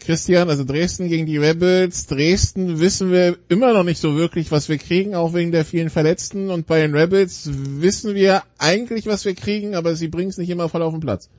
Christian, 0.00 0.50
also 0.50 0.64
Dresden 0.64 1.08
gegen 1.08 1.24
die 1.24 1.38
Rebels. 1.38 2.06
Dresden 2.06 2.80
wissen 2.80 3.10
wir 3.10 3.38
immer 3.48 3.72
noch 3.72 3.82
nicht 3.82 3.98
so 3.98 4.14
wirklich, 4.14 4.50
was 4.50 4.68
wir 4.68 4.76
kriegen, 4.76 5.14
auch 5.14 5.32
wegen 5.32 5.52
der 5.52 5.64
vielen 5.64 5.88
Verletzten. 5.88 6.50
Und 6.50 6.66
bei 6.66 6.80
den 6.80 6.94
Rebels 6.94 7.48
wissen 7.52 8.14
wir 8.14 8.42
eigentlich, 8.58 9.06
was 9.06 9.24
wir 9.24 9.34
kriegen, 9.34 9.74
aber 9.74 9.94
sie 9.94 10.08
bringen 10.08 10.28
es 10.28 10.38
nicht 10.38 10.50
immer 10.50 10.68
voll 10.68 10.82
auf 10.82 10.92
den 10.92 11.00
Platz. 11.00 11.30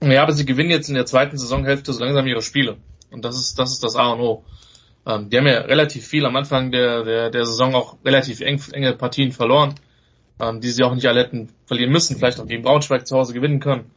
Ja, 0.00 0.22
aber 0.22 0.32
sie 0.32 0.46
gewinnen 0.46 0.70
jetzt 0.70 0.88
in 0.88 0.94
der 0.94 1.06
zweiten 1.06 1.36
Saisonhälfte 1.36 1.92
so 1.92 2.04
langsam 2.04 2.26
ihre 2.26 2.42
Spiele. 2.42 2.76
Und 3.10 3.24
das 3.24 3.36
ist, 3.36 3.58
das 3.58 3.72
ist 3.72 3.82
das 3.82 3.96
A 3.96 4.12
und 4.12 4.20
O. 4.20 4.44
Ähm, 5.06 5.30
die 5.30 5.38
haben 5.38 5.46
ja 5.46 5.60
relativ 5.60 6.06
viel 6.06 6.24
am 6.26 6.36
Anfang 6.36 6.70
der, 6.70 7.02
der, 7.04 7.30
der 7.30 7.46
Saison 7.46 7.74
auch 7.74 7.96
relativ 8.04 8.40
eng, 8.40 8.60
enge 8.72 8.94
Partien 8.94 9.32
verloren, 9.32 9.74
ähm, 10.40 10.60
die 10.60 10.70
sie 10.70 10.84
auch 10.84 10.94
nicht 10.94 11.06
alle 11.06 11.20
hätten 11.20 11.48
verlieren 11.66 11.90
müssen, 11.90 12.16
vielleicht 12.16 12.38
auch 12.38 12.46
gegen 12.46 12.62
Braunschweig 12.62 13.06
zu 13.06 13.16
Hause 13.16 13.32
gewinnen 13.32 13.60
können. 13.60 13.90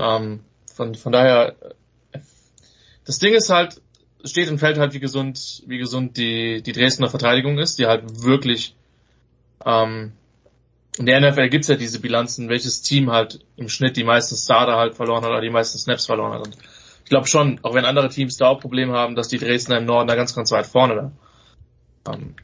Ähm, 0.00 0.40
von, 0.72 0.94
von 0.94 1.12
daher, 1.12 1.54
das 3.04 3.18
Ding 3.18 3.34
ist 3.34 3.50
halt, 3.50 3.80
steht 4.24 4.50
und 4.50 4.58
fällt 4.58 4.78
halt, 4.78 4.94
wie 4.94 5.00
gesund, 5.00 5.62
wie 5.66 5.78
gesund 5.78 6.16
die, 6.16 6.62
die 6.62 6.72
Dresdner 6.72 7.08
Verteidigung 7.08 7.58
ist, 7.58 7.78
die 7.78 7.86
halt 7.86 8.22
wirklich, 8.22 8.74
ähm, 9.64 10.12
in 10.98 11.06
der 11.06 11.20
NFL 11.20 11.48
gibt's 11.48 11.68
ja 11.68 11.76
diese 11.76 12.00
Bilanzen, 12.00 12.48
welches 12.48 12.82
Team 12.82 13.10
halt 13.10 13.40
im 13.56 13.68
Schnitt 13.68 13.96
die 13.96 14.04
meisten 14.04 14.36
Starter 14.36 14.76
halt 14.76 14.94
verloren 14.94 15.22
hat 15.24 15.30
oder 15.30 15.40
die 15.40 15.50
meisten 15.50 15.78
Snaps 15.78 16.06
verloren 16.06 16.32
hat. 16.32 16.46
Und 16.46 16.56
ich 17.04 17.10
glaube 17.10 17.26
schon, 17.26 17.60
auch 17.62 17.74
wenn 17.74 17.84
andere 17.84 18.08
Teams 18.08 18.36
da 18.36 18.48
auch 18.48 18.60
Probleme 18.60 18.94
haben, 18.94 19.14
dass 19.14 19.28
die 19.28 19.38
Dresdner 19.38 19.78
im 19.78 19.84
Norden 19.84 20.08
da 20.08 20.14
ganz, 20.14 20.34
ganz 20.34 20.50
weit 20.52 20.66
vorne 20.66 21.12
da. 22.04 22.12
Ähm, 22.12 22.34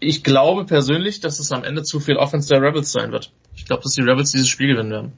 ich 0.00 0.24
glaube 0.24 0.64
persönlich, 0.64 1.20
dass 1.20 1.38
es 1.38 1.52
am 1.52 1.64
Ende 1.64 1.82
zu 1.82 2.00
viel 2.00 2.16
Offense 2.16 2.48
der 2.48 2.62
Rebels 2.62 2.92
sein 2.92 3.12
wird. 3.12 3.32
Ich 3.54 3.64
glaube, 3.64 3.82
dass 3.82 3.92
die 3.92 4.02
Rebels 4.02 4.32
dieses 4.32 4.48
Spiel 4.48 4.68
gewinnen 4.68 4.90
werden. 4.90 5.12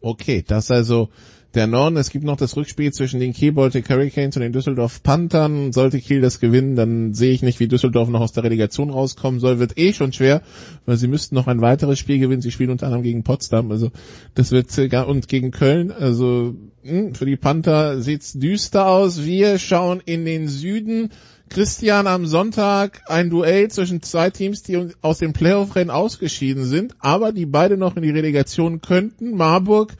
Okay, 0.00 0.44
das 0.46 0.70
also 0.70 1.08
der 1.54 1.66
Norden. 1.66 1.96
Es 1.96 2.10
gibt 2.10 2.24
noch 2.24 2.36
das 2.36 2.56
Rückspiel 2.56 2.92
zwischen 2.92 3.20
den 3.20 3.32
Kiel 3.32 3.52
Baltic 3.52 3.88
Hurricanes 3.88 4.36
und 4.36 4.42
den 4.42 4.52
Düsseldorf 4.52 5.02
Panthern. 5.02 5.72
Sollte 5.72 6.00
Kiel 6.00 6.20
das 6.20 6.40
gewinnen, 6.40 6.76
dann 6.76 7.14
sehe 7.14 7.32
ich 7.32 7.42
nicht, 7.42 7.60
wie 7.60 7.68
Düsseldorf 7.68 8.08
noch 8.08 8.20
aus 8.20 8.32
der 8.32 8.44
Relegation 8.44 8.90
rauskommen 8.90 9.40
soll. 9.40 9.58
Wird 9.58 9.78
eh 9.78 9.92
schon 9.92 10.12
schwer, 10.12 10.42
weil 10.86 10.96
sie 10.96 11.08
müssten 11.08 11.34
noch 11.34 11.46
ein 11.46 11.60
weiteres 11.60 11.98
Spiel 11.98 12.18
gewinnen. 12.18 12.42
Sie 12.42 12.50
spielen 12.50 12.70
unter 12.70 12.86
anderem 12.86 13.02
gegen 13.02 13.22
Potsdam, 13.22 13.70
also 13.70 13.90
das 14.34 14.50
wird 14.50 14.76
und 15.06 15.28
gegen 15.28 15.50
Köln. 15.50 15.92
Also 15.92 16.54
hm, 16.82 17.14
für 17.14 17.26
die 17.26 17.36
Panther 17.36 18.00
sieht's 18.00 18.32
düster 18.34 18.86
aus. 18.86 19.24
Wir 19.24 19.58
schauen 19.58 20.02
in 20.04 20.24
den 20.24 20.48
Süden. 20.48 21.10
Christian 21.50 22.06
am 22.06 22.26
Sonntag 22.26 23.02
ein 23.06 23.30
Duell 23.30 23.70
zwischen 23.70 24.02
zwei 24.02 24.30
Teams, 24.30 24.62
die 24.62 24.88
aus 25.02 25.18
dem 25.18 25.32
Playoff-Rennen 25.32 25.90
ausgeschieden 25.90 26.64
sind, 26.64 26.94
aber 26.98 27.32
die 27.32 27.46
beide 27.46 27.76
noch 27.76 27.96
in 27.96 28.02
die 28.02 28.10
Relegation 28.10 28.80
könnten. 28.80 29.36
Marburg 29.36 29.94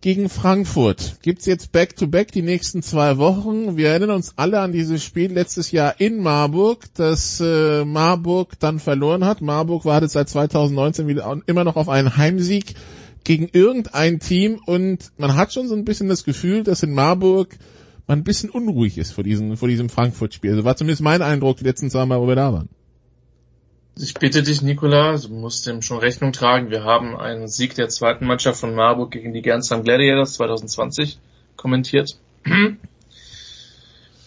gegen 0.00 0.28
Frankfurt. 0.28 1.18
Gibt's 1.22 1.46
jetzt 1.46 1.72
Back-to-Back 1.72 2.28
-back 2.28 2.32
die 2.32 2.42
nächsten 2.42 2.82
zwei 2.82 3.18
Wochen. 3.18 3.76
Wir 3.76 3.88
erinnern 3.88 4.10
uns 4.10 4.34
alle 4.36 4.60
an 4.60 4.72
dieses 4.72 5.02
Spiel 5.02 5.32
letztes 5.32 5.72
Jahr 5.72 6.00
in 6.00 6.22
Marburg, 6.22 6.84
das 6.94 7.40
äh, 7.40 7.84
Marburg 7.84 8.58
dann 8.60 8.78
verloren 8.78 9.24
hat. 9.24 9.40
Marburg 9.40 9.84
wartet 9.84 10.10
seit 10.10 10.28
2019 10.28 11.08
wieder 11.08 11.40
immer 11.46 11.64
noch 11.64 11.76
auf 11.76 11.88
einen 11.88 12.16
Heimsieg 12.16 12.74
gegen 13.24 13.48
irgendein 13.52 14.20
Team 14.20 14.60
und 14.64 15.10
man 15.18 15.36
hat 15.36 15.52
schon 15.52 15.68
so 15.68 15.74
ein 15.74 15.84
bisschen 15.84 16.08
das 16.08 16.24
Gefühl, 16.24 16.62
dass 16.62 16.82
in 16.82 16.94
Marburg 16.94 17.58
man 18.06 18.20
ein 18.20 18.24
bisschen 18.24 18.50
unruhig 18.50 18.96
ist 18.98 19.12
vor 19.12 19.24
diesem, 19.24 19.56
vor 19.56 19.68
diesem 19.68 19.90
Frankfurt-Spiel. 19.90 20.52
Also 20.52 20.64
war 20.64 20.76
zumindest 20.76 21.02
mein 21.02 21.22
Eindruck 21.22 21.58
die 21.58 21.64
letzten 21.64 21.90
zwei 21.90 22.06
Mal, 22.06 22.20
wo 22.20 22.26
wir 22.26 22.36
da 22.36 22.52
waren. 22.52 22.68
Ich 24.00 24.14
bitte 24.14 24.44
dich, 24.44 24.62
Nikola, 24.62 25.16
du 25.16 25.28
musst 25.28 25.66
dem 25.66 25.82
schon 25.82 25.98
Rechnung 25.98 26.32
tragen. 26.32 26.70
Wir 26.70 26.84
haben 26.84 27.16
einen 27.16 27.48
Sieg 27.48 27.74
der 27.74 27.88
zweiten 27.88 28.26
Mannschaft 28.26 28.60
von 28.60 28.74
Marburg 28.74 29.10
gegen 29.10 29.32
die 29.32 29.42
Gernsheim 29.42 29.82
Gladiators 29.82 30.34
2020 30.34 31.18
kommentiert. 31.56 32.16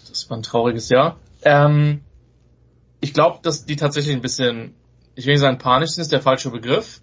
Das 0.10 0.30
war 0.30 0.38
ein 0.38 0.43
trauriges 0.43 0.89
Jahr. 0.89 1.18
Ähm, 1.43 2.02
ich 2.99 3.14
glaube, 3.14 3.39
dass 3.43 3.65
die 3.65 3.77
tatsächlich 3.77 4.14
ein 4.14 4.22
bisschen, 4.22 4.76
ich 5.15 5.26
will 5.26 5.35
nicht 5.35 5.41
sagen 5.41 5.57
panisch 5.57 5.91
sind, 5.91 6.02
ist 6.02 6.11
der 6.11 6.22
falsche 6.22 6.52
Begriff, 6.52 7.02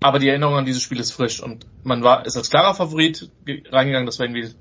aber 0.00 0.20
die 0.20 0.28
Erinnerung 0.28 0.54
an 0.54 0.64
dieses 0.64 0.82
Spiel 0.82 1.00
ist 1.00 1.10
frisch 1.10 1.42
und 1.42 1.66
man 1.82 2.04
war, 2.04 2.24
ist 2.24 2.36
als 2.36 2.50
klarer 2.50 2.74
Favorit 2.74 3.30
reingegangen, 3.46 4.06
das 4.06 4.20
war 4.20 4.26
irgendwie 4.26 4.54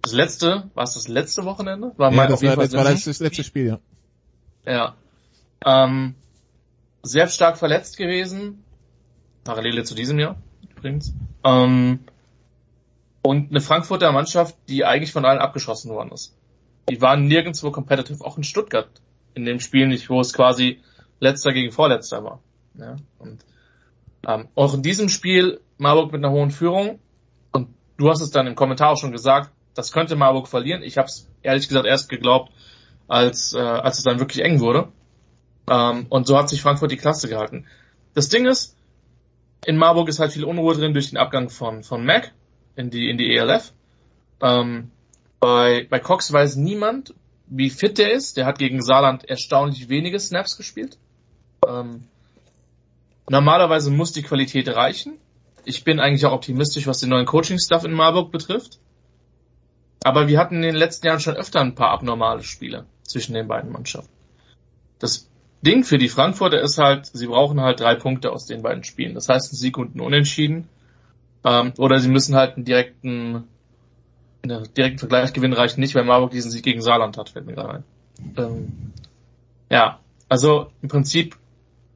das 0.00 0.12
letzte, 0.12 0.70
war 0.74 0.84
es 0.84 0.94
das 0.94 1.06
letzte 1.06 1.44
Wochenende? 1.44 1.92
War 1.98 2.12
ja, 2.12 2.26
das, 2.26 2.42
war, 2.42 2.56
das 2.56 2.72
war 2.72 2.84
das 2.84 3.20
letzte 3.20 3.44
Spiel, 3.44 3.66
ja. 3.66 3.78
Ja. 4.64 4.94
Ähm, 5.64 6.14
sehr 7.02 7.28
stark 7.28 7.58
verletzt 7.58 7.96
gewesen. 7.96 8.64
Parallele 9.44 9.84
zu 9.84 9.94
diesem 9.94 10.18
Jahr 10.18 10.36
übrigens. 10.82 11.14
Ähm, 11.44 12.00
und 13.22 13.50
eine 13.50 13.60
Frankfurter 13.60 14.10
Mannschaft, 14.12 14.56
die 14.68 14.84
eigentlich 14.84 15.12
von 15.12 15.24
allen 15.24 15.38
abgeschossen 15.38 15.90
worden 15.90 16.10
ist. 16.12 16.36
Die 16.88 17.00
waren 17.00 17.26
nirgendwo 17.26 17.70
competitive, 17.70 18.24
auch 18.24 18.36
in 18.36 18.44
Stuttgart. 18.44 18.88
In 19.34 19.44
dem 19.44 19.60
Spiel 19.60 19.86
nicht, 19.86 20.10
wo 20.10 20.20
es 20.20 20.32
quasi 20.32 20.80
letzter 21.20 21.52
gegen 21.52 21.70
vorletzter 21.70 22.24
war. 22.24 22.40
Ja, 22.74 22.96
und 23.18 23.44
ähm, 24.26 24.48
auch 24.54 24.74
in 24.74 24.82
diesem 24.82 25.08
Spiel 25.08 25.60
Marburg 25.78 26.12
mit 26.12 26.24
einer 26.24 26.32
hohen 26.32 26.50
Führung. 26.50 26.98
Und 27.52 27.68
du 27.96 28.10
hast 28.10 28.20
es 28.20 28.30
dann 28.30 28.46
im 28.46 28.56
Kommentar 28.56 28.90
auch 28.90 28.98
schon 28.98 29.12
gesagt, 29.12 29.50
das 29.74 29.92
könnte 29.92 30.16
Marburg 30.16 30.48
verlieren. 30.48 30.82
Ich 30.82 30.98
habe 30.98 31.06
es 31.06 31.28
ehrlich 31.42 31.68
gesagt 31.68 31.86
erst 31.86 32.08
geglaubt, 32.08 32.50
als, 33.08 33.54
äh, 33.54 33.58
als 33.58 33.98
es 33.98 34.04
dann 34.04 34.18
wirklich 34.18 34.44
eng 34.44 34.60
wurde. 34.60 34.88
Ähm, 35.70 36.06
und 36.08 36.26
so 36.26 36.36
hat 36.36 36.48
sich 36.48 36.62
Frankfurt 36.62 36.90
die 36.90 36.96
Klasse 36.96 37.28
gehalten. 37.28 37.66
Das 38.14 38.28
Ding 38.28 38.46
ist, 38.46 38.76
in 39.64 39.76
Marburg 39.76 40.08
ist 40.08 40.18
halt 40.18 40.32
viel 40.32 40.44
Unruhe 40.44 40.74
drin 40.74 40.92
durch 40.92 41.10
den 41.10 41.18
Abgang 41.18 41.48
von, 41.48 41.82
von 41.82 42.04
Mac 42.04 42.32
in 42.76 42.90
die, 42.90 43.08
in 43.08 43.18
die 43.18 43.34
ELF. 43.34 43.72
Ähm, 44.40 44.90
bei, 45.40 45.86
bei 45.88 45.98
Cox 45.98 46.32
weiß 46.32 46.56
niemand, 46.56 47.14
wie 47.46 47.70
fit 47.70 47.98
der 47.98 48.12
ist. 48.12 48.36
Der 48.36 48.46
hat 48.46 48.58
gegen 48.58 48.82
Saarland 48.82 49.24
erstaunlich 49.24 49.88
wenige 49.88 50.18
Snaps 50.18 50.56
gespielt. 50.56 50.98
Ähm, 51.66 52.04
normalerweise 53.28 53.90
muss 53.90 54.12
die 54.12 54.22
Qualität 54.22 54.68
reichen. 54.68 55.18
Ich 55.64 55.84
bin 55.84 56.00
eigentlich 56.00 56.26
auch 56.26 56.32
optimistisch, 56.32 56.86
was 56.86 56.98
den 56.98 57.10
neuen 57.10 57.26
Coaching-Stuff 57.26 57.84
in 57.84 57.92
Marburg 57.92 58.32
betrifft. 58.32 58.78
Aber 60.02 60.26
wir 60.26 60.38
hatten 60.40 60.56
in 60.56 60.62
den 60.62 60.74
letzten 60.74 61.06
Jahren 61.06 61.20
schon 61.20 61.36
öfter 61.36 61.60
ein 61.60 61.76
paar 61.76 61.90
abnormale 61.90 62.42
Spiele 62.42 62.86
zwischen 63.04 63.34
den 63.34 63.46
beiden 63.46 63.70
Mannschaften. 63.70 64.12
Das 64.98 65.28
Ding 65.62 65.84
für 65.84 65.98
die 65.98 66.08
Frankfurter 66.08 66.60
ist 66.60 66.78
halt, 66.78 67.06
sie 67.06 67.26
brauchen 67.28 67.60
halt 67.60 67.80
drei 67.80 67.94
Punkte 67.94 68.32
aus 68.32 68.46
den 68.46 68.62
beiden 68.62 68.84
Spielen. 68.84 69.14
Das 69.14 69.28
heißt, 69.28 69.52
ein 69.52 69.56
Sieg 69.56 69.78
und 69.78 69.94
ein 69.94 70.00
Unentschieden. 70.00 70.68
Ähm, 71.44 71.72
oder 71.78 71.98
sie 72.00 72.08
müssen 72.08 72.34
halt 72.34 72.56
einen 72.56 72.64
direkten, 72.64 73.44
einen 74.42 74.68
direkten 74.74 74.98
Vergleich 74.98 75.32
gewinnen, 75.32 75.54
reicht 75.54 75.78
nicht, 75.78 75.94
weil 75.94 76.04
Marburg 76.04 76.32
diesen 76.32 76.50
Sieg 76.50 76.64
gegen 76.64 76.82
Saarland 76.82 77.16
hat, 77.16 77.30
fällt 77.30 77.46
mir 77.46 77.54
gerade 77.54 77.74
ein. 77.74 77.84
Ähm, 78.36 78.92
ja, 79.70 80.00
also 80.28 80.70
im 80.82 80.88
Prinzip, 80.88 81.36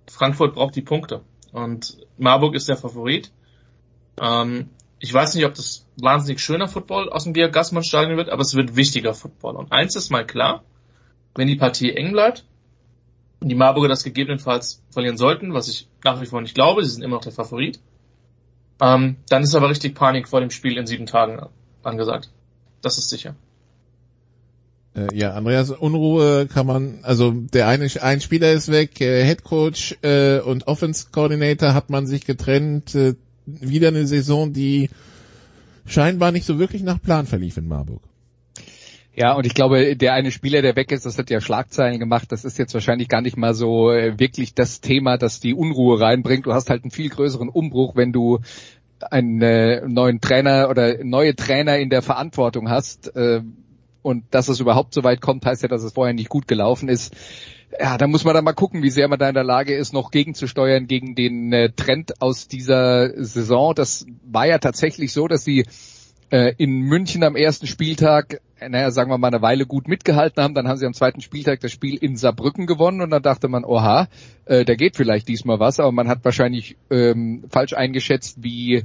Frankfurt 0.09 0.55
braucht 0.55 0.76
die 0.76 0.82
Punkte. 0.82 1.22
Und 1.52 1.98
Marburg 2.18 2.55
ist 2.55 2.68
der 2.68 2.76
Favorit. 2.76 3.32
Ähm, 4.20 4.70
ich 5.01 5.12
weiß 5.12 5.34
nicht, 5.34 5.44
ob 5.44 5.55
das 5.55 5.86
wahnsinnig 5.97 6.40
schöner 6.40 6.68
Football 6.68 7.10
aus 7.10 7.24
dem 7.24 7.32
Georg 7.32 7.52
Gassmann 7.52 7.84
Stadion 7.84 8.16
wird, 8.16 8.30
aber 8.30 8.43
es 8.43 8.55
wird 8.55 8.76
wichtiger 8.76 9.14
Football. 9.14 9.56
Und 9.56 9.72
eins 9.72 9.97
ist 9.97 10.10
mal 10.10 10.26
klar, 10.26 10.62
wenn 11.34 11.48
die 11.48 11.56
Partie 11.56 11.93
eng 11.93 12.12
bleibt, 12.12 12.44
die 13.41 13.55
Marburger 13.55 13.89
das 13.89 14.05
gegebenenfalls 14.05 14.83
verlieren 14.91 15.17
sollten, 15.17 15.55
was 15.55 15.69
ich 15.69 15.89
nach 16.05 16.21
wie 16.21 16.27
vor 16.27 16.41
nicht 16.41 16.55
glaube, 16.55 16.85
sie 16.85 16.91
sind 16.91 17.03
immer 17.03 17.17
noch 17.17 17.23
der 17.23 17.33
Favorit, 17.33 17.81
ähm, 18.81 19.17
dann 19.29 19.43
ist 19.43 19.55
aber 19.55 19.71
richtig 19.71 19.95
Panik 19.95 20.29
vor 20.29 20.41
dem 20.41 20.51
Spiel 20.51 20.77
in 20.77 20.87
sieben 20.87 21.07
Tagen 21.07 21.41
angesagt. 21.83 22.31
Das 22.83 22.99
ist 22.99 23.09
sicher. 23.09 23.35
Äh, 24.95 25.15
ja, 25.15 25.33
Andreas, 25.35 25.71
Unruhe 25.71 26.47
kann 26.47 26.67
man, 26.67 27.01
also 27.03 27.31
der 27.31 27.69
eine, 27.69 27.89
ein 28.01 28.21
Spieler 28.21 28.53
ist 28.53 28.71
weg, 28.71 29.01
äh, 29.01 29.25
Head 29.25 29.45
Coach 29.45 29.97
äh, 30.03 30.41
und 30.41 30.67
Offense 30.67 31.09
Coordinator 31.13 31.75
hat 31.75 31.91
man 31.91 32.07
sich 32.07 32.25
getrennt, 32.25 32.95
äh, 32.95 33.15
wieder 33.47 33.89
eine 33.89 34.07
Saison, 34.07 34.53
die 34.53 34.91
scheinbar 35.87 36.33
nicht 36.33 36.47
so 36.47 36.59
wirklich 36.59 36.83
nach 36.83 37.01
Plan 37.01 37.27
verlief 37.27 37.57
in 37.57 37.69
Marburg. 37.69 38.03
Ja, 39.18 39.32
und 39.32 39.47
ich 39.47 39.55
glaube, 39.55 39.97
der 39.97 40.12
eine 40.12 40.30
Spieler, 40.30 40.60
der 40.60 40.76
weg 40.76 40.93
ist, 40.93 41.06
das 41.06 41.16
hat 41.16 41.30
ja 41.30 41.40
Schlagzeilen 41.40 41.98
gemacht. 41.98 42.30
Das 42.30 42.44
ist 42.44 42.59
jetzt 42.59 42.74
wahrscheinlich 42.74 43.09
gar 43.09 43.22
nicht 43.22 43.38
mal 43.38 43.55
so 43.55 43.90
äh, 43.90 44.18
wirklich 44.18 44.55
das 44.55 44.82
Thema, 44.82 45.16
das 45.16 45.40
die 45.40 45.55
Unruhe 45.55 45.98
reinbringt. 45.98 46.44
Du 46.44 46.52
hast 46.52 46.68
halt 46.68 46.84
einen 46.84 46.90
viel 46.90 47.09
größeren 47.09 47.48
Umbruch, 47.48 47.97
wenn 47.97 48.12
du 48.12 48.40
einen 49.10 49.40
äh, 49.40 49.88
neuen 49.88 50.20
Trainer 50.20 50.68
oder 50.68 51.02
neue 51.02 51.34
Trainer 51.34 51.78
in 51.78 51.88
der 51.88 52.02
Verantwortung 52.02 52.68
hast. 52.68 53.16
Äh, 53.16 53.40
und 54.02 54.24
dass 54.32 54.48
es 54.48 54.60
überhaupt 54.60 54.93
so 54.93 55.02
weit 55.02 55.22
kommt, 55.22 55.47
heißt 55.47 55.62
ja, 55.62 55.68
dass 55.70 55.82
es 55.82 55.94
vorher 55.94 56.14
nicht 56.14 56.28
gut 56.28 56.47
gelaufen 56.47 56.90
ist. 56.90 57.16
Ja, 57.80 57.97
da 57.97 58.06
muss 58.06 58.24
man 58.24 58.34
dann 58.34 58.44
mal 58.44 58.52
gucken, 58.52 58.82
wie 58.82 58.90
sehr 58.90 59.09
man 59.09 59.18
da 59.18 59.30
in 59.30 59.34
der 59.34 59.44
Lage 59.44 59.74
ist, 59.74 59.94
noch 59.94 60.10
gegenzusteuern 60.10 60.88
gegen 60.88 61.14
den 61.14 61.55
äh, 61.55 61.70
Trend 61.72 62.20
aus 62.20 62.48
dieser 62.48 63.24
Saison. 63.24 63.74
Das 63.74 64.05
war 64.26 64.47
ja 64.47 64.59
tatsächlich 64.59 65.14
so, 65.14 65.26
dass 65.26 65.43
sie 65.43 65.64
äh, 66.31 66.55
in 66.59 66.81
München 66.81 67.23
am 67.23 67.36
ersten 67.36 67.66
Spieltag, 67.66 68.40
naja, 68.61 68.90
sagen 68.90 69.11
wir 69.11 69.19
mal 69.19 69.28
eine 69.28 69.43
Weile 69.43 69.66
gut 69.66 69.89
mitgehalten 69.89 70.43
haben. 70.43 70.55
Dann 70.55 70.69
haben 70.69 70.78
sie 70.78 70.86
am 70.86 70.94
zweiten 70.94 71.20
Spieltag 71.20 71.61
das 71.61 71.73
Spiel 71.73 71.97
in 71.97 72.16
Saarbrücken 72.16 72.66
gewonnen 72.66 73.01
und 73.01 73.11
dann 73.11 73.23
dachte 73.23 73.48
man, 73.48 73.65
oha, 73.65 74.09
äh, 74.44 74.65
da 74.65 74.74
geht 74.74 74.97
vielleicht 74.97 75.28
diesmal 75.28 75.61
was, 75.61 75.78
aber 75.78 75.93
man 75.93 76.09
hat 76.09 76.24
wahrscheinlich 76.24 76.77
ähm, 76.90 77.44
falsch 77.51 77.74
eingeschätzt, 77.74 78.43
wie 78.43 78.85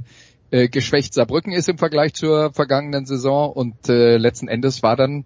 äh, 0.50 0.68
geschwächt 0.68 1.14
Saarbrücken 1.14 1.52
ist 1.52 1.68
im 1.68 1.78
Vergleich 1.78 2.14
zur 2.14 2.52
vergangenen 2.52 3.06
Saison 3.06 3.52
und 3.52 3.88
äh, 3.88 4.18
letzten 4.18 4.48
Endes 4.48 4.82
war 4.82 4.96
dann 4.96 5.24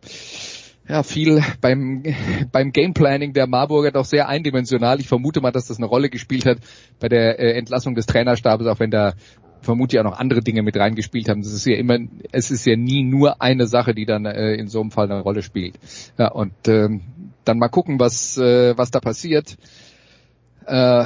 ja, 0.89 1.03
viel 1.03 1.43
beim, 1.61 2.03
beim 2.53 2.73
Gameplanning 2.73 3.33
der 3.33 3.47
Marburger 3.47 3.91
doch 3.91 4.05
sehr 4.05 4.29
eindimensional. 4.29 5.01
Ich 5.01 5.09
vermute 5.09 5.41
mal, 5.41 5.51
dass 5.51 5.67
das 5.67 5.79
eine 5.79 5.87
Rolle 5.87 6.11
gespielt 6.11 6.47
hat 6.47 6.59
bei 7.01 7.09
der 7.09 7.39
äh, 7.39 7.59
Entlassung 7.59 7.95
des 7.95 8.07
Trainerstabes, 8.07 8.67
auch 8.67 8.79
wenn 8.79 8.91
da 8.91 9.15
vermutlich 9.61 10.01
auch 10.01 10.05
noch 10.05 10.19
andere 10.19 10.41
Dinge 10.41 10.63
mit 10.63 10.77
reingespielt 10.77 11.29
haben. 11.29 11.43
Das 11.43 11.53
ist 11.53 11.67
ja 11.67 11.77
immer, 11.77 11.99
es 12.33 12.51
ist 12.51 12.65
ja 12.67 12.77
nie 12.77 13.03
nur 13.03 13.43
eine 13.43 13.67
Sache, 13.67 13.95
die 13.95 14.07
dann 14.07 14.25
äh, 14.25 14.55
in 14.55 14.69
so 14.69 14.81
einem 14.81 14.91
Fall 14.91 15.11
eine 15.11 15.21
Rolle 15.21 15.43
spielt. 15.43 15.79
Ja, 16.19 16.29
und 16.29 16.55
ähm, 16.69 17.03
dann 17.45 17.59
mal 17.59 17.69
gucken, 17.69 17.99
was, 17.99 18.39
äh, 18.39 18.77
was 18.77 18.91
da 18.91 19.01
passiert. 19.01 19.57
Äh, 20.67 21.05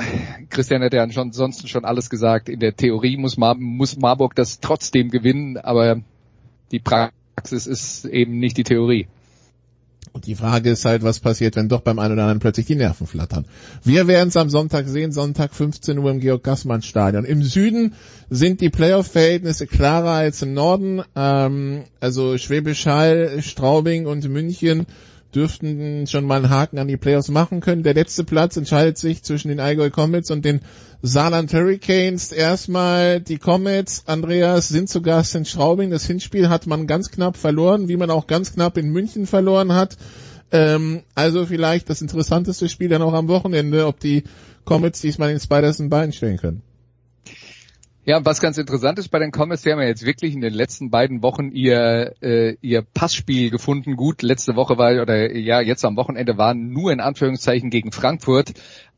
Christian 0.48 0.82
hat 0.82 0.94
ja 0.94 1.02
ansonsten 1.02 1.68
schon 1.68 1.84
alles 1.84 2.08
gesagt. 2.08 2.48
In 2.48 2.60
der 2.60 2.74
Theorie 2.74 3.16
muss, 3.16 3.36
Mar 3.36 3.56
muss 3.56 3.98
Marburg 3.98 4.34
das 4.34 4.60
trotzdem 4.60 5.10
gewinnen, 5.10 5.58
aber 5.58 6.00
die 6.72 6.80
Praxis 6.80 7.66
ist 7.66 8.04
eben 8.06 8.38
nicht 8.38 8.56
die 8.56 8.64
Theorie. 8.64 9.08
Und 10.12 10.26
die 10.26 10.34
Frage 10.34 10.70
ist 10.70 10.84
halt, 10.84 11.02
was 11.02 11.20
passiert, 11.20 11.56
wenn 11.56 11.68
doch 11.68 11.82
beim 11.82 11.98
einen 11.98 12.14
oder 12.14 12.22
anderen 12.22 12.40
plötzlich 12.40 12.66
die 12.66 12.74
Nerven 12.74 13.06
flattern. 13.06 13.46
Wir 13.84 14.08
werden 14.08 14.28
es 14.28 14.36
am 14.36 14.50
Sonntag 14.50 14.88
sehen, 14.88 15.12
Sonntag 15.12 15.54
15 15.54 15.98
Uhr 15.98 16.10
im 16.10 16.20
Georg-Gassmann-Stadion. 16.20 17.24
Im 17.24 17.42
Süden 17.42 17.94
sind 18.28 18.60
die 18.60 18.70
Playoff-Verhältnisse 18.70 19.66
klarer 19.66 20.10
als 20.10 20.42
im 20.42 20.52
Norden. 20.52 21.02
Ähm, 21.14 21.84
also 22.00 22.38
Schwäbisch 22.38 22.86
Hall, 22.86 23.40
Straubing 23.40 24.06
und 24.06 24.28
München 24.28 24.86
dürften 25.34 26.06
schon 26.06 26.24
mal 26.24 26.36
einen 26.36 26.50
Haken 26.50 26.78
an 26.78 26.88
die 26.88 26.96
Playoffs 26.96 27.28
machen 27.28 27.60
können. 27.60 27.82
Der 27.82 27.94
letzte 27.94 28.24
Platz 28.24 28.56
entscheidet 28.56 28.98
sich 28.98 29.22
zwischen 29.22 29.48
den 29.48 29.60
Allgäu 29.60 29.90
Comets 29.90 30.30
und 30.30 30.44
den 30.44 30.60
Saarland 31.02 31.52
Hurricanes. 31.52 32.32
Erstmal 32.32 33.20
die 33.20 33.38
Comets, 33.38 34.04
Andreas, 34.06 34.68
sind 34.68 34.88
zu 34.88 35.02
Gast 35.02 35.34
in 35.34 35.44
Straubing. 35.44 35.90
Das 35.90 36.06
Hinspiel 36.06 36.48
hat 36.48 36.66
man 36.66 36.86
ganz 36.86 37.10
knapp 37.10 37.36
verloren, 37.36 37.88
wie 37.88 37.96
man 37.96 38.10
auch 38.10 38.26
ganz 38.26 38.52
knapp 38.54 38.76
in 38.76 38.90
München 38.90 39.26
verloren 39.26 39.72
hat. 39.72 39.96
Ähm, 40.52 41.02
also 41.14 41.46
vielleicht 41.46 41.88
das 41.88 42.02
interessanteste 42.02 42.68
Spiel 42.68 42.88
dann 42.88 43.02
auch 43.02 43.14
am 43.14 43.28
Wochenende, 43.28 43.86
ob 43.86 44.00
die 44.00 44.24
Comets 44.64 45.00
diesmal 45.00 45.30
den 45.30 45.40
Spiders 45.40 45.78
ein 45.78 45.90
Bein 45.90 46.12
stellen 46.12 46.36
können. 46.38 46.62
Ja, 48.10 48.24
was 48.24 48.40
ganz 48.40 48.58
interessant 48.58 48.98
ist 48.98 49.10
bei 49.10 49.20
den 49.20 49.30
Comets, 49.30 49.62
sie 49.62 49.70
haben 49.70 49.80
ja 49.80 49.86
jetzt 49.86 50.04
wirklich 50.04 50.34
in 50.34 50.40
den 50.40 50.52
letzten 50.52 50.90
beiden 50.90 51.22
Wochen 51.22 51.52
ihr 51.52 52.16
äh, 52.20 52.56
ihr 52.60 52.82
Passspiel 52.82 53.50
gefunden. 53.50 53.94
Gut, 53.94 54.22
letzte 54.22 54.56
Woche 54.56 54.76
war 54.78 55.00
oder 55.00 55.32
ja 55.32 55.60
jetzt 55.60 55.84
am 55.84 55.94
Wochenende 55.94 56.36
waren 56.36 56.70
nur 56.72 56.90
in 56.90 56.98
Anführungszeichen 56.98 57.70
gegen 57.70 57.92
Frankfurt, 57.92 58.54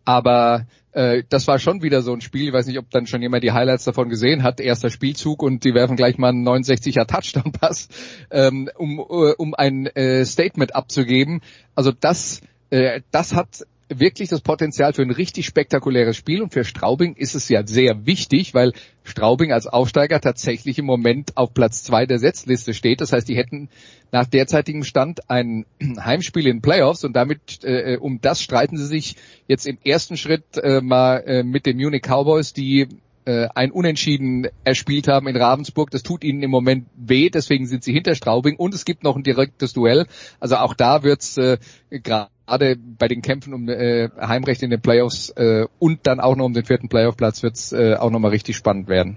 aber 0.06 0.64
äh, 0.92 1.24
das 1.28 1.46
war 1.46 1.58
schon 1.58 1.82
wieder 1.82 2.00
so 2.00 2.14
ein 2.14 2.22
Spiel. 2.22 2.48
Ich 2.48 2.54
weiß 2.54 2.66
nicht, 2.66 2.78
ob 2.78 2.88
dann 2.88 3.06
schon 3.06 3.20
jemand 3.20 3.44
die 3.44 3.52
Highlights 3.52 3.84
davon 3.84 4.08
gesehen 4.08 4.42
hat. 4.42 4.60
Erster 4.60 4.88
Spielzug 4.88 5.42
und 5.42 5.62
die 5.64 5.74
werfen 5.74 5.96
gleich 5.96 6.16
mal 6.16 6.30
einen 6.30 6.48
69er 6.48 7.06
Touchdown-Pass, 7.06 7.88
ähm, 8.30 8.70
um 8.78 8.98
äh, 8.98 9.34
um 9.36 9.52
ein 9.52 9.88
äh, 9.88 10.24
Statement 10.24 10.74
abzugeben. 10.74 11.42
Also 11.74 11.92
das 11.92 12.40
äh, 12.70 13.02
das 13.10 13.34
hat 13.34 13.66
wirklich 14.00 14.28
das 14.28 14.40
Potenzial 14.40 14.92
für 14.92 15.02
ein 15.02 15.10
richtig 15.10 15.46
spektakuläres 15.46 16.16
Spiel 16.16 16.42
und 16.42 16.52
für 16.52 16.64
Straubing 16.64 17.14
ist 17.14 17.34
es 17.34 17.48
ja 17.48 17.66
sehr 17.66 18.06
wichtig, 18.06 18.54
weil 18.54 18.72
Straubing 19.04 19.52
als 19.52 19.66
Aufsteiger 19.66 20.20
tatsächlich 20.20 20.78
im 20.78 20.84
Moment 20.84 21.36
auf 21.36 21.54
Platz 21.54 21.82
zwei 21.82 22.06
der 22.06 22.18
Setzliste 22.18 22.74
steht. 22.74 23.00
Das 23.00 23.12
heißt, 23.12 23.28
die 23.28 23.36
hätten 23.36 23.68
nach 24.10 24.26
derzeitigem 24.26 24.84
Stand 24.84 25.30
ein 25.30 25.66
Heimspiel 25.98 26.46
in 26.46 26.62
Playoffs 26.62 27.04
und 27.04 27.14
damit 27.14 27.64
äh, 27.64 27.96
um 27.96 28.20
das 28.20 28.42
streiten 28.42 28.76
sie 28.76 28.86
sich 28.86 29.16
jetzt 29.48 29.66
im 29.66 29.78
ersten 29.84 30.16
Schritt 30.16 30.56
äh, 30.56 30.80
mal 30.80 31.18
äh, 31.26 31.42
mit 31.42 31.66
den 31.66 31.76
Munich 31.76 32.02
Cowboys, 32.02 32.52
die 32.52 32.88
äh, 33.24 33.48
ein 33.54 33.70
Unentschieden 33.70 34.48
erspielt 34.64 35.08
haben 35.08 35.28
in 35.28 35.36
Ravensburg. 35.36 35.90
Das 35.90 36.02
tut 36.02 36.24
ihnen 36.24 36.42
im 36.42 36.50
Moment 36.50 36.86
weh, 36.96 37.30
deswegen 37.30 37.66
sind 37.66 37.84
sie 37.84 37.92
hinter 37.92 38.14
Straubing 38.14 38.56
und 38.56 38.74
es 38.74 38.84
gibt 38.84 39.02
noch 39.04 39.16
ein 39.16 39.22
direktes 39.22 39.72
Duell. 39.72 40.06
Also 40.40 40.56
auch 40.56 40.74
da 40.74 41.02
wird's 41.02 41.36
äh, 41.36 41.58
gerade 41.90 42.76
bei 42.76 43.08
den 43.08 43.22
Kämpfen 43.22 43.54
um 43.54 43.68
äh, 43.68 44.08
Heimrecht 44.20 44.62
in 44.62 44.70
den 44.70 44.80
Playoffs 44.80 45.30
äh, 45.30 45.66
und 45.78 46.06
dann 46.06 46.20
auch 46.20 46.36
noch 46.36 46.44
um 46.44 46.54
den 46.54 46.64
vierten 46.64 46.88
Playoff-Platz 46.88 47.42
wird's 47.42 47.72
äh, 47.72 47.94
auch 47.94 48.10
nochmal 48.10 48.30
richtig 48.32 48.56
spannend 48.56 48.88
werden. 48.88 49.16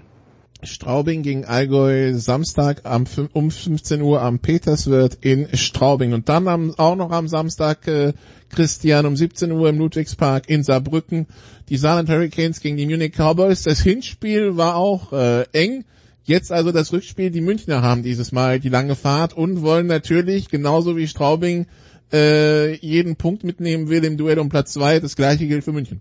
Straubing 0.62 1.22
gegen 1.22 1.44
Allgäu 1.44 2.14
Samstag 2.14 2.82
am, 2.84 3.04
um 3.32 3.50
15 3.50 4.00
Uhr 4.00 4.22
am 4.22 4.38
Peterswirt 4.38 5.18
in 5.20 5.48
Straubing. 5.56 6.12
Und 6.12 6.28
dann 6.28 6.74
auch 6.76 6.96
noch 6.96 7.10
am 7.10 7.28
Samstag, 7.28 7.86
äh, 7.86 8.14
Christian, 8.48 9.06
um 9.06 9.16
17 9.16 9.52
Uhr 9.52 9.68
im 9.68 9.78
Ludwigspark 9.78 10.48
in 10.48 10.62
Saarbrücken. 10.62 11.26
Die 11.68 11.76
Saarland 11.76 12.08
Hurricanes 12.08 12.60
gegen 12.60 12.76
die 12.76 12.86
Munich 12.86 13.12
Cowboys. 13.12 13.62
Das 13.62 13.80
Hinspiel 13.80 14.56
war 14.56 14.76
auch 14.76 15.12
äh, 15.12 15.42
eng. 15.52 15.84
Jetzt 16.24 16.50
also 16.50 16.72
das 16.72 16.92
Rückspiel. 16.92 17.30
Die 17.30 17.40
Münchner 17.40 17.82
haben 17.82 18.02
dieses 18.02 18.32
Mal 18.32 18.58
die 18.58 18.68
lange 18.68 18.96
Fahrt 18.96 19.34
und 19.34 19.62
wollen 19.62 19.86
natürlich, 19.86 20.48
genauso 20.48 20.96
wie 20.96 21.06
Straubing, 21.06 21.66
äh, 22.12 22.74
jeden 22.76 23.16
Punkt 23.16 23.44
mitnehmen 23.44 23.88
will 23.88 24.04
im 24.04 24.16
Duell 24.16 24.38
um 24.38 24.48
Platz 24.48 24.72
zwei. 24.72 25.00
Das 25.00 25.16
gleiche 25.16 25.46
gilt 25.46 25.64
für 25.64 25.72
München. 25.72 26.00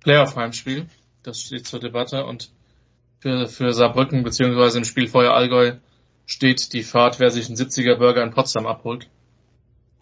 Playoff-Heimspiel. 0.00 0.86
Das 1.22 1.40
steht 1.40 1.66
zur 1.66 1.80
Debatte 1.80 2.24
und 2.26 2.50
für, 3.24 3.48
für 3.48 3.72
Saarbrücken 3.72 4.22
beziehungsweise 4.22 4.76
im 4.76 4.84
Spiel 4.84 5.08
Feuer 5.08 5.32
Allgäu 5.32 5.76
steht 6.26 6.74
die 6.74 6.82
Fahrt, 6.82 7.20
wer 7.20 7.30
sich 7.30 7.46
einen 7.46 7.56
70er 7.56 7.96
Burger 7.96 8.22
in 8.22 8.32
Potsdam 8.32 8.66
abholt. 8.66 9.08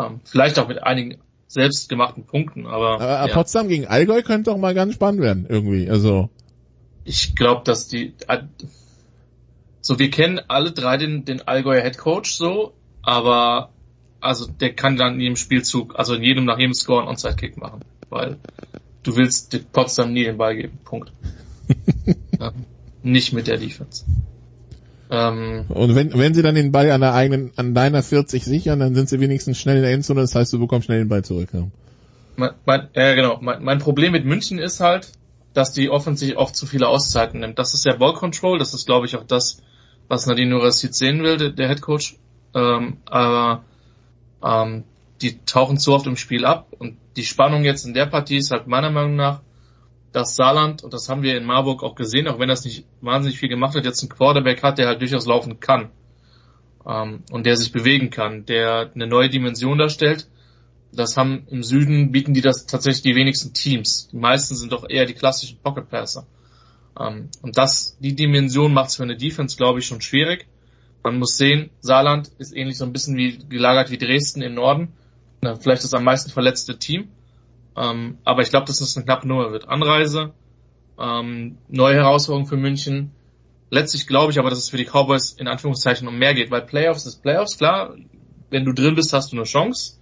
Ähm, 0.00 0.20
vielleicht 0.24 0.58
auch 0.58 0.66
mit 0.66 0.82
einigen 0.82 1.18
selbstgemachten 1.46 2.24
Punkten, 2.26 2.66
aber. 2.66 2.94
Aber 2.94 3.28
ja. 3.28 3.32
Potsdam 3.32 3.68
gegen 3.68 3.86
Allgäu 3.86 4.22
könnte 4.22 4.50
doch 4.50 4.58
mal 4.58 4.74
ganz 4.74 4.94
spannend 4.94 5.20
werden, 5.20 5.46
irgendwie, 5.48 5.88
also. 5.88 6.30
Ich 7.04 7.36
glaube, 7.36 7.62
dass 7.64 7.86
die, 7.86 8.12
äh, 8.26 8.42
so 9.80 10.00
wir 10.00 10.10
kennen 10.10 10.40
alle 10.48 10.72
drei 10.72 10.96
den, 10.96 11.24
den 11.24 11.46
Allgäuer 11.46 11.82
Head 11.82 11.98
Coach 11.98 12.32
so, 12.32 12.72
aber 13.02 13.70
also 14.20 14.48
der 14.48 14.74
kann 14.74 14.96
dann 14.96 15.14
in 15.14 15.20
jedem 15.20 15.36
Spielzug, 15.36 15.96
also 15.96 16.16
in 16.16 16.24
jedem 16.24 16.44
nach 16.44 16.58
jedem 16.58 16.74
Score 16.74 17.02
einen 17.02 17.10
Onside-Kick 17.10 17.56
machen, 17.56 17.84
weil 18.08 18.38
du 19.04 19.14
willst 19.14 19.72
Potsdam 19.72 20.12
nie 20.12 20.24
den 20.24 20.38
Ball 20.38 20.56
geben. 20.56 20.80
Punkt. 20.84 21.12
ja 22.40 22.52
nicht 23.02 23.32
mit 23.32 23.46
der 23.46 23.58
Defense. 23.58 24.04
Ähm, 25.10 25.66
und 25.68 25.94
wenn, 25.94 26.18
wenn 26.18 26.34
sie 26.34 26.42
dann 26.42 26.54
den 26.54 26.72
Ball 26.72 26.90
an 26.90 27.02
der 27.02 27.14
eigenen, 27.14 27.52
an 27.56 27.74
deiner 27.74 28.02
40 28.02 28.44
sichern, 28.44 28.80
dann 28.80 28.94
sind 28.94 29.08
sie 29.08 29.20
wenigstens 29.20 29.58
schnell 29.58 29.76
in 29.76 29.82
der 29.82 29.92
Endzone, 29.92 30.22
das 30.22 30.34
heißt, 30.34 30.52
du 30.52 30.58
bekommst 30.58 30.86
schnell 30.86 31.00
den 31.00 31.08
Ball 31.08 31.22
zurück. 31.22 31.50
Ja, 31.52 31.68
mein, 32.36 32.50
mein, 32.64 32.88
äh, 32.94 33.14
genau. 33.14 33.38
Mein, 33.40 33.62
mein 33.62 33.78
Problem 33.78 34.12
mit 34.12 34.24
München 34.24 34.58
ist 34.58 34.80
halt, 34.80 35.12
dass 35.52 35.72
die 35.72 35.90
offensichtlich 35.90 36.38
oft 36.38 36.56
zu 36.56 36.66
viele 36.66 36.88
Auszeiten 36.88 37.40
nimmt. 37.40 37.58
Das 37.58 37.74
ist 37.74 37.84
ja 37.84 37.94
Ball 37.96 38.14
Control, 38.14 38.58
das 38.58 38.72
ist 38.72 38.86
glaube 38.86 39.06
ich 39.06 39.16
auch 39.16 39.24
das, 39.24 39.62
was 40.08 40.26
Nadine 40.26 40.50
Nurasid 40.50 40.94
sehen 40.94 41.22
will, 41.22 41.36
der, 41.36 41.50
der 41.50 41.68
Head 41.68 41.82
Coach. 41.82 42.16
Ähm, 42.54 42.98
aber 43.04 43.64
ähm, 44.42 44.84
die 45.20 45.38
tauchen 45.44 45.78
zu 45.78 45.92
oft 45.92 46.06
im 46.06 46.16
Spiel 46.16 46.44
ab 46.44 46.68
und 46.78 46.96
die 47.16 47.24
Spannung 47.24 47.64
jetzt 47.64 47.84
in 47.86 47.94
der 47.94 48.06
Partie 48.06 48.38
ist 48.38 48.50
halt 48.50 48.66
meiner 48.66 48.90
Meinung 48.90 49.16
nach, 49.16 49.40
dass 50.12 50.36
Saarland, 50.36 50.84
und 50.84 50.92
das 50.92 51.08
haben 51.08 51.22
wir 51.22 51.36
in 51.36 51.44
Marburg 51.44 51.82
auch 51.82 51.94
gesehen, 51.94 52.28
auch 52.28 52.38
wenn 52.38 52.48
das 52.48 52.64
nicht 52.64 52.84
wahnsinnig 53.00 53.38
viel 53.38 53.48
gemacht 53.48 53.74
hat, 53.74 53.84
jetzt 53.84 54.02
einen 54.02 54.10
Quarterback 54.10 54.62
hat, 54.62 54.78
der 54.78 54.86
halt 54.86 55.00
durchaus 55.00 55.26
laufen 55.26 55.58
kann. 55.58 55.90
Ähm, 56.86 57.22
und 57.30 57.46
der 57.46 57.56
sich 57.56 57.72
bewegen 57.72 58.10
kann, 58.10 58.44
der 58.44 58.90
eine 58.94 59.06
neue 59.06 59.30
Dimension 59.30 59.78
darstellt. 59.78 60.28
Das 60.92 61.16
haben 61.16 61.46
im 61.48 61.62
Süden 61.62 62.12
bieten 62.12 62.34
die 62.34 62.42
das 62.42 62.66
tatsächlich 62.66 63.02
die 63.02 63.14
wenigsten 63.14 63.54
Teams. 63.54 64.08
Die 64.08 64.18
meisten 64.18 64.54
sind 64.54 64.72
doch 64.72 64.84
eher 64.88 65.06
die 65.06 65.14
klassischen 65.14 65.58
Pocket 65.58 65.88
Passer. 65.88 66.26
Ähm, 67.00 67.30
und 67.40 67.56
das, 67.56 67.96
die 68.00 68.14
Dimension 68.14 68.74
macht 68.74 68.90
es 68.90 68.96
für 68.96 69.04
eine 69.04 69.16
Defense, 69.16 69.56
glaube 69.56 69.78
ich, 69.78 69.86
schon 69.86 70.02
schwierig. 70.02 70.46
Man 71.02 71.18
muss 71.18 71.36
sehen, 71.36 71.70
Saarland 71.80 72.30
ist 72.38 72.54
ähnlich 72.54 72.76
so 72.76 72.84
ein 72.84 72.92
bisschen 72.92 73.16
wie 73.16 73.38
gelagert 73.48 73.90
wie 73.90 73.98
Dresden 73.98 74.42
im 74.42 74.54
Norden. 74.54 74.92
Vielleicht 75.60 75.82
das 75.82 75.94
am 75.94 76.04
meisten 76.04 76.30
verletzte 76.30 76.78
Team. 76.78 77.08
Ähm, 77.76 78.18
aber 78.24 78.42
ich 78.42 78.50
glaube, 78.50 78.66
dass 78.66 78.80
es 78.80 78.96
eine 78.96 79.04
knappe 79.04 79.26
Nummer 79.26 79.50
wird. 79.50 79.68
Anreise, 79.68 80.32
ähm, 80.98 81.58
neue 81.68 81.94
Herausforderung 81.96 82.46
für 82.46 82.56
München. 82.56 83.12
Letztlich 83.70 84.06
glaube 84.06 84.32
ich 84.32 84.38
aber, 84.38 84.50
dass 84.50 84.58
es 84.58 84.68
für 84.68 84.76
die 84.76 84.84
Cowboys 84.84 85.32
in 85.32 85.48
Anführungszeichen 85.48 86.06
um 86.06 86.18
mehr 86.18 86.34
geht, 86.34 86.50
weil 86.50 86.62
Playoffs 86.62 87.06
ist 87.06 87.22
Playoffs, 87.22 87.56
klar. 87.56 87.94
Wenn 88.50 88.64
du 88.66 88.72
drin 88.72 88.94
bist, 88.94 89.12
hast 89.14 89.32
du 89.32 89.36
eine 89.36 89.44
Chance. 89.44 89.98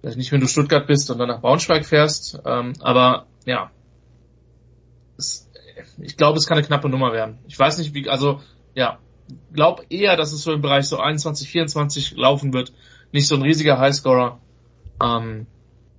Vielleicht 0.00 0.18
nicht, 0.18 0.30
wenn 0.30 0.40
du 0.40 0.46
Stuttgart 0.46 0.86
bist 0.86 1.10
und 1.10 1.18
dann 1.18 1.28
nach 1.28 1.40
Braunschweig 1.40 1.84
fährst. 1.84 2.38
Ähm, 2.46 2.74
aber 2.80 3.26
ja, 3.44 3.72
es, 5.18 5.50
ich 5.98 6.16
glaube, 6.16 6.38
es 6.38 6.46
kann 6.46 6.58
eine 6.58 6.66
knappe 6.66 6.88
Nummer 6.88 7.12
werden. 7.12 7.38
Ich 7.48 7.58
weiß 7.58 7.78
nicht, 7.78 7.94
wie, 7.94 8.08
also 8.08 8.40
ja, 8.74 9.00
glaube 9.52 9.84
eher, 9.88 10.16
dass 10.16 10.32
es 10.32 10.42
so 10.42 10.52
im 10.52 10.62
Bereich 10.62 10.86
so 10.86 10.98
21, 10.98 11.48
24 11.50 12.16
laufen 12.16 12.52
wird. 12.52 12.72
Nicht 13.10 13.26
so 13.26 13.34
ein 13.34 13.42
riesiger 13.42 13.78
Highscorer. 13.78 14.40
Ähm, 15.02 15.46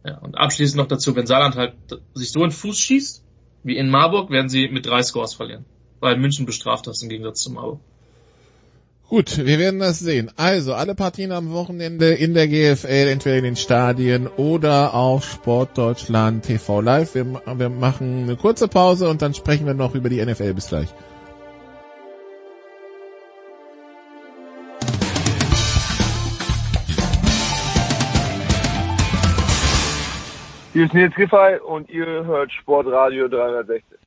ja, 0.08 0.18
und 0.20 0.38
abschließend 0.38 0.78
noch 0.78 0.88
dazu, 0.88 1.16
wenn 1.18 1.28
Saarland 1.28 1.58
halt 1.58 1.74
sich 2.14 2.32
so 2.32 2.42
in 2.44 2.52
Fuß 2.52 2.80
schießt, 2.80 3.24
wie 3.64 3.76
in 3.76 3.90
Marburg, 3.90 4.30
werden 4.30 4.48
sie 4.48 4.70
mit 4.70 4.86
drei 4.86 5.04
Scores 5.04 5.34
verlieren. 5.34 5.66
Weil 6.00 6.18
München 6.18 6.46
bestraft 6.46 6.88
das 6.88 7.02
im 7.02 7.10
Gegensatz 7.10 7.42
zu 7.42 7.52
Marburg. 7.52 7.82
Gut, 9.10 9.38
wir 9.38 9.60
werden 9.60 9.80
das 9.80 10.00
sehen. 10.00 10.32
Also, 10.38 10.74
alle 10.74 10.96
Partien 10.96 11.32
am 11.32 11.52
Wochenende 11.52 12.14
in 12.14 12.34
der 12.34 12.48
GFL, 12.48 13.10
entweder 13.10 13.38
in 13.38 13.44
den 13.44 13.56
Stadien 13.58 14.28
oder 14.28 14.94
auf 14.94 15.26
Sportdeutschland 15.30 16.46
TV 16.46 16.82
Live. 16.82 17.16
Wir, 17.16 17.26
wir 17.26 17.70
machen 17.70 18.24
eine 18.24 18.38
kurze 18.38 18.68
Pause 18.70 19.10
und 19.10 19.22
dann 19.22 19.34
sprechen 19.34 19.66
wir 19.66 19.74
noch 19.74 19.96
über 19.96 20.10
die 20.10 20.24
NFL. 20.24 20.54
Bis 20.54 20.68
gleich. 20.68 20.90
Hier 30.78 30.86
ist 30.86 30.94
Nils 30.94 31.16
Giffey 31.16 31.58
und 31.66 31.90
ihr 31.90 32.06
hört 32.06 32.52
Sportradio 32.54 33.28
360. 33.28 33.98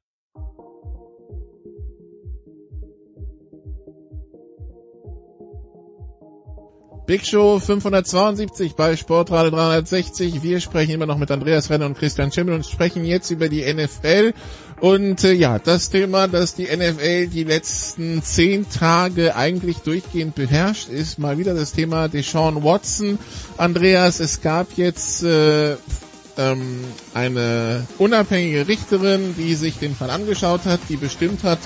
Big 7.08 7.26
Show 7.26 7.58
572 7.58 8.76
bei 8.76 8.94
Sportradio 8.94 9.50
360. 9.50 10.44
Wir 10.44 10.60
sprechen 10.60 10.92
immer 10.92 11.06
noch 11.06 11.18
mit 11.18 11.32
Andreas 11.32 11.70
Renner 11.70 11.86
und 11.86 11.98
Christian 11.98 12.30
Schimmel 12.30 12.54
und 12.54 12.64
sprechen 12.64 13.04
jetzt 13.04 13.32
über 13.32 13.48
die 13.48 13.64
NFL. 13.64 14.32
Und 14.78 15.24
äh, 15.24 15.32
ja, 15.32 15.58
das 15.58 15.90
Thema, 15.90 16.28
das 16.28 16.54
die 16.54 16.66
NFL 16.66 17.26
die 17.26 17.42
letzten 17.42 18.22
zehn 18.22 18.70
Tage 18.70 19.34
eigentlich 19.34 19.78
durchgehend 19.78 20.36
beherrscht, 20.36 20.88
ist 20.88 21.18
mal 21.18 21.36
wieder 21.36 21.54
das 21.54 21.72
Thema 21.72 22.06
Deshaun 22.06 22.62
Watson. 22.62 23.18
Andreas, 23.56 24.20
es 24.20 24.40
gab 24.40 24.68
jetzt 24.76 25.24
äh, 25.24 25.76
ähm, 26.40 26.84
eine 27.12 27.86
unabhängige 27.98 28.66
Richterin, 28.66 29.34
die 29.36 29.54
sich 29.54 29.78
den 29.78 29.94
Fall 29.94 30.10
angeschaut 30.10 30.64
hat, 30.64 30.80
die 30.88 30.96
bestimmt 30.96 31.44
hat, 31.44 31.58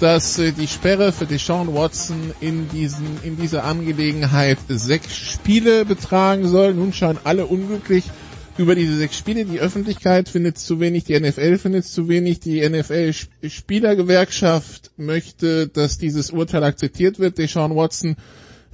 dass 0.00 0.38
äh, 0.38 0.52
die 0.52 0.68
Sperre 0.68 1.12
für 1.12 1.26
Deshaun 1.26 1.74
Watson 1.74 2.32
in 2.40 2.68
diesen 2.68 3.18
in 3.22 3.36
dieser 3.36 3.64
Angelegenheit 3.64 4.58
sechs 4.68 5.16
Spiele 5.16 5.84
betragen 5.84 6.46
soll. 6.46 6.74
Nun 6.74 6.92
scheinen 6.92 7.18
alle 7.24 7.46
unglücklich 7.46 8.04
über 8.58 8.74
diese 8.74 8.96
sechs 8.96 9.16
Spiele. 9.18 9.44
Die 9.44 9.60
Öffentlichkeit 9.60 10.28
findet 10.28 10.58
zu 10.58 10.80
wenig, 10.80 11.04
die 11.04 11.18
NFL 11.18 11.58
findet 11.58 11.84
zu 11.86 12.08
wenig, 12.08 12.40
die 12.40 12.66
NFL 12.66 13.12
Spielergewerkschaft 13.48 14.92
möchte, 14.96 15.68
dass 15.68 15.98
dieses 15.98 16.30
Urteil 16.30 16.64
akzeptiert 16.64 17.18
wird. 17.18 17.38
Deshaun 17.38 17.74
Watson 17.74 18.16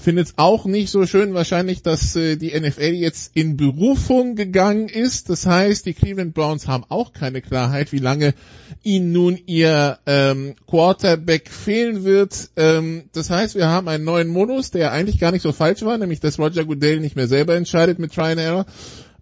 findet 0.03 0.27
es 0.29 0.35
auch 0.37 0.67
nicht 0.67 0.91
so 0.91 1.07
schön 1.07 1.33
wahrscheinlich, 1.33 1.83
dass 1.83 2.17
äh, 2.17 2.37
die 2.37 2.59
NFL 2.59 2.93
jetzt 2.93 3.31
in 3.35 3.57
Berufung 3.57 4.35
gegangen 4.35 4.89
ist. 4.89 5.31
Das 5.31 5.47
heißt, 5.47 5.87
die 5.87 5.95
Cleveland 5.95 6.35
Browns 6.35 6.69
haben 6.69 6.85
auch 6.89 7.13
keine 7.13 7.41
Klarheit, 7.41 7.93
wie 7.93 7.99
lange 7.99 8.35
ihnen 8.83 9.13
nun 9.13 9.39
ihr 9.47 9.99
ähm, 10.07 10.55
Quarterback 10.67 11.49
fehlen 11.49 12.05
wird. 12.05 12.51
Ähm, 12.57 13.05
das 13.13 13.31
heißt, 13.31 13.55
wir 13.55 13.69
haben 13.69 13.89
einen 13.89 14.05
neuen 14.05 14.29
Modus, 14.29 14.71
der 14.71 14.93
eigentlich 14.93 15.19
gar 15.19 15.33
nicht 15.33 15.43
so 15.43 15.53
falsch 15.53 15.83
war, 15.83 15.97
nämlich 15.97 16.21
dass 16.21 16.39
Roger 16.39 16.65
Goodell 16.65 17.01
nicht 17.01 17.17
mehr 17.17 17.29
selber 17.29 17.55
entscheidet 17.55 17.99
mit 17.99 18.13
Try 18.13 18.33
and 18.33 18.41
Error. 18.41 18.67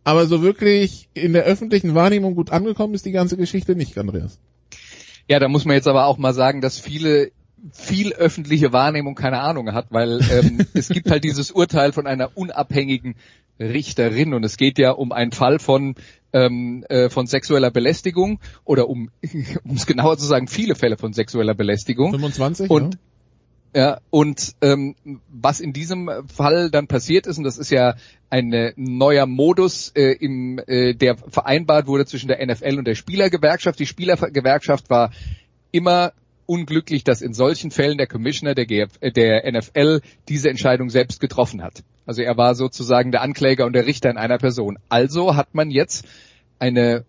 Aber 0.02 0.26
so 0.26 0.42
wirklich 0.42 1.08
in 1.12 1.34
der 1.34 1.44
öffentlichen 1.44 1.94
Wahrnehmung 1.94 2.34
gut 2.34 2.50
angekommen 2.50 2.94
ist 2.94 3.04
die 3.04 3.12
ganze 3.12 3.36
Geschichte 3.36 3.76
nicht, 3.76 3.98
Andreas. 3.98 4.38
Ja, 5.28 5.38
da 5.38 5.48
muss 5.48 5.64
man 5.64 5.76
jetzt 5.76 5.86
aber 5.86 6.06
auch 6.06 6.18
mal 6.18 6.34
sagen, 6.34 6.60
dass 6.60 6.78
viele 6.78 7.30
viel 7.72 8.12
öffentliche 8.12 8.72
Wahrnehmung 8.72 9.14
keine 9.14 9.40
Ahnung 9.40 9.72
hat, 9.72 9.86
weil 9.90 10.20
ähm, 10.30 10.66
es 10.74 10.88
gibt 10.88 11.10
halt 11.10 11.24
dieses 11.24 11.50
Urteil 11.50 11.92
von 11.92 12.06
einer 12.06 12.36
unabhängigen 12.36 13.16
Richterin 13.58 14.32
und 14.32 14.44
es 14.44 14.56
geht 14.56 14.78
ja 14.78 14.92
um 14.92 15.12
einen 15.12 15.32
Fall 15.32 15.58
von 15.58 15.94
ähm, 16.32 16.84
äh, 16.88 17.10
von 17.10 17.26
sexueller 17.26 17.70
Belästigung 17.70 18.40
oder 18.64 18.88
um 18.88 19.10
um 19.64 19.76
es 19.76 19.86
genauer 19.86 20.16
zu 20.16 20.26
sagen 20.26 20.48
viele 20.48 20.74
Fälle 20.74 20.96
von 20.96 21.12
sexueller 21.12 21.54
Belästigung 21.54 22.12
25 22.12 22.70
und 22.70 22.98
ja, 23.74 24.00
und 24.10 24.56
ähm, 24.62 24.96
was 25.28 25.60
in 25.60 25.72
diesem 25.72 26.10
Fall 26.26 26.70
dann 26.70 26.88
passiert 26.88 27.28
ist, 27.28 27.38
und 27.38 27.44
das 27.44 27.56
ist 27.56 27.70
ja 27.70 27.94
ein 28.28 28.52
äh, 28.52 28.72
neuer 28.74 29.26
Modus, 29.26 29.92
äh, 29.94 30.10
im, 30.10 30.60
äh, 30.66 30.94
der 30.94 31.16
vereinbart 31.16 31.86
wurde 31.86 32.04
zwischen 32.04 32.26
der 32.26 32.44
NFL 32.44 32.78
und 32.78 32.84
der 32.88 32.96
Spielergewerkschaft. 32.96 33.78
Die 33.78 33.86
Spielergewerkschaft 33.86 34.90
war 34.90 35.12
immer 35.70 36.12
unglücklich, 36.50 37.04
dass 37.04 37.22
in 37.22 37.32
solchen 37.32 37.70
Fällen 37.70 37.96
der 37.96 38.08
Commissioner 38.08 38.56
der, 38.56 38.66
GF, 38.66 38.90
äh, 39.00 39.12
der 39.12 39.48
NFL 39.50 40.00
diese 40.28 40.50
Entscheidung 40.50 40.90
selbst 40.90 41.20
getroffen 41.20 41.62
hat. 41.62 41.84
Also 42.06 42.22
er 42.22 42.36
war 42.36 42.56
sozusagen 42.56 43.12
der 43.12 43.22
Ankläger 43.22 43.66
und 43.66 43.72
der 43.72 43.86
Richter 43.86 44.10
in 44.10 44.16
einer 44.16 44.38
Person. 44.38 44.76
Also 44.88 45.36
hat 45.36 45.54
man 45.54 45.70
jetzt 45.70 46.04
eine 46.58 47.04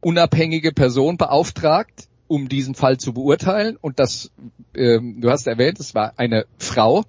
unabhängige 0.00 0.72
Person 0.72 1.16
beauftragt, 1.18 2.08
um 2.26 2.48
diesen 2.48 2.74
Fall 2.74 2.98
zu 2.98 3.12
beurteilen. 3.12 3.76
Und 3.80 4.00
das, 4.00 4.32
ähm, 4.74 5.20
du 5.20 5.30
hast 5.30 5.46
erwähnt, 5.46 5.78
es 5.78 5.94
war 5.94 6.14
eine 6.16 6.44
Frau. 6.58 7.04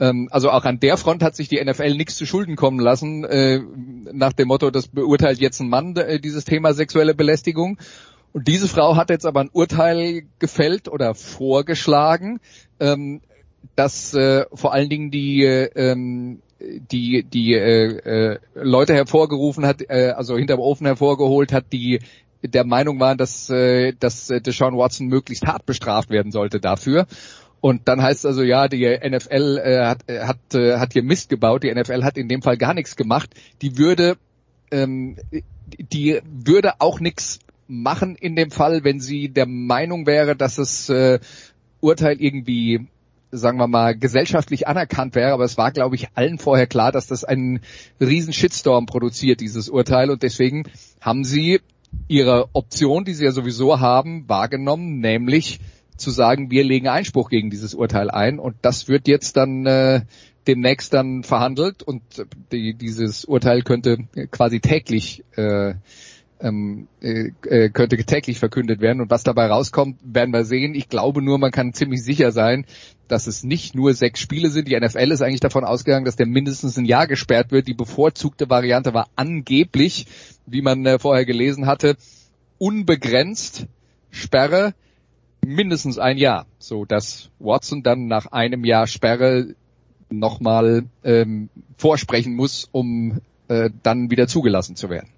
Ähm, 0.00 0.28
also 0.32 0.50
auch 0.50 0.64
an 0.64 0.80
der 0.80 0.96
Front 0.96 1.22
hat 1.22 1.36
sich 1.36 1.48
die 1.48 1.64
NFL 1.64 1.94
nichts 1.94 2.16
zu 2.16 2.26
Schulden 2.26 2.56
kommen 2.56 2.80
lassen, 2.80 3.22
äh, 3.22 3.60
nach 4.12 4.32
dem 4.32 4.48
Motto, 4.48 4.72
das 4.72 4.88
beurteilt 4.88 5.38
jetzt 5.38 5.60
ein 5.60 5.68
Mann, 5.68 5.94
äh, 5.94 6.18
dieses 6.18 6.44
Thema 6.44 6.74
sexuelle 6.74 7.14
Belästigung. 7.14 7.78
Und 8.34 8.48
diese 8.48 8.66
Frau 8.66 8.96
hat 8.96 9.10
jetzt 9.10 9.26
aber 9.26 9.40
ein 9.40 9.50
Urteil 9.52 10.24
gefällt 10.40 10.88
oder 10.88 11.14
vorgeschlagen, 11.14 12.40
ähm, 12.80 13.20
dass 13.76 14.12
äh, 14.12 14.44
vor 14.52 14.74
allen 14.74 14.88
Dingen 14.88 15.12
die 15.12 15.44
ähm, 15.44 16.42
die 16.58 17.22
die 17.22 17.54
äh, 17.54 18.32
äh, 18.32 18.38
Leute 18.54 18.92
hervorgerufen 18.92 19.64
hat, 19.64 19.82
äh, 19.82 20.12
also 20.16 20.36
hinterm 20.36 20.58
Ofen 20.58 20.84
hervorgeholt 20.84 21.52
hat, 21.52 21.66
die 21.72 22.00
der 22.42 22.64
Meinung 22.64 22.98
waren, 22.98 23.18
dass 23.18 23.48
äh, 23.50 23.92
dass 23.92 24.26
Deshaun 24.26 24.76
Watson 24.76 25.06
möglichst 25.06 25.46
hart 25.46 25.64
bestraft 25.64 26.10
werden 26.10 26.32
sollte 26.32 26.58
dafür. 26.58 27.06
Und 27.60 27.86
dann 27.86 28.02
heißt 28.02 28.26
also, 28.26 28.42
ja, 28.42 28.66
die 28.66 28.84
NFL 28.84 29.58
äh, 29.64 29.86
hat, 29.86 30.04
hat, 30.08 30.54
äh, 30.54 30.78
hat 30.78 30.92
hier 30.92 31.04
Mist 31.04 31.30
gebaut, 31.30 31.62
die 31.62 31.72
NFL 31.72 32.02
hat 32.02 32.18
in 32.18 32.28
dem 32.28 32.42
Fall 32.42 32.58
gar 32.58 32.74
nichts 32.74 32.96
gemacht. 32.96 33.30
Die 33.62 33.78
würde, 33.78 34.16
ähm, 34.72 35.16
die 35.78 36.20
würde 36.24 36.80
auch 36.80 36.98
nichts 36.98 37.38
machen 37.66 38.16
in 38.16 38.36
dem 38.36 38.50
Fall, 38.50 38.84
wenn 38.84 39.00
sie 39.00 39.28
der 39.28 39.46
Meinung 39.46 40.06
wäre, 40.06 40.36
dass 40.36 40.56
das 40.56 40.88
äh, 40.88 41.20
Urteil 41.80 42.20
irgendwie 42.20 42.88
sagen 43.36 43.58
wir 43.58 43.66
mal, 43.66 43.96
gesellschaftlich 43.96 44.68
anerkannt 44.68 45.16
wäre, 45.16 45.32
aber 45.32 45.42
es 45.42 45.58
war, 45.58 45.72
glaube 45.72 45.96
ich, 45.96 46.06
allen 46.14 46.38
vorher 46.38 46.68
klar, 46.68 46.92
dass 46.92 47.08
das 47.08 47.24
einen 47.24 47.60
riesen 48.00 48.32
Shitstorm 48.32 48.86
produziert, 48.86 49.40
dieses 49.40 49.68
Urteil, 49.68 50.10
und 50.10 50.22
deswegen 50.22 50.64
haben 51.00 51.24
sie 51.24 51.60
ihre 52.08 52.48
Option, 52.52 53.04
die 53.04 53.14
sie 53.14 53.24
ja 53.24 53.32
sowieso 53.32 53.80
haben, 53.80 54.28
wahrgenommen, 54.28 55.00
nämlich 55.00 55.60
zu 55.96 56.10
sagen, 56.10 56.50
wir 56.50 56.64
legen 56.64 56.88
Einspruch 56.88 57.30
gegen 57.30 57.50
dieses 57.50 57.74
Urteil 57.74 58.10
ein. 58.10 58.38
Und 58.38 58.56
das 58.62 58.88
wird 58.88 59.06
jetzt 59.06 59.36
dann 59.36 59.64
äh, 59.66 60.02
demnächst 60.46 60.92
dann 60.92 61.22
verhandelt. 61.22 61.82
Und 61.82 62.02
die, 62.52 62.74
dieses 62.74 63.24
Urteil 63.24 63.62
könnte 63.62 63.98
quasi 64.30 64.60
täglich 64.60 65.24
äh, 65.36 65.74
ähm, 66.44 66.88
äh, 67.00 67.30
äh, 67.48 67.70
könnte 67.70 67.96
täglich 67.96 68.38
verkündet 68.38 68.80
werden. 68.80 69.00
Und 69.00 69.10
was 69.10 69.24
dabei 69.24 69.46
rauskommt, 69.46 69.98
werden 70.04 70.32
wir 70.32 70.44
sehen. 70.44 70.74
Ich 70.74 70.88
glaube 70.88 71.22
nur, 71.22 71.38
man 71.38 71.50
kann 71.50 71.72
ziemlich 71.72 72.04
sicher 72.04 72.30
sein, 72.30 72.66
dass 73.08 73.26
es 73.26 73.42
nicht 73.42 73.74
nur 73.74 73.94
sechs 73.94 74.20
Spiele 74.20 74.50
sind. 74.50 74.68
Die 74.68 74.78
NFL 74.78 75.10
ist 75.10 75.22
eigentlich 75.22 75.40
davon 75.40 75.64
ausgegangen, 75.64 76.04
dass 76.04 76.16
der 76.16 76.26
mindestens 76.26 76.76
ein 76.76 76.84
Jahr 76.84 77.06
gesperrt 77.06 77.50
wird. 77.50 77.66
Die 77.66 77.74
bevorzugte 77.74 78.48
Variante 78.50 78.92
war 78.92 79.08
angeblich, 79.16 80.06
wie 80.46 80.62
man 80.62 80.84
äh, 80.84 80.98
vorher 80.98 81.24
gelesen 81.24 81.66
hatte, 81.66 81.96
unbegrenzt 82.58 83.66
Sperre 84.10 84.74
mindestens 85.44 85.98
ein 85.98 86.18
Jahr, 86.18 86.46
so 86.58 86.84
dass 86.84 87.30
Watson 87.38 87.82
dann 87.82 88.06
nach 88.06 88.26
einem 88.26 88.64
Jahr 88.64 88.86
Sperre 88.86 89.54
nochmal 90.10 90.84
ähm, 91.02 91.48
vorsprechen 91.76 92.34
muss, 92.36 92.68
um 92.70 93.20
äh, 93.48 93.70
dann 93.82 94.10
wieder 94.10 94.26
zugelassen 94.28 94.76
zu 94.76 94.88
werden. 94.90 95.08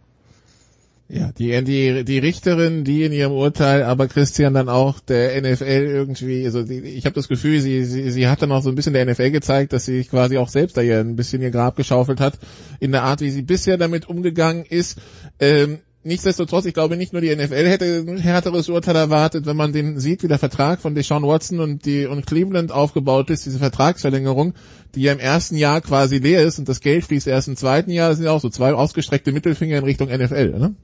Ja, 1.08 1.30
die, 1.30 1.62
die, 1.62 2.04
die 2.04 2.18
Richterin, 2.18 2.82
die 2.82 3.04
in 3.04 3.12
ihrem 3.12 3.30
Urteil, 3.30 3.84
aber 3.84 4.08
Christian 4.08 4.54
dann 4.54 4.68
auch 4.68 4.98
der 4.98 5.40
NFL 5.40 5.64
irgendwie, 5.64 6.44
also 6.44 6.64
die, 6.64 6.80
ich 6.80 7.06
habe 7.06 7.14
das 7.14 7.28
Gefühl, 7.28 7.60
sie, 7.60 7.84
sie, 7.84 8.10
sie 8.10 8.26
hat 8.26 8.42
dann 8.42 8.50
auch 8.50 8.62
so 8.62 8.70
ein 8.70 8.74
bisschen 8.74 8.92
der 8.92 9.06
NFL 9.06 9.30
gezeigt, 9.30 9.72
dass 9.72 9.84
sie 9.84 10.02
quasi 10.02 10.36
auch 10.36 10.48
selbst 10.48 10.76
da 10.76 10.80
hier 10.80 10.98
ein 10.98 11.14
bisschen 11.14 11.42
ihr 11.42 11.52
Grab 11.52 11.76
geschaufelt 11.76 12.20
hat, 12.20 12.40
in 12.80 12.90
der 12.90 13.04
Art, 13.04 13.20
wie 13.20 13.30
sie 13.30 13.42
bisher 13.42 13.78
damit 13.78 14.08
umgegangen 14.08 14.64
ist. 14.64 14.98
Ähm, 15.38 15.78
nichtsdestotrotz, 16.02 16.64
ich 16.64 16.74
glaube 16.74 16.96
nicht 16.96 17.12
nur 17.12 17.22
die 17.22 17.34
NFL 17.34 17.68
hätte 17.68 18.04
ein 18.08 18.18
härteres 18.18 18.68
Urteil 18.68 18.96
erwartet, 18.96 19.46
wenn 19.46 19.56
man 19.56 19.72
den 19.72 20.00
sieht, 20.00 20.24
wie 20.24 20.28
der 20.28 20.40
Vertrag 20.40 20.80
von 20.80 20.96
Deshaun 20.96 21.22
Watson 21.22 21.60
und 21.60 21.84
die 21.84 22.06
und 22.06 22.26
Cleveland 22.26 22.72
aufgebaut 22.72 23.30
ist, 23.30 23.46
diese 23.46 23.60
Vertragsverlängerung, 23.60 24.54
die 24.96 25.02
ja 25.02 25.12
im 25.12 25.20
ersten 25.20 25.56
Jahr 25.56 25.82
quasi 25.82 26.18
leer 26.18 26.42
ist 26.42 26.58
und 26.58 26.68
das 26.68 26.80
Geld 26.80 27.04
fließt 27.04 27.28
erst 27.28 27.46
im 27.46 27.56
zweiten 27.56 27.92
Jahr, 27.92 28.08
das 28.08 28.18
sind 28.18 28.26
ja 28.26 28.32
auch 28.32 28.40
so 28.40 28.50
zwei 28.50 28.72
ausgestreckte 28.72 29.30
Mittelfinger 29.30 29.78
in 29.78 29.84
Richtung 29.84 30.08
NFL, 30.08 30.58
ne? 30.58 30.74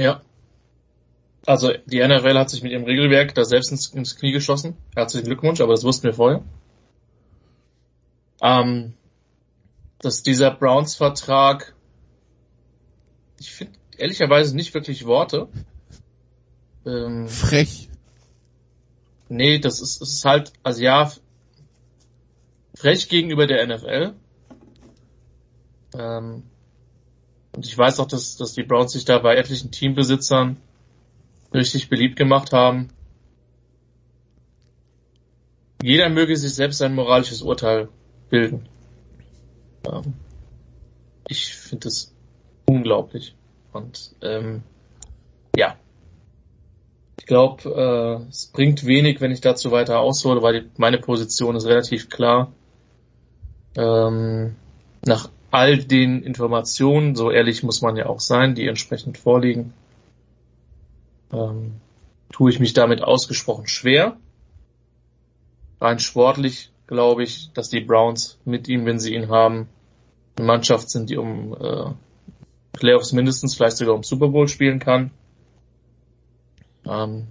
Ja. 0.00 0.22
Also 1.44 1.72
die 1.84 1.98
NFL 1.98 2.38
hat 2.38 2.48
sich 2.48 2.62
mit 2.62 2.72
ihrem 2.72 2.84
Regelwerk 2.84 3.34
da 3.34 3.44
selbst 3.44 3.70
ins, 3.70 3.88
ins 3.88 4.16
Knie 4.16 4.32
geschossen. 4.32 4.74
Herzlichen 4.94 5.26
Glückwunsch, 5.26 5.60
aber 5.60 5.74
das 5.74 5.84
wussten 5.84 6.04
wir 6.04 6.14
vorher. 6.14 6.42
Ähm, 8.40 8.94
dass 9.98 10.22
dieser 10.22 10.52
Browns-Vertrag, 10.52 11.74
ich 13.38 13.52
finde 13.52 13.78
ehrlicherweise 13.98 14.56
nicht 14.56 14.72
wirklich 14.72 15.04
Worte. 15.04 15.48
Ähm, 16.86 17.28
Frech. 17.28 17.90
Nee, 19.28 19.58
das 19.58 19.82
ist, 19.82 20.00
es 20.00 20.14
ist 20.14 20.24
halt, 20.24 20.54
also 20.62 20.82
ja, 20.82 21.12
frech 22.74 23.10
gegenüber 23.10 23.46
der 23.46 23.66
NFL. 23.66 24.14
Ähm, 25.92 26.49
und 27.52 27.66
ich 27.66 27.76
weiß 27.76 28.00
auch, 28.00 28.06
dass, 28.06 28.36
dass 28.36 28.52
die 28.52 28.62
Browns 28.62 28.92
sich 28.92 29.04
da 29.04 29.18
bei 29.18 29.36
etlichen 29.36 29.70
Teambesitzern 29.70 30.56
richtig 31.52 31.88
beliebt 31.88 32.16
gemacht 32.16 32.52
haben. 32.52 32.88
Jeder 35.82 36.08
möge 36.08 36.36
sich 36.36 36.54
selbst 36.54 36.82
ein 36.82 36.94
moralisches 36.94 37.42
Urteil 37.42 37.88
bilden. 38.28 38.68
Ähm, 39.84 40.14
ich 41.26 41.54
finde 41.54 41.88
es 41.88 42.14
unglaublich. 42.66 43.34
Und 43.72 44.14
ähm, 44.20 44.62
ja, 45.56 45.76
ich 47.18 47.26
glaube, 47.26 48.22
äh, 48.24 48.28
es 48.28 48.46
bringt 48.46 48.84
wenig, 48.84 49.20
wenn 49.20 49.30
ich 49.32 49.40
dazu 49.40 49.70
weiter 49.70 50.00
aushole, 50.00 50.42
weil 50.42 50.60
die, 50.60 50.70
meine 50.76 50.98
Position 50.98 51.56
ist 51.56 51.66
relativ 51.66 52.08
klar. 52.10 52.52
ähm, 53.76 54.56
nach 55.04 55.30
all 55.50 55.78
den 55.78 56.22
Informationen, 56.22 57.14
so 57.14 57.30
ehrlich 57.30 57.62
muss 57.62 57.82
man 57.82 57.96
ja 57.96 58.06
auch 58.06 58.20
sein, 58.20 58.54
die 58.54 58.66
entsprechend 58.66 59.18
vorliegen, 59.18 59.72
ähm, 61.32 61.74
tue 62.32 62.50
ich 62.50 62.60
mich 62.60 62.72
damit 62.72 63.02
ausgesprochen 63.02 63.66
schwer. 63.66 64.16
Rein 65.80 65.98
sportlich 65.98 66.70
glaube 66.86 67.22
ich, 67.22 67.52
dass 67.52 67.68
die 67.68 67.80
Browns 67.80 68.38
mit 68.44 68.68
ihm, 68.68 68.84
wenn 68.84 68.98
sie 68.98 69.14
ihn 69.14 69.28
haben, 69.28 69.68
eine 70.36 70.46
Mannschaft 70.46 70.90
sind, 70.90 71.10
die 71.10 71.16
um 71.16 71.54
äh, 71.54 71.92
Playoffs 72.72 73.12
mindestens, 73.12 73.54
vielleicht 73.54 73.76
sogar 73.76 73.94
um 73.94 74.02
Super 74.02 74.28
Bowl 74.28 74.48
spielen 74.48 74.78
kann. 74.78 75.10
Ähm, 76.84 77.26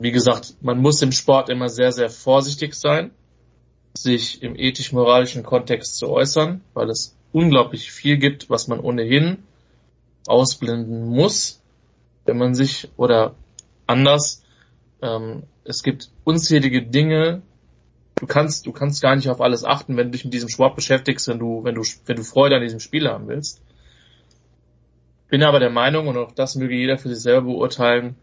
wie 0.00 0.12
gesagt, 0.12 0.56
man 0.60 0.78
muss 0.78 1.02
im 1.02 1.12
Sport 1.12 1.48
immer 1.48 1.68
sehr, 1.68 1.92
sehr 1.92 2.10
vorsichtig 2.10 2.74
sein, 2.74 3.10
sich 3.96 4.42
im 4.42 4.56
ethisch-moralischen 4.56 5.44
Kontext 5.44 5.96
zu 5.96 6.08
äußern, 6.08 6.60
weil 6.74 6.90
es 6.90 7.16
unglaublich 7.34 7.90
viel 7.90 8.16
gibt, 8.16 8.48
was 8.48 8.68
man 8.68 8.78
ohnehin 8.78 9.38
ausblenden 10.26 11.08
muss, 11.08 11.60
wenn 12.24 12.38
man 12.38 12.54
sich 12.54 12.88
oder 12.96 13.34
anders, 13.86 14.44
ähm, 15.02 15.42
es 15.64 15.82
gibt 15.82 16.10
unzählige 16.22 16.82
Dinge, 16.82 17.42
du 18.14 18.26
kannst, 18.26 18.66
du 18.66 18.72
kannst 18.72 19.02
gar 19.02 19.16
nicht 19.16 19.28
auf 19.28 19.40
alles 19.40 19.64
achten, 19.64 19.96
wenn 19.96 20.06
du 20.06 20.12
dich 20.12 20.24
mit 20.24 20.32
diesem 20.32 20.48
Sport 20.48 20.76
beschäftigst, 20.76 21.26
wenn 21.26 21.40
du, 21.40 21.64
wenn 21.64 21.74
du, 21.74 21.82
wenn 22.06 22.16
du 22.16 22.22
Freude 22.22 22.54
an 22.54 22.62
diesem 22.62 22.80
Spiel 22.80 23.08
haben 23.08 23.26
willst. 23.26 23.60
Bin 25.28 25.42
aber 25.42 25.58
der 25.58 25.70
Meinung, 25.70 26.06
und 26.06 26.16
auch 26.16 26.30
das 26.30 26.54
möge 26.54 26.76
jeder 26.76 26.98
für 26.98 27.08
sich 27.08 27.20
selber 27.20 27.48
beurteilen, 27.48 28.14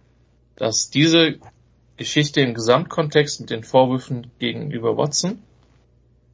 dass 0.56 0.90
diese 0.90 1.36
Geschichte 1.98 2.40
im 2.40 2.54
Gesamtkontext 2.54 3.42
mit 3.42 3.50
den 3.50 3.66
Vorwürfen 3.66 4.32
gegenüber 4.40 4.96
Watson, 4.96 5.44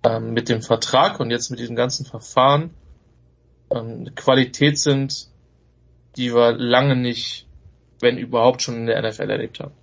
ähm, 0.08 0.34
mit 0.34 0.48
dem 0.48 0.62
Vertrag 0.62 1.20
und 1.20 1.32
jetzt 1.32 1.50
mit 1.50 1.60
diesem 1.60 1.76
ganzen 1.76 2.06
Verfahren 2.06 2.70
ähm, 3.70 4.16
Qualität 4.16 4.80
sind, 4.80 5.28
die 6.16 6.34
wir 6.34 6.54
lange 6.54 6.96
nicht, 6.96 7.46
wenn 8.00 8.18
überhaupt 8.18 8.62
schon 8.62 8.76
in 8.76 8.86
der 8.86 9.02
NFL 9.02 9.30
erlebt 9.30 9.60
haben. 9.60 9.74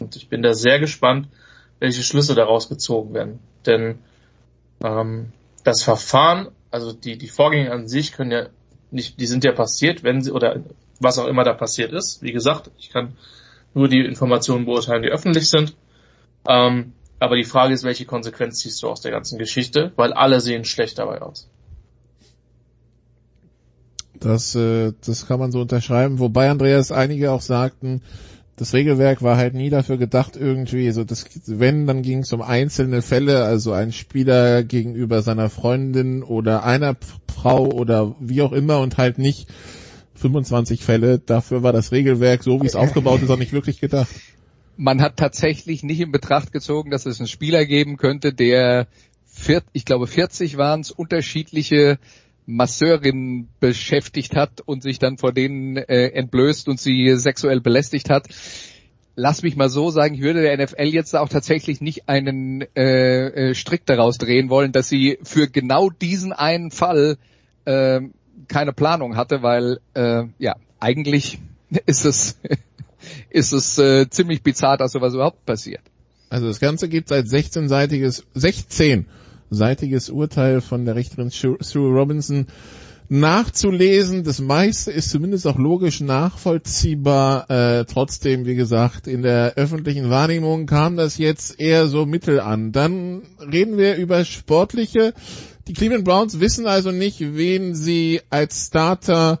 Und 0.00 0.16
ich 0.16 0.28
bin 0.28 0.42
da 0.42 0.52
sehr 0.52 0.78
gespannt, 0.78 1.28
welche 1.78 2.02
Schlüsse 2.02 2.34
daraus 2.34 2.68
gezogen 2.68 3.14
werden. 3.14 3.38
Denn 3.64 3.98
ähm, 4.84 5.32
das 5.64 5.82
Verfahren, 5.82 6.48
also 6.70 6.92
die, 6.92 7.16
die 7.16 7.28
Vorgänge 7.28 7.72
an 7.72 7.88
sich 7.88 8.12
können 8.12 8.30
ja 8.30 8.46
nicht, 8.90 9.20
die 9.20 9.26
sind 9.26 9.44
ja 9.44 9.52
passiert, 9.52 10.02
wenn 10.02 10.20
sie, 10.20 10.32
oder 10.32 10.60
was 11.00 11.18
auch 11.18 11.26
immer 11.26 11.44
da 11.44 11.54
passiert 11.54 11.92
ist. 11.92 12.22
Wie 12.22 12.32
gesagt, 12.32 12.70
ich 12.78 12.90
kann 12.90 13.16
nur 13.74 13.88
die 13.88 14.04
Informationen 14.04 14.66
beurteilen, 14.66 15.02
die 15.02 15.08
öffentlich 15.08 15.48
sind. 15.48 15.74
Ähm, 16.46 16.92
aber 17.22 17.36
die 17.36 17.44
Frage 17.44 17.72
ist, 17.72 17.84
welche 17.84 18.04
Konsequenz 18.04 18.58
ziehst 18.58 18.82
du 18.82 18.88
aus 18.88 19.00
der 19.00 19.12
ganzen 19.12 19.38
Geschichte? 19.38 19.92
Weil 19.96 20.12
alle 20.12 20.40
sehen 20.40 20.64
schlecht 20.64 20.98
dabei 20.98 21.22
aus. 21.22 21.48
Das, 24.18 24.54
äh, 24.54 24.92
das 25.04 25.26
kann 25.26 25.38
man 25.38 25.52
so 25.52 25.60
unterschreiben. 25.60 26.18
Wobei 26.18 26.50
Andreas 26.50 26.90
einige 26.90 27.30
auch 27.30 27.40
sagten, 27.40 28.02
das 28.56 28.74
Regelwerk 28.74 29.22
war 29.22 29.36
halt 29.36 29.54
nie 29.54 29.70
dafür 29.70 29.98
gedacht 29.98 30.36
irgendwie, 30.36 30.90
so 30.90 31.04
das, 31.04 31.24
wenn, 31.46 31.86
dann 31.86 32.02
ging 32.02 32.18
es 32.20 32.32
um 32.32 32.42
einzelne 32.42 33.02
Fälle, 33.02 33.44
also 33.44 33.72
ein 33.72 33.92
Spieler 33.92 34.62
gegenüber 34.62 35.22
seiner 35.22 35.48
Freundin 35.48 36.22
oder 36.22 36.64
einer 36.64 36.96
Frau 37.32 37.66
oder 37.66 38.14
wie 38.20 38.42
auch 38.42 38.52
immer 38.52 38.80
und 38.80 38.98
halt 38.98 39.18
nicht 39.18 39.48
25 40.16 40.84
Fälle. 40.84 41.18
Dafür 41.18 41.62
war 41.62 41.72
das 41.72 41.92
Regelwerk, 41.92 42.42
so 42.42 42.60
wie 42.62 42.66
es 42.66 42.76
aufgebaut 42.76 43.22
ist, 43.22 43.30
auch 43.30 43.38
nicht 43.38 43.52
wirklich 43.52 43.80
gedacht. 43.80 44.10
Man 44.76 45.00
hat 45.02 45.16
tatsächlich 45.16 45.82
nicht 45.82 46.00
in 46.00 46.12
Betracht 46.12 46.52
gezogen, 46.52 46.90
dass 46.90 47.06
es 47.06 47.20
einen 47.20 47.28
Spieler 47.28 47.66
geben 47.66 47.96
könnte, 47.96 48.32
der, 48.32 48.86
ich 49.72 49.84
glaube 49.84 50.06
40 50.06 50.56
waren 50.56 50.80
es, 50.80 50.90
unterschiedliche 50.90 51.98
Masseurinnen 52.46 53.48
beschäftigt 53.60 54.34
hat 54.34 54.60
und 54.60 54.82
sich 54.82 54.98
dann 54.98 55.18
vor 55.18 55.32
denen 55.32 55.76
äh, 55.76 56.08
entblößt 56.08 56.68
und 56.68 56.80
sie 56.80 57.14
sexuell 57.16 57.60
belästigt 57.60 58.10
hat. 58.10 58.26
Lass 59.14 59.42
mich 59.42 59.56
mal 59.56 59.68
so 59.68 59.90
sagen, 59.90 60.14
ich 60.14 60.22
würde 60.22 60.42
der 60.42 60.56
NFL 60.56 60.86
jetzt 60.86 61.14
auch 61.14 61.28
tatsächlich 61.28 61.80
nicht 61.80 62.08
einen 62.08 62.62
äh, 62.74 63.50
äh, 63.50 63.54
Strick 63.54 63.84
daraus 63.84 64.18
drehen 64.18 64.48
wollen, 64.48 64.72
dass 64.72 64.88
sie 64.88 65.18
für 65.22 65.48
genau 65.48 65.90
diesen 65.90 66.32
einen 66.32 66.70
Fall 66.70 67.18
äh, 67.66 68.00
keine 68.48 68.72
Planung 68.72 69.16
hatte, 69.16 69.42
weil 69.42 69.80
äh, 69.94 70.24
ja 70.38 70.56
eigentlich 70.80 71.38
ist 71.86 72.04
es 72.04 72.38
ist 73.30 73.52
es 73.52 73.78
äh, 73.78 74.08
ziemlich 74.08 74.42
bizarr, 74.42 74.76
dass 74.76 74.92
sowas 74.92 75.14
überhaupt 75.14 75.44
passiert. 75.46 75.82
Also 76.30 76.46
das 76.46 76.60
Ganze 76.60 76.88
gibt 76.88 77.12
als 77.12 77.30
16-seitiges 77.30 78.24
16 78.34 79.06
seitiges 79.52 80.10
Urteil 80.10 80.60
von 80.60 80.84
der 80.84 80.96
Richterin 80.96 81.30
Sue 81.30 81.88
Robinson 81.88 82.46
nachzulesen. 83.08 84.24
Das 84.24 84.40
meiste 84.40 84.90
ist 84.90 85.10
zumindest 85.10 85.46
auch 85.46 85.58
logisch 85.58 86.00
nachvollziehbar. 86.00 87.50
Äh, 87.50 87.84
trotzdem, 87.84 88.46
wie 88.46 88.54
gesagt, 88.54 89.06
in 89.06 89.22
der 89.22 89.54
öffentlichen 89.56 90.08
Wahrnehmung 90.08 90.66
kam 90.66 90.96
das 90.96 91.18
jetzt 91.18 91.60
eher 91.60 91.86
so 91.86 92.06
mittel 92.06 92.40
an. 92.40 92.72
Dann 92.72 93.22
reden 93.40 93.76
wir 93.76 93.96
über 93.96 94.24
sportliche. 94.24 95.12
Die 95.68 95.74
Cleveland 95.74 96.04
Browns 96.04 96.40
wissen 96.40 96.66
also 96.66 96.90
nicht, 96.90 97.20
wen 97.20 97.74
sie 97.74 98.22
als 98.30 98.66
Starter 98.68 99.40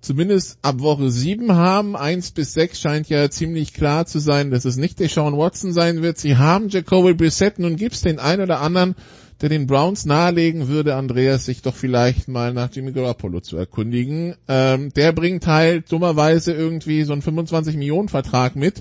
zumindest 0.00 0.58
ab 0.62 0.80
Woche 0.80 1.10
7 1.10 1.52
haben. 1.52 1.96
1 1.96 2.32
bis 2.32 2.54
6 2.54 2.80
scheint 2.80 3.08
ja 3.08 3.28
ziemlich 3.30 3.72
klar 3.72 4.06
zu 4.06 4.18
sein, 4.18 4.50
dass 4.50 4.64
es 4.64 4.76
nicht 4.76 5.00
der 5.00 5.08
Sean 5.08 5.36
Watson 5.36 5.72
sein 5.72 6.02
wird. 6.02 6.18
Sie 6.18 6.36
haben 6.36 6.68
Jacoby 6.68 7.14
Brissett. 7.14 7.58
Nun 7.58 7.76
gibt's 7.76 8.02
den 8.02 8.18
ein 8.18 8.40
oder 8.40 8.60
anderen, 8.60 8.94
der 9.40 9.48
den 9.48 9.66
Browns 9.66 10.04
nahelegen 10.04 10.68
würde, 10.68 10.96
Andreas 10.96 11.44
sich 11.44 11.62
doch 11.62 11.74
vielleicht 11.74 12.28
mal 12.28 12.52
nach 12.52 12.70
Jimmy 12.72 12.92
Garoppolo 12.92 13.40
zu 13.40 13.56
erkundigen. 13.56 14.34
Ähm, 14.48 14.92
der 14.94 15.12
bringt 15.12 15.46
halt 15.46 15.90
dummerweise 15.92 16.52
irgendwie 16.52 17.04
so 17.04 17.12
einen 17.12 17.22
25 17.22 17.76
Millionen 17.76 18.08
Vertrag 18.08 18.56
mit. 18.56 18.80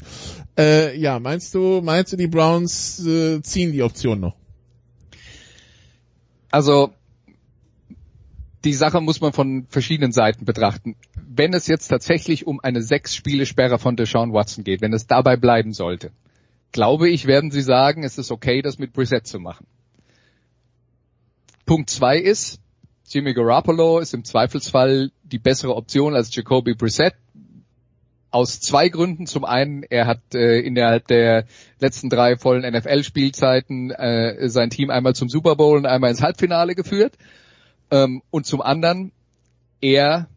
Äh, 0.58 0.98
ja, 0.98 1.20
meinst 1.20 1.54
du, 1.54 1.82
meinst 1.84 2.14
du, 2.14 2.18
die 2.18 2.28
Browns 2.28 3.06
äh, 3.06 3.42
ziehen 3.42 3.72
die 3.72 3.84
Option 3.84 4.20
noch? 4.20 4.36
Also 6.50 6.92
die 8.68 8.74
Sache 8.74 9.00
muss 9.00 9.22
man 9.22 9.32
von 9.32 9.66
verschiedenen 9.70 10.12
Seiten 10.12 10.44
betrachten. 10.44 10.98
Wenn 11.16 11.54
es 11.54 11.68
jetzt 11.68 11.88
tatsächlich 11.88 12.46
um 12.46 12.60
eine 12.60 12.82
sechs 12.82 13.16
Spiele 13.16 13.46
Sperre 13.46 13.80
von 13.80 13.96
Deshaun 13.96 14.34
Watson 14.34 14.66
geht, 14.66 14.82
wenn 14.82 14.92
es 14.92 15.08
dabei 15.08 15.38
bleiben 15.38 15.72
sollte, 15.72 16.12
glaube 16.74 17.10
ich, 17.10 17.28
werden 17.28 17.50
sie 17.50 17.62
sagen, 17.62 18.04
es 18.04 18.18
ist 18.18 18.30
okay, 18.30 18.62
das 18.62 18.78
mit 18.78 18.92
Brissett 18.92 19.26
zu 19.26 19.40
machen. 19.40 19.66
Punkt 21.66 21.90
zwei 21.90 22.18
ist, 22.18 22.60
Jimmy 23.08 23.34
Garoppolo 23.34 24.00
ist 24.00 24.14
im 24.14 24.26
Zweifelsfall 24.26 25.12
die 25.24 25.40
bessere 25.40 25.74
Option 25.74 26.14
als 26.14 26.36
Jacoby 26.36 26.74
Brissett. 26.74 27.14
Aus 28.32 28.60
zwei 28.60 28.90
Gründen. 28.90 29.28
Zum 29.28 29.46
einen, 29.46 29.84
er 29.84 30.08
hat 30.08 30.36
äh, 30.36 30.60
innerhalb 30.60 31.08
der 31.08 31.46
letzten 31.80 32.10
drei 32.10 32.36
vollen 32.36 32.70
NFL-Spielzeiten 32.70 33.92
äh, 33.92 34.50
sein 34.50 34.70
Team 34.70 34.90
einmal 34.90 35.16
zum 35.16 35.30
Super 35.30 35.56
Bowl 35.56 35.78
und 35.78 35.86
einmal 35.86 36.12
ins 36.12 36.22
Halbfinale 36.22 36.76
geführt. 36.76 37.14
Ähm, 37.92 38.22
und 38.32 38.46
zum 38.46 38.62
anderen, 38.62 39.12
er 39.82 40.28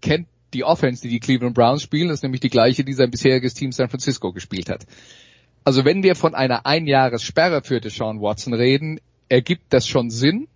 kennt 0.00 0.26
die 0.54 0.64
Offense, 0.64 1.02
die 1.02 1.08
die 1.08 1.20
Cleveland 1.20 1.54
Browns 1.54 1.82
spielen, 1.82 2.08
das 2.08 2.18
ist 2.18 2.22
nämlich 2.22 2.40
die 2.40 2.50
gleiche, 2.50 2.84
die 2.84 2.92
sein 2.92 3.10
bisheriges 3.10 3.54
Team 3.54 3.72
San 3.72 3.88
Francisco 3.88 4.32
gespielt 4.32 4.68
hat. 4.68 4.86
Also 5.64 5.84
wenn 5.84 6.02
wir 6.02 6.16
von 6.16 6.34
einer 6.34 6.66
Einjahressperre 6.66 7.62
für 7.62 7.80
Deshaun 7.80 8.20
Watson 8.20 8.54
reden, 8.54 9.00
ergibt 9.28 9.72
das 9.72 9.86
schon 9.86 10.10
Sinn. 10.10 10.48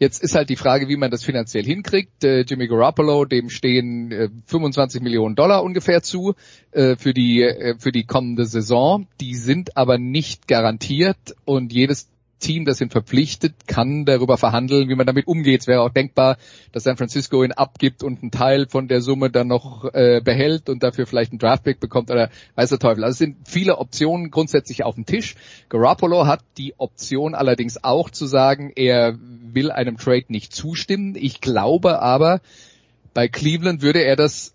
Jetzt 0.00 0.22
ist 0.22 0.34
halt 0.34 0.50
die 0.50 0.56
Frage, 0.56 0.88
wie 0.88 0.96
man 0.96 1.12
das 1.12 1.22
finanziell 1.22 1.64
hinkriegt. 1.64 2.24
Äh, 2.24 2.40
Jimmy 2.40 2.66
Garoppolo, 2.66 3.24
dem 3.24 3.48
stehen 3.48 4.10
äh, 4.10 4.28
25 4.46 5.00
Millionen 5.00 5.36
Dollar 5.36 5.62
ungefähr 5.62 6.02
zu 6.02 6.34
äh, 6.72 6.96
für 6.96 7.14
die 7.14 7.42
äh, 7.42 7.76
für 7.78 7.92
die 7.92 8.04
kommende 8.04 8.44
Saison. 8.44 9.06
Die 9.20 9.36
sind 9.36 9.76
aber 9.76 9.96
nicht 9.96 10.48
garantiert 10.48 11.36
und 11.44 11.72
jedes 11.72 12.08
Team, 12.38 12.64
das 12.64 12.80
ihn 12.80 12.90
verpflichtet, 12.90 13.66
kann 13.66 14.04
darüber 14.04 14.36
verhandeln, 14.36 14.88
wie 14.88 14.94
man 14.94 15.06
damit 15.06 15.26
umgeht. 15.26 15.62
Es 15.62 15.66
wäre 15.66 15.82
auch 15.82 15.90
denkbar, 15.90 16.36
dass 16.72 16.84
San 16.84 16.96
Francisco 16.96 17.42
ihn 17.42 17.52
abgibt 17.52 18.02
und 18.02 18.22
einen 18.22 18.30
Teil 18.30 18.66
von 18.68 18.88
der 18.88 19.00
Summe 19.00 19.30
dann 19.30 19.48
noch 19.48 19.84
äh, 19.92 20.20
behält 20.22 20.68
und 20.68 20.82
dafür 20.82 21.06
vielleicht 21.06 21.32
einen 21.32 21.38
Draftpick 21.38 21.80
bekommt 21.80 22.10
oder 22.10 22.30
weiß 22.54 22.70
der 22.70 22.78
Teufel. 22.78 23.04
Also 23.04 23.12
es 23.12 23.18
sind 23.18 23.48
viele 23.48 23.78
Optionen 23.78 24.30
grundsätzlich 24.30 24.84
auf 24.84 24.94
dem 24.94 25.06
Tisch. 25.06 25.36
Garoppolo 25.68 26.26
hat 26.26 26.44
die 26.58 26.74
Option 26.78 27.34
allerdings 27.34 27.82
auch 27.82 28.10
zu 28.10 28.26
sagen, 28.26 28.72
er 28.74 29.18
will 29.20 29.70
einem 29.70 29.96
Trade 29.96 30.26
nicht 30.28 30.54
zustimmen. 30.54 31.16
Ich 31.16 31.40
glaube 31.40 32.00
aber, 32.00 32.40
bei 33.14 33.28
Cleveland 33.28 33.82
würde 33.82 34.00
er 34.00 34.16
das 34.16 34.53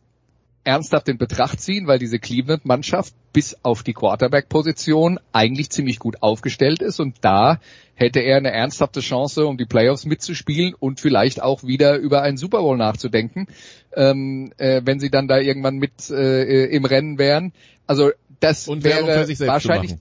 ernsthaft 0.70 1.10
in 1.10 1.18
Betracht 1.18 1.60
ziehen, 1.60 1.88
weil 1.88 1.98
diese 1.98 2.20
Cleveland-Mannschaft 2.20 3.16
bis 3.34 3.58
auf 3.64 3.82
die 3.82 3.94
Quarterback-Position 3.94 5.20
eigentlich 5.34 5.72
ziemlich 5.72 5.98
gut 5.98 6.22
aufgestellt 6.22 6.84
ist 6.84 7.00
und 7.00 7.16
da 7.22 7.60
hätte 7.96 8.20
er 8.20 8.38
eine 8.38 8.52
ernsthafte 8.52 9.00
Chance, 9.00 9.48
um 9.48 9.58
die 9.58 9.66
Playoffs 9.66 10.06
mitzuspielen 10.06 10.76
und 10.80 11.00
vielleicht 11.00 11.42
auch 11.42 11.64
wieder 11.64 11.98
über 11.98 12.22
einen 12.22 12.38
Super 12.38 12.60
Bowl 12.60 12.78
nachzudenken, 12.78 13.48
ähm, 13.96 14.54
äh, 14.58 14.82
wenn 14.86 15.00
sie 15.00 15.10
dann 15.10 15.28
da 15.28 15.40
irgendwann 15.40 15.78
mit 15.78 16.12
äh, 16.12 16.66
im 16.66 16.86
Rennen 16.86 17.18
wären. 17.18 17.52
Also 17.88 18.12
das 18.40 18.68
und 18.68 18.84
wäre 18.84 19.28
wahrscheinlich 19.48 19.96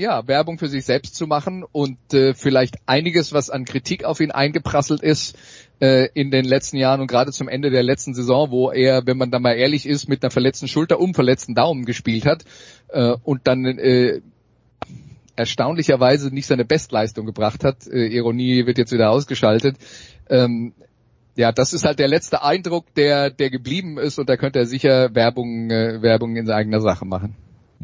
ja, 0.00 0.26
Werbung 0.26 0.58
für 0.58 0.68
sich 0.68 0.84
selbst 0.86 1.14
zu 1.14 1.26
machen 1.26 1.62
und 1.62 2.14
äh, 2.14 2.32
vielleicht 2.32 2.76
einiges, 2.86 3.32
was 3.32 3.50
an 3.50 3.66
Kritik 3.66 4.04
auf 4.04 4.20
ihn 4.20 4.30
eingeprasselt 4.30 5.02
ist 5.02 5.36
äh, 5.80 6.08
in 6.14 6.30
den 6.30 6.46
letzten 6.46 6.78
Jahren 6.78 7.02
und 7.02 7.06
gerade 7.06 7.32
zum 7.32 7.48
Ende 7.48 7.70
der 7.70 7.82
letzten 7.82 8.14
Saison, 8.14 8.50
wo 8.50 8.70
er, 8.70 9.06
wenn 9.06 9.18
man 9.18 9.30
da 9.30 9.38
mal 9.38 9.52
ehrlich 9.52 9.86
ist, 9.86 10.08
mit 10.08 10.22
einer 10.22 10.30
verletzten 10.30 10.68
Schulter 10.68 11.00
um 11.00 11.12
verletzten 11.12 11.54
Daumen 11.54 11.84
gespielt 11.84 12.24
hat 12.24 12.44
äh, 12.88 13.14
und 13.22 13.46
dann 13.46 13.66
äh, 13.66 14.22
erstaunlicherweise 15.36 16.34
nicht 16.34 16.46
seine 16.46 16.64
Bestleistung 16.64 17.26
gebracht 17.26 17.62
hat. 17.62 17.86
Äh, 17.86 18.06
Ironie 18.06 18.64
wird 18.64 18.78
jetzt 18.78 18.92
wieder 18.92 19.10
ausgeschaltet. 19.10 19.76
Ähm, 20.30 20.72
ja, 21.36 21.52
das 21.52 21.74
ist 21.74 21.84
halt 21.84 21.98
der 21.98 22.08
letzte 22.08 22.42
Eindruck, 22.42 22.94
der, 22.94 23.28
der 23.28 23.50
geblieben 23.50 23.98
ist 23.98 24.18
und 24.18 24.30
da 24.30 24.38
könnte 24.38 24.60
er 24.60 24.66
sicher 24.66 25.14
Werbung, 25.14 25.70
äh, 25.70 26.00
Werbung 26.00 26.36
in 26.36 26.50
eigener 26.50 26.80
Sache 26.80 27.04
machen. 27.04 27.36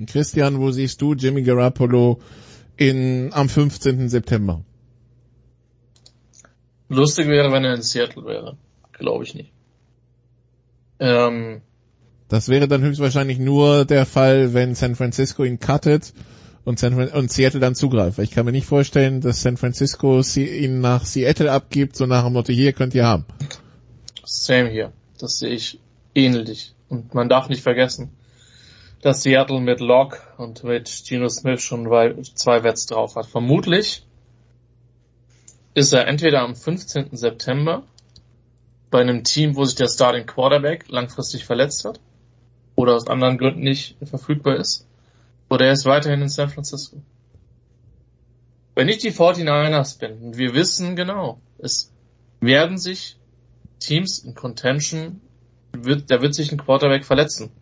Christian, 0.05 0.60
wo 0.60 0.70
siehst 0.70 1.00
du 1.00 1.15
Jimmy 1.15 1.42
Garoppolo 1.42 2.20
in, 2.76 3.31
am 3.33 3.49
15. 3.49 4.10
September? 4.10 4.62
Lustig 6.89 7.28
wäre, 7.28 7.50
wenn 7.52 7.65
er 7.65 7.75
in 7.75 7.83
Seattle 7.83 8.25
wäre. 8.26 8.58
Glaube 8.92 9.25
ich 9.25 9.34
nicht. 9.34 9.52
Ähm, 10.99 11.62
das 12.28 12.49
wäre 12.49 12.68
dann 12.68 12.83
höchstwahrscheinlich 12.83 13.39
nur 13.39 13.84
der 13.84 14.07
Fall, 14.07 14.52
wenn 14.52 14.75
San 14.75 14.97
Francisco 14.97 15.44
ihn 15.44 15.60
cuttet 15.60 16.12
und, 16.65 16.78
San, 16.78 16.94
und 16.94 17.31
Seattle 17.31 17.60
dann 17.60 17.75
zugreift. 17.75 18.18
Ich 18.18 18.31
kann 18.33 18.44
mir 18.44 18.52
nicht 18.52 18.66
vorstellen, 18.66 19.20
dass 19.20 19.42
San 19.42 19.57
Francisco 19.57 20.20
ihn 20.36 20.81
nach 20.81 21.05
Seattle 21.05 21.50
abgibt, 21.50 21.97
so 21.97 22.07
nach 22.07 22.25
dem 22.25 22.33
Motto, 22.33 22.52
hier 22.52 22.73
könnt 22.73 22.94
ihr 22.94 23.05
haben. 23.05 23.25
Same 24.25 24.68
hier. 24.68 24.92
Das 25.18 25.39
sehe 25.39 25.50
ich 25.50 25.81
ähnlich. 26.15 26.75
Und 26.89 27.15
man 27.15 27.28
darf 27.28 27.49
nicht 27.49 27.62
vergessen, 27.62 28.10
dass 29.07 29.23
Seattle 29.23 29.60
mit 29.60 29.78
Locke 29.78 30.18
und 30.36 30.65
mit 30.65 31.05
Geno 31.07 31.28
Smith 31.28 31.62
schon 31.62 31.85
zwei 32.35 32.65
Wets 32.65 32.86
drauf 32.86 33.15
hat. 33.15 33.26
Vermutlich 33.26 34.05
ist 35.75 35.93
er 35.93 36.09
entweder 36.09 36.41
am 36.41 36.57
15. 36.57 37.10
September 37.17 37.85
bei 38.91 39.01
einem 39.01 39.23
Team, 39.23 39.55
wo 39.55 39.65
sich 39.65 39.76
der 39.76 39.86
Starting 39.86 40.26
Quarterback 40.26 40.89
langfristig 40.89 41.44
verletzt 41.44 41.85
hat 41.85 42.01
oder 42.75 42.97
aus 42.97 43.07
anderen 43.07 43.39
Gründen 43.39 43.60
nicht 43.60 43.97
verfügbar 44.02 44.57
ist, 44.57 44.89
oder 45.49 45.67
er 45.67 45.73
ist 45.73 45.85
weiterhin 45.85 46.23
in 46.23 46.28
San 46.28 46.49
Francisco. 46.49 46.97
Wenn 48.75 48.89
ich 48.89 48.99
die 48.99 49.12
49ers 49.12 50.01
bin, 50.01 50.18
und 50.18 50.36
wir 50.36 50.52
wissen 50.52 50.97
genau, 50.97 51.39
es 51.59 51.93
werden 52.41 52.76
sich 52.76 53.17
Teams 53.78 54.18
in 54.18 54.35
Contention, 54.35 55.20
wird, 55.70 56.10
da 56.10 56.20
wird 56.23 56.35
sich 56.35 56.51
ein 56.51 56.59
Quarterback 56.59 57.05
verletzen. 57.05 57.52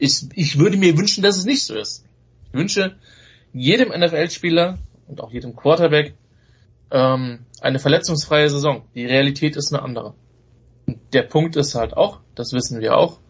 Ich, 0.00 0.26
ich 0.34 0.58
würde 0.58 0.78
mir 0.78 0.96
wünschen, 0.96 1.22
dass 1.22 1.36
es 1.36 1.44
nicht 1.44 1.64
so 1.64 1.74
ist. 1.74 2.04
Ich 2.46 2.54
wünsche 2.54 2.96
jedem 3.52 3.90
NFL-Spieler 3.90 4.78
und 5.06 5.20
auch 5.20 5.30
jedem 5.30 5.54
Quarterback 5.54 6.14
ähm, 6.90 7.40
eine 7.60 7.78
verletzungsfreie 7.78 8.48
Saison. 8.48 8.82
Die 8.94 9.04
Realität 9.04 9.56
ist 9.56 9.72
eine 9.72 9.82
andere. 9.82 10.14
Und 10.86 10.98
der 11.12 11.22
Punkt 11.22 11.54
ist 11.56 11.74
halt 11.74 11.94
auch, 11.96 12.20
das 12.34 12.54
wissen 12.54 12.80
wir 12.80 12.96
auch, 12.96 13.20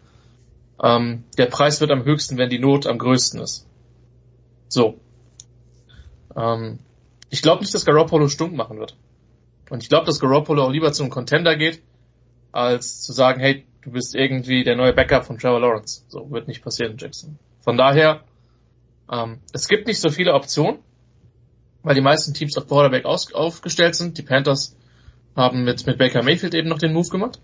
ähm, 0.80 1.24
der 1.36 1.46
Preis 1.46 1.80
wird 1.80 1.90
am 1.90 2.04
höchsten, 2.04 2.38
wenn 2.38 2.50
die 2.50 2.60
Not 2.60 2.86
am 2.86 2.98
größten 2.98 3.40
ist. 3.40 3.66
So. 4.68 5.00
Ähm, 6.36 6.78
ich 7.30 7.42
glaube 7.42 7.62
nicht, 7.62 7.74
dass 7.74 7.84
Garoppolo 7.84 8.28
stunk 8.28 8.54
machen 8.54 8.78
wird. 8.78 8.96
Und 9.70 9.82
ich 9.82 9.88
glaube, 9.88 10.06
dass 10.06 10.20
Garoppolo 10.20 10.64
auch 10.64 10.70
lieber 10.70 10.92
zu 10.92 11.02
einem 11.02 11.10
Contender 11.10 11.56
geht, 11.56 11.82
als 12.52 13.02
zu 13.02 13.12
sagen, 13.12 13.40
hey, 13.40 13.66
du 13.82 13.90
bist 13.90 14.14
irgendwie 14.14 14.64
der 14.64 14.76
neue 14.76 14.92
Backup 14.92 15.24
von 15.24 15.38
Trevor 15.38 15.60
Lawrence. 15.60 16.04
So 16.08 16.30
wird 16.30 16.48
nicht 16.48 16.62
passieren, 16.62 16.96
Jackson. 16.98 17.38
Von 17.60 17.76
daher, 17.76 18.22
ähm, 19.10 19.38
es 19.52 19.68
gibt 19.68 19.86
nicht 19.86 20.00
so 20.00 20.10
viele 20.10 20.34
Optionen 20.34 20.80
weil 21.82 21.94
die 21.94 22.00
meisten 22.00 22.34
Teams 22.34 22.56
auf 22.56 22.66
Quarterback 22.68 23.04
aus, 23.04 23.32
aufgestellt 23.32 23.94
sind. 23.94 24.18
Die 24.18 24.22
Panthers 24.22 24.76
haben 25.36 25.64
mit, 25.64 25.86
mit 25.86 25.98
Baker 25.98 26.22
Mayfield 26.22 26.54
eben 26.54 26.68
noch 26.68 26.78
den 26.78 26.92
Move 26.92 27.08
gemacht. 27.08 27.40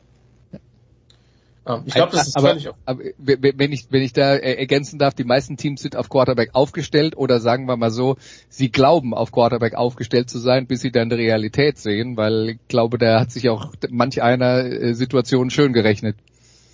Ähm, 1.66 1.82
ich 1.86 1.94
glaube, 1.94 2.12
das 2.12 2.28
ist 2.28 2.36
aber, 2.36 2.50
völlig 2.50 2.68
aber 2.84 3.02
wenn 3.18 3.72
ich 3.72 3.86
wenn 3.90 4.02
ich 4.02 4.12
da 4.12 4.36
ergänzen 4.36 4.98
darf, 4.98 5.14
die 5.14 5.24
meisten 5.24 5.56
Teams 5.56 5.82
sind 5.82 5.96
auf 5.96 6.08
Quarterback 6.08 6.50
aufgestellt 6.52 7.16
oder 7.16 7.40
sagen 7.40 7.66
wir 7.66 7.76
mal 7.76 7.90
so, 7.90 8.16
sie 8.48 8.70
glauben 8.70 9.14
auf 9.14 9.32
Quarterback 9.32 9.74
aufgestellt 9.74 10.30
zu 10.30 10.38
sein, 10.38 10.66
bis 10.66 10.80
sie 10.80 10.92
dann 10.92 11.10
die 11.10 11.16
Realität 11.16 11.78
sehen, 11.78 12.16
weil 12.16 12.50
ich 12.50 12.58
glaube, 12.68 12.98
da 12.98 13.20
hat 13.20 13.32
sich 13.32 13.48
auch 13.48 13.72
manch 13.90 14.22
einer 14.22 14.64
äh, 14.64 14.94
Situation 14.94 15.50
schön 15.50 15.72
gerechnet. 15.72 16.16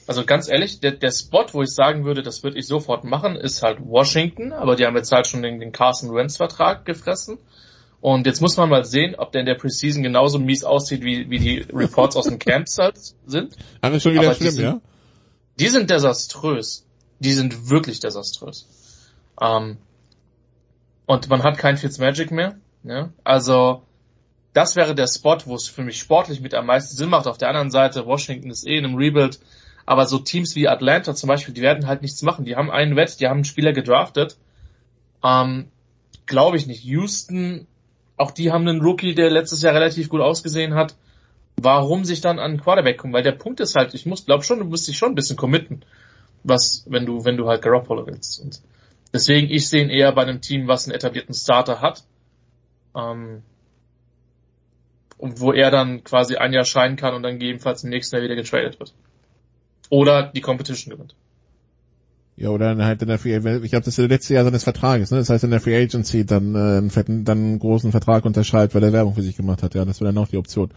Also 0.06 0.24
ganz 0.24 0.48
ehrlich, 0.48 0.80
der, 0.80 0.92
der 0.92 1.12
Spot, 1.12 1.46
wo 1.52 1.62
ich 1.62 1.70
sagen 1.70 2.04
würde, 2.04 2.22
das 2.22 2.42
würde 2.42 2.58
ich 2.58 2.66
sofort 2.66 3.04
machen, 3.04 3.36
ist 3.36 3.62
halt 3.62 3.78
Washington, 3.80 4.52
aber 4.52 4.76
die 4.76 4.84
haben 4.84 4.96
jetzt 4.96 5.12
halt 5.12 5.26
schon 5.26 5.42
den, 5.42 5.60
den 5.60 5.72
Carson 5.72 6.12
Wentz 6.14 6.36
Vertrag 6.36 6.84
gefressen. 6.84 7.38
Und 8.02 8.26
jetzt 8.26 8.40
muss 8.40 8.56
man 8.56 8.68
mal 8.68 8.84
sehen, 8.84 9.14
ob 9.14 9.30
der 9.30 9.42
in 9.42 9.46
der 9.46 9.54
Preseason 9.54 10.02
genauso 10.02 10.40
mies 10.40 10.64
aussieht, 10.64 11.04
wie, 11.04 11.30
wie 11.30 11.38
die 11.38 11.58
Reports 11.72 12.16
aus 12.16 12.24
den 12.24 12.38
Camps 12.40 12.76
halt 12.78 12.98
sind. 13.26 13.56
Aber 13.80 14.00
schon 14.00 14.12
wieder 14.14 14.26
Aber 14.26 14.34
schlimm, 14.34 14.50
sind, 14.50 14.64
ja? 14.64 14.80
Die 15.60 15.68
sind 15.68 15.88
desaströs. 15.88 16.84
Die 17.20 17.32
sind 17.32 17.70
wirklich 17.70 18.00
desaströs. 18.00 18.66
Ähm, 19.40 19.76
und 21.06 21.28
man 21.28 21.44
hat 21.44 21.58
kein 21.58 21.76
Fitzmagic 21.76 22.32
mehr. 22.32 22.56
Ja? 22.82 23.10
Also, 23.22 23.84
das 24.52 24.74
wäre 24.74 24.96
der 24.96 25.06
Spot, 25.06 25.38
wo 25.44 25.54
es 25.54 25.68
für 25.68 25.82
mich 25.82 26.00
sportlich 26.00 26.40
mit 26.40 26.54
am 26.54 26.66
meisten 26.66 26.96
Sinn 26.96 27.08
macht. 27.08 27.28
Auf 27.28 27.38
der 27.38 27.50
anderen 27.50 27.70
Seite, 27.70 28.04
Washington 28.04 28.50
ist 28.50 28.66
eh 28.66 28.78
in 28.78 28.84
einem 28.84 28.96
Rebuild. 28.96 29.38
Aber 29.86 30.06
so 30.06 30.18
Teams 30.18 30.56
wie 30.56 30.66
Atlanta 30.66 31.14
zum 31.14 31.28
Beispiel, 31.28 31.54
die 31.54 31.62
werden 31.62 31.86
halt 31.86 32.02
nichts 32.02 32.20
machen. 32.22 32.46
Die 32.46 32.56
haben 32.56 32.72
einen 32.72 32.96
Wett, 32.96 33.20
die 33.20 33.28
haben 33.28 33.38
einen 33.38 33.44
Spieler 33.44 33.72
gedraftet. 33.72 34.38
Ähm, 35.22 35.68
Glaube 36.26 36.56
ich 36.56 36.66
nicht. 36.66 36.82
Houston 36.82 37.68
auch 38.16 38.30
die 38.30 38.52
haben 38.52 38.68
einen 38.68 38.82
Rookie, 38.82 39.14
der 39.14 39.30
letztes 39.30 39.62
Jahr 39.62 39.74
relativ 39.74 40.08
gut 40.08 40.20
ausgesehen 40.20 40.74
hat. 40.74 40.94
Warum 41.56 42.04
sich 42.04 42.20
dann 42.20 42.38
an 42.38 42.60
Quarterback 42.60 42.98
kommen? 42.98 43.12
Weil 43.12 43.22
der 43.22 43.32
Punkt 43.32 43.60
ist 43.60 43.74
halt, 43.74 43.94
ich 43.94 44.06
muss, 44.06 44.26
glaube 44.26 44.44
schon, 44.44 44.58
du 44.58 44.64
musst 44.64 44.88
dich 44.88 44.96
schon 44.96 45.12
ein 45.12 45.14
bisschen 45.14 45.36
committen, 45.36 45.84
was, 46.42 46.84
wenn 46.88 47.06
du, 47.06 47.24
wenn 47.24 47.36
du 47.36 47.46
halt 47.46 47.62
Garoppolo 47.62 48.06
willst. 48.06 48.40
Und 48.40 48.60
deswegen, 49.12 49.50
ich 49.50 49.68
sehe 49.68 49.82
ihn 49.82 49.90
eher 49.90 50.12
bei 50.12 50.22
einem 50.22 50.40
Team, 50.40 50.66
was 50.68 50.86
einen 50.86 50.94
etablierten 50.94 51.34
Starter 51.34 51.80
hat. 51.80 52.04
Ähm, 52.96 53.42
und 55.22 55.38
wo 55.38 55.52
er 55.52 55.70
dann 55.70 56.02
quasi 56.02 56.34
ein 56.34 56.52
Jahr 56.52 56.64
scheinen 56.64 56.96
kann 56.96 57.14
und 57.14 57.22
dann 57.22 57.38
gegebenenfalls 57.38 57.84
im 57.84 57.90
nächsten 57.90 58.16
Jahr 58.16 58.24
wieder 58.24 58.34
getradet 58.34 58.80
wird. 58.80 58.92
Oder 59.88 60.32
die 60.34 60.40
Competition 60.40 60.92
gewinnt. 60.92 61.14
Ja, 62.36 62.48
oder 62.48 62.76
halt 62.78 63.02
in 63.02 63.08
der 63.08 63.18
Free 63.18 63.36
ich 63.36 63.42
glaube, 63.42 63.84
das 63.84 63.88
ist 63.88 63.98
das 63.98 64.08
letzte 64.08 64.34
Jahr 64.34 64.44
seines 64.44 64.64
Vertrages, 64.64 65.10
ne? 65.10 65.18
Das 65.18 65.28
heißt, 65.28 65.44
in 65.44 65.50
der 65.50 65.60
Free 65.60 65.76
Agency 65.76 66.24
dann 66.24 66.54
äh, 66.54 66.58
einen 66.58 66.90
fetten, 66.90 67.24
dann 67.24 67.38
einen 67.38 67.58
großen 67.58 67.90
Vertrag 67.90 68.24
unterschreibt, 68.24 68.74
weil 68.74 68.82
er 68.82 68.92
Werbung 68.92 69.14
für 69.14 69.22
sich 69.22 69.36
gemacht 69.36 69.62
hat. 69.62 69.74
Ja, 69.74 69.84
das 69.84 70.00
wäre 70.00 70.12
dann 70.12 70.22
auch 70.22 70.28
die 70.28 70.38
Option. 70.38 70.70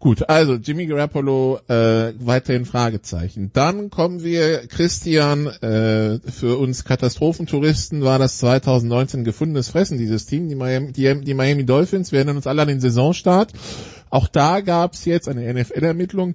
Gut, 0.00 0.30
also 0.30 0.54
Jimmy 0.54 0.86
Garoppolo 0.86 1.60
äh, 1.68 2.14
weiterhin 2.18 2.64
Fragezeichen. 2.64 3.50
Dann 3.52 3.90
kommen 3.90 4.24
wir, 4.24 4.66
Christian, 4.66 5.46
äh, 5.46 6.18
für 6.20 6.56
uns 6.56 6.84
Katastrophentouristen 6.84 8.02
war 8.02 8.18
das 8.18 8.38
2019 8.38 9.24
gefundenes 9.24 9.68
Fressen, 9.68 9.98
dieses 9.98 10.24
Team. 10.24 10.48
Die 10.48 10.54
Miami, 10.54 10.92
die, 10.92 11.20
die 11.20 11.34
Miami 11.34 11.66
Dolphins, 11.66 12.12
wir 12.12 12.20
erinnern 12.20 12.36
uns 12.36 12.46
alle 12.46 12.62
an 12.62 12.68
den 12.68 12.80
Saisonstart. 12.80 13.52
Auch 14.08 14.26
da 14.26 14.60
gab 14.60 14.94
es 14.94 15.04
jetzt 15.04 15.28
eine 15.28 15.52
NFL-Ermittlung 15.52 16.34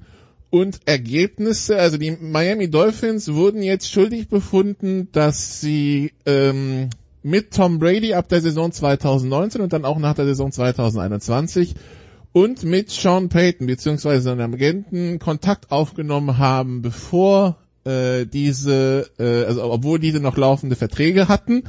und 0.55 0.79
Ergebnisse. 0.85 1.77
Also 1.77 1.97
die 1.97 2.11
Miami 2.11 2.69
Dolphins 2.69 3.33
wurden 3.33 3.61
jetzt 3.61 3.91
schuldig 3.91 4.29
befunden, 4.29 5.09
dass 5.11 5.59
sie 5.59 6.13
ähm, 6.25 6.91
mit 7.23 7.53
Tom 7.53 7.77
Brady 7.77 8.13
ab 8.13 8.29
der 8.29 8.39
Saison 8.39 8.71
2019 8.71 9.59
und 9.59 9.73
dann 9.73 9.83
auch 9.83 9.99
nach 9.99 10.13
der 10.13 10.23
Saison 10.23 10.53
2021 10.53 11.75
und 12.31 12.63
mit 12.63 12.89
Sean 12.89 13.27
Payton 13.27 13.67
bzw. 13.67 14.19
seinem 14.19 14.53
Agenten 14.53 15.19
Kontakt 15.19 15.71
aufgenommen 15.71 16.37
haben, 16.37 16.81
bevor 16.81 17.57
äh, 17.83 18.25
diese, 18.25 19.09
äh, 19.19 19.43
also 19.43 19.61
obwohl 19.61 19.99
diese 19.99 20.21
noch 20.21 20.37
laufende 20.37 20.77
Verträge 20.77 21.27
hatten. 21.27 21.63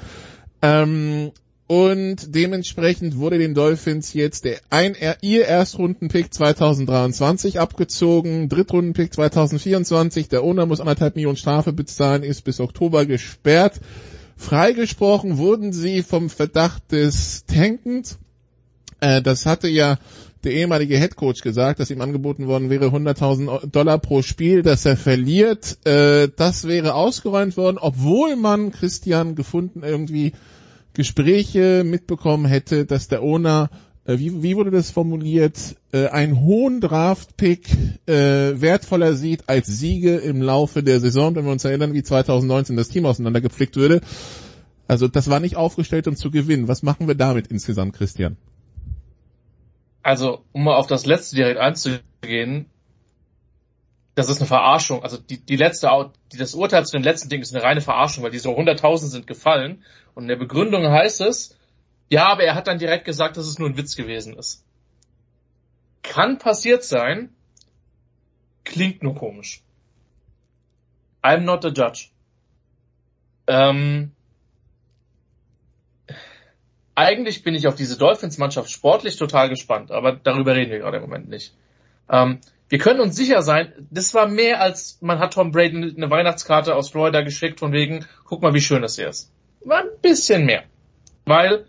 Ähm, 0.63 1.33
und 1.69 2.35
dementsprechend 2.35 3.19
wurde 3.19 3.39
den 3.39 3.55
Dolphins 3.55 4.13
jetzt 4.13 4.45
der 4.45 4.59
ein, 4.71 4.95
ihr 5.21 5.47
Erstrundenpick 5.47 6.33
2023 6.33 7.59
abgezogen, 7.59 8.49
Drittrundenpick 8.49 9.13
2024. 9.13 10.29
Der 10.29 10.45
Owner 10.45 10.67
muss 10.67 10.81
anderthalb 10.81 11.17
Millionen 11.17 11.37
Strafe 11.37 11.73
bezahlen, 11.73 12.23
ist 12.23 12.43
bis 12.43 12.61
Oktober 12.61 13.05
gesperrt. 13.05 13.81
Freigesprochen 14.37 15.39
wurden 15.39 15.73
sie 15.73 16.03
vom 16.03 16.31
Verdacht 16.31 16.93
des 16.93 17.47
Tankens. 17.47 18.19
Äh, 19.01 19.21
das 19.23 19.45
hatte 19.45 19.67
ja 19.67 19.99
der 20.45 20.53
ehemalige 20.53 20.97
Headcoach 20.97 21.43
gesagt, 21.43 21.81
dass 21.81 21.91
ihm 21.91 22.01
angeboten 22.01 22.47
worden 22.47 22.71
wäre 22.71 22.87
100.000 22.87 23.67
Dollar 23.73 23.99
pro 23.99 24.23
Spiel, 24.23 24.63
dass 24.63 24.85
er 24.85 24.97
verliert. 24.97 25.85
Äh, 25.85 26.29
das 26.37 26.69
wäre 26.69 26.95
ausgeräumt 26.95 27.57
worden, 27.57 27.79
obwohl 27.79 28.37
man 28.37 28.71
Christian 28.71 29.35
gefunden 29.35 29.83
irgendwie 29.83 30.33
Gespräche 30.97 31.85
mitbekommen 31.85 32.47
hätte, 32.47 32.87
dass 32.87 33.09
der 33.09 33.23
Owner, 33.23 33.69
äh, 34.07 34.19
wie, 34.19 34.43
wie 34.43 34.57
wurde 34.57 34.71
das 34.71 34.91
formuliert, 34.91 35.77
äh, 35.93 36.09
einen 36.09 36.41
hohen 36.41 36.81
Draftpick 36.81 37.69
äh, 38.07 38.61
wertvoller 38.61 39.15
sieht 39.15 39.49
als 39.49 39.67
Siege 39.67 40.17
im 40.17 40.41
Laufe 40.41 40.83
der 40.83 41.01
Saison. 41.01 41.35
Wenn 41.35 41.45
wir 41.45 41.53
uns 41.53 41.67
erinnern, 41.67 41.93
wie 41.93 42.03
2019 42.03 42.77
das 42.77 42.89
Team 42.89 43.05
auseinandergepflegt 43.05 43.77
würde. 43.77 44.01
Also 44.89 45.07
das 45.07 45.29
war 45.29 45.39
nicht 45.39 45.57
aufgestellt, 45.57 46.09
um 46.09 46.17
zu 46.17 46.31
gewinnen. 46.31 46.67
Was 46.67 46.83
machen 46.83 47.09
wir 47.09 47.15
damit 47.15 47.49
insgesamt, 47.49 47.95
Christian? 47.95 48.39
Also, 50.03 50.45
um 50.53 50.65
mal 50.65 50.77
auf 50.77 50.87
das 50.87 51.05
letzte 51.05 51.37
direkt 51.37 51.59
einzugehen, 51.59 52.67
das 54.17 54.31
ist 54.31 54.39
eine 54.41 54.49
Verarschung. 54.49 55.03
Also 55.03 55.19
die, 55.19 55.39
die 55.39 55.57
letzte, 55.57 56.11
die, 56.33 56.39
das 56.39 56.55
Urteil 56.55 56.87
zu 56.87 56.97
dem 56.97 57.05
letzten 57.05 57.29
Ding 57.29 57.43
ist 57.43 57.55
eine 57.55 57.63
reine 57.63 57.83
Verarschung, 57.83 58.25
weil 58.25 58.31
diese 58.31 58.49
100.000 58.49 58.97
sind 59.09 59.27
gefallen. 59.27 59.85
Und 60.15 60.25
in 60.25 60.29
der 60.29 60.37
Begründung 60.37 60.89
heißt 60.91 61.21
es, 61.21 61.55
ja, 62.09 62.27
aber 62.27 62.43
er 62.43 62.55
hat 62.55 62.67
dann 62.67 62.79
direkt 62.79 63.05
gesagt, 63.05 63.37
dass 63.37 63.47
es 63.47 63.59
nur 63.59 63.69
ein 63.69 63.77
Witz 63.77 63.95
gewesen 63.95 64.35
ist. 64.35 64.65
Kann 66.03 66.39
passiert 66.39 66.83
sein, 66.83 67.29
klingt 68.65 69.03
nur 69.03 69.15
komisch. 69.15 69.63
I'm 71.23 71.41
not 71.41 71.65
a 71.67 71.69
judge. 71.69 72.09
Ähm, 73.47 74.13
eigentlich 76.95 77.43
bin 77.43 77.55
ich 77.55 77.67
auf 77.67 77.75
diese 77.75 77.99
Dolphins-Mannschaft 77.99 78.71
sportlich 78.71 79.17
total 79.17 79.51
gespannt, 79.51 79.91
aber 79.91 80.13
darüber 80.13 80.55
reden 80.55 80.71
wir 80.71 80.79
gerade 80.79 80.97
im 80.97 81.03
Moment 81.03 81.29
nicht. 81.29 81.55
Ähm, 82.09 82.41
wir 82.69 82.79
können 82.79 83.01
uns 83.01 83.17
sicher 83.17 83.43
sein, 83.43 83.73
das 83.91 84.13
war 84.15 84.27
mehr 84.27 84.61
als 84.61 84.99
man 85.01 85.19
hat 85.19 85.35
Tom 85.35 85.53
Brady 85.53 85.95
eine 85.97 86.11
Weihnachtskarte 86.11 86.75
aus 86.75 86.91
Florida 86.91 87.23
geschickt 87.23 87.61
von 87.61 87.73
wegen, 87.73 88.05
guck 88.25 88.43
mal, 88.43 88.55
wie 88.55 88.61
schön 88.61 88.83
das 88.83 88.97
hier 88.97 89.09
ist. 89.09 89.31
War 89.65 89.81
ein 89.81 90.01
bisschen 90.03 90.47
mehr. 90.47 90.65
Weil 91.25 91.67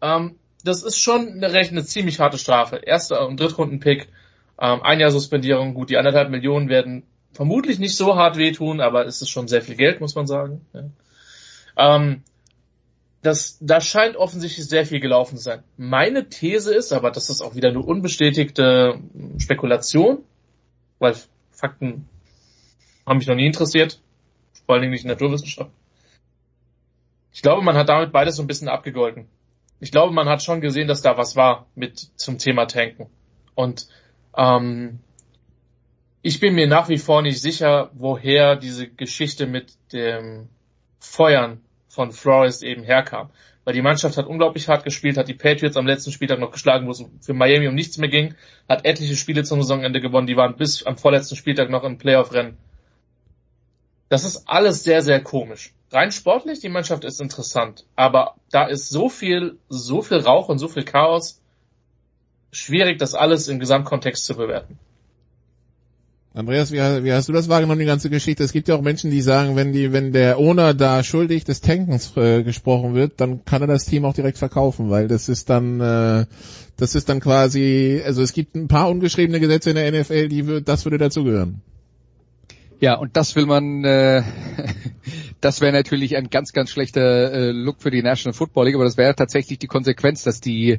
ähm, 0.00 0.36
das 0.64 0.82
ist 0.82 0.98
schon 0.98 1.28
eine 1.28 1.52
recht 1.52 1.72
eine 1.72 1.84
ziemlich 1.84 2.20
harte 2.20 2.38
Strafe. 2.38 2.76
Erster 2.76 3.26
und 3.26 3.40
Drittrunden-Pick, 3.40 4.08
ähm, 4.60 4.82
ein 4.82 5.00
Jahr 5.00 5.10
Suspendierung, 5.10 5.74
gut, 5.74 5.90
die 5.90 5.96
anderthalb 5.96 6.30
Millionen 6.30 6.68
werden 6.68 7.04
vermutlich 7.32 7.78
nicht 7.78 7.96
so 7.96 8.16
hart 8.16 8.36
wehtun, 8.36 8.80
aber 8.80 9.06
es 9.06 9.22
ist 9.22 9.30
schon 9.30 9.48
sehr 9.48 9.62
viel 9.62 9.76
Geld, 9.76 10.00
muss 10.00 10.14
man 10.14 10.26
sagen. 10.26 10.66
Ja. 10.72 11.96
Ähm, 11.96 12.22
das, 13.22 13.58
da 13.60 13.80
scheint 13.80 14.16
offensichtlich 14.16 14.66
sehr 14.66 14.86
viel 14.86 15.00
gelaufen 15.00 15.36
zu 15.36 15.42
sein. 15.42 15.62
Meine 15.76 16.28
These 16.28 16.74
ist, 16.74 16.92
aber 16.92 17.10
das 17.10 17.28
ist 17.28 17.42
auch 17.42 17.54
wieder 17.54 17.68
eine 17.68 17.80
unbestätigte 17.80 19.00
Spekulation, 19.38 20.24
weil 20.98 21.14
Fakten 21.50 22.08
haben 23.06 23.18
mich 23.18 23.26
noch 23.26 23.34
nie 23.34 23.46
interessiert, 23.46 24.00
vor 24.64 24.74
allen 24.74 24.82
Dingen 24.82 24.92
nicht 24.92 25.04
in 25.04 25.10
Naturwissenschaft. 25.10 25.70
Ich 27.32 27.42
glaube, 27.42 27.62
man 27.62 27.76
hat 27.76 27.88
damit 27.88 28.12
beides 28.12 28.36
so 28.36 28.42
ein 28.42 28.46
bisschen 28.46 28.68
abgegolten. 28.68 29.26
Ich 29.80 29.92
glaube, 29.92 30.12
man 30.12 30.28
hat 30.28 30.42
schon 30.42 30.60
gesehen, 30.60 30.88
dass 30.88 31.02
da 31.02 31.16
was 31.16 31.36
war 31.36 31.66
mit 31.74 31.98
zum 32.16 32.38
Thema 32.38 32.66
Tanken. 32.66 33.06
Und 33.54 33.88
ähm, 34.36 35.00
ich 36.22 36.40
bin 36.40 36.54
mir 36.54 36.66
nach 36.66 36.88
wie 36.88 36.98
vor 36.98 37.22
nicht 37.22 37.40
sicher, 37.40 37.90
woher 37.94 38.56
diese 38.56 38.88
Geschichte 38.88 39.46
mit 39.46 39.74
dem 39.92 40.48
Feuern 40.98 41.60
von 41.90 42.12
Flores 42.12 42.62
eben 42.62 42.82
herkam. 42.84 43.30
Weil 43.64 43.74
die 43.74 43.82
Mannschaft 43.82 44.16
hat 44.16 44.26
unglaublich 44.26 44.68
hart 44.68 44.84
gespielt, 44.84 45.18
hat 45.18 45.28
die 45.28 45.34
Patriots 45.34 45.76
am 45.76 45.86
letzten 45.86 46.12
Spieltag 46.12 46.38
noch 46.38 46.52
geschlagen, 46.52 46.86
wo 46.86 46.92
es 46.92 47.04
für 47.20 47.34
Miami 47.34 47.68
um 47.68 47.74
nichts 47.74 47.98
mehr 47.98 48.08
ging, 48.08 48.34
hat 48.68 48.86
etliche 48.86 49.16
Spiele 49.16 49.44
zum 49.44 49.60
Saisonende 49.60 50.00
gewonnen, 50.00 50.26
die 50.26 50.36
waren 50.36 50.56
bis 50.56 50.84
am 50.84 50.96
vorletzten 50.96 51.36
Spieltag 51.36 51.68
noch 51.68 51.84
im 51.84 51.98
Playoff-Rennen. 51.98 52.56
Das 54.08 54.24
ist 54.24 54.48
alles 54.48 54.82
sehr, 54.82 55.02
sehr 55.02 55.20
komisch. 55.22 55.74
Rein 55.92 56.12
sportlich, 56.12 56.60
die 56.60 56.68
Mannschaft 56.68 57.04
ist 57.04 57.20
interessant, 57.20 57.84
aber 57.96 58.36
da 58.50 58.66
ist 58.66 58.88
so 58.88 59.08
viel, 59.08 59.58
so 59.68 60.02
viel 60.02 60.18
Rauch 60.18 60.48
und 60.48 60.58
so 60.58 60.68
viel 60.68 60.84
Chaos, 60.84 61.40
schwierig, 62.52 62.98
das 62.98 63.14
alles 63.14 63.48
im 63.48 63.60
Gesamtkontext 63.60 64.24
zu 64.24 64.36
bewerten. 64.36 64.78
Andreas, 66.32 66.70
wie, 66.70 66.76
wie, 66.76 67.12
hast 67.12 67.28
du 67.28 67.32
das 67.32 67.48
wahrgenommen, 67.48 67.80
die 67.80 67.86
ganze 67.86 68.08
Geschichte? 68.08 68.44
Es 68.44 68.52
gibt 68.52 68.68
ja 68.68 68.76
auch 68.76 68.82
Menschen, 68.82 69.10
die 69.10 69.20
sagen, 69.20 69.56
wenn 69.56 69.72
die, 69.72 69.92
wenn 69.92 70.12
der 70.12 70.38
Owner 70.38 70.74
da 70.74 71.02
schuldig 71.02 71.42
des 71.42 71.60
Tankens 71.60 72.16
äh, 72.16 72.44
gesprochen 72.44 72.94
wird, 72.94 73.20
dann 73.20 73.44
kann 73.44 73.62
er 73.62 73.66
das 73.66 73.84
Team 73.84 74.04
auch 74.04 74.14
direkt 74.14 74.38
verkaufen, 74.38 74.90
weil 74.90 75.08
das 75.08 75.28
ist 75.28 75.50
dann, 75.50 75.80
äh, 75.80 76.26
das 76.76 76.94
ist 76.94 77.08
dann 77.08 77.18
quasi, 77.18 78.00
also 78.06 78.22
es 78.22 78.32
gibt 78.32 78.54
ein 78.54 78.68
paar 78.68 78.88
ungeschriebene 78.88 79.40
Gesetze 79.40 79.70
in 79.70 79.76
der 79.76 79.90
NFL, 79.90 80.28
die 80.28 80.62
das 80.64 80.84
würde 80.84 80.98
dazugehören. 80.98 81.62
Ja, 82.78 82.94
und 82.94 83.16
das 83.16 83.34
will 83.34 83.46
man, 83.46 83.84
äh, 83.84 84.22
das 85.40 85.60
wäre 85.60 85.72
natürlich 85.72 86.16
ein 86.16 86.30
ganz, 86.30 86.52
ganz 86.52 86.70
schlechter 86.70 87.32
äh, 87.32 87.50
Look 87.50 87.82
für 87.82 87.90
die 87.90 88.02
National 88.02 88.34
Football 88.34 88.66
League, 88.66 88.76
aber 88.76 88.84
das 88.84 88.96
wäre 88.96 89.16
tatsächlich 89.16 89.58
die 89.58 89.66
Konsequenz, 89.66 90.22
dass 90.22 90.40
die, 90.40 90.78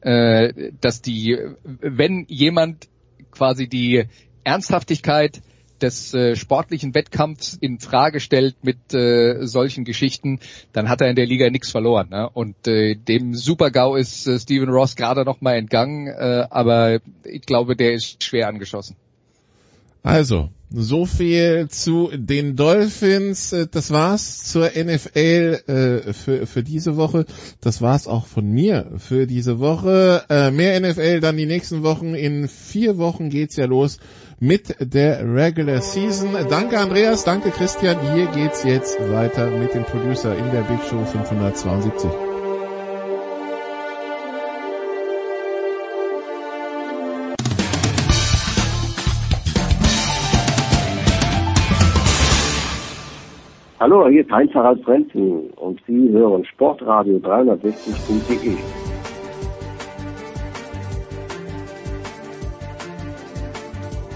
äh, 0.00 0.70
dass 0.80 1.02
die, 1.02 1.36
wenn 1.64 2.24
jemand 2.28 2.88
quasi 3.32 3.66
die 3.66 4.04
Ernsthaftigkeit 4.44 5.42
des 5.82 6.14
äh, 6.14 6.36
sportlichen 6.36 6.94
Wettkampfs 6.94 7.58
in 7.60 7.80
Frage 7.80 8.20
stellt 8.20 8.56
mit 8.62 8.94
äh, 8.94 9.44
solchen 9.46 9.84
Geschichten, 9.84 10.38
dann 10.72 10.88
hat 10.88 11.00
er 11.00 11.10
in 11.10 11.16
der 11.16 11.26
Liga 11.26 11.50
nichts 11.50 11.70
verloren. 11.70 12.08
Ne? 12.10 12.28
Und 12.32 12.68
äh, 12.68 12.94
dem 12.94 13.34
Super-GAU 13.34 13.96
ist 13.96 14.26
äh, 14.26 14.38
Steven 14.38 14.68
Ross 14.68 14.96
gerade 14.96 15.24
noch 15.24 15.40
mal 15.40 15.56
entgangen, 15.56 16.06
äh, 16.06 16.46
aber 16.50 17.00
ich 17.24 17.42
glaube, 17.42 17.76
der 17.76 17.94
ist 17.94 18.22
schwer 18.22 18.48
angeschossen. 18.48 18.96
Also, 20.04 20.50
so 20.68 21.06
viel 21.06 21.68
zu 21.68 22.10
den 22.12 22.56
Dolphins. 22.56 23.52
Äh, 23.52 23.66
das 23.70 23.90
war's 23.90 24.44
zur 24.44 24.70
NFL 24.70 25.60
äh, 25.66 26.12
für, 26.12 26.46
für 26.46 26.62
diese 26.62 26.96
Woche. 26.96 27.24
Das 27.60 27.82
war's 27.82 28.08
auch 28.08 28.26
von 28.26 28.50
mir 28.50 28.90
für 28.98 29.26
diese 29.26 29.60
Woche. 29.60 30.24
Äh, 30.28 30.50
mehr 30.50 30.80
NFL 30.80 31.20
dann 31.20 31.36
die 31.36 31.46
nächsten 31.46 31.82
Wochen. 31.82 32.14
In 32.14 32.48
vier 32.48 32.98
Wochen 32.98 33.30
geht's 33.30 33.56
ja 33.56 33.66
los 33.66 33.98
mit 34.42 34.74
der 34.80 35.20
Regular 35.22 35.80
Season. 35.80 36.30
Danke 36.50 36.76
Andreas, 36.76 37.22
danke 37.22 37.50
Christian. 37.50 37.96
Hier 38.12 38.26
geht's 38.26 38.64
jetzt 38.64 38.98
weiter 39.12 39.48
mit 39.50 39.72
dem 39.72 39.84
Producer 39.84 40.36
in 40.36 40.50
der 40.50 40.62
Big 40.62 40.82
Show 40.82 41.04
572. 41.04 42.10
Hallo, 53.78 54.08
hier 54.08 54.22
ist 54.22 54.30
Heinz-Harald 54.32 54.82
Frenzen 54.82 55.50
und 55.50 55.80
Sie 55.86 56.10
hören 56.10 56.44
Sportradio 56.46 57.18
360.de. 57.18 58.81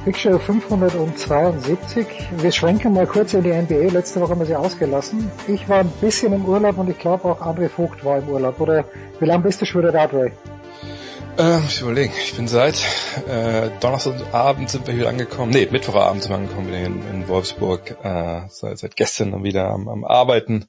Big 0.07 0.19
Show 0.19 0.39
572. 0.39 2.07
Wir 2.37 2.53
schwenken 2.53 2.93
mal 2.93 3.09
kurz 3.09 3.35
in 3.35 3.43
die 3.43 3.51
NBA. 3.51 3.93
Letzte 3.93 4.21
Woche 4.21 4.31
haben 4.31 4.39
wir 4.39 4.47
sie 4.47 4.55
ausgelassen. 4.55 5.33
Ich 5.49 5.69
war 5.69 5.81
ein 5.81 5.91
bisschen 6.01 6.33
im 6.33 6.45
Urlaub 6.45 6.79
und 6.79 6.89
ich 6.89 6.97
glaube 6.97 7.25
auch 7.25 7.41
André 7.41 7.69
Vogt 7.69 8.05
war 8.05 8.19
im 8.19 8.29
Urlaub. 8.29 8.61
Oder 8.61 8.85
wie 9.19 9.25
lange 9.25 9.43
bist 9.43 9.61
du 9.61 9.67
schon 9.67 9.83
wieder 9.83 9.91
da, 9.91 10.07
Dre? 10.07 10.31
Ähm, 11.39 11.63
ich 11.67 11.81
überlege. 11.81 12.13
Ich 12.23 12.37
bin 12.37 12.47
seit 12.47 12.81
äh, 13.27 13.69
Donnerstagabend 13.81 14.71
sind 14.71 14.87
wir 14.87 14.95
hier 14.95 15.09
angekommen. 15.09 15.51
Nee, 15.51 15.67
Mittwochabend 15.69 16.23
sind 16.23 16.31
wir 16.31 16.37
angekommen 16.37 16.69
wieder 16.69 16.85
in, 16.85 17.03
in 17.09 17.27
Wolfsburg. 17.27 17.97
Äh, 18.05 18.43
seit, 18.49 18.79
seit 18.79 18.95
gestern 18.95 19.33
dann 19.33 19.43
wieder 19.43 19.71
am, 19.71 19.89
am 19.89 20.05
Arbeiten. 20.05 20.67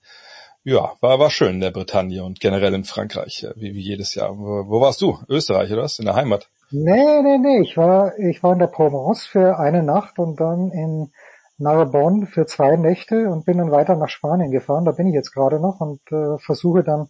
Ja, 0.64 0.94
war, 1.00 1.20
war 1.20 1.30
schön 1.30 1.54
in 1.54 1.62
der 1.62 1.70
Bretagne 1.70 2.24
und 2.24 2.40
generell 2.40 2.74
in 2.74 2.86
Frankreich, 2.86 3.46
wie, 3.56 3.76
wie 3.76 3.82
jedes 3.82 4.16
Jahr. 4.16 4.36
Wo, 4.36 4.68
wo 4.68 4.82
warst 4.82 5.00
du? 5.04 5.20
Österreich, 5.30 5.72
oder 5.72 5.84
was? 5.84 6.00
In 6.00 6.06
der 6.06 6.16
Heimat? 6.16 6.50
Nee, 6.72 7.22
nee, 7.22 7.38
nee. 7.38 7.62
Ich 7.62 7.78
war, 7.78 8.18
ich 8.20 8.44
war 8.44 8.54
in 8.54 8.60
der 8.60 8.68
Provence 8.68 9.26
für 9.26 9.58
eine 9.58 9.84
Nacht 9.84 10.20
und 10.20 10.40
dann 10.40 10.72
in 10.72 11.12
Narbonne 11.58 12.28
für 12.28 12.46
zwei 12.46 12.76
Nächte 12.76 13.30
und 13.30 13.46
bin 13.46 13.58
dann 13.58 13.72
weiter 13.72 13.96
nach 13.96 14.10
Spanien 14.10 14.52
gefahren. 14.52 14.86
Da 14.86 14.92
bin 14.92 15.08
ich 15.08 15.14
jetzt 15.14 15.34
gerade 15.34 15.60
noch 15.60 15.80
und 15.80 16.02
äh, 16.12 16.38
versuche 16.40 16.84
dann 16.84 17.10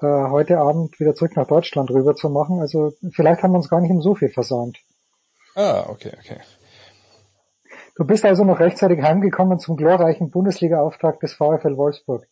äh, 0.00 0.06
heute 0.06 0.58
Abend 0.58 0.98
wieder 0.98 1.14
zurück 1.14 1.36
nach 1.36 1.46
Deutschland 1.46 1.90
rüber 1.90 2.14
zu 2.14 2.30
machen. 2.30 2.60
Also 2.60 2.92
vielleicht 3.12 3.42
haben 3.42 3.52
wir 3.52 3.58
uns 3.58 3.68
gar 3.68 3.80
nicht 3.80 3.90
um 3.90 4.02
so 4.02 4.14
viel 4.14 4.30
versäumt. 4.30 4.78
Ah, 5.54 5.84
okay, 5.88 6.12
okay. 6.18 6.40
Du 7.96 8.06
bist 8.06 8.24
also 8.24 8.44
noch 8.44 8.60
rechtzeitig 8.60 9.02
heimgekommen 9.02 9.58
zum 9.58 9.76
glorreichen 9.76 10.30
Bundesliga-Auftrag 10.30 11.20
des 11.20 11.34
VfL 11.34 11.76
Wolfsburg. 11.76 12.26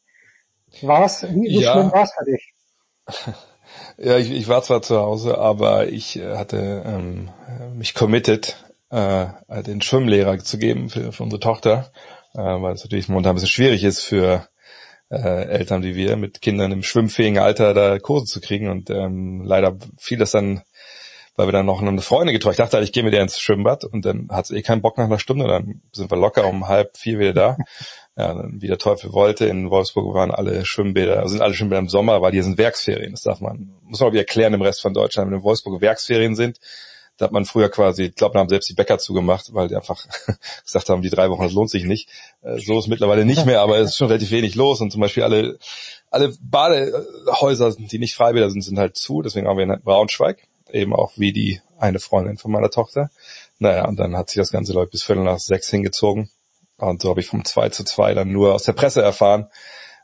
War's, 0.82 1.24
wie, 1.24 1.42
wie 1.42 1.60
ja. 1.60 1.72
schlimm 1.72 1.92
war's 1.92 2.14
für 2.16 2.24
dich? 2.24 2.54
Ja, 3.96 4.16
ich, 4.16 4.30
ich 4.30 4.48
war 4.48 4.62
zwar 4.62 4.82
zu 4.82 4.98
Hause, 4.98 5.38
aber 5.38 5.88
ich 5.88 6.18
äh, 6.18 6.36
hatte 6.36 6.84
ähm, 6.86 7.30
mich 7.74 7.94
committed, 7.94 8.56
äh, 8.90 9.26
den 9.66 9.82
Schwimmlehrer 9.82 10.38
zu 10.38 10.58
geben 10.58 10.88
für, 10.88 11.12
für 11.12 11.22
unsere 11.22 11.40
Tochter, 11.40 11.90
äh, 12.34 12.38
weil 12.38 12.74
es 12.74 12.84
natürlich 12.84 13.08
momentan 13.08 13.32
ein 13.32 13.34
bisschen 13.36 13.48
schwierig 13.48 13.84
ist 13.84 14.04
für 14.04 14.48
äh, 15.10 15.44
Eltern 15.44 15.82
wie 15.82 15.94
wir 15.94 16.16
mit 16.16 16.42
Kindern 16.42 16.72
im 16.72 16.82
schwimmfähigen 16.82 17.38
Alter 17.38 17.74
da 17.74 17.98
Kurse 17.98 18.26
zu 18.26 18.40
kriegen 18.40 18.68
und 18.68 18.90
ähm, 18.90 19.42
leider 19.44 19.76
fiel 19.98 20.18
das 20.18 20.32
dann 20.32 20.62
weil 21.38 21.46
wir 21.46 21.52
dann 21.52 21.66
noch 21.66 21.80
eine 21.80 22.00
Freundin 22.00 22.34
getroffen. 22.34 22.54
Ich 22.54 22.56
dachte, 22.68 22.80
ich 22.80 22.90
gehe 22.90 23.04
mit 23.04 23.14
ihr 23.14 23.22
ins 23.22 23.38
Schwimmbad 23.38 23.84
und 23.84 24.04
dann 24.04 24.28
hat 24.28 24.46
sie 24.46 24.56
eh 24.56 24.62
keinen 24.62 24.82
Bock 24.82 24.98
nach 24.98 25.04
einer 25.04 25.20
Stunde. 25.20 25.46
Dann 25.46 25.82
sind 25.92 26.10
wir 26.10 26.18
locker 26.18 26.48
um 26.48 26.66
halb 26.66 26.96
vier 26.96 27.20
wieder 27.20 27.32
da. 27.32 27.56
Ja, 28.18 28.44
wie 28.50 28.66
der 28.66 28.78
Teufel 28.78 29.12
wollte. 29.12 29.46
In 29.46 29.70
Wolfsburg 29.70 30.12
waren 30.12 30.32
alle 30.32 30.66
Schwimmbäder, 30.66 31.18
also 31.18 31.28
sind 31.28 31.40
alle 31.40 31.54
Schwimmbäder 31.54 31.78
im 31.78 31.88
Sommer, 31.88 32.20
weil 32.20 32.32
hier 32.32 32.42
sind 32.42 32.58
Werksferien. 32.58 33.12
Das 33.12 33.22
darf 33.22 33.40
man, 33.40 33.70
muss 33.82 34.00
man 34.00 34.08
auch 34.08 34.12
wieder 34.12 34.22
erklären 34.22 34.54
im 34.54 34.62
Rest 34.62 34.82
von 34.82 34.92
Deutschland. 34.92 35.30
Wenn 35.30 35.38
in 35.38 35.44
Wolfsburg 35.44 35.80
Werksferien 35.80 36.34
sind, 36.34 36.58
da 37.16 37.26
hat 37.26 37.32
man 37.32 37.44
früher 37.44 37.68
quasi, 37.68 38.06
ich 38.06 38.16
glaube, 38.16 38.34
da 38.34 38.40
haben 38.40 38.48
selbst 38.48 38.68
die 38.68 38.74
Bäcker 38.74 38.98
zugemacht, 38.98 39.54
weil 39.54 39.68
die 39.68 39.76
einfach 39.76 40.04
gesagt 40.64 40.88
haben, 40.88 41.02
die 41.02 41.10
drei 41.10 41.30
Wochen, 41.30 41.44
das 41.44 41.52
lohnt 41.52 41.70
sich 41.70 41.84
nicht. 41.84 42.08
Äh, 42.42 42.58
so 42.58 42.78
ist 42.78 42.88
mittlerweile 42.88 43.24
nicht 43.24 43.46
mehr, 43.46 43.60
aber 43.60 43.78
es 43.78 43.90
ist 43.90 43.96
schon 43.96 44.08
relativ 44.08 44.32
wenig 44.32 44.56
los 44.56 44.80
und 44.80 44.90
zum 44.90 45.00
Beispiel 45.00 45.22
alle 45.22 45.58
alle 46.10 46.34
Badehäuser, 46.40 47.74
die 47.76 47.98
nicht 47.98 48.14
Freibäder 48.14 48.50
sind, 48.50 48.62
sind 48.62 48.78
halt 48.78 48.96
zu, 48.96 49.22
deswegen 49.22 49.46
haben 49.46 49.58
wir 49.58 49.64
in 49.64 49.80
Braunschweig, 49.82 50.38
eben 50.72 50.94
auch 50.94 51.12
wie 51.16 51.32
die 51.32 51.60
eine 51.78 52.00
Freundin 52.00 52.38
von 52.38 52.50
meiner 52.50 52.70
Tochter. 52.70 53.10
Naja, 53.58 53.86
und 53.86 53.98
dann 53.98 54.16
hat 54.16 54.30
sich 54.30 54.38
das 54.38 54.50
ganze 54.50 54.72
Leute 54.72 54.92
bis 54.92 55.02
Viertel 55.02 55.24
nach 55.24 55.38
sechs 55.38 55.70
hingezogen. 55.70 56.30
Und 56.78 57.02
so 57.02 57.10
habe 57.10 57.20
ich 57.20 57.26
vom 57.26 57.44
2 57.44 57.68
zu 57.70 57.84
2 57.84 58.14
dann 58.14 58.32
nur 58.32 58.54
aus 58.54 58.64
der 58.64 58.72
Presse 58.72 59.02
erfahren. 59.02 59.48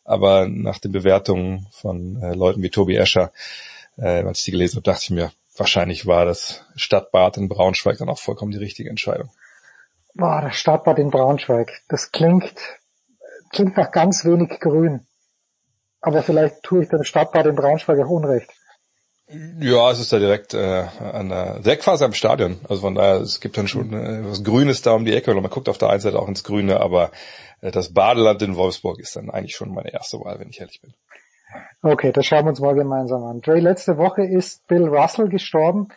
Aber 0.04 0.46
nach 0.48 0.78
den 0.78 0.92
Bewertungen 0.92 1.66
von 1.70 2.20
äh, 2.20 2.34
Leuten 2.34 2.62
wie 2.62 2.70
Tobi 2.70 2.96
Escher, 2.96 3.32
äh, 3.96 4.22
als 4.22 4.40
ich 4.40 4.44
die 4.44 4.50
gelesen 4.50 4.76
habe, 4.76 4.82
dachte 4.82 5.04
ich 5.04 5.10
mir, 5.10 5.32
wahrscheinlich 5.56 6.06
war 6.06 6.26
das 6.26 6.64
Stadtbad 6.76 7.38
in 7.38 7.48
Braunschweig 7.48 7.98
dann 7.98 8.08
auch 8.08 8.18
vollkommen 8.18 8.50
die 8.50 8.58
richtige 8.58 8.90
Entscheidung. 8.90 9.30
Boah, 10.14 10.42
das 10.42 10.56
Stadtbad 10.56 10.98
in 10.98 11.10
Braunschweig. 11.10 11.82
Das 11.88 12.12
klingt, 12.12 12.54
klingt 13.50 13.76
nach 13.76 13.90
ganz 13.90 14.24
wenig 14.24 14.60
Grün. 14.60 15.06
Aber 16.00 16.22
vielleicht 16.22 16.62
tue 16.62 16.82
ich 16.82 16.90
dem 16.90 17.04
Stadtbad 17.04 17.46
in 17.46 17.54
Braunschweig 17.54 17.98
auch 17.98 18.10
Unrecht. 18.10 18.50
Ja, 19.28 19.90
es 19.90 20.00
ist 20.00 20.12
da 20.12 20.18
direkt 20.18 20.52
äh, 20.52 20.84
an 21.00 21.30
der, 21.30 21.60
direkt 21.60 21.82
quasi 21.82 22.04
am 22.04 22.12
Stadion. 22.12 22.58
Also 22.68 22.82
von 22.82 22.94
daher, 22.94 23.20
es 23.20 23.40
gibt 23.40 23.56
dann 23.56 23.68
schon 23.68 23.92
äh, 23.92 24.22
was 24.24 24.44
Grünes 24.44 24.82
da 24.82 24.92
um 24.92 25.04
die 25.06 25.14
Ecke 25.14 25.30
und 25.30 25.40
man 25.40 25.50
guckt 25.50 25.68
auf 25.68 25.78
der 25.78 25.88
einen 25.88 26.00
Seite 26.00 26.18
auch 26.18 26.28
ins 26.28 26.44
Grüne, 26.44 26.80
aber 26.80 27.10
äh, 27.62 27.70
das 27.70 27.94
Badeland 27.94 28.42
in 28.42 28.56
Wolfsburg 28.56 29.00
ist 29.00 29.16
dann 29.16 29.30
eigentlich 29.30 29.56
schon 29.56 29.72
meine 29.72 29.92
erste 29.92 30.18
Wahl, 30.18 30.38
wenn 30.38 30.50
ich 30.50 30.60
ehrlich 30.60 30.80
bin. 30.82 30.92
Okay, 31.82 32.12
das 32.12 32.26
schauen 32.26 32.44
wir 32.44 32.50
uns 32.50 32.60
mal 32.60 32.74
gemeinsam 32.74 33.24
an. 33.24 33.40
Dre, 33.40 33.60
letzte 33.60 33.96
Woche 33.96 34.24
ist 34.24 34.66
Bill 34.66 34.86
Russell 34.88 35.28
gestorben. 35.28 35.88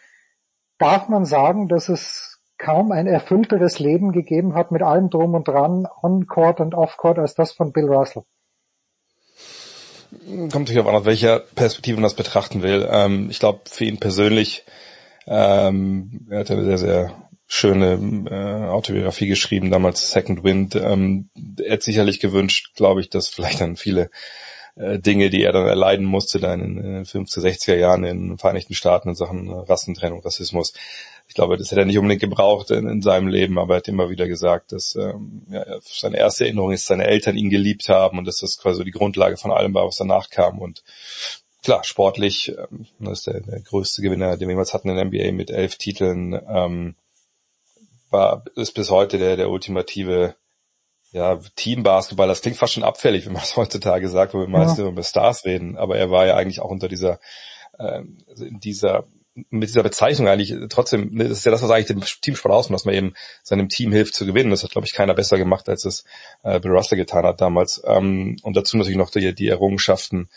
Darf 0.77 1.09
man 1.09 1.25
sagen, 1.25 1.67
dass 1.67 1.89
es 1.89 2.39
kaum 2.57 2.91
ein 2.91 3.07
erfüllteres 3.07 3.79
Leben 3.79 4.11
gegeben 4.13 4.55
hat 4.55 4.71
mit 4.71 4.83
allem 4.83 5.09
drum 5.09 5.33
und 5.33 5.47
dran, 5.47 5.87
on-court 6.01 6.59
und 6.59 6.75
off-court, 6.75 7.19
als 7.19 7.35
das 7.35 7.51
von 7.51 7.71
Bill 7.71 7.85
Russell? 7.85 8.23
Kommt 10.25 10.53
natürlich 10.53 10.79
auf 10.79 10.87
an, 10.87 10.95
aus 10.95 11.05
welcher 11.05 11.39
Perspektive 11.39 11.97
man 11.97 12.03
das 12.03 12.15
betrachten 12.15 12.63
will. 12.63 12.87
Ähm, 12.89 13.29
ich 13.29 13.39
glaube, 13.39 13.61
für 13.65 13.85
ihn 13.85 13.99
persönlich, 13.99 14.63
ähm, 15.25 16.27
er 16.29 16.39
hat 16.39 16.51
eine 16.51 16.63
sehr, 16.63 16.77
sehr 16.77 17.15
schöne 17.47 17.93
äh, 18.29 18.67
Autobiografie 18.67 19.27
geschrieben, 19.27 19.71
damals 19.71 20.11
Second 20.11 20.43
Wind. 20.43 20.75
Ähm, 20.75 21.29
er 21.63 21.73
hat 21.73 21.83
sicherlich 21.83 22.19
gewünscht, 22.19 22.75
glaube 22.75 23.01
ich, 23.01 23.09
dass 23.09 23.29
vielleicht 23.29 23.61
dann 23.61 23.77
viele 23.77 24.09
äh, 24.75 24.99
Dinge, 24.99 25.29
die 25.29 25.43
er 25.43 25.53
dann 25.53 25.67
erleiden 25.67 26.05
musste, 26.05 26.39
dann 26.39 26.61
in 26.61 26.75
den 26.75 27.05
50er, 27.05 27.39
60er 27.39 27.75
Jahren 27.75 28.03
in 28.03 28.29
den 28.29 28.37
Vereinigten 28.37 28.73
Staaten 28.73 29.09
in 29.09 29.15
Sachen 29.15 29.49
Rassentrennung, 29.49 30.21
Rassismus, 30.21 30.73
ich 31.27 31.33
glaube, 31.33 31.57
das 31.57 31.71
hätte 31.71 31.81
er 31.81 31.85
nicht 31.85 31.97
unbedingt 31.97 32.21
gebraucht 32.21 32.71
in, 32.71 32.87
in 32.87 33.01
seinem 33.01 33.27
Leben, 33.27 33.59
aber 33.59 33.75
er 33.75 33.77
hat 33.77 33.87
immer 33.87 34.09
wieder 34.09 34.27
gesagt, 34.27 34.71
dass 34.71 34.95
ähm, 34.95 35.45
ja, 35.49 35.65
seine 35.81 36.17
erste 36.17 36.45
Erinnerung 36.45 36.71
ist, 36.71 36.85
seine 36.85 37.05
Eltern 37.05 37.35
ihn 37.35 37.49
geliebt 37.49 37.89
haben 37.89 38.17
und 38.17 38.25
dass 38.25 38.39
das 38.39 38.57
quasi 38.57 38.83
die 38.85 38.91
Grundlage 38.91 39.37
von 39.37 39.51
allem 39.51 39.73
war, 39.73 39.85
was 39.85 39.97
danach 39.97 40.29
kam. 40.29 40.59
Und 40.59 40.83
klar, 41.63 41.83
sportlich, 41.83 42.55
ähm, 42.57 42.87
das 42.99 43.19
ist 43.19 43.27
der, 43.27 43.41
der 43.41 43.59
größte 43.59 44.01
Gewinner, 44.01 44.37
den 44.37 44.47
wir 44.47 44.53
jemals 44.53 44.73
hatten 44.73 44.89
in 44.89 44.95
der 44.95 45.05
NBA 45.05 45.33
mit 45.33 45.51
elf 45.51 45.75
Titeln, 45.75 46.39
ähm, 46.47 46.95
war 48.09 48.45
ist 48.55 48.71
bis 48.71 48.89
heute 48.89 49.17
der, 49.17 49.35
der 49.35 49.49
ultimative 49.49 50.35
ja, 51.11 51.37
Teambasketball, 51.55 52.27
das 52.27 52.41
klingt 52.41 52.57
fast 52.57 52.73
schon 52.73 52.83
abfällig, 52.83 53.25
wenn 53.25 53.33
man 53.33 53.41
das 53.41 53.55
heutzutage 53.57 54.07
sagt, 54.07 54.33
wo 54.33 54.39
wir 54.39 54.47
meistens 54.47 54.79
ja. 54.79 54.87
über 54.87 55.03
Stars 55.03 55.43
reden, 55.43 55.77
aber 55.77 55.97
er 55.97 56.09
war 56.09 56.25
ja 56.25 56.35
eigentlich 56.35 56.61
auch 56.61 56.69
unter 56.69 56.87
dieser, 56.87 57.19
also 57.77 58.45
in 58.45 58.59
dieser 58.59 59.05
mit 59.49 59.69
dieser 59.69 59.83
Bezeichnung 59.83 60.27
eigentlich 60.27 60.53
trotzdem, 60.69 61.13
ne, 61.13 61.27
das 61.27 61.39
ist 61.39 61.45
ja 61.45 61.51
das, 61.51 61.61
was 61.61 61.69
eigentlich 61.69 61.87
dem 61.87 62.01
Teamsport 62.01 62.53
ausmacht, 62.53 62.79
dass 62.79 62.85
man 62.85 62.95
eben 62.95 63.13
seinem 63.43 63.69
Team 63.69 63.91
hilft 63.91 64.15
zu 64.15 64.25
gewinnen. 64.25 64.51
Das 64.51 64.63
hat, 64.63 64.71
glaube 64.71 64.87
ich, 64.87 64.93
keiner 64.93 65.13
besser 65.13 65.37
gemacht, 65.37 65.69
als 65.69 65.85
es 65.85 66.03
äh, 66.43 66.59
Bill 66.59 66.71
Russell 66.71 66.97
getan 66.97 67.25
hat 67.25 67.41
damals. 67.41 67.81
Ähm, 67.85 68.37
und 68.41 68.55
dazu 68.57 68.77
natürlich 68.77 68.97
noch 68.97 69.09
die, 69.09 69.33
die 69.33 69.49
Errungenschaften 69.49 70.29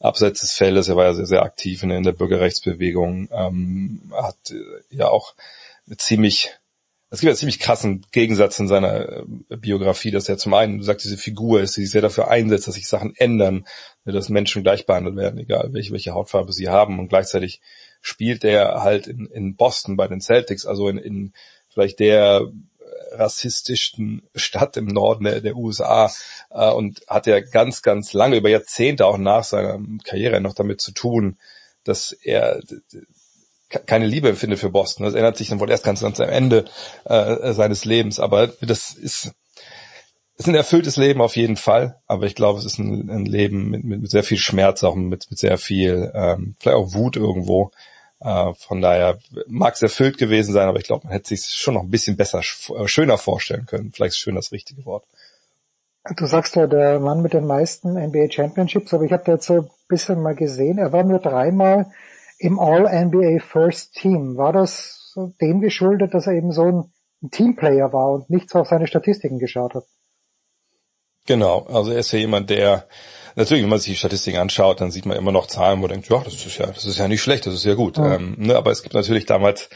abseits 0.00 0.40
des 0.40 0.52
Feldes. 0.52 0.88
Er 0.88 0.96
war 0.96 1.04
ja 1.04 1.14
sehr, 1.14 1.26
sehr 1.26 1.42
aktiv 1.42 1.82
in, 1.82 1.90
in 1.90 2.02
der 2.02 2.12
Bürgerrechtsbewegung, 2.12 3.28
ähm, 3.32 4.12
hat 4.12 4.36
äh, 4.50 4.94
ja 4.96 5.08
auch 5.08 5.34
ziemlich 5.96 6.56
es 7.08 7.20
gibt 7.20 7.30
einen 7.30 7.36
ziemlich 7.36 7.60
krassen 7.60 8.04
Gegensatz 8.10 8.58
in 8.58 8.66
seiner 8.66 9.08
äh, 9.08 9.24
Biografie, 9.56 10.10
dass 10.10 10.28
er 10.28 10.38
zum 10.38 10.54
einen, 10.54 10.78
du 10.78 10.84
sagst, 10.84 11.04
diese 11.04 11.16
Figur 11.16 11.60
ist, 11.60 11.76
die 11.76 11.82
sich 11.82 11.90
sehr 11.90 12.02
dafür 12.02 12.28
einsetzt, 12.28 12.66
dass 12.66 12.74
sich 12.74 12.88
Sachen 12.88 13.14
ändern, 13.16 13.66
dass 14.04 14.28
Menschen 14.28 14.64
gleich 14.64 14.86
behandelt 14.86 15.16
werden, 15.16 15.38
egal 15.38 15.72
welche, 15.72 15.92
welche 15.92 16.14
Hautfarbe 16.14 16.52
sie 16.52 16.68
haben 16.68 16.98
und 16.98 17.08
gleichzeitig 17.08 17.60
spielt 18.00 18.44
er 18.44 18.82
halt 18.82 19.06
in, 19.06 19.26
in 19.26 19.56
Boston 19.56 19.96
bei 19.96 20.08
den 20.08 20.20
Celtics, 20.20 20.66
also 20.66 20.88
in, 20.88 20.98
in 20.98 21.32
vielleicht 21.68 22.00
der 22.00 22.48
rassistischsten 23.12 24.22
Stadt 24.34 24.76
im 24.76 24.86
Norden 24.86 25.24
der, 25.24 25.40
der 25.40 25.56
USA 25.56 26.10
äh, 26.50 26.70
und 26.70 27.02
hat 27.08 27.26
ja 27.26 27.40
ganz, 27.40 27.82
ganz 27.82 28.12
lange, 28.12 28.36
über 28.36 28.48
Jahrzehnte 28.48 29.06
auch 29.06 29.18
nach 29.18 29.44
seiner 29.44 29.80
Karriere 30.04 30.40
noch 30.40 30.54
damit 30.54 30.80
zu 30.80 30.92
tun, 30.92 31.36
dass 31.84 32.12
er 32.12 32.60
keine 33.86 34.06
Liebe 34.06 34.28
empfindet 34.28 34.60
für 34.60 34.70
Boston. 34.70 35.04
Das 35.04 35.14
ändert 35.14 35.36
sich 35.36 35.48
dann 35.48 35.60
wohl 35.60 35.70
erst 35.70 35.84
ganz, 35.84 36.00
ganz 36.00 36.20
am 36.20 36.28
Ende 36.28 36.66
äh, 37.04 37.52
seines 37.52 37.84
Lebens. 37.84 38.20
Aber 38.20 38.48
das 38.60 38.94
ist, 38.94 39.32
ist 40.36 40.48
ein 40.48 40.54
erfülltes 40.54 40.96
Leben 40.96 41.20
auf 41.20 41.36
jeden 41.36 41.56
Fall. 41.56 42.00
Aber 42.06 42.26
ich 42.26 42.34
glaube, 42.34 42.58
es 42.58 42.64
ist 42.64 42.78
ein, 42.78 43.08
ein 43.10 43.24
Leben 43.24 43.70
mit, 43.70 43.84
mit, 43.84 44.00
mit 44.02 44.10
sehr 44.10 44.22
viel 44.22 44.38
Schmerz, 44.38 44.84
auch 44.84 44.94
mit, 44.94 45.30
mit 45.30 45.38
sehr 45.38 45.58
viel, 45.58 46.10
ähm, 46.14 46.56
vielleicht 46.58 46.76
auch 46.76 46.94
Wut 46.94 47.16
irgendwo. 47.16 47.70
Äh, 48.20 48.54
von 48.54 48.80
daher 48.80 49.18
mag 49.46 49.74
es 49.74 49.82
erfüllt 49.82 50.18
gewesen 50.18 50.52
sein, 50.52 50.68
aber 50.68 50.78
ich 50.78 50.86
glaube, 50.86 51.06
man 51.06 51.12
hätte 51.12 51.28
sich 51.28 51.46
schon 51.46 51.74
noch 51.74 51.82
ein 51.82 51.90
bisschen 51.90 52.16
besser, 52.16 52.40
äh, 52.40 52.86
schöner 52.88 53.18
vorstellen 53.18 53.66
können. 53.66 53.92
Vielleicht 53.92 54.12
ist 54.12 54.18
schön 54.18 54.34
das 54.34 54.52
richtige 54.52 54.84
Wort. 54.84 55.04
Du 56.16 56.26
sagst 56.26 56.54
ja, 56.54 56.66
der 56.66 57.00
Mann 57.00 57.20
mit 57.20 57.32
den 57.32 57.46
meisten 57.46 57.94
NBA 57.94 58.30
Championships, 58.30 58.94
aber 58.94 59.04
ich 59.04 59.12
habe 59.12 59.24
da 59.24 59.32
jetzt 59.32 59.46
so 59.46 59.54
ein 59.54 59.70
bisschen 59.88 60.22
mal 60.22 60.36
gesehen, 60.36 60.78
er 60.78 60.92
war 60.92 61.02
nur 61.02 61.18
dreimal 61.18 61.86
im 62.38 62.60
All-NBA 62.60 63.40
First 63.40 63.94
Team. 63.94 64.36
War 64.36 64.52
das 64.52 65.14
dem 65.40 65.60
geschuldet, 65.60 66.14
dass 66.14 66.26
er 66.26 66.34
eben 66.34 66.52
so 66.52 66.64
ein 67.22 67.30
Teamplayer 67.30 67.92
war 67.92 68.12
und 68.12 68.30
nichts 68.30 68.54
auf 68.54 68.68
seine 68.68 68.86
Statistiken 68.86 69.38
geschaut 69.38 69.74
hat? 69.74 69.84
Genau, 71.26 71.66
also 71.68 71.90
er 71.90 71.98
ist 71.98 72.12
ja 72.12 72.18
jemand, 72.18 72.50
der 72.50 72.86
natürlich, 73.36 73.62
wenn 73.62 73.70
man 73.70 73.78
sich 73.78 73.92
die 73.92 73.98
Statistiken 73.98 74.38
anschaut, 74.38 74.80
dann 74.80 74.90
sieht 74.90 75.06
man 75.06 75.16
immer 75.16 75.30
noch 75.30 75.46
Zahlen, 75.46 75.78
wo 75.78 75.82
man 75.82 75.90
denkt, 75.90 76.08
ja, 76.08 76.22
das 76.24 76.34
ist 76.34 76.58
ja, 76.58 76.66
das 76.66 76.86
ist 76.86 76.98
ja 76.98 77.06
nicht 77.06 77.22
schlecht, 77.22 77.46
das 77.46 77.54
ist 77.54 77.64
ja 77.64 77.74
gut. 77.74 77.98
Ja. 77.98 78.14
Ähm, 78.14 78.34
ne, 78.38 78.56
aber 78.56 78.70
es 78.70 78.82
gibt 78.82 78.94
natürlich 78.94 79.26
damals 79.26 79.68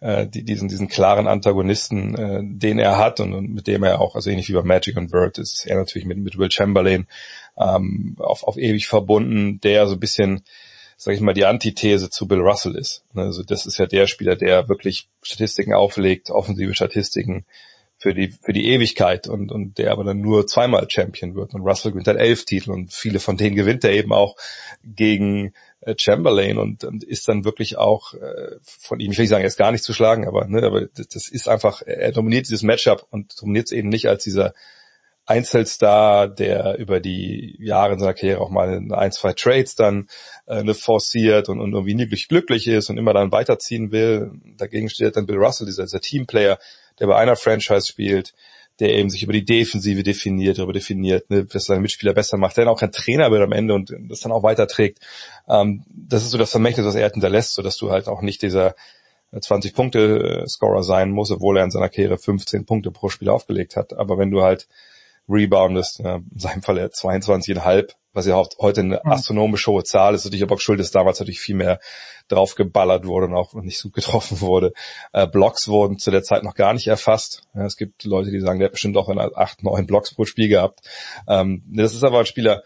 äh, 0.00 0.26
die, 0.26 0.44
diesen, 0.44 0.68
diesen 0.68 0.88
klaren 0.88 1.26
Antagonisten, 1.26 2.14
äh, 2.14 2.40
den 2.42 2.78
er 2.78 2.96
hat 2.96 3.20
und, 3.20 3.34
und 3.34 3.52
mit 3.52 3.66
dem 3.66 3.82
er 3.82 4.00
auch, 4.00 4.14
also 4.14 4.30
ähnlich 4.30 4.48
wie 4.48 4.54
bei 4.54 4.62
Magic 4.62 4.96
und 4.96 5.10
Bird, 5.10 5.38
ist 5.38 5.66
er 5.66 5.76
natürlich 5.76 6.06
mit, 6.06 6.18
mit 6.18 6.38
Will 6.38 6.50
Chamberlain 6.50 7.06
ähm, 7.58 8.16
auf, 8.18 8.44
auf 8.44 8.56
ewig 8.56 8.86
verbunden, 8.86 9.60
der 9.60 9.88
so 9.88 9.94
ein 9.94 10.00
bisschen 10.00 10.44
sag 11.00 11.14
ich 11.14 11.20
mal, 11.20 11.32
die 11.32 11.44
Antithese 11.44 12.10
zu 12.10 12.26
Bill 12.26 12.40
Russell 12.40 12.74
ist. 12.74 13.04
Ne, 13.12 13.22
also 13.22 13.42
das 13.42 13.66
ist 13.66 13.78
ja 13.78 13.86
der 13.86 14.06
Spieler, 14.06 14.36
der 14.36 14.68
wirklich 14.68 15.08
Statistiken 15.22 15.72
auflegt, 15.72 16.30
offensive 16.30 16.74
Statistiken, 16.74 17.44
für 17.98 18.14
die, 18.14 18.28
für 18.28 18.52
die 18.52 18.68
Ewigkeit 18.68 19.26
und, 19.26 19.50
und 19.50 19.78
der 19.78 19.90
aber 19.90 20.04
dann 20.04 20.20
nur 20.20 20.46
zweimal 20.46 20.88
Champion 20.88 21.34
wird. 21.34 21.52
Und 21.54 21.62
Russell 21.62 21.90
gewinnt 21.90 22.06
halt 22.06 22.18
elf 22.18 22.44
Titel 22.44 22.70
und 22.70 22.92
viele 22.92 23.18
von 23.18 23.36
denen 23.36 23.56
gewinnt 23.56 23.84
er 23.84 23.90
eben 23.90 24.12
auch 24.12 24.36
gegen 24.84 25.52
äh, 25.80 25.94
Chamberlain 25.98 26.58
und, 26.58 26.84
und 26.84 27.02
ist 27.02 27.28
dann 27.28 27.44
wirklich 27.44 27.76
auch 27.76 28.14
äh, 28.14 28.56
von 28.62 29.00
ihm, 29.00 29.10
ich 29.10 29.18
will 29.18 29.24
nicht 29.24 29.30
sagen, 29.30 29.42
er 29.42 29.48
ist 29.48 29.58
gar 29.58 29.72
nicht 29.72 29.82
zu 29.82 29.92
schlagen, 29.92 30.28
aber, 30.28 30.46
ne, 30.46 30.62
aber 30.62 30.86
das 30.86 31.28
ist 31.28 31.48
einfach, 31.48 31.82
er 31.82 32.12
dominiert 32.12 32.48
dieses 32.48 32.62
Matchup 32.62 33.04
und 33.10 33.40
dominiert 33.42 33.66
es 33.66 33.72
eben 33.72 33.88
nicht 33.88 34.08
als 34.08 34.22
dieser 34.22 34.54
Einzelstar, 35.28 36.26
der 36.26 36.78
über 36.78 37.00
die 37.00 37.54
Jahre 37.60 37.92
in 37.92 37.98
seiner 37.98 38.14
Karriere 38.14 38.40
auch 38.40 38.48
mal 38.48 38.72
in 38.72 38.92
ein, 38.92 39.12
zwei 39.12 39.34
Trades 39.34 39.74
dann 39.74 40.08
äh, 40.46 40.62
ne, 40.62 40.72
forciert 40.72 41.50
und, 41.50 41.60
und 41.60 41.72
irgendwie 41.74 41.94
nie 41.94 42.06
glücklich 42.06 42.66
ist 42.66 42.88
und 42.88 42.96
immer 42.96 43.12
dann 43.12 43.30
weiterziehen 43.30 43.92
will. 43.92 44.30
Dagegen 44.56 44.88
steht 44.88 45.16
dann 45.16 45.26
Bill 45.26 45.36
Russell, 45.36 45.66
dieser, 45.66 45.82
dieser 45.82 46.00
Teamplayer, 46.00 46.58
der 46.98 47.06
bei 47.08 47.16
einer 47.16 47.36
Franchise 47.36 47.86
spielt, 47.86 48.32
der 48.80 48.94
eben 48.94 49.10
sich 49.10 49.22
über 49.22 49.34
die 49.34 49.44
Defensive 49.44 50.02
definiert, 50.02 50.56
darüber 50.56 50.72
definiert, 50.72 51.28
ne, 51.28 51.46
was 51.52 51.66
seine 51.66 51.80
Mitspieler 51.80 52.14
besser 52.14 52.38
macht, 52.38 52.56
der 52.56 52.64
dann 52.64 52.72
auch 52.72 52.80
ein 52.80 52.92
Trainer 52.92 53.30
wird 53.30 53.42
am 53.42 53.52
Ende 53.52 53.74
und 53.74 53.94
das 54.08 54.20
dann 54.20 54.32
auch 54.32 54.42
weiterträgt. 54.42 54.98
Ähm, 55.46 55.84
das 55.90 56.22
ist 56.22 56.30
so 56.30 56.38
das 56.38 56.50
Vermächtnis, 56.50 56.86
was 56.86 56.94
er 56.94 57.10
hinterlässt, 57.10 57.52
so 57.52 57.60
dass 57.60 57.76
du 57.76 57.90
halt 57.90 58.08
auch 58.08 58.22
nicht 58.22 58.40
dieser 58.40 58.74
20 59.38 59.74
Punkte 59.74 60.44
Scorer 60.48 60.82
sein 60.82 61.10
muss, 61.10 61.30
obwohl 61.30 61.58
er 61.58 61.64
in 61.64 61.70
seiner 61.70 61.90
Karriere 61.90 62.16
15 62.16 62.64
Punkte 62.64 62.90
pro 62.90 63.10
Spiel 63.10 63.28
aufgelegt 63.28 63.76
hat. 63.76 63.92
Aber 63.92 64.16
wenn 64.16 64.30
du 64.30 64.40
halt 64.40 64.68
reboundest, 65.28 66.00
ja, 66.00 66.16
in 66.16 66.38
seinem 66.38 66.62
Fall 66.62 66.78
22,5, 66.78 67.92
was 68.12 68.26
ja 68.26 68.42
heute 68.58 68.80
eine 68.80 69.00
mhm. 69.02 69.12
astronomisch 69.12 69.66
hohe 69.66 69.84
Zahl 69.84 70.14
ist, 70.14 70.24
natürlich 70.24 70.42
aber 70.42 70.56
auch 70.56 70.60
schuld 70.60 70.80
ist, 70.80 70.94
damals 70.94 71.20
natürlich 71.20 71.40
viel 71.40 71.54
mehr 71.54 71.80
drauf 72.28 72.54
geballert 72.54 73.06
wurde 73.06 73.26
und 73.26 73.34
auch 73.34 73.54
nicht 73.54 73.78
so 73.78 73.90
getroffen 73.92 74.40
wurde. 74.40 74.72
Äh, 75.12 75.26
Blocks 75.26 75.68
wurden 75.68 75.98
zu 75.98 76.10
der 76.10 76.22
Zeit 76.22 76.42
noch 76.42 76.54
gar 76.54 76.72
nicht 76.74 76.86
erfasst. 76.86 77.42
Ja, 77.54 77.64
es 77.64 77.76
gibt 77.76 78.04
Leute, 78.04 78.30
die 78.30 78.40
sagen, 78.40 78.58
der 78.58 78.66
hat 78.66 78.72
bestimmt 78.72 78.96
auch 78.96 79.08
in 79.08 79.18
acht, 79.18 79.62
neun 79.62 79.86
Blocks 79.86 80.14
pro 80.14 80.24
Spiel 80.24 80.48
gehabt. 80.48 80.80
Ähm, 81.28 81.62
das 81.66 81.94
ist 81.94 82.04
aber 82.04 82.20
ein 82.20 82.26
Spieler, 82.26 82.62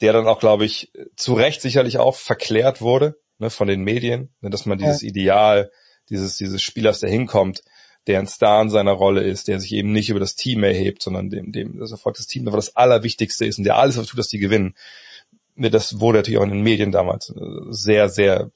der 0.00 0.12
dann 0.12 0.26
auch, 0.26 0.38
glaube 0.38 0.64
ich, 0.64 0.90
zu 1.16 1.34
Recht 1.34 1.60
sicherlich 1.60 1.98
auch 1.98 2.16
verklärt 2.16 2.80
wurde 2.80 3.16
ne, 3.38 3.50
von 3.50 3.68
den 3.68 3.82
Medien, 3.82 4.30
ne, 4.40 4.50
dass 4.50 4.64
man 4.64 4.78
dieses 4.78 5.02
ja. 5.02 5.08
Ideal 5.08 5.70
dieses, 6.10 6.36
dieses 6.36 6.60
Spielers, 6.60 7.00
der 7.00 7.08
hinkommt, 7.08 7.62
der 8.06 8.18
ein 8.18 8.26
Star 8.26 8.62
in 8.62 8.70
seiner 8.70 8.92
Rolle 8.92 9.22
ist, 9.22 9.48
der 9.48 9.60
sich 9.60 9.72
eben 9.72 9.92
nicht 9.92 10.10
über 10.10 10.20
das 10.20 10.34
Team 10.34 10.64
erhebt, 10.64 11.02
sondern 11.02 11.30
dem, 11.30 11.52
dem 11.52 11.78
das 11.78 11.92
Erfolg 11.92 12.16
des 12.16 12.26
Teams 12.26 12.48
aber 12.48 12.56
das 12.56 12.76
Allerwichtigste 12.76 13.44
ist 13.44 13.58
und 13.58 13.64
der 13.64 13.76
alles 13.76 13.96
dafür 13.96 14.08
tut, 14.08 14.18
dass 14.18 14.28
die 14.28 14.38
gewinnen. 14.38 14.74
das 15.56 16.00
wurde 16.00 16.18
natürlich 16.18 16.38
auch 16.38 16.44
in 16.44 16.50
den 16.50 16.62
Medien 16.62 16.92
damals 16.92 17.32
sehr, 17.68 18.08
sehr 18.08 18.50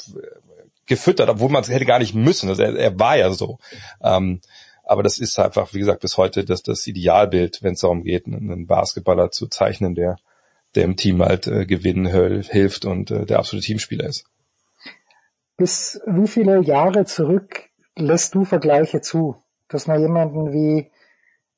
gefüttert, 0.87 1.29
obwohl 1.29 1.51
man 1.51 1.63
es 1.63 1.69
hätte 1.69 1.85
gar 1.85 1.99
nicht 1.99 2.15
müssen. 2.15 2.49
Also 2.49 2.63
er, 2.63 2.77
er 2.77 2.99
war 2.99 3.17
ja 3.17 3.31
so. 3.33 3.59
Ähm, 4.03 4.41
aber 4.85 5.03
das 5.03 5.19
ist 5.19 5.39
einfach, 5.39 5.73
wie 5.73 5.79
gesagt, 5.79 6.01
bis 6.01 6.19
heute 6.19 6.45
das, 6.45 6.63
das 6.63 6.87
Idealbild, 6.87 7.63
wenn 7.63 7.75
es 7.75 7.81
darum 7.81 8.03
geht, 8.03 8.27
einen 8.27 8.67
Basketballer 8.67 9.31
zu 9.31 9.47
zeichnen, 9.47 9.95
der, 9.95 10.17
der 10.75 10.85
im 10.85 10.97
Team 10.97 11.23
halt 11.23 11.47
äh, 11.47 11.65
gewinnen 11.65 12.07
hilft 12.07 12.85
und 12.85 13.11
äh, 13.11 13.25
der 13.25 13.39
absolute 13.39 13.67
Teamspieler 13.67 14.07
ist. 14.07 14.25
Bis 15.57 16.01
wie 16.07 16.27
viele 16.27 16.63
Jahre 16.63 17.05
zurück 17.05 17.71
lässt 17.97 18.35
du 18.35 18.45
Vergleiche 18.45 19.01
zu? 19.01 19.37
Dass 19.69 19.87
man 19.87 20.01
jemanden 20.01 20.53
wie, 20.53 20.91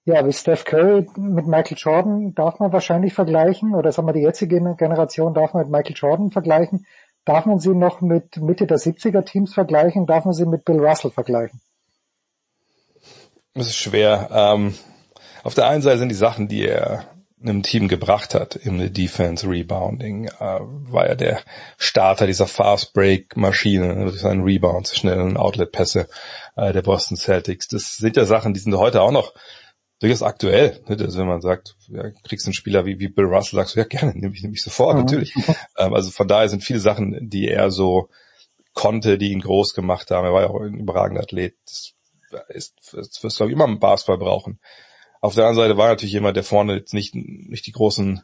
ja, 0.05 0.27
wie 0.27 0.33
Steph 0.33 0.65
Curry 0.65 1.07
mit 1.17 1.47
Michael 1.47 1.77
Jordan 1.77 2.35
darf 2.35 2.59
man 2.61 2.73
wahrscheinlich 2.73 3.15
vergleichen, 3.15 3.75
oder 3.75 3.93
sagen 3.93 4.09
wir, 4.09 4.13
die 4.13 4.21
jetzige 4.21 4.61
Generation 4.77 5.35
darf 5.35 5.55
man 5.55 5.65
mit 5.65 5.73
Michael 5.73 5.97
Jordan 5.97 6.31
vergleichen. 6.31 6.87
Darf 7.25 7.45
man 7.47 7.59
sie 7.59 7.75
noch 7.75 8.01
mit 8.01 8.37
Mitte 8.37 8.67
der 8.67 8.79
70er 8.79 9.25
Teams 9.25 9.53
vergleichen? 9.53 10.07
Darf 10.07 10.25
man 10.25 10.35
sie 10.35 10.47
mit 10.47 10.65
Bill 10.65 10.79
Russell 10.79 11.11
vergleichen? 11.11 11.61
Das 13.55 13.67
ist 13.67 13.77
schwer. 13.77 14.29
Ähm, 14.31 14.75
auf 15.43 15.55
der 15.55 15.67
einen 15.69 15.83
Seite 15.83 15.99
sind 15.99 16.11
die 16.11 16.15
Sachen, 16.15 16.47
die 16.47 16.67
er 16.67 17.05
einem 17.41 17.63
Team 17.63 17.89
gebracht 17.89 18.35
hat 18.35 18.57
im 18.57 18.93
Defense 18.93 19.49
Rebounding, 19.49 20.27
äh, 20.27 20.59
war 20.61 21.07
er 21.07 21.17
der 21.17 21.41
Starter 21.77 22.27
dieser 22.27 22.47
Fast 22.47 22.95
Break 22.95 23.37
Maschine, 23.37 24.07
durch 24.07 24.21
seinen 24.21 24.43
Rebounds, 24.43 24.97
schnellen 24.97 25.37
Outlet 25.37 25.71
Pässe 25.71 26.09
äh, 26.57 26.73
der 26.73 26.83
Boston 26.83 27.17
Celtics. 27.17 27.69
Das 27.69 27.97
sind 27.97 28.17
ja 28.17 28.25
Sachen, 28.25 28.55
die 28.55 28.61
sind 28.61 28.75
heute 28.77 29.03
auch 29.03 29.11
noch 29.11 29.35
durchaus 30.01 30.23
aktuell. 30.23 30.81
Ne? 30.89 30.97
Also 30.99 31.19
wenn 31.19 31.27
man 31.29 31.43
sagt, 31.43 31.77
ja, 31.89 32.11
kriegst 32.25 32.47
einen 32.47 32.55
Spieler 32.55 32.87
wie, 32.87 32.99
wie 32.99 33.09
Bill 33.09 33.27
Russell, 33.27 33.59
sagst 33.59 33.77
du, 33.77 33.81
ja 33.81 33.87
gerne, 33.87 34.13
nehme 34.15 34.35
ich, 34.35 34.43
nehm 34.43 34.53
ich 34.53 34.63
sofort, 34.63 34.95
mhm. 34.95 35.01
natürlich. 35.03 35.35
ähm, 35.79 35.95
also 35.95 36.11
von 36.11 36.29
daher 36.29 36.49
sind 36.49 36.65
viele 36.65 36.81
Sachen, 36.81 37.29
die 37.29 37.49
er 37.49 37.71
so 37.71 38.09
konnte, 38.73 39.19
die 39.19 39.33
ihn 39.33 39.41
groß 39.41 39.75
gemacht 39.75 40.11
haben. 40.11 40.27
Er 40.27 40.33
war 40.33 40.43
ja 40.43 40.49
auch 40.49 40.61
ein 40.61 40.75
überragender 40.75 41.23
Athlet. 41.23 41.57
Das 41.65 41.93
ist, 42.49 42.75
das 42.93 43.23
wirst 43.23 43.23
du 43.23 43.45
glaube 43.45 43.51
ich, 43.51 43.57
immer 43.57 43.65
im 43.65 43.79
Basketball 43.79 44.19
brauchen. 44.19 44.59
Auf 45.27 45.35
der 45.35 45.47
anderen 45.47 45.69
Seite 45.69 45.77
war 45.77 45.89
natürlich 45.89 46.13
jemand, 46.13 46.37
der 46.37 46.45
vorne 46.45 46.77
jetzt 46.77 46.95
nicht, 46.95 47.15
nicht 47.15 47.67
die 47.67 47.73
großen 47.73 48.23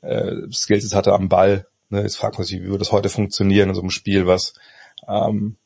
äh, 0.00 0.32
Skills 0.52 0.92
hatte 0.94 1.12
am 1.12 1.28
Ball. 1.28 1.66
Ne? 1.90 2.02
Jetzt 2.02 2.16
fragt 2.16 2.38
man 2.38 2.44
sich, 2.44 2.60
wie 2.60 2.66
würde 2.66 2.80
das 2.80 2.90
heute 2.90 3.08
funktionieren 3.08 3.68
in 3.68 3.74
so 3.76 3.82
einem 3.82 3.90
Spiel, 3.90 4.26
was 4.26 4.54
ähm, 5.06 5.56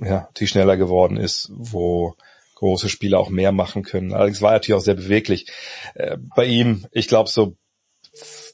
ja, 0.00 0.22
natürlich 0.22 0.50
schneller 0.50 0.76
geworden 0.76 1.16
ist, 1.16 1.50
wo 1.52 2.14
große 2.54 2.88
Spieler 2.88 3.18
auch 3.18 3.30
mehr 3.30 3.50
machen 3.50 3.82
können. 3.82 4.12
Allerdings 4.12 4.40
war 4.40 4.52
er 4.52 4.58
natürlich 4.58 4.78
auch 4.78 4.84
sehr 4.84 4.94
beweglich. 4.94 5.50
Äh, 5.94 6.18
bei 6.36 6.44
ihm, 6.44 6.86
ich 6.92 7.08
glaube 7.08 7.28
so 7.28 7.56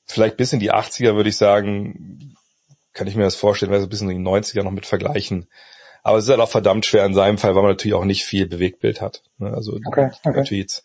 vielleicht 0.06 0.38
bis 0.38 0.54
in 0.54 0.60
die 0.60 0.72
80er 0.72 1.16
würde 1.16 1.28
ich 1.28 1.36
sagen, 1.36 2.34
kann 2.94 3.08
ich 3.08 3.14
mir 3.14 3.24
das 3.24 3.34
vorstellen, 3.34 3.72
weil 3.72 3.80
so 3.80 3.86
ein 3.86 3.90
bisschen 3.90 4.08
in 4.08 4.24
die 4.24 4.30
90er 4.30 4.62
noch 4.62 4.70
mit 4.70 4.86
vergleichen. 4.86 5.48
Aber 6.02 6.16
es 6.16 6.24
ist 6.24 6.30
halt 6.30 6.40
auch 6.40 6.50
verdammt 6.50 6.86
schwer 6.86 7.04
in 7.04 7.14
seinem 7.14 7.36
Fall, 7.36 7.54
weil 7.54 7.62
man 7.62 7.72
natürlich 7.72 7.94
auch 7.94 8.06
nicht 8.06 8.24
viel 8.24 8.46
Bewegtbild 8.46 9.02
hat. 9.02 9.22
Ne? 9.36 9.52
Also 9.52 9.78
okay, 9.86 10.10
okay. 10.22 10.32
natürlich 10.34 10.82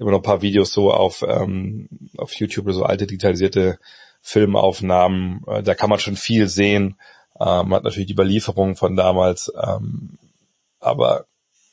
immer 0.00 0.10
noch 0.10 0.20
ein 0.20 0.24
paar 0.24 0.42
Videos 0.42 0.72
so 0.72 0.92
auf, 0.92 1.22
ähm, 1.22 1.88
auf 2.16 2.34
YouTube 2.34 2.64
oder 2.64 2.74
so 2.74 2.84
alte 2.84 3.06
digitalisierte 3.06 3.78
Filmaufnahmen. 4.22 5.44
Äh, 5.46 5.62
da 5.62 5.74
kann 5.74 5.90
man 5.90 5.98
schon 5.98 6.16
viel 6.16 6.48
sehen. 6.48 6.96
Ähm, 7.38 7.68
man 7.68 7.74
hat 7.74 7.84
natürlich 7.84 8.06
die 8.06 8.14
Überlieferungen 8.14 8.76
von 8.76 8.96
damals. 8.96 9.52
Ähm, 9.62 10.18
aber 10.80 11.26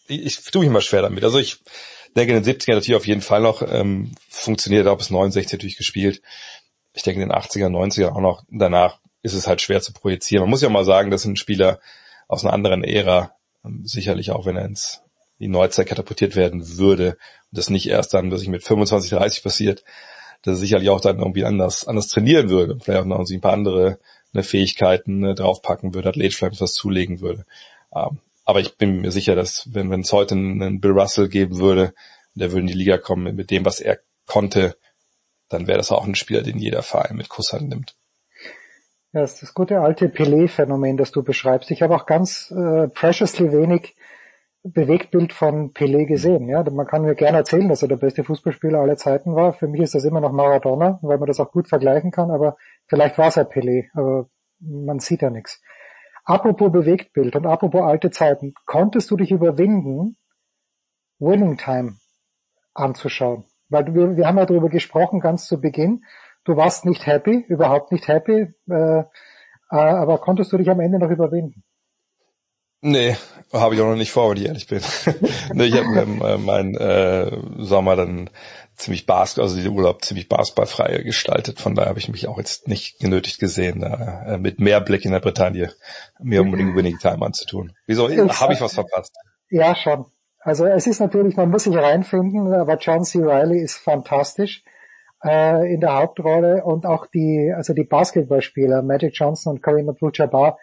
ich, 0.07 0.25
ich 0.25 0.43
tue 0.43 0.61
mich 0.61 0.69
immer 0.69 0.81
schwer 0.81 1.01
damit. 1.01 1.23
Also 1.23 1.39
ich 1.39 1.61
denke 2.15 2.35
in 2.35 2.43
den 2.43 2.53
70ern 2.53 2.75
natürlich 2.75 2.97
auf 2.97 3.07
jeden 3.07 3.21
Fall 3.21 3.41
noch 3.41 3.61
ähm, 3.61 4.11
funktioniert, 4.29 4.87
auch 4.87 4.97
bis 4.97 5.09
69 5.09 5.53
natürlich 5.53 5.77
gespielt. 5.77 6.21
Ich 6.93 7.03
denke 7.03 7.21
in 7.21 7.29
den 7.29 7.37
80er, 7.37 7.69
90er 7.69 8.09
auch 8.09 8.21
noch. 8.21 8.43
Danach 8.49 8.99
ist 9.21 9.33
es 9.33 9.47
halt 9.47 9.61
schwer 9.61 9.81
zu 9.81 9.93
projizieren. 9.93 10.43
Man 10.43 10.49
muss 10.49 10.61
ja 10.61 10.69
mal 10.69 10.85
sagen, 10.85 11.11
das 11.11 11.21
sind 11.21 11.39
Spieler 11.39 11.79
aus 12.27 12.43
einer 12.43 12.53
anderen 12.53 12.83
Ära, 12.83 13.31
ähm, 13.63 13.85
sicherlich 13.85 14.31
auch 14.31 14.45
wenn 14.45 14.57
er 14.57 14.65
ins 14.65 15.01
die 15.39 15.47
Neuzeit 15.47 15.87
katapultiert 15.87 16.35
werden 16.35 16.77
würde 16.77 17.17
und 17.51 17.57
das 17.57 17.69
nicht 17.69 17.87
erst 17.87 18.13
dann, 18.13 18.31
was 18.31 18.41
ich 18.41 18.49
mit 18.49 18.63
25, 18.63 19.11
30 19.11 19.43
passiert, 19.43 19.83
dass 20.41 20.55
er 20.55 20.59
sicherlich 20.59 20.89
auch 20.89 21.01
dann 21.01 21.19
irgendwie 21.19 21.45
anders, 21.45 21.87
anders 21.87 22.07
trainieren 22.07 22.49
würde, 22.49 22.77
vielleicht 22.79 23.01
auch 23.01 23.05
noch 23.05 23.29
ein 23.29 23.41
paar 23.41 23.53
andere 23.53 23.99
ne, 24.33 24.43
Fähigkeiten 24.43 25.19
ne, 25.19 25.35
draufpacken 25.35 25.93
würde, 25.93 26.09
athletisch 26.09 26.37
vielleicht 26.37 26.61
was 26.61 26.73
zulegen 26.73 27.21
würde. 27.21 27.45
Ähm, 27.93 28.19
aber 28.45 28.61
ich 28.61 28.77
bin 28.77 29.01
mir 29.01 29.11
sicher, 29.11 29.35
dass 29.35 29.67
wenn 29.73 29.91
es 29.91 30.13
heute 30.13 30.35
einen 30.35 30.79
Bill 30.79 30.91
Russell 30.91 31.27
geben 31.27 31.57
würde, 31.57 31.93
der 32.33 32.51
würde 32.51 32.61
in 32.61 32.67
die 32.67 32.73
Liga 32.73 32.97
kommen 32.97 33.35
mit 33.35 33.51
dem, 33.51 33.65
was 33.65 33.79
er 33.79 33.99
konnte, 34.25 34.77
dann 35.49 35.67
wäre 35.67 35.77
das 35.77 35.91
auch 35.91 36.05
ein 36.05 36.15
Spieler, 36.15 36.43
den 36.43 36.57
jeder 36.57 36.83
Verein 36.83 37.17
mit 37.17 37.29
Kusshand 37.29 37.69
nimmt. 37.69 37.95
Ja, 39.13 39.21
das 39.21 39.33
ist 39.33 39.43
das 39.43 39.53
gute 39.53 39.79
alte 39.79 40.07
Pelé-Phänomen, 40.09 40.97
das 40.97 41.11
du 41.11 41.23
beschreibst. 41.23 41.71
Ich 41.71 41.81
habe 41.81 41.95
auch 41.95 42.05
ganz 42.05 42.51
äh, 42.51 42.87
preciously 42.87 43.51
wenig 43.51 43.95
Bewegtbild 44.73 45.33
von 45.33 45.73
Pelé 45.73 46.05
gesehen. 46.05 46.47
Ja, 46.49 46.63
man 46.69 46.87
kann 46.87 47.03
mir 47.03 47.15
gerne 47.15 47.37
erzählen, 47.37 47.67
dass 47.67 47.81
er 47.81 47.87
der 47.87 47.97
beste 47.97 48.23
Fußballspieler 48.23 48.79
aller 48.79 48.97
Zeiten 48.97 49.35
war. 49.35 49.53
Für 49.53 49.67
mich 49.67 49.81
ist 49.81 49.95
das 49.95 50.05
immer 50.05 50.21
noch 50.21 50.31
Maradona, 50.31 50.99
weil 51.01 51.17
man 51.17 51.27
das 51.27 51.39
auch 51.39 51.51
gut 51.51 51.67
vergleichen 51.67 52.11
kann. 52.11 52.31
Aber 52.31 52.57
vielleicht 52.87 53.17
war 53.17 53.27
es 53.27 53.35
ja 53.35 53.43
Pelé, 53.43 53.87
aber 53.93 54.29
man 54.59 54.99
sieht 54.99 55.21
ja 55.21 55.29
nichts. 55.29 55.61
Apropos 56.25 56.71
Bewegtbild 56.71 57.35
und 57.35 57.45
apropos 57.45 57.81
alte 57.81 58.11
Zeiten, 58.11 58.53
konntest 58.65 59.09
du 59.11 59.17
dich 59.17 59.31
überwinden, 59.31 60.17
Winning 61.19 61.57
Time 61.57 61.97
anzuschauen? 62.73 63.45
Weil 63.69 63.93
wir, 63.93 64.17
wir 64.17 64.27
haben 64.27 64.37
ja 64.37 64.45
darüber 64.45 64.69
gesprochen 64.69 65.19
ganz 65.19 65.47
zu 65.47 65.61
Beginn. 65.61 66.03
Du 66.43 66.55
warst 66.57 66.85
nicht 66.85 67.05
happy, 67.05 67.45
überhaupt 67.47 67.91
nicht 67.91 68.07
happy, 68.07 68.53
äh, 68.69 68.99
äh, 68.99 69.05
aber 69.69 70.19
konntest 70.19 70.51
du 70.51 70.57
dich 70.57 70.69
am 70.69 70.79
Ende 70.79 70.99
noch 70.99 71.09
überwinden? 71.09 71.63
Nee, 72.81 73.15
habe 73.51 73.75
ich 73.75 73.81
auch 73.81 73.87
noch 73.87 73.95
nicht 73.95 74.11
vor, 74.11 74.29
wenn 74.29 74.37
ich 74.37 74.45
ehrlich 74.45 74.67
bin. 74.67 74.81
nee, 75.53 75.65
ich 75.65 75.73
habe 75.73 75.99
ähm, 75.99 76.21
äh, 76.21 76.37
meinen 76.37 76.75
äh, 76.75 77.31
Sommer 77.57 77.95
dann 77.95 78.29
ziemlich 78.75 79.07
Basketball, 79.07 79.49
also 79.49 79.61
den 79.61 79.75
Urlaub 79.75 80.05
ziemlich 80.05 80.29
basketballfrei 80.29 80.99
gestaltet. 80.99 81.59
Von 81.59 81.73
daher 81.73 81.89
habe 81.89 81.99
ich 81.99 82.09
mich 82.09 82.27
auch 82.27 82.37
jetzt 82.37 82.67
nicht 82.67 82.99
genötigt 82.99 83.39
gesehen, 83.39 83.81
äh, 83.81 84.37
mit 84.37 84.59
mehr 84.59 84.79
Blick 84.81 85.05
in 85.05 85.11
der 85.11 85.19
Bretagne 85.19 85.71
mir 86.19 86.41
unbedingt 86.41 86.75
Winning 86.75 86.99
Time 86.99 87.25
anzutun. 87.25 87.73
Wieso? 87.87 88.09
Habe 88.09 88.53
ich 88.53 88.61
was 88.61 88.75
verpasst? 88.75 89.15
Ja, 89.49 89.75
schon. 89.75 90.05
Also 90.39 90.65
es 90.65 90.85
ist 90.85 90.99
natürlich, 90.99 91.35
man 91.35 91.49
muss 91.49 91.63
sich 91.63 91.75
reinfinden, 91.75 92.53
aber 92.53 92.77
John 92.77 93.03
C. 93.03 93.19
Riley 93.19 93.59
ist 93.59 93.77
fantastisch 93.77 94.63
äh, 95.23 95.73
in 95.73 95.81
der 95.81 95.95
Hauptrolle 95.95 96.63
und 96.63 96.85
auch 96.85 97.07
die, 97.07 97.51
also 97.55 97.73
die 97.73 97.83
Basketballspieler, 97.83 98.83
Magic 98.83 99.13
Johnson 99.15 99.55
und 99.55 99.63
Kareem 99.63 99.89
Abdul-Jabbar, 99.89 100.57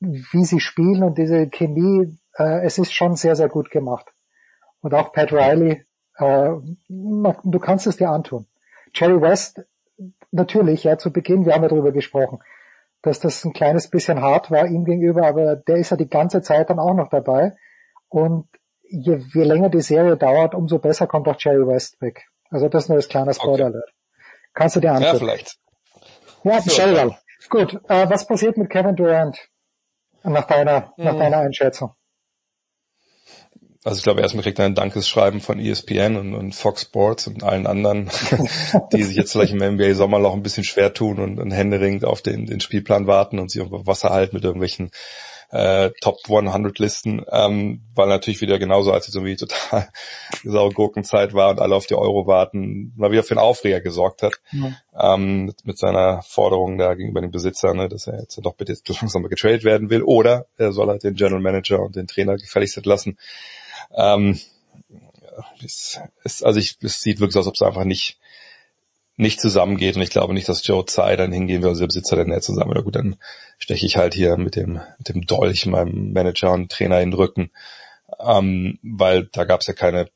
wie 0.00 0.44
sie 0.44 0.60
spielen 0.60 1.02
und 1.02 1.18
diese 1.18 1.48
Chemie, 1.48 2.18
äh, 2.36 2.64
es 2.64 2.78
ist 2.78 2.92
schon 2.92 3.16
sehr, 3.16 3.36
sehr 3.36 3.48
gut 3.48 3.70
gemacht. 3.70 4.06
Und 4.80 4.94
auch 4.94 5.12
Pat 5.12 5.32
Riley, 5.32 5.84
äh, 6.16 6.50
du 6.88 7.58
kannst 7.60 7.86
es 7.86 7.96
dir 7.96 8.10
antun. 8.10 8.46
Jerry 8.94 9.20
West, 9.20 9.62
natürlich, 10.30 10.84
ja, 10.84 10.98
zu 10.98 11.12
Beginn, 11.12 11.44
wir 11.44 11.54
haben 11.54 11.62
ja 11.62 11.68
darüber 11.68 11.92
gesprochen, 11.92 12.40
dass 13.02 13.20
das 13.20 13.44
ein 13.44 13.52
kleines 13.52 13.88
bisschen 13.88 14.20
hart 14.20 14.50
war 14.50 14.66
ihm 14.66 14.84
gegenüber, 14.84 15.26
aber 15.26 15.56
der 15.56 15.76
ist 15.76 15.90
ja 15.90 15.96
die 15.96 16.08
ganze 16.08 16.42
Zeit 16.42 16.70
dann 16.70 16.78
auch 16.78 16.94
noch 16.94 17.08
dabei. 17.08 17.56
Und 18.08 18.48
je, 18.82 19.20
je 19.32 19.42
länger 19.44 19.70
die 19.70 19.80
Serie 19.80 20.16
dauert, 20.16 20.54
umso 20.54 20.78
besser 20.78 21.06
kommt 21.06 21.28
auch 21.28 21.36
Jerry 21.38 21.66
West 21.66 22.00
weg. 22.00 22.26
Also 22.50 22.68
das 22.68 22.88
nur 22.88 22.96
als 22.96 23.08
kleiner 23.08 23.34
Spoiler 23.34 23.68
okay. 23.68 23.80
Kannst 24.54 24.76
du 24.76 24.80
dir 24.80 24.92
antun. 24.92 25.04
Ja, 25.04 25.14
vielleicht. 25.14 25.58
Ja, 26.44 26.92
dann. 26.94 27.16
Gut, 27.48 27.74
äh, 27.88 28.08
was 28.08 28.26
passiert 28.26 28.56
mit 28.56 28.70
Kevin 28.70 28.96
Durant 28.96 29.38
nach 30.32 30.46
deiner, 30.46 30.92
mhm. 30.96 31.04
nach 31.04 31.16
deiner 31.16 31.38
Einschätzung? 31.38 31.94
Also 33.86 33.98
ich 33.98 34.02
glaube, 34.02 34.20
erstmal 34.20 34.42
kriegt 34.42 34.58
er 34.58 34.64
ein 34.64 34.74
Dankesschreiben 34.74 35.40
von 35.40 35.60
ESPN 35.60 36.16
und, 36.16 36.34
und 36.34 36.56
Fox 36.56 36.82
Sports 36.82 37.28
und 37.28 37.44
allen 37.44 37.68
anderen, 37.68 38.10
die 38.92 39.04
sich 39.04 39.16
jetzt 39.16 39.30
vielleicht 39.30 39.52
im 39.52 39.62
NBA-Sommerloch 39.62 40.32
ein 40.32 40.42
bisschen 40.42 40.64
schwer 40.64 40.92
tun 40.92 41.20
und, 41.20 41.38
und 41.38 41.52
händeringend 41.52 42.04
auf 42.04 42.20
den, 42.20 42.46
den 42.46 42.58
Spielplan 42.58 43.06
warten 43.06 43.38
und 43.38 43.48
sich 43.48 43.62
auf 43.62 43.68
Wasser 43.70 44.10
halten 44.10 44.34
mit 44.34 44.44
irgendwelchen 44.44 44.90
äh, 45.50 45.90
Top 46.00 46.18
100 46.28 46.78
Listen, 46.78 47.24
ähm, 47.30 47.82
weil 47.94 48.08
natürlich 48.08 48.40
wieder 48.40 48.58
genauso 48.58 48.92
als 48.92 49.08
es 49.08 49.14
irgendwie 49.14 49.36
total 49.36 49.88
saure 50.44 50.72
Gurkenzeit 50.72 51.34
war 51.34 51.50
und 51.50 51.60
alle 51.60 51.74
auf 51.74 51.86
die 51.86 51.94
Euro 51.94 52.26
warten, 52.26 52.92
mal 52.96 53.10
wieder 53.10 53.22
für 53.22 53.32
einen 53.32 53.40
Aufreger 53.40 53.80
gesorgt 53.80 54.22
hat, 54.22 54.34
mhm. 54.52 54.76
ähm, 54.98 55.44
mit, 55.46 55.66
mit, 55.66 55.78
seiner 55.78 56.22
Forderung 56.22 56.78
da 56.78 56.94
gegenüber 56.94 57.20
den 57.20 57.30
Besitzern, 57.30 57.76
ne, 57.76 57.88
dass 57.88 58.06
er 58.06 58.20
jetzt 58.20 58.38
doch 58.42 58.54
bitte 58.54 58.76
langsam 59.00 59.22
mal 59.22 59.28
getradet 59.28 59.64
werden 59.64 59.90
will 59.90 60.02
oder 60.02 60.46
er 60.56 60.72
soll 60.72 60.88
halt 60.88 61.04
den 61.04 61.14
General 61.14 61.40
Manager 61.40 61.80
und 61.80 61.96
den 61.96 62.06
Trainer 62.06 62.36
gefälligst 62.36 62.76
entlassen. 62.76 63.18
Ähm, 63.94 64.38
es, 65.64 66.00
es, 66.24 66.42
also 66.42 66.58
ich, 66.58 66.78
es 66.82 67.00
sieht 67.00 67.20
wirklich 67.20 67.36
aus, 67.36 67.46
als 67.46 67.48
ob 67.48 67.54
es 67.54 67.62
einfach 67.62 67.84
nicht 67.84 68.18
nicht 69.16 69.40
zusammengeht 69.40 69.96
und 69.96 70.02
ich 70.02 70.10
glaube 70.10 70.34
nicht, 70.34 70.48
dass 70.48 70.66
Joe 70.66 70.84
Tsai 70.84 71.16
dann 71.16 71.32
hingehen 71.32 71.62
will, 71.62 71.70
also 71.70 71.80
der 71.80 71.86
Besitzer 71.86 72.16
der 72.16 72.26
Netz 72.26 72.46
zusammen. 72.46 72.70
Oder 72.70 72.82
gut, 72.82 72.96
dann 72.96 73.16
steche 73.58 73.86
ich 73.86 73.96
halt 73.96 74.14
hier 74.14 74.36
mit 74.36 74.56
dem, 74.56 74.80
mit 74.98 75.08
dem 75.08 75.22
Dolch 75.22 75.66
meinem 75.66 76.12
Manager 76.12 76.52
und 76.52 76.70
Trainer 76.70 77.00
in 77.00 77.10
den 77.10 77.18
Rücken, 77.18 77.50
ähm, 78.20 78.78
weil 78.82 79.28
da 79.32 79.44
gab 79.44 79.60
es 79.62 79.66
ja 79.66 79.74
keine 79.74 80.08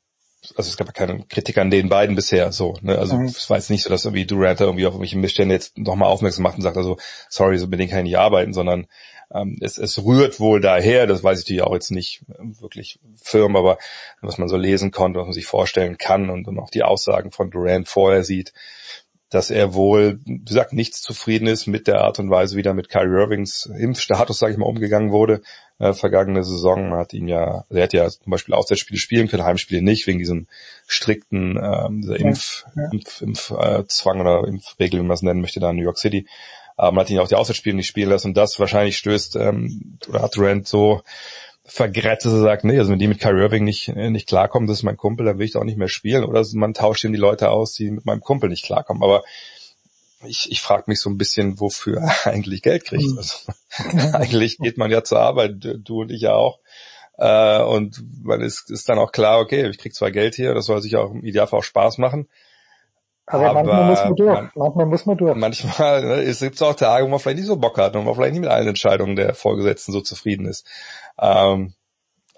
also 0.56 0.70
es 0.70 0.76
gab 0.76 0.92
keine 0.94 1.24
Kritik 1.24 1.58
an 1.58 1.70
den 1.70 1.88
beiden 1.88 2.16
bisher 2.16 2.50
so. 2.52 2.74
Ne? 2.80 2.98
Also 2.98 3.16
mhm. 3.16 3.26
es 3.26 3.50
war 3.50 3.58
jetzt 3.58 3.70
nicht 3.70 3.82
so, 3.82 3.90
dass 3.90 4.04
irgendwie 4.04 4.24
Durant 4.24 4.60
irgendwie 4.60 4.86
auf 4.86 4.94
irgendwelche 4.94 5.18
Missstände 5.18 5.54
jetzt 5.54 5.76
nochmal 5.76 6.08
aufmerksam 6.08 6.44
macht 6.44 6.56
und 6.56 6.62
sagt, 6.62 6.78
also 6.78 6.96
sorry, 7.28 7.58
so 7.58 7.66
mit 7.66 7.78
denen 7.78 7.90
kann 7.90 7.98
ich 8.00 8.04
nicht 8.04 8.18
arbeiten, 8.18 8.54
sondern 8.54 8.86
ähm, 9.32 9.58
es, 9.60 9.78
es 9.78 10.04
rührt 10.04 10.40
wohl 10.40 10.60
daher, 10.60 11.06
das 11.06 11.22
weiß 11.22 11.38
ich 11.38 11.44
natürlich 11.44 11.62
auch 11.62 11.74
jetzt 11.74 11.90
nicht 11.90 12.22
wirklich 12.38 12.98
firm, 13.22 13.56
aber 13.56 13.78
was 14.20 14.38
man 14.38 14.48
so 14.48 14.56
lesen 14.56 14.90
konnte, 14.90 15.20
was 15.20 15.26
man 15.26 15.32
sich 15.32 15.46
vorstellen 15.46 15.98
kann 15.98 16.30
und, 16.30 16.48
und 16.48 16.58
auch 16.58 16.70
die 16.70 16.82
Aussagen 16.82 17.30
von 17.30 17.50
Durant 17.50 17.88
vorher 17.88 18.24
sieht, 18.24 18.52
dass 19.30 19.50
er 19.50 19.74
wohl, 19.74 20.18
wie 20.24 20.44
gesagt, 20.44 20.72
nichts 20.72 21.00
zufrieden 21.00 21.46
ist 21.46 21.68
mit 21.68 21.86
der 21.86 22.00
Art 22.00 22.18
und 22.18 22.30
Weise, 22.30 22.56
wie 22.56 22.62
da 22.62 22.74
mit 22.74 22.88
Kyrie 22.88 23.20
Irvings 23.20 23.66
Impfstatus, 23.66 24.40
sage 24.40 24.52
ich 24.52 24.58
mal, 24.58 24.66
umgegangen 24.66 25.12
wurde. 25.12 25.42
Äh, 25.78 25.92
vergangene 25.92 26.42
Saison 26.42 26.94
hat 26.94 27.14
ihn 27.14 27.28
ja, 27.28 27.64
er 27.70 27.82
hat 27.84 27.92
ja 27.92 28.10
zum 28.10 28.30
Beispiel 28.30 28.54
Auswärtsspiele 28.54 28.98
spielen 28.98 29.28
können, 29.28 29.44
Heimspiele 29.44 29.82
nicht, 29.82 30.08
wegen 30.08 30.18
diesem 30.18 30.48
strikten 30.88 31.56
ähm, 31.62 32.02
dieser 32.02 32.18
Impf, 32.18 32.64
ja, 32.74 32.82
ja. 32.82 32.90
Impf, 32.90 33.22
Impf 33.22 33.50
äh, 33.52 33.86
Zwang 33.86 34.20
oder 34.20 34.48
Impfregel, 34.48 34.98
wie 34.98 35.04
man 35.04 35.14
es 35.14 35.22
nennen 35.22 35.40
möchte, 35.40 35.60
da 35.60 35.70
in 35.70 35.76
New 35.76 35.84
York 35.84 35.98
City. 35.98 36.26
Aber 36.80 36.92
man 36.92 37.04
hat 37.04 37.10
ihn 37.10 37.18
auch 37.18 37.28
die 37.28 37.34
Auswärtsspiele 37.34 37.76
nicht 37.76 37.88
spielen 37.88 38.08
lassen 38.08 38.28
und 38.28 38.36
das 38.38 38.58
wahrscheinlich 38.58 38.96
stößt, 38.96 39.36
ähm, 39.36 39.98
oder 40.08 40.22
hat 40.22 40.38
Rand 40.38 40.66
so 40.66 41.02
vergrätzt, 41.62 42.24
dass 42.24 42.32
er 42.32 42.40
sagt, 42.40 42.64
nee, 42.64 42.78
also 42.78 42.90
wenn 42.90 42.98
die 42.98 43.06
mit 43.06 43.20
Kyrie 43.20 43.42
Irving 43.42 43.64
nicht, 43.64 43.88
äh, 43.88 44.08
nicht 44.08 44.26
klarkommen, 44.26 44.66
das 44.66 44.78
ist 44.78 44.82
mein 44.82 44.96
Kumpel, 44.96 45.26
dann 45.26 45.38
will 45.38 45.44
ich 45.44 45.52
da 45.52 45.58
auch 45.58 45.64
nicht 45.64 45.76
mehr 45.76 45.90
spielen. 45.90 46.24
Oder 46.24 46.42
man 46.54 46.72
tauscht 46.72 47.04
ihm 47.04 47.12
die 47.12 47.18
Leute 47.18 47.50
aus, 47.50 47.74
die 47.74 47.90
mit 47.90 48.06
meinem 48.06 48.22
Kumpel 48.22 48.48
nicht 48.48 48.64
klarkommen. 48.64 49.02
Aber 49.02 49.22
ich, 50.24 50.50
ich 50.50 50.62
frage 50.62 50.84
mich 50.86 51.00
so 51.00 51.10
ein 51.10 51.18
bisschen, 51.18 51.60
wofür 51.60 52.00
er 52.00 52.14
eigentlich 52.32 52.62
Geld 52.62 52.86
kriegt. 52.86 53.04
Mhm. 53.04 53.18
Also, 53.18 53.36
eigentlich 54.16 54.56
geht 54.56 54.78
man 54.78 54.90
ja 54.90 55.04
zur 55.04 55.20
Arbeit, 55.20 55.56
du 55.58 56.00
und 56.00 56.10
ich 56.10 56.22
ja 56.22 56.34
auch. 56.34 56.60
Äh, 57.18 57.62
und 57.62 58.02
man 58.24 58.40
ist, 58.40 58.70
ist 58.70 58.88
dann 58.88 58.98
auch 58.98 59.12
klar, 59.12 59.40
okay, 59.40 59.68
ich 59.68 59.76
krieg 59.76 59.94
zwar 59.94 60.10
Geld 60.10 60.34
hier, 60.34 60.54
das 60.54 60.64
soll 60.64 60.80
sich 60.80 60.96
auch 60.96 61.10
im 61.10 61.24
Idealfall 61.24 61.58
auch 61.58 61.64
Spaß 61.64 61.98
machen. 61.98 62.26
Aber, 63.30 63.50
aber 63.50 63.62
manchmal 63.62 63.86
muss 63.86 64.04
man 64.04 64.16
durch. 64.16 64.34
Man, 64.34 64.50
manchmal 64.54 64.86
muss 64.86 65.06
man 65.06 65.16
durch. 65.16 65.36
Manchmal 65.36 66.04
ne, 66.04 66.22
es 66.22 66.40
gibt 66.40 66.60
auch 66.62 66.74
Tage, 66.74 67.04
wo 67.04 67.08
man 67.08 67.20
vielleicht 67.20 67.38
nicht 67.38 67.46
so 67.46 67.56
Bock 67.56 67.78
hat 67.78 67.94
und 67.94 68.04
man 68.04 68.14
vielleicht 68.14 68.32
nicht 68.32 68.40
mit 68.40 68.50
allen 68.50 68.66
Entscheidungen 68.66 69.16
der 69.16 69.34
Vorgesetzten 69.34 69.92
so 69.92 70.00
zufrieden 70.00 70.46
ist. 70.46 70.66
Ähm, 71.20 71.74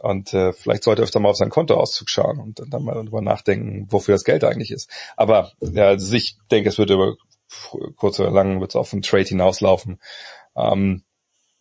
und 0.02 0.34
äh, 0.34 0.52
vielleicht 0.52 0.84
sollte 0.84 1.02
er 1.02 1.04
öfter 1.04 1.20
mal 1.20 1.30
auf 1.30 1.36
sein 1.36 1.48
Kontoauszug 1.48 2.10
schauen 2.10 2.40
und 2.40 2.58
dann, 2.58 2.70
dann 2.70 2.82
mal 2.82 2.94
darüber 2.94 3.22
nachdenken, 3.22 3.86
wofür 3.90 4.14
das 4.14 4.24
Geld 4.24 4.44
eigentlich 4.44 4.70
ist. 4.70 4.90
Aber 5.16 5.52
ja, 5.60 5.86
also 5.86 6.14
ich 6.14 6.36
denke, 6.50 6.68
es 6.68 6.78
wird 6.78 6.90
über 6.90 7.16
kurz 7.96 8.18
oder 8.20 8.30
lang 8.30 8.60
wird 8.60 8.72
es 8.72 8.76
auf 8.76 8.92
einen 8.92 9.02
Trade 9.02 9.24
hinauslaufen. 9.24 9.98
Ähm, 10.56 11.04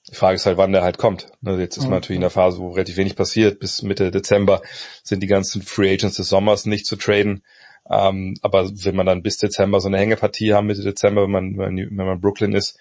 die 0.10 0.16
Frage 0.16 0.35
ist 0.35 0.45
halt, 0.45 0.58
wann 0.58 0.72
der 0.72 0.82
halt 0.82 0.98
kommt. 0.98 1.32
Ne, 1.42 1.60
jetzt 1.60 1.77
ist 1.77 1.84
man 1.84 1.93
natürlich 1.93 2.18
in 2.18 2.22
der 2.22 2.32
Phase, 2.32 2.58
wo 2.58 2.72
relativ 2.72 2.98
wenig 2.98 3.16
passiert. 3.16 3.60
Bis 3.60 3.84
Mitte 3.84 4.10
Dezember 4.10 4.61
sind 5.03 5.22
die 5.22 5.27
ganzen 5.27 5.61
Free 5.61 5.93
Agents 5.93 6.18
des 6.18 6.27
Sommers 6.27 6.66
nicht 6.66 6.85
zu 6.85 6.95
traden. 6.95 7.43
Ähm, 7.90 8.35
aber 8.42 8.69
wenn 8.69 8.95
man 8.95 9.06
dann 9.06 9.24
bis 9.24 9.38
Dezember 9.38 9.80
so 9.80 9.88
eine 9.88 9.98
Hängepartie 9.98 10.53
haben, 10.53 10.68
Mitte 10.68 10.84
Dezember, 10.84 11.24
wenn 11.24 11.32
man, 11.32 11.58
wenn 11.58 11.95
man 11.95 12.22
Brooklyn 12.22 12.53
ist, 12.53 12.77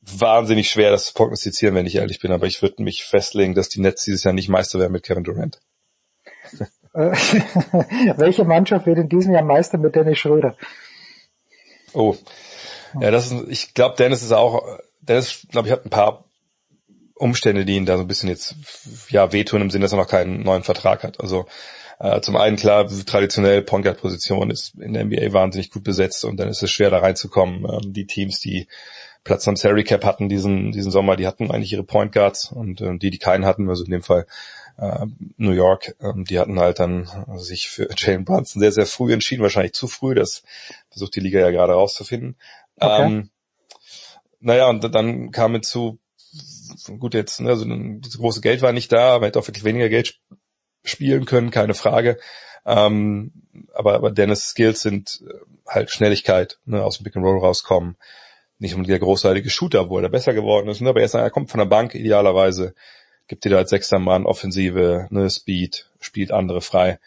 wahnsinnig 0.00 0.70
schwer, 0.70 0.90
das 0.90 1.06
zu 1.06 1.14
prognostizieren, 1.14 1.74
wenn 1.74 1.86
ich 1.86 1.96
ehrlich 1.96 2.20
bin. 2.20 2.32
Aber 2.32 2.46
ich 2.46 2.62
würde 2.62 2.82
mich 2.82 3.04
festlegen, 3.04 3.54
dass 3.54 3.68
die 3.68 3.80
Nets 3.80 4.04
dieses 4.04 4.24
Jahr 4.24 4.34
nicht 4.34 4.48
Meister 4.48 4.78
werden 4.78 4.92
mit 4.92 5.04
Kevin 5.04 5.24
Durant. 5.24 5.60
Äh, 6.94 7.12
welche 8.16 8.44
Mannschaft 8.44 8.86
wird 8.86 8.98
in 8.98 9.08
diesem 9.08 9.32
Jahr 9.32 9.44
Meister 9.44 9.78
mit 9.78 9.94
Dennis 9.94 10.18
Schröder? 10.18 10.56
Oh, 11.94 12.16
ja, 13.00 13.10
das 13.10 13.30
ist, 13.30 13.44
ich 13.48 13.74
glaube, 13.74 13.96
Dennis 13.96 14.22
ist 14.22 14.32
auch, 14.32 14.78
Dennis, 15.00 15.46
glaube 15.50 15.68
ich, 15.68 15.72
hat 15.72 15.84
ein 15.84 15.90
paar 15.90 16.24
Umstände, 17.14 17.64
die 17.64 17.76
ihn 17.76 17.86
da 17.86 17.96
so 17.96 18.02
ein 18.02 18.08
bisschen 18.08 18.28
jetzt, 18.28 18.56
ja, 19.08 19.32
wehtun 19.32 19.62
im 19.62 19.70
Sinne, 19.70 19.84
dass 19.84 19.92
er 19.92 19.98
noch 19.98 20.08
keinen 20.08 20.42
neuen 20.42 20.62
Vertrag 20.62 21.02
hat. 21.02 21.20
Also, 21.20 21.46
äh, 22.02 22.20
zum 22.20 22.36
einen 22.36 22.56
klar, 22.56 22.88
traditionell 22.88 23.62
Point 23.62 23.84
Guard 23.84 24.00
Position 24.00 24.50
ist 24.50 24.74
in 24.74 24.92
der 24.92 25.04
NBA 25.04 25.32
wahnsinnig 25.32 25.70
gut 25.70 25.84
besetzt 25.84 26.24
und 26.24 26.36
dann 26.36 26.48
ist 26.48 26.60
es 26.60 26.68
schwer 26.68 26.90
da 26.90 26.98
reinzukommen. 26.98 27.64
Ähm, 27.64 27.92
die 27.92 28.06
Teams, 28.06 28.40
die 28.40 28.66
Platz 29.22 29.46
am 29.46 29.54
Salary 29.54 29.84
Cap 29.84 30.04
hatten 30.04 30.28
diesen, 30.28 30.72
diesen 30.72 30.90
Sommer, 30.90 31.14
die 31.14 31.28
hatten 31.28 31.52
eigentlich 31.52 31.72
ihre 31.72 31.84
Point 31.84 32.10
Guards 32.10 32.50
und 32.50 32.80
äh, 32.80 32.98
die, 32.98 33.10
die 33.10 33.18
keinen 33.18 33.46
hatten, 33.46 33.68
also 33.68 33.84
in 33.84 33.92
dem 33.92 34.02
Fall 34.02 34.26
äh, 34.78 35.06
New 35.36 35.52
York, 35.52 35.94
ähm, 36.00 36.24
die 36.24 36.40
hatten 36.40 36.58
halt 36.58 36.80
dann 36.80 37.08
also 37.28 37.44
sich 37.44 37.68
für 37.68 37.88
Jalen 37.96 38.24
Brunson 38.24 38.58
sehr, 38.58 38.72
sehr 38.72 38.86
früh 38.86 39.12
entschieden, 39.12 39.42
wahrscheinlich 39.44 39.74
zu 39.74 39.86
früh, 39.86 40.16
das 40.16 40.42
versucht 40.90 41.14
die 41.14 41.20
Liga 41.20 41.38
ja 41.38 41.52
gerade 41.52 41.74
rauszufinden. 41.74 42.34
Okay. 42.80 43.04
Ähm, 43.04 43.30
naja, 44.40 44.68
und 44.68 44.92
dann 44.92 45.30
kam 45.30 45.52
hinzu, 45.52 46.00
gut 46.98 47.14
jetzt, 47.14 47.40
ne, 47.40 47.50
also 47.50 47.64
das 48.00 48.18
große 48.18 48.40
Geld 48.40 48.60
war 48.60 48.72
nicht 48.72 48.90
da, 48.90 49.20
man 49.20 49.26
hätte 49.26 49.38
auch 49.38 49.46
wirklich 49.46 49.62
weniger 49.62 49.88
Geld 49.88 50.18
spielen 50.82 51.24
können, 51.24 51.50
keine 51.50 51.74
Frage. 51.74 52.18
Ähm, 52.64 53.32
aber, 53.74 53.94
aber 53.94 54.10
Dennis 54.10 54.48
Skills 54.48 54.82
sind 54.82 55.22
äh, 55.26 55.34
halt 55.66 55.90
Schnelligkeit, 55.90 56.58
ne, 56.64 56.82
aus 56.82 56.98
dem 56.98 57.04
Pick 57.04 57.16
and 57.16 57.24
Roll 57.24 57.38
rauskommen, 57.38 57.96
nicht 58.58 58.74
um 58.74 58.84
der 58.84 58.98
großartige 58.98 59.50
Shooter, 59.50 59.88
wo 59.88 59.98
er 59.98 60.08
besser 60.08 60.34
geworden 60.34 60.68
ist, 60.68 60.80
ne? 60.80 60.90
aber 60.90 61.00
er, 61.00 61.06
ist, 61.06 61.14
er 61.14 61.30
kommt 61.30 61.50
von 61.50 61.58
der 61.58 61.66
Bank 61.66 61.94
idealerweise, 61.94 62.74
gibt 63.26 63.44
dir 63.44 63.50
da 63.50 63.56
als 63.58 63.70
sechster 63.70 63.98
Mann 63.98 64.26
Offensive, 64.26 65.08
ne, 65.10 65.28
Speed, 65.28 65.90
spielt 66.00 66.30
andere 66.30 66.60
frei. 66.60 66.98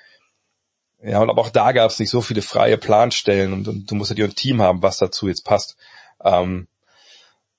Ja, 1.01 1.21
und 1.21 1.29
aber 1.29 1.41
auch 1.41 1.49
da 1.49 1.71
gab 1.71 1.91
es 1.91 1.99
nicht 1.99 2.09
so 2.09 2.21
viele 2.21 2.41
freie 2.41 2.77
Planstellen 2.77 3.53
und, 3.53 3.67
und 3.67 3.91
du 3.91 3.95
musst 3.95 4.09
ja 4.09 4.15
dir 4.15 4.25
ein 4.25 4.35
Team 4.35 4.61
haben, 4.61 4.81
was 4.81 4.97
dazu 4.97 5.27
jetzt 5.27 5.45
passt. 5.45 5.77
Ähm, 6.23 6.67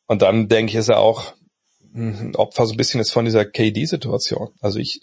und 0.06 0.22
dann 0.22 0.48
denke 0.48 0.70
ich, 0.70 0.76
ist 0.76 0.88
er 0.88 0.98
auch 0.98 1.34
ein 1.94 2.34
Opfer 2.36 2.66
so 2.66 2.74
ein 2.74 2.76
bisschen 2.76 3.00
jetzt 3.00 3.12
von 3.12 3.24
dieser 3.24 3.44
KD-Situation. 3.44 4.50
Also 4.60 4.78
ich 4.78 5.00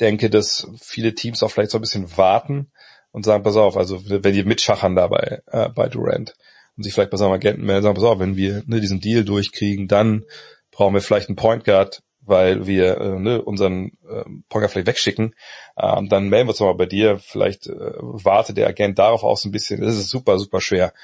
denke, 0.00 0.30
dass 0.30 0.68
viele 0.80 1.14
Teams 1.14 1.42
auch 1.42 1.50
vielleicht 1.50 1.70
so 1.70 1.78
ein 1.78 1.82
bisschen 1.82 2.16
warten 2.16 2.70
und 3.12 3.24
sagen, 3.24 3.42
pass 3.42 3.56
auf, 3.56 3.76
also 3.76 4.00
wenn 4.08 4.32
die 4.32 4.44
mitschachern 4.44 4.96
dabei 4.96 5.42
äh, 5.46 5.68
bei 5.68 5.88
Durant, 5.88 6.34
und 6.76 6.84
sich 6.84 6.94
vielleicht 6.94 7.10
bei 7.10 7.16
seinem 7.16 7.32
Agenten 7.32 7.64
melden, 7.64 7.82
sagen, 7.82 7.94
pass 7.94 8.04
auf, 8.04 8.18
wenn 8.18 8.36
wir 8.36 8.62
ne, 8.66 8.80
diesen 8.80 9.00
Deal 9.00 9.24
durchkriegen, 9.24 9.88
dann 9.88 10.24
brauchen 10.70 10.94
wir 10.94 11.02
vielleicht 11.02 11.28
einen 11.28 11.36
Point 11.36 11.64
Guard, 11.64 12.02
weil 12.20 12.66
wir 12.66 12.98
äh, 12.98 13.18
ne, 13.18 13.42
unseren 13.42 13.92
äh, 14.08 14.24
Point 14.48 14.50
Guard 14.50 14.70
vielleicht 14.70 14.86
wegschicken, 14.86 15.34
ähm, 15.76 16.08
dann 16.08 16.28
melden 16.28 16.46
wir 16.46 16.52
uns 16.52 16.60
mal 16.60 16.72
bei 16.74 16.86
dir, 16.86 17.18
vielleicht 17.18 17.66
äh, 17.66 17.92
wartet 17.98 18.56
der 18.56 18.68
Agent 18.68 18.98
darauf 18.98 19.24
aus 19.24 19.44
ein 19.44 19.50
bisschen, 19.50 19.80
das 19.80 19.96
ist 19.96 20.08
super, 20.08 20.38
super 20.38 20.60
schwer. 20.60 20.94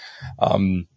Ähm, 0.40 0.88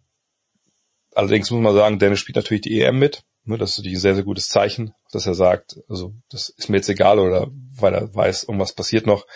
allerdings 1.14 1.50
muss 1.50 1.60
man 1.60 1.74
sagen, 1.74 1.98
Dennis 1.98 2.20
spielt 2.20 2.36
natürlich 2.36 2.62
die 2.62 2.80
EM 2.80 2.98
mit, 2.98 3.22
das 3.44 3.70
ist 3.70 3.78
natürlich 3.78 3.98
ein 3.98 4.02
sehr, 4.02 4.14
sehr 4.14 4.24
gutes 4.24 4.48
Zeichen, 4.48 4.94
dass 5.12 5.26
er 5.26 5.34
sagt, 5.34 5.80
also 5.88 6.12
das 6.30 6.50
ist 6.50 6.68
mir 6.68 6.76
jetzt 6.76 6.88
egal 6.88 7.18
oder 7.18 7.48
weil 7.74 7.94
er 7.94 8.14
weiß, 8.14 8.44
irgendwas 8.44 8.74
passiert 8.74 9.06
noch. 9.06 9.26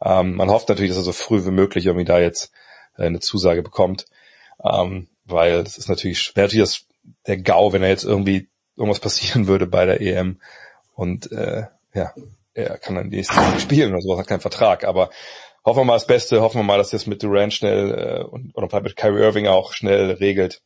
Ähm, 0.00 0.36
man 0.36 0.50
hofft 0.50 0.68
natürlich, 0.68 0.90
dass 0.90 0.98
er 0.98 1.04
so 1.04 1.12
früh 1.12 1.44
wie 1.44 1.50
möglich 1.50 1.86
irgendwie 1.86 2.04
da 2.04 2.20
jetzt 2.20 2.52
äh, 2.96 3.06
eine 3.06 3.20
Zusage 3.20 3.62
bekommt. 3.62 4.06
Ähm, 4.64 5.08
weil 5.24 5.64
das 5.64 5.78
ist 5.78 5.88
natürlich, 5.88 6.34
wäre 6.34 6.46
natürlich 6.46 6.86
der 7.26 7.38
GAU, 7.38 7.72
wenn 7.72 7.82
er 7.82 7.88
jetzt 7.90 8.04
irgendwie 8.04 8.48
irgendwas 8.76 9.00
passieren 9.00 9.46
würde 9.46 9.66
bei 9.66 9.84
der 9.84 10.00
EM 10.00 10.40
und 10.94 11.30
äh, 11.32 11.66
ja, 11.94 12.12
er 12.54 12.78
kann 12.78 12.96
dann 12.96 13.10
die 13.10 13.16
nächste 13.16 13.34
Saison 13.34 13.58
spielen 13.58 13.92
oder 13.92 14.02
sowas, 14.02 14.20
hat 14.20 14.26
keinen 14.26 14.40
Vertrag, 14.40 14.84
aber 14.84 15.10
hoffen 15.64 15.80
wir 15.80 15.84
mal 15.84 15.94
das 15.94 16.06
Beste, 16.06 16.40
hoffen 16.40 16.60
wir 16.60 16.64
mal, 16.64 16.78
dass 16.78 16.90
das 16.90 17.06
mit 17.06 17.22
Durant 17.22 17.52
schnell 17.52 17.92
äh, 17.92 18.24
und 18.24 18.56
oder 18.56 18.68
vielleicht 18.68 18.84
mit 18.84 18.96
Kyrie 18.96 19.22
Irving 19.22 19.46
auch 19.46 19.72
schnell 19.72 20.12
regelt, 20.12 20.62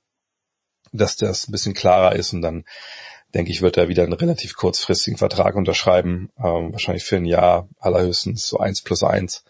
dass 0.92 1.16
das 1.16 1.48
ein 1.48 1.52
bisschen 1.52 1.74
klarer 1.74 2.14
ist 2.14 2.32
und 2.32 2.42
dann 2.42 2.64
denke 3.34 3.50
ich, 3.50 3.62
wird 3.62 3.78
er 3.78 3.88
wieder 3.88 4.02
einen 4.02 4.12
relativ 4.12 4.54
kurzfristigen 4.56 5.18
Vertrag 5.18 5.54
unterschreiben, 5.54 6.30
ähm, 6.38 6.72
wahrscheinlich 6.72 7.04
für 7.04 7.16
ein 7.16 7.24
Jahr 7.24 7.68
allerhöchstens 7.78 8.46
so 8.46 8.58
eins 8.58 8.82
plus 8.82 9.02
eins 9.02 9.44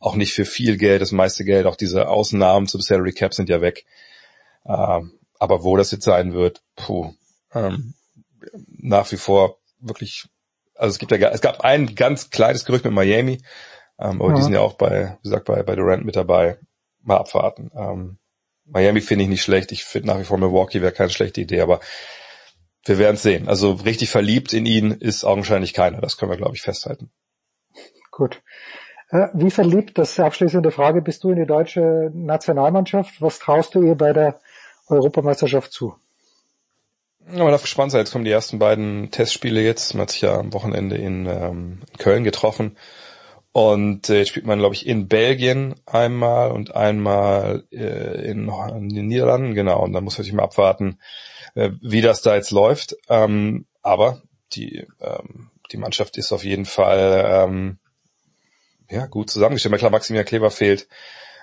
auch 0.00 0.14
nicht 0.14 0.34
für 0.34 0.44
viel 0.44 0.76
Geld, 0.76 1.02
das 1.02 1.12
meiste 1.12 1.44
Geld, 1.44 1.66
auch 1.66 1.76
diese 1.76 2.08
Ausnahmen 2.08 2.66
zum 2.66 2.80
Salary 2.80 3.12
Cap 3.12 3.34
sind 3.34 3.48
ja 3.48 3.60
weg. 3.60 3.84
Ähm, 4.64 5.18
aber 5.38 5.64
wo 5.64 5.76
das 5.76 5.90
jetzt 5.90 6.04
sein 6.04 6.34
wird, 6.34 6.62
puh, 6.76 7.14
ähm, 7.52 7.94
nach 8.66 9.10
wie 9.12 9.16
vor 9.16 9.58
wirklich, 9.80 10.28
also 10.74 10.92
es 10.92 10.98
gibt 10.98 11.12
ja, 11.12 11.30
es 11.30 11.40
gab 11.40 11.60
ein 11.62 11.94
ganz 11.94 12.30
kleines 12.30 12.64
Gerücht 12.64 12.84
mit 12.84 12.94
Miami, 12.94 13.40
ähm, 13.98 14.20
aber 14.20 14.30
ja. 14.30 14.36
die 14.36 14.42
sind 14.42 14.52
ja 14.52 14.60
auch 14.60 14.74
bei, 14.74 15.16
wie 15.20 15.28
gesagt, 15.28 15.46
bei, 15.46 15.62
bei 15.62 15.74
Durant 15.74 16.04
mit 16.04 16.16
dabei. 16.16 16.58
Mal 17.02 17.16
abwarten. 17.16 17.70
Ähm, 17.74 18.18
Miami 18.70 19.00
finde 19.00 19.24
ich 19.24 19.30
nicht 19.30 19.42
schlecht. 19.42 19.72
Ich 19.72 19.84
finde 19.84 20.08
nach 20.08 20.18
wie 20.18 20.24
vor 20.24 20.38
Milwaukee 20.38 20.82
wäre 20.82 20.92
keine 20.92 21.10
schlechte 21.10 21.40
Idee, 21.40 21.60
aber 21.60 21.80
wir 22.84 22.98
werden 22.98 23.16
es 23.16 23.22
sehen. 23.22 23.48
Also 23.48 23.72
richtig 23.72 24.10
verliebt 24.10 24.52
in 24.52 24.66
ihn 24.66 24.92
ist 24.92 25.24
augenscheinlich 25.24 25.74
keiner. 25.74 26.00
Das 26.00 26.16
können 26.16 26.30
wir, 26.30 26.36
glaube 26.36 26.56
ich, 26.56 26.62
festhalten. 26.62 27.10
Gut. 28.10 28.42
Äh, 29.10 29.28
wie 29.32 29.50
verliebt, 29.50 29.96
das 29.96 30.12
ist 30.12 30.20
abschließende 30.20 30.70
Frage, 30.70 31.02
bist 31.02 31.24
du 31.24 31.30
in 31.30 31.38
die 31.38 31.46
deutsche 31.46 32.10
Nationalmannschaft? 32.12 33.20
Was 33.22 33.38
traust 33.38 33.74
du 33.74 33.82
ihr 33.82 33.94
bei 33.94 34.12
der 34.12 34.40
Europameisterschaft 34.88 35.72
zu? 35.72 35.94
Ja, 37.30 37.42
man 37.42 37.52
darf 37.52 37.62
gespannt 37.62 37.92
sein. 37.92 38.00
Jetzt 38.00 38.12
kommen 38.12 38.24
die 38.24 38.30
ersten 38.30 38.58
beiden 38.58 39.10
Testspiele 39.10 39.60
jetzt. 39.60 39.94
Man 39.94 40.02
hat 40.02 40.10
sich 40.10 40.22
ja 40.22 40.38
am 40.38 40.52
Wochenende 40.54 40.96
in, 40.96 41.26
ähm, 41.26 41.80
in 41.90 41.98
Köln 41.98 42.24
getroffen. 42.24 42.76
Und 43.58 44.08
äh, 44.08 44.18
jetzt 44.18 44.28
spielt 44.28 44.46
man, 44.46 44.60
glaube 44.60 44.76
ich, 44.76 44.86
in 44.86 45.08
Belgien 45.08 45.74
einmal 45.84 46.52
und 46.52 46.76
einmal 46.76 47.64
äh, 47.72 48.30
in, 48.30 48.48
in, 48.48 48.88
den 48.90 49.08
Niederlanden, 49.08 49.54
genau. 49.54 49.82
Und 49.82 49.92
dann 49.94 50.04
muss 50.04 50.16
man 50.16 50.22
sich 50.22 50.32
mal 50.32 50.44
abwarten, 50.44 51.00
äh, 51.56 51.70
wie 51.82 52.00
das 52.00 52.22
da 52.22 52.36
jetzt 52.36 52.52
läuft. 52.52 52.94
Ähm, 53.08 53.66
aber 53.82 54.22
die, 54.52 54.86
ähm, 55.00 55.50
die 55.72 55.76
Mannschaft 55.76 56.18
ist 56.18 56.30
auf 56.30 56.44
jeden 56.44 56.66
Fall 56.66 57.26
ähm, 57.28 57.78
ja, 58.88 59.06
gut 59.06 59.28
zusammengestellt. 59.28 59.76
Klar, 59.76 59.90
Maximilian 59.90 60.26
Kleber 60.26 60.52
fehlt. 60.52 60.86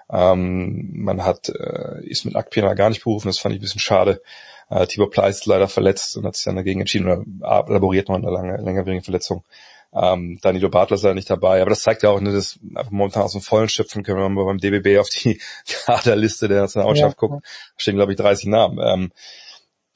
Ähm, 0.09 0.91
man 0.93 1.25
hat 1.25 1.49
äh, 1.49 2.01
ist 2.05 2.23
mit 2.23 2.37
Akpina 2.37 2.75
gar 2.75 2.87
nicht 2.87 3.03
berufen, 3.03 3.27
das 3.27 3.39
fand 3.39 3.55
ich 3.55 3.59
ein 3.59 3.63
bisschen 3.63 3.81
schade. 3.81 4.21
Äh, 4.69 4.87
Tibor 4.87 5.09
Pleiss 5.09 5.39
ist 5.39 5.47
leider 5.47 5.67
verletzt 5.67 6.15
und 6.15 6.25
hat 6.25 6.37
sich 6.37 6.45
dann 6.45 6.55
dagegen 6.55 6.79
entschieden 6.79 7.07
oder 7.07 7.25
laboriert 7.67 8.07
noch 8.07 8.15
eine 8.15 8.31
lange, 8.31 8.55
längerwierige 8.55 9.03
Verletzung. 9.03 9.43
Ähm, 9.95 10.39
Danilo 10.41 10.69
Bartler 10.69 10.95
ist 10.95 11.03
leider 11.03 11.15
nicht 11.15 11.29
dabei, 11.29 11.61
aber 11.61 11.69
das 11.69 11.81
zeigt 11.81 12.03
ja 12.03 12.09
auch, 12.09 12.19
ne, 12.19 12.33
dass 12.33 12.59
einfach 12.75 12.91
momentan 12.91 13.23
aus 13.23 13.31
dem 13.31 13.41
Vollen 13.41 13.69
schöpfen 13.69 14.03
können, 14.03 14.21
wenn 14.21 14.33
man 14.33 14.45
beim 14.45 14.57
DBB 14.57 14.99
auf 14.99 15.09
die 15.09 15.39
Kaderliste 15.85 16.47
der 16.47 16.61
Nationalmannschaft 16.61 17.21
ja, 17.21 17.27
guckt, 17.27 17.45
stehen 17.77 17.95
glaube 17.95 18.11
ich 18.11 18.17
30 18.17 18.47
Namen. 18.47 18.79
Ähm, 18.83 19.11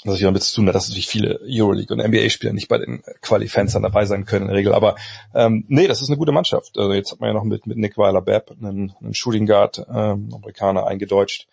was 0.06 0.16
ich 0.16 0.22
damit 0.22 0.42
zu 0.44 0.56
tun 0.56 0.68
hat, 0.68 0.76
dass 0.76 0.88
natürlich 0.88 1.10
viele 1.10 1.42
Euroleague 1.44 1.94
und 1.94 2.02
NBA-Spieler 2.02 2.54
nicht 2.54 2.70
bei 2.70 2.78
den 2.78 3.04
Quali-Fans 3.22 3.74
dann 3.74 3.84
dabei 3.84 4.06
sein 4.06 4.24
können 4.24 4.44
in 4.44 4.48
der 4.48 4.58
Regel. 4.58 4.74
Aber 4.74 4.96
ähm, 5.36 5.66
nee, 5.68 5.88
das 5.88 6.02
ist 6.02 6.08
eine 6.08 6.18
gute 6.18 6.32
Mannschaft. 6.32 6.78
Also 6.78 6.94
jetzt 6.94 7.12
hat 7.12 7.20
man 7.20 7.28
ja 7.28 7.34
noch 7.34 7.44
mit, 7.44 7.68
mit 7.68 7.78
Nick 7.78 7.98
Weiler-Bepp 7.98 8.52
einen, 8.52 8.94
einen 9.02 9.14
Shooting 9.14 9.46
Guard, 9.46 9.86
ähm, 9.90 10.30
Amerikaner 10.34 10.88
eingedeutscht. 10.88 11.50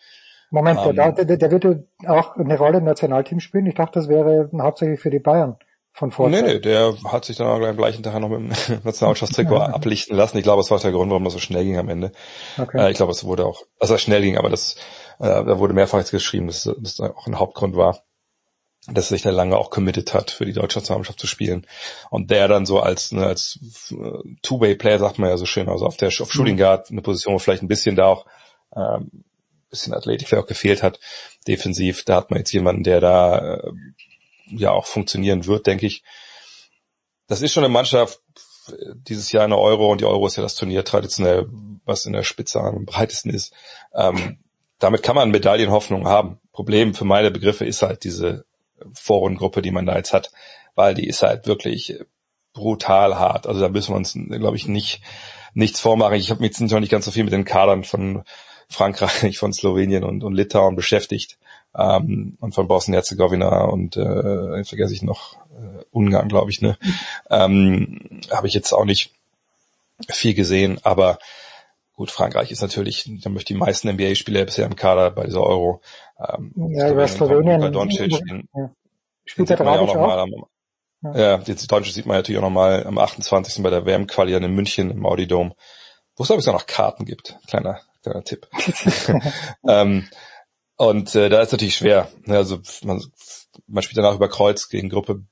Moment, 0.50 0.78
ähm, 0.86 0.94
der, 0.94 1.12
der, 1.12 1.36
der 1.36 1.50
wird 1.50 1.88
auch 2.06 2.36
eine 2.36 2.56
Rolle 2.56 2.78
im 2.78 2.84
Nationalteam 2.84 3.40
spielen. 3.40 3.66
Ich 3.66 3.74
dachte, 3.74 3.98
das 3.98 4.08
wäre 4.08 4.48
hauptsächlich 4.60 5.00
für 5.00 5.10
die 5.10 5.18
Bayern 5.18 5.56
von 5.96 6.10
Vorteil. 6.10 6.42
Nee, 6.42 6.54
nee, 6.54 6.60
der 6.60 6.94
hat 7.04 7.24
sich 7.24 7.36
dann 7.38 7.46
am 7.46 7.76
gleichen 7.76 8.02
Tag 8.02 8.20
noch 8.20 8.28
mit 8.28 8.38
dem 8.38 8.48
Nationalmannschaftstrikot 8.84 9.54
ja. 9.54 9.66
ablichten 9.66 10.16
lassen. 10.16 10.36
Ich 10.36 10.42
glaube, 10.42 10.60
es 10.60 10.70
war 10.70 10.78
der 10.78 10.92
Grund, 10.92 11.10
warum 11.10 11.24
das 11.24 11.32
so 11.32 11.38
schnell 11.38 11.64
ging 11.64 11.78
am 11.78 11.88
Ende. 11.88 12.12
Okay. 12.58 12.78
Äh, 12.78 12.90
ich 12.90 12.96
glaube, 12.96 13.12
es 13.12 13.24
wurde 13.24 13.46
auch, 13.46 13.62
also 13.80 13.94
es 13.94 14.02
schnell 14.02 14.20
ging, 14.20 14.36
aber 14.36 14.50
das, 14.50 14.76
äh, 15.18 15.24
da 15.24 15.58
wurde 15.58 15.72
mehrfach 15.72 15.98
jetzt 15.98 16.10
geschrieben, 16.10 16.48
dass 16.48 16.70
das 16.78 17.00
auch 17.00 17.26
ein 17.26 17.38
Hauptgrund 17.38 17.76
war 17.76 18.02
dass 18.88 19.06
er 19.06 19.16
sich 19.16 19.22
da 19.22 19.30
lange 19.30 19.56
auch 19.56 19.70
committed 19.70 20.14
hat, 20.14 20.30
für 20.30 20.44
die 20.44 20.52
deutsche 20.52 20.78
Nationalmannschaft 20.78 21.18
zu 21.18 21.26
spielen. 21.26 21.66
Und 22.08 22.30
der 22.30 22.46
dann 22.46 22.66
so 22.66 22.78
als, 22.78 23.10
ne, 23.10 23.26
als 23.26 23.58
äh, 23.90 24.36
Two-Way-Player, 24.42 25.00
sagt 25.00 25.18
man 25.18 25.28
ja 25.28 25.36
so 25.36 25.44
schön, 25.44 25.68
also 25.68 25.86
auf 25.86 25.96
der 25.96 26.08
auf 26.20 26.32
Shooting 26.32 26.56
Guard, 26.56 26.92
eine 26.92 27.02
Position, 27.02 27.34
wo 27.34 27.40
vielleicht 27.40 27.62
ein 27.62 27.68
bisschen 27.68 27.96
da 27.96 28.06
auch 28.06 28.26
ähm, 28.76 29.24
bisschen 29.70 29.92
Athletik 29.92 30.28
vielleicht 30.28 30.44
auch 30.44 30.48
gefehlt 30.48 30.84
hat, 30.84 31.00
defensiv. 31.48 32.04
Da 32.04 32.16
hat 32.16 32.30
man 32.30 32.38
jetzt 32.38 32.52
jemanden, 32.52 32.84
der 32.84 33.00
da 33.00 33.56
äh, 33.56 33.72
ja 34.46 34.72
auch 34.72 34.86
funktionieren 34.86 35.46
wird, 35.46 35.66
denke 35.66 35.86
ich. 35.86 36.02
Das 37.26 37.42
ist 37.42 37.52
schon 37.52 37.64
eine 37.64 37.72
Mannschaft, 37.72 38.20
dieses 38.94 39.32
Jahr 39.32 39.44
eine 39.44 39.58
Euro 39.58 39.90
und 39.90 40.00
die 40.00 40.04
Euro 40.04 40.26
ist 40.26 40.36
ja 40.36 40.42
das 40.42 40.54
Turnier 40.54 40.84
traditionell, 40.84 41.48
was 41.84 42.06
in 42.06 42.12
der 42.12 42.22
Spitze 42.22 42.60
am 42.60 42.84
breitesten 42.84 43.30
ist. 43.30 43.52
Ähm, 43.94 44.38
damit 44.78 45.02
kann 45.02 45.16
man 45.16 45.30
Medaillenhoffnung 45.30 46.06
haben. 46.06 46.38
Problem 46.52 46.94
für 46.94 47.04
meine 47.04 47.30
Begriffe 47.30 47.64
ist 47.64 47.82
halt 47.82 48.04
diese 48.04 48.44
Vorrundengruppe, 48.92 49.62
die 49.62 49.70
man 49.70 49.86
da 49.86 49.96
jetzt 49.96 50.12
hat, 50.12 50.30
weil 50.74 50.94
die 50.94 51.06
ist 51.06 51.22
halt 51.22 51.46
wirklich 51.46 51.98
brutal 52.52 53.18
hart. 53.18 53.46
Also 53.46 53.60
da 53.60 53.68
müssen 53.68 53.92
wir 53.92 53.96
uns, 53.96 54.14
glaube 54.14 54.56
ich, 54.56 54.66
nicht 54.66 55.00
nichts 55.54 55.80
vormachen. 55.80 56.14
Ich 56.14 56.30
habe 56.30 56.40
mich 56.40 56.50
jetzt 56.50 56.60
noch 56.60 56.80
nicht 56.80 56.90
ganz 56.90 57.06
so 57.06 57.10
viel 57.10 57.24
mit 57.24 57.32
den 57.32 57.44
Kadern 57.44 57.84
von 57.84 58.24
Frankreich, 58.68 59.38
von 59.38 59.52
Slowenien 59.52 60.04
und, 60.04 60.22
und 60.22 60.34
Litauen 60.34 60.76
beschäftigt 60.76 61.38
ähm, 61.76 62.36
und 62.40 62.54
von 62.54 62.68
Bosnien-Herzegowina 62.68 63.64
und 63.64 63.96
äh, 63.96 64.64
vergesse 64.64 64.94
ich 64.94 65.02
noch 65.02 65.36
äh, 65.50 65.84
Ungarn, 65.90 66.28
glaube 66.28 66.50
ich. 66.50 66.60
Ne, 66.60 66.78
ähm, 67.30 68.22
habe 68.30 68.46
ich 68.46 68.54
jetzt 68.54 68.72
auch 68.72 68.84
nicht 68.84 69.12
viel 70.08 70.34
gesehen, 70.34 70.78
aber 70.82 71.18
Gut, 71.96 72.10
Frankreich 72.10 72.50
ist 72.50 72.60
natürlich, 72.60 73.10
da 73.22 73.30
möchte 73.30 73.54
die 73.54 73.58
meisten 73.58 73.88
NBA-Spieler 73.88 74.44
bisher 74.44 74.66
im 74.66 74.76
Kader 74.76 75.10
bei 75.10 75.24
dieser 75.24 75.42
Euro. 75.42 75.80
Ähm, 76.18 76.52
ja, 76.68 76.90
über 76.90 77.08
Slowenien. 77.08 77.58
Bei 77.58 77.70
Doncic, 77.70 78.12
ja. 78.12 78.70
Spielt 79.24 79.48
der 79.48 79.56
Dragic 79.56 79.88
auch? 79.88 79.96
auch? 79.96 80.18
Am, 80.18 80.44
ja. 81.02 81.18
ja, 81.18 81.42
jetzt 81.46 81.72
Doncic 81.72 81.94
sieht 81.94 82.04
man 82.04 82.18
natürlich 82.18 82.38
auch 82.38 82.44
nochmal 82.44 82.86
am 82.86 82.98
28. 82.98 83.62
bei 83.62 83.70
der 83.70 83.86
WM-Quali 83.86 84.34
in 84.34 84.54
München 84.54 84.90
im 84.90 85.06
Audi 85.06 85.26
Dome, 85.26 85.54
wo 86.16 86.22
es 86.22 86.28
glaube 86.28 86.42
ich 86.42 86.48
auch 86.50 86.52
noch 86.52 86.66
Karten 86.66 87.06
gibt. 87.06 87.38
Kleiner, 87.46 87.80
kleiner 88.02 88.24
Tipp. 88.24 88.46
ähm, 89.66 90.06
und 90.76 91.14
äh, 91.14 91.28
da 91.28 91.40
ist 91.40 91.52
natürlich 91.52 91.76
schwer. 91.76 92.08
Also 92.26 92.60
man, 92.84 93.02
man 93.66 93.82
spielt 93.82 93.98
danach 93.98 94.14
über 94.14 94.28
Kreuz 94.28 94.68
gegen 94.68 94.88
Gruppe 94.88 95.22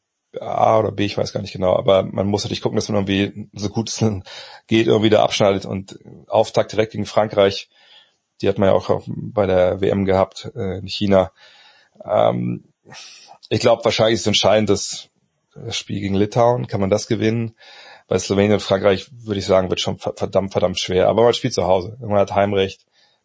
A 0.40 0.78
oder 0.80 0.90
B, 0.90 1.04
ich 1.04 1.16
weiß 1.16 1.32
gar 1.32 1.40
nicht 1.40 1.52
genau, 1.52 1.76
aber 1.76 2.02
man 2.02 2.26
muss 2.26 2.42
natürlich 2.42 2.60
gucken, 2.60 2.76
dass 2.76 2.88
man 2.88 3.06
irgendwie 3.06 3.48
so 3.52 3.68
gut 3.68 3.88
es 3.88 4.04
geht, 4.66 4.86
irgendwie 4.86 5.10
da 5.10 5.22
abschneidet 5.22 5.64
und 5.64 5.98
Auftakt 6.26 6.72
direkt 6.72 6.92
gegen 6.92 7.06
Frankreich, 7.06 7.68
die 8.40 8.48
hat 8.48 8.58
man 8.58 8.68
ja 8.68 8.74
auch 8.74 9.02
bei 9.06 9.46
der 9.46 9.80
WM 9.80 10.04
gehabt 10.04 10.50
äh, 10.56 10.78
in 10.78 10.88
China. 10.88 11.30
Ähm, 12.04 12.64
ich 13.48 13.60
glaube, 13.60 13.84
wahrscheinlich 13.84 14.14
ist 14.14 14.22
es 14.22 14.26
entscheidend, 14.26 14.70
das 14.70 15.08
Spiel 15.70 16.00
gegen 16.00 16.16
Litauen, 16.16 16.66
kann 16.66 16.80
man 16.80 16.90
das 16.90 17.06
gewinnen? 17.06 17.54
Bei 18.08 18.18
Slowenien 18.18 18.54
und 18.54 18.60
Frankreich 18.60 19.08
würde 19.12 19.38
ich 19.38 19.46
sagen, 19.46 19.70
wird 19.70 19.80
schon 19.80 19.98
verdammt, 19.98 20.52
verdammt 20.52 20.78
schwer. 20.78 21.08
Aber 21.08 21.22
man 21.22 21.32
spielt 21.32 21.54
zu 21.54 21.64
Hause. 21.64 21.96
Man 22.00 22.18
hat 22.18 22.34
Heimrecht. 22.34 22.84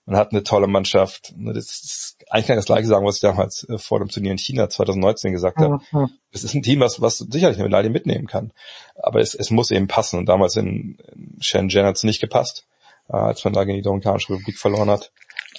Man 0.10 0.20
hat 0.20 0.32
eine 0.32 0.42
tolle 0.42 0.66
Mannschaft. 0.66 1.36
Das 1.38 1.56
ist, 1.56 2.18
eigentlich 2.32 2.48
kann 2.48 2.56
ich 2.56 2.62
das 2.62 2.66
gleiche 2.66 2.88
sagen, 2.88 3.06
was 3.06 3.18
ich 3.18 3.22
damals 3.22 3.64
äh, 3.70 3.78
vor 3.78 4.00
dem 4.00 4.10
Turnier 4.10 4.32
in 4.32 4.40
China 4.40 4.68
2019 4.68 5.32
gesagt 5.32 5.58
habe. 5.58 5.82
Mhm. 5.92 6.10
Es 6.32 6.44
ist 6.44 6.56
ein 6.56 6.64
Team, 6.64 6.80
was, 6.80 7.00
was 7.00 7.20
sicherlich 7.20 7.58
eine 7.60 7.66
Medaille 7.66 7.92
mitnehmen 7.92 8.26
kann. 8.26 8.52
Aber 8.96 9.20
es, 9.20 9.36
es 9.36 9.52
muss 9.52 9.70
eben 9.70 9.88
passen. 9.88 10.18
Und 10.18 10.26
damals 10.26 10.56
in, 10.56 10.98
in 11.14 11.38
Shenzhen 11.42 11.86
hat 11.86 11.96
es 11.96 12.04
nicht 12.04 12.22
gepasst, 12.22 12.66
äh, 13.08 13.18
als 13.18 13.44
man 13.44 13.54
da 13.54 13.66
gegen 13.66 13.78
die 13.78 13.84
Dominikanische 13.84 14.34
Republik 14.34 14.58
verloren 14.58 14.90
hat. 14.90 15.12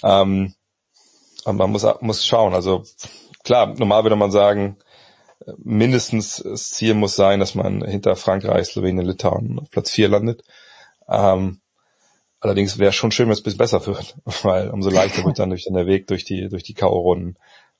Ähm, 0.03 0.53
aber 1.45 1.57
man 1.57 1.71
muss, 1.71 1.87
muss 2.01 2.25
schauen. 2.25 2.53
Also 2.53 2.83
klar, 3.45 3.67
normal 3.67 4.03
würde 4.03 4.17
man 4.17 4.31
sagen, 4.31 4.75
mindestens 5.59 6.43
das 6.43 6.71
Ziel 6.71 6.93
muss 6.93 7.15
sein, 7.15 7.39
dass 7.39 7.55
man 7.55 7.85
hinter 7.85 8.17
Frankreich, 8.17 8.67
Slowenien, 8.67 9.05
Litauen 9.05 9.59
auf 9.59 9.69
Platz 9.69 9.91
4 9.91 10.09
landet. 10.09 10.43
Ähm, 11.07 11.61
Allerdings 12.41 12.79
wäre 12.79 12.91
schon 12.91 13.11
schön, 13.11 13.27
wenn 13.27 13.33
es 13.33 13.43
bisschen 13.43 13.59
besser 13.59 13.85
wird, 13.85 14.17
weil 14.43 14.69
umso 14.69 14.89
leichter 14.89 15.23
wird 15.23 15.39
dann 15.39 15.49
durch 15.49 15.63
der 15.63 15.85
Weg 15.85 16.07
durch 16.07 16.25
die, 16.25 16.49
durch 16.49 16.63
die 16.63 16.73
K.O.-Runden. 16.73 17.35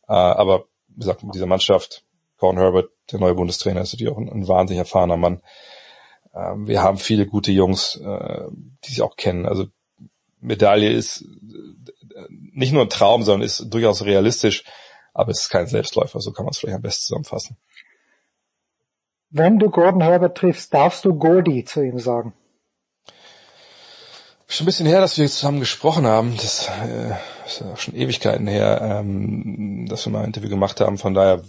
Äh, 0.08 0.14
aber 0.14 0.66
wie 0.88 1.00
gesagt, 1.00 1.24
mit 1.24 1.36
dieser 1.36 1.48
Mannschaft, 1.48 2.06
Gordon 2.38 2.62
Herbert, 2.62 2.92
der 3.12 3.20
neue 3.20 3.36
Bundestrainer, 3.36 3.82
ist 3.82 3.94
natürlich 3.94 4.14
auch 4.14 4.20
ein, 4.20 4.30
ein 4.30 4.48
wahnsinnig 4.48 4.80
erfahrener 4.80 5.18
Mann. 5.18 5.42
Ähm, 6.34 6.68
wir 6.68 6.84
haben 6.84 6.98
viele 6.98 7.26
gute 7.26 7.52
Jungs, 7.52 7.98
äh, 7.98 8.46
die 8.86 8.92
sich 8.92 9.02
auch 9.02 9.16
kennen. 9.16 9.46
Also 9.46 9.66
Medaille 10.40 10.92
ist 10.92 11.22
äh, 11.22 12.28
nicht 12.30 12.72
nur 12.72 12.84
ein 12.84 12.90
Traum, 12.90 13.24
sondern 13.24 13.46
ist 13.46 13.74
durchaus 13.74 14.06
realistisch, 14.06 14.64
aber 15.14 15.32
es 15.32 15.42
ist 15.42 15.50
kein 15.50 15.68
Selbstläufer, 15.68 16.20
so 16.20 16.32
kann 16.32 16.46
man 16.46 16.52
es 16.52 16.60
vielleicht 16.60 16.76
am 16.76 16.82
besten 16.82 17.06
zusammenfassen. 17.06 17.58
Wenn 19.30 19.60
du 19.60 19.70
Gordon 19.70 20.02
Herbert 20.02 20.38
triffst, 20.38 20.74
darfst 20.74 21.06
du 21.06 21.16
Goldie 21.16 21.64
zu 21.64 21.82
ihm 21.82 22.00
sagen. 22.00 22.34
Schon 24.52 24.66
ein 24.66 24.68
bisschen 24.68 24.86
her, 24.86 25.00
dass 25.00 25.18
wir 25.18 25.26
zusammen 25.28 25.62
gesprochen 25.62 26.06
haben. 26.06 26.36
Das 26.36 26.68
äh, 26.68 27.14
ist 27.46 27.62
ja 27.62 27.78
schon 27.78 27.96
Ewigkeiten 27.96 28.48
her, 28.48 28.82
ähm, 28.82 29.86
dass 29.88 30.06
wir 30.06 30.12
mal 30.12 30.20
ein 30.20 30.26
Interview 30.26 30.50
gemacht 30.50 30.82
haben. 30.82 30.98
Von 30.98 31.14
daher 31.14 31.42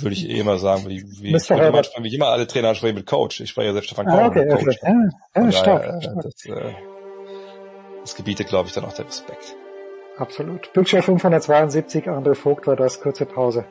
würde 0.00 0.14
ich 0.14 0.26
eh 0.26 0.38
immer 0.38 0.56
sagen, 0.56 0.88
wie, 0.88 1.04
wie, 1.20 1.36
ich 1.36 1.50
immer, 1.50 1.82
wie 2.00 2.14
immer 2.14 2.28
alle 2.28 2.46
Trainer 2.46 2.74
sprechen 2.74 2.94
mit 2.94 3.04
Coach. 3.04 3.40
Ich 3.40 3.50
spreche 3.50 3.66
ja 3.66 3.72
selbst 3.74 3.88
Stefan 3.88 4.08
ah, 4.08 4.28
okay, 4.28 4.46
mit 4.46 4.48
Coach. 4.48 4.78
Okay. 4.80 4.92
Ja, 5.34 5.42
ja, 5.42 5.52
stark, 5.52 5.82
daher, 5.82 6.00
stark. 6.00 6.22
Das, 6.22 6.44
äh, 6.46 6.74
das 8.00 8.14
gebietet, 8.14 8.48
glaube 8.48 8.68
ich, 8.68 8.74
dann 8.74 8.86
auch 8.86 8.94
der 8.94 9.04
Respekt. 9.04 9.54
Absolut. 10.16 10.72
Bildschirm 10.72 11.02
572, 11.02 12.08
André 12.08 12.34
Vogt 12.34 12.66
war 12.66 12.76
das, 12.76 13.02
kurze 13.02 13.26
Pause. 13.26 13.66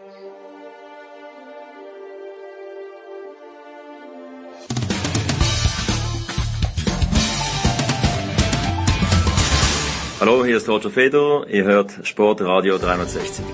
Hallo, 10.26 10.44
hier 10.44 10.58
ist 10.58 10.68
Roger 10.68 10.90
Fedor, 10.90 11.48
ihr 11.50 11.66
hört 11.66 12.00
Sportradio 12.02 12.80
360. 12.80 13.46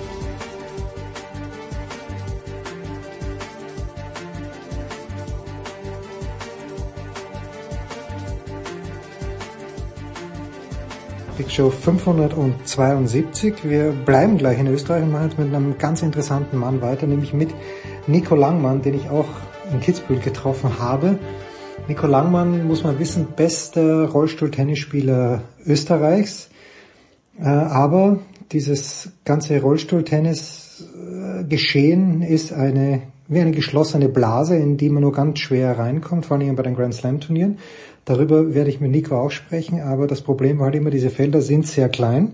Big 11.37 11.51
Show 11.51 11.69
572. 11.69 13.55
Wir 13.63 13.91
bleiben 13.91 14.37
gleich 14.37 14.57
in 14.57 14.67
Österreich 14.67 15.03
und 15.03 15.11
machen 15.11 15.25
jetzt 15.25 15.37
mit 15.37 15.53
einem 15.53 15.77
ganz 15.77 16.01
interessanten 16.01 16.57
Mann 16.57 16.81
weiter, 16.81 17.05
nämlich 17.05 17.33
mit 17.33 17.49
Nico 18.07 18.35
Langmann, 18.35 18.81
den 18.81 18.93
ich 18.93 19.09
auch 19.09 19.27
in 19.73 19.81
Kitzbühel 19.81 20.21
getroffen 20.21 20.79
habe. 20.79 21.19
Nico 21.89 22.07
Langmann, 22.07 22.65
muss 22.65 22.85
man 22.85 22.97
wissen, 22.97 23.27
bester 23.35 24.07
Rollstuhltennisspieler 24.07 25.41
Österreichs 25.65 26.50
aber 27.39 28.19
dieses 28.51 29.11
ganze 29.23 29.61
Rollstuhltennis-Geschehen 29.61 32.21
ist 32.21 32.51
eine, 32.53 33.01
wie 33.27 33.39
eine 33.39 33.51
geschlossene 33.51 34.09
Blase, 34.09 34.57
in 34.57 34.77
die 34.77 34.89
man 34.89 35.03
nur 35.03 35.13
ganz 35.13 35.39
schwer 35.39 35.79
reinkommt, 35.79 36.25
vor 36.25 36.37
allem 36.37 36.55
bei 36.55 36.63
den 36.63 36.75
Grand 36.75 36.93
Slam 36.93 37.19
Turnieren. 37.19 37.57
Darüber 38.05 38.53
werde 38.53 38.69
ich 38.69 38.79
mit 38.81 38.91
Nico 38.91 39.15
auch 39.15 39.31
sprechen, 39.31 39.79
aber 39.79 40.07
das 40.07 40.21
Problem 40.21 40.59
war 40.59 40.65
halt 40.65 40.75
immer, 40.75 40.89
diese 40.89 41.09
Felder 41.09 41.41
sind 41.41 41.67
sehr 41.67 41.87
klein, 41.87 42.33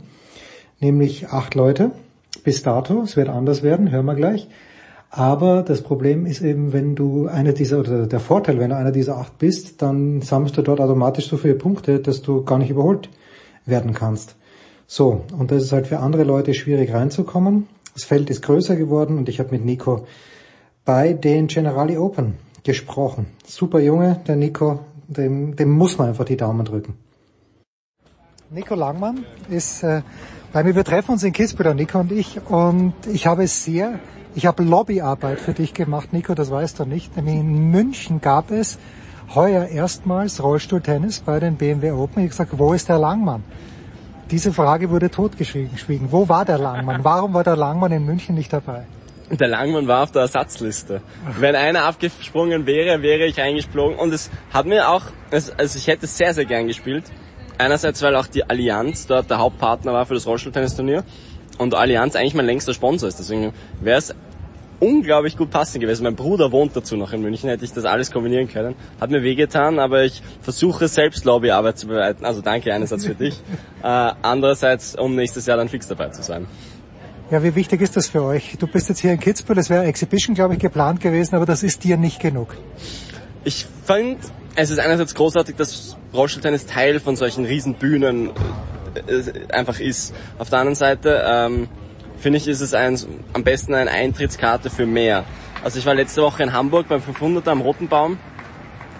nämlich 0.79 1.29
acht 1.29 1.53
Leute 1.55 1.91
bis 2.43 2.63
dato. 2.63 3.01
Es 3.01 3.17
wird 3.17 3.29
anders 3.29 3.63
werden, 3.63 3.91
hören 3.91 4.05
wir 4.05 4.15
gleich. 4.15 4.47
Aber 5.09 5.63
das 5.63 5.81
Problem 5.81 6.25
ist 6.25 6.41
eben, 6.41 6.73
wenn 6.73 6.95
du 6.95 7.27
einer 7.27 7.53
dieser, 7.53 7.79
oder 7.79 8.07
der 8.07 8.19
Vorteil, 8.19 8.59
wenn 8.59 8.71
du 8.71 8.77
einer 8.77 8.91
dieser 8.91 9.17
acht 9.17 9.37
bist, 9.37 9.81
dann 9.81 10.21
sammelst 10.21 10.57
du 10.57 10.61
dort 10.61 10.79
automatisch 10.79 11.27
so 11.27 11.37
viele 11.37 11.55
Punkte, 11.55 11.99
dass 11.99 12.21
du 12.21 12.43
gar 12.43 12.57
nicht 12.57 12.69
überholt 12.69 13.09
werden 13.65 13.93
kannst. 13.93 14.36
So, 14.89 15.25
und 15.37 15.51
das 15.51 15.63
ist 15.63 15.73
halt 15.73 15.87
für 15.87 15.99
andere 15.99 16.23
Leute 16.23 16.53
schwierig 16.53 16.93
reinzukommen. 16.93 17.67
Das 17.93 18.05
Feld 18.05 18.29
ist 18.29 18.41
größer 18.41 18.77
geworden 18.77 19.17
und 19.17 19.27
ich 19.27 19.39
habe 19.39 19.51
mit 19.51 19.65
Nico 19.65 20.07
bei 20.85 21.11
den 21.11 21.47
Generali 21.47 21.97
Open 21.97 22.35
gesprochen. 22.63 23.25
Super 23.45 23.79
Junge, 23.79 24.21
der 24.25 24.37
Nico, 24.37 24.79
dem, 25.09 25.57
dem 25.57 25.71
muss 25.71 25.97
man 25.97 26.07
einfach 26.07 26.23
die 26.23 26.37
Daumen 26.37 26.65
drücken. 26.65 26.95
Nico 28.49 28.75
Langmann 28.75 29.25
ist 29.49 29.83
äh, 29.83 30.03
bei 30.53 30.63
mir. 30.63 30.73
Wir 30.73 30.85
treffen 30.85 31.11
uns 31.11 31.23
in 31.23 31.33
Kitzbühel, 31.33 31.75
Nico 31.75 31.99
und 31.99 32.13
ich, 32.13 32.39
und 32.47 32.93
ich 33.11 33.27
habe 33.27 33.45
sehr, 33.47 33.99
ich 34.35 34.45
habe 34.45 34.63
Lobbyarbeit 34.63 35.41
für 35.41 35.51
dich 35.51 35.73
gemacht, 35.73 36.13
Nico, 36.13 36.33
das 36.33 36.49
weißt 36.49 36.79
du 36.79 36.85
nicht. 36.85 37.17
In 37.17 37.71
München 37.71 38.21
gab 38.21 38.51
es 38.51 38.79
heuer 39.35 39.65
erstmals 39.65 40.41
Rollstuhltennis 40.41 41.19
bei 41.19 41.41
den 41.41 41.57
BMW 41.57 41.91
Open. 41.91 42.23
Ich 42.23 42.31
habe 42.39 42.45
gesagt, 42.47 42.57
wo 42.57 42.71
ist 42.71 42.87
der 42.87 42.99
Langmann? 42.99 43.43
Diese 44.29 44.51
Frage 44.51 44.89
wurde 44.89 45.09
totgeschwiegen. 45.09 46.11
Wo 46.11 46.27
war 46.27 46.43
der 46.43 46.57
Langmann? 46.57 47.03
Warum 47.03 47.33
war 47.33 47.45
der 47.45 47.55
Langmann 47.55 47.93
in 47.93 48.05
München 48.05 48.35
nicht 48.35 48.51
dabei? 48.51 48.85
Der 49.31 49.47
Langmann 49.47 49.87
war 49.87 50.03
auf 50.03 50.11
der 50.11 50.23
Ersatzliste. 50.23 51.01
Wenn 51.39 51.55
einer 51.55 51.83
abgesprungen 51.83 52.65
wäre, 52.65 53.01
wäre 53.01 53.25
ich 53.25 53.41
eingeflogen. 53.41 53.97
Und 53.97 54.13
es 54.13 54.29
hat 54.53 54.65
mir 54.65 54.89
auch, 54.89 55.03
also 55.31 55.77
ich 55.77 55.87
hätte 55.87 56.07
sehr, 56.07 56.33
sehr 56.33 56.45
gern 56.45 56.67
gespielt. 56.67 57.05
Einerseits, 57.57 58.01
weil 58.01 58.15
auch 58.15 58.27
die 58.27 58.49
Allianz 58.49 59.07
dort 59.07 59.29
der 59.29 59.39
Hauptpartner 59.39 59.93
war 59.93 60.05
für 60.05 60.13
das 60.13 60.27
Rollstuhltennisturnier 60.27 61.03
und 61.57 61.73
Allianz 61.73 62.15
eigentlich 62.15 62.35
mein 62.35 62.45
längster 62.45 62.73
Sponsor 62.73 63.07
ist. 63.09 63.19
Deswegen 63.19 63.53
wäre 63.81 63.97
es 63.97 64.13
unglaublich 64.79 65.37
gut 65.37 65.49
passend 65.49 65.81
gewesen. 65.81 66.03
Mein 66.03 66.15
Bruder 66.15 66.51
wohnt 66.51 66.75
dazu 66.75 66.95
noch 66.97 67.13
in 67.13 67.21
München, 67.21 67.49
hätte 67.49 67.65
ich 67.65 67.73
das 67.73 67.85
alles 67.85 68.11
kombinieren 68.11 68.47
können. 68.47 68.75
Hat 68.99 69.09
mir 69.09 69.23
wehgetan, 69.23 69.79
aber 69.79 70.03
ich 70.03 70.21
versuche 70.41 70.87
selbst 70.87 71.25
Lobbyarbeit 71.25 71.77
zu 71.77 71.87
bereiten. 71.87 72.25
Also 72.25 72.41
danke 72.41 72.73
einerseits 72.73 73.05
für 73.05 73.15
dich, 73.15 73.35
äh, 73.83 73.87
andererseits 73.87 74.95
um 74.95 75.15
nächstes 75.15 75.45
Jahr 75.45 75.57
dann 75.57 75.69
fix 75.69 75.87
dabei 75.87 76.09
zu 76.09 76.21
sein. 76.21 76.47
Ja, 77.29 77.43
wie 77.43 77.55
wichtig 77.55 77.81
ist 77.81 77.97
das 77.97 78.07
für 78.07 78.23
euch? 78.23 78.55
Du 78.57 78.67
bist 78.67 78.87
jetzt 78.87 78.99
hier 78.99 79.11
in 79.11 79.19
Kitzbühel, 79.19 79.57
es 79.57 79.69
wäre 79.69 79.83
Exhibition, 79.83 80.33
glaube 80.33 80.53
ich, 80.53 80.59
geplant 80.59 81.01
gewesen, 81.01 81.35
aber 81.35 81.45
das 81.45 81.61
ist 81.61 81.83
dir 81.83 81.97
nicht 81.97 82.21
genug. 82.21 82.55
Ich 83.43 83.65
finde, 83.85 84.19
es 84.55 84.69
ist 84.69 84.79
einerseits 84.79 85.13
großartig, 85.13 85.55
dass 85.57 85.97
Rollstuhltennis 86.13 86.65
Teil 86.65 87.01
von 87.01 87.17
solchen 87.17 87.43
Riesenbühnen 87.43 88.29
äh, 88.95 89.53
einfach 89.53 89.79
ist. 89.79 90.13
Auf 90.37 90.49
der 90.49 90.59
anderen 90.59 90.75
Seite 90.75 91.23
ähm, 91.27 91.67
finde 92.19 92.37
ich, 92.37 92.47
ist 92.47 92.61
es 92.61 92.73
ein, 92.73 92.97
am 93.33 93.43
besten 93.43 93.73
eine 93.73 93.91
Eintrittskarte 93.91 94.69
für 94.69 94.85
mehr. 94.85 95.25
Also 95.63 95.79
ich 95.79 95.85
war 95.85 95.95
letzte 95.95 96.21
Woche 96.21 96.43
in 96.43 96.53
Hamburg 96.53 96.87
beim 96.87 97.01
500er 97.01 97.49
am 97.49 97.61
Roten 97.61 97.87
Baum, 97.87 98.17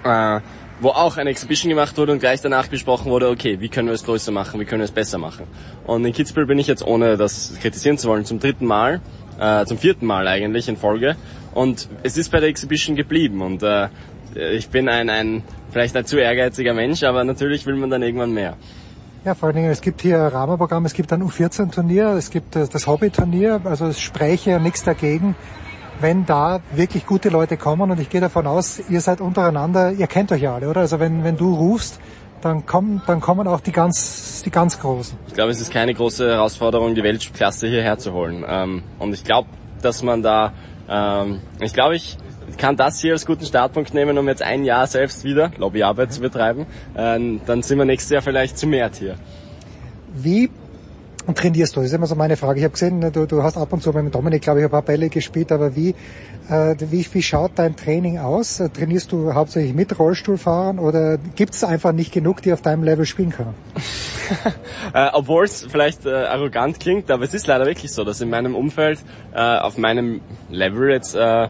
äh, 0.03 0.39
wo 0.79 0.89
auch 0.89 1.17
eine 1.17 1.29
Exhibition 1.29 1.69
gemacht 1.69 1.97
wurde 1.97 2.11
und 2.11 2.19
gleich 2.19 2.41
danach 2.41 2.67
besprochen 2.67 3.11
wurde, 3.11 3.29
okay, 3.29 3.59
wie 3.59 3.69
können 3.69 3.87
wir 3.87 3.95
es 3.95 4.03
größer 4.03 4.31
machen, 4.31 4.59
wie 4.59 4.65
können 4.65 4.81
wir 4.81 4.85
es 4.85 4.91
besser 4.91 5.17
machen. 5.17 5.45
Und 5.85 6.05
in 6.05 6.13
Kitzbühel 6.13 6.45
bin 6.45 6.59
ich 6.59 6.67
jetzt, 6.67 6.85
ohne 6.85 7.17
das 7.17 7.53
kritisieren 7.61 7.97
zu 7.97 8.07
wollen, 8.07 8.25
zum 8.25 8.39
dritten 8.39 8.65
Mal, 8.65 9.01
äh, 9.39 9.65
zum 9.65 9.77
vierten 9.77 10.05
Mal 10.05 10.27
eigentlich 10.27 10.67
in 10.67 10.77
Folge. 10.77 11.15
Und 11.53 11.89
es 12.03 12.17
ist 12.17 12.31
bei 12.31 12.39
der 12.39 12.49
Exhibition 12.49 12.95
geblieben 12.95 13.41
und 13.41 13.63
äh, 13.63 13.89
ich 14.35 14.69
bin 14.69 14.89
ein, 14.89 15.09
ein 15.09 15.43
vielleicht 15.71 15.95
ein 15.95 16.05
zu 16.05 16.17
ehrgeiziger 16.17 16.73
Mensch, 16.73 17.03
aber 17.03 17.23
natürlich 17.23 17.65
will 17.65 17.75
man 17.75 17.89
dann 17.89 18.03
irgendwann 18.03 18.33
mehr. 18.33 18.57
Ja, 19.27 19.35
vor 19.35 19.47
allen 19.47 19.57
Dingen, 19.57 19.71
es 19.71 19.81
gibt 19.81 20.03
hier 20.03 20.19
Rahmenprogramm, 20.19 20.85
es 20.85 20.93
gibt 20.93 21.11
ein 21.11 21.21
U14-Turnier, 21.21 22.11
es 22.11 22.29
gibt 22.29 22.55
das 22.55 22.87
Hobby-Turnier, 22.87 23.59
also 23.65 23.87
es 23.87 23.99
spräche 23.99 24.51
ja 24.51 24.59
nichts 24.59 24.85
dagegen, 24.85 25.35
wenn 25.99 26.25
da 26.25 26.61
wirklich 26.71 27.05
gute 27.05 27.27
Leute 27.27 27.57
kommen 27.57 27.91
und 27.91 27.99
ich 27.99 28.09
gehe 28.09 28.21
davon 28.21 28.47
aus, 28.47 28.79
ihr 28.87 29.01
seid 29.01 29.19
untereinander, 29.19 29.91
ihr 29.91 30.07
kennt 30.07 30.31
euch 30.31 30.43
ja 30.43 30.55
alle, 30.55 30.69
oder? 30.69 30.79
Also 30.79 31.01
wenn, 31.01 31.25
wenn 31.25 31.35
du 31.35 31.53
rufst, 31.53 31.99
dann 32.39 32.65
kommen, 32.65 33.01
dann 33.05 33.19
kommen 33.19 33.49
auch 33.49 33.59
die 33.59 33.73
ganz, 33.73 34.43
die 34.43 34.49
ganz 34.49 34.79
Großen. 34.79 35.17
Ich 35.27 35.33
glaube, 35.33 35.51
es 35.51 35.59
ist 35.59 35.73
keine 35.73 35.93
große 35.93 36.25
Herausforderung, 36.25 36.95
die 36.95 37.03
Weltklasse 37.03 37.67
hierher 37.67 37.97
zu 37.97 38.13
holen. 38.13 38.45
Ähm, 38.47 38.81
und 38.97 39.11
ich 39.13 39.25
glaube, 39.25 39.49
dass 39.81 40.03
man 40.03 40.23
da, 40.23 40.53
ähm, 40.87 41.41
ich 41.59 41.73
glaube, 41.73 41.97
ich 41.97 42.17
kann 42.57 42.75
das 42.75 42.99
hier 42.99 43.13
als 43.13 43.25
guten 43.25 43.45
Startpunkt 43.45 43.93
nehmen, 43.93 44.17
um 44.17 44.27
jetzt 44.27 44.41
ein 44.41 44.63
Jahr 44.63 44.87
selbst 44.87 45.23
wieder 45.23 45.51
Lobbyarbeit 45.57 46.13
zu 46.13 46.21
betreiben. 46.21 46.65
Ähm, 46.95 47.41
dann 47.45 47.61
sind 47.61 47.77
wir 47.77 47.85
nächstes 47.85 48.11
Jahr 48.11 48.21
vielleicht 48.21 48.57
zu 48.57 48.67
mehr 48.67 48.89
hier. 48.97 49.15
Wie 50.13 50.49
trainierst 51.33 51.75
du? 51.75 51.81
Das 51.81 51.89
ist 51.89 51.95
immer 51.95 52.07
so 52.07 52.15
meine 52.15 52.37
Frage. 52.37 52.59
Ich 52.59 52.63
habe 52.63 52.73
gesehen, 52.73 53.11
du, 53.11 53.25
du 53.25 53.43
hast 53.43 53.57
ab 53.57 53.71
und 53.73 53.81
zu 53.81 53.91
mit 53.91 54.13
Dominik, 54.15 54.41
glaube 54.41 54.59
ich, 54.59 54.65
ein 54.65 54.71
paar 54.71 54.81
Bälle 54.81 55.09
gespielt, 55.09 55.51
aber 55.51 55.75
wie, 55.75 55.89
äh, 56.49 56.75
wie, 56.79 57.05
wie 57.11 57.21
schaut 57.21 57.51
dein 57.55 57.75
Training 57.75 58.17
aus? 58.19 58.57
Trainierst 58.73 59.11
du 59.11 59.33
hauptsächlich 59.33 59.73
mit 59.73 59.97
Rollstuhlfahrern 59.99 60.79
oder 60.79 61.17
gibt 61.35 61.53
es 61.53 61.63
einfach 61.63 61.91
nicht 61.91 62.13
genug, 62.13 62.41
die 62.41 62.53
auf 62.53 62.61
deinem 62.61 62.83
Level 62.83 63.05
spielen 63.05 63.31
können? 63.31 63.55
äh, 64.93 65.09
Obwohl 65.13 65.45
es 65.45 65.65
vielleicht 65.69 66.05
äh, 66.05 66.11
arrogant 66.11 66.79
klingt, 66.79 67.11
aber 67.11 67.23
es 67.23 67.33
ist 67.33 67.47
leider 67.47 67.65
wirklich 67.65 67.91
so, 67.91 68.03
dass 68.03 68.21
in 68.21 68.29
meinem 68.29 68.55
Umfeld, 68.55 68.99
äh, 69.33 69.39
auf 69.39 69.77
meinem 69.77 70.21
Level 70.49 70.89
jetzt 70.91 71.15
äh, 71.15 71.49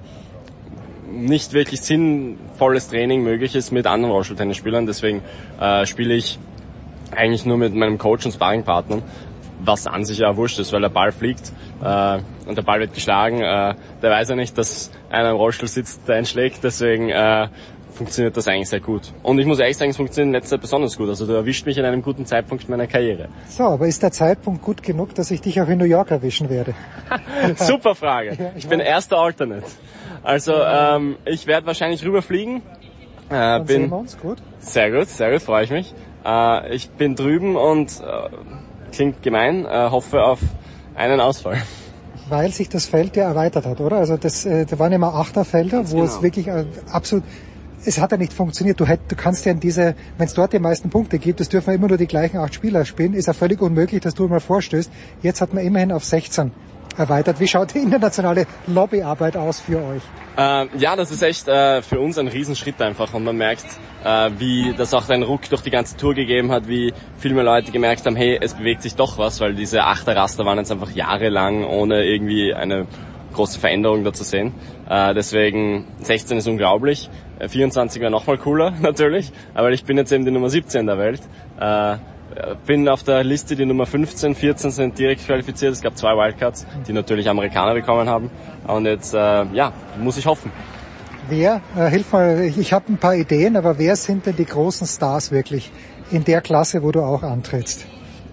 nicht 1.10 1.54
wirklich 1.54 1.82
sinnvolles 1.82 2.90
Training 2.90 3.24
möglich 3.24 3.56
ist 3.56 3.72
mit 3.72 3.88
anderen 3.88 4.12
Rollstuhltennisspielern. 4.12 4.86
Deswegen 4.86 5.22
äh, 5.60 5.86
spiele 5.86 6.14
ich 6.14 6.38
eigentlich 7.16 7.46
nur 7.46 7.58
mit 7.58 7.74
meinem 7.74 7.98
Coach 7.98 8.26
und 8.26 8.34
Sparringpartnern, 8.34 9.02
was 9.60 9.88
an 9.88 10.06
sich 10.06 10.20
ja 10.20 10.36
wurscht 10.36 10.60
ist, 10.60 10.74
weil 10.74 10.82
der 10.82 10.90
Ball 10.90 11.12
fliegt 11.12 11.52
äh, 11.82 12.20
und 12.46 12.58
der 12.58 12.62
Ball 12.62 12.80
wird 12.80 12.94
geschlagen. 12.94 13.42
Äh, 13.42 13.76
der 14.02 14.12
weiß 14.12 14.30
ja 14.30 14.36
nicht, 14.36 14.58
dass 14.58 14.92
einer 15.10 15.32
im 15.32 15.38
Rollstuhl 15.38 15.68
sitzt, 15.68 16.08
der 16.08 16.18
einschlägt. 16.18 16.64
Deswegen 16.64 17.10
äh, 17.10 17.48
funktioniert 17.98 18.38
das 18.38 18.48
eigentlich 18.48 18.70
sehr 18.70 18.80
gut. 18.80 19.12
Und 19.24 19.40
ich 19.40 19.46
muss 19.46 19.60
ehrlich 19.60 19.76
sagen, 19.76 19.92
es 19.92 19.98
funktioniert 19.98 20.28
in 20.28 20.34
letzter 20.34 20.52
Zeit 20.52 20.62
besonders 20.62 20.96
gut. 20.96 21.10
Also 21.10 21.26
du 21.26 21.34
erwischt 21.34 21.66
mich 21.66 21.78
in 21.78 21.86
einem 21.86 22.02
guten 22.02 22.26
Zeitpunkt 22.26 22.70
meiner 22.70 22.88
Karriere. 22.88 23.28
So, 23.50 23.64
aber 23.64 23.88
ist 23.88 24.02
der 24.04 24.12
Zeitpunkt 24.12 24.62
gut 24.62 24.84
genug, 24.84 25.16
dass 25.16 25.32
ich 25.32 25.42
dich 25.42 25.60
auch 25.60 25.68
in 25.68 25.80
New 25.80 25.86
York 25.86 26.12
erwischen 26.12 26.50
werde? 26.50 26.74
Super 27.56 27.96
Frage. 27.96 28.38
Ich 28.56 28.68
bin 28.68 28.80
erster 28.80 29.18
Alternate. 29.18 29.66
Also 30.24 30.54
ähm, 30.54 31.18
ich 31.26 31.48
werde 31.48 31.68
wahrscheinlich 31.68 32.04
rüberfliegen. 32.04 32.58
Äh, 32.58 32.62
Dann 33.30 33.66
bin, 33.66 33.82
sehen 33.82 33.90
wir 33.90 33.98
uns, 33.98 34.18
gut. 34.18 34.38
Sehr 34.60 34.92
gut, 34.92 35.08
sehr 35.08 35.32
gut, 35.32 35.42
freue 35.42 35.64
ich 35.64 35.72
mich. 35.72 35.94
Äh, 36.26 36.76
ich 36.76 36.90
bin 36.90 37.16
drüben 37.16 37.56
und 37.56 38.02
äh, 38.02 38.30
klingt 38.92 39.22
gemein, 39.22 39.66
äh, 39.66 39.90
hoffe 39.90 40.24
auf 40.24 40.40
einen 40.96 41.20
Ausfall. 41.20 41.62
Weil 42.30 42.52
sich 42.52 42.70
das 42.70 42.86
Feld 42.86 43.16
ja 43.16 43.26
erweitert 43.26 43.66
hat, 43.66 43.80
oder? 43.80 43.98
Also 43.98 44.18
das, 44.18 44.46
äh, 44.46 44.66
da 44.66 44.80
waren 44.80 44.92
immer 44.92 45.14
Achterfelder, 45.14 45.78
Ganz 45.78 45.92
wo 45.92 45.98
genau. 45.98 46.08
es 46.08 46.22
wirklich 46.22 46.48
äh, 46.48 46.66
absolut 46.92 47.24
es 47.88 48.00
hat 48.00 48.12
ja 48.12 48.18
nicht 48.18 48.34
funktioniert. 48.34 48.80
Du, 48.80 48.86
hätt, 48.86 49.00
du 49.08 49.16
kannst 49.16 49.46
ja 49.46 49.52
in 49.54 49.60
diese, 49.60 49.96
wenn 50.18 50.28
es 50.28 50.34
dort 50.34 50.52
die 50.52 50.60
meisten 50.60 50.90
Punkte 50.90 51.20
gibt, 51.20 51.40
es 51.40 51.48
dürfen 51.48 51.74
immer 51.74 51.88
nur 51.88 51.98
die 51.98 52.08
gleichen 52.08 52.38
acht 52.38 52.54
Spieler 52.54 52.84
spielen, 52.84 53.14
ist 53.14 53.28
ja 53.28 53.34
völlig 53.34 53.62
unmöglich, 53.62 54.02
dass 54.02 54.14
du 54.14 54.28
mal 54.28 54.42
vorstößt. 54.42 54.92
Jetzt 55.22 55.40
hat 55.40 55.54
man 55.54 55.64
immerhin 55.64 55.94
auf 55.94 56.04
16 56.04 56.52
erweitert. 56.98 57.40
Wie 57.40 57.48
schaut 57.48 57.74
die 57.74 57.80
internationale 57.80 58.46
Lobbyarbeit 58.68 59.38
aus 59.38 59.62
für 59.62 59.78
euch? 59.78 60.02
Äh, 60.38 60.68
ja, 60.78 60.96
das 60.96 61.12
ist 61.12 61.22
echt 61.22 61.48
äh, 61.48 61.82
für 61.82 62.00
uns 62.00 62.18
ein 62.18 62.28
Riesenschritt 62.28 62.82
einfach 62.82 63.14
und 63.14 63.24
man 63.24 63.38
merkt, 63.38 63.66
äh, 64.04 64.32
wie 64.38 64.74
das 64.78 64.94
auch 64.94 65.08
einen 65.10 65.24
Ruck 65.24 65.50
durch 65.50 65.62
die 65.62 65.72
ganze 65.72 65.96
Tour 65.96 66.14
gegeben 66.14 66.52
hat, 66.52 66.68
wie 66.68 66.94
viel 67.18 67.34
mehr 67.34 67.44
Leute 67.44 67.72
gemerkt 67.72 68.06
haben, 68.06 68.16
hey, 68.16 68.38
es 68.42 68.54
bewegt 68.54 68.82
sich 68.82 68.96
doch 68.96 69.18
was, 69.18 69.40
weil 69.40 69.56
diese 69.56 69.84
Achterraster 69.84 70.46
waren 70.46 70.58
jetzt 70.58 70.72
einfach 70.72 70.92
jahrelang 70.92 71.64
ohne 71.64 72.04
irgendwie 72.04 72.54
eine 72.54 72.86
große 73.38 73.60
Veränderung 73.60 74.04
da 74.04 74.12
zu 74.12 74.24
sehen. 74.24 74.54
Äh, 74.90 75.14
deswegen 75.14 75.86
16 76.02 76.38
ist 76.38 76.48
unglaublich. 76.48 77.10
24 77.40 77.98
äh, 77.98 78.02
wäre 78.02 78.12
nochmal 78.12 78.38
cooler 78.38 78.72
natürlich, 78.82 79.32
aber 79.54 79.72
ich 79.72 79.86
bin 79.86 79.98
jetzt 79.98 80.12
eben 80.12 80.26
die 80.26 80.32
Nummer 80.32 80.50
17 80.50 80.86
der 80.86 80.98
Welt. 80.98 81.22
Äh, 81.60 81.98
bin 82.66 82.88
auf 82.88 83.04
der 83.04 83.24
Liste 83.24 83.56
die 83.56 83.66
Nummer 83.66 83.86
15, 83.86 84.36
14 84.36 84.72
sind 84.72 85.00
direkt 85.00 85.26
qualifiziert. 85.26 85.74
Es 85.74 85.82
gab 85.82 85.98
zwei 85.98 86.12
Wildcards, 86.12 86.68
die 86.88 86.94
natürlich 86.94 87.30
Amerikaner 87.30 87.74
bekommen 87.74 88.10
haben. 88.10 88.30
Und 88.68 88.86
jetzt, 88.86 89.14
äh, 89.14 89.46
ja, 89.54 89.72
muss 90.00 90.18
ich 90.18 90.26
hoffen. 90.26 90.52
Wer, 91.30 91.62
äh, 91.76 91.90
hilf 91.90 92.12
mal, 92.12 92.42
ich, 92.42 92.58
ich 92.58 92.74
habe 92.74 92.92
ein 92.92 92.98
paar 92.98 93.16
Ideen, 93.16 93.56
aber 93.56 93.80
wer 93.80 93.96
sind 93.96 94.26
denn 94.26 94.36
die 94.36 94.46
großen 94.46 94.88
Stars 94.88 95.32
wirklich 95.32 95.72
in 96.12 96.24
der 96.24 96.42
Klasse, 96.42 96.84
wo 96.84 96.92
du 96.92 97.02
auch 97.02 97.24
antrittst? 97.24 97.86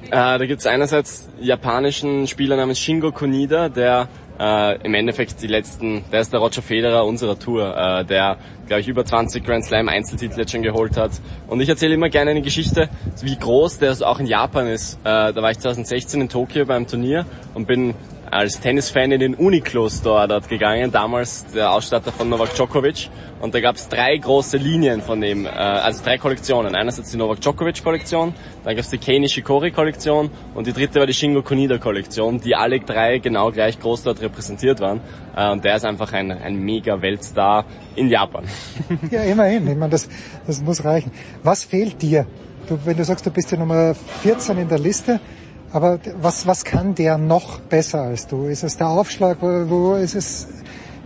Äh, 0.06 0.10
da 0.10 0.46
gibt 0.46 0.60
es 0.60 0.66
einerseits 0.66 1.28
japanischen 1.40 2.26
Spieler 2.26 2.56
namens 2.56 2.78
Shingo 2.78 3.10
Konida, 3.10 3.68
der 3.68 4.08
äh, 4.38 4.82
im 4.84 4.94
Endeffekt 4.94 5.40
die 5.42 5.46
letzten, 5.46 6.04
der 6.10 6.20
ist 6.20 6.32
der 6.32 6.40
Roger 6.40 6.62
Federer 6.62 7.04
unserer 7.04 7.38
Tour, 7.38 7.76
äh, 7.76 8.04
der, 8.04 8.36
glaube 8.66 8.80
ich, 8.80 8.88
über 8.88 9.04
20 9.04 9.44
Grand 9.44 9.64
Slam 9.64 9.88
Einzeltitel 9.88 10.38
jetzt 10.38 10.52
schon 10.52 10.62
geholt 10.62 10.96
hat. 10.96 11.12
Und 11.46 11.60
ich 11.60 11.68
erzähle 11.68 11.94
immer 11.94 12.08
gerne 12.08 12.32
eine 12.32 12.42
Geschichte, 12.42 12.88
wie 13.22 13.36
groß 13.36 13.78
der 13.78 13.94
auch 14.02 14.18
in 14.18 14.26
Japan 14.26 14.66
ist. 14.66 14.94
Äh, 15.04 15.32
da 15.32 15.36
war 15.36 15.50
ich 15.50 15.58
2016 15.58 16.20
in 16.20 16.28
Tokio 16.28 16.64
beim 16.64 16.86
Turnier 16.86 17.26
und 17.54 17.66
bin 17.66 17.94
als 18.34 18.58
Tennisfan 18.58 19.12
in 19.12 19.20
den 19.20 19.34
Uniqlo 19.36 19.88
Store 19.88 20.26
dort 20.26 20.48
gegangen, 20.48 20.90
damals 20.90 21.46
der 21.54 21.70
Ausstatter 21.70 22.10
von 22.10 22.28
Novak 22.28 22.52
Djokovic. 22.54 23.08
Und 23.40 23.54
da 23.54 23.60
gab 23.60 23.76
es 23.76 23.88
drei 23.88 24.16
große 24.16 24.56
Linien 24.56 25.02
von 25.02 25.20
dem, 25.20 25.46
äh, 25.46 25.50
also 25.50 26.02
drei 26.02 26.18
Kollektionen. 26.18 26.74
Einerseits 26.74 27.12
die 27.12 27.16
Novak 27.16 27.40
Djokovic 27.40 27.84
Kollektion, 27.84 28.34
dann 28.64 28.74
gab 28.74 28.84
es 28.84 28.90
die 28.90 28.98
Kei 28.98 29.18
Nishikori 29.18 29.70
Kollektion 29.70 30.30
und 30.54 30.66
die 30.66 30.72
dritte 30.72 30.98
war 30.98 31.06
die 31.06 31.14
Shingo 31.14 31.42
Konida 31.42 31.78
Kollektion, 31.78 32.40
die 32.40 32.56
alle 32.56 32.80
drei 32.80 33.18
genau 33.18 33.52
gleich 33.52 33.78
groß 33.78 34.02
dort 34.02 34.20
repräsentiert 34.20 34.80
waren. 34.80 35.00
Äh, 35.36 35.52
und 35.52 35.64
der 35.64 35.76
ist 35.76 35.84
einfach 35.84 36.12
ein, 36.12 36.32
ein 36.32 36.56
mega 36.56 37.00
Weltstar 37.00 37.64
in 37.94 38.08
Japan. 38.08 38.46
ja, 39.12 39.22
immerhin. 39.22 39.68
Ich 39.68 39.76
meine, 39.76 39.90
das, 39.90 40.08
das 40.44 40.60
muss 40.60 40.84
reichen. 40.84 41.12
Was 41.44 41.62
fehlt 41.62 42.02
dir? 42.02 42.26
Du, 42.68 42.80
wenn 42.84 42.96
du 42.96 43.04
sagst, 43.04 43.24
du 43.26 43.30
bist 43.30 43.52
ja 43.52 43.58
Nummer 43.58 43.94
14 43.94 44.58
in 44.58 44.68
der 44.68 44.80
Liste, 44.80 45.20
aber 45.74 45.98
was, 46.20 46.46
was 46.46 46.64
kann 46.64 46.94
der 46.94 47.18
noch 47.18 47.58
besser 47.58 48.02
als 48.02 48.28
du? 48.28 48.46
Ist 48.46 48.62
es 48.62 48.76
der 48.76 48.88
Aufschlag? 48.88 49.38
Wo, 49.40 49.68
wo 49.68 49.94
ist 49.96 50.14
es 50.14 50.46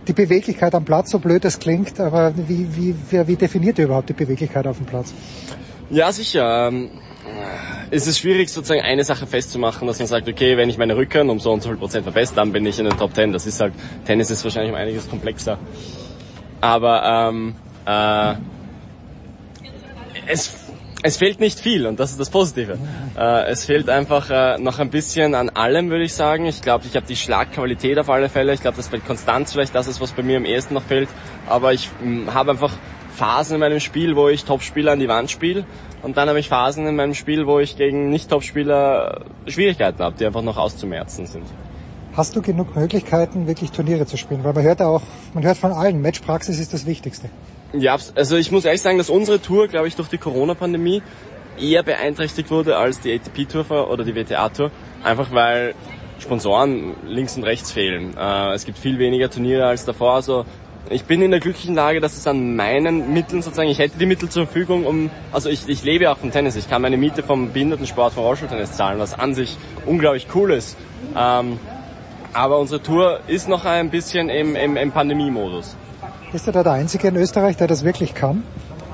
die 0.07 0.13
Beweglichkeit 0.13 0.75
am 0.75 0.85
Platz, 0.85 1.09
so 1.09 1.17
blöd 1.17 1.43
es 1.43 1.57
klingt, 1.57 1.99
aber 1.99 2.33
wie, 2.35 2.67
wie, 2.75 2.95
wie, 3.09 3.27
wie 3.27 3.35
definiert 3.35 3.79
ihr 3.79 3.85
überhaupt 3.85 4.09
die 4.09 4.13
Beweglichkeit 4.13 4.67
auf 4.67 4.77
dem 4.77 4.85
Platz? 4.85 5.11
Ja, 5.89 6.11
sicher. 6.11 6.67
Ähm, 6.67 6.91
es 7.89 8.05
ist 8.05 8.19
schwierig, 8.19 8.49
sozusagen 8.49 8.81
eine 8.81 9.03
Sache 9.03 9.25
festzumachen, 9.25 9.87
dass 9.87 9.97
man 9.97 10.07
sagt, 10.07 10.29
okay, 10.29 10.55
wenn 10.55 10.69
ich 10.69 10.77
meine 10.77 10.95
Rückhand 10.95 11.31
um 11.31 11.39
so 11.39 11.51
und 11.51 11.63
so 11.63 11.69
viel 11.69 11.77
Prozent 11.77 12.03
verbessere, 12.03 12.35
dann 12.35 12.51
bin 12.51 12.63
ich 12.67 12.77
in 12.77 12.85
den 12.85 12.95
Top 12.95 13.15
Ten. 13.15 13.33
Das 13.33 13.47
ist 13.47 13.59
halt, 13.59 13.73
Tennis 14.05 14.29
ist 14.29 14.43
wahrscheinlich 14.43 14.71
um 14.71 14.77
einiges 14.77 15.09
komplexer. 15.09 15.57
Aber 16.61 17.29
ähm, 17.31 17.55
äh, 17.87 18.35
es 20.27 20.58
es 21.01 21.17
fehlt 21.17 21.39
nicht 21.39 21.59
viel 21.59 21.87
und 21.87 21.99
das 21.99 22.11
ist 22.11 22.19
das 22.19 22.29
Positive. 22.29 22.77
Äh, 23.17 23.45
es 23.49 23.65
fehlt 23.65 23.89
einfach 23.89 24.29
äh, 24.29 24.57
noch 24.59 24.79
ein 24.79 24.89
bisschen 24.89 25.33
an 25.33 25.49
allem, 25.49 25.89
würde 25.89 26.03
ich 26.03 26.13
sagen. 26.13 26.45
Ich 26.45 26.61
glaube, 26.61 26.85
ich 26.87 26.95
habe 26.95 27.05
die 27.05 27.15
Schlagqualität 27.15 27.97
auf 27.99 28.09
alle 28.09 28.27
Fälle. 28.27 28.53
Ich 28.53 28.61
glaube, 28.61 28.77
dass 28.77 28.89
bei 28.89 28.99
Konstanz 28.99 29.53
vielleicht 29.53 29.73
das 29.73 29.87
ist, 29.87 30.01
was 30.01 30.11
bei 30.11 30.23
mir 30.23 30.37
am 30.37 30.45
ehesten 30.45 30.73
noch 30.73 30.83
fehlt. 30.83 31.07
Aber 31.47 31.73
ich 31.73 31.89
habe 32.33 32.51
einfach 32.51 32.73
Phasen 33.15 33.55
in 33.55 33.59
meinem 33.61 33.79
Spiel, 33.79 34.15
wo 34.15 34.27
ich 34.27 34.43
Topspieler 34.43 34.91
an 34.91 34.99
die 34.99 35.07
Wand 35.07 35.31
spiele. 35.31 35.65
Und 36.01 36.17
dann 36.17 36.27
habe 36.27 36.39
ich 36.39 36.49
Phasen 36.49 36.85
in 36.85 36.95
meinem 36.95 37.13
Spiel, 37.13 37.47
wo 37.47 37.59
ich 37.59 37.77
gegen 37.77 38.09
Nicht-Topspieler 38.09 39.25
Schwierigkeiten 39.47 40.03
habe, 40.03 40.15
die 40.17 40.25
einfach 40.25 40.41
noch 40.41 40.57
auszumerzen 40.57 41.25
sind. 41.25 41.45
Hast 42.13 42.35
du 42.35 42.41
genug 42.41 42.75
Möglichkeiten, 42.75 43.47
wirklich 43.47 43.71
Turniere 43.71 44.05
zu 44.05 44.17
spielen? 44.17 44.43
Weil 44.43 44.53
man 44.53 44.63
hört 44.63 44.81
auch, 44.81 45.01
man 45.33 45.43
hört 45.43 45.57
von 45.57 45.71
allen, 45.71 46.01
Matchpraxis 46.01 46.59
ist 46.59 46.73
das 46.73 46.85
Wichtigste. 46.85 47.29
Ja, 47.73 47.97
also 48.15 48.35
ich 48.35 48.51
muss 48.51 48.65
ehrlich 48.65 48.81
sagen, 48.81 48.97
dass 48.97 49.09
unsere 49.09 49.39
Tour, 49.39 49.67
glaube 49.67 49.87
ich, 49.87 49.95
durch 49.95 50.09
die 50.09 50.17
Corona-Pandemie 50.17 51.03
eher 51.59 51.83
beeinträchtigt 51.83 52.49
wurde 52.49 52.77
als 52.77 52.99
die 52.99 53.13
ATP-Tour 53.13 53.91
oder 53.91 54.03
die 54.03 54.15
WTA-Tour. 54.15 54.71
Einfach 55.03 55.31
weil 55.31 55.75
Sponsoren 56.19 56.95
links 57.07 57.37
und 57.37 57.43
rechts 57.43 57.71
fehlen. 57.71 58.15
Äh, 58.17 58.53
es 58.53 58.65
gibt 58.65 58.77
viel 58.77 58.97
weniger 58.97 59.29
Turniere 59.29 59.67
als 59.67 59.85
davor. 59.85 60.15
Also 60.15 60.45
ich 60.89 61.03
bin 61.03 61.21
in 61.21 61.29
der 61.29 61.39
glücklichen 61.39 61.75
Lage, 61.75 61.99
dass 61.99 62.17
es 62.17 62.25
an 62.25 62.55
meinen 62.55 63.13
Mitteln 63.13 63.43
sozusagen, 63.43 63.69
ich 63.69 63.77
hätte 63.77 63.99
die 63.99 64.07
Mittel 64.07 64.29
zur 64.29 64.45
Verfügung, 64.45 64.85
um, 64.85 65.11
also 65.31 65.49
ich, 65.49 65.67
ich 65.67 65.83
lebe 65.83 66.09
auch 66.09 66.17
vom 66.17 66.31
Tennis. 66.31 66.55
Ich 66.55 66.69
kann 66.69 66.81
meine 66.81 66.97
Miete 66.97 67.21
vom 67.21 67.53
Behindertensport, 67.53 68.13
vom 68.13 68.23
Rollstuhltennis 68.23 68.71
zahlen, 68.71 68.99
was 68.99 69.13
an 69.13 69.35
sich 69.35 69.57
unglaublich 69.85 70.25
cool 70.33 70.51
ist. 70.51 70.75
Ähm, 71.15 71.59
aber 72.33 72.57
unsere 72.57 72.81
Tour 72.81 73.19
ist 73.27 73.47
noch 73.47 73.65
ein 73.65 73.91
bisschen 73.91 74.29
im, 74.29 74.55
im, 74.55 74.75
im 74.75 74.91
Pandemie-Modus. 74.91 75.75
Bist 76.31 76.45
du 76.45 76.51
da 76.51 76.63
der 76.63 76.73
Einzige 76.73 77.07
in 77.07 77.15
Österreich, 77.15 77.57
der 77.57 77.67
das 77.67 77.83
wirklich 77.83 78.13
kann? 78.13 78.43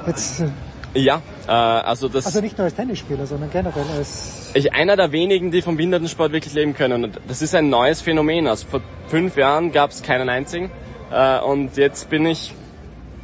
Jetzt, 0.08 0.40
äh, 0.40 1.00
ja, 1.00 1.22
äh, 1.48 1.52
also 1.52 2.08
das. 2.08 2.26
Also 2.26 2.40
nicht 2.40 2.58
nur 2.58 2.66
als 2.66 2.76
Tennisspieler, 2.76 3.26
sondern 3.28 3.50
generell 3.50 3.86
als. 3.98 4.52
Ich 4.54 4.74
einer 4.74 4.96
der 4.96 5.12
wenigen, 5.12 5.52
die 5.52 5.62
vom 5.62 5.76
Behindertensport 5.76 6.32
wirklich 6.32 6.54
leben 6.54 6.74
können. 6.74 7.04
Und 7.04 7.20
das 7.28 7.42
ist 7.42 7.54
ein 7.54 7.70
neues 7.70 8.02
Phänomen. 8.02 8.48
Also 8.48 8.68
vor 8.68 8.82
fünf 9.08 9.36
Jahren 9.36 9.74
gab 9.74 9.92
es 9.92 10.02
keinen 10.02 10.30
einzigen. 10.30 10.72
Äh, 11.12 11.40
und 11.40 11.76
jetzt 11.76 12.10
bin 12.10 12.26
ich 12.26 12.54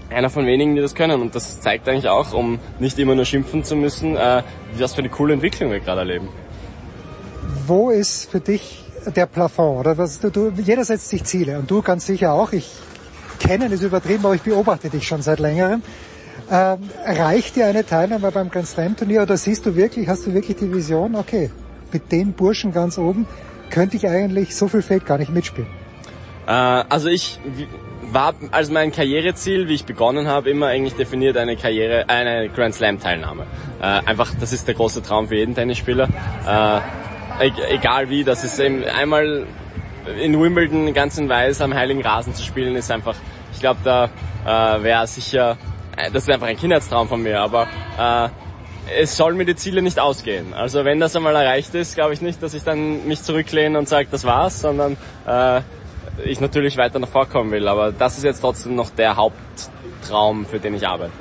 einer 0.09 0.29
von 0.29 0.45
wenigen, 0.45 0.75
die 0.75 0.81
das 0.81 0.93
können. 0.93 1.21
Und 1.21 1.33
das 1.33 1.61
zeigt 1.61 1.87
eigentlich 1.87 2.09
auch, 2.09 2.33
um 2.33 2.59
nicht 2.79 2.99
immer 2.99 3.15
nur 3.15 3.23
schimpfen 3.23 3.63
zu 3.63 3.77
müssen, 3.77 4.17
äh, 4.17 4.43
was 4.77 4.93
für 4.93 4.99
eine 4.99 5.09
coole 5.09 5.33
Entwicklung 5.33 5.71
wir 5.71 5.79
gerade 5.79 6.01
erleben. 6.01 6.27
Wo 7.65 7.89
ist 7.89 8.29
für 8.29 8.41
dich 8.41 8.83
der 9.15 9.25
Plafond? 9.25 9.79
Oder 9.79 9.97
was 9.97 10.19
du, 10.19 10.29
du, 10.29 10.51
jeder 10.57 10.83
setzt 10.83 11.07
sich 11.07 11.23
Ziele 11.23 11.59
und 11.59 11.71
du 11.71 11.81
ganz 11.81 12.05
sicher 12.05 12.33
auch. 12.33 12.51
Ich 12.51 12.69
kennen 13.41 13.71
ist 13.71 13.83
übertrieben, 13.83 14.25
aber 14.25 14.35
ich 14.35 14.41
beobachte 14.41 14.89
dich 14.89 15.07
schon 15.07 15.21
seit 15.21 15.39
längerem. 15.39 15.81
Ähm, 16.49 16.79
reicht 17.05 17.55
dir 17.55 17.67
eine 17.67 17.85
Teilnahme 17.85 18.31
beim 18.31 18.49
Grand 18.49 18.67
Slam 18.67 18.95
Turnier 18.95 19.21
oder 19.21 19.37
siehst 19.37 19.65
du 19.65 19.75
wirklich, 19.75 20.07
hast 20.07 20.25
du 20.25 20.33
wirklich 20.33 20.57
die 20.57 20.73
Vision, 20.73 21.15
okay, 21.15 21.49
mit 21.93 22.11
den 22.11 22.33
Burschen 22.33 22.73
ganz 22.73 22.97
oben 22.97 23.25
könnte 23.71 23.97
ich 23.97 24.07
eigentlich, 24.07 24.55
so 24.55 24.67
viel 24.67 24.81
fehlt 24.81 25.05
gar 25.05 25.17
nicht 25.17 25.31
mitspielen? 25.31 25.69
Äh, 26.45 26.51
also 26.51 27.07
ich 27.07 27.39
war 28.11 28.35
als 28.51 28.69
mein 28.69 28.91
Karriereziel, 28.91 29.69
wie 29.69 29.75
ich 29.75 29.85
begonnen 29.85 30.27
habe, 30.27 30.49
immer 30.49 30.67
eigentlich 30.67 30.95
definiert 30.95 31.37
eine 31.37 31.55
Karriere, 31.55 32.09
eine 32.09 32.49
Grand 32.49 32.75
Slam 32.75 32.99
Teilnahme. 32.99 33.45
Äh, 33.81 33.85
einfach, 33.85 34.33
das 34.39 34.51
ist 34.51 34.67
der 34.67 34.75
große 34.75 35.01
Traum 35.01 35.29
für 35.29 35.35
jeden 35.35 35.55
Tennisspieler. 35.55 36.09
Äh, 37.39 37.49
egal 37.69 38.09
wie, 38.09 38.23
das 38.23 38.43
ist 38.43 38.59
eben 38.59 38.83
einmal 38.83 39.47
in 40.19 40.39
Wimbledon 40.39 40.93
ganz 40.93 41.17
in 41.17 41.29
Weiß 41.29 41.61
am 41.61 41.73
Heiligen 41.73 42.01
Rasen 42.01 42.33
zu 42.33 42.43
spielen, 42.43 42.75
ist 42.75 42.91
einfach, 42.91 43.15
ich 43.53 43.59
glaube, 43.59 43.79
da 43.83 44.09
äh, 44.45 44.83
wäre 44.83 45.07
sicher, 45.07 45.57
äh, 45.97 46.11
das 46.11 46.23
ist 46.23 46.29
einfach 46.29 46.47
ein 46.47 46.57
Kindheitstraum 46.57 47.07
von 47.07 47.21
mir, 47.21 47.41
aber 47.41 47.67
äh, 47.97 48.29
es 48.99 49.15
soll 49.15 49.33
mir 49.33 49.45
die 49.45 49.55
Ziele 49.55 49.81
nicht 49.81 49.99
ausgehen. 49.99 50.53
Also 50.53 50.83
wenn 50.85 50.99
das 50.99 51.15
einmal 51.15 51.35
erreicht 51.35 51.75
ist, 51.75 51.95
glaube 51.95 52.13
ich 52.13 52.21
nicht, 52.21 52.41
dass 52.41 52.53
ich 52.53 52.63
dann 52.63 53.07
mich 53.07 53.21
zurücklehne 53.21 53.77
und 53.77 53.87
sage, 53.87 54.07
das 54.09 54.23
war's, 54.23 54.61
sondern 54.61 54.97
äh, 55.27 55.61
ich 56.25 56.39
natürlich 56.39 56.77
weiter 56.77 56.99
nach 56.99 57.07
vorkommen 57.07 57.51
will. 57.51 57.67
Aber 57.67 57.91
das 57.91 58.17
ist 58.17 58.23
jetzt 58.23 58.41
trotzdem 58.41 58.75
noch 58.75 58.89
der 58.89 59.15
Haupttraum, 59.15 60.45
für 60.45 60.59
den 60.59 60.75
ich 60.75 60.87
arbeite. 60.87 61.13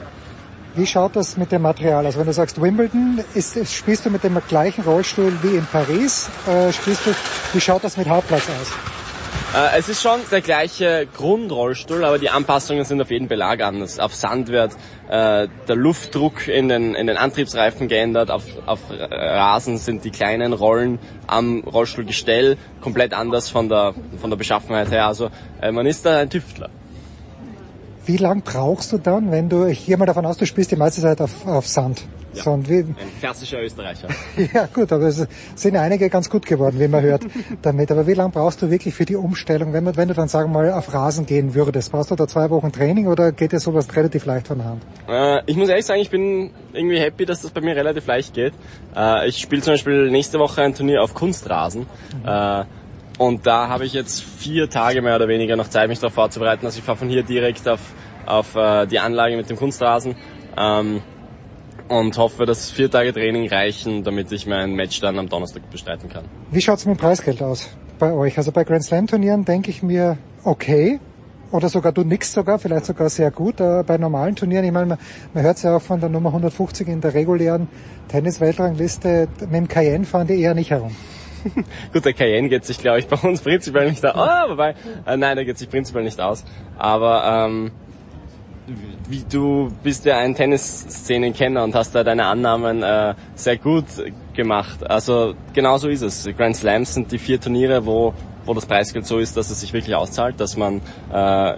Wie 0.74 0.86
schaut 0.86 1.16
das 1.16 1.36
mit 1.36 1.50
dem 1.50 1.62
Material 1.62 2.06
aus? 2.06 2.16
Wenn 2.16 2.26
du 2.26 2.32
sagst 2.32 2.60
Wimbledon, 2.60 3.24
ist, 3.34 3.74
spielst 3.74 4.06
du 4.06 4.10
mit 4.10 4.22
dem 4.22 4.40
gleichen 4.48 4.84
Rollstuhl 4.84 5.32
wie 5.42 5.56
in 5.56 5.66
Paris? 5.66 6.30
Äh, 6.46 6.72
spielst 6.72 7.06
du, 7.06 7.10
wie 7.52 7.60
schaut 7.60 7.82
das 7.82 7.96
mit 7.96 8.08
Hauptplatz 8.08 8.44
aus? 8.48 8.70
Äh, 9.52 9.78
es 9.78 9.88
ist 9.88 10.00
schon 10.00 10.20
der 10.30 10.42
gleiche 10.42 11.08
Grundrollstuhl, 11.12 12.04
aber 12.04 12.20
die 12.20 12.30
Anpassungen 12.30 12.84
sind 12.84 13.02
auf 13.02 13.10
jeden 13.10 13.26
Belag 13.26 13.62
anders. 13.62 13.98
Auf 13.98 14.14
Sand 14.14 14.46
wird 14.46 14.74
äh, 15.08 15.48
der 15.66 15.76
Luftdruck 15.76 16.46
in 16.46 16.68
den, 16.68 16.94
in 16.94 17.08
den 17.08 17.16
Antriebsreifen 17.16 17.88
geändert, 17.88 18.30
auf, 18.30 18.44
auf 18.66 18.78
Rasen 18.90 19.76
sind 19.76 20.04
die 20.04 20.12
kleinen 20.12 20.52
Rollen 20.52 21.00
am 21.26 21.64
Rollstuhlgestell 21.64 22.56
komplett 22.80 23.12
anders 23.12 23.48
von 23.48 23.68
der, 23.68 23.94
von 24.20 24.30
der 24.30 24.36
Beschaffenheit 24.36 24.92
her. 24.92 25.06
Also 25.06 25.30
äh, 25.60 25.72
man 25.72 25.86
ist 25.86 26.06
da 26.06 26.18
ein 26.18 26.30
Tüftler. 26.30 26.70
Wie 28.10 28.16
lang 28.16 28.42
brauchst 28.42 28.90
du 28.90 28.98
dann, 28.98 29.30
wenn 29.30 29.48
du, 29.48 29.66
ich 29.66 29.86
gehe 29.86 29.96
mal 29.96 30.04
davon 30.04 30.26
aus, 30.26 30.36
du 30.36 30.44
spielst 30.44 30.72
die 30.72 30.76
meiste 30.76 31.00
Zeit 31.00 31.20
auf, 31.20 31.46
auf 31.46 31.68
Sand. 31.68 32.02
Ja, 32.34 32.42
so, 32.42 32.58
wie, 32.68 32.78
ein 32.78 32.96
klassischer 33.20 33.62
Österreicher. 33.62 34.08
ja 34.52 34.66
gut, 34.66 34.90
aber 34.92 35.04
es 35.04 35.24
sind 35.54 35.76
einige 35.76 36.10
ganz 36.10 36.28
gut 36.28 36.44
geworden, 36.44 36.80
wie 36.80 36.88
man 36.88 37.02
hört 37.02 37.22
damit. 37.62 37.88
Aber 37.92 38.08
wie 38.08 38.14
lange 38.14 38.32
brauchst 38.32 38.62
du 38.62 38.70
wirklich 38.70 38.94
für 38.94 39.04
die 39.04 39.14
Umstellung, 39.14 39.72
wenn, 39.72 39.84
man, 39.84 39.96
wenn 39.96 40.08
du 40.08 40.14
dann 40.14 40.26
sagen 40.26 40.50
wir 40.50 40.58
mal 40.58 40.72
auf 40.72 40.92
Rasen 40.92 41.24
gehen 41.24 41.54
würdest? 41.54 41.92
Brauchst 41.92 42.10
du 42.10 42.16
da 42.16 42.26
zwei 42.26 42.50
Wochen 42.50 42.72
Training 42.72 43.06
oder 43.06 43.30
geht 43.30 43.52
dir 43.52 43.60
sowas 43.60 43.86
relativ 43.94 44.26
leicht 44.26 44.48
von 44.48 44.58
der 44.58 44.66
Hand? 44.66 44.82
Äh, 45.08 45.42
ich 45.46 45.56
muss 45.56 45.68
ehrlich 45.68 45.86
sagen, 45.86 46.00
ich 46.00 46.10
bin 46.10 46.50
irgendwie 46.72 46.98
happy, 46.98 47.26
dass 47.26 47.42
das 47.42 47.52
bei 47.52 47.60
mir 47.60 47.76
relativ 47.76 48.08
leicht 48.08 48.34
geht. 48.34 48.54
Äh, 48.96 49.28
ich 49.28 49.38
spiele 49.38 49.62
zum 49.62 49.74
Beispiel 49.74 50.10
nächste 50.10 50.40
Woche 50.40 50.62
ein 50.62 50.74
Turnier 50.74 51.00
auf 51.04 51.14
Kunstrasen. 51.14 51.82
Mhm. 51.82 52.28
Äh, 52.28 52.64
und 53.20 53.46
da 53.46 53.68
habe 53.68 53.84
ich 53.84 53.92
jetzt 53.92 54.22
vier 54.22 54.70
Tage 54.70 55.02
mehr 55.02 55.14
oder 55.14 55.28
weniger 55.28 55.54
noch 55.54 55.68
Zeit, 55.68 55.90
mich 55.90 55.98
darauf 55.98 56.14
vorzubereiten. 56.14 56.64
Also 56.64 56.78
ich 56.78 56.84
fahre 56.84 56.96
von 56.96 57.10
hier 57.10 57.22
direkt 57.22 57.68
auf, 57.68 57.80
auf 58.24 58.56
äh, 58.56 58.86
die 58.86 58.98
Anlage 58.98 59.36
mit 59.36 59.50
dem 59.50 59.58
Kunstrasen. 59.58 60.16
Ähm, 60.56 61.02
und 61.88 62.16
hoffe, 62.16 62.46
dass 62.46 62.70
vier 62.70 62.90
Tage 62.90 63.12
Training 63.12 63.46
reichen, 63.50 64.04
damit 64.04 64.32
ich 64.32 64.46
mein 64.46 64.72
Match 64.72 65.00
dann 65.00 65.18
am 65.18 65.28
Donnerstag 65.28 65.68
bestreiten 65.70 66.08
kann. 66.08 66.24
Wie 66.50 66.62
schaut's 66.62 66.86
mit 66.86 66.96
dem 66.96 66.98
Preisgeld 66.98 67.42
aus 67.42 67.68
bei 67.98 68.10
euch? 68.10 68.38
Also 68.38 68.52
bei 68.52 68.64
Grand 68.64 68.84
Slam 68.84 69.06
Turnieren 69.06 69.44
denke 69.44 69.70
ich 69.70 69.82
mir, 69.82 70.16
okay, 70.44 70.98
oder 71.52 71.68
sogar 71.68 71.92
du 71.92 72.04
nix 72.04 72.32
sogar, 72.32 72.58
vielleicht 72.58 72.86
sogar 72.86 73.10
sehr 73.10 73.30
gut. 73.30 73.60
Äh, 73.60 73.84
bei 73.86 73.98
normalen 73.98 74.34
Turnieren, 74.34 74.64
ich 74.64 74.72
meine, 74.72 74.86
man, 74.86 74.98
man 75.34 75.42
hört 75.42 75.62
ja 75.62 75.76
auch 75.76 75.82
von 75.82 76.00
der 76.00 76.08
Nummer 76.08 76.30
150 76.30 76.88
in 76.88 77.02
der 77.02 77.12
regulären 77.12 77.68
Tennis-Weltrangliste, 78.08 79.28
mit 79.40 79.52
dem 79.52 79.68
Cayenne 79.68 80.06
fahren 80.06 80.26
die 80.26 80.40
eher 80.40 80.54
nicht 80.54 80.70
herum. 80.70 80.96
Gut, 81.92 82.04
der 82.04 82.12
Cayenne 82.12 82.48
geht 82.48 82.64
sich, 82.64 82.78
glaube 82.78 82.98
ich, 82.98 83.06
bei 83.06 83.16
uns 83.16 83.40
prinzipiell 83.40 83.90
nicht 83.90 84.04
aus. 84.04 84.14
Oh, 84.16 84.50
wobei, 84.50 84.74
äh, 85.06 85.16
nein, 85.16 85.36
der 85.36 85.44
geht 85.44 85.58
sich 85.58 85.68
prinzipiell 85.68 86.04
nicht 86.04 86.20
aus. 86.20 86.44
Aber 86.78 87.48
ähm, 87.48 87.70
wie 89.08 89.24
du 89.28 89.72
bist 89.82 90.04
ja 90.04 90.18
ein 90.18 90.34
Tennisszenen-Kenner 90.34 91.64
und 91.64 91.74
hast 91.74 91.94
da 91.94 92.04
deine 92.04 92.26
Annahmen 92.26 92.82
äh, 92.82 93.14
sehr 93.34 93.56
gut 93.56 93.86
gemacht. 94.34 94.88
Also 94.88 95.34
genau 95.52 95.78
so 95.78 95.88
ist 95.88 96.02
es. 96.02 96.28
Grand 96.36 96.56
Slams 96.56 96.94
sind 96.94 97.10
die 97.10 97.18
vier 97.18 97.40
Turniere, 97.40 97.86
wo, 97.86 98.14
wo 98.44 98.54
das 98.54 98.66
Preisgeld 98.66 99.06
so 99.06 99.18
ist, 99.18 99.36
dass 99.36 99.50
es 99.50 99.60
sich 99.60 99.72
wirklich 99.72 99.94
auszahlt, 99.94 100.38
dass 100.38 100.56
man, 100.56 100.80
äh, 101.12 101.54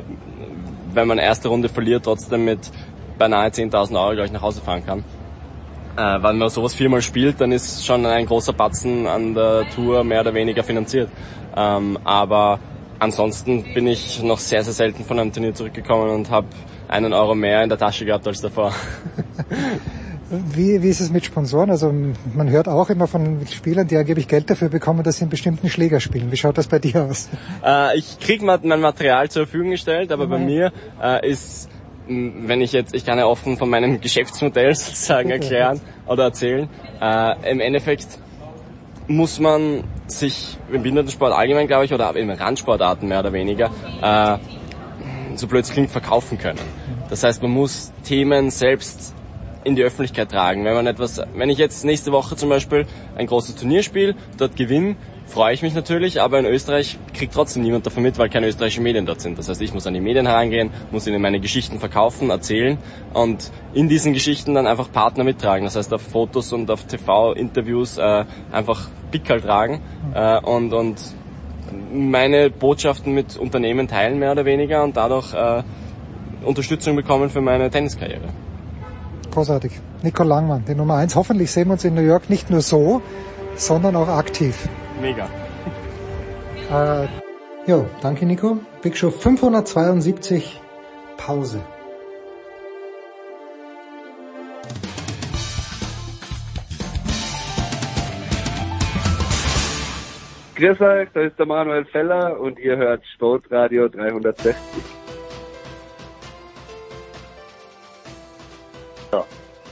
wenn 0.95 1.09
man 1.09 1.19
erste 1.19 1.49
Runde 1.49 1.69
verliert, 1.69 2.05
trotzdem 2.05 2.45
mit 2.45 2.71
beinahe 3.19 3.49
10.000 3.49 4.01
Euro, 4.03 4.13
glaube 4.13 4.27
ich, 4.27 4.33
nach 4.33 4.43
Hause 4.43 4.63
fahren 4.63 4.85
kann. 4.87 5.05
Äh, 5.97 6.23
wenn 6.23 6.39
man 6.39 6.49
sowas 6.49 6.75
viermal 6.75 7.03
spielt, 7.03 7.41
dann 7.41 7.53
ist 7.53 7.85
schon 7.85 8.07
ein 8.07 8.27
großer 8.27 8.53
Batzen 8.53 9.07
an 9.07 9.35
der 9.35 9.69
Tour 9.75 10.05
mehr 10.05 10.23
oder 10.23 10.33
weniger 10.33 10.65
finanziert. 10.65 11.11
Ähm, 11.55 11.99
aber 12.05 12.59
ansonsten 12.99 13.75
bin 13.75 13.87
ich 13.87 14.23
noch 14.23 14.39
sehr, 14.39 14.65
sehr 14.65 14.73
selten 14.73 15.05
von 15.05 15.19
einem 15.19 15.33
Turnier 15.33 15.55
zurückgekommen 15.55 16.09
und 16.11 16.31
habe 16.31 16.47
einen 16.89 17.13
Euro 17.13 17.35
mehr 17.35 17.63
in 17.63 17.69
der 17.69 17.79
Tasche 17.79 18.05
gehabt 18.05 18.27
als 18.27 18.41
davor. 18.41 18.73
Wie, 20.55 20.83
wie 20.83 20.89
ist 20.89 21.01
es 21.01 21.11
mit 21.11 21.27
Sponsoren? 21.27 21.69
Also 21.69 21.93
man 22.35 22.49
hört 22.49 22.67
auch 22.67 22.89
immer 22.89 23.07
von 23.07 23.47
Spielern, 23.47 23.87
die 23.87 23.99
angeblich 23.99 24.29
Geld 24.29 24.49
dafür 24.49 24.71
bekommen, 24.71 25.03
dass 25.03 25.19
sie 25.19 25.25
in 25.25 25.31
bestimmten 25.31 25.69
Schläger 25.69 26.01
spielen. 26.01 26.33
Wie 26.33 26.39
schaut 26.39 26.57
das 26.57 26.69
bei 26.69 26.79
dir 26.79 27.03
aus? 27.03 27.29
Äh, 27.63 27.99
ich 27.99 28.19
kriege 28.19 28.43
mein 28.43 28.81
Material 28.81 29.29
zur 29.29 29.45
Verfügung 29.47 29.73
gestellt, 29.73 30.11
aber 30.11 30.25
mhm. 30.25 30.31
bei 30.31 30.39
mir 30.39 30.73
äh, 31.03 31.31
ist, 31.31 31.69
wenn 32.07 32.61
ich 32.61 32.73
jetzt, 32.73 32.95
ich 32.95 33.05
kann 33.05 33.19
ja 33.19 33.27
offen 33.27 33.57
von 33.57 33.71
meinem 33.71 34.01
Geschäftsmodell 34.01 34.75
sozusagen 34.75 35.31
erklären 35.31 35.81
oder 36.07 36.25
erzählen, 36.25 36.69
äh, 37.01 37.51
im 37.51 37.61
Endeffekt 37.61 38.19
muss 39.09 39.41
man 39.41 39.85
sich 40.07 40.57
im 40.71 40.83
Behindertensport 40.83 41.33
allgemein, 41.33 41.67
glaube 41.67 41.85
ich, 41.85 41.93
oder 41.93 42.15
im 42.15 42.31
Randsportarten 42.31 43.09
mehr 43.09 43.21
oder 43.21 43.33
weniger, 43.33 43.71
äh, 44.01 44.39
so 45.37 45.47
blöd 45.47 45.65
es 45.65 45.73
klingt, 45.73 45.91
verkaufen 45.91 46.39
können. 46.39 46.61
Das 47.09 47.25
heißt, 47.25 47.43
man 47.43 47.51
muss 47.51 47.93
Themen 48.05 48.51
selbst 48.51 49.15
in 49.65 49.77
die 49.77 49.83
Öffentlichkeit 49.83 50.31
tragen. 50.31 50.65
Wenn 50.65 50.75
man 50.75 50.87
etwas, 50.87 51.21
wenn 51.35 51.51
ich 51.51 51.59
jetzt 51.59 51.85
nächste 51.85 52.13
Woche 52.13 52.37
zum 52.37 52.49
Beispiel 52.49 52.87
ein 53.17 53.27
großes 53.27 53.55
Turnier 53.57 53.83
spiele, 53.83 54.15
dort 54.39 54.57
gewinne, 54.57 54.97
freue 55.33 55.55
ich 55.55 55.63
mich 55.63 55.75
natürlich, 55.75 56.21
aber 56.21 56.39
in 56.39 56.45
Österreich 56.45 56.99
kriegt 57.15 57.33
trotzdem 57.33 57.63
niemand 57.63 57.87
davon 57.87 58.03
mit, 58.03 58.19
weil 58.19 58.29
keine 58.29 58.47
österreichischen 58.47 58.83
Medien 58.83 59.07
dort 59.07 59.23
sind. 59.23 59.39
Das 59.39 59.49
heißt, 59.49 59.63
ich 59.63 59.73
muss 59.73 59.87
an 59.87 59.95
die 59.95 60.01
Medien 60.01 60.27
herangehen, 60.27 60.71
muss 60.91 61.07
ihnen 61.07 61.23
meine 61.23 61.41
Geschichten 61.41 61.79
verkaufen, 61.79 62.29
erzählen 62.29 62.77
und 63.15 63.51
in 63.73 63.89
diesen 63.89 64.13
Geschichten 64.13 64.55
dann 64.55 64.67
einfach 64.67 64.93
Partner 64.93 65.25
mittragen. 65.25 65.65
Das 65.65 65.75
heißt, 65.75 65.93
auf 65.95 66.03
Fotos 66.03 66.53
und 66.53 66.71
auf 66.71 66.85
TV-Interviews 66.85 67.97
äh, 67.97 68.25
einfach 68.53 68.89
Pickel 69.11 69.41
tragen 69.41 69.81
äh, 70.15 70.39
und, 70.41 70.75
und 70.75 71.01
meine 71.93 72.51
Botschaften 72.51 73.15
mit 73.15 73.37
Unternehmen 73.39 73.89
teilen, 73.89 74.19
mehr 74.19 74.33
oder 74.33 74.45
weniger, 74.45 74.85
und 74.85 74.97
dadurch 74.97 75.33
äh, 75.33 75.63
Unterstützung 76.45 76.95
bekommen 76.95 77.31
für 77.31 77.41
meine 77.41 77.71
Tenniskarriere. 77.71 78.29
Großartig. 79.31 79.73
Nico 80.03 80.25
Langmann, 80.25 80.65
die 80.69 80.75
Nummer 80.75 80.97
eins. 80.97 81.17
Hoffentlich 81.17 81.51
sehen 81.51 81.69
wir 81.69 81.73
uns 81.73 81.85
in 81.85 81.95
New 81.95 82.03
York 82.03 82.29
nicht 82.29 82.51
nur 82.51 82.61
so, 82.61 83.01
sondern 83.57 83.97
auch 83.97 84.09
aktiv. 84.09 84.69
Mega. 85.03 85.29
Äh, 86.71 87.09
jo, 87.67 87.87
danke 88.01 88.25
Nico. 88.25 88.59
Big 88.83 88.97
Show 88.97 89.11
572 89.11 90.61
Pause. 91.17 91.61
Grüß 100.55 100.81
euch, 100.81 101.09
da 101.13 101.21
ist 101.23 101.37
der 101.37 101.47
Manuel 101.47 101.85
Feller 101.87 102.39
und 102.39 102.61
ihr 102.61 102.77
hört 102.77 103.05
Sportradio 103.05 103.89
360. 103.89 104.55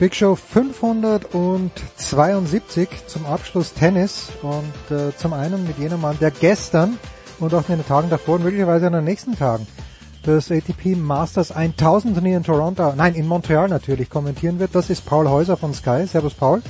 Big 0.01 0.15
Show 0.15 0.35
572 0.35 2.89
zum 3.07 3.25
Abschluss 3.27 3.75
Tennis 3.75 4.31
und 4.41 4.73
äh, 4.91 5.15
zum 5.15 5.35
einen 5.35 5.67
mit 5.67 5.77
jenem 5.77 6.01
Mann, 6.01 6.17
der 6.19 6.31
gestern 6.31 6.99
und 7.39 7.53
auch 7.53 7.69
in 7.69 7.77
den 7.77 7.87
Tagen 7.87 8.09
davor 8.09 8.37
und 8.37 8.45
möglicherweise 8.45 8.87
in 8.87 8.95
den 8.95 9.05
nächsten 9.05 9.37
Tagen 9.37 9.67
das 10.23 10.51
ATP 10.51 10.97
Masters 10.97 11.53
1000 11.53 12.15
Turnier 12.15 12.39
in 12.39 12.45
Toronto, 12.45 12.95
nein, 12.97 13.15
in 13.15 13.29
Montreal 13.29 13.69
natürlich 13.69 14.09
kommentieren 14.09 14.59
wird. 14.59 14.75
Das 14.75 14.89
ist 14.89 15.05
Paul 15.05 15.29
Häuser 15.29 15.59
von 15.59 15.75
Sky. 15.75 16.07
Servus 16.07 16.33
Paul. 16.33 16.62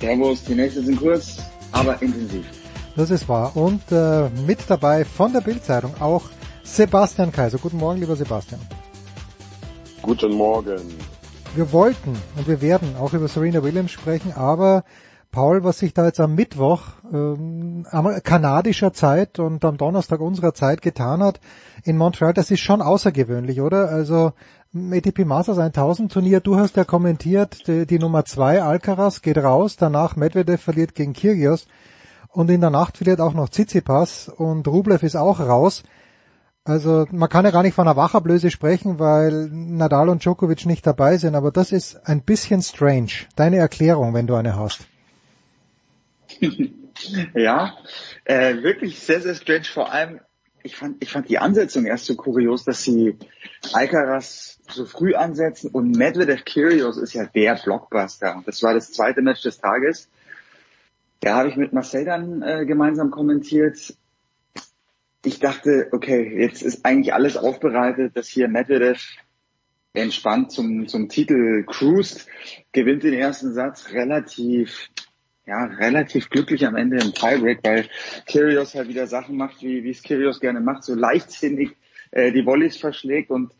Servus, 0.00 0.44
die 0.44 0.54
nächsten 0.54 0.86
sind 0.86 1.00
kurz, 1.00 1.38
aber 1.72 2.00
intensiv. 2.00 2.46
Das 2.94 3.10
ist 3.10 3.28
wahr. 3.28 3.56
Und 3.56 3.82
äh, 3.90 4.28
mit 4.46 4.60
dabei 4.68 5.04
von 5.04 5.32
der 5.32 5.40
Bildzeitung 5.40 5.94
auch 5.98 6.26
Sebastian 6.62 7.32
Kaiser. 7.32 7.58
Guten 7.58 7.78
Morgen, 7.78 7.98
lieber 7.98 8.14
Sebastian. 8.14 8.60
Guten 10.00 10.32
Morgen. 10.32 10.94
Wir 11.58 11.72
wollten 11.72 12.16
und 12.36 12.46
wir 12.46 12.62
werden 12.62 12.94
auch 13.00 13.14
über 13.14 13.26
Serena 13.26 13.64
Williams 13.64 13.90
sprechen, 13.90 14.32
aber 14.32 14.84
Paul, 15.32 15.64
was 15.64 15.80
sich 15.80 15.92
da 15.92 16.06
jetzt 16.06 16.20
am 16.20 16.36
Mittwoch 16.36 16.82
ähm, 17.12 17.84
kanadischer 18.22 18.92
Zeit 18.92 19.40
und 19.40 19.64
am 19.64 19.76
Donnerstag 19.76 20.20
unserer 20.20 20.54
Zeit 20.54 20.82
getan 20.82 21.20
hat 21.20 21.40
in 21.82 21.96
Montreal, 21.96 22.32
das 22.32 22.52
ist 22.52 22.60
schon 22.60 22.80
außergewöhnlich, 22.80 23.60
oder? 23.60 23.88
Also 23.88 24.34
ATP 24.72 25.24
Masters 25.24 25.58
1000 25.58 26.12
Turnier, 26.12 26.38
du 26.38 26.56
hast 26.56 26.76
ja 26.76 26.84
kommentiert, 26.84 27.66
die, 27.66 27.86
die 27.86 27.98
Nummer 27.98 28.24
zwei 28.24 28.62
Alcaraz 28.62 29.20
geht 29.20 29.38
raus, 29.38 29.74
danach 29.76 30.14
Medvedev 30.14 30.62
verliert 30.62 30.94
gegen 30.94 31.12
Kyrgios 31.12 31.66
und 32.28 32.50
in 32.50 32.60
der 32.60 32.70
Nacht 32.70 32.98
verliert 32.98 33.20
auch 33.20 33.34
noch 33.34 33.48
Tsitsipas 33.48 34.28
und 34.28 34.68
Rublev 34.68 35.04
ist 35.04 35.16
auch 35.16 35.40
raus. 35.40 35.82
Also 36.64 37.06
man 37.10 37.28
kann 37.28 37.44
ja 37.44 37.50
gar 37.50 37.62
nicht 37.62 37.74
von 37.74 37.88
einer 37.88 37.96
Wachablöse 37.96 38.50
sprechen, 38.50 38.98
weil 38.98 39.48
Nadal 39.50 40.08
und 40.10 40.22
Djokovic 40.22 40.66
nicht 40.66 40.86
dabei 40.86 41.16
sind, 41.16 41.34
aber 41.34 41.50
das 41.50 41.72
ist 41.72 42.06
ein 42.06 42.22
bisschen 42.22 42.62
strange. 42.62 43.10
Deine 43.36 43.56
Erklärung, 43.56 44.12
wenn 44.12 44.26
du 44.26 44.34
eine 44.34 44.56
hast. 44.56 44.86
ja, 47.34 47.74
äh, 48.24 48.62
wirklich 48.62 48.98
sehr, 48.98 49.22
sehr 49.22 49.34
strange. 49.34 49.64
Vor 49.64 49.90
allem, 49.90 50.20
ich 50.62 50.76
fand, 50.76 51.02
ich 51.02 51.10
fand 51.10 51.28
die 51.28 51.38
Ansetzung 51.38 51.86
erst 51.86 52.04
so 52.04 52.14
kurios, 52.16 52.64
dass 52.64 52.82
sie 52.82 53.16
Alcaraz 53.72 54.60
so 54.70 54.84
früh 54.84 55.14
ansetzen 55.14 55.70
und 55.70 55.96
Medvedev 55.96 56.44
Kyrgios 56.44 56.98
ist 56.98 57.14
ja 57.14 57.24
der 57.24 57.54
Blockbuster. 57.56 58.42
Das 58.44 58.62
war 58.62 58.74
das 58.74 58.92
zweite 58.92 59.22
Match 59.22 59.42
des 59.42 59.58
Tages. 59.58 60.08
Da 61.20 61.36
habe 61.36 61.48
ich 61.48 61.56
mit 61.56 61.72
Marcel 61.72 62.04
dann 62.04 62.42
äh, 62.42 62.66
gemeinsam 62.66 63.10
kommentiert 63.10 63.94
ich 65.24 65.40
dachte, 65.40 65.88
okay, 65.92 66.40
jetzt 66.40 66.62
ist 66.62 66.84
eigentlich 66.84 67.12
alles 67.12 67.36
aufbereitet, 67.36 68.16
dass 68.16 68.28
hier 68.28 68.48
Medvedev 68.48 69.00
entspannt 69.94 70.52
zum, 70.52 70.86
zum 70.86 71.08
Titel 71.08 71.64
cruised, 71.64 72.26
gewinnt 72.72 73.02
den 73.02 73.14
ersten 73.14 73.52
Satz 73.52 73.92
relativ, 73.92 74.90
ja, 75.46 75.64
relativ 75.64 76.30
glücklich 76.30 76.66
am 76.66 76.76
Ende 76.76 76.98
im 76.98 77.14
Tiebreak, 77.14 77.60
weil 77.64 77.88
Kyrgios 78.26 78.74
halt 78.74 78.88
wieder 78.88 79.06
Sachen 79.06 79.36
macht, 79.36 79.62
wie, 79.62 79.82
wie 79.82 79.90
es 79.90 80.02
Kyrgios 80.02 80.40
gerne 80.40 80.60
macht, 80.60 80.84
so 80.84 80.94
leichtsinnig 80.94 81.76
äh, 82.10 82.32
die 82.32 82.46
Volleys 82.46 82.76
verschlägt 82.76 83.30
und 83.30 83.52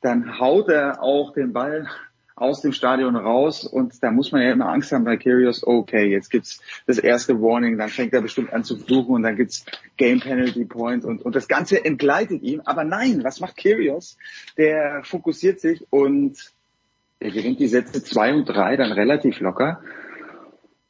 dann 0.00 0.38
haut 0.38 0.68
er 0.68 1.02
auch 1.02 1.32
den 1.32 1.52
Ball 1.52 1.88
aus 2.34 2.62
dem 2.62 2.72
Stadion 2.72 3.16
raus 3.16 3.64
und 3.64 4.02
da 4.02 4.10
muss 4.10 4.32
man 4.32 4.42
ja 4.42 4.52
immer 4.52 4.68
Angst 4.68 4.92
haben 4.92 5.04
bei 5.04 5.16
Kyrgios, 5.16 5.66
okay, 5.66 6.06
jetzt 6.10 6.30
gibt's 6.30 6.60
das 6.86 6.98
erste 6.98 7.40
Warning, 7.40 7.78
dann 7.78 7.88
fängt 7.88 8.12
er 8.12 8.22
bestimmt 8.22 8.52
an 8.52 8.64
zu 8.64 8.76
fluchen 8.76 9.16
und 9.16 9.22
dann 9.22 9.36
gibt's 9.36 9.64
Game 9.96 10.20
Penalty 10.20 10.64
Point 10.64 11.04
und, 11.04 11.22
und 11.22 11.34
das 11.34 11.48
Ganze 11.48 11.84
entgleitet 11.84 12.42
ihm. 12.42 12.62
Aber 12.64 12.84
nein, 12.84 13.22
was 13.22 13.40
macht 13.40 13.56
Kyrgios? 13.56 14.16
Der 14.56 15.02
fokussiert 15.04 15.60
sich 15.60 15.86
und 15.90 16.36
er 17.20 17.30
gewinnt 17.30 17.60
die 17.60 17.68
Sätze 17.68 18.02
zwei 18.02 18.34
und 18.34 18.46
drei 18.46 18.76
dann 18.76 18.92
relativ 18.92 19.40
locker. 19.40 19.80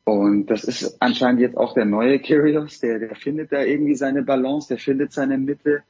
Und 0.04 0.46
das 0.46 0.64
ist 0.64 0.96
anscheinend 1.00 1.40
jetzt 1.40 1.56
auch 1.56 1.74
der 1.74 1.84
neue 1.84 2.18
Kyrgios, 2.18 2.80
der, 2.80 2.98
der 2.98 3.14
findet 3.14 3.52
da 3.52 3.62
irgendwie 3.62 3.94
seine 3.94 4.22
Balance, 4.22 4.68
der 4.68 4.78
findet 4.78 5.12
seine 5.12 5.38
Mitte 5.38 5.82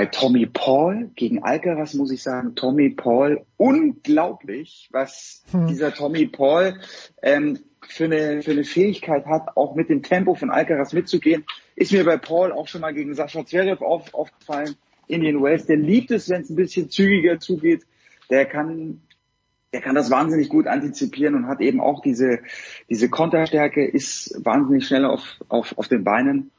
bei 0.00 0.06
Tommy 0.06 0.46
Paul 0.46 1.10
gegen 1.14 1.42
Alcaraz 1.42 1.92
muss 1.92 2.10
ich 2.10 2.22
sagen, 2.22 2.54
Tommy 2.54 2.88
Paul, 2.88 3.44
unglaublich, 3.58 4.88
was 4.92 5.42
hm. 5.50 5.66
dieser 5.66 5.92
Tommy 5.92 6.26
Paul 6.26 6.80
ähm, 7.20 7.58
für, 7.86 8.06
eine, 8.06 8.40
für 8.40 8.52
eine 8.52 8.64
Fähigkeit 8.64 9.26
hat, 9.26 9.58
auch 9.58 9.74
mit 9.74 9.90
dem 9.90 10.02
Tempo 10.02 10.34
von 10.34 10.50
Alcaraz 10.50 10.94
mitzugehen. 10.94 11.44
Ist 11.76 11.92
mir 11.92 12.02
bei 12.06 12.16
Paul 12.16 12.50
auch 12.50 12.66
schon 12.66 12.80
mal 12.80 12.94
gegen 12.94 13.14
Sascha 13.14 13.44
Zverev 13.44 13.84
auf, 13.84 14.14
aufgefallen. 14.14 14.74
Indian 15.06 15.42
Wells, 15.42 15.66
der 15.66 15.76
liebt 15.76 16.10
es, 16.12 16.30
wenn 16.30 16.40
es 16.40 16.48
ein 16.48 16.56
bisschen 16.56 16.88
zügiger 16.88 17.38
zugeht. 17.38 17.82
Der 18.30 18.46
kann, 18.46 19.02
der 19.74 19.82
kann 19.82 19.96
das 19.96 20.10
wahnsinnig 20.10 20.48
gut 20.48 20.66
antizipieren 20.66 21.34
und 21.34 21.46
hat 21.46 21.60
eben 21.60 21.82
auch 21.82 22.00
diese, 22.00 22.38
diese 22.88 23.10
Konterstärke, 23.10 23.86
ist 23.86 24.34
wahnsinnig 24.46 24.86
schnell 24.86 25.04
auf, 25.04 25.42
auf, 25.50 25.76
auf 25.76 25.88
den 25.88 26.04
Beinen. 26.04 26.52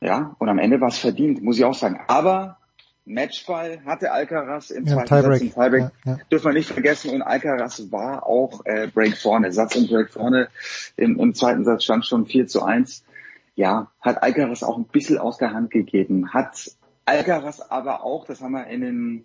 Ja, 0.00 0.34
und 0.38 0.48
am 0.48 0.58
Ende 0.58 0.80
war 0.80 0.88
es 0.88 0.98
verdient, 0.98 1.42
muss 1.42 1.58
ich 1.58 1.64
auch 1.64 1.74
sagen. 1.74 2.00
Aber 2.08 2.58
Matchball 3.04 3.80
hatte 3.84 4.12
Alcaraz 4.12 4.70
im 4.70 4.86
ja, 4.86 4.94
zweiten 4.94 5.08
Tiebreak. 5.08 5.32
Satz 5.32 5.42
im 5.42 5.50
Tiebreak. 5.50 5.82
Ja, 5.82 6.12
ja. 6.12 6.18
Dürfen 6.30 6.46
wir 6.46 6.52
nicht 6.54 6.70
vergessen. 6.70 7.10
Und 7.10 7.22
Alcaraz 7.22 7.90
war 7.90 8.26
auch 8.26 8.64
äh, 8.64 8.86
Break 8.86 9.16
vorne. 9.16 9.52
Satz 9.52 9.76
und 9.76 9.90
Break 9.90 10.10
vorne. 10.10 10.48
Im, 10.96 11.18
Im 11.18 11.34
zweiten 11.34 11.64
Satz 11.64 11.84
stand 11.84 12.06
schon 12.06 12.26
4 12.26 12.46
zu 12.46 12.62
1. 12.62 13.04
Ja, 13.56 13.90
hat 14.00 14.22
Alcaraz 14.22 14.62
auch 14.62 14.78
ein 14.78 14.84
bisschen 14.84 15.18
aus 15.18 15.38
der 15.38 15.52
Hand 15.52 15.70
gegeben. 15.70 16.32
Hat 16.32 16.70
Alcaraz 17.04 17.60
aber 17.60 18.04
auch, 18.04 18.24
das 18.24 18.40
haben 18.40 18.52
wir 18.52 18.66
in 18.68 18.80
den 18.80 19.24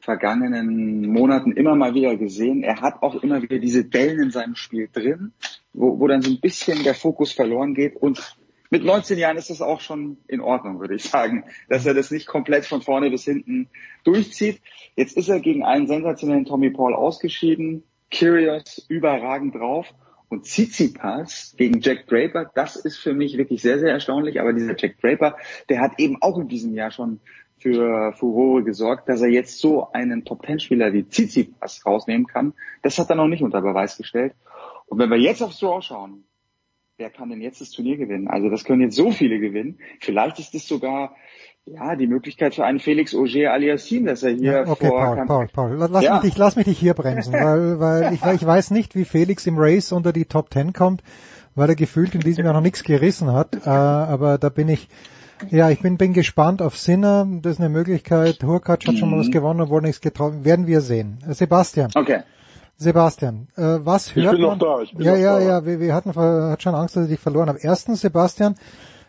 vergangenen 0.00 1.06
Monaten 1.12 1.52
immer 1.52 1.74
mal 1.74 1.94
wieder 1.94 2.16
gesehen, 2.16 2.62
er 2.62 2.80
hat 2.80 3.02
auch 3.02 3.22
immer 3.22 3.42
wieder 3.42 3.58
diese 3.58 3.84
Dellen 3.84 4.22
in 4.22 4.30
seinem 4.30 4.54
Spiel 4.54 4.88
drin, 4.92 5.32
wo, 5.72 5.98
wo 5.98 6.06
dann 6.06 6.22
so 6.22 6.30
ein 6.30 6.40
bisschen 6.40 6.84
der 6.84 6.94
Fokus 6.94 7.32
verloren 7.32 7.74
geht 7.74 7.96
und 7.96 8.36
mit 8.70 8.84
19 8.84 9.18
Jahren 9.18 9.36
ist 9.36 9.50
das 9.50 9.62
auch 9.62 9.80
schon 9.80 10.18
in 10.28 10.40
Ordnung, 10.40 10.80
würde 10.80 10.94
ich 10.94 11.04
sagen, 11.04 11.44
dass 11.68 11.86
er 11.86 11.94
das 11.94 12.10
nicht 12.10 12.26
komplett 12.26 12.66
von 12.66 12.82
vorne 12.82 13.10
bis 13.10 13.24
hinten 13.24 13.68
durchzieht. 14.04 14.60
Jetzt 14.96 15.16
ist 15.16 15.28
er 15.28 15.40
gegen 15.40 15.64
einen 15.64 15.86
sensationellen 15.86 16.44
Tommy 16.44 16.70
Paul 16.70 16.94
ausgeschieden, 16.94 17.84
Curious 18.12 18.84
überragend 18.88 19.54
drauf 19.54 19.92
Und 20.28 20.44
Tsitsipas 20.44 21.54
gegen 21.56 21.80
Jack 21.80 22.08
Draper, 22.08 22.50
das 22.54 22.76
ist 22.76 22.98
für 22.98 23.14
mich 23.14 23.36
wirklich 23.38 23.62
sehr, 23.62 23.78
sehr 23.78 23.90
erstaunlich. 23.92 24.40
Aber 24.40 24.52
dieser 24.52 24.76
Jack 24.76 25.00
Draper, 25.00 25.36
der 25.68 25.80
hat 25.80 25.98
eben 25.98 26.20
auch 26.20 26.38
in 26.38 26.48
diesem 26.48 26.74
Jahr 26.74 26.90
schon 26.90 27.20
für 27.58 28.12
Furore 28.12 28.64
gesorgt, 28.64 29.08
dass 29.08 29.22
er 29.22 29.28
jetzt 29.28 29.58
so 29.58 29.90
einen 29.92 30.24
Top-Ten-Spieler 30.24 30.92
wie 30.92 31.08
Tsitsipas 31.08 31.86
rausnehmen 31.86 32.26
kann. 32.26 32.54
Das 32.82 32.98
hat 32.98 33.08
er 33.08 33.16
noch 33.16 33.28
nicht 33.28 33.42
unter 33.42 33.62
Beweis 33.62 33.96
gestellt. 33.96 34.34
Und 34.86 34.98
wenn 34.98 35.10
wir 35.10 35.18
jetzt 35.18 35.42
aufs 35.42 35.60
Draw 35.60 35.80
schauen, 35.80 36.24
wer 36.98 37.10
kann 37.10 37.28
denn 37.28 37.40
jetzt 37.40 37.60
das 37.60 37.70
Turnier 37.70 37.96
gewinnen? 37.96 38.28
Also 38.28 38.48
das 38.48 38.64
können 38.64 38.80
jetzt 38.80 38.96
so 38.96 39.10
viele 39.10 39.38
gewinnen. 39.38 39.78
Vielleicht 40.00 40.38
ist 40.38 40.54
es 40.54 40.66
sogar 40.66 41.14
ja, 41.66 41.96
die 41.96 42.06
Möglichkeit 42.06 42.54
für 42.54 42.64
einen 42.64 42.78
Felix 42.78 43.14
Auger 43.14 43.52
aliassime, 43.52 44.10
dass 44.10 44.22
er 44.22 44.30
hier 44.30 44.52
ja, 44.52 44.66
okay, 44.66 44.88
vor... 44.88 45.16
Paul, 45.16 45.26
Paul, 45.26 45.48
Paul, 45.52 45.88
lass, 45.90 46.02
ja. 46.02 46.14
mich 46.14 46.22
dich, 46.22 46.38
lass 46.38 46.56
mich 46.56 46.64
dich 46.64 46.78
hier 46.78 46.94
bremsen, 46.94 47.32
weil, 47.32 47.80
weil 47.80 48.14
ich, 48.14 48.24
ich 48.24 48.46
weiß 48.46 48.70
nicht, 48.70 48.94
wie 48.94 49.04
Felix 49.04 49.46
im 49.46 49.58
Race 49.58 49.92
unter 49.92 50.12
die 50.12 50.26
Top 50.26 50.48
Ten 50.50 50.72
kommt, 50.72 51.02
weil 51.54 51.68
er 51.68 51.74
gefühlt 51.74 52.14
in 52.14 52.20
diesem 52.20 52.44
Jahr 52.44 52.54
noch 52.54 52.60
nichts 52.60 52.84
gerissen 52.84 53.32
hat, 53.32 53.66
äh, 53.66 53.68
aber 53.68 54.38
da 54.38 54.48
bin 54.48 54.68
ich, 54.68 54.88
ja, 55.50 55.68
ich 55.68 55.80
bin, 55.80 55.98
bin 55.98 56.12
gespannt 56.12 56.62
auf 56.62 56.78
Sinner, 56.78 57.26
das 57.42 57.54
ist 57.54 57.60
eine 57.60 57.68
Möglichkeit, 57.68 58.44
Hurkacz 58.44 58.86
hat 58.86 58.94
mhm. 58.94 58.98
schon 58.98 59.10
mal 59.10 59.18
was 59.18 59.26
mhm. 59.26 59.32
gewonnen, 59.32 59.60
obwohl 59.60 59.82
nichts 59.82 60.00
getroffen, 60.00 60.44
werden 60.44 60.68
wir 60.68 60.80
sehen. 60.80 61.18
Äh, 61.28 61.34
Sebastian. 61.34 61.90
Okay. 61.94 62.20
Sebastian, 62.78 63.48
äh, 63.56 63.62
was 63.84 64.14
hört 64.14 64.26
ich 64.26 64.30
bin 64.32 64.40
man? 64.42 64.58
Noch 64.58 64.76
da, 64.76 64.82
ich 64.82 64.94
bin 64.94 65.04
ja, 65.06 65.12
noch 65.12 65.18
ja, 65.18 65.38
da. 65.38 65.44
ja, 65.44 65.66
wir, 65.66 65.80
wir 65.80 65.94
hatten, 65.94 66.14
hat 66.14 66.62
schon 66.62 66.74
Angst, 66.74 66.96
dass 66.96 67.04
ich 67.04 67.10
dich 67.10 67.20
verloren 67.20 67.48
habe. 67.48 67.58
Erstens, 67.62 68.02
Sebastian, 68.02 68.54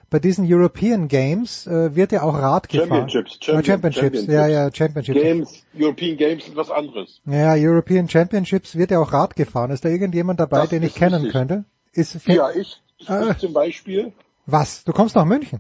bei 0.10 0.20
diesen 0.20 0.46
European 0.50 1.10
Games 1.10 1.68
äh, 1.68 1.94
wird 1.94 2.14
ja 2.14 2.22
auch 2.22 2.34
Rad 2.36 2.70
gefahren. 2.70 3.10
Championships, 3.10 3.38
Champion, 3.42 3.64
Championships, 3.66 4.02
Championships, 4.22 4.34
ja, 4.34 4.48
ja, 4.48 4.74
Championships. 4.74 5.22
Games, 5.22 5.64
European 5.78 6.16
Games 6.18 6.46
sind 6.46 6.56
was 6.56 6.72
anderes. 6.72 7.22
Ja, 7.26 7.56
European 7.56 8.08
Championships 8.08 8.76
wird 8.78 8.92
ja 8.92 9.00
auch 9.00 9.12
Rad 9.12 9.36
gefahren. 9.36 9.72
Ist 9.72 9.84
da 9.84 9.90
irgendjemand 9.90 10.40
dabei, 10.40 10.62
Das 10.62 10.70
den 10.70 10.84
ich 10.84 10.96
kennen 10.96 11.16
richtig. 11.16 11.34
könnte? 11.34 11.66
Ist 11.92 12.26
Ja, 12.26 12.50
ich, 12.52 12.82
ich 13.00 13.10
Ah. 13.10 13.38
zum 13.38 13.52
Beispiel 13.52 14.14
Was? 14.46 14.86
Du 14.86 14.94
kommst 14.94 15.16
nach 15.16 15.26
München? 15.26 15.60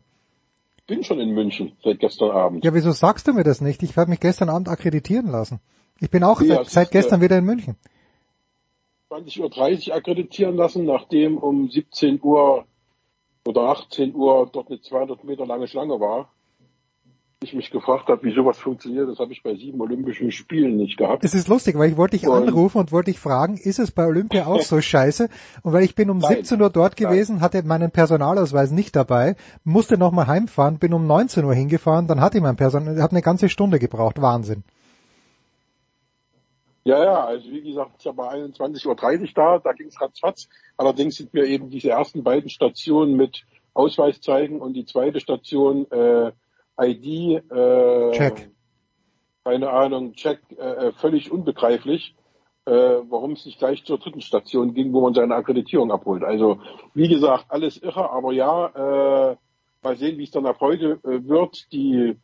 bin 0.87 1.03
schon 1.03 1.19
in 1.19 1.31
München 1.33 1.73
seit 1.83 1.99
gestern 1.99 2.31
Abend. 2.31 2.63
Ja, 2.63 2.73
wieso 2.73 2.93
sagst 2.93 3.27
du 3.27 3.33
mir 3.33 3.43
das 3.43 3.59
nicht? 3.59 3.83
Ich 3.83 3.97
habe 3.97 4.09
mich 4.09 4.21
gestern 4.21 4.47
Abend 4.47 4.69
akkreditieren 4.69 5.27
lassen. 5.29 5.59
Ich 5.99 6.09
bin 6.09 6.23
auch 6.23 6.41
Ja, 6.41 6.55
seit, 6.63 6.69
seit 6.69 6.91
gestern 6.91 7.19
äh, 7.19 7.23
wieder 7.25 7.37
in 7.37 7.43
München. 7.43 7.75
20.30 9.09 9.89
Uhr 9.89 9.95
akkreditieren 9.95 10.55
lassen, 10.55 10.85
nachdem 10.85 11.37
um 11.37 11.69
17 11.69 12.19
Uhr 12.21 12.65
oder 13.45 13.61
18 13.69 14.13
Uhr 14.13 14.49
dort 14.51 14.67
eine 14.69 14.81
200 14.81 15.23
Meter 15.23 15.45
lange 15.45 15.67
Schlange 15.67 15.99
war. 15.99 16.29
Ich 17.43 17.53
mich 17.53 17.69
gefragt 17.69 18.07
habe, 18.07 18.23
wie 18.23 18.33
sowas 18.33 18.57
funktioniert, 18.57 19.07
das 19.07 19.19
habe 19.19 19.31
ich 19.31 19.43
bei 19.43 19.53
sieben 19.55 19.79
Olympischen 19.79 20.31
Spielen 20.31 20.75
nicht 20.75 20.97
gehabt. 20.97 21.23
Es 21.23 21.35
ist 21.35 21.47
lustig, 21.47 21.77
weil 21.77 21.91
ich 21.91 21.95
wollte 21.95 22.17
dich 22.17 22.27
Und- 22.27 22.35
anrufen 22.47 22.79
und 22.79 22.91
wollte 22.91 23.11
dich 23.11 23.19
fragen, 23.19 23.57
ist 23.57 23.77
es 23.77 23.91
bei 23.91 24.07
Olympia 24.07 24.47
auch 24.47 24.61
so 24.61 24.81
scheiße? 24.81 25.29
Und 25.61 25.71
weil 25.71 25.83
ich 25.83 25.93
bin 25.93 26.09
um 26.09 26.17
Nein. 26.17 26.37
17 26.37 26.59
Uhr 26.59 26.71
dort 26.71 26.97
gewesen, 26.97 27.39
hatte 27.39 27.61
meinen 27.63 27.91
Personalausweis 27.91 28.71
nicht 28.71 28.95
dabei, 28.95 29.35
musste 29.63 29.99
nochmal 29.99 30.25
heimfahren, 30.25 30.79
bin 30.79 30.93
um 30.95 31.05
19 31.05 31.45
Uhr 31.45 31.53
hingefahren, 31.53 32.07
dann 32.07 32.21
hatte 32.21 32.37
ich 32.39 32.43
mein 32.43 32.55
Personal, 32.55 32.99
habe 33.01 33.11
eine 33.11 33.21
ganze 33.21 33.49
Stunde 33.49 33.77
gebraucht, 33.77 34.19
Wahnsinn. 34.19 34.63
Ja, 36.87 37.03
ja, 37.03 37.25
also 37.25 37.51
wie 37.51 37.63
gesagt, 37.63 37.95
ich 37.99 38.05
war 38.15 38.31
21.30 38.31 38.87
Uhr 38.87 38.95
da, 39.35 39.59
da 39.59 39.73
ging 39.73 39.87
es 39.87 39.99
ratzfatz. 39.99 40.47
Allerdings 40.77 41.17
sind 41.17 41.33
mir 41.33 41.43
eben 41.43 41.69
diese 41.69 41.89
ersten 41.89 42.23
beiden 42.23 42.49
Stationen 42.49 43.17
mit 43.17 43.43
Ausweis 43.73 44.21
zeigen 44.21 44.61
und 44.61 44.71
die 44.71 44.85
zweite 44.85 45.19
Station 45.19 45.85
äh, 45.91 46.31
ID, 46.79 47.43
äh, 47.51 48.11
Check. 48.13 48.51
keine 49.43 49.69
Ahnung, 49.69 50.13
Check, 50.13 50.39
äh, 50.57 50.93
völlig 50.93 51.29
unbegreiflich, 51.29 52.15
äh, 52.63 52.71
warum 52.71 53.33
es 53.33 53.45
nicht 53.45 53.59
gleich 53.59 53.83
zur 53.83 53.97
dritten 53.97 54.21
Station 54.21 54.73
ging, 54.73 54.93
wo 54.93 55.01
man 55.01 55.13
seine 55.13 55.35
Akkreditierung 55.35 55.91
abholt. 55.91 56.23
Also 56.23 56.61
wie 56.93 57.09
gesagt, 57.09 57.47
alles 57.49 57.75
irre, 57.83 58.11
aber 58.11 58.31
ja, 58.31 59.31
äh, 59.31 59.35
mal 59.83 59.97
sehen, 59.97 60.17
wie 60.17 60.23
es 60.23 60.31
dann 60.31 60.45
ab 60.45 60.61
heute 60.61 61.01
äh, 61.03 61.27
wird. 61.27 61.69
Die 61.73 62.15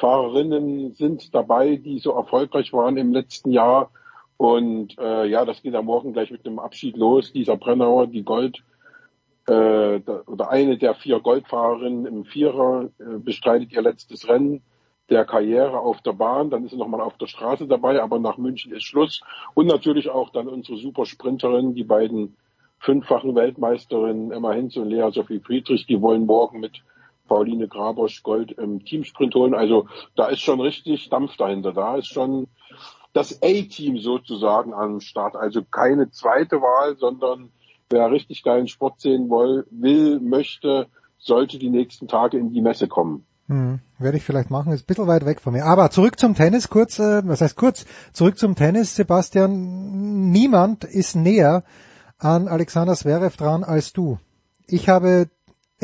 Bahnradfahrerinnen 0.00 0.94
sind 0.94 1.34
dabei, 1.34 1.76
die 1.76 1.98
so 1.98 2.12
erfolgreich 2.12 2.72
waren 2.72 2.96
im 2.96 3.12
letzten 3.12 3.50
Jahr. 3.50 3.90
Und 4.36 4.98
äh, 4.98 5.26
ja, 5.26 5.44
das 5.44 5.62
geht 5.62 5.74
am 5.74 5.86
Morgen 5.86 6.12
gleich 6.12 6.30
mit 6.30 6.44
dem 6.44 6.58
Abschied 6.58 6.96
los. 6.96 7.32
Dieser 7.32 7.56
Brennauer, 7.56 8.06
die 8.06 8.24
Gold 8.24 8.62
äh, 9.46 10.00
oder 10.26 10.50
eine 10.50 10.76
der 10.76 10.94
vier 10.94 11.20
Goldfahrerinnen 11.20 12.06
im 12.06 12.24
Vierer 12.24 12.90
äh, 12.98 13.18
bestreitet 13.18 13.72
ihr 13.72 13.82
letztes 13.82 14.28
Rennen 14.28 14.62
der 15.10 15.24
Karriere 15.24 15.78
auf 15.78 16.00
der 16.00 16.14
Bahn. 16.14 16.50
Dann 16.50 16.64
ist 16.64 16.72
sie 16.72 16.76
nochmal 16.76 17.00
auf 17.00 17.16
der 17.18 17.26
Straße 17.26 17.66
dabei, 17.66 18.02
aber 18.02 18.18
nach 18.18 18.38
München 18.38 18.72
ist 18.72 18.84
Schluss. 18.84 19.22
Und 19.54 19.66
natürlich 19.66 20.08
auch 20.10 20.30
dann 20.30 20.48
unsere 20.48 20.78
Supersprinterin, 20.78 21.74
die 21.74 21.84
beiden 21.84 22.36
fünffachen 22.78 23.34
Weltmeisterinnen 23.34 24.32
Emma 24.32 24.52
Hinz 24.52 24.76
und 24.76 24.90
Lea 24.90 25.10
Sophie 25.12 25.40
Friedrich, 25.40 25.86
die 25.86 26.02
wollen 26.02 26.26
morgen 26.26 26.60
mit 26.60 26.82
Pauline 27.26 27.68
Grabosch 27.68 28.22
Gold 28.22 28.52
im 28.52 28.84
Teamsprint 28.84 29.34
holen. 29.34 29.54
Also 29.54 29.86
da 30.16 30.26
ist 30.26 30.40
schon 30.40 30.60
richtig 30.60 31.08
Dampf 31.08 31.36
dahinter. 31.36 31.72
Da 31.72 31.96
ist 31.96 32.08
schon 32.08 32.48
das 33.12 33.42
A-Team 33.42 33.98
sozusagen 33.98 34.74
am 34.74 35.00
Start. 35.00 35.36
Also 35.36 35.62
keine 35.62 36.10
zweite 36.10 36.56
Wahl, 36.56 36.96
sondern 36.96 37.50
wer 37.90 38.10
richtig 38.10 38.42
geilen 38.42 38.68
Sport 38.68 39.00
sehen 39.00 39.30
will, 39.30 39.66
will, 39.70 40.20
möchte, 40.20 40.88
sollte 41.18 41.58
die 41.58 41.70
nächsten 41.70 42.08
Tage 42.08 42.38
in 42.38 42.52
die 42.52 42.60
Messe 42.60 42.88
kommen. 42.88 43.26
Hm, 43.46 43.80
werde 43.98 44.16
ich 44.16 44.24
vielleicht 44.24 44.50
machen, 44.50 44.72
ist 44.72 44.84
ein 44.84 44.86
bisschen 44.86 45.06
weit 45.06 45.26
weg 45.26 45.40
von 45.40 45.52
mir. 45.52 45.66
Aber 45.66 45.90
zurück 45.90 46.18
zum 46.18 46.34
Tennis, 46.34 46.70
kurz, 46.70 46.98
äh, 46.98 47.22
was 47.26 47.42
heißt 47.42 47.56
kurz, 47.56 47.84
zurück 48.12 48.38
zum 48.38 48.54
Tennis, 48.54 48.96
Sebastian. 48.96 50.30
Niemand 50.30 50.84
ist 50.84 51.14
näher 51.14 51.62
an 52.18 52.48
Alexander 52.48 52.94
Zverev 52.94 53.36
dran 53.36 53.62
als 53.62 53.92
du. 53.92 54.18
Ich 54.66 54.88
habe 54.88 55.28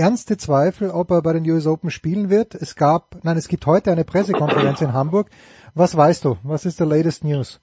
ernste 0.00 0.36
Zweifel, 0.36 0.90
ob 0.90 1.10
er 1.10 1.22
bei 1.22 1.32
den 1.34 1.48
US 1.50 1.66
Open 1.66 1.90
spielen 1.90 2.30
wird. 2.30 2.54
Es 2.54 2.74
gab, 2.74 3.22
nein, 3.22 3.36
es 3.36 3.48
gibt 3.48 3.66
heute 3.66 3.92
eine 3.92 4.04
Pressekonferenz 4.04 4.80
in 4.80 4.92
Hamburg. 4.94 5.28
Was 5.74 5.96
weißt 5.96 6.24
du? 6.24 6.36
Was 6.42 6.64
ist 6.64 6.80
der 6.80 6.86
latest 6.86 7.22
News? 7.22 7.60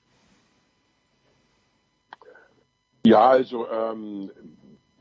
Ja, 3.06 3.30
also 3.30 3.66
ähm, 3.70 4.30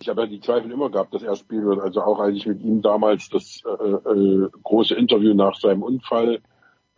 ich 0.00 0.08
habe 0.08 0.22
ja 0.22 0.26
die 0.26 0.40
Zweifel 0.40 0.70
immer 0.70 0.90
gehabt, 0.90 1.12
dass 1.14 1.22
er 1.22 1.36
spielen 1.36 1.66
wird. 1.66 1.80
Also 1.80 2.02
auch 2.02 2.18
als 2.20 2.36
ich 2.36 2.46
mit 2.46 2.60
ihm 2.62 2.82
damals 2.82 3.28
das 3.28 3.62
äh, 3.64 4.10
äh, 4.12 4.48
große 4.62 4.94
Interview 4.94 5.34
nach 5.34 5.56
seinem 5.56 5.82
Unfall 5.82 6.40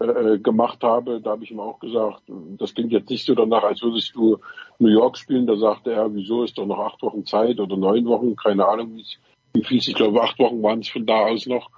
äh, 0.01 0.39
gemacht 0.39 0.83
habe, 0.83 1.21
da 1.21 1.31
habe 1.31 1.45
ich 1.45 1.51
ihm 1.51 1.61
auch 1.61 1.81
gesagt, 1.81 2.23
das 2.59 2.75
klingt 2.75 2.93
jetzt 2.93 3.11
nicht 3.11 3.25
so 3.27 3.35
danach, 3.35 3.65
als 3.65 3.83
würdest 3.83 4.15
du 4.15 4.39
New 4.79 4.91
York 4.91 5.17
spielen. 5.17 5.47
Da 5.47 5.57
sagte 5.57 5.93
er, 5.93 6.15
wieso 6.15 6.45
ist 6.45 6.59
doch 6.59 6.67
noch 6.67 6.79
acht 6.79 7.03
Wochen 7.03 7.25
Zeit 7.27 7.59
oder 7.59 7.77
neun 7.77 8.05
Wochen, 8.07 8.37
keine 8.37 8.67
Ahnung, 8.69 8.95
wie 8.95 9.01
es- 9.03 9.19
ich 9.55 9.95
glaube 9.95 10.23
acht 10.23 10.39
Wochen 10.39 10.63
waren 10.63 10.81
es 10.81 10.89
von 10.89 11.07
da 11.07 11.27
aus 11.27 11.47
noch. 11.47 11.71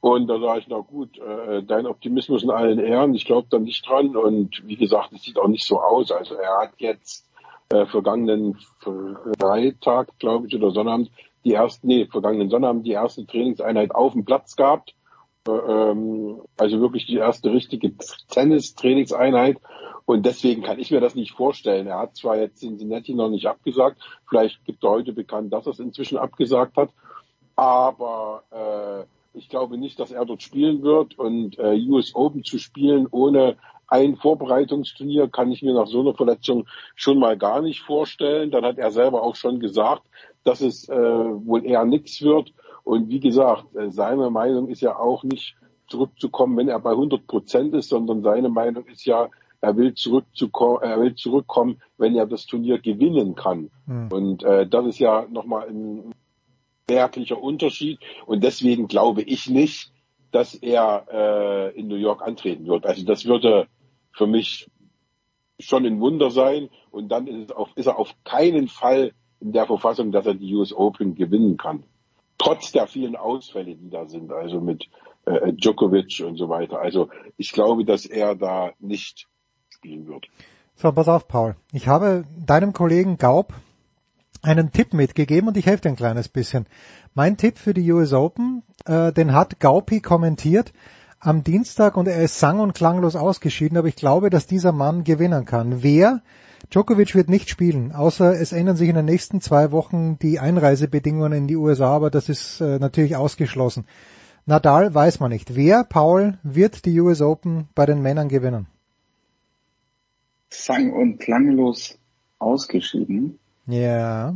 Und 0.00 0.28
da 0.28 0.38
sage 0.38 0.60
ich, 0.60 0.68
na 0.68 0.78
gut, 0.78 1.18
äh, 1.18 1.62
dein 1.64 1.86
Optimismus 1.86 2.44
in 2.44 2.50
allen 2.50 2.78
Ehren, 2.78 3.14
ich 3.14 3.24
glaube 3.24 3.48
da 3.50 3.58
nicht 3.58 3.86
dran. 3.86 4.16
Und 4.16 4.62
wie 4.64 4.76
gesagt, 4.76 5.12
es 5.12 5.22
sieht 5.22 5.38
auch 5.38 5.48
nicht 5.48 5.66
so 5.66 5.80
aus. 5.80 6.12
Also 6.12 6.36
er 6.36 6.58
hat 6.62 6.74
jetzt 6.78 7.28
äh, 7.70 7.84
vergangenen 7.86 8.56
Freitag, 9.40 10.16
glaube 10.18 10.46
ich, 10.46 10.54
oder 10.54 10.70
Sonnabend, 10.70 11.10
die 11.44 11.52
erste, 11.52 11.86
nee, 11.86 12.06
vergangenen 12.06 12.48
Sonnabend 12.48 12.86
die 12.86 12.92
erste 12.92 13.26
Trainingseinheit 13.26 13.94
auf 13.94 14.12
dem 14.12 14.24
Platz 14.24 14.54
gehabt. 14.54 14.94
Äh, 15.46 15.50
ähm, 15.50 16.40
also 16.56 16.80
wirklich 16.80 17.06
die 17.06 17.16
erste 17.16 17.52
richtige 17.52 17.92
Tennis-Trainingseinheit. 18.30 19.58
Und 20.04 20.24
deswegen 20.24 20.62
kann 20.62 20.78
ich 20.78 20.90
mir 20.90 21.00
das 21.00 21.14
nicht 21.14 21.32
vorstellen. 21.32 21.86
Er 21.86 21.98
hat 21.98 22.16
zwar 22.16 22.38
jetzt 22.38 22.60
Cincinnati 22.60 23.14
noch 23.14 23.28
nicht 23.28 23.46
abgesagt, 23.46 24.00
vielleicht 24.26 24.64
gibt 24.64 24.82
er 24.82 24.90
heute 24.90 25.12
bekannt, 25.12 25.52
dass 25.52 25.66
er 25.66 25.72
es 25.72 25.80
inzwischen 25.80 26.16
abgesagt 26.16 26.78
hat, 26.78 26.90
aber 27.56 28.44
äh, 28.50 29.38
ich 29.38 29.48
glaube 29.48 29.76
nicht, 29.76 30.00
dass 30.00 30.10
er 30.10 30.24
dort 30.24 30.42
spielen 30.42 30.82
wird. 30.82 31.18
Und 31.18 31.58
äh, 31.58 31.74
US 31.88 32.14
Open 32.14 32.42
zu 32.42 32.58
spielen 32.58 33.06
ohne 33.10 33.56
ein 33.86 34.16
Vorbereitungsturnier 34.16 35.28
kann 35.28 35.50
ich 35.50 35.62
mir 35.62 35.74
nach 35.74 35.86
so 35.86 36.00
einer 36.00 36.14
Verletzung 36.14 36.66
schon 36.94 37.18
mal 37.18 37.36
gar 37.36 37.62
nicht 37.62 37.80
vorstellen. 37.80 38.50
Dann 38.50 38.64
hat 38.64 38.78
er 38.78 38.90
selber 38.90 39.22
auch 39.22 39.34
schon 39.34 39.60
gesagt, 39.60 40.02
dass 40.44 40.60
es 40.60 40.88
äh, 40.88 40.94
wohl 40.94 41.64
eher 41.64 41.84
nichts 41.84 42.22
wird. 42.22 42.52
Und 42.88 43.10
wie 43.10 43.20
gesagt, 43.20 43.76
äh, 43.76 43.90
seine 43.90 44.30
Meinung 44.30 44.68
ist 44.68 44.80
ja 44.80 44.96
auch 44.98 45.22
nicht 45.22 45.56
zurückzukommen, 45.88 46.56
wenn 46.56 46.70
er 46.70 46.80
bei 46.80 46.92
100 46.92 47.26
Prozent 47.26 47.74
ist, 47.74 47.90
sondern 47.90 48.22
seine 48.22 48.48
Meinung 48.48 48.86
ist 48.86 49.04
ja, 49.04 49.28
er 49.60 49.76
will 49.76 49.92
zurückzukommen, 49.92 50.78
er 50.80 50.98
will 50.98 51.14
zurückkommen, 51.14 51.82
wenn 51.98 52.16
er 52.16 52.24
das 52.24 52.46
Turnier 52.46 52.78
gewinnen 52.78 53.34
kann. 53.34 53.70
Hm. 53.84 54.08
Und 54.10 54.42
äh, 54.42 54.66
das 54.66 54.86
ist 54.86 55.00
ja 55.00 55.26
nochmal 55.30 55.68
ein 55.68 56.14
merklicher 56.88 57.42
Unterschied. 57.42 57.98
Und 58.24 58.42
deswegen 58.42 58.88
glaube 58.88 59.20
ich 59.20 59.50
nicht, 59.50 59.92
dass 60.30 60.54
er 60.54 61.04
äh, 61.12 61.78
in 61.78 61.88
New 61.88 61.96
York 61.96 62.22
antreten 62.22 62.66
wird. 62.68 62.86
Also 62.86 63.04
das 63.04 63.26
würde 63.26 63.66
für 64.12 64.26
mich 64.26 64.70
schon 65.60 65.84
ein 65.84 66.00
Wunder 66.00 66.30
sein. 66.30 66.70
Und 66.90 67.10
dann 67.10 67.26
ist, 67.26 67.50
es 67.50 67.52
auf, 67.52 67.68
ist 67.74 67.84
er 67.84 67.98
auf 67.98 68.14
keinen 68.24 68.68
Fall 68.68 69.12
in 69.40 69.52
der 69.52 69.66
Verfassung, 69.66 70.10
dass 70.10 70.24
er 70.24 70.32
die 70.32 70.54
US 70.54 70.72
Open 70.72 71.14
gewinnen 71.14 71.58
kann. 71.58 71.84
Trotz 72.38 72.72
der 72.72 72.86
vielen 72.86 73.16
Ausfälle, 73.16 73.74
die 73.74 73.90
da 73.90 74.06
sind, 74.06 74.32
also 74.32 74.60
mit 74.60 74.88
äh, 75.26 75.52
Djokovic 75.52 76.22
und 76.24 76.36
so 76.36 76.48
weiter. 76.48 76.80
Also 76.80 77.08
ich 77.36 77.52
glaube, 77.52 77.84
dass 77.84 78.06
er 78.06 78.34
da 78.34 78.72
nicht 78.78 79.28
spielen 79.68 80.06
wird. 80.06 80.26
So, 80.76 80.92
pass 80.92 81.08
auf, 81.08 81.26
Paul. 81.26 81.56
Ich 81.72 81.88
habe 81.88 82.24
deinem 82.38 82.72
Kollegen 82.72 83.18
Gaub 83.18 83.52
einen 84.42 84.70
Tipp 84.70 84.94
mitgegeben 84.94 85.48
und 85.48 85.56
ich 85.56 85.66
helfe 85.66 85.82
dir 85.82 85.88
ein 85.90 85.96
kleines 85.96 86.28
bisschen. 86.28 86.66
Mein 87.14 87.36
Tipp 87.36 87.58
für 87.58 87.74
die 87.74 87.90
US 87.90 88.12
Open, 88.12 88.62
äh, 88.86 89.12
den 89.12 89.32
hat 89.32 89.58
Gaupi 89.58 90.00
kommentiert 90.00 90.72
am 91.20 91.42
Dienstag 91.42 91.96
und 91.96 92.06
er 92.06 92.22
ist 92.22 92.38
sang- 92.38 92.60
und 92.60 92.74
klanglos 92.74 93.16
ausgeschieden, 93.16 93.76
aber 93.76 93.88
ich 93.88 93.96
glaube, 93.96 94.30
dass 94.30 94.46
dieser 94.46 94.72
Mann 94.72 95.02
gewinnen 95.02 95.44
kann. 95.44 95.82
Wer? 95.82 96.22
Djokovic 96.70 97.14
wird 97.14 97.28
nicht 97.28 97.48
spielen, 97.48 97.92
außer 97.92 98.38
es 98.40 98.52
ändern 98.52 98.76
sich 98.76 98.88
in 98.88 98.94
den 98.94 99.04
nächsten 99.06 99.40
zwei 99.40 99.72
Wochen 99.72 100.18
die 100.18 100.38
Einreisebedingungen 100.38 101.32
in 101.32 101.46
die 101.48 101.56
USA, 101.56 101.94
aber 101.94 102.10
das 102.10 102.28
ist 102.28 102.60
äh, 102.60 102.78
natürlich 102.78 103.16
ausgeschlossen. 103.16 103.86
Nadal 104.44 104.94
weiß 104.94 105.20
man 105.20 105.30
nicht. 105.30 105.56
Wer, 105.56 105.84
Paul, 105.84 106.38
wird 106.42 106.84
die 106.84 106.98
US 107.00 107.20
Open 107.20 107.68
bei 107.74 107.86
den 107.86 108.02
Männern 108.02 108.28
gewinnen? 108.28 108.66
Sang- 110.50 110.92
und 110.92 111.18
klanglos 111.18 111.98
ausgeschieden. 112.38 113.38
Ja. 113.66 114.34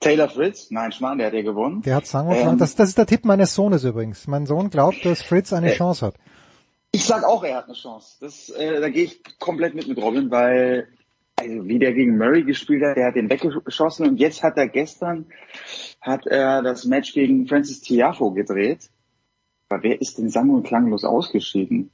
Taylor 0.00 0.28
Fritz? 0.28 0.70
Nein, 0.70 0.92
Schmarrn, 0.92 1.18
der 1.18 1.28
hat 1.28 1.34
ja 1.34 1.42
gewonnen. 1.42 1.82
Der 1.82 1.96
hat 1.96 2.06
sang- 2.06 2.28
und 2.28 2.34
Ähm, 2.34 2.42
klang. 2.42 2.58
Das, 2.58 2.74
das 2.76 2.88
ist 2.90 2.98
der 2.98 3.06
Tipp 3.06 3.24
meines 3.24 3.54
Sohnes 3.54 3.84
übrigens. 3.84 4.26
Mein 4.26 4.46
Sohn 4.46 4.70
glaubt, 4.70 5.04
dass 5.04 5.22
Fritz 5.22 5.52
eine 5.52 5.72
Äh, 5.72 5.76
Chance 5.76 6.06
hat. 6.06 6.14
Ich 6.92 7.04
sag 7.04 7.24
auch, 7.24 7.44
er 7.44 7.56
hat 7.56 7.64
eine 7.66 7.74
Chance. 7.74 8.16
Das, 8.20 8.48
äh, 8.50 8.80
da 8.80 8.88
gehe 8.88 9.04
ich 9.04 9.22
komplett 9.38 9.74
mit 9.74 9.88
mit 9.88 9.98
Robin, 9.98 10.30
weil 10.30 10.88
also 11.38 11.66
wie 11.68 11.78
der 11.78 11.92
gegen 11.92 12.16
Murray 12.18 12.42
gespielt 12.44 12.82
hat, 12.82 12.96
der 12.96 13.06
hat 13.06 13.14
den 13.16 13.28
weggeschossen 13.30 14.08
und 14.08 14.16
jetzt 14.16 14.42
hat 14.42 14.56
er 14.56 14.68
gestern 14.68 15.26
hat 16.00 16.26
er 16.26 16.62
das 16.62 16.84
Match 16.84 17.12
gegen 17.12 17.46
Francis 17.46 17.80
Tiafo 17.80 18.30
gedreht. 18.30 18.90
Aber 19.68 19.82
wer 19.82 20.00
ist 20.00 20.18
denn 20.18 20.30
sang- 20.30 20.50
und 20.50 20.62
klanglos 20.64 21.04
ausgeschieden? 21.04 21.90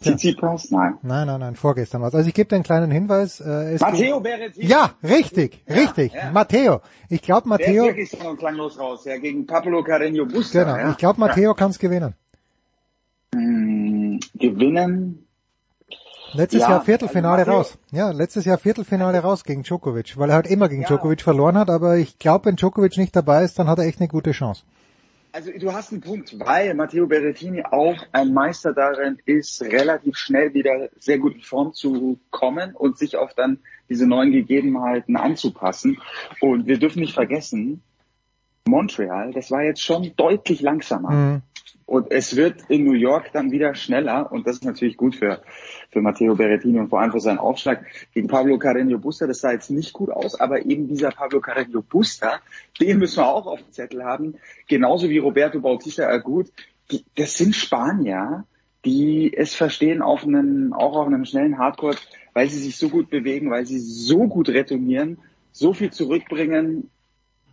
Tsitsipas? 0.00 0.70
Nein. 0.72 0.98
Nein, 1.02 1.28
nein, 1.28 1.38
nein, 1.38 1.54
vorgestern 1.54 2.02
was. 2.02 2.12
Also 2.14 2.28
ich 2.28 2.34
gebe 2.34 2.48
dir 2.48 2.56
einen 2.56 2.64
kleinen 2.64 2.90
Hinweis. 2.90 3.40
Äh, 3.40 3.74
es 3.74 3.80
Matteo 3.80 4.18
Berrettini. 4.18 4.66
Ja, 4.66 4.94
richtig, 5.04 5.62
richtig. 5.68 6.12
ja. 6.12 6.32
Matteo. 6.32 6.80
Ich 7.08 7.22
glaube, 7.22 7.48
Der 7.48 7.60
ist 7.60 7.66
Matteo, 7.66 7.84
wirklich 7.84 8.10
sang- 8.10 8.26
und 8.26 8.38
klanglos 8.38 8.78
raus, 8.80 9.04
ja, 9.04 9.16
gegen 9.18 9.46
Pablo 9.46 9.78
Carreño 9.80 10.24
Busta. 10.30 10.64
genau, 10.64 10.76
ja. 10.76 10.90
ich 10.90 10.96
glaube, 10.98 11.20
Matteo 11.20 11.54
kann's 11.54 11.78
gewinnen. 11.78 12.14
Hm, 13.34 14.18
gewinnen. 14.34 15.24
Letztes 16.34 16.62
Ja, 16.62 16.70
Jahr 16.70 16.84
Viertelfinale 16.84 17.40
also 17.40 17.50
raus. 17.52 17.78
Ja, 17.90 18.10
letztes 18.10 18.44
Jahr 18.44 18.58
Viertelfinale 18.58 19.18
raus 19.18 19.44
gegen 19.44 19.62
Djokovic, 19.62 20.16
weil 20.16 20.30
er 20.30 20.36
halt 20.36 20.46
immer 20.46 20.68
gegen 20.68 20.84
Djokovic 20.84 21.22
verloren 21.22 21.58
hat, 21.58 21.70
aber 21.70 21.96
ich 21.96 22.18
glaube, 22.18 22.46
wenn 22.46 22.56
Djokovic 22.56 22.96
nicht 22.96 23.14
dabei 23.14 23.44
ist, 23.44 23.58
dann 23.58 23.68
hat 23.68 23.78
er 23.78 23.86
echt 23.86 24.00
eine 24.00 24.08
gute 24.08 24.32
Chance. 24.32 24.62
Also 25.34 25.50
du 25.58 25.72
hast 25.72 25.92
einen 25.92 26.02
Punkt, 26.02 26.38
weil 26.38 26.74
Matteo 26.74 27.06
Berrettini 27.06 27.64
auch 27.64 27.96
ein 28.12 28.34
Meister 28.34 28.74
darin 28.74 29.18
ist, 29.24 29.62
relativ 29.62 30.18
schnell 30.18 30.52
wieder 30.52 30.90
sehr 30.98 31.18
gut 31.18 31.34
in 31.34 31.40
Form 31.40 31.72
zu 31.72 32.18
kommen 32.30 32.74
und 32.74 32.98
sich 32.98 33.16
auf 33.16 33.32
dann 33.32 33.58
diese 33.88 34.06
neuen 34.06 34.32
Gegebenheiten 34.32 35.16
anzupassen. 35.16 35.98
Und 36.40 36.66
wir 36.66 36.78
dürfen 36.78 37.00
nicht 37.00 37.14
vergessen, 37.14 37.82
Montreal, 38.66 39.32
das 39.32 39.50
war 39.50 39.62
jetzt 39.62 39.82
schon 39.82 40.12
deutlich 40.16 40.60
langsamer. 40.60 41.10
Mhm. 41.10 41.42
Und 41.92 42.10
es 42.10 42.36
wird 42.36 42.70
in 42.70 42.84
New 42.84 42.94
York 42.94 43.32
dann 43.34 43.50
wieder 43.50 43.74
schneller 43.74 44.32
und 44.32 44.46
das 44.46 44.56
ist 44.56 44.64
natürlich 44.64 44.96
gut 44.96 45.14
für, 45.14 45.42
für 45.90 46.00
Matteo 46.00 46.34
Berrettini 46.34 46.80
und 46.80 46.88
vor 46.88 47.02
allem 47.02 47.12
für 47.12 47.20
seinen 47.20 47.36
Aufschlag 47.36 47.84
gegen 48.14 48.28
Pablo 48.28 48.54
Carreño 48.54 48.96
Busta. 48.96 49.26
Das 49.26 49.40
sah 49.40 49.52
jetzt 49.52 49.70
nicht 49.70 49.92
gut 49.92 50.08
aus, 50.08 50.40
aber 50.40 50.64
eben 50.64 50.88
dieser 50.88 51.10
Pablo 51.10 51.40
Carreño 51.40 51.82
Busta, 51.82 52.40
den 52.80 52.98
müssen 52.98 53.18
wir 53.18 53.26
auch 53.26 53.46
auf 53.46 53.60
dem 53.60 53.72
Zettel 53.72 54.04
haben, 54.04 54.36
genauso 54.68 55.10
wie 55.10 55.18
Roberto 55.18 55.60
Bautista 55.60 56.08
Agut. 56.08 56.50
Die, 56.90 57.04
das 57.16 57.34
sind 57.34 57.54
Spanier, 57.54 58.46
die 58.86 59.30
es 59.36 59.54
verstehen 59.54 60.00
auf 60.00 60.24
einem, 60.24 60.72
auch 60.72 60.96
auf 60.96 61.06
einem 61.06 61.26
schnellen 61.26 61.58
Hardcore, 61.58 61.96
weil 62.32 62.48
sie 62.48 62.58
sich 62.58 62.78
so 62.78 62.88
gut 62.88 63.10
bewegen, 63.10 63.50
weil 63.50 63.66
sie 63.66 63.80
so 63.80 64.28
gut 64.28 64.48
retournieren, 64.48 65.18
so 65.52 65.74
viel 65.74 65.90
zurückbringen, 65.90 66.88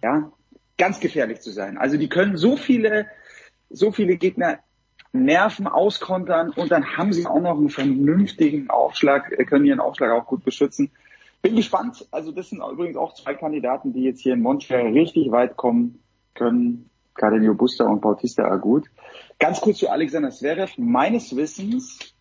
ja, 0.01 0.31
ganz 0.77 1.01
gefährlich 1.01 1.41
zu 1.41 1.51
sein. 1.51 1.77
Also 1.77 1.97
die 1.97 2.07
können 2.07 2.37
so 2.37 2.55
viele, 2.55 3.07
so 3.69 3.91
viele 3.91 4.17
Gegner 4.17 4.59
nerven, 5.11 5.67
auskontern 5.67 6.51
und 6.51 6.71
dann 6.71 6.97
haben 6.97 7.13
sie 7.13 7.25
auch 7.25 7.39
noch 7.41 7.57
einen 7.57 7.69
vernünftigen 7.69 8.69
Aufschlag, 8.69 9.31
äh, 9.31 9.43
können 9.45 9.65
ihren 9.65 9.79
Aufschlag 9.79 10.11
auch 10.11 10.25
gut 10.27 10.43
beschützen. 10.43 10.91
Bin 11.41 11.55
gespannt. 11.55 12.05
Also 12.11 12.31
das 12.31 12.49
sind 12.49 12.61
übrigens 12.61 12.97
auch 12.97 13.13
zwei 13.15 13.33
Kandidaten, 13.33 13.93
die 13.93 14.03
jetzt 14.03 14.21
hier 14.21 14.33
in 14.33 14.41
Montreal 14.41 14.87
richtig 14.91 15.31
weit 15.31 15.55
kommen 15.57 16.03
können. 16.35 16.89
Cardenio 17.15 17.53
Busta 17.53 17.85
und 17.85 18.01
Bautista 18.01 18.43
Agut. 18.43 18.85
Ganz 19.39 19.59
kurz 19.61 19.79
zu 19.79 19.89
Alexander 19.89 20.29
Zverev. 20.29 20.73
Meines 20.77 21.35
Wissens 21.35 22.13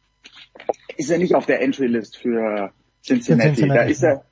ist 0.96 1.10
er 1.10 1.18
nicht 1.18 1.34
auf 1.34 1.46
der 1.46 1.60
Entry-List 1.62 2.16
für 2.16 2.72
Cincinnati. 3.04 3.48
Cincinnati, 3.54 3.78
Da 3.78 3.84
ist 3.90 4.02
er, 4.02 4.24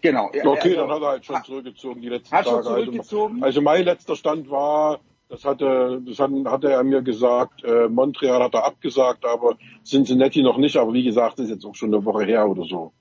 genau. 0.00 0.30
Er- 0.32 0.46
Okay, 0.46 0.74
er- 0.74 0.82
dann 0.82 0.90
hat 0.90 1.02
er 1.02 1.08
halt 1.08 1.24
schon 1.24 1.42
zurückgezogen 1.44 2.00
die 2.02 2.08
letzten 2.08 2.34
Hat 2.36 2.44
schon 2.44 2.54
Tage. 2.62 2.66
zurückgezogen? 2.84 3.34
Also, 3.36 3.46
also 3.46 3.62
mein 3.62 3.84
letzter 3.84 4.14
Stand 4.16 4.48
war, 4.50 5.00
das 5.32 5.46
hatte, 5.46 6.02
das 6.06 6.18
hat, 6.18 6.30
hatte 6.44 6.70
er 6.70 6.84
mir 6.84 7.00
gesagt, 7.00 7.64
äh, 7.64 7.88
Montreal 7.88 8.42
hat 8.42 8.52
er 8.52 8.66
abgesagt, 8.66 9.24
aber 9.24 9.56
Cincinnati 9.82 10.42
noch 10.42 10.58
nicht. 10.58 10.76
Aber 10.76 10.92
wie 10.92 11.04
gesagt, 11.04 11.38
ist 11.40 11.48
jetzt 11.48 11.64
auch 11.64 11.74
schon 11.74 11.92
eine 11.92 12.04
Woche 12.04 12.24
her 12.24 12.46
oder 12.46 12.64
so. 12.64 12.92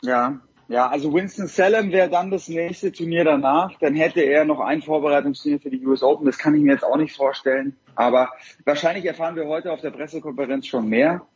Ja, 0.00 0.38
ja, 0.68 0.86
also 0.86 1.12
Winston 1.12 1.48
Salem 1.48 1.90
wäre 1.90 2.08
dann 2.08 2.30
das 2.30 2.48
nächste 2.48 2.92
Turnier 2.92 3.24
danach. 3.24 3.72
Dann 3.80 3.96
hätte 3.96 4.20
er 4.20 4.44
noch 4.44 4.60
ein 4.60 4.80
Vorbereitungsturnier 4.80 5.58
für 5.58 5.70
die 5.70 5.84
US 5.84 6.04
Open. 6.04 6.24
Das 6.24 6.38
kann 6.38 6.54
ich 6.54 6.62
mir 6.62 6.74
jetzt 6.74 6.84
auch 6.84 6.96
nicht 6.96 7.16
vorstellen. 7.16 7.76
Aber 7.96 8.28
wahrscheinlich 8.64 9.04
erfahren 9.04 9.34
wir 9.34 9.48
heute 9.48 9.72
auf 9.72 9.80
der 9.80 9.90
Pressekonferenz 9.90 10.68
schon 10.68 10.88
mehr. 10.88 11.26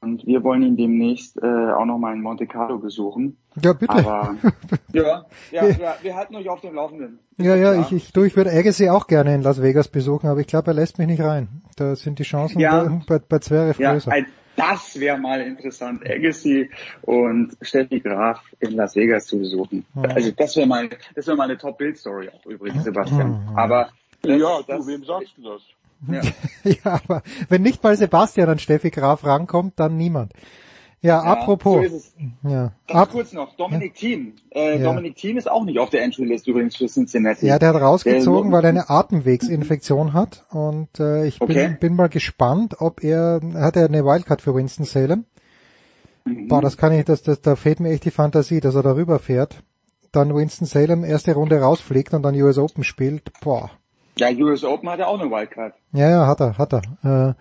Und 0.00 0.24
wir 0.26 0.44
wollen 0.44 0.62
ihn 0.62 0.76
demnächst 0.76 1.36
äh, 1.42 1.46
auch 1.72 1.84
nochmal 1.84 2.14
in 2.14 2.22
Monte 2.22 2.46
Carlo 2.46 2.78
besuchen. 2.78 3.36
Ja, 3.60 3.72
bitte. 3.72 3.92
Aber 3.92 4.36
ja, 4.92 5.24
ja, 5.50 5.66
ja, 5.66 5.96
wir 6.02 6.14
halten 6.14 6.36
euch 6.36 6.48
auf 6.48 6.60
dem 6.60 6.74
Laufenden. 6.74 7.18
Ja, 7.36 7.56
ja, 7.56 7.80
ich, 7.80 7.90
ich, 7.92 8.12
du, 8.12 8.22
ich 8.22 8.36
würde 8.36 8.52
Agassi 8.52 8.88
auch 8.88 9.08
gerne 9.08 9.34
in 9.34 9.42
Las 9.42 9.60
Vegas 9.60 9.88
besuchen, 9.88 10.28
aber 10.28 10.40
ich 10.40 10.46
glaube, 10.46 10.70
er 10.70 10.74
lässt 10.74 10.98
mich 10.98 11.08
nicht 11.08 11.20
rein. 11.20 11.62
Da 11.76 11.96
sind 11.96 12.20
die 12.20 12.22
Chancen 12.24 12.60
Ja. 12.60 13.00
bei, 13.08 13.18
bei, 13.18 13.40
Zverev 13.40 13.80
Ja, 13.82 13.92
größer. 13.92 14.12
ein, 14.12 14.26
das 14.54 14.98
wäre 15.00 15.18
mal 15.18 15.40
interessant, 15.40 16.08
Agassi 16.08 16.70
und 17.02 17.56
Steffi 17.60 17.98
Graf 17.98 18.40
in 18.60 18.72
Las 18.74 18.94
Vegas 18.94 19.26
zu 19.26 19.38
besuchen. 19.38 19.84
Ja. 19.96 20.02
Also 20.10 20.30
das 20.30 20.56
wäre 20.56 20.66
mal, 20.68 20.88
das 21.16 21.26
wäre 21.26 21.36
mal 21.36 21.44
eine 21.44 21.58
Top-Bild-Story 21.58 22.28
auch 22.28 22.46
übrigens, 22.46 22.84
Sebastian. 22.84 23.48
Aber 23.56 23.88
das, 24.22 24.40
ja, 24.40 24.60
das, 24.66 24.84
du, 24.84 24.92
wem 24.92 25.04
sagst 25.04 25.32
du 25.36 25.42
das? 25.42 25.62
Ja. 26.06 26.20
ja, 26.64 27.00
aber 27.04 27.22
wenn 27.48 27.62
nicht 27.62 27.82
mal 27.82 27.96
Sebastian 27.96 28.48
an 28.48 28.58
Steffi 28.58 28.90
Graf 28.90 29.24
rankommt, 29.24 29.74
dann 29.80 29.96
niemand. 29.96 30.32
Ja, 31.00 31.22
Ja, 31.24 31.30
apropos. 31.32 31.86
so 32.42 32.48
ja, 32.48 32.72
Ganz 32.88 33.10
kurz 33.12 33.32
noch, 33.32 33.56
Dominik 33.56 33.94
Thiem. 33.94 34.32
Äh, 34.50 34.78
Ja. 34.80 34.84
Dominik 34.84 35.14
Thiem 35.16 35.36
ist 35.36 35.48
auch 35.48 35.64
nicht 35.64 35.78
auf 35.78 35.90
der 35.90 36.02
Entry-List 36.02 36.46
übrigens 36.48 36.76
für 36.76 36.86
Cincinnati. 36.88 37.46
ja, 37.46 37.58
der 37.60 37.68
hat 37.72 37.80
rausgezogen, 37.80 38.50
Der- 38.50 38.58
weil 38.58 38.64
er 38.64 38.70
eine 38.70 38.90
Atemwegsinfektion 38.90 40.12
hat 40.12 40.44
und 40.50 40.98
äh, 40.98 41.24
ich 41.26 41.38
bin, 41.38 41.50
Okay. 41.50 41.76
bin 41.78 41.94
mal 41.94 42.08
gespannt, 42.08 42.80
ob 42.80 43.02
er 43.04 43.40
hat 43.54 43.76
er 43.76 43.86
eine 43.86 44.04
Wildcard 44.04 44.42
für 44.42 44.54
Winston 44.56 44.84
Salem. 44.86 45.24
Mhm. 46.24 46.48
Boah, 46.48 46.60
das 46.62 46.76
kann 46.76 46.92
ich, 46.92 47.04
das, 47.04 47.22
das, 47.22 47.40
da 47.42 47.54
fehlt 47.54 47.78
mir 47.80 47.90
echt 47.90 48.04
die 48.04 48.10
Fantasie, 48.10 48.60
dass 48.60 48.74
er 48.74 48.82
darüber 48.82 49.18
fährt. 49.20 49.62
Dann 50.10 50.34
Winston 50.34 50.66
Salem 50.66 51.04
erste 51.04 51.32
Runde 51.34 51.60
rausfliegt 51.60 52.12
und 52.14 52.22
dann 52.22 52.34
US 52.42 52.58
Open 52.58 52.82
spielt. 52.82 53.30
Boah. 53.40 53.70
Ja, 54.18 54.30
US 54.30 54.64
Open 54.64 54.88
hat 54.90 54.98
er 55.00 55.08
auch 55.08 55.20
eine 55.20 55.30
Wildcard. 55.30 55.74
Ja, 55.92 56.08
ja, 56.10 56.26
hat 56.26 56.40
er, 56.40 56.56
hat 56.58 56.72
er. 56.72 56.82
Äh, 57.02 57.34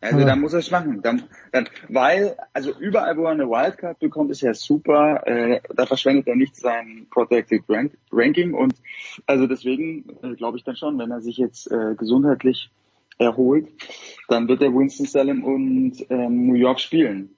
Also 0.00 0.18
Ja. 0.18 0.26
dann 0.26 0.40
muss 0.40 0.52
er 0.52 0.58
es 0.58 0.70
machen. 0.70 1.00
Dann, 1.02 1.22
dann, 1.52 1.66
weil, 1.88 2.36
also 2.52 2.72
überall, 2.78 3.16
wo 3.16 3.24
er 3.24 3.30
eine 3.30 3.48
Wildcard 3.48 3.98
bekommt, 4.00 4.30
ist 4.30 4.42
ja 4.42 4.52
super. 4.52 5.26
Äh, 5.26 5.60
da 5.74 5.86
verschwendet 5.86 6.26
er 6.28 6.36
nicht 6.36 6.56
sein 6.56 7.06
Protected 7.10 7.62
Rank 7.68 7.96
Ranking. 8.12 8.52
Und 8.54 8.74
also 9.26 9.46
deswegen 9.46 10.04
äh, 10.22 10.34
glaube 10.34 10.58
ich 10.58 10.64
dann 10.64 10.76
schon, 10.76 10.98
wenn 10.98 11.10
er 11.10 11.20
sich 11.22 11.38
jetzt 11.38 11.70
äh, 11.70 11.94
gesundheitlich 11.96 12.70
erholt, 13.18 13.68
dann 14.28 14.48
wird 14.48 14.60
er 14.62 14.74
Winston 14.74 15.06
Salem 15.06 15.42
und 15.44 16.04
ähm, 16.10 16.46
New 16.48 16.54
York 16.54 16.80
spielen. 16.80 17.30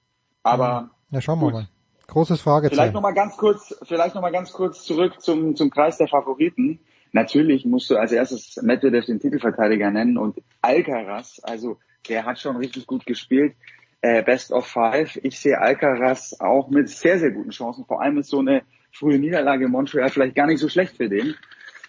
Aber 0.43 0.89
ja, 1.11 1.21
schauen 1.21 1.39
wir 1.39 1.45
Gut. 1.45 1.53
mal. 1.53 1.67
Großes 2.07 2.39
Vielleicht 2.39 2.43
Fragezeichen. 2.43 2.93
noch 2.93 3.01
mal 3.01 3.13
ganz 3.13 3.35
kurz, 3.37 3.75
vielleicht 3.83 4.15
noch 4.15 4.21
mal 4.21 4.31
ganz 4.31 4.51
kurz 4.53 4.83
zurück 4.83 5.21
zum 5.21 5.55
zum 5.55 5.69
Kreis 5.69 5.97
der 5.97 6.07
Favoriten. 6.07 6.79
Natürlich 7.11 7.65
musst 7.65 7.89
du 7.89 7.97
als 7.97 8.11
erstes 8.11 8.57
Medvedev 8.61 9.05
den 9.05 9.19
Titelverteidiger 9.19 9.91
nennen 9.91 10.17
und 10.17 10.37
Alcaraz, 10.61 11.39
also 11.43 11.77
der 12.09 12.25
hat 12.25 12.39
schon 12.39 12.57
richtig 12.57 12.87
gut 12.87 13.05
gespielt. 13.05 13.55
Äh, 14.01 14.23
Best 14.23 14.51
of 14.51 14.67
Five. 14.67 15.19
Ich 15.23 15.39
sehe 15.39 15.59
Alcaraz 15.59 16.35
auch 16.39 16.69
mit 16.69 16.89
sehr, 16.89 17.19
sehr 17.19 17.31
guten 17.31 17.49
Chancen. 17.49 17.85
Vor 17.85 18.01
allem 18.01 18.17
ist 18.17 18.29
so 18.29 18.39
eine 18.39 18.61
frühe 18.91 19.19
Niederlage 19.19 19.65
in 19.65 19.71
Montreal 19.71 20.09
vielleicht 20.09 20.35
gar 20.35 20.47
nicht 20.47 20.59
so 20.59 20.69
schlecht 20.69 20.95
für 20.97 21.09
den. 21.09 21.35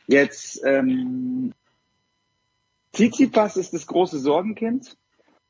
Jetzt 0.06 0.62
ähm, 0.64 1.52
Tsitsipas 2.92 3.56
ist 3.56 3.74
das 3.74 3.86
große 3.86 4.18
Sorgenkind. 4.18 4.96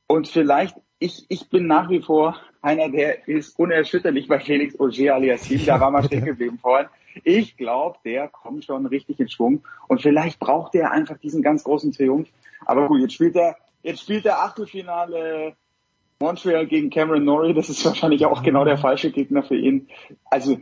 Und 0.08 0.28
vielleicht, 0.28 0.76
ich, 0.98 1.26
ich 1.28 1.48
bin 1.48 1.66
nach 1.66 1.88
wie 1.90 2.02
vor 2.02 2.40
einer, 2.60 2.88
der 2.88 3.28
ist 3.28 3.58
unerschütterlich 3.58 4.26
bei 4.26 4.40
Felix 4.40 4.78
Auger 4.80 5.14
aliasim. 5.14 5.64
Da 5.64 5.78
war 5.78 5.90
mal 5.90 6.04
stehen 6.04 6.24
geblieben 6.24 6.58
vorhin. 6.58 6.88
Ich 7.24 7.56
glaube, 7.56 7.98
der 8.04 8.28
kommt 8.28 8.64
schon 8.64 8.86
richtig 8.86 9.20
in 9.20 9.28
Schwung. 9.28 9.64
Und 9.86 10.02
vielleicht 10.02 10.38
braucht 10.38 10.74
er 10.74 10.92
einfach 10.92 11.18
diesen 11.18 11.42
ganz 11.42 11.64
großen 11.64 11.92
Triumph. 11.92 12.28
Aber 12.66 12.88
gut, 12.88 13.00
jetzt 13.00 13.14
spielt 13.14 13.36
er, 13.36 13.56
jetzt 13.82 14.02
spielt 14.02 14.26
er 14.26 14.42
Achtelfinale 14.42 15.56
Montreal 16.20 16.66
gegen 16.66 16.90
Cameron 16.90 17.24
Norrie. 17.24 17.54
Das 17.54 17.68
ist 17.68 17.84
wahrscheinlich 17.84 18.26
auch 18.26 18.42
genau 18.42 18.64
der 18.64 18.78
falsche 18.78 19.10
Gegner 19.10 19.42
für 19.42 19.56
ihn. 19.56 19.88
Also, 20.24 20.58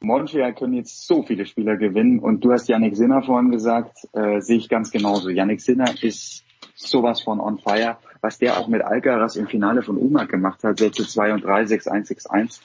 Montreal 0.00 0.54
können 0.54 0.74
jetzt 0.74 1.06
so 1.06 1.22
viele 1.22 1.46
Spieler 1.46 1.76
gewinnen 1.76 2.18
und 2.18 2.44
du 2.44 2.52
hast 2.52 2.68
Yannick 2.68 2.96
Sinner 2.96 3.22
vorhin 3.22 3.50
gesagt, 3.50 4.06
äh, 4.12 4.40
sehe 4.40 4.58
ich 4.58 4.68
ganz 4.68 4.90
genauso. 4.90 5.30
Yannick 5.30 5.60
Sinner 5.60 5.94
ist 6.02 6.44
sowas 6.74 7.22
von 7.22 7.40
on 7.40 7.58
fire, 7.58 7.96
was 8.20 8.38
der 8.38 8.58
auch 8.58 8.68
mit 8.68 8.82
Alcaraz 8.82 9.36
im 9.36 9.46
Finale 9.46 9.82
von 9.82 9.96
UMAC 9.96 10.28
gemacht 10.28 10.62
hat, 10.64 10.78
6 10.78 11.12
2 11.12 11.34
und 11.34 11.44
3, 11.44 11.66
6 11.66 11.88
1, 11.88 12.08
6 12.08 12.26
1. 12.26 12.60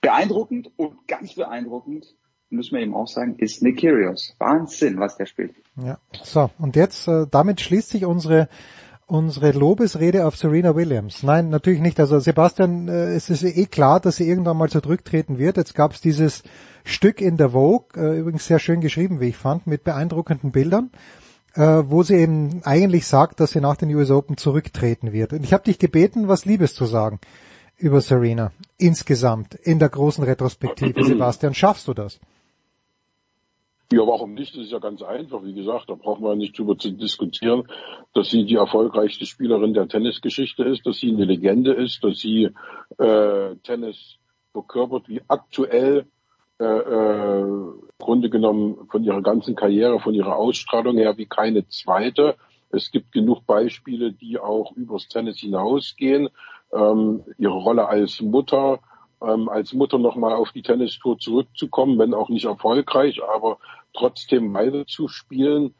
Beeindruckend 0.00 0.70
und 0.76 1.06
ganz 1.08 1.34
beeindruckend, 1.34 2.14
müssen 2.54 2.74
wir 2.74 2.82
eben 2.82 2.94
auch 2.94 3.08
sagen, 3.08 3.36
ist 3.38 3.62
Nick 3.62 3.80
Kyrgios. 3.80 4.34
Wahnsinn, 4.38 4.98
was 4.98 5.16
der 5.16 5.26
spielt. 5.26 5.54
Ja. 5.82 5.98
So, 6.22 6.50
und 6.58 6.76
jetzt, 6.76 7.08
äh, 7.08 7.26
damit 7.30 7.60
schließt 7.60 7.90
sich 7.90 8.04
unsere 8.04 8.48
unsere 9.06 9.52
Lobesrede 9.52 10.26
auf 10.26 10.36
Serena 10.36 10.74
Williams. 10.74 11.22
Nein, 11.22 11.50
natürlich 11.50 11.80
nicht. 11.80 12.00
Also 12.00 12.18
Sebastian, 12.18 12.88
äh, 12.88 13.14
es 13.14 13.28
ist 13.28 13.42
eh 13.42 13.66
klar, 13.66 14.00
dass 14.00 14.16
sie 14.16 14.28
irgendwann 14.28 14.56
mal 14.56 14.70
zurücktreten 14.70 15.38
wird. 15.38 15.56
Jetzt 15.56 15.74
gab 15.74 15.92
es 15.92 16.00
dieses 16.00 16.42
Stück 16.84 17.20
in 17.20 17.36
der 17.36 17.50
Vogue, 17.50 17.88
äh, 17.96 18.18
übrigens 18.18 18.46
sehr 18.46 18.58
schön 18.58 18.80
geschrieben, 18.80 19.20
wie 19.20 19.28
ich 19.28 19.36
fand, 19.36 19.66
mit 19.66 19.84
beeindruckenden 19.84 20.52
Bildern, 20.52 20.90
äh, 21.54 21.82
wo 21.86 22.02
sie 22.02 22.16
eben 22.16 22.62
eigentlich 22.64 23.06
sagt, 23.06 23.40
dass 23.40 23.50
sie 23.50 23.60
nach 23.60 23.76
den 23.76 23.94
US 23.94 24.10
Open 24.10 24.36
zurücktreten 24.36 25.12
wird. 25.12 25.32
Und 25.32 25.44
ich 25.44 25.52
habe 25.52 25.64
dich 25.64 25.78
gebeten, 25.78 26.28
was 26.28 26.46
Liebes 26.46 26.74
zu 26.74 26.86
sagen 26.86 27.20
über 27.76 28.00
Serena 28.00 28.52
insgesamt 28.78 29.54
in 29.54 29.78
der 29.78 29.90
großen 29.90 30.24
Retrospektive. 30.24 31.04
Sebastian, 31.04 31.54
schaffst 31.54 31.88
du 31.88 31.94
das? 31.94 32.20
Ja, 33.94 34.04
warum 34.08 34.34
nicht? 34.34 34.56
Das 34.56 34.64
ist 34.64 34.72
ja 34.72 34.80
ganz 34.80 35.02
einfach. 35.02 35.44
Wie 35.44 35.54
gesagt, 35.54 35.88
da 35.88 35.94
brauchen 35.94 36.24
wir 36.24 36.34
nicht 36.34 36.58
drüber 36.58 36.76
zu 36.76 36.90
diskutieren, 36.90 37.68
dass 38.12 38.28
sie 38.28 38.44
die 38.44 38.56
erfolgreichste 38.56 39.24
Spielerin 39.24 39.72
der 39.72 39.86
Tennisgeschichte 39.86 40.64
ist, 40.64 40.84
dass 40.84 40.96
sie 40.96 41.10
eine 41.10 41.24
Legende 41.24 41.72
ist, 41.74 42.02
dass 42.02 42.18
sie 42.18 42.50
äh, 42.98 43.54
Tennis 43.62 44.16
verkörpert, 44.50 45.08
wie 45.08 45.22
aktuell 45.28 46.06
äh, 46.58 46.64
äh, 46.64 47.46
Grunde 48.00 48.30
genommen 48.30 48.88
von 48.90 49.04
ihrer 49.04 49.22
ganzen 49.22 49.54
Karriere, 49.54 50.00
von 50.00 50.12
ihrer 50.12 50.34
Ausstrahlung 50.34 50.96
her 50.96 51.16
wie 51.16 51.26
keine 51.26 51.68
zweite. 51.68 52.34
Es 52.70 52.90
gibt 52.90 53.12
genug 53.12 53.46
Beispiele, 53.46 54.12
die 54.12 54.40
auch 54.40 54.72
übers 54.72 55.06
Tennis 55.06 55.38
hinausgehen. 55.38 56.30
Ähm, 56.72 57.22
ihre 57.38 57.54
Rolle 57.54 57.86
als 57.86 58.20
Mutter, 58.20 58.80
ähm, 59.22 59.48
als 59.48 59.72
Mutter 59.72 59.98
nochmal 59.98 60.32
auf 60.34 60.50
die 60.50 60.62
Tennistour 60.62 61.16
zurückzukommen, 61.18 61.96
wenn 62.00 62.12
auch 62.12 62.28
nicht 62.28 62.46
erfolgreich, 62.46 63.22
aber 63.22 63.58
trotzdem 63.94 64.52
weiter 64.52 64.86
zu 64.86 65.08
spielen. 65.08 65.74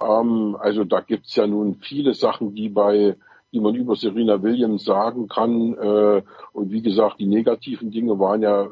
Ähm, 0.00 0.56
also 0.58 0.84
da 0.84 1.00
gibt's 1.00 1.36
ja 1.36 1.46
nun 1.46 1.76
viele 1.76 2.14
Sachen, 2.14 2.54
die 2.54 2.68
bei 2.68 3.16
die 3.52 3.60
man 3.60 3.74
über 3.74 3.96
Serena 3.96 4.42
Williams 4.42 4.84
sagen 4.84 5.28
kann. 5.28 5.74
Äh, 5.74 6.22
und 6.52 6.72
wie 6.72 6.82
gesagt, 6.82 7.20
die 7.20 7.26
negativen 7.26 7.90
Dinge 7.90 8.18
waren 8.18 8.42
ja 8.42 8.68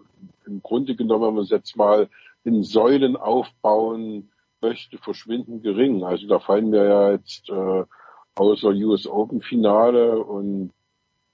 im 0.47 0.63
Grunde 0.63 0.95
genommen, 0.95 1.29
wenn 1.29 1.35
man 1.35 1.45
es 1.45 1.51
jetzt 1.51 1.77
mal 1.77 2.09
in 2.45 2.63
Säulen 2.63 3.17
aufbauen 3.17 4.31
möchte, 4.61 4.99
verschwinden 4.99 5.63
gering. 5.63 6.05
Also 6.05 6.27
da 6.27 6.39
fallen 6.39 6.71
mir 6.71 6.85
ja 6.85 7.13
jetzt 7.13 7.49
äh, 7.49 7.85
außer 8.35 8.69
US 8.69 9.07
Open 9.07 9.41
Finale 9.41 10.19
und 10.19 10.73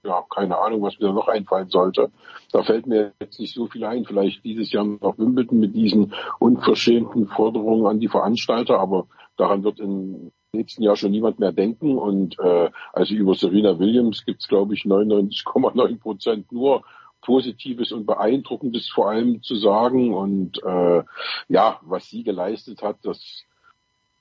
ja, 0.03 0.25
keine 0.29 0.57
Ahnung, 0.57 0.81
was 0.81 0.99
mir 0.99 1.07
da 1.07 1.13
noch 1.13 1.27
einfallen 1.27 1.69
sollte. 1.69 2.11
Da 2.51 2.63
fällt 2.63 2.87
mir 2.87 3.13
jetzt 3.19 3.39
nicht 3.39 3.53
so 3.53 3.67
viel 3.67 3.83
ein. 3.83 4.05
Vielleicht 4.05 4.43
dieses 4.43 4.71
Jahr 4.71 4.83
noch 4.83 5.17
Wimbledon 5.17 5.59
mit 5.59 5.75
diesen 5.75 6.13
unverschämten 6.39 7.27
Forderungen 7.27 7.85
an 7.85 7.99
die 7.99 8.07
Veranstalter, 8.07 8.79
aber 8.79 9.07
daran 9.37 9.63
wird 9.63 9.79
im 9.79 10.31
nächsten 10.53 10.83
Jahr 10.83 10.95
schon 10.95 11.11
niemand 11.11 11.39
mehr 11.39 11.51
denken. 11.51 11.97
Und 11.97 12.39
äh, 12.39 12.71
also 12.93 13.13
über 13.13 13.35
Serena 13.35 13.77
Williams 13.77 14.25
gibt's 14.25 14.47
glaube 14.47 14.73
ich, 14.73 14.83
99,9 14.83 15.99
Prozent 15.99 16.51
nur 16.51 16.83
Positives 17.21 17.91
und 17.91 18.07
Beeindruckendes 18.07 18.89
vor 18.89 19.11
allem 19.11 19.43
zu 19.43 19.55
sagen. 19.55 20.15
Und 20.15 20.63
äh, 20.63 21.03
ja, 21.47 21.79
was 21.83 22.09
sie 22.09 22.23
geleistet 22.23 22.81
hat, 22.81 22.97
das 23.03 23.45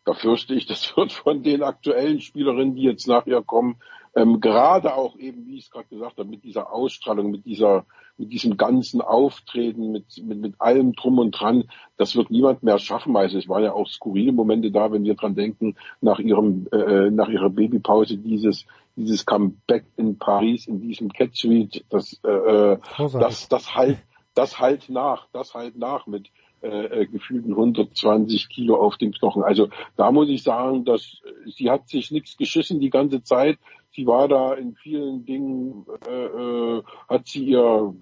da 0.05 0.15
fürchte 0.15 0.55
ich, 0.55 0.67
das 0.67 0.95
wird 0.97 1.13
von 1.13 1.43
den 1.43 1.63
aktuellen 1.63 2.21
Spielerinnen, 2.21 2.75
die 2.75 2.83
jetzt 2.83 3.07
nach 3.07 3.27
ihr 3.27 3.43
kommen, 3.43 3.77
ähm, 4.15 4.41
gerade 4.41 4.95
auch 4.95 5.17
eben, 5.17 5.47
wie 5.47 5.59
ich 5.59 5.65
es 5.65 5.71
gerade 5.71 5.89
gesagt 5.89 6.19
habe, 6.19 6.29
mit 6.29 6.43
dieser 6.43 6.73
Ausstrahlung, 6.73 7.31
mit 7.31 7.47
dieser, 7.47 7.87
mit 8.17 8.33
diesem 8.33 8.57
ganzen 8.57 9.01
Auftreten, 9.01 9.93
mit, 9.93 10.07
mit, 10.25 10.39
mit 10.39 10.55
allem 10.61 10.95
drum 10.95 11.19
und 11.19 11.31
dran, 11.33 11.65
das 11.97 12.17
wird 12.17 12.31
niemand 12.31 12.63
mehr 12.63 12.79
schaffen. 12.79 13.17
Also 13.17 13.39
es 13.39 13.49
waren 13.49 13.63
ja 13.63 13.73
auch 13.73 13.89
skurrile 13.89 14.33
Momente 14.33 14.73
da, 14.73 14.91
wenn 14.91 15.05
wir 15.05 15.15
dran 15.15 15.37
denken, 15.37 15.77
nach 16.01 16.19
ihrem, 16.19 16.67
äh, 16.73 17.11
nach 17.11 17.29
ihrer 17.29 17.51
Babypause 17.51 18.19
dieses, 18.19 18.67
dieses 18.97 19.25
Comeback 19.25 19.85
in 19.97 20.19
Paris, 20.19 20.67
in 20.67 20.81
diesem 20.81 21.13
Cat 21.13 21.35
Suite, 21.35 21.85
das, 21.89 22.21
äh, 22.25 22.31
äh 22.31 22.79
das, 22.99 23.49
das 23.49 23.75
halt, 23.77 23.99
das 24.35 24.59
halt 24.59 24.89
nach, 24.89 25.29
das 25.33 25.55
halt 25.55 25.77
nach 25.77 26.07
mit, 26.07 26.31
äh, 26.63 27.03
äh 27.03 27.07
gefühlten 27.07 27.53
120 27.53 28.49
Kilo 28.49 28.77
auf 28.77 28.97
dem 28.97 29.13
Knochen. 29.13 29.43
Also 29.43 29.69
da 29.97 30.11
muss 30.11 30.29
ich 30.29 30.43
sagen, 30.43 30.85
dass 30.85 31.23
sie 31.47 31.71
hat 31.71 31.89
sich 31.89 32.11
nichts 32.11 32.37
geschissen 32.37 32.81
die 32.81 32.91
ganze 32.91 33.23
Zeit. 33.23 33.59
Sie 33.93 34.07
war 34.07 34.29
da 34.29 34.55
in 34.55 34.75
vielen 34.75 35.25
Dingen, 35.25 35.85
äh, 36.09 36.27
äh, 36.27 36.83
hat 37.09 37.27
sie 37.27 37.45
ihr, 37.45 37.95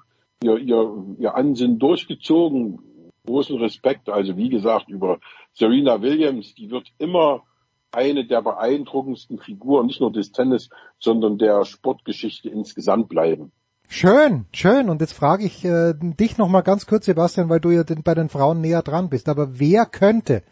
ihr, 0.42 0.58
ihr, 0.58 1.04
ihr 1.18 1.34
Ansinnen 1.34 1.78
durchgezogen. 1.78 2.78
Großen 3.26 3.58
Respekt. 3.58 4.08
Also 4.08 4.36
wie 4.36 4.48
gesagt, 4.48 4.88
über 4.88 5.18
Serena 5.52 6.00
Williams, 6.00 6.54
die 6.54 6.70
wird 6.70 6.88
immer 6.98 7.42
eine 7.90 8.26
der 8.26 8.42
beeindruckendsten 8.42 9.38
Figuren, 9.38 9.86
nicht 9.86 10.00
nur 10.00 10.12
des 10.12 10.32
Tennis, 10.32 10.68
sondern 10.98 11.38
der 11.38 11.64
Sportgeschichte 11.64 12.48
insgesamt 12.48 13.08
bleiben. 13.08 13.52
Schön, 13.88 14.44
schön. 14.52 14.90
Und 14.90 15.00
jetzt 15.00 15.14
frage 15.14 15.44
ich 15.44 15.64
äh, 15.64 15.94
dich 15.96 16.36
nochmal 16.36 16.62
ganz 16.62 16.86
kurz, 16.86 17.06
Sebastian, 17.06 17.48
weil 17.48 17.60
du 17.60 17.70
ja 17.70 17.84
den, 17.84 18.02
bei 18.02 18.14
den 18.14 18.28
Frauen 18.28 18.60
näher 18.60 18.82
dran 18.82 19.08
bist. 19.08 19.30
Aber 19.30 19.58
wer 19.58 19.86
könnte, 19.86 20.42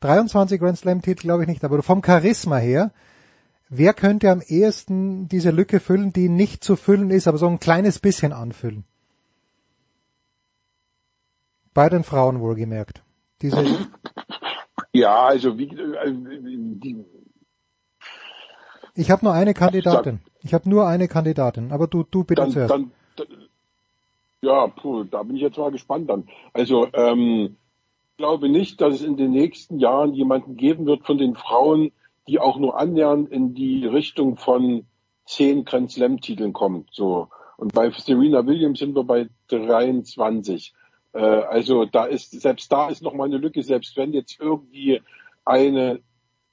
23 0.00 0.60
Grand 0.60 0.76
Slam 0.76 1.00
Titel 1.00 1.22
glaube 1.22 1.42
ich 1.44 1.48
nicht, 1.48 1.64
aber 1.64 1.82
vom 1.82 2.02
Charisma 2.04 2.58
her, 2.58 2.92
wer 3.68 3.94
könnte 3.94 4.30
am 4.30 4.42
ehesten 4.46 5.28
diese 5.28 5.50
Lücke 5.50 5.80
füllen, 5.80 6.12
die 6.12 6.28
nicht 6.28 6.62
zu 6.62 6.76
füllen 6.76 7.10
ist, 7.10 7.28
aber 7.28 7.38
so 7.38 7.46
ein 7.46 7.60
kleines 7.60 7.98
bisschen 7.98 8.32
anfüllen? 8.32 8.84
Bei 11.74 11.88
den 11.88 12.04
Frauen 12.04 12.40
wohlgemerkt. 12.40 13.02
Diese 13.42 13.62
ja, 14.92 15.26
also 15.26 15.58
wie, 15.58 15.68
äh, 15.68 16.12
die, 16.12 17.04
ich 18.96 19.10
habe 19.10 19.24
nur 19.26 19.34
eine 19.34 19.52
Kandidatin. 19.52 20.20
Ich 20.42 20.54
habe 20.54 20.68
nur 20.68 20.86
eine 20.86 21.06
Kandidatin, 21.06 21.70
aber 21.70 21.86
du, 21.86 22.02
du 22.02 22.24
bitte 22.24 22.42
dann, 22.42 22.50
zuerst. 22.50 22.70
Dann, 22.70 22.90
dann, 23.16 23.26
ja, 24.40 24.66
puh, 24.68 25.04
da 25.04 25.22
bin 25.22 25.36
ich 25.36 25.42
jetzt 25.42 25.58
mal 25.58 25.70
gespannt 25.70 26.08
dann. 26.08 26.28
Also 26.54 26.88
ähm, 26.94 27.56
ich 28.12 28.16
glaube 28.16 28.48
nicht, 28.48 28.80
dass 28.80 28.94
es 28.94 29.02
in 29.02 29.18
den 29.18 29.32
nächsten 29.32 29.78
Jahren 29.78 30.14
jemanden 30.14 30.56
geben 30.56 30.86
wird 30.86 31.04
von 31.04 31.18
den 31.18 31.34
Frauen, 31.34 31.92
die 32.28 32.40
auch 32.40 32.58
nur 32.58 32.78
annähernd 32.78 33.30
in 33.30 33.54
die 33.54 33.86
Richtung 33.86 34.36
von 34.36 34.86
zehn 35.24 35.64
Grand 35.64 35.90
Slam 35.90 36.20
Titeln 36.20 36.52
kommt. 36.52 36.90
So 36.92 37.28
und 37.56 37.72
bei 37.72 37.90
Serena 37.90 38.46
Williams 38.46 38.78
sind 38.78 38.94
wir 38.94 39.04
bei 39.04 39.28
23. 39.48 40.74
Äh, 41.12 41.18
also 41.18 41.84
da 41.84 42.04
ist 42.04 42.38
selbst 42.40 42.70
da 42.70 42.88
ist 42.88 43.02
noch 43.02 43.14
mal 43.14 43.24
eine 43.24 43.38
Lücke. 43.38 43.62
Selbst 43.62 43.96
wenn 43.96 44.12
jetzt 44.12 44.38
irgendwie 44.40 45.00
eine 45.44 46.00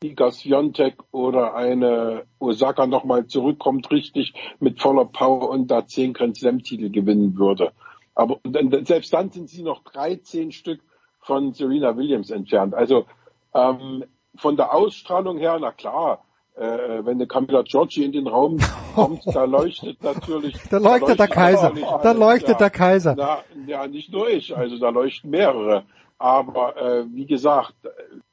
Iga 0.04 0.32
Swiatek 0.32 0.96
oder 1.12 1.56
eine 1.56 2.26
Osaka 2.40 2.88
nochmal 2.88 3.28
zurückkommt, 3.28 3.90
richtig 3.92 4.34
mit 4.60 4.82
voller 4.82 5.06
Power 5.06 5.50
und 5.50 5.68
da 5.68 5.86
zehn 5.86 6.14
Grand 6.14 6.38
Slam 6.38 6.62
Titel 6.62 6.90
gewinnen 6.90 7.38
würde. 7.38 7.72
Aber 8.16 8.40
selbst 8.84 9.14
dann 9.14 9.32
sind 9.32 9.50
sie 9.50 9.64
noch 9.64 9.84
13 9.84 10.52
Stück 10.52 10.82
von 11.20 11.54
Serena 11.54 11.98
Williams 11.98 12.30
entfernt. 12.30 12.74
Also 12.74 13.06
ähm, 13.54 14.04
von 14.36 14.56
der 14.58 14.74
Ausstrahlung 14.74 15.38
her, 15.38 15.58
na 15.60 15.72
klar, 15.72 16.24
äh, 16.56 17.06
wenn 17.06 17.16
eine 17.16 17.28
Camilla 17.28 17.64
Giorgi 17.64 18.04
in 18.04 18.12
den 18.12 18.28
Raum 18.28 18.60
kommt, 18.96 19.24
da 19.26 19.46
leuchtet 19.46 20.04
natürlich. 20.04 20.56
da 20.70 20.78
leuchtet, 20.78 20.82
da 20.84 20.90
leuchtet 21.00 21.20
der 21.20 21.28
Kaiser. 21.28 21.74
Da 22.04 22.12
leuchtet 22.12 22.50
ja, 22.50 22.58
der 22.58 22.70
Kaiser. 22.70 23.16
Na, 23.18 23.44
ja, 23.66 23.88
nicht 23.88 24.12
nur 24.12 24.30
ich, 24.30 24.56
also 24.56 24.78
da 24.78 24.90
leuchten 24.90 25.30
mehrere. 25.30 25.86
Aber 26.18 26.78
äh, 26.78 27.06
wie 27.12 27.26
gesagt, 27.26 27.74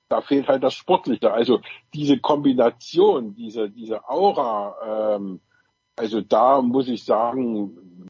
da 0.08 0.20
fehlt 0.20 0.48
halt 0.48 0.62
das 0.62 0.74
Sportliche. 0.74 1.32
Also 1.32 1.60
diese 1.94 2.18
Kombination, 2.18 3.34
diese, 3.34 3.70
diese 3.70 4.08
Aura, 4.08 5.16
ähm, 5.16 5.40
also 5.96 6.20
da 6.20 6.60
muss 6.60 6.88
ich 6.88 7.04
sagen, 7.04 8.08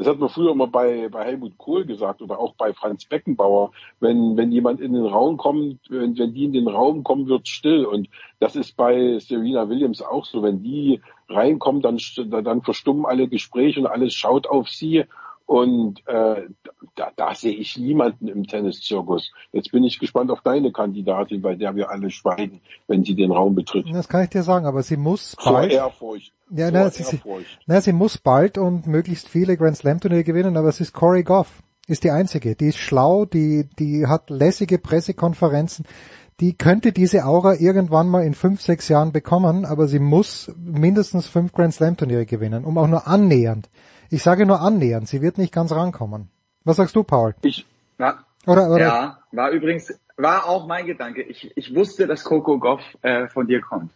das 0.00 0.08
hat 0.08 0.18
man 0.18 0.30
früher 0.30 0.52
immer 0.52 0.66
bei, 0.66 1.10
bei 1.10 1.26
Helmut 1.26 1.58
Kohl 1.58 1.84
gesagt 1.84 2.22
oder 2.22 2.38
auch 2.38 2.54
bei 2.54 2.72
Franz 2.72 3.04
Beckenbauer. 3.04 3.72
Wenn, 4.00 4.34
wenn 4.34 4.50
jemand 4.50 4.80
in 4.80 4.94
den 4.94 5.04
Raum 5.04 5.36
kommt, 5.36 5.78
wenn, 5.90 6.16
wenn 6.16 6.32
die 6.32 6.44
in 6.44 6.54
den 6.54 6.68
Raum 6.68 7.04
kommen, 7.04 7.28
wird 7.28 7.48
still. 7.48 7.84
Und 7.84 8.08
das 8.38 8.56
ist 8.56 8.78
bei 8.78 9.18
Serena 9.18 9.68
Williams 9.68 10.00
auch 10.00 10.24
so. 10.24 10.42
Wenn 10.42 10.62
die 10.62 11.02
reinkommt, 11.28 11.84
dann, 11.84 11.98
dann 12.30 12.62
verstummen 12.62 13.04
alle 13.04 13.28
Gespräche 13.28 13.80
und 13.80 13.88
alles 13.88 14.14
schaut 14.14 14.46
auf 14.46 14.70
sie. 14.70 15.04
Und 15.50 16.06
äh, 16.06 16.42
da, 16.94 17.10
da 17.16 17.34
sehe 17.34 17.52
ich 17.52 17.76
niemanden 17.76 18.28
im 18.28 18.46
Tenniszirkus. 18.46 19.32
Jetzt 19.50 19.72
bin 19.72 19.82
ich 19.82 19.98
gespannt 19.98 20.30
auf 20.30 20.42
deine 20.42 20.70
Kandidatin, 20.70 21.42
bei 21.42 21.56
der 21.56 21.74
wir 21.74 21.90
alle 21.90 22.10
schweigen, 22.10 22.60
wenn 22.86 23.02
sie 23.02 23.16
den 23.16 23.32
Raum 23.32 23.56
betritt. 23.56 23.84
Das 23.92 24.08
kann 24.08 24.22
ich 24.22 24.30
dir 24.30 24.44
sagen, 24.44 24.64
aber 24.64 24.84
sie 24.84 24.96
muss 24.96 25.34
bald. 25.44 25.72
Zur 25.72 25.80
Ehrfurcht. 25.80 26.32
Ja, 26.50 26.70
na, 26.70 26.88
sie, 26.90 27.20
na, 27.66 27.80
sie 27.80 27.92
muss 27.92 28.16
bald 28.16 28.58
und 28.58 28.86
möglichst 28.86 29.28
viele 29.28 29.56
Grand 29.56 29.76
Slam 29.76 29.98
Turniere 29.98 30.22
gewinnen, 30.22 30.56
aber 30.56 30.68
es 30.68 30.80
ist 30.80 30.92
Corey 30.92 31.24
Goff 31.24 31.64
Ist 31.88 32.04
die 32.04 32.12
einzige. 32.12 32.54
Die 32.54 32.68
ist 32.68 32.78
schlau, 32.78 33.24
die, 33.24 33.68
die 33.76 34.06
hat 34.06 34.30
lässige 34.30 34.78
Pressekonferenzen. 34.78 35.84
Die 36.40 36.56
könnte 36.56 36.92
diese 36.92 37.24
Aura 37.26 37.54
irgendwann 37.54 38.08
mal 38.08 38.24
in 38.24 38.34
fünf, 38.34 38.62
sechs 38.62 38.88
Jahren 38.88 39.12
bekommen, 39.12 39.64
aber 39.66 39.86
sie 39.86 39.98
muss 39.98 40.50
mindestens 40.56 41.26
fünf 41.26 41.52
Grand 41.52 41.74
Slam 41.74 41.96
Turniere 41.98 42.24
gewinnen, 42.24 42.64
um 42.64 42.78
auch 42.78 42.88
nur 42.88 43.06
annähernd. 43.06 43.68
Ich 44.08 44.22
sage 44.22 44.46
nur 44.46 44.60
annähernd, 44.60 45.06
sie 45.06 45.20
wird 45.20 45.36
nicht 45.38 45.52
ganz 45.52 45.70
rankommen. 45.72 46.30
Was 46.64 46.76
sagst 46.76 46.96
du, 46.96 47.04
Paul? 47.04 47.34
Ich, 47.42 47.66
na, 47.98 48.24
Oder, 48.46 48.70
oder? 48.70 48.78
ja, 48.80 49.18
war 49.32 49.50
übrigens, 49.50 49.92
war 50.16 50.46
auch 50.48 50.66
mein 50.66 50.86
Gedanke. 50.86 51.22
Ich, 51.22 51.52
ich 51.56 51.74
wusste, 51.74 52.06
dass 52.06 52.24
Coco 52.24 52.58
Goff 52.58 52.80
äh, 53.02 53.28
von 53.28 53.46
dir 53.46 53.60
kommt. 53.60 53.92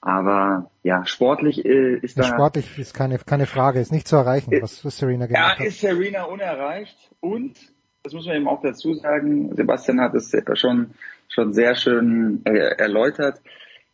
Aber 0.00 0.70
ja, 0.82 1.04
sportlich 1.06 1.64
äh, 1.64 1.96
ist 1.98 2.18
da. 2.18 2.24
Sportlich 2.24 2.76
ist 2.78 2.92
keine, 2.94 3.18
keine 3.18 3.46
Frage, 3.46 3.80
ist 3.80 3.92
nicht 3.92 4.08
zu 4.08 4.16
erreichen, 4.16 4.52
was, 4.60 4.84
was 4.84 4.98
Serena 4.98 5.26
Ja, 5.26 5.32
gemacht 5.32 5.58
hat. 5.60 5.66
ist 5.66 5.80
Serena 5.80 6.24
unerreicht 6.24 6.96
und 7.20 7.56
das 8.02 8.12
muss 8.12 8.26
man 8.26 8.34
eben 8.34 8.48
auch 8.48 8.60
dazu 8.62 8.94
sagen. 8.94 9.54
Sebastian 9.54 10.00
hat 10.00 10.14
es 10.14 10.34
schon 10.54 10.90
schon 11.32 11.52
sehr 11.52 11.74
schön 11.74 12.42
äh, 12.44 12.76
erläutert. 12.76 13.40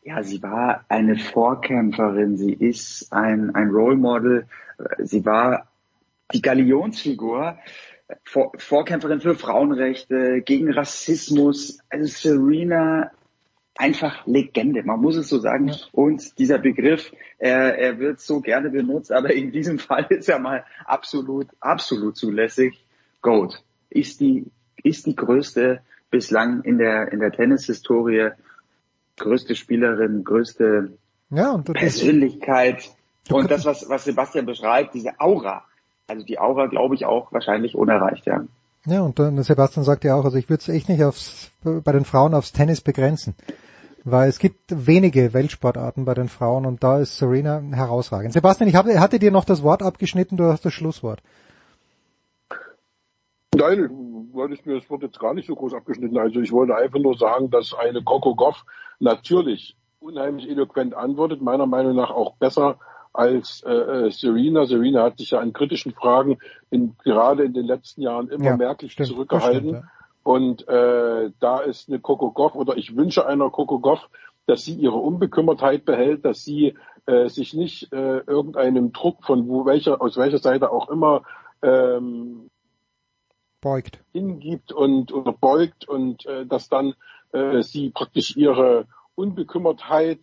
Ja, 0.03 0.23
sie 0.23 0.43
war 0.43 0.85
eine 0.89 1.17
Vorkämpferin. 1.17 2.37
Sie 2.37 2.53
ist 2.53 3.13
ein 3.13 3.55
ein 3.55 3.69
Role 3.69 3.97
Model. 3.97 4.47
Sie 4.99 5.25
war 5.25 5.69
die 6.33 6.43
Galionsfigur. 6.43 7.59
Vor, 8.25 8.53
Vorkämpferin 8.57 9.21
für 9.21 9.35
Frauenrechte, 9.35 10.43
gegen 10.43 10.73
Rassismus. 10.73 11.79
Also 11.91 12.07
Serena 12.07 13.11
einfach 13.77 14.27
Legende, 14.27 14.83
man 14.83 15.01
muss 15.01 15.17
es 15.17 15.29
so 15.29 15.39
sagen. 15.39 15.73
Und 15.93 16.39
dieser 16.39 16.59
Begriff, 16.59 17.13
er, 17.39 17.79
er 17.79 17.99
wird 17.99 18.21
so 18.21 18.41
gerne 18.41 18.71
benutzt, 18.71 19.13
aber 19.13 19.33
in 19.33 19.53
diesem 19.53 19.79
Fall 19.79 20.07
ist 20.11 20.29
er 20.29 20.39
mal 20.39 20.65
absolut, 20.85 21.47
absolut 21.61 22.17
zulässig. 22.17 22.85
Goat 23.23 23.63
ist 23.89 24.21
die, 24.21 24.47
ist 24.83 25.07
die 25.07 25.17
größte 25.17 25.81
bislang 26.11 26.63
in 26.63 26.79
der, 26.79 27.13
in 27.13 27.21
der 27.21 27.33
Tennishistorie, 27.33 28.31
größte 29.17 29.55
Spielerin, 29.55 30.25
größte 30.25 30.93
Ja, 31.31 31.53
und 31.53 31.73
Persönlichkeit. 31.73 32.91
Und 33.31 33.51
das, 33.51 33.65
was, 33.65 33.89
was 33.89 34.05
Sebastian 34.05 34.47
beschreibt, 34.47 34.95
diese 34.95 35.21
Aura. 35.21 35.65
Also 36.07 36.25
die 36.25 36.39
Aura, 36.39 36.67
glaube 36.67 36.95
ich, 36.95 37.05
auch 37.05 37.33
wahrscheinlich 37.33 37.75
unerreicht, 37.75 38.25
ja. 38.27 38.45
ja, 38.87 39.03
und 39.03 39.19
dann 39.19 39.43
Sebastian 39.43 39.85
sagt 39.85 40.05
ja 40.05 40.15
auch, 40.15 40.25
also 40.25 40.39
ich 40.39 40.49
würde 40.49 40.63
es 40.63 40.69
echt 40.69 40.89
nicht 40.89 41.05
aufs, 41.05 41.51
bei 41.63 41.93
den 41.93 42.07
Frauen 42.07 42.33
aufs 42.33 42.53
Tennis 42.53 42.81
begrenzen. 42.81 43.35
Weil 44.05 44.31
es 44.31 44.39
gibt 44.39 44.61
wenige 44.69 45.35
Weltsportarten 45.35 46.07
bei 46.07 46.15
den 46.15 46.29
Frauen 46.29 46.65
und 46.65 46.83
da 46.83 46.99
ist 46.99 47.19
Serena 47.19 47.61
herausragend. 47.73 48.33
Sebastian, 48.33 48.71
ich 48.71 48.77
habe, 48.77 48.99
hatte 48.99 49.19
dir 49.19 49.31
noch 49.31 49.45
das 49.45 49.63
Wort 49.63 49.83
abgeschnitten, 49.83 50.39
du 50.39 50.45
hast 50.45 50.65
das 50.65 50.73
Schlusswort. 50.73 51.21
Nein, 53.55 54.08
wollte 54.33 54.55
ich 54.55 54.65
mir 54.67 54.79
das 54.79 54.89
Wort 54.91 55.03
jetzt 55.03 55.19
gar 55.19 55.35
nicht 55.35 55.47
so 55.47 55.55
groß 55.55 55.75
abgeschnitten. 55.75 56.19
Also 56.19 56.41
ich 56.41 56.53
wollte 56.53 56.77
einfach 56.77 56.99
nur 56.99 57.17
sagen, 57.17 57.51
dass 57.51 57.75
eine 57.75 58.03
Coco 58.03 58.35
Goff 58.35 58.65
natürlich 59.01 59.77
unheimlich 60.01 60.49
eloquent 60.49 60.95
antwortet, 60.95 61.43
meiner 61.43 61.67
Meinung 61.67 61.97
nach 61.97 62.11
auch 62.11 62.37
besser 62.37 62.79
als 63.13 63.63
äh, 63.67 63.73
äh, 63.73 64.11
Serena. 64.11 64.67
Serena 64.67 65.03
hat 65.03 65.19
sich 65.19 65.31
ja 65.33 65.41
an 65.41 65.53
kritischen 65.53 65.93
Fragen 65.93 66.39
in, 66.71 66.97
gerade 67.03 67.45
in 67.45 67.53
den 67.53 67.67
letzten 67.67 68.03
Jahren 68.03 68.29
immer 68.29 68.45
Ja, 68.45 68.57
merklich 68.57 68.93
stimmt, 68.93 69.09
zurückgehalten. 69.09 69.71
stimmt, 69.71 69.85
Und 70.23 70.69
äh, 70.69 71.31
da 71.41 71.61
ist 71.61 71.89
eine 71.89 71.99
Coco 71.99 72.31
Goff 72.31 72.55
oder 72.55 72.77
ich 72.77 72.97
wünsche 72.97 73.27
einer 73.27 73.51
Coco 73.51 73.81
Goff, 73.81 74.09
dass 74.47 74.65
sie 74.65 74.75
ihre 74.75 74.97
Unbekümmertheit 74.97 75.85
behält, 75.85 76.25
dass 76.25 76.45
sie 76.45 76.75
äh, 77.07 77.29
sich 77.29 77.55
nicht 77.55 77.93
äh, 77.93 78.19
irgendeinem 78.19 78.93
Druck 78.93 79.25
von 79.25 79.49
wo 79.49 79.67
welcher 79.67 80.01
aus 80.01 80.17
welcher 80.17 80.39
Seite 80.39 80.71
auch 80.71 80.89
immer 80.89 81.23
ähm, 81.63 82.51
Beugt. 83.61 83.99
hingibt 84.13 84.73
und 84.73 85.13
oder 85.13 85.33
beugt 85.33 85.89
und 85.89 86.25
äh, 86.27 86.47
dass 86.47 86.69
dann 86.69 86.95
äh, 87.33 87.63
sie 87.63 87.91
praktisch 87.91 88.37
ihre 88.37 88.87
Unbekümmertheit, 89.15 90.21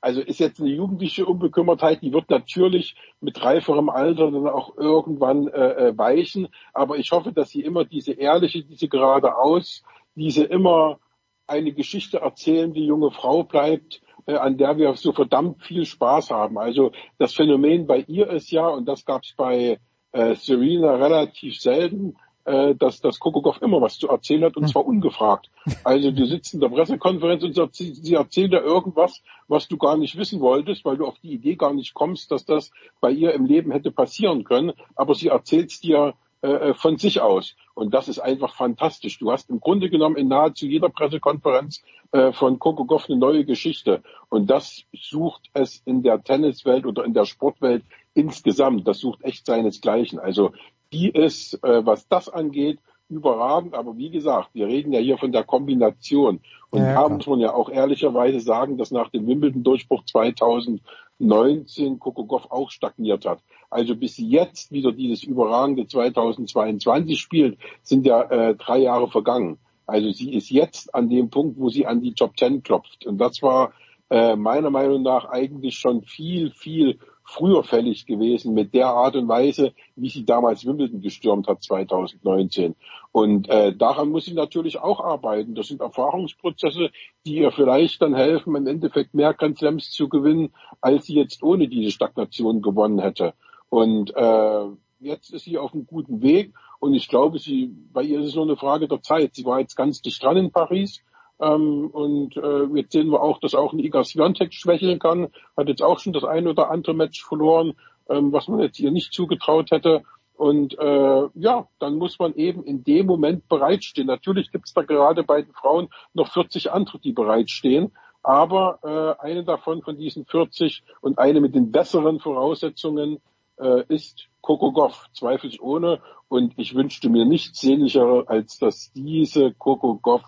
also 0.00 0.20
ist 0.20 0.40
jetzt 0.40 0.60
eine 0.60 0.70
jugendliche 0.70 1.24
Unbekümmertheit, 1.24 2.02
die 2.02 2.12
wird 2.12 2.28
natürlich 2.30 2.96
mit 3.20 3.42
reiferem 3.42 3.88
Alter 3.88 4.30
dann 4.30 4.48
auch 4.48 4.76
irgendwann 4.76 5.48
äh, 5.48 5.88
äh, 5.88 5.98
weichen, 5.98 6.48
aber 6.74 6.98
ich 6.98 7.10
hoffe, 7.12 7.32
dass 7.32 7.50
sie 7.50 7.62
immer 7.62 7.84
diese 7.84 8.12
ehrliche, 8.12 8.62
diese 8.64 8.88
geradeaus, 8.88 9.82
diese 10.14 10.44
immer 10.44 10.98
eine 11.46 11.72
Geschichte 11.72 12.18
erzählende 12.18 12.80
junge 12.80 13.10
Frau 13.10 13.44
bleibt, 13.44 14.02
äh, 14.26 14.34
an 14.34 14.58
der 14.58 14.76
wir 14.76 14.94
so 14.94 15.12
verdammt 15.12 15.62
viel 15.62 15.86
Spaß 15.86 16.30
haben. 16.30 16.58
Also 16.58 16.92
das 17.18 17.34
Phänomen 17.34 17.86
bei 17.86 18.00
ihr 18.06 18.28
ist 18.28 18.50
ja, 18.50 18.68
und 18.68 18.86
das 18.86 19.04
gab 19.04 19.22
es 19.22 19.34
bei 19.34 19.78
äh, 20.12 20.34
Serena 20.34 20.96
relativ 20.96 21.58
selten, 21.58 22.16
äh, 22.48 22.74
dass 22.74 23.00
das 23.00 23.18
Kokokov 23.18 23.60
immer 23.60 23.82
was 23.82 23.98
zu 23.98 24.08
erzählen 24.08 24.44
hat 24.44 24.56
und 24.56 24.68
zwar 24.68 24.86
ungefragt. 24.86 25.50
Also 25.84 26.10
du 26.10 26.24
sitzt 26.24 26.54
in 26.54 26.60
der 26.60 26.70
Pressekonferenz 26.70 27.44
und 27.44 27.74
sie, 27.74 27.94
sie 27.94 28.14
erzählt 28.14 28.52
dir 28.52 28.62
irgendwas, 28.62 29.22
was 29.48 29.68
du 29.68 29.76
gar 29.76 29.98
nicht 29.98 30.16
wissen 30.16 30.40
wolltest, 30.40 30.84
weil 30.86 30.96
du 30.96 31.06
auf 31.06 31.18
die 31.18 31.32
Idee 31.32 31.56
gar 31.56 31.74
nicht 31.74 31.92
kommst, 31.92 32.30
dass 32.30 32.46
das 32.46 32.70
bei 33.00 33.10
ihr 33.10 33.34
im 33.34 33.44
Leben 33.44 33.70
hätte 33.70 33.90
passieren 33.90 34.44
können, 34.44 34.72
aber 34.96 35.14
sie 35.14 35.28
erzählt 35.28 35.70
es 35.70 35.80
dir 35.80 36.14
äh, 36.40 36.72
von 36.72 36.96
sich 36.96 37.20
aus. 37.20 37.54
Und 37.74 37.92
das 37.92 38.08
ist 38.08 38.18
einfach 38.18 38.54
fantastisch. 38.54 39.18
Du 39.18 39.30
hast 39.30 39.50
im 39.50 39.60
Grunde 39.60 39.90
genommen 39.90 40.16
in 40.16 40.28
nahezu 40.28 40.66
jeder 40.66 40.88
Pressekonferenz 40.88 41.82
äh, 42.12 42.32
von 42.32 42.58
Coco 42.58 42.86
Goff 42.86 43.10
eine 43.10 43.18
neue 43.18 43.44
Geschichte. 43.44 44.02
Und 44.30 44.48
das 44.48 44.84
sucht 44.94 45.50
es 45.52 45.82
in 45.84 46.02
der 46.02 46.22
Tenniswelt 46.22 46.86
oder 46.86 47.04
in 47.04 47.12
der 47.12 47.26
Sportwelt 47.26 47.84
insgesamt. 48.14 48.88
Das 48.88 49.00
sucht 49.00 49.22
echt 49.22 49.44
seinesgleichen. 49.44 50.18
Also 50.18 50.52
die 50.92 51.10
ist, 51.10 51.62
äh, 51.62 51.84
was 51.84 52.08
das 52.08 52.28
angeht, 52.28 52.78
überragend. 53.08 53.74
Aber 53.74 53.96
wie 53.96 54.10
gesagt, 54.10 54.50
wir 54.52 54.66
reden 54.66 54.92
ja 54.92 55.00
hier 55.00 55.18
von 55.18 55.32
der 55.32 55.44
Kombination. 55.44 56.40
Und 56.70 56.80
Ja, 56.80 56.94
da 56.94 57.08
muss 57.08 57.26
man 57.26 57.40
ja 57.40 57.54
auch 57.54 57.70
ehrlicherweise 57.70 58.40
sagen, 58.40 58.76
dass 58.76 58.90
nach 58.90 59.10
dem 59.10 59.26
Wimbledon-Durchbruch 59.26 60.04
2019 60.04 61.98
Coco 61.98 62.24
Goff 62.24 62.50
auch 62.50 62.70
stagniert 62.70 63.24
hat. 63.24 63.40
Also 63.70 63.96
bis 63.96 64.16
sie 64.16 64.28
jetzt 64.28 64.72
wieder 64.72 64.92
dieses 64.92 65.22
überragende 65.22 65.86
2022 65.86 67.18
spielt, 67.18 67.58
sind 67.82 68.06
ja 68.06 68.22
äh, 68.22 68.54
drei 68.54 68.78
Jahre 68.78 69.08
vergangen. 69.08 69.58
Also 69.86 70.10
sie 70.10 70.34
ist 70.34 70.50
jetzt 70.50 70.94
an 70.94 71.08
dem 71.08 71.30
Punkt, 71.30 71.58
wo 71.58 71.70
sie 71.70 71.86
an 71.86 72.02
die 72.02 72.12
Top 72.12 72.36
Ten 72.36 72.62
klopft. 72.62 73.06
Und 73.06 73.18
das 73.18 73.40
war 73.42 73.72
äh, 74.10 74.36
meiner 74.36 74.70
Meinung 74.70 75.02
nach 75.02 75.26
eigentlich 75.26 75.78
schon 75.78 76.02
viel, 76.02 76.50
viel 76.50 76.98
früher 77.28 77.62
fällig 77.62 78.06
gewesen 78.06 78.54
mit 78.54 78.72
der 78.72 78.88
Art 78.88 79.14
und 79.14 79.28
Weise, 79.28 79.74
wie 79.96 80.08
sie 80.08 80.24
damals 80.24 80.64
Wimbledon 80.64 81.02
gestürmt 81.02 81.46
hat 81.46 81.62
2019. 81.62 82.74
Und 83.12 83.50
äh, 83.50 83.76
daran 83.76 84.08
muss 84.08 84.24
sie 84.24 84.32
natürlich 84.32 84.78
auch 84.78 85.00
arbeiten. 85.00 85.54
Das 85.54 85.68
sind 85.68 85.82
Erfahrungsprozesse, 85.82 86.90
die 87.26 87.36
ihr 87.36 87.52
vielleicht 87.52 88.00
dann 88.00 88.14
helfen, 88.14 88.56
im 88.56 88.66
Endeffekt 88.66 89.12
mehr 89.12 89.34
Grand 89.34 89.58
Slams 89.58 89.90
zu 89.90 90.08
gewinnen, 90.08 90.54
als 90.80 91.04
sie 91.04 91.14
jetzt 91.14 91.42
ohne 91.42 91.68
diese 91.68 91.90
Stagnation 91.90 92.62
gewonnen 92.62 92.98
hätte. 92.98 93.34
Und 93.68 94.14
äh, 94.16 94.64
jetzt 94.98 95.30
ist 95.34 95.44
sie 95.44 95.58
auf 95.58 95.74
einem 95.74 95.86
guten 95.86 96.22
Weg 96.22 96.54
und 96.80 96.94
ich 96.94 97.08
glaube, 97.08 97.38
sie, 97.38 97.74
bei 97.92 98.02
ihr 98.04 98.20
ist 98.20 98.28
es 98.28 98.34
nur 98.36 98.44
eine 98.44 98.56
Frage 98.56 98.88
der 98.88 99.02
Zeit. 99.02 99.34
Sie 99.34 99.44
war 99.44 99.60
jetzt 99.60 99.76
ganz 99.76 100.00
dicht 100.00 100.22
dran 100.22 100.38
in 100.38 100.50
Paris. 100.50 101.02
Ähm, 101.40 101.88
und 101.88 102.36
äh, 102.36 102.64
jetzt 102.74 102.92
sehen 102.92 103.10
wir 103.10 103.22
auch, 103.22 103.38
dass 103.38 103.54
auch 103.54 103.72
ein 103.72 103.78
Iga 103.78 104.04
Swiatek 104.04 104.52
schwächeln 104.52 104.98
kann. 104.98 105.28
Hat 105.56 105.68
jetzt 105.68 105.82
auch 105.82 105.98
schon 105.98 106.12
das 106.12 106.24
ein 106.24 106.46
oder 106.46 106.70
andere 106.70 106.94
Match 106.94 107.24
verloren, 107.24 107.74
ähm, 108.08 108.32
was 108.32 108.48
man 108.48 108.60
jetzt 108.60 108.80
ihr 108.80 108.90
nicht 108.90 109.12
zugetraut 109.12 109.70
hätte. 109.70 110.02
Und 110.34 110.78
äh, 110.78 111.28
ja, 111.34 111.66
dann 111.80 111.96
muss 111.96 112.18
man 112.18 112.34
eben 112.34 112.62
in 112.62 112.84
dem 112.84 113.06
Moment 113.06 113.48
bereitstehen. 113.48 114.06
Natürlich 114.06 114.52
gibt 114.52 114.68
es 114.68 114.74
da 114.74 114.82
gerade 114.82 115.24
bei 115.24 115.42
den 115.42 115.52
Frauen 115.52 115.88
noch 116.14 116.32
40 116.32 116.70
andere, 116.70 117.00
die 117.00 117.12
bereitstehen. 117.12 117.92
Aber 118.22 118.78
äh, 119.20 119.24
eine 119.24 119.44
davon 119.44 119.82
von 119.82 119.96
diesen 119.96 120.26
40 120.26 120.82
und 121.00 121.18
eine 121.18 121.40
mit 121.40 121.54
den 121.54 121.72
besseren 121.72 122.20
Voraussetzungen 122.20 123.20
äh, 123.58 123.82
ist 123.88 124.28
Coco 124.40 124.72
Goff, 124.72 125.06
zweifelsohne. 125.12 126.00
Und 126.28 126.54
ich 126.56 126.74
wünschte 126.74 127.08
mir 127.08 127.24
nichts 127.24 127.60
sehnlicher, 127.60 128.24
als 128.28 128.58
dass 128.58 128.92
diese 128.92 129.52
Coco 129.54 129.96
Goff 129.96 130.22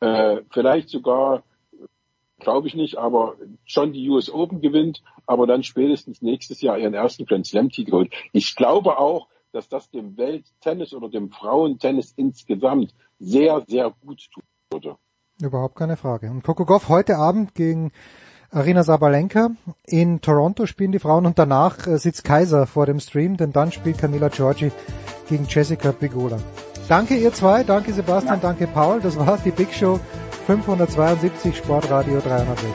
äh, 0.00 0.42
vielleicht 0.50 0.88
sogar, 0.88 1.42
glaube 2.38 2.68
ich 2.68 2.74
nicht, 2.74 2.96
aber 2.96 3.36
schon 3.64 3.92
die 3.92 4.08
US 4.10 4.30
Open 4.30 4.60
gewinnt, 4.60 5.02
aber 5.26 5.46
dann 5.46 5.62
spätestens 5.62 6.22
nächstes 6.22 6.60
Jahr 6.60 6.78
ihren 6.78 6.94
ersten 6.94 7.26
Grand 7.26 7.46
Slam 7.46 7.70
Titel 7.70 7.92
holt. 7.92 8.12
Ich 8.32 8.56
glaube 8.56 8.98
auch, 8.98 9.28
dass 9.52 9.68
das 9.68 9.90
dem 9.90 10.16
Welttennis 10.16 10.94
oder 10.94 11.08
dem 11.08 11.30
Frauentennis 11.30 12.12
insgesamt 12.16 12.94
sehr, 13.18 13.62
sehr 13.66 13.92
gut 14.04 14.28
tun 14.32 14.44
würde. 14.70 14.96
Überhaupt 15.40 15.76
keine 15.76 15.96
Frage. 15.96 16.30
Und 16.30 16.42
Coco 16.42 16.64
Goff 16.64 16.88
heute 16.88 17.16
Abend 17.16 17.54
gegen 17.54 17.92
Arina 18.50 18.82
Sabalenka. 18.82 19.50
In 19.86 20.20
Toronto 20.20 20.66
spielen 20.66 20.92
die 20.92 20.98
Frauen 20.98 21.26
und 21.26 21.38
danach 21.38 21.86
äh, 21.86 21.98
sitzt 21.98 22.24
Kaiser 22.24 22.66
vor 22.66 22.86
dem 22.86 23.00
Stream, 23.00 23.36
denn 23.36 23.52
dann 23.52 23.72
spielt 23.72 23.98
Camila 23.98 24.28
Giorgi 24.28 24.72
gegen 25.28 25.46
Jessica 25.48 25.92
Pegula. 25.92 26.38
Danke 26.90 27.14
ihr 27.14 27.32
zwei, 27.32 27.62
danke 27.62 27.92
Sebastian, 27.92 28.40
danke 28.40 28.66
Paul. 28.66 29.00
Das 29.00 29.16
war 29.16 29.38
die 29.44 29.52
Big 29.52 29.72
Show 29.72 30.00
572 30.48 31.56
Sportradio 31.56 32.18
360. 32.18 32.68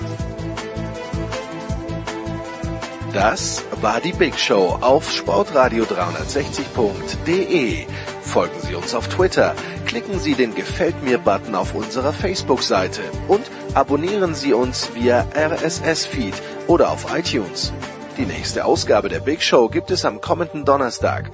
Das 3.11 3.65
war 3.81 3.99
die 3.99 4.13
Big 4.13 4.39
Show 4.39 4.77
auf 4.79 5.11
sportradio360.de. 5.11 7.87
Folgen 8.21 8.61
Sie 8.61 8.75
uns 8.75 8.95
auf 8.95 9.09
Twitter, 9.09 9.53
klicken 9.85 10.17
Sie 10.17 10.35
den 10.35 10.55
Gefällt 10.55 11.03
mir-Button 11.03 11.53
auf 11.53 11.75
unserer 11.75 12.13
Facebook-Seite 12.13 13.01
und 13.27 13.51
abonnieren 13.73 14.33
Sie 14.33 14.53
uns 14.53 14.95
via 14.95 15.25
RSS-Feed 15.35 16.35
oder 16.67 16.91
auf 16.91 17.13
iTunes. 17.13 17.73
Die 18.17 18.25
nächste 18.25 18.63
Ausgabe 18.63 19.09
der 19.09 19.19
Big 19.19 19.43
Show 19.43 19.67
gibt 19.67 19.91
es 19.91 20.05
am 20.05 20.21
kommenden 20.21 20.63
Donnerstag. 20.63 21.33